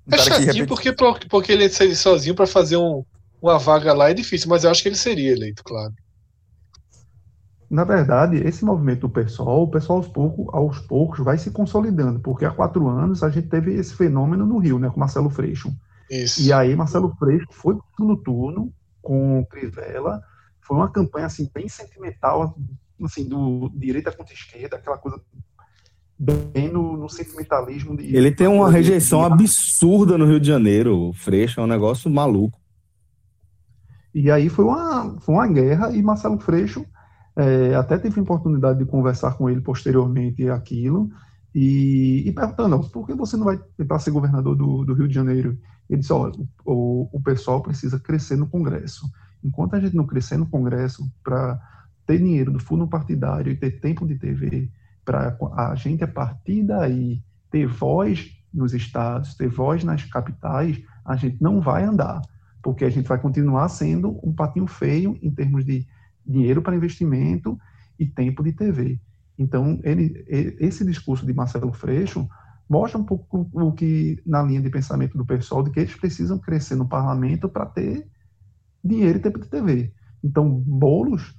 Um 0.08 0.14
É 0.14 0.18
chatinho 0.18 0.48
repente, 0.48 0.68
porque, 0.68 1.28
porque 1.30 1.52
ele 1.52 1.68
seria 1.70 1.96
sozinho 1.96 2.36
para 2.36 2.46
fazer 2.46 2.78
um, 2.78 3.04
uma 3.42 3.58
vaga 3.58 3.94
lá 3.94 4.10
é 4.10 4.14
difícil, 4.14 4.50
mas 4.50 4.64
eu 4.64 4.72
acho 4.72 4.82
que 4.82 4.90
ele 4.90 4.96
seria 4.96 5.32
eleito, 5.32 5.64
claro. 5.64 5.94
Na 7.70 7.84
verdade, 7.84 8.38
esse 8.38 8.64
movimento 8.64 9.02
do 9.02 9.10
PSOL, 9.10 9.64
o 9.64 9.72
pessoal 9.72 9.98
aos 9.98 10.08
poucos, 10.08 10.54
aos 10.54 10.80
poucos 10.80 11.20
vai 11.24 11.38
se 11.38 11.50
consolidando, 11.50 12.20
porque 12.20 12.46
há 12.46 12.52
quatro 12.52 12.88
anos 12.88 13.24
a 13.24 13.30
gente 13.30 13.48
teve 13.48 13.74
esse 13.74 13.96
fenômeno 13.96 14.46
no 14.46 14.60
Rio, 14.60 14.78
né, 14.78 14.90
com 14.90 15.00
Marcelo 15.00 15.30
Freixo. 15.30 15.74
Isso. 16.10 16.42
E 16.42 16.54
aí 16.54 16.76
Marcelo 16.76 17.16
Freixo 17.18 17.48
foi 17.52 17.76
no 18.00 18.18
turno 18.18 18.72
com 19.02 19.46
Crivella, 19.50 20.22
foi 20.62 20.78
uma 20.78 20.92
campanha 20.92 21.26
assim 21.26 21.50
bem 21.54 21.68
sentimental, 21.68 22.56
assim 23.04 23.28
do 23.28 23.70
direita 23.76 24.12
contra 24.12 24.34
esquerda, 24.34 24.78
aquela 24.78 24.98
coisa 24.98 25.20
bem 26.18 26.72
no, 26.72 26.98
no 26.98 27.10
sentimentalismo 27.10 27.96
de 27.98 28.16
Ele 28.16 28.32
tem 28.32 28.48
uma 28.48 28.70
rejeição 28.70 29.20
de- 29.22 29.34
absurda 29.34 30.18
no 30.18 30.26
Rio 30.26 30.40
de 30.40 30.48
Janeiro. 30.48 31.10
O 31.10 31.14
Freixo 31.14 31.60
é 31.60 31.64
um 31.64 31.68
negócio 31.68 32.10
maluco. 32.10 32.60
E 34.14 34.32
aí 34.32 34.48
foi 34.48 34.64
uma, 34.64 35.20
foi 35.20 35.36
uma 35.36 35.48
guerra 35.48 35.92
e 35.92 36.02
Marcelo 36.02 36.40
Freixo 36.40 36.86
é, 37.36 37.76
até 37.76 37.98
teve 37.98 38.18
a 38.20 38.24
oportunidade 38.24 38.80
de 38.80 38.86
conversar 38.86 39.34
com 39.38 39.50
ele 39.50 39.60
posteriormente 39.60 40.50
aquilo 40.50 41.10
e, 41.54 42.24
e 42.26 42.32
perguntando, 42.32 42.80
por 42.90 43.06
que 43.06 43.14
você 43.14 43.36
não 43.36 43.46
vai 43.46 43.60
tentar 43.78 44.00
ser 44.00 44.12
governador 44.12 44.56
do, 44.56 44.86
do 44.86 44.94
Rio 44.94 45.08
de 45.08 45.14
Janeiro? 45.14 45.58
Ele 45.90 46.00
disse, 46.00 46.14
olha, 46.14 46.34
o, 46.66 47.10
o 47.12 47.22
pessoal 47.22 47.62
precisa 47.62 48.00
crescer 48.00 48.38
no 48.38 48.48
Congresso. 48.48 49.06
Enquanto 49.44 49.76
a 49.76 49.80
gente 49.80 49.96
não 49.96 50.06
crescer 50.06 50.38
no 50.38 50.46
Congresso 50.46 51.10
para 51.24 51.60
ter 52.06 52.18
dinheiro 52.18 52.52
do 52.52 52.60
fundo 52.60 52.88
partidário 52.88 53.52
e 53.52 53.56
ter 53.56 53.80
tempo 53.80 54.08
de 54.08 54.16
TV, 54.16 54.70
para 55.06 55.38
a 55.56 55.76
gente, 55.76 56.04
a 56.04 56.08
partir 56.08 56.64
daí, 56.64 57.22
ter 57.52 57.68
voz 57.68 58.32
nos 58.52 58.74
estados, 58.74 59.36
ter 59.36 59.48
voz 59.48 59.84
nas 59.84 60.04
capitais, 60.04 60.82
a 61.06 61.16
gente 61.16 61.42
não 61.42 61.62
vai 61.62 61.84
andar 61.84 62.22
porque 62.66 62.84
a 62.84 62.90
gente 62.90 63.08
vai 63.08 63.20
continuar 63.20 63.70
sendo 63.70 64.20
um 64.28 64.34
patinho 64.34 64.66
feio 64.66 65.16
em 65.22 65.30
termos 65.30 65.64
de 65.64 65.86
dinheiro 66.26 66.64
para 66.64 66.76
investimento 66.76 67.60
e 68.00 68.08
tempo 68.08 68.44
de 68.44 68.54
TV. 68.54 69.00
Então, 69.38 69.80
ele, 69.84 70.26
esse 70.28 70.84
discurso 70.84 71.28
de 71.28 71.32
Marcelo 71.32 71.72
Freixo 71.72 72.28
mostra 72.68 73.00
um 73.00 73.04
pouco 73.04 73.48
o 73.54 73.72
que, 73.72 74.20
na 74.26 74.42
linha 74.42 74.64
de 74.64 74.72
pensamento 74.72 75.16
do 75.16 75.24
pessoal, 75.24 75.62
de 75.62 75.70
que 75.70 75.80
eles 75.80 75.94
precisam 75.94 76.40
crescer 76.40 76.74
no 76.74 76.90
parlamento 76.90 77.48
para 77.48 77.68
ter 77.68 78.08
dinheiro 78.84 79.20
e 79.20 79.22
tempo 79.22 79.40
de 79.40 79.48
TV. 79.48 79.94
Então, 80.24 80.50
Boulos 80.50 81.36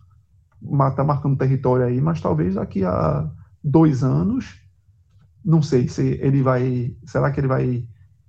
está 0.90 1.02
marcando 1.02 1.36
território 1.36 1.86
aí, 1.86 2.00
mas 2.00 2.20
talvez 2.20 2.54
daqui 2.54 2.84
a 2.84 3.28
dois 3.66 4.04
anos, 4.04 4.60
não 5.44 5.60
sei 5.60 5.88
se 5.88 6.18
ele 6.22 6.40
vai, 6.40 6.94
será 7.04 7.32
que 7.32 7.40
ele 7.40 7.48
vai 7.48 7.88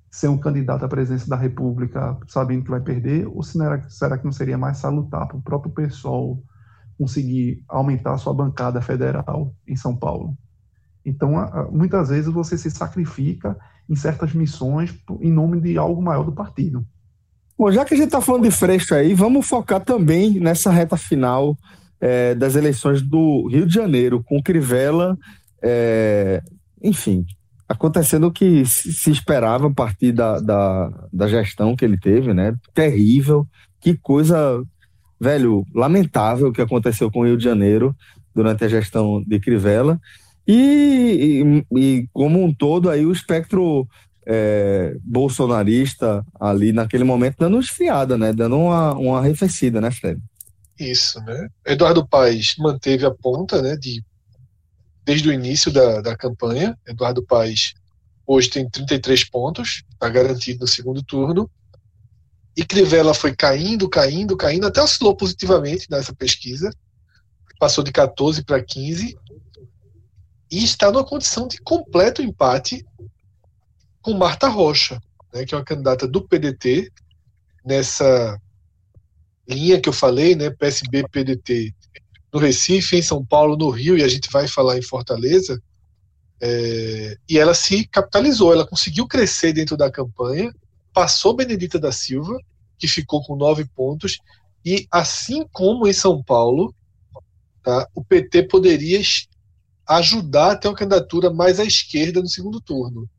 ser 0.09 0.27
um 0.27 0.37
candidato 0.37 0.83
à 0.83 0.87
presidência 0.87 1.29
da 1.29 1.35
República 1.35 2.17
sabendo 2.27 2.63
que 2.63 2.71
vai 2.71 2.81
perder, 2.81 3.27
ou 3.27 3.43
será, 3.43 3.87
será 3.87 4.17
que 4.17 4.25
não 4.25 4.31
seria 4.31 4.57
mais 4.57 4.77
salutar 4.77 5.27
para 5.27 5.37
o 5.37 5.41
próprio 5.41 5.71
pessoal 5.71 6.41
conseguir 6.97 7.63
aumentar 7.67 8.13
a 8.13 8.17
sua 8.17 8.33
bancada 8.33 8.81
federal 8.81 9.53
em 9.67 9.75
São 9.75 9.95
Paulo? 9.95 10.35
Então, 11.05 11.33
muitas 11.71 12.09
vezes 12.09 12.33
você 12.33 12.57
se 12.57 12.71
sacrifica 12.71 13.55
em 13.87 13.95
certas 13.95 14.33
missões 14.33 14.93
em 15.21 15.31
nome 15.31 15.61
de 15.61 15.77
algo 15.77 16.01
maior 16.01 16.23
do 16.23 16.33
partido. 16.33 16.85
Bom, 17.57 17.71
já 17.71 17.85
que 17.85 17.93
a 17.93 17.97
gente 17.97 18.07
está 18.07 18.19
falando 18.19 18.43
de 18.43 18.51
Freixo 18.51 18.93
aí, 18.93 19.13
vamos 19.13 19.47
focar 19.47 19.83
também 19.83 20.39
nessa 20.39 20.69
reta 20.69 20.97
final 20.97 21.55
é, 21.99 22.35
das 22.35 22.55
eleições 22.55 23.01
do 23.01 23.47
Rio 23.47 23.65
de 23.65 23.73
Janeiro, 23.73 24.23
com 24.23 24.41
Crivella, 24.41 25.17
é, 25.61 26.41
enfim, 26.81 27.25
acontecendo 27.67 28.27
o 28.27 28.31
que 28.31 28.65
se 28.65 29.11
esperava 29.11 29.67
a 29.67 29.73
partir 29.73 30.11
da, 30.11 30.39
da, 30.39 30.89
da 31.11 31.27
gestão 31.27 31.75
que 31.75 31.83
ele 31.83 31.97
teve, 31.97 32.33
né? 32.33 32.55
Terrível, 32.73 33.47
que 33.81 33.95
coisa, 33.95 34.63
velho, 35.19 35.65
lamentável 35.73 36.51
que 36.51 36.61
aconteceu 36.61 37.11
com 37.11 37.19
o 37.19 37.25
Rio 37.25 37.37
de 37.37 37.43
Janeiro 37.43 37.95
durante 38.33 38.63
a 38.63 38.67
gestão 38.69 39.23
de 39.25 39.39
Crivella. 39.39 39.99
E, 40.47 41.43
e, 41.73 41.77
e 41.77 42.07
como 42.13 42.41
um 42.41 42.53
todo 42.53 42.89
aí 42.89 43.05
o 43.05 43.11
espectro 43.11 43.85
é, 44.25 44.95
bolsonarista 45.03 46.25
ali 46.39 46.71
naquele 46.71 47.03
momento 47.03 47.37
dando 47.39 47.55
uma 47.55 47.61
esfriada, 47.61 48.17
né? 48.17 48.31
Dando 48.31 48.57
uma, 48.57 48.93
uma 48.93 49.19
arrefecida, 49.19 49.81
né, 49.81 49.91
Fred? 49.91 50.21
Isso, 50.79 51.19
né? 51.21 51.49
Eduardo 51.65 52.07
Paes 52.07 52.55
manteve 52.57 53.05
a 53.05 53.11
ponta, 53.11 53.61
né, 53.61 53.75
de, 53.75 54.03
desde 55.03 55.27
o 55.27 55.33
início 55.33 55.71
da, 55.71 56.01
da 56.01 56.15
campanha. 56.15 56.77
Eduardo 56.85 57.25
Paes 57.25 57.73
hoje 58.25 58.49
tem 58.49 58.69
33 58.69 59.23
pontos, 59.29 59.83
está 59.91 60.07
garantido 60.09 60.61
no 60.61 60.67
segundo 60.67 61.01
turno. 61.01 61.49
E 62.55 62.65
Crivella 62.65 63.13
foi 63.13 63.35
caindo, 63.35 63.89
caindo, 63.89 64.35
caindo, 64.35 64.67
até 64.67 64.81
oscilou 64.81 65.15
positivamente 65.15 65.87
nessa 65.89 66.13
pesquisa. 66.13 66.71
Passou 67.59 67.83
de 67.83 67.91
14 67.91 68.43
para 68.43 68.63
15. 68.63 69.17
E 70.49 70.63
está 70.63 70.91
numa 70.91 71.05
condição 71.05 71.47
de 71.47 71.57
completo 71.59 72.21
empate 72.21 72.85
com 74.01 74.13
Marta 74.13 74.47
Rocha, 74.47 75.01
né, 75.33 75.45
que 75.45 75.53
é 75.53 75.57
uma 75.57 75.63
candidata 75.63 76.07
do 76.07 76.21
PDT 76.21 76.91
nessa 77.65 78.39
linha 79.47 79.79
que 79.79 79.89
eu 79.89 79.93
falei, 79.93 80.35
né, 80.35 80.49
PSB, 80.49 81.07
PDT, 81.09 81.73
no 82.33 82.39
Recife, 82.39 82.97
em 82.97 83.01
São 83.01 83.25
Paulo, 83.25 83.55
no 83.55 83.69
Rio, 83.69 83.97
e 83.97 84.03
a 84.03 84.07
gente 84.07 84.29
vai 84.31 84.47
falar 84.47 84.77
em 84.77 84.81
Fortaleza, 84.81 85.61
é, 86.39 87.17
e 87.27 87.37
ela 87.37 87.53
se 87.53 87.87
capitalizou, 87.87 88.53
ela 88.53 88.67
conseguiu 88.67 89.07
crescer 89.07 89.53
dentro 89.53 89.75
da 89.75 89.89
campanha, 89.89 90.53
passou 90.93 91.35
Benedita 91.35 91.79
da 91.79 91.91
Silva, 91.91 92.37
que 92.77 92.87
ficou 92.87 93.23
com 93.23 93.35
nove 93.35 93.65
pontos, 93.65 94.19
e 94.63 94.87
assim 94.91 95.45
como 95.51 95.87
em 95.87 95.93
São 95.93 96.21
Paulo, 96.21 96.75
tá, 97.63 97.87
o 97.95 98.03
PT 98.03 98.43
poderia 98.43 99.01
ajudar 99.87 100.51
a 100.51 100.55
ter 100.55 100.67
uma 100.67 100.75
candidatura 100.75 101.31
mais 101.31 101.59
à 101.59 101.63
esquerda 101.63 102.21
no 102.21 102.27
segundo 102.27 102.59
turno. 102.59 103.09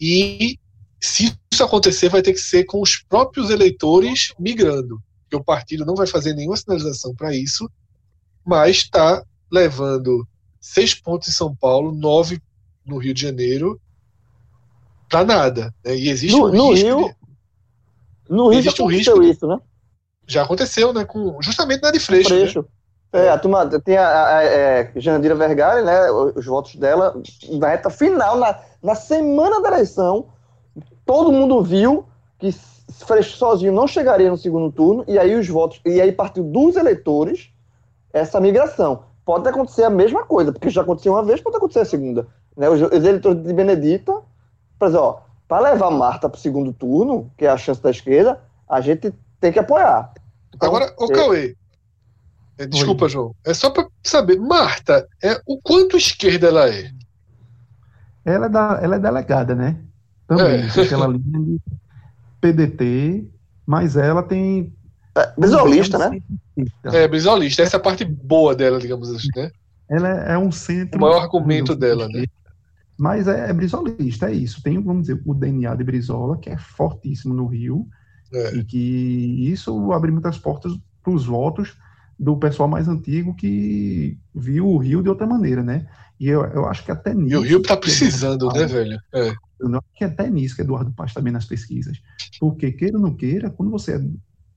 E 0.00 0.58
se 1.00 1.32
isso 1.52 1.62
acontecer, 1.64 2.08
vai 2.08 2.22
ter 2.22 2.32
que 2.32 2.38
ser 2.40 2.64
com 2.64 2.80
os 2.82 2.96
próprios 2.96 3.50
eleitores 3.50 4.32
migrando, 4.38 5.00
porque 5.22 5.36
o 5.36 5.44
partido 5.44 5.84
não 5.86 5.94
vai 5.94 6.06
fazer 6.06 6.34
nenhuma 6.34 6.56
sinalização 6.56 7.14
para 7.14 7.34
isso, 7.34 7.70
mas 8.44 8.76
está 8.78 9.22
levando 9.50 10.26
seis 10.60 10.94
pontos 10.94 11.28
em 11.28 11.32
São 11.32 11.54
Paulo, 11.54 11.92
nove 11.92 12.40
no 12.84 12.98
Rio 12.98 13.14
de 13.14 13.22
Janeiro, 13.22 13.80
para 15.08 15.24
nada. 15.24 15.74
né? 15.84 15.96
E 15.96 16.08
existe 16.08 16.36
No, 16.36 16.46
um 16.46 16.52
no 16.52 16.70
risco 16.72 16.86
Rio, 16.86 17.08
de- 17.08 17.14
no 18.34 18.48
Rio 18.48 18.52
já 18.54 18.58
existe 18.70 18.82
um 18.82 18.86
aconteceu 18.86 19.18
risco. 19.20 19.22
isso, 19.36 19.46
né? 19.46 19.58
já 20.26 20.42
aconteceu, 20.42 20.92
né? 20.92 21.04
Com, 21.04 21.40
justamente 21.40 21.80
na 21.82 21.90
de 21.90 21.98
Freixo. 22.00 22.30
né? 22.34 22.40
Freixo. 22.40 22.66
É, 23.10 23.30
a 23.30 23.38
turma 23.38 23.66
tem 23.80 23.96
a, 23.96 24.06
a, 24.06 24.38
a 24.38 24.44
é, 24.44 24.92
Jandira 24.96 25.34
Vergara, 25.34 25.82
né? 25.82 26.10
Os 26.10 26.44
votos 26.44 26.74
dela 26.76 27.14
na 27.52 27.68
reta 27.68 27.88
final, 27.88 28.38
na, 28.38 28.58
na 28.82 28.94
semana 28.94 29.62
da 29.62 29.68
eleição, 29.68 30.28
todo 31.08 31.32
mundo 31.32 31.62
viu 31.62 32.04
que 32.38 32.54
Freixo 33.06 33.38
sozinho 33.38 33.72
não 33.72 33.88
chegaria 33.88 34.30
no 34.30 34.36
segundo 34.36 34.70
turno, 34.70 35.04
e 35.08 35.18
aí 35.18 35.34
os 35.34 35.48
votos, 35.48 35.80
e 35.86 36.00
aí 36.02 36.12
partiu 36.12 36.44
dos 36.44 36.76
eleitores 36.76 37.50
essa 38.12 38.38
migração. 38.38 39.04
Pode 39.24 39.48
acontecer 39.48 39.84
a 39.84 39.90
mesma 39.90 40.24
coisa, 40.24 40.52
porque 40.52 40.68
já 40.68 40.82
aconteceu 40.82 41.14
uma 41.14 41.22
vez, 41.22 41.40
pode 41.40 41.56
acontecer 41.56 41.80
a 41.80 41.84
segunda. 41.86 42.26
Né? 42.54 42.68
Os, 42.68 42.82
os 42.82 42.92
eleitores 42.92 43.42
de 43.42 43.52
Benedita, 43.54 44.20
por 44.78 44.88
exemplo, 44.88 45.06
ó, 45.06 45.20
para 45.48 45.70
levar 45.70 45.90
Marta 45.90 46.28
para 46.28 46.36
o 46.36 46.40
segundo 46.40 46.74
turno, 46.74 47.30
que 47.38 47.46
é 47.46 47.48
a 47.48 47.56
chance 47.56 47.82
da 47.82 47.90
esquerda, 47.90 48.40
a 48.68 48.82
gente 48.82 49.12
tem 49.40 49.50
que 49.50 49.58
apoiar. 49.58 50.12
Então, 50.54 50.68
Agora, 50.68 50.92
ô 50.98 51.06
é- 51.06 51.14
Cauê. 51.14 51.56
é, 52.58 52.66
desculpa, 52.66 53.08
João. 53.08 53.34
É 53.46 53.54
só 53.54 53.70
pra 53.70 53.86
saber. 54.02 54.38
Marta, 54.38 55.08
é, 55.22 55.40
o 55.46 55.58
quanto 55.58 55.96
esquerda 55.96 56.48
ela 56.48 56.68
é? 56.68 56.90
Ela 58.26 58.46
é, 58.46 58.48
da, 58.48 58.78
ela 58.82 58.96
é 58.96 58.98
delegada, 58.98 59.54
né? 59.54 59.76
Também, 60.28 60.60
É. 60.62 60.66
aquela 60.82 61.06
linha 61.08 61.40
de 61.40 61.60
PDT, 62.40 63.28
mas 63.66 63.96
ela 63.96 64.22
tem. 64.22 64.72
é, 65.16 65.32
Brisolista, 65.38 65.98
né? 65.98 66.20
É, 66.84 67.08
brisolista. 67.08 67.62
Essa 67.62 67.76
é 67.76 67.78
a 67.78 67.82
parte 67.82 68.04
boa 68.04 68.54
dela, 68.54 68.78
digamos 68.78 69.10
assim, 69.10 69.28
né? 69.34 69.50
Ela 69.90 70.08
é, 70.30 70.32
é 70.34 70.38
um 70.38 70.52
centro. 70.52 70.98
O 70.98 71.00
maior 71.00 71.22
argumento 71.22 71.74
dela, 71.74 72.08
né? 72.08 72.24
Mas 72.98 73.26
é, 73.28 73.48
é 73.50 73.52
brisolista, 73.52 74.28
é 74.28 74.34
isso. 74.34 74.62
Tem, 74.62 74.80
vamos 74.82 75.02
dizer, 75.02 75.20
o 75.24 75.32
DNA 75.34 75.74
de 75.76 75.84
Brizola, 75.84 76.36
que 76.36 76.50
é 76.50 76.58
fortíssimo 76.58 77.32
no 77.32 77.46
Rio, 77.46 77.86
É. 78.34 78.56
e 78.56 78.64
que 78.64 79.50
isso 79.50 79.92
abre 79.92 80.10
muitas 80.10 80.36
portas 80.36 80.72
para 81.02 81.12
os 81.12 81.24
votos 81.24 81.76
do 82.18 82.36
pessoal 82.36 82.68
mais 82.68 82.88
antigo 82.88 83.34
que 83.36 84.18
viu 84.34 84.66
o 84.66 84.78
Rio 84.78 85.00
de 85.02 85.08
outra 85.08 85.26
maneira, 85.26 85.62
né? 85.62 85.86
E 86.18 86.28
eu, 86.28 86.44
eu 86.46 86.66
acho 86.66 86.84
que 86.84 86.90
até 86.90 87.14
nisso. 87.14 87.34
E 87.34 87.36
o 87.36 87.40
Rio 87.42 87.62
tá 87.62 87.76
precisando, 87.76 88.48
né, 88.48 88.66
velho? 88.66 88.98
É. 89.14 89.32
Eu 89.60 89.68
acho 89.76 89.86
que 89.94 90.04
até 90.04 90.30
nisso 90.30 90.56
que 90.56 90.62
Eduardo 90.62 90.94
está 91.04 91.20
bem 91.20 91.32
nas 91.32 91.46
pesquisas. 91.46 92.00
Porque, 92.38 92.72
queira 92.72 92.96
ou 92.96 93.02
não 93.02 93.14
queira, 93.14 93.50
quando 93.50 93.70
você 93.70 94.00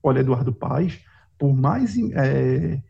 olha 0.02 0.20
Eduardo 0.20 0.52
Paes, 0.52 1.00
por 1.38 1.54
mais 1.54 1.96
é, 2.14 2.80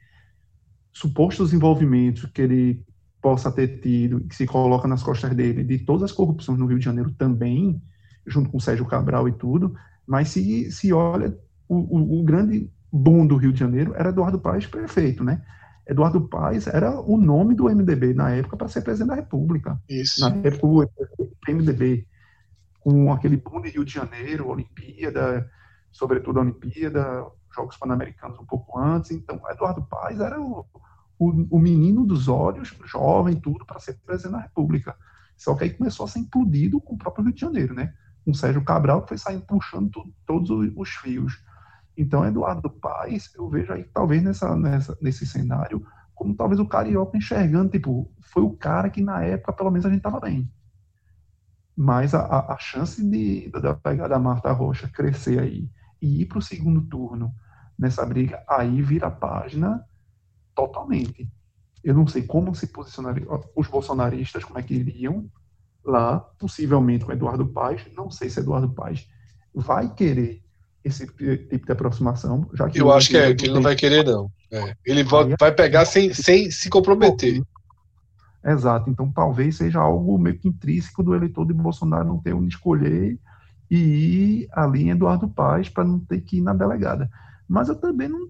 supostos 0.93 1.53
envolvimentos 1.53 2.27
que 2.27 2.43
ele 2.43 2.85
possa 3.21 3.51
ter 3.51 3.81
tido, 3.81 4.21
que 4.21 4.35
se 4.35 4.47
coloca 4.47 4.89
nas 4.89 5.03
costas 5.03 5.35
dele, 5.35 5.63
de 5.63 5.79
todas 5.79 6.03
as 6.03 6.13
corrupções 6.13 6.59
no 6.59 6.67
Rio 6.67 6.79
de 6.79 6.85
Janeiro 6.85 7.13
também, 7.13 7.81
junto 8.27 8.51
com 8.51 8.61
Sérgio 8.61 8.85
Cabral 8.85 9.29
e 9.29 9.33
tudo, 9.33 9.75
mas 10.07 10.29
se, 10.29 10.71
se 10.71 10.93
olha, 10.93 11.37
o, 11.69 11.77
o, 11.77 12.21
o 12.21 12.25
grande 12.25 12.69
boom 12.93 13.27
do 13.27 13.37
Rio 13.37 13.53
de 13.53 13.61
Janeiro 13.61 13.95
era 13.95 14.11
Eduardo 14.11 14.39
Paes 14.39 14.67
prefeito, 14.67 15.25
né? 15.25 15.41
Eduardo 15.87 16.21
Paes 16.29 16.67
era 16.67 17.01
o 17.01 17.17
nome 17.17 17.55
do 17.55 17.65
MDB 17.65 18.15
na 18.15 18.31
época 18.31 18.57
para 18.57 18.69
ser 18.69 18.83
presidente 18.83 19.09
da 19.09 19.15
República 19.17 19.81
Isso. 19.89 20.21
na 20.21 20.37
época 20.37 20.67
o 21.19 21.27
PMDB, 21.45 22.07
com 22.81 23.13
aquele 23.13 23.37
boom 23.37 23.61
de 23.61 23.71
Rio 23.71 23.85
de 23.85 23.93
Janeiro, 23.93 24.49
Olimpíada, 24.49 25.51
sobretudo 25.91 26.39
a 26.39 26.43
Olimpíada, 26.43 27.27
Jogos 27.55 27.77
Pan-Americanos 27.77 28.39
um 28.39 28.47
pouco 28.47 28.79
antes. 28.79 29.11
Então, 29.11 29.41
Eduardo 29.51 29.83
Paes 29.83 30.21
era 30.21 30.41
o, 30.41 30.65
o, 31.19 31.57
o 31.57 31.59
menino 31.59 32.05
dos 32.07 32.29
olhos, 32.29 32.75
jovem, 32.87 33.37
tudo, 33.37 33.65
para 33.67 33.79
ser 33.81 33.99
presidente 34.07 34.33
da 34.33 34.41
República. 34.43 34.97
Só 35.37 35.55
que 35.55 35.65
aí 35.65 35.71
começou 35.71 36.05
a 36.05 36.09
ser 36.09 36.21
implodido 36.21 36.81
com 36.81 36.95
o 36.95 36.99
próprio 36.99 37.25
Rio 37.25 37.35
de 37.35 37.41
Janeiro, 37.41 37.75
né? 37.75 37.93
Com 38.25 38.33
Sérgio 38.33 38.65
Cabral, 38.65 39.03
que 39.03 39.09
foi 39.09 39.19
saindo 39.19 39.43
puxando 39.43 39.91
tu- 39.91 40.15
todos 40.25 40.49
os, 40.51 40.71
os 40.77 40.89
fios. 40.91 41.43
Então, 41.97 42.25
Eduardo 42.25 42.71
Paes, 42.71 43.33
eu 43.35 43.49
vejo 43.49 43.73
aí, 43.73 43.85
talvez 43.85 44.23
nessa, 44.23 44.57
nessa, 44.57 44.97
nesse 45.01 45.27
cenário, 45.27 45.87
como 46.15 46.35
talvez 46.35 46.61
o 46.61 46.67
Carioca 46.67 47.17
enxergando, 47.17 47.71
tipo, 47.71 48.11
foi 48.21 48.43
o 48.43 48.57
cara 48.57 48.89
que 48.89 49.03
na 49.03 49.23
época, 49.23 49.53
pelo 49.53 49.71
menos, 49.71 49.85
a 49.85 49.89
gente 49.89 49.99
estava 49.99 50.21
bem. 50.21 50.51
Mas 51.77 52.15
a, 52.15 52.53
a, 52.53 52.59
chance 52.59 53.03
de, 53.03 53.51
da 53.51 53.75
pegada 53.75 54.19
Marta 54.19 54.53
Rocha 54.53 54.89
crescer 54.89 55.41
aí 55.41 55.71
e 56.01 56.23
ir 56.23 56.27
para 56.27 56.39
o 56.39 56.43
segundo 56.43 56.83
turno 56.83 57.35
nessa 57.79 58.05
briga, 58.05 58.45
aí 58.49 58.81
vira 58.83 59.09
a 59.09 59.11
página 59.11 59.85
totalmente. 60.55 61.31
Eu 61.83 61.95
não 61.95 62.07
sei 62.07 62.23
como 62.23 62.55
se 62.55 62.69
posicionariam 62.69 63.41
os 63.57 63.67
bolsonaristas, 63.67 64.45
como 64.45 64.59
é 64.59 64.63
que 64.63 64.75
iriam 64.75 65.31
lá, 65.85 66.21
possivelmente 66.21 67.05
com 67.05 67.13
Eduardo 67.13 67.47
Paes. 67.47 67.85
Não 67.97 68.11
sei 68.11 68.31
se 68.31 68.39
Eduardo 68.39 68.71
Paes 68.73 69.09
vai 69.55 69.93
querer 69.93 70.42
esse 70.85 71.07
tipo 71.07 71.67
de 71.67 71.73
aproximação, 71.73 72.49
já 72.55 72.69
que 72.69 72.81
Eu 72.81 72.93
acho 72.93 73.11
que, 73.11 73.17
é, 73.17 73.27
ele 73.27 73.35
que 73.35 73.47
ele 73.47 73.55
não 73.55 73.63
vai 73.63 73.77
querer, 73.77 74.05
não. 74.05 74.31
É. 74.51 74.75
Ele 74.85 75.05
vai, 75.05 75.35
vai 75.39 75.53
pegar 75.53 75.85
sem, 75.85 76.13
sem 76.13 76.51
se 76.51 76.69
comprometer. 76.69 77.43
Exato. 78.45 78.91
Então, 78.91 79.11
talvez 79.11 79.57
seja 79.57 79.81
algo 79.81 80.19
meio 80.19 80.39
que 80.39 80.49
intrínseco 80.49 81.03
do 81.03 81.15
eleitor 81.15 81.47
de 81.47 81.55
Bolsonaro 81.55 82.09
não 82.09 82.19
ter 82.19 82.35
onde 82.35 82.55
escolher 82.55 83.19
e 83.71 83.77
ir 83.77 84.49
ali 84.53 84.85
em 84.85 84.91
Eduardo 84.91 85.29
Paes 85.29 85.69
para 85.69 85.85
não 85.85 86.01
ter 86.01 86.21
que 86.21 86.39
ir 86.39 86.43
na 86.43 86.53
delegada. 86.53 87.09
Mas 87.49 87.69
eu 87.69 87.77
também 87.77 88.09
não. 88.09 88.29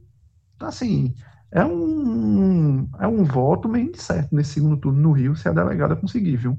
Assim, 0.60 1.14
é 1.50 1.64
um, 1.64 2.88
é 3.00 3.06
um 3.08 3.24
voto 3.24 3.68
meio 3.68 3.90
incerto 3.90 4.34
nesse 4.34 4.54
segundo 4.54 4.76
turno 4.76 5.00
no 5.00 5.12
Rio, 5.12 5.34
se 5.34 5.48
a 5.48 5.52
delegada 5.52 5.96
conseguir, 5.96 6.36
viu? 6.36 6.58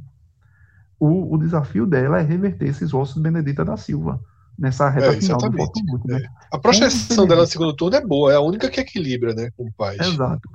O, 0.99 1.35
o 1.35 1.37
desafio 1.37 1.85
dela 1.85 2.19
é 2.19 2.23
reverter 2.23 2.69
esses 2.69 2.91
votos 2.91 3.13
de 3.13 3.21
Benedita 3.21 3.63
da 3.63 3.77
Silva 3.77 4.19
nessa 4.57 4.89
reta 4.89 5.07
É, 5.07 5.21
final 5.21 5.37
do 5.37 5.51
voto 5.51 5.79
né? 6.05 6.21
A 6.51 6.57
projeção 6.57 7.27
dela 7.27 7.41
no 7.41 7.47
segundo 7.47 7.75
turno 7.75 7.95
é 7.95 8.05
boa, 8.05 8.31
é 8.31 8.35
a 8.35 8.41
única 8.41 8.69
que 8.69 8.79
equilibra, 8.79 9.33
né, 9.33 9.49
com 9.57 9.65
o 9.65 9.73
Paz. 9.73 9.99
Exato. 9.99 10.49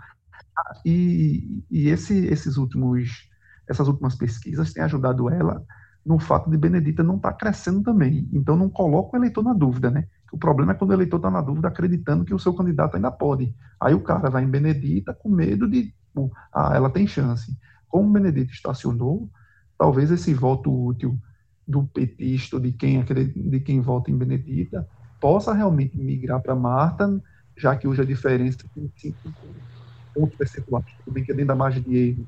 Ah, 0.57 0.81
E, 0.85 1.63
e 1.71 1.89
esse, 1.89 2.27
esses 2.27 2.57
últimos, 2.57 3.11
essas 3.69 3.89
últimas 3.89 4.15
pesquisas 4.15 4.73
têm 4.73 4.83
ajudado 4.83 5.29
ela 5.29 5.65
no 6.05 6.19
fato 6.19 6.49
de 6.51 6.57
Benedita 6.57 7.03
não 7.03 7.17
estar 7.17 7.35
crescendo 7.35 7.83
também. 7.83 8.29
Então 8.33 8.57
não 8.57 8.71
coloca 8.71 9.17
o 9.17 9.21
eleitor 9.21 9.43
na 9.43 9.53
dúvida, 9.53 9.91
né? 9.91 10.07
O 10.33 10.39
problema 10.39 10.73
é 10.73 10.75
quando 10.75 10.91
o 10.91 10.95
eleitor 10.95 11.17
está 11.17 11.31
na 11.31 11.41
dúvida 11.41 11.69
acreditando 11.69 12.25
que 12.25 12.35
o 12.35 12.39
seu 12.39 12.55
candidato 12.55 12.97
ainda 12.97 13.11
pode. 13.11 13.55
Aí 13.81 13.95
o 13.95 14.01
cara 14.01 14.31
vai 14.31 14.45
em 14.45 14.49
Benedita 14.49 15.13
com 15.13 15.29
medo 15.29 15.69
de, 15.69 15.93
ah, 16.53 16.73
ela 16.75 16.91
tem 16.91 17.07
chance. 17.07 17.57
Como 17.89 18.11
Benedita 18.11 18.53
estacionou, 18.53 19.31
talvez 19.79 20.11
esse 20.11 20.33
voto 20.35 20.73
útil 20.73 21.19
do 21.69 21.85
petista, 21.85 22.59
de 22.59 22.73
quem, 22.73 23.05
de 23.05 23.61
quem 23.61 23.81
vota 23.83 24.11
em 24.11 24.17
Benedita, 24.17 24.89
possa 25.21 25.53
realmente 25.53 25.99
migrar 25.99 26.41
para 26.41 26.55
Marta, 26.55 27.23
já 27.55 27.77
que 27.77 27.87
hoje 27.87 28.01
a 28.01 28.07
diferença 28.07 28.65
tem 28.75 28.91
cinco 28.97 29.35
pontos 30.15 30.35
percentuais. 30.39 30.87
Tudo 31.05 31.13
bem 31.13 31.23
que 31.23 31.31
é 31.31 31.35
dentro 31.35 31.49
da 31.49 31.55
margem 31.55 31.83
de 31.83 31.95
erro, 31.95 32.27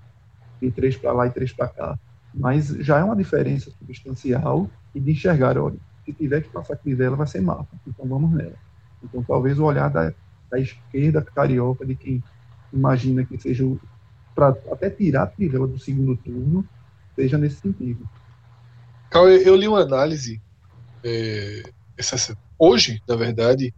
de 0.60 0.70
três 0.70 0.94
para 0.94 1.12
lá 1.12 1.27
e 1.27 1.31
três 1.31 1.52
para 1.52 1.69
cá. 1.69 1.99
Mas 2.35 2.69
já 2.69 2.99
é 2.99 3.05
uma 3.05 3.17
diferença 3.17 3.70
substancial 3.70 4.70
e 4.94 5.01
de 5.01 5.12
enxergar, 5.12 5.57
olha, 5.57 5.78
se 6.05 6.12
tiver 6.12 6.43
que 6.43 6.51
passar 6.51 6.77
Crivella, 6.77 7.17
vai 7.17 7.27
ser 7.27 7.41
Marta. 7.41 7.81
Então 7.86 8.07
vamos 8.07 8.31
nela. 8.33 8.57
Então 9.02 9.25
talvez 9.25 9.59
o 9.59 9.65
olhar 9.65 9.89
da, 9.89 10.12
da 10.51 10.59
esquerda 10.59 11.23
carioca, 11.23 11.86
de 11.86 11.94
quem 11.94 12.23
imagina 12.70 13.25
que 13.25 13.41
seja 13.41 13.65
para 14.35 14.49
até 14.70 14.91
tirar 14.91 15.23
a 15.23 15.27
Crivella 15.27 15.67
do 15.67 15.78
segundo 15.78 16.15
turno, 16.17 16.69
seja 17.15 17.39
nesse 17.39 17.57
sentido. 17.57 18.07
Cauê, 19.11 19.43
eu 19.49 19.57
li 19.57 19.67
uma 19.69 19.81
análise 19.81 20.41
é, 21.03 21.63
essa- 21.97 22.37
hoje, 22.59 23.01
na 23.09 23.17
verdade, 23.17 23.75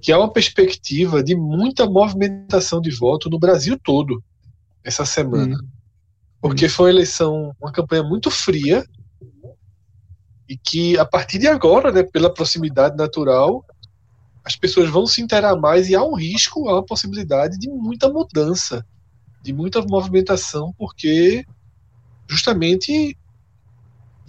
que 0.00 0.10
há 0.10 0.18
uma 0.18 0.32
perspectiva 0.32 1.22
de 1.22 1.36
muita 1.36 1.86
movimentação 1.88 2.80
de 2.80 2.90
voto 2.90 3.30
no 3.30 3.38
Brasil 3.38 3.78
todo 3.82 4.22
essa 4.82 5.04
semana. 5.04 5.56
Porque 6.40 6.68
foi 6.68 6.86
uma 6.86 6.96
eleição, 6.96 7.54
uma 7.60 7.70
campanha 7.70 8.02
muito 8.02 8.30
fria 8.30 8.84
e 10.48 10.56
que 10.56 10.98
a 10.98 11.04
partir 11.04 11.38
de 11.38 11.46
agora, 11.46 11.92
né, 11.92 12.02
pela 12.02 12.32
proximidade 12.32 12.96
natural, 12.96 13.64
as 14.44 14.56
pessoas 14.56 14.90
vão 14.90 15.06
se 15.06 15.22
interar 15.22 15.56
mais 15.56 15.88
e 15.88 15.94
há 15.94 16.02
um 16.02 16.14
risco, 16.16 16.68
há 16.68 16.72
uma 16.74 16.84
possibilidade 16.84 17.56
de 17.58 17.68
muita 17.70 18.08
mudança, 18.08 18.84
de 19.40 19.52
muita 19.52 19.80
movimentação, 19.82 20.74
porque 20.76 21.44
justamente 22.28 23.16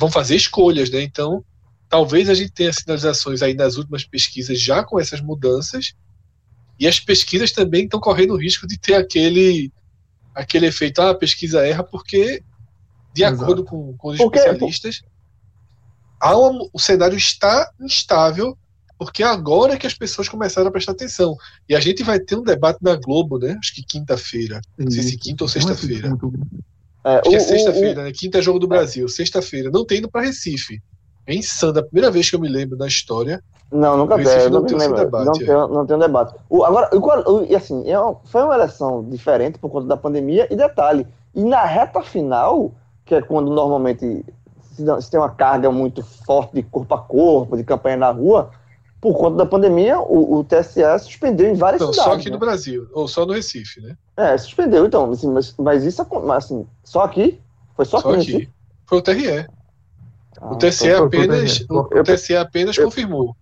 vão 0.04 0.12
fazer 0.12 0.36
escolhas, 0.36 0.90
né? 0.90 1.02
Então, 1.02 1.44
talvez 1.90 2.30
a 2.30 2.34
gente 2.34 2.52
tenha 2.52 2.74
sinalizações 2.74 3.42
aí 3.42 3.54
nas 3.54 3.78
últimas 3.78 4.04
pesquisas 4.04 4.60
já 4.60 4.84
com 4.84 5.00
essas 5.00 5.22
mudanças, 5.22 5.94
e 6.80 6.88
as 6.88 7.00
pesquisas 7.00 7.52
também 7.52 7.86
estão 7.86 8.00
correndo 8.00 8.34
o 8.34 8.38
risco 8.38 8.68
de 8.68 8.78
ter 8.78 8.96
aquele 8.96 9.72
aquele 10.36 10.66
efeito, 10.66 11.00
ah, 11.00 11.12
a 11.12 11.16
pesquisa 11.16 11.66
erra, 11.66 11.84
porque, 11.84 12.44
de 13.14 13.24
Exato. 13.24 13.44
acordo 13.44 13.64
com, 13.64 13.96
com 13.96 14.10
os 14.10 14.18
Porque- 14.18 14.40
especialistas, 14.40 15.04
há 16.20 16.36
o 16.36 16.80
cenário 16.80 17.16
está 17.16 17.72
instável, 17.80 18.58
porque 18.98 19.22
agora 19.22 19.74
é 19.74 19.78
que 19.78 19.86
as 19.86 19.94
pessoas 19.94 20.28
começaram 20.28 20.68
a 20.70 20.72
prestar 20.72 20.94
atenção. 20.94 21.38
E 21.70 21.76
a 21.76 21.80
gente 21.80 22.02
vai 22.02 22.20
ter 22.20 22.36
um 22.36 22.44
debate 22.44 22.80
na 22.82 22.96
Globo, 22.96 23.38
né? 23.38 23.56
Acho 23.60 23.76
que 23.76 23.84
quinta-feira. 23.84 24.60
Não 24.76 24.90
sei 24.90 25.04
se 25.04 25.18
quinta 25.18 25.44
ou 25.44 25.50
É 25.50 25.54
sexta-feira. 25.54 26.10
É, 27.04 27.16
Acho 27.16 27.30
que 27.30 27.36
é 27.36 27.40
o- 27.40 27.42
o- 27.42 27.46
sexta-feira, 27.46 28.04
né? 28.04 28.12
Quinta 28.14 28.38
é 28.38 28.42
jogo 28.42 28.60
do 28.60 28.68
Brasil, 28.68 29.08
sexta-feira. 29.08 29.70
Não 29.72 29.86
tem 29.86 29.98
indo 30.00 30.10
para 30.10 30.22
Recife. 30.22 30.82
É 31.28 31.34
insano. 31.36 31.80
A 31.80 31.84
primeira 31.84 32.12
vez 32.12 32.30
que 32.30 32.36
eu 32.36 32.40
me 32.40 32.48
lembro 32.50 32.78
na 32.78 32.88
história 32.88 33.42
Não, 33.72 33.98
nunca 33.98 34.16
teve. 34.16 34.50
não 34.50 34.64
tem 34.66 34.78
debate, 34.78 35.26
não, 35.26 35.34
é. 35.34 35.38
tem, 35.38 35.48
não 35.48 35.86
tem 35.86 35.96
um 35.96 36.00
debate. 36.00 36.36
O, 36.50 36.64
agora, 36.64 36.90
o 36.94 37.32
o- 37.32 37.46
e 37.46 37.56
assim, 37.56 37.84
é 37.90 37.96
foi 38.26 38.44
uma 38.44 38.56
eleição 38.56 39.04
diferente 39.10 39.58
por 39.58 39.70
conta 39.70 39.88
da 39.88 39.98
pandemia. 39.98 40.48
E 40.52 40.56
detalhe, 40.56 41.08
e 41.34 41.44
na 41.44 41.64
reta 41.66 42.02
final, 42.02 42.72
que 43.06 43.16
é 43.16 43.22
quando 43.22 43.52
normalmente 43.52 44.26
se, 44.74 44.84
se 45.02 45.12
tem 45.12 45.20
uma 45.20 45.30
carga 45.30 45.72
muito 45.72 46.04
forte 46.04 46.54
de 46.56 46.64
corpo 46.64 46.94
a 46.94 47.00
corpo, 47.00 47.56
de 47.58 47.64
campanha 47.64 47.98
na 47.98 48.12
rua, 48.12 48.50
por 49.04 49.18
conta 49.18 49.36
da 49.36 49.46
pandemia, 49.46 50.00
o, 50.00 50.38
o 50.40 50.44
TSE 50.46 50.80
suspendeu 51.00 51.52
em 51.52 51.56
várias 51.56 51.82
Não, 51.82 51.92
cidades. 51.92 52.10
só 52.14 52.18
aqui 52.18 52.30
né? 52.30 52.32
no 52.32 52.40
Brasil, 52.40 52.88
ou 52.94 53.06
só 53.06 53.26
no 53.26 53.34
Recife, 53.34 53.82
né? 53.82 53.98
É, 54.16 54.38
suspendeu, 54.38 54.86
então. 54.86 55.12
Assim, 55.12 55.30
mas, 55.30 55.54
mas 55.60 55.84
isso 55.84 56.08
mas, 56.26 56.46
assim, 56.46 56.66
só 56.86 57.02
aqui? 57.04 57.38
Foi 57.76 57.84
só 57.84 57.98
aqui? 57.98 58.04
Só 58.08 58.16
no 58.16 58.22
aqui. 58.22 58.50
Foi 58.86 58.98
o 59.00 59.02
TRE. 59.02 59.46
Ah, 60.40 60.54
O 60.54 60.56
TSE 60.56 60.88
então- 60.88 61.06
apenas, 61.06 61.66
o 61.70 61.90
Eu- 61.92 62.04
TSE 62.06 62.34
apenas 62.38 62.78
eu- 62.78 62.86
confirmou. 62.86 63.36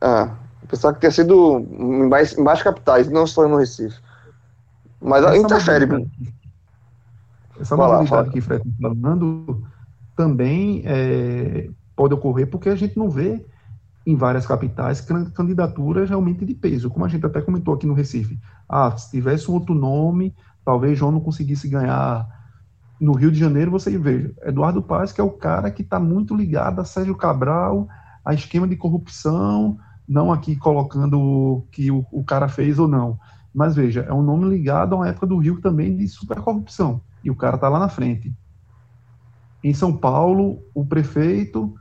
Ah, 0.00 0.34
eu 0.62 0.68
pensava 0.68 0.94
que 0.94 1.00
tinha 1.00 1.12
sido 1.12 1.60
em 1.60 2.08
mais, 2.08 2.36
em 2.36 2.42
mais 2.42 2.60
capitais, 2.60 3.08
não 3.08 3.24
só 3.24 3.46
no 3.46 3.58
Recife. 3.58 3.96
Mas 5.00 5.24
Essa 5.24 5.36
interfere. 5.36 5.86
mobilidade- 5.86 6.34
Essa 7.60 7.76
Vai 7.76 7.86
lá, 7.88 7.92
mobilidade 7.98 8.22
fala. 8.24 8.32
que 8.32 8.38
o 8.40 8.42
Fred 8.42 8.68
está 8.68 8.88
falando 8.88 9.62
também 10.16 10.82
é, 10.84 11.70
pode 11.94 12.14
ocorrer 12.14 12.48
porque 12.48 12.68
a 12.68 12.74
gente 12.74 12.98
não 12.98 13.08
vê 13.08 13.44
em 14.06 14.14
várias 14.14 14.46
capitais 14.46 15.00
can- 15.00 15.30
candidaturas 15.30 16.08
realmente 16.08 16.46
de 16.46 16.54
peso, 16.54 16.88
como 16.88 17.04
a 17.04 17.08
gente 17.08 17.26
até 17.26 17.42
comentou 17.42 17.74
aqui 17.74 17.86
no 17.86 17.92
Recife. 17.92 18.38
Ah, 18.68 18.96
se 18.96 19.10
tivesse 19.10 19.50
um 19.50 19.54
outro 19.54 19.74
nome, 19.74 20.32
talvez 20.64 20.96
João 20.96 21.10
não 21.10 21.20
conseguisse 21.20 21.68
ganhar. 21.68 22.24
No 23.00 23.12
Rio 23.12 23.32
de 23.32 23.38
Janeiro, 23.38 23.70
você 23.70 23.98
veja, 23.98 24.32
Eduardo 24.42 24.80
Paes, 24.80 25.12
que 25.12 25.20
é 25.20 25.24
o 25.24 25.32
cara 25.32 25.70
que 25.70 25.82
está 25.82 25.98
muito 25.98 26.34
ligado 26.34 26.80
a 26.80 26.84
Sérgio 26.84 27.16
Cabral, 27.16 27.88
a 28.24 28.32
esquema 28.32 28.66
de 28.66 28.76
corrupção, 28.76 29.76
não 30.08 30.32
aqui 30.32 30.56
colocando 30.56 31.66
que 31.72 31.90
o, 31.90 32.06
o 32.12 32.24
cara 32.24 32.48
fez 32.48 32.78
ou 32.78 32.86
não. 32.86 33.18
Mas 33.52 33.74
veja, 33.74 34.02
é 34.02 34.12
um 34.12 34.22
nome 34.22 34.48
ligado 34.48 34.94
a 34.94 34.98
uma 34.98 35.08
época 35.08 35.26
do 35.26 35.36
Rio 35.38 35.60
também 35.60 35.96
de 35.96 36.06
supercorrupção. 36.06 37.00
E 37.24 37.30
o 37.30 37.34
cara 37.34 37.56
está 37.56 37.68
lá 37.68 37.78
na 37.78 37.88
frente. 37.88 38.32
Em 39.64 39.74
São 39.74 39.96
Paulo, 39.96 40.62
o 40.72 40.86
prefeito 40.86 41.74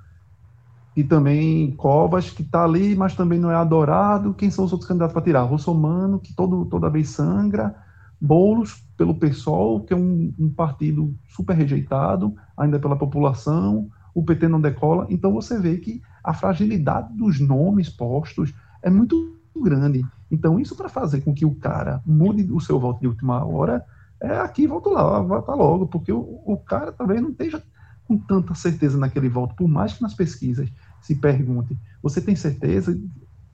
e 0.96 1.04
também 1.04 1.72
Covas, 1.72 2.30
que 2.30 2.42
está 2.42 2.64
ali, 2.64 2.96
mas 2.96 3.16
também 3.16 3.38
não 3.38 3.52
é 3.52 3.56
adorado. 3.56 4.34
Quem 4.34 4.50
são 4.50 4.64
os 4.64 4.72
outros 4.72 4.88
candidatos 4.88 5.14
para 5.14 5.22
tirar? 5.22 5.44
Russomano, 5.44 6.20
que 6.20 6.34
todo, 6.34 6.66
toda 6.66 6.90
vez 6.90 7.10
sangra. 7.10 7.76
Boulos, 8.20 8.82
pelo 8.96 9.14
PSOL, 9.14 9.82
que 9.82 9.94
é 9.94 9.98
um, 9.98 10.34
um 10.40 10.50
partido 10.50 11.14
super 11.28 11.54
rejeitado, 11.54 12.34
ainda 12.58 12.80
pela 12.80 12.96
população. 12.96 13.90
O 14.14 14.24
PT 14.24 14.48
não 14.48 14.62
decola. 14.62 15.06
Então 15.10 15.34
você 15.34 15.60
vê 15.60 15.78
que 15.78 16.02
a 16.24 16.34
fragilidade 16.34 17.14
dos 17.14 17.42
nomes 17.42 17.90
postos 17.90 18.54
é 18.82 18.90
muito 18.90 19.36
grande. 19.56 20.06
Então, 20.32 20.60
isso 20.60 20.76
para 20.76 20.90
fazer 20.90 21.22
com 21.22 21.34
que 21.34 21.46
o 21.46 21.56
cara 21.56 22.02
mude 22.06 22.52
o 22.52 22.60
seu 22.60 22.80
voto 22.80 23.02
de 23.02 23.08
última 23.08 23.44
hora, 23.46 23.86
é 24.20 24.38
aqui, 24.38 24.66
volta 24.66 24.90
lá, 24.90 25.20
volta 25.20 25.54
logo, 25.54 25.88
porque 25.88 26.12
o, 26.12 26.42
o 26.46 26.58
cara 26.58 26.92
talvez 26.92 27.22
não 27.22 27.30
esteja 27.30 27.62
com 28.08 28.18
tanta 28.18 28.54
certeza 28.54 28.98
naquele 28.98 29.30
voto, 29.30 29.56
por 29.56 29.68
mais 29.68 29.94
que 29.94 30.02
nas 30.02 30.14
pesquisas 30.14 30.72
se 31.06 31.14
pergunte, 31.14 31.78
você 32.02 32.20
tem 32.20 32.36
certeza 32.36 33.00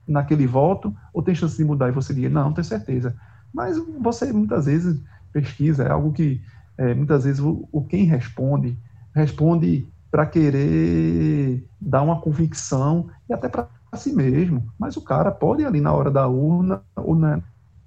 naquele 0.08 0.46
voto 0.46 0.96
ou 1.12 1.22
tem 1.22 1.34
chance 1.34 1.54
de 1.54 1.64
mudar? 1.64 1.90
E 1.90 1.92
você 1.92 2.14
diga, 2.14 2.30
não, 2.30 2.44
não 2.44 2.52
tenho 2.54 2.64
certeza. 2.64 3.14
Mas 3.52 3.76
você 4.00 4.32
muitas 4.32 4.64
vezes 4.64 4.98
pesquisa, 5.30 5.84
é 5.84 5.90
algo 5.90 6.12
que 6.12 6.40
é, 6.78 6.94
muitas 6.94 7.24
vezes 7.24 7.40
o, 7.40 7.68
o 7.70 7.84
quem 7.84 8.04
responde, 8.04 8.78
responde 9.14 9.86
para 10.10 10.24
querer 10.24 11.62
dar 11.78 12.00
uma 12.00 12.22
convicção 12.22 13.10
e 13.28 13.34
até 13.34 13.50
para 13.50 13.68
si 13.96 14.14
mesmo. 14.14 14.66
Mas 14.78 14.96
o 14.96 15.02
cara 15.02 15.30
pode 15.30 15.62
ali 15.62 15.82
na 15.82 15.92
hora 15.92 16.10
da 16.10 16.26
urna 16.26 16.80
ou 16.96 17.14
na, 17.14 17.42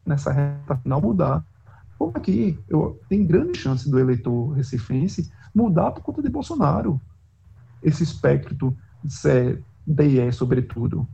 nessa 0.05 0.31
reta 0.31 0.75
final 0.77 1.01
mudar. 1.01 1.43
Como 1.97 2.11
aqui, 2.15 2.59
eu, 2.69 2.99
tem 3.09 3.25
grande 3.25 3.57
chance 3.57 3.89
do 3.89 3.97
eleitor 3.97 4.51
recifense 4.51 5.31
mudar 5.55 5.89
por 5.89 6.03
conta 6.03 6.21
de 6.21 6.29
Bolsonaro. 6.29 7.01
Esse 7.81 8.03
espectro 8.03 8.77
ser 9.09 9.61
DE, 9.85 10.31
sobretudo. 10.31 11.07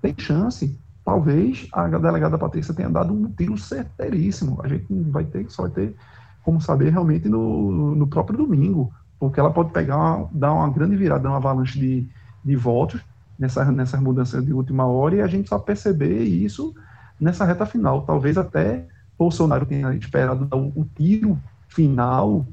Tem 0.00 0.14
chance. 0.16 0.78
Talvez 1.04 1.68
a 1.72 1.86
delegada 1.86 2.38
Patrícia 2.38 2.74
tenha 2.74 2.90
dado 2.90 3.12
um 3.12 3.30
tiro 3.30 3.56
certeiríssimo. 3.56 4.60
A 4.62 4.68
gente 4.68 4.86
vai 5.10 5.24
ter, 5.24 5.48
só 5.50 5.62
vai 5.62 5.70
ter 5.70 5.96
como 6.42 6.60
saber 6.60 6.90
realmente 6.90 7.28
no, 7.28 7.94
no 7.94 8.06
próprio 8.06 8.38
domingo, 8.38 8.92
porque 9.18 9.40
ela 9.40 9.52
pode 9.52 9.72
pegar, 9.72 9.96
uma, 9.96 10.28
dar 10.32 10.52
uma 10.52 10.70
grande 10.70 10.96
virada, 10.96 11.28
uma 11.28 11.38
avalanche 11.38 11.78
de, 11.78 12.08
de 12.44 12.56
votos 12.56 13.00
nessa, 13.38 13.64
nessas 13.70 14.00
mudanças 14.00 14.44
de 14.44 14.52
última 14.52 14.86
hora 14.86 15.16
e 15.16 15.22
a 15.22 15.26
gente 15.26 15.48
só 15.48 15.58
perceber 15.58 16.22
isso 16.22 16.74
nessa 17.20 17.44
reta 17.44 17.66
final. 17.66 18.02
Talvez 18.02 18.38
até 18.38 18.86
Bolsonaro 19.18 19.66
tenha 19.66 19.92
esperado 19.94 20.48
o, 20.52 20.84
tiro 20.94 21.38
final 21.68 22.46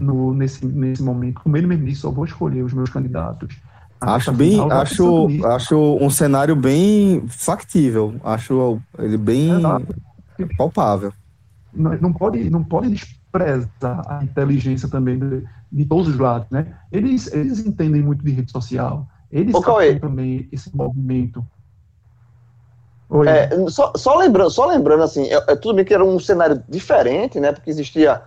no, 0.00 0.34
nesse, 0.34 0.66
nesse 0.66 1.02
momento, 1.02 1.40
como 1.42 1.56
ele 1.56 1.66
mesmo 1.66 1.86
disse, 1.86 2.00
só 2.00 2.10
vou 2.10 2.24
escolher 2.24 2.62
os 2.62 2.72
meus 2.72 2.90
candidatos. 2.90 3.56
Acho 4.00 4.32
bem, 4.32 4.58
acho, 4.72 5.28
acho 5.46 5.76
um 6.00 6.08
cenário 6.08 6.56
bem 6.56 7.22
factível. 7.28 8.14
Acho 8.24 8.80
ele 8.98 9.18
bem 9.18 9.50
Exato. 9.58 9.94
palpável. 10.56 11.12
não, 11.72 11.92
não 11.98 12.12
pode 12.12 12.48
não 12.48 12.64
pode 12.64 12.90
desprezar 12.90 14.02
a 14.08 14.24
inteligência 14.24 14.88
também 14.88 15.18
de, 15.18 15.44
de 15.70 15.84
todos 15.84 16.08
os 16.08 16.18
lados, 16.18 16.48
né? 16.50 16.74
Eles 16.90 17.30
eles 17.32 17.60
entendem 17.60 18.02
muito 18.02 18.24
de 18.24 18.30
rede 18.30 18.50
social, 18.50 19.06
eles 19.30 19.52
captam 19.52 19.98
também 19.98 20.48
esse 20.50 20.74
movimento. 20.74 21.44
Oi. 23.10 23.26
É, 23.28 23.50
só, 23.68 23.92
só 23.96 24.16
lembrando, 24.16 24.50
só 24.50 24.66
lembrando 24.66 25.02
assim, 25.02 25.24
é, 25.24 25.44
é 25.48 25.56
tudo 25.56 25.74
bem 25.74 25.84
que 25.84 25.92
era 25.92 26.04
um 26.04 26.18
cenário 26.18 26.62
diferente, 26.68 27.38
né? 27.38 27.52
Porque 27.52 27.68
existia 27.68 28.22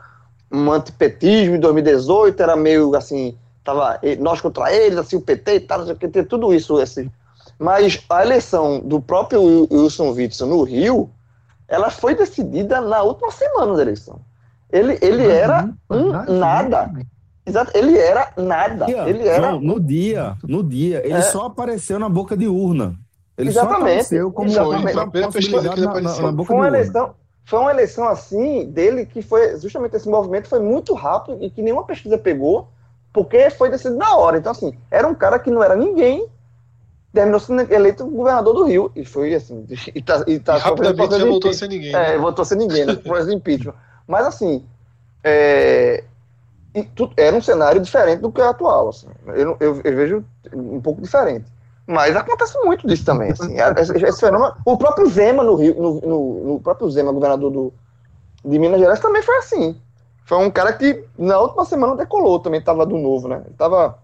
um 0.51 0.71
antipetismo 0.71 1.55
em 1.55 1.59
2018, 1.59 2.43
era 2.43 2.55
meio 2.55 2.93
assim, 2.95 3.35
tava 3.63 3.99
nós 4.19 4.41
contra 4.41 4.73
eles, 4.73 4.97
assim, 4.97 5.15
o 5.15 5.21
PT 5.21 5.55
e 5.55 5.59
tal, 5.61 5.79
não 5.79 5.85
sei 5.85 5.95
o 5.95 5.97
que, 5.97 6.07
tem 6.07 6.23
tudo 6.23 6.53
isso, 6.53 6.77
assim. 6.77 7.09
Mas 7.59 8.03
a 8.09 8.21
eleição 8.23 8.79
do 8.79 8.99
próprio 9.01 9.41
Wil- 9.41 9.67
Wilson 9.71 10.11
Witson 10.11 10.45
no 10.47 10.63
Rio, 10.63 11.09
ela 11.67 11.89
foi 11.89 12.15
decidida 12.15 12.81
na 12.81 13.01
última 13.03 13.31
semana 13.31 13.75
da 13.75 13.81
eleição. 13.81 14.19
Ele, 14.71 14.97
ele 15.01 15.25
era 15.27 15.69
um 15.89 16.09
nada. 16.39 16.91
Exato, 17.45 17.71
ele 17.75 17.97
era 17.97 18.31
nada. 18.37 18.89
Ele 19.07 19.27
era 19.27 19.49
João, 19.49 19.59
no 19.61 19.79
dia, 19.79 20.35
no 20.43 20.63
dia, 20.63 21.01
ele 21.05 21.13
É. 21.17 21.21
só 21.21 21.45
apareceu 21.45 21.99
na 21.99 22.07
boca 22.09 22.35
de 22.37 22.47
urna. 22.47 22.95
Ele 23.37 23.51
só 23.51 23.61
Exatamente. 23.61 23.81
apareceu 23.89 24.31
como 24.31 24.47
Exatamente. 24.49 24.85
na, 24.85 24.93
na, 24.93 25.01
apareceu. 25.03 26.25
na 26.25 26.31
boca 26.31 26.47
foi 26.47 26.55
de 26.55 26.59
uma 26.61 26.65
urna. 26.65 26.77
eleição, 26.77 27.15
foi 27.45 27.59
uma 27.59 27.71
eleição 27.71 28.07
assim 28.07 28.65
dele 28.71 29.05
que 29.05 29.21
foi 29.21 29.59
justamente 29.59 29.95
esse 29.95 30.07
movimento 30.07 30.47
foi 30.47 30.59
muito 30.59 30.93
rápido 30.93 31.37
e 31.43 31.49
que 31.49 31.61
nenhuma 31.61 31.83
pesquisa 31.83 32.17
pegou, 32.17 32.67
porque 33.13 33.49
foi 33.51 33.69
decidido 33.69 33.97
na 33.97 34.15
hora. 34.17 34.37
Então 34.37 34.51
assim, 34.51 34.77
era 34.91 35.07
um 35.07 35.15
cara 35.15 35.39
que 35.39 35.51
não 35.51 35.63
era 35.63 35.75
ninguém, 35.75 36.27
terminou 37.13 37.39
sendo 37.39 37.71
eleito 37.71 38.05
governador 38.07 38.55
do 38.55 38.65
Rio 38.65 38.91
e 38.95 39.05
foi 39.05 39.35
assim, 39.35 39.65
e 39.93 40.01
tá, 40.01 40.23
e 40.27 40.39
tá 40.39 40.57
E 40.57 40.59
rapidamente 40.59 41.19
já 41.19 41.25
voltou 41.25 41.51
a 41.51 41.53
ser 41.53 41.69
ninguém. 41.69 41.95
É, 41.95 42.09
né? 42.09 42.17
voltou 42.17 42.41
a 42.41 42.45
ser 42.45 42.55
ninguém, 42.55 42.85
né? 42.85 42.95
Por 43.05 43.31
impeachment. 43.31 43.75
Mas 44.07 44.25
assim, 44.25 44.65
é, 45.23 46.03
era 47.15 47.35
um 47.35 47.41
cenário 47.41 47.79
diferente 47.79 48.19
do 48.19 48.31
que 48.31 48.41
é 48.41 48.47
atual. 48.47 48.89
Assim. 48.89 49.07
Eu, 49.27 49.55
eu, 49.59 49.81
eu 49.83 49.95
vejo 49.95 50.25
um 50.51 50.81
pouco 50.81 51.01
diferente. 51.01 51.45
Mas 51.85 52.15
acontece 52.15 52.57
muito 52.63 52.87
disso 52.87 53.05
também. 53.05 53.31
Assim. 53.31 53.55
Esse, 53.77 54.05
esse 54.05 54.19
fenômeno. 54.19 54.55
O 54.65 54.77
próprio 54.77 55.07
Zema 55.09 55.43
no 55.43 55.55
Rio, 55.55 55.75
no, 55.75 56.01
no, 56.01 56.43
no 56.53 56.59
próprio 56.59 56.89
Zema, 56.89 57.11
governador 57.11 57.51
do, 57.51 57.73
de 58.43 58.57
Minas 58.57 58.79
Gerais, 58.79 58.99
também 58.99 59.21
foi 59.21 59.37
assim. 59.37 59.81
Foi 60.25 60.37
um 60.37 60.49
cara 60.51 60.73
que 60.73 61.05
na 61.17 61.39
última 61.39 61.65
semana 61.65 61.95
decolou, 61.95 62.39
também 62.39 62.59
estava 62.59 62.85
do 62.85 62.97
novo, 62.97 63.27
né? 63.27 63.41
Ele 63.45 63.55
tava, 63.57 63.97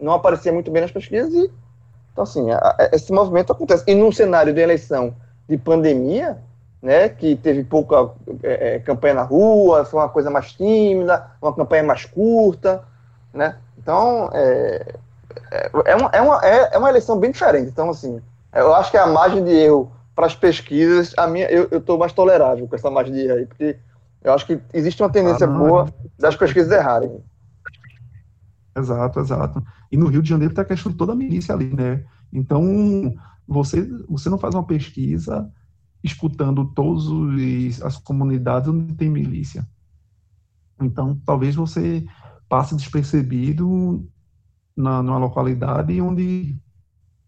não 0.00 0.12
aparecia 0.14 0.52
muito 0.52 0.70
bem 0.70 0.82
nas 0.82 0.92
pesquisas 0.92 1.32
e. 1.34 1.50
Então, 2.12 2.24
assim, 2.24 2.50
a- 2.52 2.76
a- 2.78 2.90
esse 2.92 3.12
movimento 3.12 3.52
acontece. 3.52 3.84
E 3.86 3.94
num 3.94 4.12
cenário 4.12 4.54
de 4.54 4.60
eleição 4.60 5.14
de 5.48 5.58
pandemia, 5.58 6.38
né, 6.82 7.08
que 7.08 7.36
teve 7.36 7.64
pouca 7.64 8.10
é, 8.42 8.76
é, 8.76 8.78
campanha 8.78 9.14
na 9.14 9.22
rua, 9.22 9.84
foi 9.84 10.00
uma 10.00 10.08
coisa 10.08 10.30
mais 10.30 10.52
tímida, 10.52 11.26
uma 11.42 11.52
campanha 11.54 11.82
mais 11.82 12.04
curta, 12.04 12.82
né? 13.32 13.56
Então, 13.78 14.30
é, 14.32 14.94
é, 15.50 15.70
é, 15.86 15.96
uma, 15.96 16.10
é, 16.12 16.20
uma, 16.20 16.40
é, 16.44 16.70
é 16.74 16.78
uma 16.78 16.88
eleição 16.90 17.18
bem 17.18 17.30
diferente. 17.30 17.68
Então, 17.70 17.90
assim, 17.90 18.20
eu 18.54 18.74
acho 18.74 18.90
que 18.90 18.96
a 18.96 19.06
margem 19.06 19.42
de 19.44 19.50
erro 19.52 19.90
para 20.14 20.26
as 20.26 20.34
pesquisas, 20.34 21.12
a 21.16 21.26
minha, 21.26 21.48
eu 21.50 21.78
estou 21.78 21.98
mais 21.98 22.12
tolerável 22.12 22.68
com 22.68 22.76
essa 22.76 22.90
margem 22.90 23.14
de 23.14 23.20
erro 23.26 23.36
aí, 23.38 23.46
porque 23.46 23.76
eu 24.24 24.32
acho 24.32 24.46
que 24.46 24.60
existe 24.72 25.02
uma 25.02 25.10
tendência 25.10 25.46
Ah, 25.46 25.50
não, 25.50 25.58
boa 25.58 25.94
das 26.18 26.34
pesquisas 26.34 26.72
errarem. 26.72 27.22
Exato, 28.76 29.20
exato. 29.20 29.62
E 29.92 29.96
no 29.96 30.08
Rio 30.08 30.22
de 30.22 30.28
Janeiro 30.28 30.52
está 30.52 30.62
a 30.62 30.64
questão 30.64 30.90
de 30.90 30.98
toda 30.98 31.12
a 31.12 31.16
milícia 31.16 31.54
ali, 31.54 31.72
né? 31.72 32.04
Então, 32.32 33.14
você, 33.46 33.86
você 34.08 34.28
não 34.28 34.38
faz 34.38 34.54
uma 34.54 34.66
pesquisa 34.66 35.48
escutando 36.02 36.64
todas 36.74 37.04
as 37.82 37.98
comunidades 37.98 38.68
onde 38.68 38.94
tem 38.94 39.08
milícia. 39.08 39.66
Então, 40.80 41.20
talvez 41.24 41.54
você 41.54 42.04
passe 42.48 42.74
despercebido 42.74 44.08
na, 44.76 45.02
numa 45.02 45.18
localidade 45.18 46.00
onde 46.00 46.58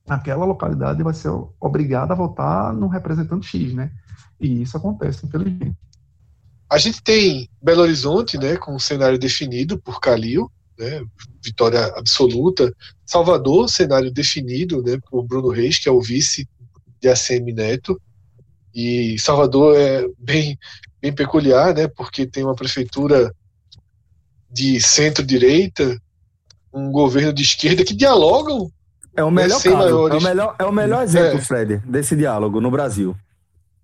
naquela 0.07 0.45
localidade 0.45 1.03
vai 1.03 1.15
ser 1.15 1.31
obrigado 1.61 2.13
a 2.13 2.15
votar 2.15 2.73
no 2.73 2.89
representante 2.89 3.47
X, 3.47 3.75
né? 3.75 3.93
E 4.41 4.63
isso 4.63 4.77
acontece, 4.77 5.27
infelizmente. 5.27 5.77
A 6.69 6.79
gente 6.79 7.03
tem 7.03 7.49
Belo 7.63 7.83
Horizonte, 7.83 8.37
né, 8.39 8.57
com 8.57 8.75
um 8.75 8.79
cenário 8.79 9.19
definido 9.19 9.79
por 9.79 10.01
Calil, 10.01 10.51
né, 10.79 11.03
vitória 11.43 11.87
absoluta. 11.97 12.73
Salvador, 13.05 13.69
cenário 13.69 14.11
definido, 14.11 14.83
né, 14.83 14.99
por 15.09 15.23
Bruno 15.23 15.49
Reis, 15.49 15.79
que 15.79 15.89
é 15.89 15.93
o 15.93 16.01
vice 16.01 16.49
de 17.01 17.09
ACM 17.09 17.53
Neto. 17.53 18.01
E 18.75 19.17
Salvador 19.19 19.77
é 19.77 20.07
bem, 20.19 20.59
bem 21.01 21.13
peculiar, 21.13 21.73
né, 21.75 21.87
porque 21.89 22.27
tem 22.27 22.43
uma 22.45 22.55
prefeitura 22.55 23.33
de 24.51 24.81
centro-direita, 24.81 26.01
um 26.73 26.91
governo 26.91 27.33
de 27.33 27.43
esquerda 27.43 27.85
que 27.85 27.95
dialogam 27.95 28.71
É 29.17 29.25
o 29.25 29.31
melhor 29.31 29.61
sem 29.61 29.73
caso, 29.73 29.85
é 29.87 29.91
maiores- 29.93 30.23
o 30.23 30.27
melhor, 30.27 30.57
é 30.59 30.65
o 30.65 30.73
melhor 30.73 31.03
exemplo, 31.05 31.39
É. 31.39 31.41
Fred, 31.43 31.77
desse 31.87 32.15
diálogo 32.17 32.61
no 32.61 32.71
Brasil. 32.71 33.17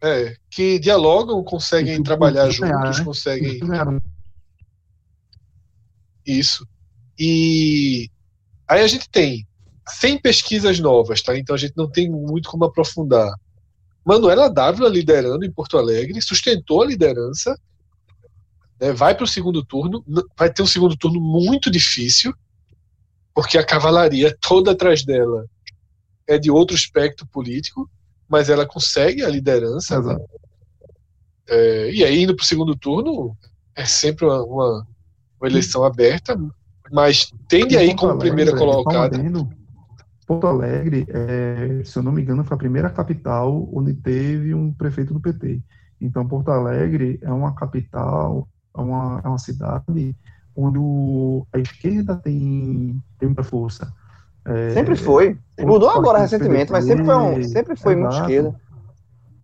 É, 0.02 0.34
que 0.50 0.80
dialogam, 0.80 1.44
conseguem 1.44 2.02
trabalhar 2.02 2.48
ganhar, 2.58 2.86
juntos, 2.86 2.98
né? 2.98 3.04
conseguem 3.04 3.58
Ganharam 3.60 4.00
isso. 6.26 6.66
E 7.18 8.10
aí 8.66 8.82
a 8.82 8.86
gente 8.86 9.08
tem 9.08 9.46
100 9.88 10.20
pesquisas 10.20 10.78
novas, 10.78 11.22
tá? 11.22 11.36
Então 11.36 11.54
a 11.54 11.58
gente 11.58 11.74
não 11.76 11.90
tem 11.90 12.10
muito 12.10 12.48
como 12.48 12.64
aprofundar. 12.64 13.32
Manuela 14.04 14.50
Dávila 14.50 14.88
liderando 14.88 15.44
em 15.44 15.52
Porto 15.52 15.78
Alegre, 15.78 16.20
sustentou 16.20 16.82
a 16.82 16.86
liderança, 16.86 17.56
né? 18.80 18.92
vai 18.92 19.14
para 19.14 19.24
o 19.24 19.28
segundo 19.28 19.64
turno, 19.64 20.04
vai 20.36 20.52
ter 20.52 20.62
um 20.62 20.66
segundo 20.66 20.96
turno 20.96 21.20
muito 21.20 21.70
difícil, 21.70 22.34
porque 23.34 23.58
a 23.58 23.64
cavalaria 23.64 24.36
toda 24.40 24.72
atrás 24.72 25.04
dela 25.04 25.46
é 26.26 26.38
de 26.38 26.50
outro 26.50 26.74
espectro 26.74 27.26
político, 27.26 27.88
mas 28.32 28.48
ela 28.48 28.64
consegue 28.64 29.22
a 29.22 29.28
liderança. 29.28 30.00
né? 30.00 30.16
É, 31.46 31.90
e 31.92 32.02
aí, 32.02 32.22
indo 32.22 32.34
para 32.34 32.42
o 32.42 32.46
segundo 32.46 32.74
turno, 32.74 33.36
é 33.76 33.84
sempre 33.84 34.24
uma, 34.24 34.42
uma, 34.42 34.86
uma 35.38 35.48
eleição 35.48 35.84
aberta, 35.84 36.34
mas 36.90 37.30
tende 37.46 37.76
aí 37.76 37.94
como 37.94 38.12
Alegre, 38.12 38.28
primeira 38.28 38.56
colocada. 38.56 39.18
Porto 40.26 40.46
Alegre, 40.46 41.06
é, 41.10 41.84
se 41.84 41.98
eu 41.98 42.02
não 42.02 42.10
me 42.10 42.22
engano, 42.22 42.42
foi 42.42 42.54
a 42.54 42.58
primeira 42.58 42.88
capital 42.88 43.68
onde 43.70 43.92
teve 43.92 44.54
um 44.54 44.72
prefeito 44.72 45.12
do 45.12 45.20
PT. 45.20 45.60
Então, 46.00 46.26
Porto 46.26 46.50
Alegre 46.50 47.18
é 47.20 47.30
uma 47.30 47.54
capital, 47.54 48.48
é 48.74 48.80
uma, 48.80 49.20
é 49.22 49.28
uma 49.28 49.38
cidade 49.38 50.16
onde 50.56 50.78
a 51.52 51.58
esquerda 51.58 52.16
tem, 52.16 52.98
tem 53.18 53.28
muita 53.28 53.44
força. 53.44 53.92
É, 54.44 54.70
Sempre 54.70 54.96
foi. 54.96 55.38
Mudou 55.60 55.88
agora 55.88 56.18
partido 56.18 56.40
recentemente, 56.40 56.72
mas 56.72 56.84
sempre 56.84 57.04
foi, 57.04 57.14
um, 57.14 57.34
PDT, 57.34 57.48
sempre 57.48 57.76
foi 57.76 57.96
muito 57.96 58.16
esquerda. 58.16 58.60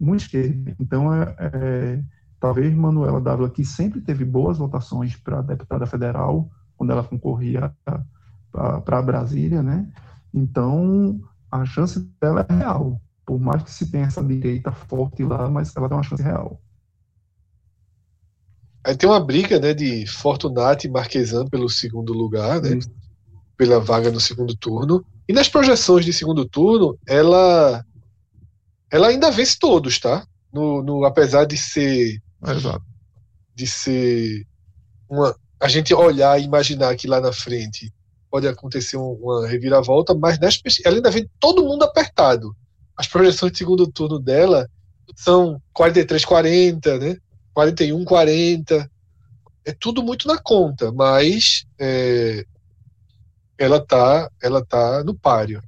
muito 0.01 0.21
esquerda. 0.23 0.77
Então, 0.81 1.15
é, 1.15 1.35
é, 1.39 2.01
talvez 2.41 2.75
Manuela 2.75 3.21
Dávila, 3.21 3.51
que 3.51 3.65
sempre 3.65 4.01
teve 4.01 4.25
boas 4.25 4.59
votações 4.59 5.15
para 5.17 5.41
deputada 5.43 5.87
federal, 5.87 6.49
quando 6.77 6.91
ela 6.91 7.05
concorria 7.05 7.73
para 8.51 9.03
Brasília, 9.03 9.63
né? 9.63 9.89
Então, 10.35 11.21
a 11.51 11.65
chance 11.65 12.01
dela 12.21 12.45
é 12.49 12.53
real. 12.53 13.01
Por 13.25 13.39
mais 13.39 13.63
que 13.63 13.71
se 13.71 13.91
tenha 13.91 14.07
essa 14.07 14.23
direita 14.23 14.73
forte 14.73 15.23
lá, 15.23 15.49
mas 15.49 15.75
ela 15.77 15.89
tem 15.89 15.97
uma 15.97 16.03
chance 16.03 16.23
real. 16.23 16.61
Aí 18.85 18.97
tem 18.97 19.09
uma 19.09 19.21
briga 19.21 19.61
né, 19.61 19.75
de 19.75 20.07
Fortunati 20.07 20.87
e 20.87 20.91
Marquesan 20.91 21.47
pelo 21.47 21.69
segundo 21.69 22.13
lugar, 22.13 22.63
né, 22.63 22.77
Isso. 22.77 22.91
Pela 23.59 23.81
vaga 23.81 24.11
no 24.11 24.21
segundo 24.21 24.57
turno. 24.57 25.05
E 25.29 25.33
nas 25.33 25.49
projeções 25.49 26.05
de 26.07 26.13
segundo 26.13 26.47
turno, 26.49 26.97
ela, 27.07 27.85
ela 28.91 29.09
ainda 29.09 29.31
vence 29.31 29.59
todos, 29.59 29.99
tá? 29.99 30.25
No, 30.51 30.83
no, 30.83 31.05
apesar 31.05 31.45
de 31.45 31.59
ser 31.59 32.23
Exato. 32.47 32.83
de 33.55 33.67
ser 33.67 34.47
uma 35.11 35.35
a 35.61 35.67
gente 35.67 35.93
olhar 35.93 36.41
e 36.41 36.45
imaginar 36.45 36.95
que 36.97 37.09
lá 37.09 37.21
na 37.21 37.33
frente 37.33 37.93
pode 38.31 38.47
acontecer 38.47 38.97
um- 38.97 39.19
uma 39.21 39.47
reviravolta, 39.49 40.15
mas 40.15 40.39
nas 40.39 40.61
ela 40.85 40.95
ainda 40.97 41.11
vem 41.11 41.29
todo 41.41 41.65
mundo 41.65 41.83
apertado. 41.83 42.55
As 42.97 43.09
projeções 43.09 43.51
de 43.53 43.59
segundo 43.59 43.87
turno 43.91 44.21
dela 44.21 44.69
são 45.17 45.61
43-40, 45.75 46.97
né? 47.01 47.17
41-40. 47.53 48.89
É 49.65 49.73
tudo 49.73 50.01
muito 50.03 50.29
na 50.29 50.39
conta, 50.39 50.93
mas 50.93 51.65
é, 51.79 52.45
ela 53.59 53.85
tá 53.85 54.31
ela 54.43 54.65
tá 54.65 55.03
no 55.05 55.15
páreo. 55.15 55.63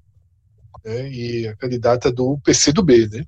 Né? 0.85 1.11
E 1.11 1.49
a 1.49 1.57
candidata 1.57 2.11
do 2.11 2.39
PCdoB, 2.39 3.09
né? 3.09 3.25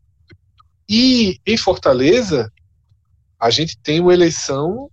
E 0.88 1.38
em 1.46 1.56
Fortaleza, 1.56 2.50
a 3.38 3.50
gente 3.50 3.76
tem 3.78 4.00
uma 4.00 4.14
eleição 4.14 4.90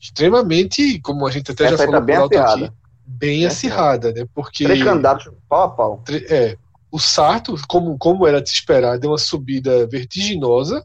extremamente, 0.00 1.00
como 1.00 1.26
a 1.26 1.30
gente 1.30 1.50
até 1.50 1.64
Essa 1.64 1.76
já 1.76 1.82
aí 1.82 1.86
falou 1.86 2.00
tá 2.00 2.06
bem 2.06 2.16
acirrada. 2.16 2.64
aqui, 2.64 2.74
bem 3.06 3.46
acirrada, 3.46 4.12
né? 4.12 4.26
Porque 4.34 4.64
Três 4.64 4.82
candidatos 4.82 5.30
pau 5.48 5.62
a 5.64 5.70
pau. 5.70 6.04
é, 6.28 6.56
o 6.90 6.98
Sarto, 6.98 7.54
como, 7.68 7.98
como 7.98 8.26
era 8.26 8.40
de 8.40 8.48
se 8.48 8.56
esperar, 8.56 8.98
deu 8.98 9.10
uma 9.10 9.18
subida 9.18 9.86
vertiginosa, 9.86 10.84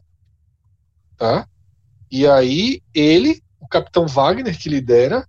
tá? 1.16 1.48
E 2.10 2.26
aí 2.26 2.82
ele, 2.92 3.42
o 3.58 3.66
capitão 3.66 4.06
Wagner, 4.06 4.58
que 4.58 4.68
lidera, 4.68 5.26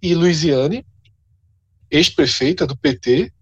e 0.00 0.14
Luiziane, 0.14 0.86
ex-prefeita 1.90 2.66
do 2.66 2.76
PT, 2.76 3.32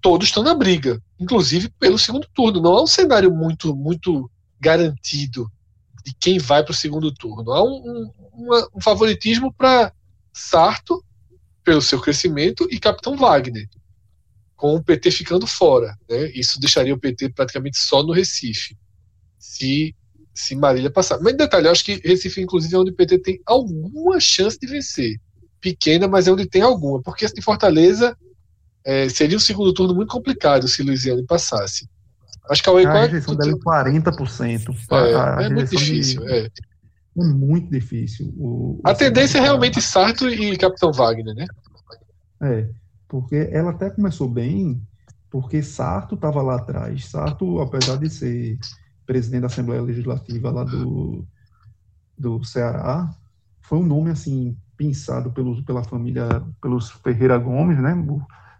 todos 0.00 0.28
estão 0.28 0.42
na 0.42 0.54
briga, 0.54 1.02
inclusive 1.18 1.70
pelo 1.78 1.98
segundo 1.98 2.28
turno. 2.34 2.60
Não 2.60 2.72
há 2.72 2.82
um 2.82 2.86
cenário 2.86 3.34
muito, 3.34 3.74
muito 3.74 4.30
garantido 4.60 5.50
de 6.04 6.14
quem 6.20 6.38
vai 6.38 6.62
para 6.62 6.72
o 6.72 6.76
segundo 6.76 7.12
turno. 7.12 7.50
Há 7.52 7.62
um, 7.64 8.10
um, 8.34 8.68
um 8.76 8.80
favoritismo 8.80 9.52
para 9.52 9.92
Sarto, 10.32 11.02
pelo 11.64 11.80
seu 11.80 12.00
crescimento, 12.00 12.68
e 12.70 12.78
Capitão 12.78 13.16
Wagner, 13.16 13.66
com 14.54 14.74
o 14.74 14.82
PT 14.82 15.10
ficando 15.10 15.46
fora. 15.46 15.96
Né? 16.08 16.30
Isso 16.34 16.60
deixaria 16.60 16.92
o 16.92 16.98
PT 17.00 17.30
praticamente 17.30 17.78
só 17.78 18.02
no 18.02 18.12
Recife, 18.12 18.76
se, 19.38 19.94
se 20.34 20.54
Marília 20.54 20.90
passar. 20.90 21.18
Mas 21.20 21.34
detalhe, 21.34 21.66
eu 21.66 21.72
acho 21.72 21.84
que 21.84 22.00
Recife, 22.04 22.42
inclusive, 22.42 22.74
é 22.74 22.78
onde 22.78 22.90
o 22.90 22.94
PT 22.94 23.18
tem 23.20 23.40
alguma 23.46 24.20
chance 24.20 24.58
de 24.58 24.66
vencer. 24.66 25.18
Pequena, 25.64 26.06
mas 26.06 26.28
é 26.28 26.30
onde 26.32 26.44
tem 26.46 26.60
alguma. 26.60 27.00
Porque 27.02 27.24
em 27.24 27.40
Fortaleza 27.42 28.14
é, 28.84 29.08
seria 29.08 29.36
um 29.36 29.40
segundo 29.40 29.72
turno 29.72 29.94
muito 29.94 30.10
complicado 30.10 30.68
se 30.68 30.82
Luiziane 30.82 31.24
passasse. 31.24 31.88
Acho 32.50 32.62
que 32.62 32.68
a 32.68 32.72
Oi, 32.72 32.84
A 32.84 33.00
rejeição 33.06 33.34
dela 33.34 33.52
é 33.52 33.54
40%. 33.54 34.74
é, 34.92 35.44
é 35.46 35.48
muito 35.48 35.70
rejeição 35.70 35.78
de- 35.78 36.00
difícil. 36.00 36.28
é. 36.28 36.48
É 37.16 37.24
muito 37.24 37.70
difícil. 37.70 38.34
O- 38.36 38.80
A 38.84 38.92
tendência 38.94 39.38
é 39.38 39.40
realmente 39.40 39.80
Sarto 39.80 40.28
e 40.28 40.56
Capitão 40.58 40.92
Wagner, 40.92 41.34
né? 41.34 41.46
É, 42.42 42.68
porque 43.08 43.48
ela 43.52 43.70
até 43.70 43.88
começou 43.88 44.28
bem, 44.28 44.82
porque 45.30 45.62
Sarto 45.62 46.16
estava 46.16 46.42
lá 46.42 46.56
atrás. 46.56 47.06
Sarto, 47.06 47.60
apesar 47.60 47.96
de 47.96 48.10
ser 48.10 48.58
presidente 49.06 49.42
da 49.42 49.46
Assembleia 49.46 49.80
Legislativa 49.80 50.50
lá 50.50 50.64
do, 50.64 51.24
do 52.18 52.42
Ceará, 52.44 53.08
foi 53.62 53.78
um 53.78 53.86
nome 53.86 54.10
assim 54.10 54.56
pensado 54.76 55.30
pelos, 55.30 55.60
pela 55.62 55.82
família, 55.82 56.42
pelos 56.60 56.90
Ferreira 56.90 57.38
Gomes, 57.38 57.78
né? 57.78 57.94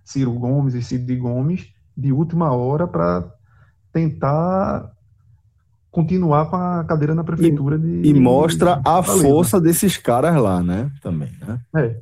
Ciro 0.05 0.33
Gomes 0.33 0.75
e 0.75 0.83
Cid 0.83 1.17
Gomes, 1.17 1.73
de 1.97 2.12
última 2.12 2.52
hora 2.52 2.86
para 2.86 3.25
tentar 3.93 4.91
continuar 5.91 6.47
com 6.51 6.57
a 6.57 6.84
cadeira 6.84 7.15
na 7.15 7.23
prefeitura 7.23 7.78
de 7.78 8.02
E 8.05 8.12
mostra 8.12 8.81
a 8.84 9.02
Fortaleza. 9.02 9.28
força 9.28 9.60
desses 9.60 9.97
caras 9.97 10.36
lá, 10.36 10.62
né? 10.62 10.91
Também, 11.01 11.31
né? 11.41 11.60
É. 11.76 12.01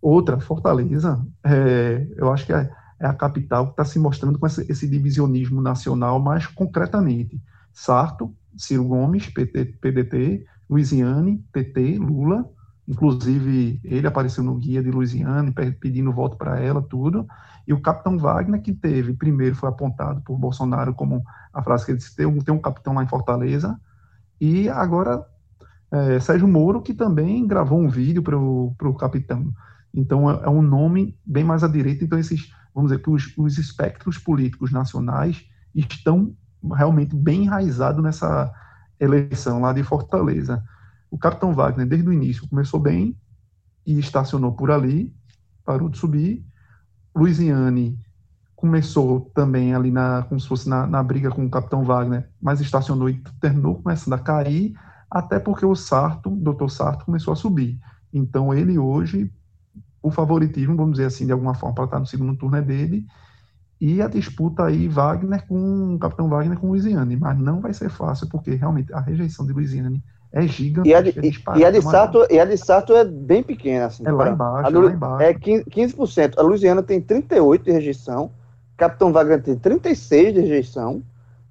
Outra, 0.00 0.38
Fortaleza, 0.38 1.26
é, 1.44 2.06
eu 2.16 2.32
acho 2.32 2.46
que 2.46 2.52
é, 2.52 2.70
é 3.00 3.06
a 3.06 3.12
capital 3.12 3.66
que 3.66 3.72
está 3.72 3.84
se 3.84 3.98
mostrando 3.98 4.38
com 4.38 4.46
esse, 4.46 4.64
esse 4.70 4.88
divisionismo 4.88 5.60
nacional 5.60 6.20
mais 6.20 6.46
concretamente. 6.46 7.40
Sarto, 7.72 8.32
Ciro 8.56 8.84
Gomes, 8.84 9.26
PT, 9.26 9.64
PDT, 9.80 10.46
Luiziane, 10.70 11.44
PT, 11.52 11.98
Lula, 11.98 12.48
inclusive 12.86 13.80
ele 13.84 14.06
apareceu 14.06 14.44
no 14.44 14.54
guia 14.56 14.82
de 14.82 14.90
Luiziane, 14.90 15.52
pe- 15.52 15.72
pedindo 15.72 16.12
voto 16.12 16.36
para 16.36 16.60
ela, 16.60 16.80
tudo, 16.80 17.26
e 17.66 17.72
o 17.72 17.80
capitão 17.80 18.16
Wagner, 18.16 18.62
que 18.62 18.72
teve, 18.72 19.12
primeiro 19.12 19.56
foi 19.56 19.68
apontado 19.68 20.20
por 20.22 20.38
Bolsonaro 20.38 20.94
como 20.94 21.22
a 21.52 21.62
frase 21.62 21.84
que 21.84 21.90
ele 21.92 21.98
disse, 21.98 22.14
tem 22.14 22.26
um, 22.26 22.38
tem 22.38 22.54
um 22.54 22.60
capitão 22.60 22.94
lá 22.94 23.02
em 23.02 23.08
Fortaleza, 23.08 23.78
e 24.40 24.68
agora 24.68 25.24
é, 25.90 26.20
Sérgio 26.20 26.46
Moro, 26.46 26.82
que 26.82 26.94
também 26.94 27.46
gravou 27.46 27.80
um 27.80 27.88
vídeo 27.88 28.22
para 28.22 28.38
o 28.38 28.94
capitão. 28.98 29.52
Então, 29.94 30.30
é, 30.30 30.44
é 30.44 30.48
um 30.48 30.62
nome 30.62 31.18
bem 31.24 31.42
mais 31.44 31.64
à 31.64 31.68
direita. 31.68 32.04
Então, 32.04 32.18
esses, 32.18 32.52
vamos 32.74 32.90
dizer 32.90 33.02
que 33.02 33.10
os, 33.10 33.32
os 33.36 33.56
espectros 33.56 34.18
políticos 34.18 34.70
nacionais 34.70 35.44
estão 35.74 36.34
realmente 36.74 37.16
bem 37.16 37.44
enraizados 37.44 38.02
nessa 38.02 38.52
eleição 39.00 39.60
lá 39.60 39.72
de 39.72 39.82
Fortaleza. 39.82 40.62
O 41.10 41.18
capitão 41.18 41.54
Wagner, 41.54 41.86
desde 41.86 42.08
o 42.08 42.12
início, 42.12 42.48
começou 42.48 42.80
bem 42.80 43.16
e 43.86 43.98
estacionou 43.98 44.52
por 44.52 44.70
ali, 44.70 45.14
parou 45.64 45.88
de 45.88 45.98
subir. 45.98 46.44
Luiziane 47.14 47.98
começou 48.54 49.30
também 49.34 49.74
ali 49.74 49.90
na, 49.90 50.22
como 50.22 50.40
se 50.40 50.48
fosse 50.48 50.68
na, 50.68 50.86
na 50.86 51.02
briga 51.02 51.30
com 51.30 51.44
o 51.44 51.50
Capitão 51.50 51.84
Wagner, 51.84 52.28
mas 52.40 52.60
estacionou 52.60 53.08
e 53.08 53.22
terminou 53.40 53.82
começando 53.82 54.14
a 54.14 54.18
cair, 54.18 54.74
até 55.10 55.38
porque 55.38 55.64
o 55.64 55.74
Sarto, 55.74 56.32
o 56.32 56.54
Dr. 56.54 56.68
Sarto, 56.68 57.04
começou 57.04 57.32
a 57.32 57.36
subir. 57.36 57.78
Então 58.12 58.52
ele 58.52 58.78
hoje, 58.78 59.30
o 60.02 60.10
favoritismo, 60.10 60.74
vamos 60.74 60.92
dizer 60.92 61.06
assim, 61.06 61.26
de 61.26 61.32
alguma 61.32 61.54
forma, 61.54 61.74
para 61.74 61.84
estar 61.84 62.00
no 62.00 62.06
segundo 62.06 62.36
turno 62.36 62.56
é 62.56 62.62
dele, 62.62 63.06
e 63.78 64.00
a 64.00 64.08
disputa 64.08 64.64
aí 64.64 64.88
Wagner 64.88 65.46
com 65.46 65.94
o 65.94 65.98
Capitão 65.98 66.28
Wagner 66.28 66.58
com 66.58 66.68
Luiziane, 66.68 67.16
mas 67.16 67.38
não 67.38 67.60
vai 67.60 67.74
ser 67.74 67.90
fácil, 67.90 68.26
porque 68.28 68.54
realmente 68.54 68.92
a 68.92 69.00
rejeição 69.00 69.46
de 69.46 69.52
Luiziane 69.52 70.02
é 70.32 70.46
gigante. 70.46 70.88
E 70.88 70.94
a 70.94 71.00
de, 71.00 71.10
e, 71.10 71.58
e 71.58 71.64
a 71.64 71.70
de 71.70 71.82
Sato, 71.82 72.26
e 72.30 72.38
a 72.38 72.44
de 72.44 72.56
Sato 72.56 72.94
é 72.94 73.04
bem 73.04 73.42
pequena. 73.42 73.86
Assim, 73.86 74.06
É 74.06 74.12
lá 74.12 74.30
embaixo, 74.30 74.76
é 74.76 74.78
lá 74.78 74.90
embaixo. 74.90 75.22
É 75.22 75.34
15%, 75.34 75.64
15%. 75.68 76.34
A 76.36 76.42
Luiziana 76.42 76.82
tem 76.82 77.00
38% 77.00 77.62
de 77.62 77.72
rejeição, 77.72 78.30
Capitão 78.76 79.12
Wagner 79.12 79.42
tem 79.42 79.56
36% 79.56 80.32
de 80.32 80.40
rejeição 80.40 81.02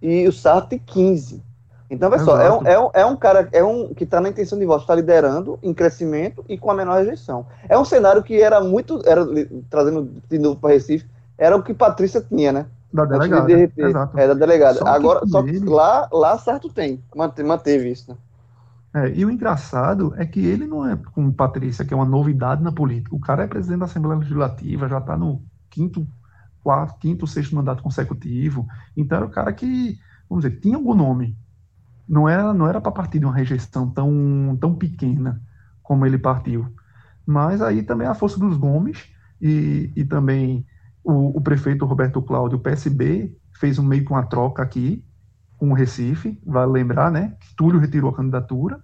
e 0.01 0.27
o 0.27 0.31
Sarto 0.31 0.69
tem 0.69 0.79
15%. 0.79 1.39
Então, 1.87 2.09
vai 2.09 2.17
só, 2.19 2.41
é 2.41 2.51
um, 2.51 2.65
é, 2.65 2.79
um, 2.79 2.89
é 2.93 3.05
um 3.05 3.15
cara 3.15 3.47
é 3.51 3.63
um, 3.63 3.93
que 3.93 4.05
está 4.05 4.19
na 4.19 4.29
intenção 4.29 4.57
de 4.57 4.65
voto, 4.65 4.81
está 4.81 4.95
liderando 4.95 5.59
em 5.61 5.71
crescimento 5.71 6.43
e 6.49 6.57
com 6.57 6.71
a 6.71 6.73
menor 6.73 6.97
rejeição. 6.97 7.45
É 7.69 7.77
um 7.77 7.85
cenário 7.85 8.23
que 8.23 8.41
era 8.41 8.59
muito, 8.59 9.01
era, 9.05 9.23
trazendo 9.69 10.09
de 10.27 10.39
novo 10.39 10.59
para 10.59 10.73
Recife, 10.73 11.05
era 11.37 11.55
o 11.55 11.61
que 11.61 11.75
Patrícia 11.75 12.21
tinha, 12.21 12.51
né? 12.51 12.65
da 12.91 13.03
de 13.05 13.11
delegada. 13.11 13.71
Exato. 13.77 14.17
É, 14.17 14.27
da 14.27 14.33
delegada. 14.33 14.79
Só 14.79 14.87
Agora, 14.87 15.27
só 15.27 15.43
que 15.43 15.59
lá, 15.59 16.07
lá 16.11 16.37
Sarto 16.37 16.69
tem, 16.69 17.03
mante- 17.15 17.43
manteve 17.43 17.89
isso, 17.89 18.09
né? 18.09 18.17
É, 18.95 19.13
e 19.13 19.25
o 19.25 19.29
engraçado 19.29 20.13
é 20.15 20.25
que 20.25 20.39
ele 20.39 20.65
não 20.65 20.87
é 20.87 20.95
como 20.95 21.33
Patrícia, 21.33 21.83
que 21.83 21.93
é 21.93 21.97
uma 21.97 22.05
novidade 22.05 22.63
na 22.63 22.71
política. 22.71 23.13
O 23.13 23.19
cara 23.19 23.43
é 23.43 23.47
presidente 23.47 23.79
da 23.79 23.85
Assembleia 23.85 24.19
Legislativa, 24.19 24.87
já 24.87 24.99
está 24.99 25.17
no 25.17 25.43
quinto, 25.69 26.07
quarto, 26.63 26.97
quinto, 26.97 27.27
sexto 27.27 27.57
mandato 27.57 27.83
consecutivo. 27.83 28.65
Então 28.95 29.17
era 29.17 29.25
o 29.25 29.29
cara 29.29 29.51
que, 29.51 29.99
vamos 30.29 30.45
dizer, 30.45 30.61
tinha 30.61 30.77
algum 30.77 30.93
nome. 30.93 31.37
Não 32.07 32.29
era, 32.29 32.53
não 32.53 32.69
era 32.69 32.79
para 32.79 32.89
partir 32.89 33.19
de 33.19 33.25
uma 33.25 33.35
rejeição 33.35 33.91
tão, 33.91 34.57
tão 34.61 34.73
pequena 34.73 35.41
como 35.83 36.05
ele 36.05 36.17
partiu. 36.17 36.73
Mas 37.25 37.61
aí 37.61 37.83
também 37.83 38.07
a 38.07 38.15
força 38.15 38.39
dos 38.39 38.55
Gomes 38.55 39.09
e, 39.41 39.91
e 39.93 40.05
também 40.05 40.65
o, 41.03 41.37
o 41.37 41.41
prefeito 41.41 41.85
Roberto 41.85 42.21
Cláudio, 42.21 42.59
o 42.59 42.61
PSB, 42.61 43.35
fez 43.59 43.77
um 43.77 43.83
meio 43.83 44.05
com 44.05 44.15
a 44.15 44.23
troca 44.23 44.63
aqui 44.63 45.03
com 45.57 45.69
o 45.69 45.73
Recife, 45.73 46.39
vale 46.45 46.71
lembrar, 46.71 47.11
né? 47.11 47.35
Túlio 47.55 47.79
retirou 47.79 48.09
a 48.09 48.15
candidatura, 48.15 48.81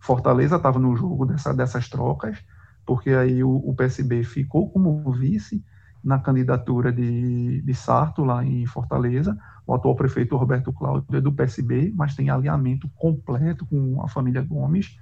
Fortaleza 0.00 0.56
estava 0.56 0.78
no 0.78 0.94
jogo 0.94 1.24
dessa, 1.24 1.54
dessas 1.54 1.88
trocas, 1.88 2.38
porque 2.84 3.10
aí 3.10 3.42
o, 3.42 3.50
o 3.50 3.74
PSB 3.74 4.22
ficou 4.22 4.70
como 4.70 5.10
vice 5.12 5.64
na 6.04 6.18
candidatura 6.18 6.92
de, 6.92 7.62
de 7.62 7.74
Sarto 7.74 8.22
lá 8.22 8.44
em 8.44 8.66
Fortaleza. 8.66 9.36
O 9.66 9.74
atual 9.74 9.96
prefeito 9.96 10.36
Roberto 10.36 10.70
Cláudio 10.72 11.06
é 11.16 11.20
do 11.20 11.32
PSB, 11.32 11.90
mas 11.96 12.14
tem 12.14 12.28
alinhamento 12.28 12.86
completo 12.96 13.64
com 13.64 14.02
a 14.02 14.08
família 14.08 14.42
Gomes. 14.42 14.98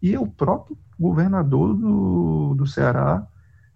E 0.00 0.16
o 0.16 0.26
próprio 0.26 0.78
governador 0.98 1.74
do, 1.74 2.54
do 2.54 2.66
Ceará, 2.66 3.26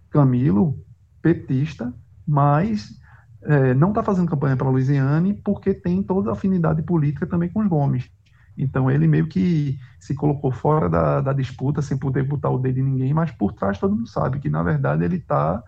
Camilo, 0.09 0.83
petista, 1.21 1.93
mas 2.27 2.99
é, 3.43 3.73
não 3.73 3.89
está 3.89 4.03
fazendo 4.03 4.29
campanha 4.29 4.55
para 4.55 4.69
Luiziane 4.69 5.33
porque 5.33 5.73
tem 5.73 6.03
toda 6.03 6.29
a 6.29 6.33
afinidade 6.33 6.81
política 6.83 7.25
também 7.25 7.49
com 7.49 7.61
os 7.61 7.67
Gomes. 7.67 8.09
Então 8.57 8.91
ele 8.91 9.07
meio 9.07 9.27
que 9.27 9.79
se 9.99 10.13
colocou 10.13 10.51
fora 10.51 10.89
da, 10.89 11.21
da 11.21 11.33
disputa 11.33 11.81
sem 11.81 11.97
poder 11.97 12.23
botar 12.23 12.49
o 12.49 12.59
dedo 12.59 12.79
em 12.79 12.83
ninguém, 12.83 13.13
mas 13.13 13.31
por 13.31 13.53
trás 13.53 13.79
todo 13.79 13.95
mundo 13.95 14.07
sabe 14.07 14.39
que 14.39 14.49
na 14.49 14.61
verdade 14.61 15.03
ele 15.03 15.17
está 15.17 15.63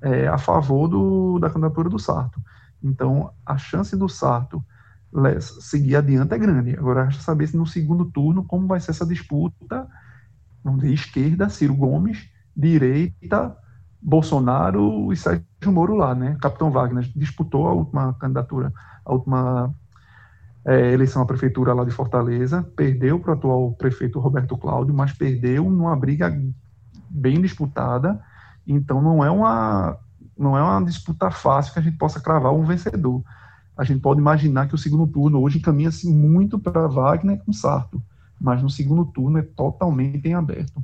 é, 0.00 0.26
a 0.26 0.38
favor 0.38 0.88
do, 0.88 1.38
da 1.38 1.50
candidatura 1.50 1.88
do 1.88 1.98
Sarto. 1.98 2.40
Então 2.82 3.30
a 3.44 3.56
chance 3.56 3.96
do 3.96 4.08
Sarto 4.08 4.64
seguir 5.40 5.96
adiante 5.96 6.34
é 6.34 6.38
grande. 6.38 6.76
Agora 6.76 7.04
resta 7.04 7.22
saber 7.22 7.46
se 7.46 7.56
no 7.56 7.66
segundo 7.66 8.06
turno 8.06 8.44
como 8.44 8.66
vai 8.66 8.80
ser 8.80 8.90
essa 8.90 9.06
disputa, 9.06 9.86
vamos 10.62 10.80
dizer, 10.80 10.94
esquerda, 10.94 11.48
Ciro 11.48 11.74
Gomes, 11.74 12.28
direita, 12.56 13.56
Bolsonaro 14.04 15.10
e 15.10 15.16
Sérgio 15.16 15.44
Moro 15.64 15.94
lá, 15.94 16.14
né? 16.14 16.36
Capitão 16.38 16.70
Wagner 16.70 17.10
disputou 17.16 17.66
a 17.66 17.72
última 17.72 18.12
candidatura, 18.14 18.70
a 19.02 19.12
última 19.14 19.74
é, 20.62 20.92
eleição 20.92 21.22
à 21.22 21.26
prefeitura 21.26 21.72
lá 21.72 21.86
de 21.86 21.90
Fortaleza, 21.90 22.62
perdeu 22.76 23.18
para 23.18 23.30
o 23.30 23.34
atual 23.34 23.72
prefeito 23.72 24.20
Roberto 24.20 24.58
Cláudio, 24.58 24.94
mas 24.94 25.12
perdeu 25.12 25.70
numa 25.70 25.96
briga 25.96 26.30
bem 27.08 27.40
disputada. 27.40 28.20
Então 28.66 29.00
não 29.00 29.24
é 29.24 29.30
uma 29.30 29.96
não 30.36 30.58
é 30.58 30.62
uma 30.62 30.84
disputa 30.84 31.30
fácil 31.30 31.72
que 31.72 31.78
a 31.78 31.82
gente 31.82 31.96
possa 31.96 32.20
cravar 32.20 32.52
um 32.52 32.64
vencedor. 32.64 33.22
A 33.76 33.84
gente 33.84 34.00
pode 34.00 34.20
imaginar 34.20 34.68
que 34.68 34.74
o 34.74 34.78
segundo 34.78 35.06
turno 35.06 35.40
hoje 35.40 35.58
encaminha-se 35.58 36.10
muito 36.12 36.58
para 36.58 36.88
Wagner 36.88 37.42
com 37.42 37.52
Sarto, 37.52 38.02
mas 38.38 38.62
no 38.62 38.68
segundo 38.68 39.06
turno 39.06 39.38
é 39.38 39.42
totalmente 39.42 40.28
em 40.28 40.34
aberto. 40.34 40.82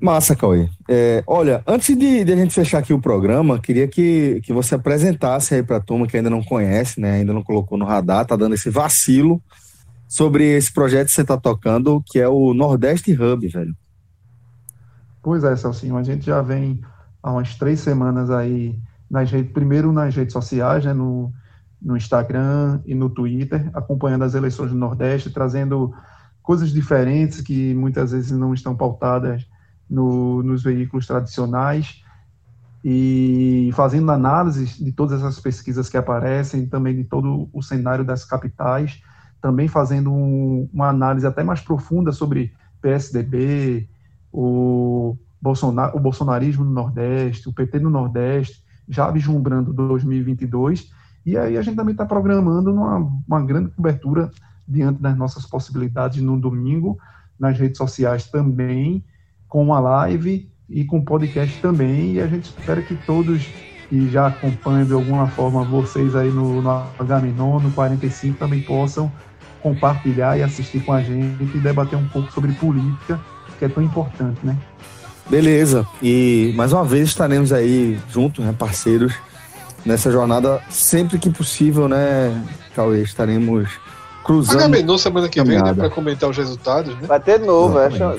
Massa, 0.00 0.34
Cauê. 0.34 0.70
É, 0.88 1.22
olha, 1.26 1.62
antes 1.66 1.94
de, 1.94 2.24
de 2.24 2.32
a 2.32 2.36
gente 2.36 2.54
fechar 2.54 2.78
aqui 2.78 2.92
o 2.92 3.00
programa, 3.00 3.58
queria 3.58 3.86
que, 3.86 4.40
que 4.42 4.50
você 4.50 4.74
apresentasse 4.74 5.54
aí 5.54 5.62
para 5.62 5.76
a 5.76 5.80
turma 5.80 6.06
que 6.06 6.16
ainda 6.16 6.30
não 6.30 6.42
conhece, 6.42 6.98
né, 6.98 7.16
ainda 7.16 7.34
não 7.34 7.42
colocou 7.42 7.76
no 7.76 7.84
radar, 7.84 8.24
tá 8.24 8.34
dando 8.34 8.54
esse 8.54 8.70
vacilo 8.70 9.42
sobre 10.08 10.56
esse 10.56 10.72
projeto 10.72 11.08
que 11.08 11.12
você 11.12 11.22
tá 11.22 11.36
tocando, 11.36 12.02
que 12.06 12.18
é 12.18 12.26
o 12.26 12.54
Nordeste 12.54 13.12
Hub, 13.12 13.46
velho. 13.46 13.76
Pois 15.22 15.44
é, 15.44 15.54
Celcinho, 15.54 15.98
a 15.98 16.02
gente 16.02 16.24
já 16.24 16.40
vem 16.40 16.80
há 17.22 17.30
umas 17.30 17.54
três 17.56 17.80
semanas 17.80 18.30
aí, 18.30 18.78
nas 19.10 19.30
redes, 19.30 19.52
primeiro 19.52 19.92
nas 19.92 20.16
redes 20.16 20.32
sociais, 20.32 20.82
né, 20.82 20.94
no, 20.94 21.30
no 21.80 21.94
Instagram 21.94 22.80
e 22.86 22.94
no 22.94 23.10
Twitter, 23.10 23.70
acompanhando 23.74 24.24
as 24.24 24.34
eleições 24.34 24.70
do 24.70 24.78
Nordeste, 24.78 25.28
trazendo 25.28 25.92
coisas 26.42 26.72
diferentes 26.72 27.42
que 27.42 27.74
muitas 27.74 28.12
vezes 28.12 28.30
não 28.30 28.54
estão 28.54 28.74
pautadas 28.74 29.46
no, 29.90 30.42
nos 30.42 30.62
veículos 30.62 31.06
tradicionais. 31.06 32.02
E 32.82 33.70
fazendo 33.74 34.10
análise 34.10 34.82
de 34.82 34.92
todas 34.92 35.20
essas 35.20 35.38
pesquisas 35.38 35.88
que 35.90 35.98
aparecem, 35.98 36.66
também 36.66 36.96
de 36.96 37.04
todo 37.04 37.50
o 37.52 37.62
cenário 37.62 38.04
das 38.04 38.24
capitais, 38.24 39.02
também 39.40 39.68
fazendo 39.68 40.10
um, 40.10 40.68
uma 40.72 40.88
análise 40.88 41.26
até 41.26 41.42
mais 41.42 41.60
profunda 41.60 42.12
sobre 42.12 42.54
PSDB, 42.80 43.88
o, 44.32 45.16
Bolsonar, 45.40 45.96
o 45.96 46.00
bolsonarismo 46.00 46.64
no 46.64 46.70
Nordeste, 46.70 47.48
o 47.48 47.52
PT 47.52 47.80
no 47.80 47.90
Nordeste, 47.90 48.62
já 48.88 49.10
vislumbrando 49.10 49.72
2022, 49.72 50.90
e 51.24 51.36
aí 51.36 51.56
a 51.56 51.62
gente 51.62 51.76
também 51.76 51.92
está 51.92 52.04
programando 52.04 52.72
uma, 52.72 52.96
uma 53.26 53.42
grande 53.42 53.70
cobertura 53.70 54.30
diante 54.66 55.00
das 55.00 55.16
nossas 55.16 55.46
possibilidades 55.46 56.22
no 56.22 56.38
domingo, 56.38 56.98
nas 57.38 57.58
redes 57.58 57.78
sociais 57.78 58.26
também, 58.30 59.04
com 59.50 59.62
uma 59.62 59.80
live 59.80 60.48
e 60.70 60.84
com 60.84 61.04
podcast 61.04 61.60
também, 61.60 62.14
e 62.14 62.20
a 62.20 62.26
gente 62.28 62.44
espera 62.44 62.80
que 62.80 62.94
todos 62.94 63.44
que 63.88 64.08
já 64.08 64.28
acompanham 64.28 64.86
de 64.86 64.92
alguma 64.92 65.26
forma 65.26 65.64
vocês 65.64 66.14
aí 66.14 66.30
no, 66.30 66.62
no 66.62 66.86
Agamenon, 66.96 67.58
no 67.58 67.72
45, 67.72 68.38
também 68.38 68.62
possam 68.62 69.10
compartilhar 69.60 70.38
e 70.38 70.42
assistir 70.44 70.80
com 70.84 70.92
a 70.92 71.02
gente 71.02 71.42
e 71.42 71.58
debater 71.58 71.98
um 71.98 72.08
pouco 72.08 72.32
sobre 72.32 72.52
política, 72.52 73.20
que 73.58 73.64
é 73.64 73.68
tão 73.68 73.82
importante, 73.82 74.38
né? 74.44 74.56
Beleza. 75.28 75.86
E 76.00 76.52
mais 76.56 76.72
uma 76.72 76.84
vez 76.84 77.08
estaremos 77.08 77.52
aí 77.52 77.98
juntos, 78.08 78.44
né, 78.44 78.54
parceiros, 78.56 79.12
nessa 79.84 80.10
jornada 80.10 80.60
sempre 80.70 81.18
que 81.18 81.28
possível, 81.28 81.88
né, 81.88 82.42
Cauê? 82.74 83.02
Estaremos 83.02 83.68
cruzando. 84.24 84.58
Agamenon 84.58 84.98
semana 84.98 85.28
que 85.28 85.42
vem, 85.42 85.62
né, 85.62 85.74
para 85.74 85.90
comentar 85.90 86.28
os 86.28 86.36
resultados, 86.36 86.94
né? 86.96 87.06
Vai 87.06 87.20
ter 87.20 87.38
de 87.38 87.46
novo, 87.46 87.78
é, 87.78 87.88
de 87.88 87.98
novo. 87.98 88.14
É. 88.14 88.18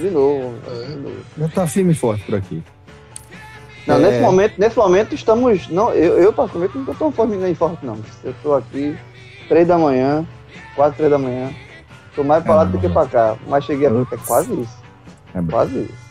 de 0.86 0.96
novo. 0.96 1.16
Já 1.38 1.48
tá 1.50 1.68
firme 1.68 1.92
e 1.92 1.96
forte 1.96 2.24
por 2.24 2.36
aqui. 2.36 2.64
Não, 3.88 3.96
É. 3.96 4.00
nesse 4.00 4.20
momento, 4.22 4.54
nesse 4.58 4.78
momento 4.78 5.16
estamos. 5.16 5.68
Não, 5.70 5.92
eu, 5.92 6.18
eu 6.18 6.32
particularmente 6.34 6.78
não 6.78 6.86
tô 6.86 6.94
tão 6.94 7.12
forte 7.12 7.36
nem 7.36 7.56
forte, 7.56 7.86
não. 7.86 7.98
Eu 8.24 8.34
tô 8.44 8.54
aqui, 8.54 8.96
três 9.48 9.68
da 9.68 9.78
manhã, 9.78 10.26
quase 10.76 10.96
três 10.96 11.10
da 11.10 11.18
manhã. 11.18 11.50
Tô 12.16 12.24
mais 12.24 12.44
pra 12.44 12.56
lá 12.56 12.64
do 12.66 12.78
que 12.78 12.90
pra 12.90 13.06
cá. 13.08 13.36
Mas 13.48 13.64
cheguei 13.64 13.88
a. 13.88 13.90
É 13.90 14.18
quase 14.26 14.54
isso. 14.54 14.78
É. 15.34 15.42
Quase 15.42 15.80
isso. 15.80 16.02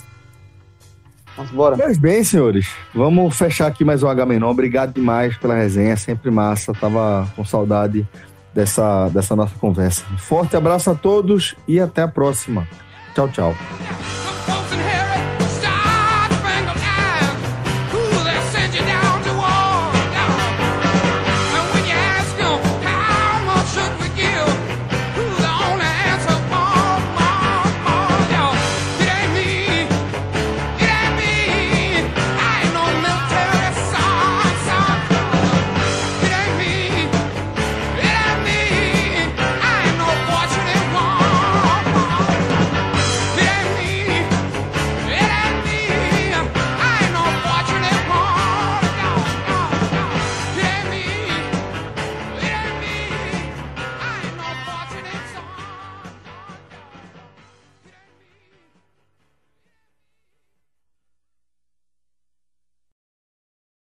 Vamos 1.36 1.52
embora. 1.52 1.76
Pois 1.76 1.96
bem, 1.96 2.24
senhores, 2.24 2.68
vamos 2.94 3.36
fechar 3.36 3.66
aqui 3.68 3.84
mais 3.84 4.02
um 4.02 4.08
Agamenon. 4.08 4.50
Obrigado 4.50 4.92
demais 4.92 5.36
pela 5.36 5.54
resenha, 5.54 5.96
sempre 5.96 6.30
massa. 6.30 6.72
Tava 6.72 7.26
com 7.36 7.44
saudade 7.44 8.06
dessa, 8.54 9.08
dessa 9.08 9.36
nossa 9.36 9.54
conversa. 9.58 10.04
Forte 10.18 10.56
abraço 10.56 10.90
a 10.90 10.94
todos 10.94 11.54
e 11.66 11.80
até 11.80 12.02
a 12.02 12.08
próxima. 12.08 12.66
Tchau, 13.14 13.28
tchau. 13.28 13.54